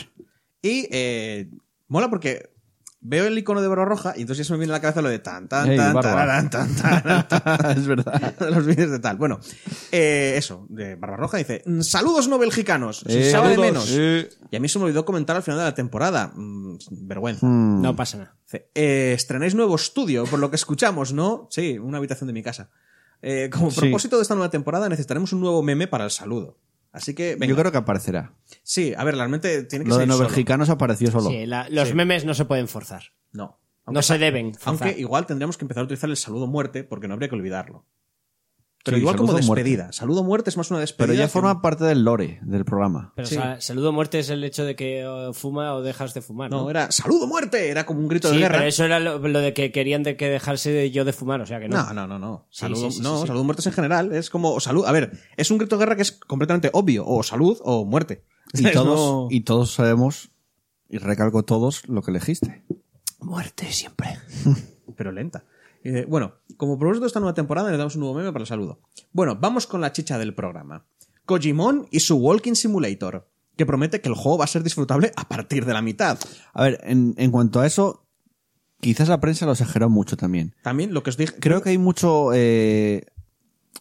Y 0.62 0.88
eh, 0.92 1.50
mola 1.88 2.10
porque 2.10 2.54
veo 3.08 3.26
el 3.28 3.38
icono 3.38 3.62
de 3.62 3.68
barba 3.68 3.86
roja 3.86 4.14
y 4.18 4.22
entonces 4.22 4.46
ya 4.46 4.48
se 4.48 4.54
me 4.54 4.58
viene 4.60 4.74
a 4.74 4.78
la 4.78 4.82
cabeza 4.82 5.00
lo 5.04 5.10
de 5.10 5.20
tan, 5.20 5.48
tan, 5.48 5.70
Ey, 5.70 5.78
tan, 5.78 5.94
tararán, 6.02 6.50
tan, 6.50 6.76
tararán, 6.76 7.28
tan. 7.30 7.78
es 7.78 7.86
verdad. 7.86 8.34
Los 8.50 8.66
vídeos 8.66 8.90
de 8.90 8.98
tal. 9.00 9.18
Bueno, 9.18 9.40
eh, 9.92 10.34
eso, 10.38 10.66
de 10.70 10.96
Barba 10.96 11.18
Roja 11.18 11.38
dice: 11.38 11.62
"Mm, 11.68 11.82
Saludos 11.82 12.28
no 12.28 12.40
belgicanos, 12.40 13.02
se 13.06 13.28
Eh, 13.28 13.32
sabe 13.32 13.50
de 13.50 13.58
menos. 13.60 13.88
Eh. 13.96 14.28
Y 14.50 14.56
a 14.56 14.60
mí 14.60 14.68
se 14.68 14.80
me 14.80 14.86
olvidó 14.86 15.06
comentar 15.06 15.36
al 15.36 15.44
final 15.44 15.60
de 15.60 15.66
la 15.66 15.76
temporada. 15.76 16.32
Mm, 16.34 16.78
vergüenza. 17.08 17.46
Mm. 17.46 17.82
No 17.84 17.96
pasa 17.96 18.18
nada. 18.18 18.36
Dice, 18.46 18.72
eh, 18.74 19.14
estrenáis 19.16 19.54
nuevo 19.54 19.76
estudio, 19.76 20.24
por 20.26 20.40
lo 20.40 20.50
que 20.50 20.56
escuchamos, 20.56 21.14
¿no? 21.14 21.48
Sí, 21.52 21.78
una 21.78 22.00
habitación 22.00 22.26
de 22.28 22.34
mi 22.34 22.42
casa. 22.42 22.72
Eh, 23.22 23.50
como 23.52 23.70
Sí. 23.70 23.82
propósito 23.82 24.16
de 24.18 24.24
esta 24.24 24.34
nueva 24.36 24.50
temporada, 24.50 24.90
necesitaremos 24.90 25.32
un 25.32 25.42
nuevo 25.42 25.62
meme 25.62 25.88
para 25.88 26.06
el 26.06 26.12
saludo. 26.12 26.58
Así 26.96 27.14
que, 27.14 27.36
venga. 27.36 27.48
Yo 27.48 27.56
creo 27.56 27.72
que 27.72 27.78
aparecerá. 27.78 28.34
Sí, 28.64 28.94
a 28.98 29.04
ver, 29.04 29.16
realmente 29.16 29.64
tiene 29.64 29.84
que 29.86 29.90
Lo 29.90 29.96
de 29.98 30.02
ser 30.04 30.08
no 30.08 30.16
solo. 30.16 30.30
mexicanos 30.30 30.70
apareció 30.70 31.12
solo. 31.12 31.30
Sí, 31.30 31.46
la- 31.46 31.68
los 31.70 31.94
memes 31.94 32.24
no 32.26 32.34
se 32.34 32.46
pueden 32.46 32.68
forzar. 32.68 33.04
No. 33.34 33.60
No 33.88 34.02
se 34.02 34.18
deben 34.18 34.56
forzar. 34.56 34.88
Aunque 34.88 35.00
igual 35.02 35.26
tendríamos 35.26 35.58
que 35.58 35.66
empezar 35.66 35.82
a 35.82 35.84
utilizar 35.86 36.10
el 36.10 36.18
saludo 36.18 36.48
muerte, 36.48 36.84
porque 36.84 37.08
no 37.08 37.14
habría 37.14 37.30
que 37.30 37.36
olvidarlo. 37.36 37.86
Pero 38.86 38.98
Sí, 38.98 39.02
igual 39.02 39.16
como 39.18 39.30
saludo 39.34 39.48
muerte. 39.48 39.64
despedida. 39.64 39.92
Saludo 39.92 40.24
muerte 40.24 40.50
es 40.52 40.58
más 40.58 40.70
una 40.70 40.80
despedida. 40.80 41.08
Pero 41.08 41.18
ya 41.18 41.26
que 41.26 41.30
forma 41.32 41.54
un- 41.54 41.62
parte 41.62 41.84
del 41.86 42.04
lore 42.04 42.40
del 42.44 42.64
programa. 42.66 43.12
Pero 43.16 43.28
Sí. 43.28 43.36
o 43.36 43.42
sea, 43.42 43.60
saludo 43.60 43.90
a 43.90 43.92
muerte 43.92 44.20
es 44.20 44.30
el 44.30 44.44
hecho 44.44 44.64
de 44.64 44.76
que 44.76 45.06
o 45.08 45.34
fuma 45.34 45.74
o 45.74 45.82
dejas 45.82 46.14
de 46.14 46.22
fumar. 46.22 46.52
No, 46.52 46.62
No, 46.66 46.70
era 46.70 46.92
saludo 46.92 47.26
muerte, 47.28 47.70
era 47.70 47.86
como 47.88 48.00
un 48.00 48.08
grito 48.08 48.30
Sí, 48.30 48.36
de 48.36 48.42
guerra. 48.42 48.58
pero 48.60 48.68
eso 48.70 48.86
era 48.86 49.00
lo, 49.00 49.18
lo 49.18 49.40
de 49.40 49.54
que 49.54 49.72
querían 49.72 50.04
de 50.04 50.16
que 50.18 50.30
dejarse 50.30 50.70
de 50.70 50.92
yo 50.92 51.04
de 51.04 51.14
fumar, 51.14 51.42
o 51.42 51.46
sea 51.48 51.60
que 51.60 51.68
no. 51.68 51.84
No, 51.84 51.94
no, 51.94 52.08
no, 52.08 52.20
no. 52.20 52.46
Saludo, 52.52 52.92
sí, 52.92 52.98
sí, 52.98 53.02
no, 53.04 53.16
sí, 53.16 53.22
sí. 53.24 53.28
saludo 53.28 53.44
muertes 53.44 53.66
en 53.66 53.74
general. 53.74 54.14
Es 54.14 54.30
como 54.30 54.54
o 54.54 54.60
salud. 54.60 54.86
A 54.86 54.92
ver, 54.92 55.12
es 55.36 55.50
un 55.50 55.58
grito 55.58 55.78
de 55.78 55.84
guerra 55.86 55.96
que 55.96 56.04
es 56.04 56.12
completamente 56.12 56.70
obvio. 56.72 57.06
O 57.08 57.24
salud 57.24 57.58
o 57.64 57.86
muerte. 57.86 58.24
Y 58.54 58.62
todos, 58.72 59.00
No- 59.00 59.28
y 59.32 59.42
todos 59.42 59.74
sabemos, 59.74 60.30
y 60.90 61.00
recalco 61.00 61.42
todos, 61.44 61.88
lo 61.90 62.04
que 62.04 62.12
elegiste. 62.12 62.64
Muerte 63.20 63.72
siempre. 63.72 64.20
pero 64.96 65.12
lenta. 65.12 65.44
Eh, 65.84 66.06
bueno, 66.08 66.34
como 66.58 66.78
propósito 66.78 67.02
de 67.06 67.08
esta 67.08 67.20
nueva 67.20 67.34
temporada, 67.34 67.72
le 67.72 67.78
damos 67.78 67.96
un 67.96 68.02
nuevo 68.02 68.16
meme 68.16 68.32
para 68.32 68.44
el 68.44 68.48
saludo. 68.48 68.80
Bueno, 69.12 69.36
vamos 69.40 69.68
con 69.68 69.82
la 69.82 69.92
chicha 69.92 70.18
del 70.18 70.34
programa. 70.34 70.86
Kojimon 71.26 71.88
y 71.92 72.00
su 72.02 72.16
Walking 72.18 72.54
Simulator, 72.54 73.28
que 73.58 73.66
promete 73.66 74.02
que 74.02 74.10
el 74.10 74.16
juego 74.16 74.38
va 74.38 74.46
a 74.46 74.48
ser 74.48 74.64
disfrutable 74.64 75.12
a 75.16 75.28
partir 75.28 75.66
de 75.66 75.74
la 75.74 75.82
mitad. 75.82 76.20
A 76.54 76.64
ver, 76.64 76.80
en, 76.84 77.16
en 77.18 77.32
cuanto 77.32 77.60
a 77.60 77.66
eso, 77.66 78.06
quizás 78.80 79.10
la 79.10 79.20
prensa 79.20 79.46
lo 79.46 79.54
exageró 79.54 79.90
mucho 79.90 80.18
también. 80.18 80.54
También 80.64 80.94
lo 80.94 81.02
que 81.04 81.10
os 81.10 81.18
dije. 81.18 81.34
Creo 81.40 81.62
que 81.62 81.70
hay 81.70 81.78
mucho. 81.78 82.32
eh, 82.34 83.06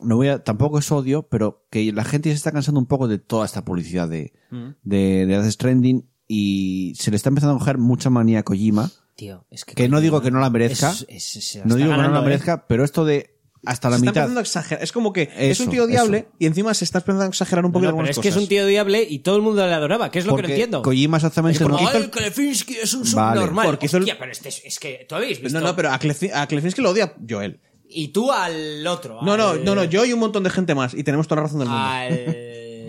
no 0.00 0.16
voy 0.16 0.28
a. 0.28 0.42
Tampoco 0.42 0.78
es 0.78 0.90
odio, 0.90 1.28
pero 1.28 1.66
que 1.70 1.92
la 1.92 2.04
gente 2.04 2.28
ya 2.28 2.34
se 2.34 2.38
está 2.38 2.52
cansando 2.52 2.80
un 2.80 2.86
poco 2.86 3.08
de 3.08 3.18
toda 3.18 3.44
esta 3.46 3.64
publicidad 3.64 4.08
de, 4.08 4.32
Mm. 4.50 4.68
de, 4.82 5.26
de 5.26 5.26
Death 5.26 5.50
Stranding 5.50 6.08
y 6.26 6.94
se 6.96 7.10
le 7.10 7.16
está 7.16 7.28
empezando 7.28 7.54
a 7.56 7.58
coger 7.58 7.76
mucha 7.78 8.08
manía 8.10 8.38
a 8.40 8.42
Kojima 8.44 8.90
Tío, 9.16 9.46
es 9.50 9.64
que. 9.64 9.74
Que 9.74 9.88
no 9.88 10.00
digo 10.00 10.20
que 10.20 10.30
no 10.30 10.40
la 10.40 10.50
merezca. 10.50 10.90
Es- 10.90 11.36
es- 11.36 11.56
no 11.56 11.62
está 11.62 11.76
digo 11.76 11.90
que 11.90 11.96
no 12.02 12.10
la 12.10 12.18
¿eh? 12.20 12.22
merezca, 12.22 12.66
pero 12.66 12.84
esto 12.84 13.04
de 13.04 13.30
hasta 13.66 13.88
la 13.88 13.98
Se 13.98 14.04
está 14.06 14.24
mitad. 14.26 14.36
a 14.38 14.40
exagerar. 14.42 14.84
Es 14.84 14.92
como 14.92 15.12
que 15.12 15.22
es 15.22 15.52
Eso, 15.52 15.64
un 15.64 15.70
tío 15.70 15.84
odiable 15.84 16.18
eso. 16.18 16.28
y 16.38 16.46
encima 16.46 16.74
se 16.74 16.84
está 16.84 16.98
empezando 16.98 17.22
a 17.24 17.28
exagerar 17.28 17.64
un 17.64 17.70
No, 17.70 17.74
poquito 17.74 17.92
no, 17.92 17.96
pero 17.96 18.00
algunas 18.00 18.10
es 18.18 18.20
que 18.22 18.28
es 18.28 18.34
cosas. 18.34 18.42
un 18.42 18.48
tío 18.48 18.66
diable 18.66 19.06
y 19.08 19.20
todo 19.20 19.36
el 19.36 19.42
mundo 19.42 19.66
le 19.66 19.72
adoraba, 19.72 20.10
que 20.10 20.18
es 20.18 20.26
lo 20.26 20.32
que 20.32 20.32
no 20.32 20.36
Porque 20.42 20.52
entiendo. 20.52 20.82
Kojima 20.82 21.16
exactamente 21.16 21.62
Como, 21.62 21.80
no- 21.80 21.88
"Ay, 21.88 22.08
Klefinski 22.08 22.74
es 22.76 22.92
un 22.92 23.04
Vale. 23.12 23.40
subnormal. 23.40 23.66
Porque 23.66 23.86
hizo 23.86 23.96
el- 23.96 24.02
Hostia, 24.02 24.18
pero 24.18 24.32
este 24.32 24.48
es, 24.50 24.62
es 24.64 24.78
que 24.78 25.06
tú 25.08 25.14
habéis 25.14 25.40
visto. 25.40 25.58
No, 25.58 25.66
no, 25.66 25.74
pero 25.76 25.90
a, 25.92 25.98
Clef 25.98 26.22
a 26.34 26.46
Klefinski 26.46 26.82
lo 26.82 26.90
odia 26.90 27.14
Joel. 27.26 27.60
Y 27.88 28.08
tú 28.08 28.32
al 28.32 28.86
otro. 28.86 29.20
No, 29.22 29.36
no, 29.38 29.48
al- 29.50 29.64
no, 29.64 29.74
no, 29.74 29.84
yo 29.84 30.04
y 30.04 30.12
un 30.12 30.18
montón 30.20 30.42
de 30.42 30.50
gente 30.50 30.74
más. 30.74 30.92
Y 30.92 31.02
tenemos 31.04 31.26
toda 31.28 31.36
la 31.36 31.42
razón 31.44 31.60
del 31.60 31.68
mundo. 31.68 31.82
Al. 31.82 32.20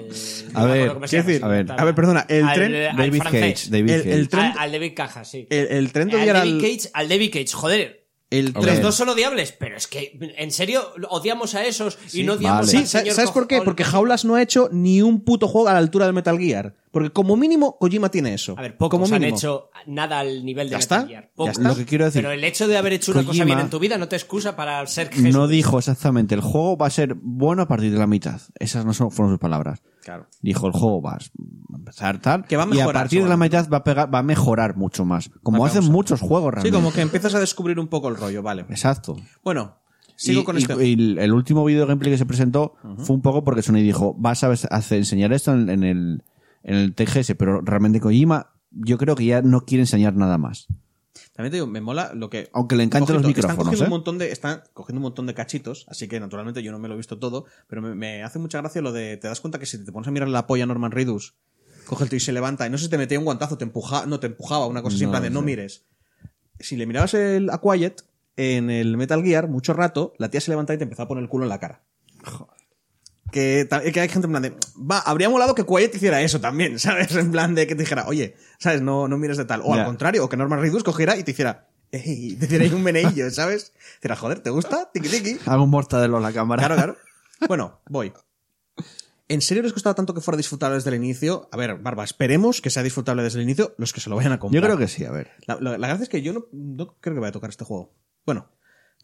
A 0.55 0.61
no 0.61 0.67
ver, 0.67 0.99
decir, 0.99 1.43
a 1.43 1.47
ver, 1.47 1.71
a 1.71 1.95
perdona, 1.95 2.25
el 2.29 2.43
Al- 2.45 2.57
tren- 2.59 2.89
al 2.89 2.97
David 2.97 3.19
francés. 3.21 3.61
Cage. 3.61 3.69
David 3.71 3.91
El- 4.07 4.29
tren- 4.29 4.51
Al, 4.53 4.57
al 4.59 4.71
David 4.71 4.91
Caja, 4.95 5.23
sí. 5.25 5.47
El, 5.49 5.67
el 5.67 5.91
tren 5.91 6.07
de 6.09 6.15
al 6.15 6.21
odiar 6.23 6.35
David 6.37 6.53
al... 6.55 6.61
Cage, 6.61 6.89
al 6.93 7.09
David 7.09 7.33
Cage, 7.33 7.51
joder. 7.53 8.05
El 8.31 8.47
A 8.47 8.59
tren- 8.59 8.65
Los 8.65 8.81
dos 8.81 8.95
son 8.95 9.09
odiables, 9.09 9.51
pero 9.51 9.77
es 9.77 9.87
que, 9.87 10.17
en 10.37 10.51
serio, 10.51 10.83
odiamos 11.09 11.53
a 11.55 11.63
esos 11.65 11.97
y 12.11 12.23
no 12.23 12.33
odiamos 12.33 12.65
vale. 12.67 12.77
al 12.79 12.87
Sí, 12.87 13.11
¿sabes 13.11 13.31
por 13.31 13.47
qué? 13.47 13.61
Porque 13.61 13.83
Jaulas 13.83 14.25
no 14.25 14.35
ha 14.35 14.41
hecho 14.41 14.67
ni 14.71 15.01
un 15.01 15.23
puto 15.23 15.47
juego 15.47 15.69
a 15.69 15.73
la 15.73 15.79
altura 15.79 16.05
del 16.05 16.15
Metal 16.15 16.37
Gear. 16.39 16.73
Porque 16.95 17.09
como 17.09 17.35
mínimo 17.35 17.77
Kojima 17.77 18.07
tiene 18.07 18.33
eso. 18.33 18.55
A 18.57 18.61
ver, 18.61 18.77
pocos 18.77 18.97
como 19.01 19.13
han 19.13 19.19
mínimo. 19.19 19.37
hecho 19.37 19.69
nada 19.85 20.19
al 20.19 20.45
nivel 20.45 20.67
de 20.69 20.71
Ya 20.71 20.77
Metal 20.77 20.99
está, 21.01 21.11
ya 21.11 21.51
está. 21.51 21.61
Lo 21.67 21.75
que 21.75 21.83
quiero 21.83 22.05
decir, 22.05 22.21
Pero 22.21 22.31
el 22.31 22.41
hecho 22.45 22.69
de 22.69 22.77
haber 22.77 22.93
hecho 22.93 23.11
una 23.11 23.25
cosa 23.25 23.43
bien 23.43 23.59
en 23.59 23.69
tu 23.69 23.79
vida 23.79 23.97
no 23.97 24.07
te 24.07 24.15
excusa 24.15 24.55
para 24.55 24.87
ser 24.87 25.09
Jesús. 25.09 25.33
no 25.35 25.49
dijo 25.49 25.77
exactamente 25.77 26.35
el 26.35 26.39
juego 26.39 26.77
va 26.77 26.87
a 26.87 26.89
ser 26.89 27.15
bueno 27.21 27.63
a 27.63 27.67
partir 27.67 27.91
de 27.91 27.99
la 27.99 28.07
mitad. 28.07 28.39
Esas 28.57 28.85
no 28.85 28.93
son, 28.93 29.11
fueron 29.11 29.33
sus 29.33 29.39
palabras. 29.41 29.81
Claro. 30.05 30.27
Dijo 30.41 30.67
el 30.67 30.71
juego 30.71 31.01
va 31.01 31.15
a 31.15 31.19
empezar 31.75 32.21
tal 32.21 32.45
Que 32.45 32.55
va 32.55 32.63
a 32.63 32.67
y 32.67 32.69
a 32.69 32.71
mejorar, 32.75 32.93
partir 32.93 33.23
de 33.23 33.27
la 33.29 33.35
mitad 33.35 33.67
va 33.69 33.77
a 33.79 33.83
pegar, 33.83 34.13
va 34.15 34.19
a 34.19 34.23
mejorar 34.23 34.77
mucho 34.77 35.03
más, 35.03 35.29
como 35.43 35.65
hacen 35.65 35.83
muchos 35.91 36.21
juegos 36.21 36.51
Sí, 36.51 36.55
realmente. 36.61 36.77
como 36.77 36.93
que 36.93 37.01
empiezas 37.01 37.35
a 37.35 37.41
descubrir 37.41 37.77
un 37.77 37.89
poco 37.89 38.07
el 38.07 38.15
rollo, 38.15 38.41
vale. 38.41 38.61
Exacto. 38.69 39.17
Bueno, 39.43 39.75
sigo 40.15 40.41
y, 40.41 40.43
con 40.45 40.55
y- 40.57 40.61
este. 40.61 40.85
y 40.87 41.17
el 41.19 41.33
último 41.33 41.65
video 41.65 41.85
gameplay 41.87 42.13
que 42.13 42.17
se 42.17 42.25
presentó 42.25 42.75
fue 42.99 43.17
un 43.17 43.21
poco 43.21 43.43
porque 43.43 43.61
Sony 43.63 43.81
dijo, 43.83 44.15
vas 44.17 44.45
a 44.45 44.51
hacer, 44.51 44.97
enseñar 44.97 45.33
esto 45.33 45.51
en, 45.51 45.69
en 45.69 45.83
el, 45.83 46.23
en 46.65 46.75
el 46.75 46.93
TGS, 46.93 47.35
pero 47.37 47.61
realmente 47.61 48.01
Kojima 48.01 48.51
yo 48.71 48.97
creo 48.97 49.15
que 49.15 49.25
ya 49.25 49.41
no 49.41 49.61
quiere 49.61 49.83
enseñar 49.83 50.15
nada 50.15 50.37
más. 50.37 50.67
También 51.33 51.51
te 51.51 51.57
digo, 51.57 51.67
me 51.67 51.79
mola 51.79 52.11
lo 52.13 52.29
que. 52.29 52.49
Aunque 52.53 52.75
le 52.75 52.83
encanten 52.83 53.15
los 53.15 53.23
Ojito, 53.23 53.39
Están 53.39 53.55
micrófonos, 53.55 53.65
cogiendo, 53.65 53.85
¿eh? 53.85 53.87
un 53.87 53.91
montón 53.91 54.17
de, 54.17 54.31
están 54.31 54.63
cogiendo 54.73 54.99
un 54.99 55.03
montón 55.03 55.25
de 55.27 55.33
cachitos, 55.33 55.85
así 55.87 56.07
que 56.07 56.19
naturalmente 56.19 56.61
yo 56.61 56.71
no 56.71 56.79
me 56.79 56.87
lo 56.87 56.95
he 56.95 56.97
visto 56.97 57.19
todo, 57.19 57.45
pero 57.67 57.81
me, 57.81 57.95
me 57.95 58.23
hace 58.23 58.39
mucha 58.39 58.59
gracia 58.59 58.81
lo 58.81 58.91
de. 58.91 59.17
Te 59.17 59.27
das 59.27 59.39
cuenta 59.39 59.59
que 59.59 59.65
si 59.65 59.83
te 59.83 59.91
pones 59.91 60.07
a 60.07 60.11
mirar 60.11 60.27
la 60.27 60.47
polla 60.47 60.63
a 60.63 60.67
Norman 60.67 60.91
Reedus, 60.91 61.35
coge 61.85 62.03
el 62.03 62.09
tío 62.09 62.17
y 62.17 62.21
se 62.21 62.33
levanta, 62.33 62.67
y 62.67 62.69
no 62.69 62.77
sé 62.77 62.85
si 62.85 62.89
te 62.89 62.97
metía 62.97 63.19
un 63.19 63.25
guantazo, 63.25 63.57
te 63.57 63.63
empujaba, 63.63 64.05
no 64.05 64.19
te 64.19 64.27
empujaba, 64.27 64.67
una 64.67 64.81
cosa 64.81 64.97
No 65.03 65.11
plan 65.11 65.23
de 65.23 65.29
no 65.29 65.41
mires. 65.41 65.85
Si 66.59 66.75
le 66.75 66.85
mirabas 66.85 67.13
el 67.13 67.49
A 67.49 67.59
Quiet 67.59 68.01
en 68.37 68.69
el 68.69 68.97
Metal 68.97 69.21
Gear, 69.23 69.47
mucho 69.47 69.73
rato, 69.73 70.13
la 70.17 70.29
tía 70.29 70.41
se 70.41 70.51
levantaba 70.51 70.75
y 70.75 70.77
te 70.77 70.83
empezaba 70.83 71.05
a 71.05 71.07
poner 71.09 71.23
el 71.23 71.29
culo 71.29 71.45
en 71.45 71.49
la 71.49 71.59
cara. 71.59 71.83
Que, 73.35 73.67
que 73.91 73.99
hay 73.99 74.07
gente 74.07 74.27
en 74.27 74.31
plan 74.31 74.43
de, 74.43 74.55
va, 74.79 74.99
habría 74.99 75.29
molado 75.29 75.55
que 75.55 75.65
Quiet 75.65 75.93
hiciera 75.93 76.21
eso 76.21 76.39
también, 76.39 76.79
¿sabes? 76.85 77.13
En 77.17 77.31
plan 77.31 77.53
de 77.53 77.67
que 77.67 77.75
te 77.75 77.81
dijera, 77.83 78.07
oye, 78.07 78.35
¿sabes? 78.59 78.81
No, 78.81 79.09
no 79.09 79.17
mires 79.17 79.35
de 79.35 79.43
tal. 79.43 79.59
O 79.65 79.73
al 79.73 79.83
contrario, 79.83 80.23
o 80.23 80.29
que 80.29 80.37
Norman 80.37 80.61
Reedus 80.61 80.83
cogiera 80.85 81.17
y 81.17 81.23
te 81.25 81.31
hiciera, 81.31 81.67
ey, 81.91 82.35
te 82.35 82.45
hiciera 82.45 82.63
ahí 82.63 82.71
un 82.71 82.81
meneillo, 82.81 83.29
¿sabes? 83.31 83.73
Te 83.73 83.79
dijera, 84.07 84.15
joder, 84.15 84.39
¿te 84.39 84.51
gusta? 84.51 84.89
Tiki 84.93 85.09
tiki. 85.09 85.37
Hago 85.47 85.65
un 85.65 85.69
mortadelo 85.69 86.15
a 86.15 86.21
la 86.21 86.31
cámara. 86.31 86.61
Claro, 86.61 86.75
claro. 86.75 86.97
Bueno, 87.49 87.81
voy. 87.89 88.13
¿En 89.27 89.41
serio 89.41 89.63
les 89.63 89.73
costaba 89.73 89.95
tanto 89.95 90.13
que 90.13 90.21
fuera 90.21 90.37
disfrutable 90.37 90.75
desde 90.75 90.91
el 90.91 90.95
inicio? 90.95 91.49
A 91.51 91.57
ver, 91.57 91.75
Barba, 91.79 92.03
esperemos 92.05 92.61
que 92.61 92.69
sea 92.69 92.83
disfrutable 92.83 93.21
desde 93.23 93.39
el 93.39 93.43
inicio 93.43 93.73
los 93.77 93.91
que 93.91 93.99
se 93.99 94.09
lo 94.09 94.15
vayan 94.15 94.31
a 94.31 94.39
comprar. 94.39 94.61
Yo 94.61 94.65
creo 94.65 94.77
que 94.77 94.87
sí, 94.87 95.03
a 95.03 95.11
ver. 95.11 95.31
La, 95.47 95.57
la- 95.59 95.77
la 95.77 95.87
gracia 95.87 96.03
es 96.03 96.09
que 96.09 96.21
yo 96.21 96.31
no, 96.31 96.45
no 96.53 96.95
creo 97.01 97.15
que 97.15 97.19
vaya 97.19 97.29
a 97.29 97.33
tocar 97.33 97.49
este 97.49 97.65
juego. 97.65 97.91
Bueno, 98.25 98.47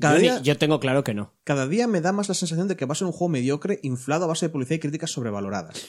cada 0.02 0.16
Yo, 0.16 0.22
día, 0.22 0.42
yo 0.42 0.58
tengo 0.58 0.80
claro 0.80 1.04
que 1.04 1.14
no. 1.14 1.34
cada 1.46 1.68
día 1.68 1.88
me 1.88 2.02
da 2.02 2.12
más 2.12 2.28
la 2.28 2.36
sensación 2.36 2.68
de 2.68 2.76
que 2.76 2.86
va 2.86 2.92
a 2.92 2.96
ser 2.96 3.08
un 3.08 3.14
juego 3.14 3.30
mediocre, 3.30 3.80
inflado 3.84 4.26
a 4.26 4.28
base 4.28 4.48
de 4.48 4.50
publicidad 4.50 4.76
y 4.76 4.80
críticas 4.80 5.12
sobrevaloradas. 5.12 5.88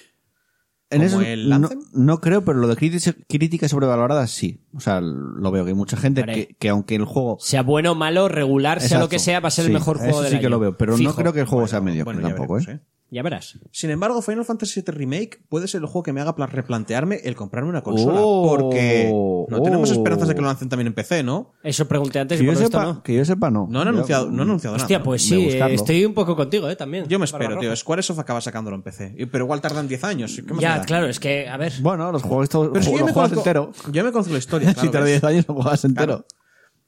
En 0.91 0.99
¿Como 0.99 1.23
eso 1.23 1.23
el 1.23 1.49
no, 1.49 1.71
no 1.95 2.21
creo, 2.21 2.45
pero 2.45 2.59
lo 2.59 2.69
de 2.69 2.77
críticas, 2.77 3.71
sobrevaloradas 3.71 4.31
sí. 4.31 4.61
O 4.75 4.81
sea, 4.81 5.01
lo 5.01 5.51
veo 5.51 5.65
que 5.65 5.71
hay 5.71 5.75
mucha 5.75 5.97
gente 5.97 6.23
que, 6.23 6.55
que 6.59 6.69
aunque 6.69 6.95
el 6.95 7.07
juego... 7.07 7.39
Sea 7.41 7.63
bueno, 7.63 7.95
malo, 7.95 8.29
regular, 8.29 8.81
sea 8.81 8.99
lo 8.99 9.09
que 9.09 9.19
sea, 9.19 9.41
va 9.41 9.49
a 9.49 9.51
ser 9.51 9.65
sí, 9.65 9.71
el 9.71 9.75
mejor 9.75 9.97
juego 9.97 10.13
eso 10.13 10.23
del 10.23 10.33
sí 10.35 10.41
que 10.41 10.51
lo 10.51 10.59
veo, 10.59 10.77
pero 10.77 10.99
no 10.99 11.15
creo 11.15 11.33
que 11.33 11.41
el 11.41 11.47
juego 11.47 11.63
Bueno, 11.63 11.69
sea 11.71 11.81
mediocre 11.81 12.15
bueno, 12.15 12.29
tampoco, 12.29 12.55
veremos, 12.55 12.83
¿eh? 12.83 12.87
Ya 13.13 13.23
verás. 13.23 13.59
Sin 13.73 13.91
embargo, 13.91 14.23
Final 14.23 14.47
Fantasy 14.47 14.81
VII 14.81 14.95
Remake 14.95 15.43
puede 15.51 15.69
ser 15.69 15.83
el 15.83 15.87
juego 15.87 16.03
que 16.03 16.15
me 16.15 16.23
haga 16.23 16.35
pla- 16.35 16.47
replantearme 16.47 17.21
el 17.25 17.37
comprarme 17.37 17.69
una 17.69 17.83
consola. 17.83 18.21
Oh, 18.23 18.49
porque 18.49 19.11
no 19.13 19.61
tenemos 19.63 19.91
oh. 19.91 19.93
esperanzas 19.93 20.29
de 20.29 20.35
que 20.35 20.41
lo 20.41 20.47
lancen 20.47 20.71
también 20.71 20.87
en 20.87 20.95
PC, 20.95 21.23
¿no? 21.23 21.53
Eso 21.63 21.87
pregunté 21.87 22.21
antes 22.21 22.39
Que 22.39 22.45
y 22.45 22.47
yo, 22.47 22.55
por 22.55 22.63
sepa, 22.63 22.85
no. 22.85 23.03
que 23.03 23.15
yo 23.15 23.25
sepa, 23.27 23.51
no. 23.51 23.67
No 23.71 23.81
han 23.81 23.89
Yo- 23.89 23.91
anunciado, 23.91 24.31
no 24.31 24.43
han 24.43 24.49
anunciado 24.49 24.77
Hostia, 24.77 24.97
nada. 24.97 25.05
pues 25.05 25.29
de 25.29 25.37
sí, 25.37 25.49
eh, 25.51 25.75
estoy 25.75 26.07
un 26.07 26.15
poco 26.15 26.35
contigo, 26.35 26.71
¿eh? 26.71 26.75
También. 26.77 27.07
Yo 27.07 27.19
me 27.19 27.27
espero, 27.27 27.59
tío. 27.59 27.77
Squaresoft 27.77 28.19
acaba 28.19 28.41
sacándolo 28.41 28.77
en 28.77 28.83
PC. 28.83 29.15
Pero 29.31 29.45
igual 29.45 29.61
tardan 29.61 29.87
10 29.89 30.05
años. 30.05 30.35
¿Qué 30.35 30.43
más 30.45 30.57
me 30.57 30.63
Ya, 30.63 30.79
da? 30.79 30.85
claro, 30.87 31.07
es 31.07 31.21
que, 31.21 31.49
a 31.51 31.59
ver. 31.59 31.75
Bueno, 31.83 32.11
los 32.13 32.23
juegos 32.23 32.45
estos 32.45 32.69
Pero 32.69 32.81
es 32.81 32.87
que 32.87 32.93
lo 32.93 32.99
yo 33.01 33.05
me 33.07 33.13
juegas 33.13 33.31
conozco, 33.31 33.51
entero. 33.51 33.73
yo 33.93 34.05
me 34.05 34.13
conozco 34.13 34.33
la 34.33 34.39
historia. 34.39 34.69
si 34.75 34.75
claro, 34.75 34.91
tarda 34.91 35.05
¿ves? 35.05 35.21
10 35.21 35.25
años 35.25 35.45
lo 35.49 35.55
juegas 35.57 35.85
entero. 35.85 36.07
Claro. 36.07 36.27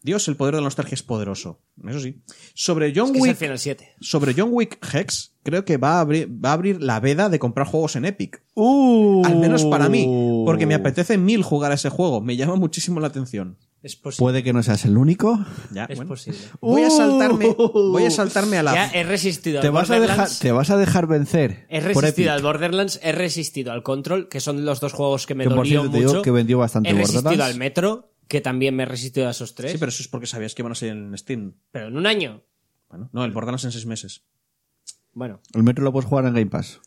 Dios, 0.00 0.28
el 0.28 0.36
poder 0.36 0.54
de 0.54 0.60
la 0.60 0.64
nostalgia 0.64 0.94
es 0.94 1.02
poderoso. 1.02 1.60
Eso 1.86 1.98
sí. 2.00 2.22
Sobre 2.54 2.92
John 2.94 3.06
Es 3.06 3.12
que 3.12 3.18
es 3.18 3.24
el 3.24 3.30
Wick, 3.30 3.36
Final 3.38 3.58
7. 3.58 3.94
sobre 4.00 4.34
John 4.36 4.48
Wick 4.52 4.78
Hex, 4.94 5.33
creo 5.44 5.64
que 5.64 5.76
va 5.76 5.98
a 5.98 6.00
abrir, 6.00 6.28
va 6.44 6.50
a 6.50 6.54
abrir 6.54 6.82
la 6.82 6.98
veda 6.98 7.28
de 7.28 7.38
comprar 7.38 7.68
juegos 7.68 7.94
en 7.94 8.04
Epic. 8.04 8.42
Uh. 8.54 9.22
Al 9.24 9.36
menos 9.36 9.64
para 9.66 9.88
mí. 9.88 10.04
Porque 10.44 10.66
me 10.66 10.74
apetece 10.74 11.16
mil 11.18 11.42
jugar 11.44 11.70
a 11.70 11.76
ese 11.76 11.88
juego. 11.90 12.20
Me 12.20 12.36
llama 12.36 12.56
muchísimo 12.56 12.98
la 12.98 13.06
atención. 13.06 13.56
Es 13.82 13.96
posible. 13.96 14.18
Puede 14.24 14.42
que 14.42 14.52
no 14.54 14.62
seas 14.62 14.84
el 14.86 14.96
único. 14.96 15.38
Ya, 15.70 15.84
Es 15.84 15.96
bueno. 15.96 16.08
posible. 16.08 16.38
Voy 16.60 16.82
a 16.82 16.88
Uh. 16.88 16.90
saltarme, 16.90 17.54
voy 17.56 18.04
a 18.06 18.10
saltarme 18.10 18.56
a 18.56 18.62
la. 18.62 18.74
Ya 18.74 18.90
he 18.94 19.04
resistido 19.04 19.60
Te 19.60 19.66
al 19.66 19.72
vas, 19.74 19.90
a 19.90 20.00
dejar, 20.00 20.28
te 20.40 20.52
vas 20.52 20.70
a 20.70 20.78
dejar 20.78 21.06
vencer. 21.06 21.66
He 21.68 21.80
resistido 21.80 22.32
al 22.32 22.42
Borderlands, 22.42 22.98
he 23.02 23.12
resistido 23.12 23.72
al 23.72 23.82
Control, 23.82 24.28
que 24.30 24.40
son 24.40 24.64
los 24.64 24.80
dos 24.80 24.94
juegos 24.94 25.26
que 25.26 25.34
me 25.34 25.44
Que, 25.44 25.50
por 25.50 25.58
dolió 25.58 25.80
cierto, 25.82 25.90
te 25.92 25.98
digo 25.98 26.10
mucho. 26.12 26.22
que 26.22 26.30
vendió 26.30 26.58
bastante 26.58 26.88
he 26.88 26.92
resistido 26.94 27.22
Borderlands. 27.24 27.52
al 27.52 27.58
Metro, 27.58 28.10
que 28.26 28.40
también 28.40 28.74
me 28.74 28.84
he 28.84 28.86
resistido 28.86 29.28
a 29.28 29.32
esos 29.32 29.54
tres. 29.54 29.72
Sí, 29.72 29.78
pero 29.78 29.90
eso 29.90 30.00
es 30.02 30.08
porque 30.08 30.26
sabías 30.26 30.54
que 30.54 30.62
iban 30.62 30.72
a 30.72 30.76
salir 30.76 30.94
en 30.94 31.18
Steam. 31.18 31.52
Pero 31.70 31.88
en 31.88 31.98
un 31.98 32.06
año. 32.06 32.42
Bueno, 32.88 33.10
no, 33.12 33.22
el 33.26 33.32
Borderlands 33.32 33.64
en 33.64 33.72
seis 33.72 33.84
meses. 33.84 34.22
Bueno, 35.14 35.40
El 35.54 35.62
metro 35.62 35.84
lo 35.84 35.92
puedes 35.92 36.08
jugar 36.08 36.26
en 36.26 36.34
Game 36.34 36.46
Pass. 36.46 36.80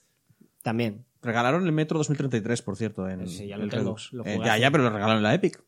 también. 0.64 1.06
Regalaron 1.22 1.66
el 1.66 1.72
Metro 1.72 1.98
2033, 1.98 2.62
por 2.62 2.76
cierto, 2.78 3.10
en 3.10 3.28
Sí, 3.28 3.48
ya 3.48 3.58
lo 3.58 3.64
el 3.64 3.70
tengo, 3.70 3.84
Redux. 3.84 4.14
lo 4.14 4.24
Eh, 4.26 4.40
ya, 4.46 4.58
ya, 4.58 4.70
pero 4.70 4.84
lo 4.84 4.90
regalaron 4.92 5.18
en 5.18 5.24
la 5.24 5.34
Epic. 5.34 5.62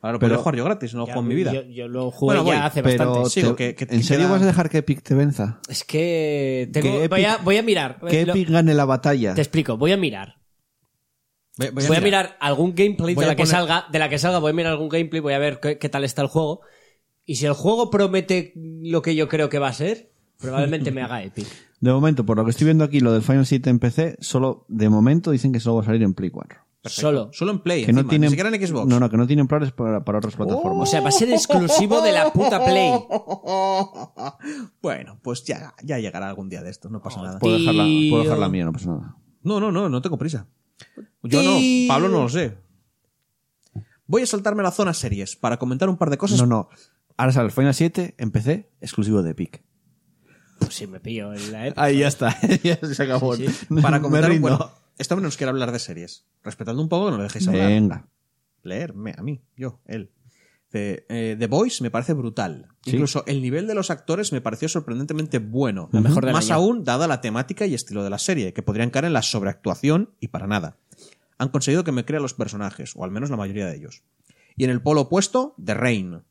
Ahora 0.00 0.14
lo 0.14 0.18
Pero- 0.18 0.30
puedo 0.30 0.42
jugar 0.42 0.56
yo 0.56 0.64
gratis, 0.64 0.92
no 0.94 1.00
lo 1.00 1.06
juego 1.06 1.20
en 1.20 1.28
mi 1.28 1.34
vida. 1.36 1.52
Yo, 1.52 1.62
yo 1.62 1.86
lo 1.88 2.10
jugué 2.10 2.26
Bueno, 2.34 2.42
voy, 2.44 2.56
ya 2.56 2.66
hace 2.66 2.82
Pero, 2.82 3.04
bastante. 3.10 3.30
Sigo, 3.30 3.54
te- 3.54 3.56
que- 3.56 3.86
que- 3.86 3.94
¿en 3.94 4.00
que 4.00 4.06
serio 4.06 4.24
queda- 4.26 4.32
vas 4.32 4.42
a 4.42 4.46
dejar 4.46 4.68
que 4.68 4.78
Epic 4.78 5.02
te 5.02 5.14
venza? 5.14 5.60
Es 5.68 5.84
que 5.84 6.68
tengo, 6.72 7.00
Que 7.02 7.08
voy, 7.08 7.24
a, 7.24 7.36
Epic- 7.36 7.44
voy 7.44 7.56
a 7.58 7.62
mirar. 7.62 8.00
Que 8.08 8.26
Lo- 8.26 8.32
Epic 8.32 8.48
gane 8.50 8.74
la 8.74 8.84
batalla. 8.84 9.34
te 9.34 9.40
explico, 9.40 9.76
voy 9.76 9.92
a 9.92 9.96
mirar. 9.96 10.38
Voy, 11.58 11.68
Voy 11.86 11.96
a, 11.96 12.00
mirar 12.00 12.36
algún 12.40 12.74
gameplay 12.74 13.14
Voy 13.14 13.24
de 13.24 13.30
la 13.30 13.36
que 13.36 13.46
salga, 13.46 13.84
de 13.92 13.98
la 13.98 14.08
que 14.08 14.18
salga, 14.18 14.38
voy 14.38 14.50
a 14.50 14.54
mirar 14.54 14.72
algún 14.72 14.88
gameplay, 14.88 15.20
voy 15.20 15.34
a 15.34 15.38
ver 15.38 15.60
qué, 15.60 15.78
qué 15.78 15.88
tal 15.88 16.02
está 16.02 16.22
el 16.22 16.28
juego. 16.28 16.62
Y 17.24 17.36
si 17.36 17.46
el 17.46 17.52
juego 17.52 17.90
promete 17.90 18.52
lo 18.56 19.02
que 19.02 19.14
yo 19.14 19.28
creo 19.28 19.48
que 19.50 19.58
va 19.60 19.68
a 19.68 19.72
ser, 19.74 20.11
probablemente 20.42 20.90
me 20.90 21.02
haga 21.02 21.22
Epic. 21.22 21.46
De 21.80 21.92
momento, 21.92 22.26
por 22.26 22.36
lo 22.36 22.44
que 22.44 22.50
estoy 22.50 22.66
viendo 22.66 22.84
aquí, 22.84 23.00
lo 23.00 23.12
del 23.12 23.22
Final 23.22 23.46
7 23.46 23.70
en 23.70 23.78
PC, 23.78 24.16
solo 24.20 24.66
de 24.68 24.88
momento 24.88 25.30
dicen 25.30 25.52
que 25.52 25.60
solo 25.60 25.76
va 25.76 25.82
a 25.82 25.86
salir 25.86 26.02
en 26.02 26.14
Play 26.14 26.30
4. 26.30 26.58
Solo. 26.84 27.30
Solo 27.32 27.52
en 27.52 27.60
Play, 27.60 27.84
Que 27.84 27.92
no 27.92 28.04
tienen, 28.06 28.26
ni 28.26 28.36
siquiera 28.36 28.54
en 28.54 28.66
Xbox. 28.66 28.88
No, 28.88 28.98
no, 28.98 29.08
que 29.08 29.16
no 29.16 29.26
tienen 29.26 29.46
planes 29.46 29.70
para, 29.70 30.04
para 30.04 30.18
otras 30.18 30.34
O 30.34 30.38
plataformas. 30.38 30.90
sea, 30.90 31.00
va 31.00 31.08
a 31.10 31.12
ser 31.12 31.30
exclusivo 31.30 32.00
de 32.00 32.12
la 32.12 32.32
puta 32.32 32.64
Play. 32.64 32.92
bueno, 34.82 35.18
pues 35.22 35.44
ya, 35.44 35.74
ya 35.82 35.98
llegará 35.98 36.28
algún 36.28 36.48
día 36.48 36.62
de 36.62 36.70
esto, 36.70 36.88
no 36.88 37.00
pasa 37.00 37.22
nada. 37.22 37.38
puedo, 37.38 37.58
dejar 37.58 37.74
la, 37.74 37.84
tío. 37.84 38.10
puedo 38.10 38.24
dejar 38.24 38.38
la 38.38 38.48
mía, 38.48 38.64
no 38.64 38.72
pasa 38.72 38.90
nada. 38.90 39.16
No, 39.42 39.60
no, 39.60 39.70
no, 39.70 39.88
no 39.88 40.02
tengo 40.02 40.18
prisa. 40.18 40.48
Yo 41.22 41.42
no. 41.42 41.58
Pablo 41.88 42.08
no 42.08 42.22
lo 42.22 42.28
sé. 42.28 42.58
Voy 44.06 44.22
a 44.22 44.26
saltarme 44.26 44.62
la 44.62 44.72
zona 44.72 44.92
series 44.92 45.36
para 45.36 45.58
comentar 45.58 45.88
un 45.88 45.96
par 45.96 46.10
de 46.10 46.18
cosas. 46.18 46.40
No, 46.40 46.46
no. 46.46 46.68
Ahora 47.16 47.32
sale 47.32 47.46
el 47.46 47.52
Final 47.52 47.74
7 47.74 48.16
en 48.18 48.30
PC, 48.30 48.72
exclusivo 48.80 49.22
de 49.22 49.30
Epic. 49.30 49.62
Pues 50.62 50.74
si 50.74 50.86
me 50.86 51.00
pillo 51.00 51.32
en 51.32 51.52
la 51.52 51.66
Epic. 51.66 51.78
Ahí 51.78 51.98
ya 51.98 52.08
está. 52.08 52.36
ya 52.62 52.76
se 52.76 53.02
acabó. 53.02 53.34
Para 53.82 53.98
Me 53.98 54.02
comentar 54.02 54.30
rindo. 54.30 54.48
bueno, 54.48 54.70
Esto 54.98 55.16
nos 55.16 55.36
quiere 55.36 55.50
hablar 55.50 55.72
de 55.72 55.78
series. 55.78 56.26
Respetando 56.42 56.82
un 56.82 56.88
poco 56.88 57.10
no 57.10 57.16
lo 57.16 57.22
dejéis 57.22 57.48
hablar. 57.48 57.68
Venga. 57.68 58.08
Leerme, 58.62 59.14
a 59.16 59.22
mí, 59.22 59.42
yo, 59.56 59.80
él. 59.86 60.12
The, 60.68 61.04
eh, 61.08 61.36
The 61.38 61.46
Voice 61.48 61.82
me 61.82 61.90
parece 61.90 62.14
brutal. 62.14 62.68
Sí. 62.82 62.92
Incluso 62.92 63.24
el 63.26 63.42
nivel 63.42 63.66
de 63.66 63.74
los 63.74 63.90
actores 63.90 64.32
me 64.32 64.40
pareció 64.40 64.68
sorprendentemente 64.68 65.38
bueno. 65.38 65.90
Lo 65.92 66.00
mejor 66.00 66.24
del 66.24 66.32
Más 66.32 66.50
aún, 66.50 66.84
dada 66.84 67.06
la 67.06 67.20
temática 67.20 67.66
y 67.66 67.74
estilo 67.74 68.02
de 68.04 68.10
la 68.10 68.18
serie, 68.18 68.52
que 68.54 68.62
podrían 68.62 68.90
caer 68.90 69.06
en 69.06 69.12
la 69.12 69.22
sobreactuación 69.22 70.14
y 70.20 70.28
para 70.28 70.46
nada. 70.46 70.78
Han 71.38 71.48
conseguido 71.48 71.84
que 71.84 71.92
me 71.92 72.04
crea 72.04 72.20
los 72.20 72.34
personajes, 72.34 72.92
o 72.94 73.04
al 73.04 73.10
menos 73.10 73.28
la 73.28 73.36
mayoría 73.36 73.66
de 73.66 73.76
ellos. 73.76 74.02
Y 74.56 74.64
en 74.64 74.70
el 74.70 74.80
polo 74.80 75.02
opuesto, 75.02 75.54
The 75.62 75.74
Rain. 75.74 76.22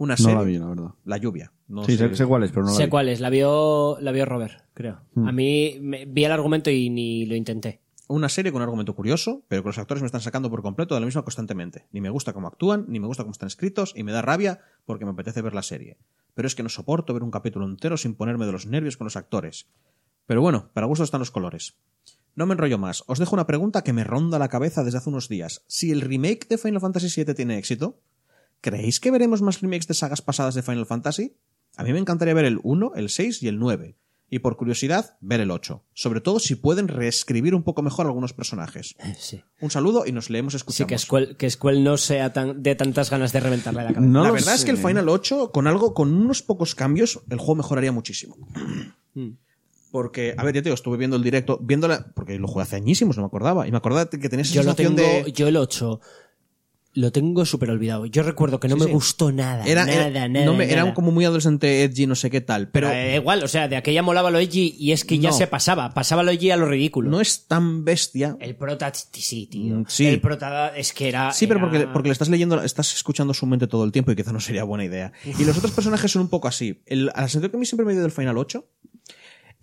Una 0.00 0.14
No 0.14 0.16
serie. 0.16 0.34
la 0.34 0.42
vi, 0.42 0.56
la 0.58 0.66
verdad. 0.66 0.90
La 1.04 1.18
lluvia. 1.18 1.52
No 1.68 1.84
sí, 1.84 1.92
sé- 1.98 2.08
sé, 2.08 2.16
sé 2.16 2.26
cuál 2.26 2.42
es, 2.44 2.50
pero 2.52 2.62
no 2.62 2.70
la 2.70 2.76
sé 2.76 2.84
vi. 2.84 2.88
cuál 2.90 3.08
es, 3.10 3.20
la 3.20 3.28
vio, 3.28 3.98
la 4.00 4.12
vio 4.12 4.24
Robert, 4.24 4.64
creo. 4.72 5.02
A 5.26 5.30
mí 5.30 5.76
me- 5.82 6.06
vi 6.06 6.24
el 6.24 6.32
argumento 6.32 6.70
y 6.70 6.88
ni 6.88 7.26
lo 7.26 7.34
intenté. 7.36 7.82
una 8.08 8.28
serie 8.28 8.50
con 8.50 8.60
un 8.60 8.64
argumento 8.64 8.92
curioso, 8.96 9.44
pero 9.46 9.62
que 9.62 9.68
los 9.68 9.78
actores 9.78 10.02
me 10.02 10.06
están 10.06 10.20
sacando 10.20 10.50
por 10.50 10.62
completo 10.62 10.94
de 10.96 11.00
la 11.00 11.06
misma 11.06 11.22
constantemente. 11.22 11.86
Ni 11.92 12.00
me 12.00 12.10
gusta 12.10 12.32
cómo 12.32 12.48
actúan, 12.48 12.86
ni 12.88 12.98
me 12.98 13.06
gusta 13.06 13.22
cómo 13.22 13.30
están 13.30 13.46
escritos, 13.46 13.92
y 13.94 14.02
me 14.02 14.10
da 14.10 14.20
rabia 14.20 14.58
porque 14.84 15.04
me 15.04 15.12
apetece 15.12 15.42
ver 15.42 15.54
la 15.54 15.62
serie. 15.62 15.96
Pero 16.34 16.48
es 16.48 16.56
que 16.56 16.64
no 16.64 16.68
soporto 16.70 17.12
ver 17.14 17.22
un 17.22 17.30
capítulo 17.30 17.66
entero 17.66 17.96
sin 17.96 18.14
ponerme 18.16 18.46
de 18.46 18.52
los 18.52 18.66
nervios 18.66 18.96
con 18.96 19.04
los 19.04 19.14
actores. 19.16 19.68
Pero 20.26 20.40
bueno, 20.40 20.70
para 20.74 20.86
gusto 20.88 21.04
están 21.04 21.20
los 21.20 21.30
colores. 21.30 21.76
No 22.34 22.46
me 22.46 22.54
enrollo 22.54 22.78
más. 22.78 23.04
Os 23.06 23.18
dejo 23.20 23.36
una 23.36 23.46
pregunta 23.46 23.84
que 23.84 23.92
me 23.92 24.02
ronda 24.02 24.38
la 24.40 24.48
cabeza 24.48 24.82
desde 24.82 24.98
hace 24.98 25.10
unos 25.10 25.28
días. 25.28 25.62
Si 25.68 25.92
el 25.92 26.00
remake 26.00 26.48
de 26.48 26.58
Final 26.58 26.80
Fantasy 26.80 27.22
VII 27.24 27.34
tiene 27.34 27.58
éxito, 27.58 28.00
¿creéis 28.60 29.00
que 29.00 29.10
veremos 29.10 29.42
más 29.42 29.60
remakes 29.60 29.86
de 29.86 29.94
sagas 29.94 30.22
pasadas 30.22 30.54
de 30.54 30.62
Final 30.62 30.86
Fantasy? 30.86 31.36
A 31.76 31.84
mí 31.84 31.92
me 31.92 31.98
encantaría 31.98 32.34
ver 32.34 32.44
el 32.44 32.58
1, 32.62 32.92
el 32.96 33.08
6 33.08 33.42
y 33.42 33.48
el 33.48 33.58
9. 33.58 33.96
Y 34.32 34.38
por 34.38 34.56
curiosidad, 34.56 35.16
ver 35.20 35.40
el 35.40 35.50
8. 35.50 35.84
Sobre 35.92 36.20
todo 36.20 36.38
si 36.38 36.54
pueden 36.54 36.86
reescribir 36.86 37.52
un 37.54 37.64
poco 37.64 37.82
mejor 37.82 38.06
algunos 38.06 38.32
personajes. 38.32 38.94
Sí. 39.18 39.42
Un 39.60 39.70
saludo 39.70 40.04
y 40.06 40.12
nos 40.12 40.30
leemos 40.30 40.52
Sí, 40.52 40.58
escuchamos. 40.58 40.88
que 40.88 40.98
Squall, 40.98 41.36
que 41.36 41.50
Squall 41.50 41.82
no 41.82 41.96
sea 41.96 42.32
tan, 42.32 42.62
de 42.62 42.74
tantas 42.76 43.10
ganas 43.10 43.32
de 43.32 43.40
reventarle 43.40 43.82
la 43.82 43.92
cabeza. 43.92 44.00
No 44.12 44.22
la 44.22 44.30
verdad 44.30 44.54
es 44.54 44.64
que 44.64 44.70
el 44.70 44.76
Final 44.78 45.08
8, 45.08 45.50
con 45.52 45.66
algo, 45.66 45.94
con 45.94 46.14
unos 46.14 46.42
pocos 46.42 46.74
cambios, 46.76 47.20
el 47.28 47.38
juego 47.38 47.56
mejoraría 47.56 47.90
muchísimo. 47.92 48.36
Porque, 49.90 50.34
a 50.38 50.44
ver, 50.44 50.54
ya 50.54 50.60
te 50.60 50.64
digo, 50.68 50.74
estuve 50.74 50.96
viendo 50.96 51.16
el 51.16 51.22
directo, 51.24 51.58
viéndola, 51.60 52.12
porque 52.14 52.38
lo 52.38 52.46
jugué 52.46 52.62
hace 52.62 52.76
añísimos, 52.76 53.16
no 53.16 53.24
me 53.24 53.26
acordaba. 53.26 53.66
Y 53.66 53.72
me 53.72 53.78
acordaba 53.78 54.08
que 54.08 54.28
tenía 54.28 54.42
esa 54.42 54.54
Yo 54.54 54.62
lo 54.62 54.70
sensación 54.76 54.94
tengo, 54.94 55.24
de. 55.24 55.32
yo 55.32 55.48
el 55.48 55.56
8 55.56 56.00
lo 56.92 57.12
tengo 57.12 57.44
súper 57.46 57.70
olvidado. 57.70 58.04
Yo 58.06 58.24
recuerdo 58.24 58.58
que 58.58 58.66
no 58.66 58.74
Sí, 58.74 58.80
me 58.80 58.86
sí. 58.86 58.92
gustó 58.92 59.30
nada. 59.30 59.64
Era, 59.64 59.84
nada, 59.84 60.08
era, 60.08 60.28
nada, 60.28 60.44
no 60.44 60.54
me- 60.54 60.66
nada. 60.66 60.82
era 60.82 60.94
como 60.94 61.12
muy 61.12 61.24
adolescente, 61.24 61.84
edgy, 61.84 62.06
no 62.08 62.16
sé 62.16 62.30
qué 62.30 62.40
tal. 62.40 62.68
Pero 62.70 62.88
Pero 62.88 62.98
eh, 63.00 63.14
igual, 63.16 63.42
o 63.44 63.48
sea, 63.48 63.68
de 63.68 63.76
aquella 63.76 64.02
molaba 64.02 64.30
lo 64.32 64.38
edgy 64.40 64.74
y 64.76 64.90
es 64.92 65.04
que 65.04 65.18
ya 65.20 65.30
se 65.30 65.46
pasaba. 65.46 65.94
Pasaba 65.94 66.22
lo 66.24 66.32
edgy 66.32 66.50
a 66.50 66.56
lo 66.56 66.66
ridículo. 66.66 67.08
no 67.08 67.20
es 67.20 67.46
tan 67.46 67.84
bestia. 67.84 68.36
El 68.40 68.56
prota, 68.56 68.92
sí, 68.94 69.46
tío. 69.46 69.76
Mm, 69.76 69.84
sí. 69.88 70.06
El 70.06 70.20
prota 70.20 70.76
es 70.76 70.92
que 70.92 71.08
era. 71.08 71.32
Sí, 71.32 71.46
pero 71.46 71.60
era- 71.60 71.68
porque, 71.70 71.86
porque 71.86 72.08
le 72.08 72.12
estás 72.12 72.28
leyendo, 72.28 72.60
estás 72.62 72.92
escuchando 72.94 73.34
su 73.34 73.46
mente 73.46 73.68
todo 73.68 73.84
el 73.84 73.92
tiempo 73.92 74.10
y 74.10 74.16
quizá 74.16 74.32
no 74.32 74.40
sería 74.40 74.64
buena 74.64 74.84
idea. 74.84 75.12
Y 75.24 75.44
los 75.44 75.56
otros 75.56 75.72
personajes 75.72 76.10
son 76.10 76.22
un 76.22 76.28
poco 76.28 76.48
así. 76.48 76.82
El, 76.86 77.10
a 77.14 77.20
la 77.20 77.28
sensación 77.28 77.50
que 77.52 77.56
a 77.56 77.60
mí 77.60 77.66
siempre 77.66 77.86
me 77.86 77.92
dio 77.92 78.02
del 78.02 78.10
Final 78.10 78.36
8 78.36 78.66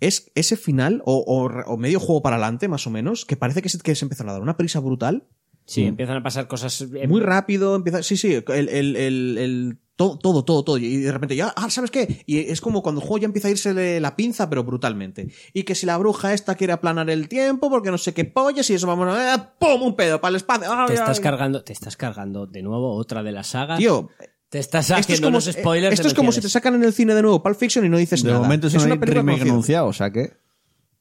es 0.00 0.30
ese 0.34 0.56
final, 0.56 1.02
o, 1.04 1.16
o- 1.26 1.72
o 1.72 1.76
medio 1.76 1.98
juego 2.00 2.22
para 2.22 2.36
adelante, 2.36 2.68
más 2.68 2.86
o 2.86 2.90
menos, 2.90 3.24
que 3.24 3.36
parece 3.36 3.62
que 3.62 3.68
se, 3.68 3.78
que 3.78 3.94
se 3.96 4.04
empiezan 4.04 4.28
a 4.28 4.32
dar 4.32 4.40
una 4.42 4.56
prisa 4.56 4.78
brutal. 4.80 5.24
Sí, 5.68 5.84
empiezan 5.84 6.16
a 6.16 6.22
pasar 6.22 6.48
cosas. 6.48 6.80
eh, 6.80 7.06
Muy 7.06 7.20
rápido, 7.20 7.76
empieza. 7.76 8.02
Sí, 8.02 8.16
sí, 8.16 8.32
el. 8.34 8.68
el, 8.70 8.96
el, 8.96 9.38
el- 9.38 9.78
todo, 9.96 10.16
todo, 10.16 10.44
todo, 10.44 10.62
todo. 10.62 10.78
Y 10.78 10.96
de 10.98 11.10
repente 11.12 11.34
ya, 11.34 11.52
ah, 11.56 11.68
¿sabes 11.70 11.90
qué? 11.90 12.22
Y 12.24 12.38
es 12.38 12.60
como 12.60 12.82
cuando 12.84 13.00
el 13.00 13.06
juego 13.06 13.18
ya 13.20 13.26
empieza 13.26 13.48
a 13.48 13.50
irse 13.50 14.00
la 14.00 14.14
pinza, 14.16 14.48
pero 14.48 14.62
brutalmente. 14.62 15.28
Y 15.52 15.64
que 15.64 15.74
si 15.74 15.86
la 15.86 15.98
bruja 15.98 16.32
esta 16.32 16.54
quiere 16.54 16.72
aplanar 16.72 17.10
el 17.10 17.28
tiempo, 17.28 17.68
porque 17.68 17.90
no 17.90 17.98
sé 17.98 18.14
qué 18.14 18.24
pollas, 18.24 18.70
y 18.70 18.74
eso 18.74 18.86
vamos 18.86 19.08
a. 19.08 19.34
¡ah! 19.34 19.54
¡Pum! 19.58 19.82
Un 19.82 19.96
pedo 19.96 20.20
para 20.20 20.30
el 20.30 20.36
espacio. 20.36 20.72
¡Ay, 20.72 20.86
Te 20.86 20.94
estás 20.94 21.18
ay! 21.18 21.22
cargando, 21.22 21.64
te 21.64 21.72
estás 21.72 21.96
cargando 21.96 22.46
de 22.46 22.62
nuevo 22.62 22.94
otra 22.94 23.22
de 23.24 23.32
las 23.32 23.48
sagas. 23.48 23.78
Tío, 23.78 24.08
te 24.48 24.60
estás 24.60 24.84
esto 24.88 24.94
es 24.94 25.00
haciendo 25.04 25.26
como, 25.26 25.36
unos 25.38 25.44
spoilers. 25.52 25.94
esto 25.94 26.06
es 26.08 26.14
como 26.14 26.30
si 26.32 26.40
te 26.40 26.48
sacan 26.48 26.76
en 26.76 26.84
el 26.84 26.92
cine 26.94 27.12
de 27.14 27.20
nuevo 27.22 27.42
Pulp 27.42 27.56
Fiction 27.58 27.84
y 27.84 27.88
no 27.90 27.98
dices 27.98 28.22
De 28.22 28.30
nada. 28.30 28.40
momento 28.40 28.68
es, 28.68 28.74
es 28.74 28.82
un 28.84 28.92
una 28.92 29.00
película 29.00 29.20
remake 29.22 29.42
anunciado, 29.42 29.88
o 29.88 29.92
sea 29.92 30.10
que... 30.12 30.32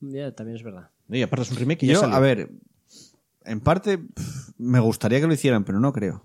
Ya, 0.01 0.31
también 0.33 0.57
es 0.57 0.63
verdad. 0.63 0.89
Y 1.07 1.21
aparte 1.21 1.43
es 1.43 1.51
un 1.51 1.57
remake 1.57 1.83
y 1.83 1.87
ya 1.87 1.99
salió. 1.99 2.15
a 2.15 2.19
ver, 2.19 2.49
en 3.47 3.59
parte 3.61 3.99
me 4.57 4.79
gustaría 4.79 5.19
que 5.19 5.27
lo 5.27 5.33
hicieran, 5.33 5.63
pero 5.63 5.79
no 5.79 5.93
creo. 5.93 6.23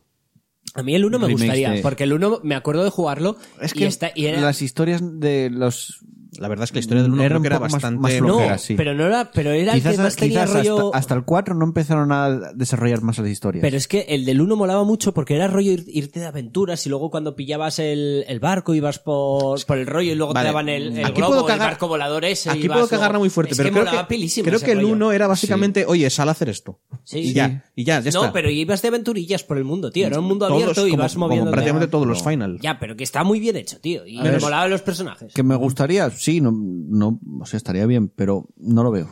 A 0.74 0.82
mí 0.82 0.94
el 0.94 1.04
1 1.04 1.18
me 1.18 1.26
Remakes 1.26 1.42
gustaría, 1.46 1.70
de- 1.72 1.82
porque 1.82 2.04
el 2.04 2.12
1 2.14 2.40
me 2.44 2.54
acuerdo 2.54 2.82
de 2.84 2.90
jugarlo 2.90 3.36
Es 3.60 3.74
y, 3.74 3.80
que 3.80 3.86
está, 3.86 4.10
y 4.14 4.26
era- 4.26 4.40
las 4.40 4.62
historias 4.62 5.00
de 5.20 5.50
los... 5.50 6.00
La 6.38 6.48
verdad 6.48 6.64
es 6.64 6.70
que 6.70 6.76
la 6.76 6.80
historia 6.80 7.02
del 7.02 7.12
uno 7.12 7.22
Era 7.22 7.28
creo 7.30 7.38
un 7.38 7.42
que 7.42 7.46
era 7.48 7.60
más- 7.60 7.72
bastante. 7.72 8.00
más 8.00 8.12
No, 8.14 8.18
flojera, 8.26 8.56
sí. 8.56 8.74
pero 8.74 8.94
no 8.94 9.04
era, 9.06 9.30
pero 9.32 9.50
era 9.50 9.74
el 9.74 9.78
Quizás, 9.80 9.96
que 9.96 10.02
más 10.02 10.16
tenía 10.16 10.46
rollo. 10.46 10.86
hasta, 10.86 10.98
hasta 10.98 11.14
el 11.14 11.24
4 11.24 11.54
no 11.54 11.64
empezaron 11.66 12.10
a 12.10 12.52
desarrollar 12.54 13.02
más 13.02 13.18
las 13.18 13.28
historias. 13.28 13.60
Pero 13.60 13.76
es 13.76 13.86
que 13.86 14.06
el 14.08 14.24
del 14.24 14.40
1 14.40 14.56
molaba 14.56 14.82
mucho 14.84 15.12
porque 15.12 15.34
era 15.34 15.46
rollo 15.48 15.72
ir- 15.72 15.84
irte 15.88 16.20
de 16.20 16.26
aventuras 16.26 16.86
y 16.86 16.88
luego 16.88 17.10
cuando 17.10 17.36
pillabas 17.36 17.78
el, 17.80 18.24
el 18.28 18.40
barco 18.40 18.74
ibas 18.74 18.98
por, 18.98 19.62
por 19.66 19.76
el 19.76 19.86
rollo 19.86 20.12
y 20.12 20.14
luego 20.14 20.32
Vale. 20.32 20.44
te 20.48 20.52
daban 20.52 20.68
el, 20.70 20.96
el 20.98 21.04
Aquí 21.04 21.16
globo, 21.20 21.32
puedo 21.32 21.46
el 21.48 21.52
cagar- 21.52 21.70
barco 21.72 21.88
volador 21.88 22.24
ese. 22.24 22.48
Aquí 22.48 22.64
ibas 22.64 22.76
puedo 22.78 22.88
cagarla 22.88 23.18
muy 23.18 23.28
fuerte, 23.28 23.52
Es 23.52 23.58
pero 23.58 23.68
que 23.68 23.72
creo 23.74 23.84
molaba 23.84 24.08
que, 24.08 24.14
pilísimo 24.14 24.44
creo 24.46 24.56
ese 24.56 24.64
que 24.64 24.72
el 24.72 24.78
rollo. 24.80 24.92
1 24.94 25.12
era 25.12 25.26
básicamente, 25.26 25.84
oye, 25.86 26.08
sal 26.08 26.28
a 26.30 26.32
hacer 26.32 26.48
esto. 26.48 26.80
Sí, 27.04 27.18
y 27.18 27.26
sí. 27.28 27.32
ya, 27.34 27.64
y 27.76 27.84
ya, 27.84 28.00
ya 28.00 28.10
no, 28.10 28.20
está. 28.20 28.32
pero 28.32 28.48
ibas 28.48 28.80
de 28.80 28.88
aventurillas 28.88 29.42
por 29.44 29.58
el 29.58 29.64
mundo, 29.64 29.90
tío. 29.90 30.06
Era 30.06 30.18
un 30.18 30.24
mundo 30.24 30.46
Todos, 30.48 30.62
abierto 30.62 30.86
y 30.86 30.96
vas 30.96 31.14
moviendo. 31.16 31.50
prácticamente 31.50 31.88
todos 31.88 32.06
los 32.06 32.22
Final. 32.22 32.58
Ya, 32.62 32.78
pero 32.78 32.96
que 32.96 33.04
está 33.04 33.22
muy 33.22 33.38
bien 33.38 33.56
hecho, 33.56 33.78
tío. 33.80 34.06
Y 34.06 34.18
me 34.18 34.38
molaban 34.38 34.70
los 34.70 34.80
personajes. 34.80 35.34
Que 35.34 35.42
me 35.42 35.56
gustaría, 35.56 36.08
sí, 36.22 36.40
no, 36.40 36.52
no, 36.54 37.20
o 37.40 37.46
sea, 37.46 37.56
estaría 37.56 37.86
bien, 37.86 38.08
pero 38.08 38.48
no 38.56 38.82
lo 38.82 38.90
veo. 38.90 39.10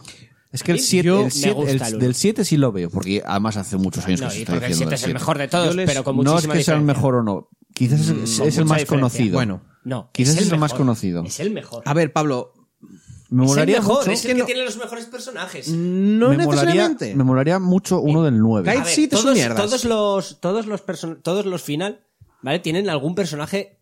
Es 0.52 0.62
que 0.62 0.72
el 0.72 0.78
mí 0.78 0.82
7, 0.82 1.06
yo- 1.06 1.18
el 1.18 1.24
me 1.26 1.30
7 1.30 1.52
gusta 1.52 1.86
el- 1.88 1.94
el 1.94 2.00
del 2.00 2.14
7 2.14 2.44
sí 2.44 2.56
lo 2.56 2.72
veo, 2.72 2.90
porque 2.90 3.22
además 3.24 3.56
hace 3.56 3.76
muchos 3.76 4.04
años 4.06 4.20
No, 4.20 4.28
que 4.28 4.34
se 4.34 4.40
está 4.40 4.52
el 4.54 4.58
diciendo 4.60 4.76
7 4.78 4.94
es 4.96 5.02
el 5.04 5.12
mejor 5.14 5.38
de 5.38 5.44
7. 5.44 5.50
todos, 5.56 5.76
les- 5.76 5.86
pero 5.88 6.02
con 6.04 6.16
No 6.16 6.22
es 6.38 6.42
que 6.42 6.42
sea 6.42 6.52
el 6.54 6.58
diferencia. 6.58 6.80
mejor 6.94 7.14
o 7.16 7.22
no, 7.22 7.48
quizás 7.72 8.00
es, 8.00 8.06
con 8.08 8.22
es 8.24 8.38
el 8.38 8.44
más 8.64 8.78
diferencia. 8.78 8.86
conocido. 8.88 9.34
Bueno, 9.34 9.62
No, 9.82 10.10
Quizás 10.12 10.36
es 10.36 10.42
el 10.52 10.58
más 10.58 10.72
mejor. 10.72 10.76
conocido. 10.78 11.24
Es 11.24 11.40
el 11.40 11.50
mejor. 11.52 11.82
a 11.86 11.94
ver, 11.94 12.12
Pablo, 12.12 12.52
Me 12.82 12.88
es 12.88 13.30
el 13.30 13.34
molaría 13.36 13.76
mejor, 13.78 13.98
mucho, 14.00 14.10
es 14.10 14.24
el 14.26 14.36
que 14.36 14.42
tiene 14.44 14.64
los 14.64 14.76
mejores 14.76 15.06
personajes. 15.06 15.68
no 15.68 16.28
me 16.30 16.36
molaría, 16.36 16.44
necesariamente. 16.64 17.14
me 17.14 17.24
molaría 17.24 17.58
mucho 17.60 18.00
uno 18.00 18.22
del 18.22 18.38
9. 18.40 18.66
Kai- 18.66 18.78
A 18.78 18.84
ver, 18.84 18.92
sí, 18.92 19.08
te 19.08 19.16
son 19.16 19.24
todos, 19.26 19.36
mierdas. 19.36 19.56
todos 19.56 19.84
los 19.86 20.40
todos 20.40 20.66
los 20.66 20.82
todos 21.22 21.46
los 21.46 21.62
final, 21.62 22.04
¿vale? 22.42 22.58
Tienen 22.58 22.90
algún 22.90 23.14
personaje 23.14 23.79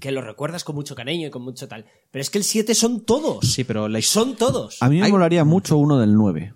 que 0.00 0.10
lo 0.10 0.22
recuerdas 0.22 0.64
con 0.64 0.74
mucho 0.74 0.94
cariño 0.94 1.28
y 1.28 1.30
con 1.30 1.42
mucho 1.42 1.68
tal. 1.68 1.84
Pero 2.10 2.20
es 2.22 2.30
que 2.30 2.38
el 2.38 2.44
7 2.44 2.74
son 2.74 3.02
todos. 3.04 3.52
Sí, 3.52 3.64
pero 3.64 3.88
la 3.88 4.00
Son 4.02 4.34
todos. 4.36 4.82
A 4.82 4.88
mí 4.88 4.98
me 4.98 5.06
Hay- 5.06 5.12
molaría 5.12 5.44
mucho 5.44 5.76
uno 5.76 5.98
del 5.98 6.14
9. 6.14 6.54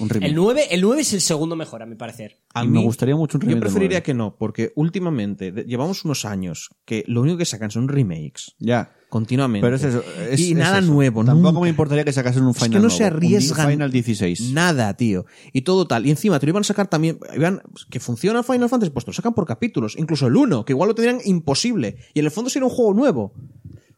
Un 0.00 0.08
remake. 0.08 0.28
El 0.30 0.34
9, 0.34 0.62
el 0.72 0.80
9 0.80 1.02
es 1.02 1.12
el 1.12 1.20
segundo 1.20 1.54
mejor, 1.54 1.80
a 1.82 1.86
mi 1.86 1.94
parecer. 1.94 2.38
A 2.54 2.64
Y 2.64 2.68
me 2.68 2.82
gustaría 2.82 3.14
mucho 3.14 3.38
un 3.38 3.42
remake 3.42 3.54
Yo 3.54 3.60
del 3.60 3.70
preferiría 3.70 4.02
que 4.02 4.14
no, 4.14 4.34
porque 4.36 4.72
últimamente 4.74 5.52
de- 5.52 5.62
llevamos 5.64 6.04
unos 6.04 6.24
años 6.24 6.70
que 6.84 7.04
lo 7.06 7.20
único 7.20 7.38
que 7.38 7.44
sacan 7.44 7.70
son 7.70 7.86
remakes 7.88 8.56
Ya. 8.58 8.95
Continuamente. 9.08 9.64
Pero 9.64 9.76
es 9.76 9.84
eso. 9.84 10.02
es- 10.30 10.40
y 10.40 10.52
es 10.52 10.56
nada 10.58 10.78
eso. 10.78 10.92
nuevo, 10.92 11.24
Tampoco 11.24 11.52
nunca. 11.52 11.60
me 11.64 11.68
importaría 11.68 12.04
que 12.04 12.12
sacasen 12.12 12.42
un 12.44 12.50
Es 12.50 12.56
Final 12.56 12.70
que 12.70 12.76
no 12.76 12.82
nuevo, 12.82 12.96
se 12.96 13.04
un 13.04 13.12
arriesgan 13.12 13.70
Final 13.70 13.90
16. 13.92 14.52
nada, 14.52 14.94
tío. 14.96 15.26
Y 15.52 15.62
todo 15.62 15.86
tal. 15.86 16.06
Y 16.06 16.10
encima 16.10 16.38
te 16.38 16.46
lo 16.46 16.50
iban 16.50 16.60
a 16.62 16.64
sacar 16.64 16.88
también. 16.88 17.18
Iban, 17.34 17.60
que 17.90 18.00
funciona 18.00 18.42
Final 18.42 18.68
Fantasy, 18.68 18.90
pues 18.90 19.04
te 19.04 19.10
lo 19.10 19.14
sacan 19.14 19.34
por 19.34 19.46
capítulos. 19.46 19.96
Incluso 19.98 20.26
el 20.26 20.36
1, 20.36 20.64
que 20.64 20.72
igual 20.72 20.88
lo 20.88 20.94
tendrían 20.94 21.20
imposible. 21.24 21.96
Y 22.14 22.18
en 22.20 22.24
el 22.26 22.30
fondo 22.30 22.50
sería 22.50 22.66
un 22.66 22.74
juego 22.74 22.94
nuevo. 22.94 23.32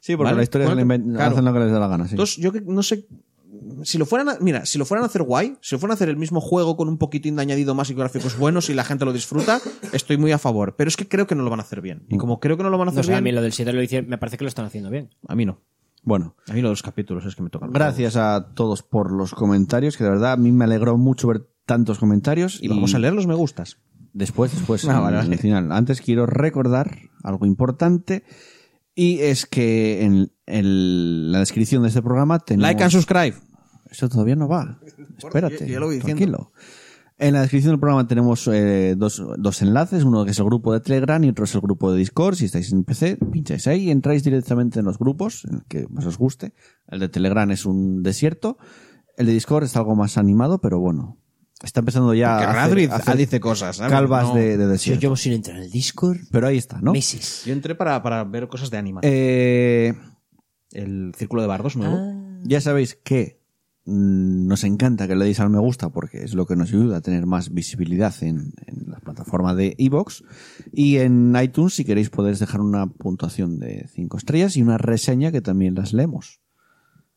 Sí, 0.01 0.15
porque 0.17 0.27
¿Vale? 0.31 0.37
la 0.37 0.43
historia 0.45 0.69
se 0.69 0.75
la 0.77 0.85
Bueno, 0.85 1.15
claro. 1.17 1.33
hacen 1.33 1.45
lo 1.45 1.53
que 1.53 1.59
les 1.59 1.73
da 1.73 1.81
la 1.81 1.89
gana. 1.89 2.05
sí. 2.07 2.13
Entonces, 2.13 2.37
yo 2.37 2.53
que- 2.53 2.61
no 2.61 2.83
sé. 2.83 3.07
Si 3.85 3.99
lo 3.99 4.07
fueran 4.07 4.29
a, 4.29 4.37
mira, 4.41 4.65
si 4.67 4.79
lo 4.79 4.85
fueran 4.85 5.05
a 5.05 5.07
hacer 5.07 5.23
guay, 5.23 5.57
si 5.61 5.75
lo 5.75 5.79
fueran 5.79 5.93
a 5.93 5.95
hacer 5.95 6.09
el 6.09 6.17
mismo 6.17 6.41
juego 6.41 6.77
con 6.77 6.89
un 6.89 6.99
poquitín 6.99 7.37
de 7.37 7.43
añadido 7.43 7.75
más 7.75 7.91
y 7.91 7.95
gráficos 7.95 8.37
buenos 8.39 8.71
y 8.71 8.75
la 8.75 8.85
gente 8.85 9.05
lo 9.05 9.13
disfruta, 9.13 9.61
estoy 9.93 10.17
muy 10.17 10.33
a 10.33 10.39
favor. 10.39 10.75
Pero 10.77 10.89
es 10.89 10.97
que 10.97 11.09
creo 11.09 11.27
que 11.27 11.35
no 11.35 11.43
lo 11.43 11.51
van 11.51 11.61
a 11.61 11.63
hacer 11.63 11.81
bien. 11.81 12.05
Y 12.09 12.17
como 12.17 12.41
creo 12.41 12.57
que 12.57 12.63
no 12.63 12.71
lo 12.71 12.79
van 12.79 12.89
a 12.89 12.93
No 12.93 13.01
hacer 13.01 13.05
sé, 13.07 13.15
a 13.15 13.21
mí 13.21 13.25
bien, 13.25 13.37
lo 13.37 13.43
del 13.43 13.53
7 13.53 13.73
lo 13.73 13.83
hice, 13.83 14.03
me 14.03 14.19
parece 14.19 14.37
que 14.39 14.45
lo 14.45 14.49
están 14.49 14.65
haciendo 14.67 14.91
bien. 14.91 15.11
a 15.27 15.35
mí 15.35 15.45
no. 15.47 15.61
Bueno, 16.05 16.37
A 16.49 16.53
mí 16.55 16.63
lo 16.63 16.69
de 16.69 16.73
los 16.73 16.83
capítulos 16.83 17.27
es 17.27 17.35
que 17.35 17.43
me 17.43 17.51
tocan. 17.51 17.71
gracias 17.73 18.17
a 18.17 18.53
todos 18.55 18.83
por 18.83 19.13
los 19.13 19.35
comentarios, 19.35 19.97
que 19.97 20.05
de 20.05 20.11
verdad 20.11 20.33
a 20.33 20.37
mí 20.37 20.53
me 20.53 20.65
alegró 20.65 20.97
mucho 20.97 21.29
ver 21.29 21.49
tantos 21.67 21.99
comentarios. 21.99 22.59
Y 22.63 22.69
vamos 22.69 22.95
a 22.95 22.99
leer 22.99 23.13
los 23.13 23.27
me 23.27 23.35
gustas. 23.35 23.79
Después, 24.15 24.53
después, 24.53 24.85
Ah, 24.89 25.01
vale, 25.01 25.19
el 25.21 25.39
final. 25.39 25.71
Antes 25.73 26.01
quiero 26.01 26.25
recordar 26.25 26.99
algo 27.23 27.45
importante 27.47 28.25
y 28.95 29.19
es 29.21 29.45
que 29.47 30.03
en, 30.05 30.33
en 30.47 31.31
la 31.31 31.41
descripción 31.41 31.83
de 31.83 31.89
este 31.89 32.01
programa 32.01 32.39
tenemos... 32.39 32.63
Like 32.63 32.83
and 32.83 32.93
subscribe. 32.93 33.35
Eso 33.91 34.09
todavía 34.09 34.37
no 34.37 34.49
va. 34.49 34.79
Espérate. 35.19 35.69
lo 35.79 35.87
voy 35.87 35.99
tranquilo. 35.99 36.53
En 37.21 37.35
la 37.35 37.41
descripción 37.41 37.73
del 37.73 37.81
programa 37.81 38.07
tenemos 38.07 38.49
eh, 38.53 38.95
dos, 38.97 39.21
dos 39.39 39.61
enlaces, 39.63 40.05
uno 40.05 40.25
que 40.25 40.31
es 40.31 40.39
el 40.39 40.45
grupo 40.45 40.73
de 40.73 40.79
Telegram 40.79 41.23
y 41.25 41.29
otro 41.31 41.47
es 41.47 41.55
el 41.57 41.61
grupo 41.61 41.91
de 41.91 41.99
Discord. 41.99 42.37
Si 42.37 42.45
estáis 42.45 42.71
en 42.73 42.85
PC, 42.85 43.17
pincháis 43.33 43.67
ahí 43.67 43.85
y 43.89 43.91
entráis 43.91 44.23
directamente 44.23 44.79
en 44.79 44.85
los 44.85 44.99
grupos, 45.01 45.45
en 45.47 45.57
el 45.57 45.65
que 45.67 45.89
más 45.91 46.07
os 46.07 46.17
guste. 46.17 46.53
El 46.87 47.01
de 47.01 47.09
Telegram 47.09 47.51
es 47.51 47.67
un 47.67 48.05
desierto, 48.05 48.57
el 49.17 49.27
de 49.27 49.33
Discord 49.33 49.65
está 49.65 49.81
algo 49.81 49.97
más 49.97 50.17
animado, 50.17 50.61
pero 50.61 50.79
bueno, 50.79 51.19
está 51.61 51.81
empezando 51.81 52.15
ya 52.15 52.39
Que 52.39 52.45
a 52.45 52.51
hacer- 52.51 52.55
Radrid 52.55 52.91
a 52.93 52.97
hacer 52.97 53.17
dice 53.17 53.41
cosas. 53.41 53.75
¿sabes? 53.79 53.91
calvas 53.91 54.29
No. 54.29 54.35
de, 54.37 54.57
de 54.57 54.65
Yo 54.65 54.69
desierto. 54.69 55.01
llevo 55.01 55.17
sin 55.17 55.33
entrar 55.33 55.57
en 55.57 55.65
el 55.65 55.71
Discord 55.73 56.19
Pero 56.31 56.47
ahí 56.47 56.57
está, 56.57 56.81
¿no? 56.81 56.93
meses. 56.93 57.43
Yo 57.45 57.53
entré 57.53 57.75
para, 57.75 58.01
para 58.01 58.23
ver 58.23 58.47
cosas 58.47 58.71
de 58.71 58.77
anima. 58.77 59.01
Eh, 59.03 59.93
El 60.71 61.13
círculo 61.17 61.43
de 61.43 61.49
bardos 61.49 61.75
nuevo. 61.77 61.99
Ya 62.45 62.61
sabéis 62.61 62.95
que 63.03 63.38
nos 63.91 64.65
encanta 64.65 65.09
que 65.09 65.17
le 65.17 65.25
deis 65.25 65.41
al 65.41 65.49
me 65.51 65.59
gusta 65.59 65.89
porque 65.89 66.23
es 66.23 66.35
lo 66.35 66.47
que 66.47 66.57
nos 66.57 66.69
ayuda 66.69 66.99
a 66.99 67.01
tener 67.01 67.25
más 67.27 67.53
visibilidad 67.55 68.15
en, 68.23 68.53
en 68.67 68.91
la 68.91 69.01
plataforma 69.01 69.55
de 69.55 69.75
iVoox. 69.79 70.23
Y 70.73 70.99
en 70.99 71.35
iTunes, 71.43 71.75
si 71.75 71.85
queréis, 71.85 72.11
podéis 72.11 72.39
dejar 72.39 72.61
una 72.61 72.87
puntuación 72.87 73.59
de 73.59 73.89
5 73.95 74.17
estrellas 74.19 74.57
y 74.57 74.63
una 74.63 74.77
reseña 74.77 75.33
que 75.33 75.41
también 75.41 75.75
las 75.75 75.93
leemos. 75.95 76.41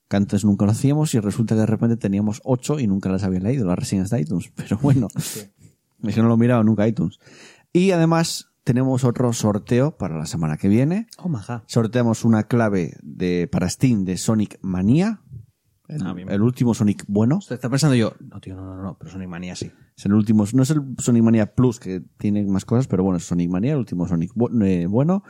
Que 0.07 0.17
antes 0.17 0.45
nunca 0.45 0.65
lo 0.65 0.71
hacíamos 0.71 1.13
y 1.13 1.19
resulta 1.19 1.55
que 1.55 1.61
de 1.61 1.65
repente 1.67 1.97
teníamos 1.97 2.41
8 2.45 2.79
y 2.79 2.87
nunca 2.87 3.09
las 3.09 3.23
había 3.23 3.39
leído, 3.41 3.65
las 3.65 3.77
reseñas 3.77 4.09
de 4.09 4.21
iTunes. 4.21 4.51
Pero 4.55 4.77
bueno, 4.77 5.07
es 5.15 6.15
que 6.15 6.21
no 6.21 6.27
lo 6.29 6.35
he 6.35 6.37
mirado 6.37 6.63
nunca 6.63 6.87
iTunes. 6.87 7.19
Y 7.73 7.91
además 7.91 8.47
tenemos 8.63 9.03
otro 9.03 9.33
sorteo 9.33 9.97
para 9.97 10.17
la 10.17 10.25
semana 10.25 10.55
que 10.55 10.67
viene 10.67 11.07
Oh, 11.17 11.27
maja. 11.29 11.63
sorteamos 11.65 12.23
una 12.25 12.43
clave 12.43 12.95
de, 13.01 13.47
para 13.51 13.69
Steam 13.69 14.05
de 14.05 14.17
Sonic 14.17 14.59
Mania, 14.61 15.21
El, 15.91 16.01
Ah, 16.07 16.15
el 16.29 16.41
último 16.41 16.73
Sonic 16.73 17.03
bueno. 17.07 17.39
Está 17.47 17.69
pensando 17.69 17.95
yo, 17.95 18.13
no, 18.19 18.39
tío, 18.39 18.55
no, 18.55 18.63
no, 18.75 18.81
no, 18.81 18.97
pero 18.97 19.11
Sonic 19.11 19.27
Manía 19.29 19.55
sí. 19.55 19.71
Es 19.97 20.05
el 20.05 20.13
último, 20.13 20.45
no 20.53 20.63
es 20.63 20.69
el 20.71 20.81
Sonic 20.97 21.21
Mania 21.23 21.53
Plus 21.53 21.79
que 21.79 22.01
tiene 22.17 22.43
más 22.45 22.65
cosas, 22.65 22.87
pero 22.87 23.03
bueno, 23.03 23.17
es 23.17 23.25
Sonic 23.25 23.49
Mania, 23.49 23.73
el 23.73 23.79
último 23.79 24.07
Sonic 24.07 24.33
bu- 24.33 24.65
eh, 24.65 24.87
bueno. 24.87 25.23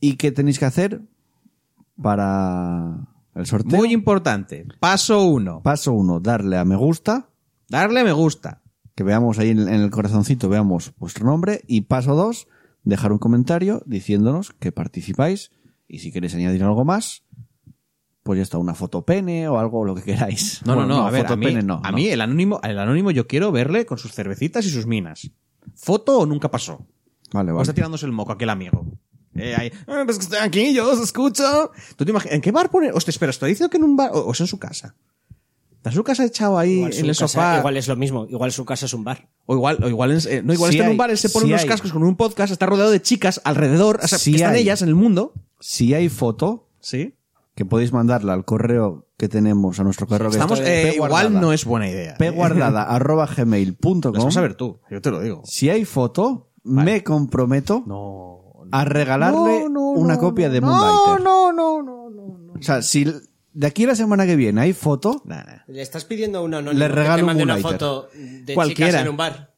¿Y 0.00 0.14
qué 0.16 0.30
tenéis 0.30 0.58
que 0.58 0.66
hacer 0.66 1.00
para 2.00 3.08
el 3.34 3.46
sorteo? 3.46 3.78
Muy 3.78 3.92
importante. 3.92 4.66
Paso 4.80 5.24
uno. 5.24 5.62
Paso 5.62 5.92
uno, 5.92 6.20
darle 6.20 6.56
a 6.58 6.64
me 6.64 6.76
gusta, 6.76 7.30
Darle 7.68 8.02
me 8.04 8.12
gusta. 8.12 8.62
que 8.94 9.04
veamos 9.04 9.38
ahí 9.38 9.50
en, 9.50 9.60
en 9.60 9.80
el 9.80 9.90
corazoncito, 9.90 10.48
veamos 10.48 10.92
vuestro 10.98 11.26
nombre. 11.26 11.62
Y 11.66 11.82
paso 11.82 12.14
dos, 12.14 12.48
dejar 12.84 13.12
un 13.12 13.18
comentario 13.18 13.82
diciéndonos 13.86 14.52
que 14.52 14.72
participáis 14.72 15.50
y 15.86 15.98
si 16.00 16.10
queréis 16.12 16.34
añadir 16.34 16.62
algo 16.64 16.84
más, 16.84 17.24
pues 18.28 18.36
ya 18.36 18.42
está, 18.42 18.58
una 18.58 18.74
foto 18.74 19.02
pene 19.02 19.48
o 19.48 19.58
algo, 19.58 19.84
lo 19.84 19.94
que 19.94 20.02
queráis. 20.02 20.60
No, 20.66 20.74
Bueno, 20.74 20.86
no, 20.88 20.96
no, 21.02 21.06
a 21.06 21.10
ver, 21.10 21.22
foto 21.22 21.32
a 21.34 21.36
mí, 21.36 21.46
pene 21.46 21.62
no. 21.62 21.80
a 21.82 21.90
no. 21.90 21.96
mí 21.96 22.08
el 22.08 22.20
anónimo, 22.20 22.60
el 22.62 22.78
anónimo 22.78 23.10
yo 23.10 23.26
quiero 23.26 23.50
verle 23.50 23.86
con 23.86 23.96
sus 23.98 24.12
cervecitas 24.12 24.64
y 24.66 24.70
sus 24.70 24.86
minas. 24.86 25.30
¿Foto 25.74 26.18
o 26.18 26.26
nunca 26.26 26.50
pasó? 26.50 26.86
Vale, 27.32 27.50
O 27.52 27.54
vale. 27.54 27.62
está 27.62 27.72
tirándose 27.74 28.04
el 28.06 28.12
moco 28.12 28.32
aquel 28.32 28.50
amigo. 28.50 28.84
Eh, 29.34 29.54
ahí, 29.56 29.72
"Ah, 29.86 30.02
pues 30.04 30.18
que 30.18 30.24
estoy 30.24 30.38
aquí, 30.40 30.74
yo 30.74 30.90
os 30.90 31.00
escucho. 31.00 31.70
¿Tú 31.96 32.04
te 32.04 32.10
imaginas? 32.10 32.34
¿En 32.34 32.40
qué 32.40 32.50
bar 32.52 32.70
pone? 32.70 32.90
Hostia, 32.92 33.10
espera, 33.10 33.30
¿estoy 33.30 33.50
diciendo 33.50 33.70
que 33.70 33.76
en 33.78 33.84
un 33.84 33.96
bar? 33.96 34.10
¿O, 34.12 34.20
o 34.20 34.32
es 34.32 34.40
en 34.40 34.46
su 34.46 34.58
casa? 34.58 34.94
¿Está 35.76 35.90
en 35.90 35.94
su 35.96 36.02
casa 36.02 36.24
echado 36.24 36.58
ahí 36.58 36.80
en 36.82 36.86
el 36.86 37.06
casa- 37.08 37.28
sofá? 37.28 37.58
igual 37.58 37.76
es 37.76 37.86
lo 37.86 37.94
mismo. 37.94 38.26
Igual 38.28 38.50
su 38.50 38.64
casa 38.64 38.86
es 38.86 38.94
un 38.94 39.04
bar. 39.04 39.28
O 39.46 39.54
igual, 39.54 39.78
o 39.84 39.88
igual, 39.88 40.10
en- 40.12 40.18
eh, 40.28 40.42
no, 40.42 40.52
igual 40.52 40.72
Sí 40.72 40.78
está 40.78 40.86
en 40.86 40.90
un 40.92 40.96
bar, 40.96 41.10
él 41.10 41.18
se 41.18 41.28
pone 41.30 41.46
sí 41.46 41.52
unos 41.52 41.62
hay. 41.62 41.68
cascos 41.68 41.92
con 41.92 42.02
un 42.02 42.16
podcast, 42.16 42.52
está 42.52 42.66
rodeado 42.66 42.90
de 42.90 43.00
chicas 43.00 43.40
alrededor, 43.44 44.00
o 44.02 44.08
sea, 44.08 44.18
Sí 44.18 44.32
que 44.32 44.38
están 44.38 44.54
hay. 44.54 44.62
ellas 44.62 44.82
en 44.82 44.88
el 44.88 44.94
mundo. 44.96 45.32
Si 45.60 45.94
hay 45.94 46.08
foto, 46.08 46.66
Sí. 46.80 47.14
Que 47.58 47.64
podéis 47.64 47.92
mandarla 47.92 48.34
al 48.34 48.44
correo 48.44 49.08
que 49.16 49.28
tenemos, 49.28 49.80
a 49.80 49.82
nuestro 49.82 50.06
correo 50.06 50.30
que 50.30 50.36
Estamos, 50.36 50.60
es 50.60 50.66
eh, 50.68 50.92
igual 50.94 51.40
no 51.40 51.52
es 51.52 51.64
buena 51.64 51.88
idea. 51.88 52.14
P 52.16 52.30
guardada 52.30 52.84
arroba 52.94 53.26
gmail.com. 53.26 54.14
Las 54.14 54.24
vas 54.24 54.36
a 54.36 54.40
ver 54.42 54.54
tú, 54.54 54.78
yo 54.88 55.02
te 55.02 55.10
lo 55.10 55.20
digo. 55.20 55.42
Si 55.44 55.68
hay 55.68 55.84
foto, 55.84 56.52
me 56.62 57.02
comprometo 57.02 57.82
No. 57.84 58.64
a 58.70 58.84
regalarle 58.84 59.64
No, 59.64 59.68
no, 59.70 59.80
una 59.90 60.14
no, 60.14 60.20
copia 60.20 60.48
de 60.48 60.60
no, 60.60 60.68
Moonlighter. 60.68 61.24
No, 61.24 61.52
no, 61.52 61.82
no, 61.82 62.10
no, 62.10 62.38
no. 62.38 62.52
O 62.52 62.62
sea, 62.62 62.80
si 62.80 63.04
de 63.52 63.66
aquí 63.66 63.82
a 63.82 63.88
la 63.88 63.94
semana 63.96 64.24
que 64.24 64.36
viene 64.36 64.60
hay 64.60 64.72
foto, 64.72 65.20
Nah, 65.24 65.42
nah. 65.42 65.62
Le 65.66 65.82
estás 65.82 66.04
pidiendo 66.04 66.44
un 66.44 66.54
anónimo 66.54 66.78
Le 66.78 66.86
que 66.88 66.94
regalo 66.94 67.16
te 67.16 67.22
mande 67.24 67.42
un 67.42 67.50
una 67.50 67.54
Moonlighter. 67.60 67.88
foto 67.88 68.08
de 68.14 68.54
Cualquiera. 68.54 68.90
chicas 68.92 69.02
en 69.02 69.08
un 69.08 69.16
bar. 69.16 69.52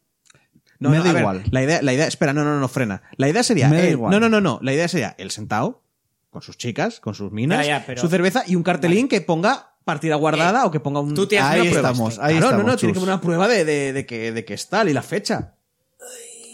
No, 0.79 0.89
Me 0.89 0.97
no, 0.97 1.05
da 1.05 1.13
ver, 1.13 1.21
igual. 1.21 1.43
La 1.51 1.63
idea, 1.63 1.83
la 1.83 1.93
idea, 1.93 2.07
espera, 2.07 2.33
no, 2.33 2.45
no, 2.45 2.59
no, 2.59 2.67
frena. 2.69 3.03
La 3.19 3.29
idea 3.29 3.43
sería. 3.43 3.69
Me 3.69 3.77
da 3.77 3.83
él- 3.83 3.91
igual. 3.91 4.11
No, 4.11 4.21
no, 4.21 4.31
no, 4.31 4.41
no. 4.41 4.59
La 4.63 4.73
idea 4.73 4.89
sería 4.89 5.15
él 5.19 5.31
sentado, 5.31 5.83
con 6.31 6.43
sus 6.43 6.57
chicas, 6.57 7.01
con 7.01 7.15
sus 7.15 7.33
minas, 7.33 7.67
Ya, 7.67 7.79
ya, 7.81 7.87
pero- 7.87 8.01
su 8.01 8.09
cerveza 8.09 8.45
y 8.47 8.57
un 8.57 8.63
cartelín 8.63 9.09
que 9.09 9.21
ponga 9.21 9.73
partida 9.85 10.15
guardada 10.15 10.65
o 10.67 10.71
que 10.71 10.79
ponga 10.81 11.01
un. 11.01 11.15
tú 11.15 11.27
te 11.27 11.39
haces 11.39 11.51
ahí 11.53 11.61
una 11.63 11.71
prueba, 11.71 11.89
estamos, 11.91 12.19
ahí 12.19 12.33
Claro, 12.37 12.47
estamos. 12.47 12.65
no, 12.67 12.71
no, 12.73 12.77
tiene 12.77 12.93
chus. 12.93 12.99
que 12.99 13.01
poner 13.01 13.15
una 13.15 13.21
prueba 13.21 13.49
de, 13.49 13.65
de, 13.65 13.93
de 13.93 14.07
que, 14.07 14.33
de 14.33 14.45
que 14.45 14.55
es 14.55 14.69
tal 14.69 14.89
y 14.89 14.93
la 14.93 15.03
fecha. 15.03 15.55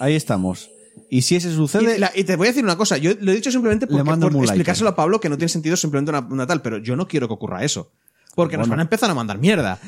Ahí 0.00 0.14
estamos. 0.14 0.70
Y 1.10 1.22
si 1.22 1.36
ese 1.36 1.52
sucede, 1.52 1.96
Y, 1.96 1.98
la- 1.98 2.12
y 2.14 2.24
te 2.24 2.36
voy 2.36 2.46
a 2.48 2.50
decir 2.50 2.64
una 2.64 2.76
cosa, 2.76 2.96
yo 2.96 3.12
lo 3.20 3.30
he 3.32 3.34
dicho 3.34 3.50
simplemente 3.50 3.86
porque, 3.86 4.02
por 4.04 4.44
explicárselo 4.44 4.90
a 4.90 4.96
Pablo 4.96 5.20
que 5.20 5.28
no 5.28 5.36
tiene 5.36 5.48
sentido 5.50 5.76
simplemente 5.76 6.10
una, 6.10 6.20
una 6.20 6.46
tal, 6.46 6.62
pero 6.62 6.78
yo 6.78 6.96
no 6.96 7.06
quiero 7.06 7.28
que 7.28 7.34
ocurra 7.34 7.62
eso. 7.64 7.90
Porque 8.34 8.56
nos 8.58 8.68
van 8.68 8.80
a 8.80 8.82
empezar 8.82 9.10
a 9.10 9.14
mandar 9.14 9.38
mierda. 9.38 9.78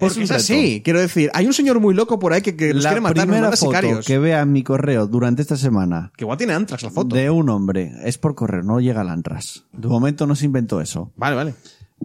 Porque 0.00 0.22
es, 0.22 0.30
así, 0.30 0.80
quiero 0.84 0.98
decir, 1.00 1.30
hay 1.34 1.46
un 1.46 1.52
señor 1.52 1.78
muy 1.78 1.94
loco 1.94 2.18
por 2.18 2.32
ahí 2.32 2.42
que, 2.42 2.56
que 2.56 2.74
nos 2.74 2.82
la 2.82 2.90
quiere 2.90 3.00
matar, 3.00 3.24
primera 3.24 3.42
manda 3.42 3.56
foto 3.56 3.70
sicarios. 3.70 4.06
que 4.06 4.18
vea 4.18 4.40
en 4.40 4.50
mi 4.52 4.62
correo 4.64 5.06
durante 5.06 5.42
esta 5.42 5.56
semana 5.56 6.10
Que 6.16 6.24
igual 6.24 6.38
tiene 6.38 6.54
Antrax 6.54 6.82
la 6.82 6.90
foto. 6.90 7.14
de 7.14 7.30
un 7.30 7.48
hombre 7.50 7.92
es 8.04 8.18
por 8.18 8.34
correo, 8.34 8.62
no 8.62 8.80
llega 8.80 9.02
al 9.02 9.08
Antras. 9.10 9.64
De 9.72 9.86
momento 9.88 10.26
no 10.26 10.34
se 10.34 10.46
inventó 10.46 10.80
eso. 10.80 11.12
Vale, 11.16 11.36
vale. 11.36 11.54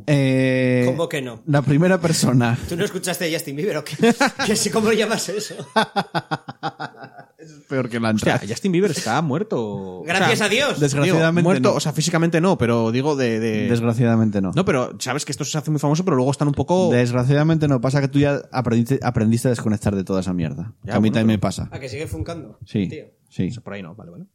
Eh, 0.08 0.84
¿Cómo 0.88 1.08
que 1.08 1.22
no? 1.22 1.42
La 1.48 1.62
primera 1.62 2.02
persona. 2.02 2.58
¿Tú 2.70 2.76
no 2.76 2.84
escuchaste 2.84 3.26
a 3.26 3.34
Justin 3.34 3.56
Bieber 3.56 3.78
o 3.78 3.84
qué? 3.86 3.96
¿Qué 4.46 4.56
sé 4.58 4.70
cómo 4.70 4.92
llamas 4.92 5.30
eso? 5.30 5.56
Peor 7.68 7.90
que 7.90 7.98
el 7.98 8.06
Hostia, 8.06 8.34
Antras. 8.34 8.50
Justin 8.52 8.72
Bieber 8.72 8.92
está 8.92 9.22
muerto. 9.24 10.04
Gracias 10.06 10.34
O 10.34 10.36
sea, 10.36 10.46
a 10.46 10.50
Dios. 10.50 10.80
Desgraciadamente 10.80 11.42
digo, 11.42 11.50
muerto, 11.50 11.70
no. 11.72 11.76
o 11.76 11.80
sea, 11.80 11.94
físicamente 11.94 12.42
no, 12.42 12.58
pero 12.58 12.92
digo 12.92 13.16
de. 13.16 13.40
de- 13.40 13.68
Desgraciadamente 13.70 14.42
no. 14.42 14.52
No, 14.56 14.66
pero 14.66 14.96
sabes 15.00 15.26
que 15.26 15.32
esto 15.32 15.46
se 15.46 15.58
hace 15.58 15.72
muy 15.72 15.80
famoso, 15.80 16.04
pero 16.06 16.16
luego 16.18 16.32
están 16.32 16.48
un 16.48 16.54
poco. 16.54 16.90
Desgraciadamente 16.92 17.68
no. 17.68 17.80
Pasa 17.82 18.02
que 18.02 18.08
tú 18.08 18.20
ya 18.20 18.42
aprendiste, 18.52 19.00
aprendiste 19.04 19.48
a 19.48 19.52
desconectar 19.52 19.96
de 19.96 20.04
toda 20.04 20.22
esa 20.22 20.34
mierda. 20.34 20.74
Ya, 20.84 20.92
que 20.92 20.98
a 20.98 21.00
mí 21.00 21.10
bueno, 21.10 21.14
también 21.22 21.28
me 21.38 21.40
pasa. 21.40 21.70
¿A 21.72 21.80
que 21.80 21.90
sigue 21.90 22.08
funcando? 22.08 22.58
Sí, 22.66 22.88
Tío. 22.88 23.06
sí. 23.30 23.50
Por 23.64 23.74
ahí 23.74 23.82
no, 23.84 23.96
vale, 23.96 24.12
vale. 24.12 24.26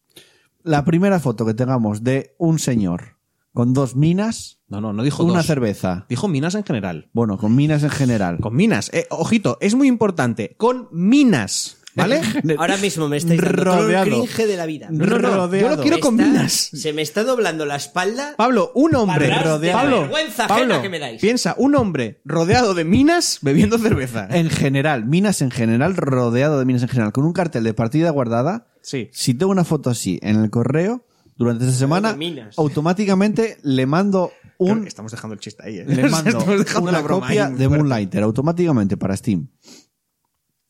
La 0.63 0.85
primera 0.85 1.19
foto 1.21 1.47
que 1.47 1.55
tengamos 1.55 2.05
de 2.05 2.35
un 2.39 2.59
señor 2.59 3.17
con 3.53 3.73
dos 3.75 3.97
minas, 3.97 4.61
No, 4.69 4.81
no, 4.81 4.93
no 4.93 5.03
dijo 5.03 5.25
una 5.25 5.39
dos. 5.39 5.47
cerveza. 5.47 6.07
Dijo 6.09 6.29
minas 6.29 6.55
en 6.55 6.63
general. 6.65 7.09
Bueno, 7.13 7.37
con 7.39 7.57
minas 7.57 7.83
en 7.83 7.91
general. 7.91 8.39
Con 8.41 8.55
minas. 8.55 8.91
Eh, 8.93 9.07
ojito, 9.11 9.59
es 9.61 9.75
muy 9.75 9.89
importante. 9.89 10.55
Con 10.57 10.89
minas. 10.93 11.79
¿Vale? 12.01 12.21
Ahora 12.59 12.77
mismo 12.77 13.09
me 13.09 13.17
estáis 13.17 13.41
dando 13.41 13.63
todo 13.65 13.75
el 13.75 13.83
Rodeado. 13.85 14.07
cringe 14.07 14.47
de 14.47 14.57
la 14.57 14.67
vida. 14.67 14.89
No, 14.91 15.07
no, 15.07 15.19
no. 15.19 15.29
Yo 15.29 15.37
Rodeado. 15.37 15.77
lo 15.77 15.83
quiero 15.83 16.01
con 16.01 16.17
minas. 16.17 16.71
Se 16.73 16.93
me 16.93 17.03
está 17.03 17.25
doblando 17.25 17.67
la 17.67 17.77
espalda. 17.77 18.35
Pablo, 18.37 18.73
un 18.75 18.95
hombre. 18.95 19.29
La 19.29 19.43
Pablo, 19.43 20.01
vergüenza 20.03 20.45
ajena 20.45 20.59
Pablo, 20.61 20.83
que 20.83 20.89
me 20.89 20.99
dais. 20.99 21.21
piensa, 21.21 21.55
un 21.59 21.75
hombre 21.77 22.21
rodeado 22.25 22.75
de 22.75 22.85
minas 22.85 23.39
bebiendo 23.43 23.79
cerveza. 23.79 24.27
En 24.31 24.51
general, 24.51 25.05
minas 25.07 25.43
en 25.43 25.51
general, 25.51 25.97
rodeado 25.97 26.59
de 26.59 26.65
minas 26.65 26.83
en 26.83 26.89
general, 26.89 27.13
con 27.13 27.25
un 27.25 27.33
cartel 27.33 27.65
de 27.65 27.75
partida 27.75 28.11
guardada. 28.11 28.67
Sí. 28.83 29.09
Si 29.13 29.35
tengo 29.35 29.53
una 29.53 29.65
foto 29.65 29.91
así 29.91 30.19
en 30.23 30.37
el 30.43 30.51
correo 30.51 31.05
durante 31.37 31.65
esta 31.65 31.77
semana, 31.77 32.17
automáticamente 32.57 33.59
le 33.63 33.87
mando 33.87 34.33
un 34.59 34.87
Estamos 34.87 35.11
dejando 35.11 35.35
el 35.35 35.41
chiste 35.41 35.63
ahí, 35.65 35.79
¿eh? 35.79 35.85
le 35.87 36.09
mando 36.09 36.39
una 36.83 37.03
copia 37.03 37.49
de. 37.49 37.69
Moonlighter 37.69 38.23
automáticamente 38.23 38.97
para 38.99 39.17
Steam. 39.17 39.49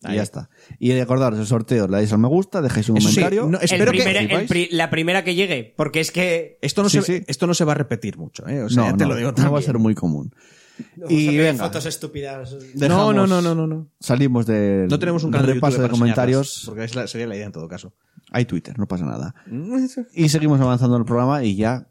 Y 0.09 0.15
ya 0.15 0.23
está. 0.23 0.49
Y 0.79 0.93
acordaros, 0.99 1.39
el 1.39 1.47
sorteo, 1.47 1.87
le 1.87 1.93
dais 1.99 2.13
al 2.13 2.19
me 2.19 2.29
gusta, 2.29 2.63
dejáis 2.63 2.89
un 2.89 2.97
Eso 2.97 3.09
sí, 3.09 3.15
comentario. 3.17 3.47
no, 3.47 3.59
espero 3.61 3.93
que- 3.93 4.47
pri- 4.49 4.69
la 4.71 4.89
primera 4.89 5.25
que 5.25 5.35
llegue, 5.35 5.75
porque 5.77 6.01
es 6.01 6.11
que 6.11 6.59
Esto 6.63 6.83
no, 6.83 6.89
Sí, 6.89 7.03
se, 7.03 7.19
sí. 7.19 7.25
esto 7.27 7.47
no 7.47 7.53
se 7.55 7.65
va 7.65 7.73
a 7.73 7.75
repetir 7.75 8.17
mucho, 8.17 8.47
¿eh? 8.49 8.63
O 8.63 8.69
sea, 8.71 8.85
no, 8.85 8.91
ya 8.93 8.97
te 8.97 9.05
no, 9.05 9.11
lo 9.11 9.17
digo 9.17 9.29
no 9.29 9.35
también. 9.35 9.55
va 9.55 9.59
a 9.59 9.63
ser 9.63 9.79
muy 9.79 9.95
común. 9.95 10.35
Y 11.11 11.37
venga, 11.37 11.65
fotos 11.65 11.85
estúpidas. 11.85 12.57
dejamos- 12.73 13.15
No, 13.15 13.27
no, 13.27 13.27
no, 13.27 13.43
no, 13.43 13.55
no, 13.55 13.67
no. 13.67 13.89
Salimos 14.01 14.47
del 14.47 14.89
No 14.89 14.99
tenemos 14.99 15.23
un 15.25 15.31
canal 15.33 15.47
de 15.49 15.53
repaso 15.55 15.73
YouTube 15.73 15.83
de 15.83 15.89
para 15.89 15.99
comentarios. 15.99 16.63
Porque 16.65 16.85
es 16.85 16.95
la- 16.95 17.07
sería 17.07 17.27
la 17.27 17.37
idea 17.37 17.45
en 17.47 17.53
todo 17.53 17.69
caso. 17.69 17.93
Hay 18.31 18.47
Twitter, 18.47 18.79
no 18.79 18.87
pasa 18.89 19.05
nada. 19.05 19.35
Y 20.15 20.31
seguimos 20.31 20.59
avanzando 20.61 20.97
en 20.97 21.03
el 21.03 21.07
programa 21.07 21.45
y 21.45 21.57
ya 21.57 21.89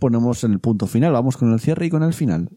ponemos 0.00 0.42
el 0.42 0.58
punto 0.58 0.88
final. 0.88 1.12
Vamos 1.12 1.36
con 1.36 1.52
el 1.52 1.60
cierre 1.60 1.86
y 1.86 1.90
con 1.90 2.02
el 2.02 2.12
final. 2.14 2.50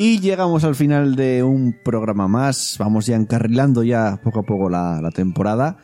Y 0.00 0.20
llegamos 0.20 0.62
al 0.64 0.76
final 0.76 1.16
de 1.16 1.42
un 1.42 1.74
programa 1.84 2.28
más. 2.28 2.76
Vamos 2.78 3.06
ya 3.06 3.16
encarrilando 3.16 3.82
ya 3.82 4.20
poco 4.22 4.38
a 4.40 4.42
poco 4.44 4.70
la, 4.70 5.00
la 5.02 5.10
temporada. 5.10 5.76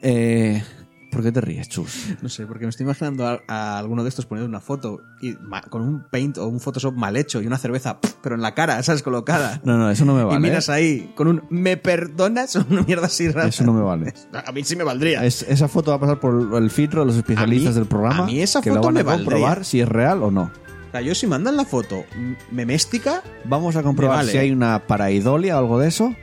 Eh, 0.00 0.62
¿Por 1.10 1.24
qué 1.24 1.32
te 1.32 1.40
ríes, 1.40 1.68
Chus? 1.68 2.14
No 2.22 2.28
sé, 2.28 2.46
porque 2.46 2.66
me 2.66 2.70
estoy 2.70 2.84
imaginando 2.84 3.26
a, 3.26 3.40
a 3.48 3.78
alguno 3.80 4.04
de 4.04 4.08
estos 4.08 4.26
poniendo 4.26 4.48
una 4.48 4.60
foto 4.60 5.00
y 5.20 5.34
ma- 5.42 5.60
con 5.60 5.82
un 5.82 6.04
paint 6.08 6.38
o 6.38 6.46
un 6.46 6.60
Photoshop 6.60 6.94
mal 6.94 7.16
hecho 7.16 7.42
y 7.42 7.48
una 7.48 7.58
cerveza, 7.58 8.00
pff, 8.00 8.12
pero 8.22 8.36
en 8.36 8.42
la 8.42 8.54
cara, 8.54 8.80
¿sabes? 8.84 9.02
Colocada. 9.02 9.60
No, 9.64 9.76
no, 9.76 9.90
eso 9.90 10.04
no 10.04 10.14
me 10.14 10.22
vale. 10.22 10.38
y 10.38 10.40
miras 10.40 10.68
ahí 10.68 11.12
con 11.16 11.26
un 11.26 11.42
¿me 11.50 11.76
perdonas? 11.76 12.54
o 12.54 12.64
una 12.70 12.82
mierda 12.82 13.06
así 13.06 13.28
rara. 13.28 13.48
Eso 13.48 13.64
no 13.64 13.72
me 13.72 13.82
vale. 13.82 14.14
A 14.46 14.52
mí 14.52 14.62
sí 14.62 14.76
me 14.76 14.84
valdría. 14.84 15.24
Es- 15.24 15.42
esa 15.42 15.66
foto 15.66 15.90
va 15.90 15.96
a 15.96 16.00
pasar 16.00 16.20
por 16.20 16.54
el 16.62 16.70
filtro 16.70 17.00
de 17.00 17.06
los 17.06 17.16
especialistas 17.16 17.70
A 17.70 17.74
mí- 17.74 17.78
del 17.80 17.88
programa. 17.88 18.22
a 18.22 18.26
mí 18.26 18.40
esa 18.40 18.60
que 18.62 18.70
la 18.70 18.76
foto 18.76 18.86
van 18.86 18.96
a 18.96 19.00
me 19.00 19.02
valdría. 19.02 19.24
comprobar 19.30 19.64
si 19.64 19.80
es 19.80 19.88
real 19.88 20.22
o 20.22 20.30
no. 20.30 20.52
O 20.90 20.92
sea, 20.92 21.00
yo 21.02 21.14
si 21.14 21.26
mandan 21.26 21.56
la 21.56 21.64
foto 21.64 22.04
meméstica, 22.50 23.22
Vamos 23.44 23.76
a 23.76 23.82
comprobar 23.82 24.18
vale. 24.18 24.32
si 24.32 24.38
hay 24.38 24.50
una 24.50 24.86
paraidolia 24.86 25.56
o 25.56 25.58
algo 25.60 25.78
de 25.78 25.88
eso. 25.88 26.14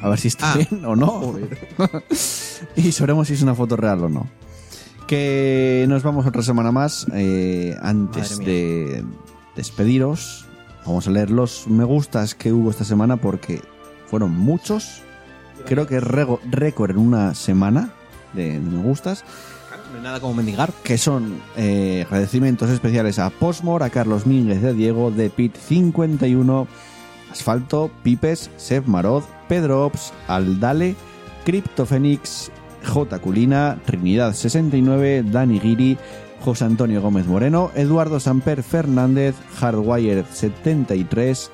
A 0.00 0.08
ver 0.08 0.18
si 0.20 0.28
está 0.28 0.52
Ah. 0.52 0.56
bien 0.56 0.84
o 0.84 0.94
no. 0.94 1.34
y 2.76 2.92
sabremos 2.92 3.28
si 3.28 3.34
es 3.34 3.42
una 3.42 3.54
foto 3.54 3.76
real 3.76 4.04
o 4.04 4.08
no. 4.08 4.28
Que 5.06 5.86
nos 5.88 6.02
vamos 6.02 6.26
otra 6.26 6.42
semana 6.42 6.70
más. 6.72 7.06
eh, 7.14 7.74
antes 7.82 8.38
de 8.38 9.04
despediros, 9.56 10.46
vamos 10.84 11.06
a 11.06 11.10
leer 11.10 11.30
los 11.30 11.66
me 11.66 11.84
gustas 11.84 12.34
que 12.34 12.52
hubo 12.52 12.70
esta 12.70 12.84
semana 12.84 13.16
porque 13.16 13.60
fueron 14.08 14.32
muchos. 14.32 15.02
Creo 15.66 15.86
que 15.86 15.96
es 15.96 16.04
récord 16.04 16.90
en 16.92 16.98
una 16.98 17.34
semana 17.34 17.90
de 18.34 18.60
me 18.60 18.82
gustas. 18.82 19.24
Nada 20.02 20.20
como 20.20 20.34
mendigar. 20.34 20.72
Que 20.82 20.98
son 20.98 21.40
eh, 21.56 22.04
agradecimientos 22.06 22.70
especiales 22.70 23.18
a 23.18 23.30
Posmor, 23.30 23.82
a 23.82 23.90
Carlos 23.90 24.26
Mínguez 24.26 24.62
de 24.62 24.74
Diego, 24.74 25.10
de 25.10 25.30
Pit51, 25.30 26.66
Asfalto, 27.30 27.90
Pipes, 28.02 28.50
Seb 28.56 28.86
Marod, 28.86 29.24
Pedro 29.48 29.86
Ops, 29.86 30.12
Aldale, 30.28 30.96
CryptoFenix, 31.44 32.50
J. 32.84 33.18
Culina, 33.18 33.78
Trinidad69, 33.86 35.30
Dani 35.30 35.58
Guiri, 35.58 35.98
José 36.44 36.64
Antonio 36.64 37.02
Gómez 37.02 37.26
Moreno, 37.26 37.70
Eduardo 37.74 38.20
Samper 38.20 38.62
Fernández, 38.62 39.34
Hardwired73, 39.60 41.48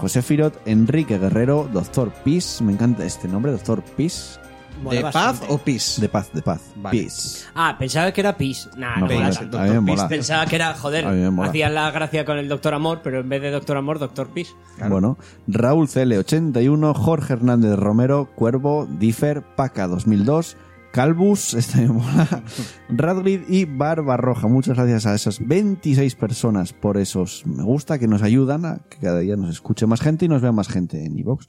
José 0.00 0.22
Firot, 0.22 0.60
Enrique 0.66 1.18
Guerrero, 1.18 1.68
Doctor 1.72 2.12
Peace, 2.24 2.62
me 2.62 2.72
encanta 2.72 3.04
este 3.04 3.28
nombre, 3.28 3.52
Doctor 3.52 3.82
Mola 3.96 4.47
¿De 4.90 5.00
paz 5.02 5.42
o 5.48 5.58
pis? 5.58 5.98
de 6.00 6.08
paz, 6.08 6.30
de 6.32 6.42
paz, 6.42 6.60
Vale. 6.76 6.98
Peace. 7.02 7.44
Ah, 7.54 7.76
pensaba 7.78 8.12
que 8.12 8.20
era 8.20 8.36
Peace. 8.36 8.68
Nah, 8.76 8.96
No, 9.00 9.06
joder, 9.06 9.34
tanto. 9.34 9.58
a 9.58 9.62
mí 9.64 9.70
me 9.70 9.80
mola. 9.80 10.08
Pensaba 10.08 10.46
que 10.46 10.56
era, 10.56 10.74
joder, 10.74 11.06
A 11.06 11.10
mí 11.12 11.20
me 11.20 11.30
mola. 11.30 11.48
hacían 11.50 11.74
la 11.74 11.90
gracia 11.90 12.24
con 12.24 12.38
el 12.38 12.48
Doctor 12.48 12.74
Amor, 12.74 13.00
pero 13.02 13.20
en 13.20 13.28
vez 13.28 13.42
de 13.42 13.50
Doctor 13.50 13.76
Amor, 13.76 13.98
Doctor 13.98 14.28
Peace. 14.28 14.52
Bueno, 14.88 15.18
Raúl 15.46 15.88
CL81, 15.88 16.94
Jorge 16.94 17.32
Hernández 17.34 17.76
Romero, 17.76 18.28
Cuervo, 18.34 18.86
Differ, 18.86 19.42
Paca 19.56 19.86
2002, 19.88 20.56
Calbus, 20.92 21.54
este 21.54 21.82
me 21.82 21.88
mola, 21.88 22.42
Radgrid 22.88 23.42
y 23.48 23.64
Barba 23.66 24.16
Roja. 24.16 24.48
Muchas 24.48 24.76
gracias 24.76 25.06
a 25.06 25.14
esas 25.14 25.46
26 25.46 26.14
personas 26.14 26.72
por 26.72 26.96
esos 26.96 27.44
me 27.46 27.62
gusta 27.62 27.98
que 27.98 28.08
nos 28.08 28.22
ayudan 28.22 28.64
a 28.64 28.78
que 28.88 28.98
cada 28.98 29.18
día 29.20 29.36
nos 29.36 29.50
escuche 29.50 29.86
más 29.86 30.00
gente 30.00 30.24
y 30.24 30.28
nos 30.28 30.40
vea 30.42 30.52
más 30.52 30.68
gente 30.68 31.04
en 31.04 31.18
iVoox. 31.18 31.46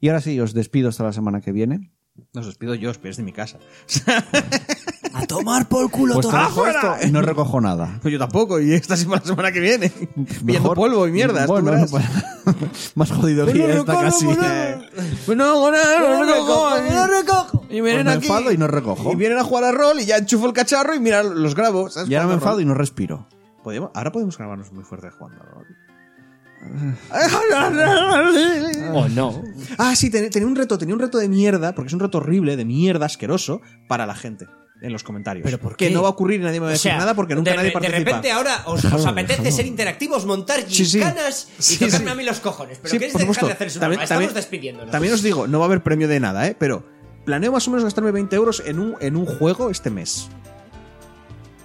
Y 0.00 0.08
ahora 0.08 0.20
sí, 0.20 0.38
os 0.40 0.52
despido 0.52 0.90
hasta 0.90 1.04
la 1.04 1.12
semana 1.12 1.40
que 1.40 1.52
viene. 1.52 1.90
No 2.32 2.40
os 2.40 2.46
despido 2.46 2.74
yo, 2.74 2.90
os 2.90 2.98
pides 2.98 3.16
de 3.16 3.22
mi 3.22 3.32
casa. 3.32 3.58
A 5.14 5.26
tomar 5.26 5.66
por 5.68 5.90
culo 5.90 6.14
Pues 6.14 6.28
trabajo 6.28 6.66
esto 6.66 6.94
y 7.06 7.10
no 7.10 7.22
recojo 7.22 7.60
nada. 7.60 7.98
Pues 8.02 8.12
yo 8.12 8.18
tampoco, 8.18 8.60
y 8.60 8.74
esta 8.74 8.96
sí 8.96 9.06
para 9.06 9.20
la 9.20 9.26
semana 9.26 9.52
que 9.52 9.60
viene. 9.60 9.90
Viendo 10.42 10.74
polvo 10.74 11.06
y 11.08 11.12
mierda. 11.12 11.46
Bueno, 11.46 11.72
pues, 11.90 12.04
más 12.94 13.10
jodido 13.10 13.46
que 13.46 13.58
ya 13.58 13.66
está 13.74 14.00
casi. 14.00 14.26
Pues 15.24 15.38
no 15.38 15.44
hago 15.44 15.70
nada, 15.70 16.00
no 16.00 16.24
recojo. 16.24 16.70
no 16.90 17.06
recojo. 17.06 17.62
Y 17.64 17.80
Pues 17.80 17.82
vienen 17.84 18.06
me 18.06 18.12
aquí. 18.12 18.26
enfado 18.26 18.52
y 18.52 18.58
no 18.58 18.66
recojo. 18.66 19.12
Y 19.12 19.16
vienen 19.16 19.38
a 19.38 19.44
jugar 19.44 19.64
a 19.64 19.72
rol 19.72 19.98
y 20.00 20.04
ya 20.06 20.18
enchufo 20.18 20.46
el 20.46 20.52
cacharro 20.52 20.94
y 20.94 21.00
mira, 21.00 21.22
los 21.22 21.54
grabo. 21.54 21.88
¿sabes? 21.90 22.08
Y 22.10 22.14
ahora 22.14 22.28
me 22.28 22.34
enfado 22.34 22.56
rol. 22.56 22.62
y 22.62 22.64
no 22.66 22.74
respiro. 22.74 23.26
Podemos- 23.64 23.90
ahora 23.94 24.12
podemos 24.12 24.36
grabarnos 24.36 24.70
muy 24.72 24.84
fuerte 24.84 25.10
jugando 25.10 25.42
a 25.42 25.46
rol. 25.46 25.66
O 28.92 29.08
no. 29.08 29.42
Ah, 29.78 29.94
sí, 29.96 30.10
ten- 30.10 30.30
tenía 30.30 30.46
un 30.48 30.56
reto, 30.56 30.78
tenía 30.78 30.94
un 30.94 31.00
reto 31.00 31.18
de 31.18 31.28
mierda, 31.28 31.74
porque 31.74 31.88
es 31.88 31.94
un 31.94 32.00
reto 32.00 32.18
horrible, 32.18 32.56
de 32.56 32.64
mierda, 32.64 33.06
asqueroso, 33.06 33.60
para 33.88 34.06
la 34.06 34.14
gente. 34.14 34.46
En 34.82 34.92
los 34.92 35.02
comentarios. 35.02 35.42
¿Pero 35.42 35.58
por 35.58 35.74
Que 35.76 35.88
qué? 35.88 35.94
no 35.94 36.02
va 36.02 36.08
a 36.08 36.10
ocurrir 36.10 36.40
y 36.40 36.44
nadie 36.44 36.60
me 36.60 36.66
va 36.66 36.66
a 36.66 36.68
O 36.68 36.72
decir 36.72 36.90
sea, 36.90 36.98
nada 36.98 37.14
porque 37.14 37.34
nunca 37.34 37.52
de, 37.52 37.56
nadie 37.56 37.70
de 37.70 37.72
participa. 37.72 37.98
repente 37.98 38.30
ahora 38.30 38.62
os, 38.66 38.84
os 38.84 39.06
apetece 39.06 39.50
ser 39.50 39.64
interactivos, 39.64 40.26
montar 40.26 40.60
Sí, 40.68 40.84
sí. 40.84 40.98
gincanas 40.98 41.48
y 41.58 41.62
Sí, 41.62 41.78
tocarme 41.78 42.10
a 42.10 42.14
mí 42.14 42.24
los 42.24 42.40
cojones. 42.40 42.78
Pero 42.82 42.92
queréis 42.92 43.12
por 43.14 43.22
dejar 43.26 43.46
de 43.46 43.52
hacer 43.52 43.66
eso. 43.68 43.80
También- 43.80 44.02
Estamos 44.02 44.24
también- 44.24 44.34
despidiéndonos. 44.34 44.90
También 44.90 45.14
os 45.14 45.22
digo, 45.22 45.46
no 45.46 45.60
va 45.60 45.64
a 45.64 45.68
haber 45.68 45.82
premio 45.82 46.08
de 46.08 46.20
nada, 46.20 46.46
¿eh? 46.46 46.54
Pero 46.58 46.84
planeo 47.24 47.52
más 47.52 47.66
o 47.66 47.70
menos 47.70 47.84
gastarme 47.84 48.10
20 48.10 48.36
euros 48.36 48.62
en 48.66 48.78
un, 48.78 48.96
en 49.00 49.16
un 49.16 49.24
juego 49.24 49.70
este 49.70 49.88
mes. 49.88 50.28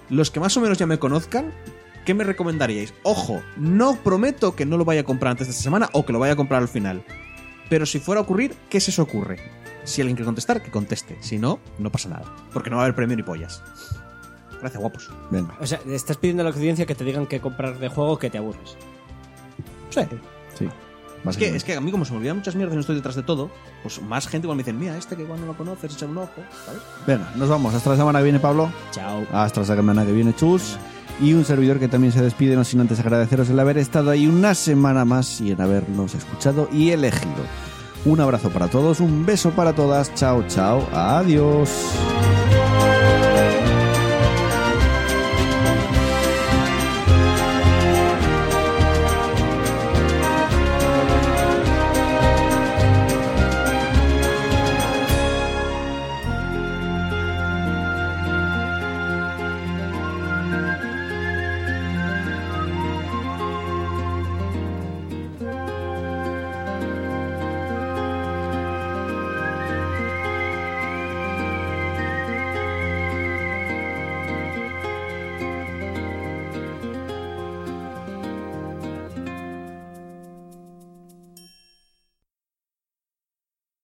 Los 0.08 0.30
que 0.30 0.40
más 0.40 0.56
o 0.56 0.62
menos 0.62 0.78
ya 0.78 0.86
me 0.86 0.98
conozcan, 0.98 1.52
¿qué 2.04 2.14
me 2.14 2.24
recomendaríais? 2.24 2.94
Ojo, 3.02 3.42
no 3.56 3.96
prometo 3.96 4.54
que 4.54 4.66
no 4.66 4.76
lo 4.76 4.84
vaya 4.84 5.02
a 5.02 5.04
comprar 5.04 5.32
antes 5.32 5.46
de 5.46 5.52
esta 5.52 5.62
semana 5.62 5.88
o 5.92 6.04
que 6.04 6.12
lo 6.12 6.18
vaya 6.18 6.34
a 6.34 6.36
comprar 6.36 6.62
al 6.62 6.68
final. 6.68 7.04
Pero 7.68 7.86
si 7.86 7.98
fuera 7.98 8.20
a 8.20 8.24
ocurrir, 8.24 8.54
¿qué 8.68 8.80
se 8.80 8.90
os 8.90 8.98
ocurre? 8.98 9.38
Si 9.84 10.00
alguien 10.00 10.16
quiere 10.16 10.26
contestar, 10.26 10.62
que 10.62 10.70
conteste. 10.70 11.16
Si 11.20 11.38
no, 11.38 11.58
no 11.78 11.90
pasa 11.90 12.08
nada. 12.08 12.24
Porque 12.52 12.70
no 12.70 12.76
va 12.76 12.82
a 12.82 12.84
haber 12.84 12.94
premio 12.94 13.16
ni 13.16 13.22
pollas. 13.22 13.62
Gracias, 14.60 14.80
guapos. 14.80 15.10
Venga. 15.30 15.56
O 15.60 15.66
sea, 15.66 15.80
le 15.86 15.96
estás 15.96 16.16
pidiendo 16.18 16.42
a 16.42 16.44
la 16.44 16.50
audiencia 16.50 16.86
que 16.86 16.94
te 16.94 17.04
digan 17.04 17.26
que 17.26 17.40
comprar 17.40 17.78
de 17.78 17.88
juego 17.88 18.18
que 18.18 18.30
te 18.30 18.38
aburres. 18.38 18.76
Sí. 19.90 20.02
Sí. 20.56 20.68
Es 21.28 21.36
que, 21.36 21.54
es 21.54 21.64
que 21.64 21.74
a 21.74 21.80
mí, 21.80 21.90
como 21.90 22.04
se 22.04 22.12
me 22.12 22.18
olvidan 22.18 22.38
muchas 22.38 22.56
mierdas 22.56 22.72
y 22.72 22.76
no 22.76 22.80
estoy 22.80 22.96
detrás 22.96 23.14
de 23.14 23.22
todo, 23.22 23.50
pues 23.82 24.02
más 24.02 24.26
gente 24.26 24.46
igual 24.46 24.56
me 24.56 24.64
dicen, 24.64 24.78
mira, 24.78 24.96
este 24.96 25.16
que 25.16 25.22
igual 25.22 25.40
no 25.40 25.46
lo 25.46 25.56
conoces, 25.56 25.94
echa 25.94 26.06
un 26.06 26.18
ojo, 26.18 26.42
¿sabes? 26.66 26.82
Venga, 27.06 27.30
nos 27.36 27.48
vamos. 27.48 27.74
Hasta 27.74 27.90
la 27.90 27.96
semana 27.96 28.18
que 28.18 28.24
viene, 28.24 28.40
Pablo. 28.40 28.72
Chao. 28.90 29.24
Hasta 29.32 29.60
la 29.60 29.66
semana 29.66 30.04
que 30.04 30.12
viene, 30.12 30.34
Chus. 30.34 30.76
Y 31.22 31.34
un 31.34 31.44
servidor 31.44 31.78
que 31.78 31.86
también 31.86 32.12
se 32.12 32.20
despide, 32.20 32.56
no 32.56 32.64
sin 32.64 32.80
antes 32.80 32.98
agradeceros 32.98 33.48
el 33.48 33.60
haber 33.60 33.78
estado 33.78 34.10
ahí 34.10 34.26
una 34.26 34.54
semana 34.54 35.04
más 35.04 35.40
y 35.40 35.52
en 35.52 35.60
habernos 35.60 36.16
escuchado 36.16 36.68
y 36.72 36.90
elegido. 36.90 37.44
Un 38.04 38.20
abrazo 38.20 38.50
para 38.50 38.66
todos, 38.66 38.98
un 38.98 39.24
beso 39.24 39.52
para 39.52 39.72
todas. 39.72 40.12
Chao, 40.14 40.44
chao. 40.48 40.84
Adiós. 40.92 41.70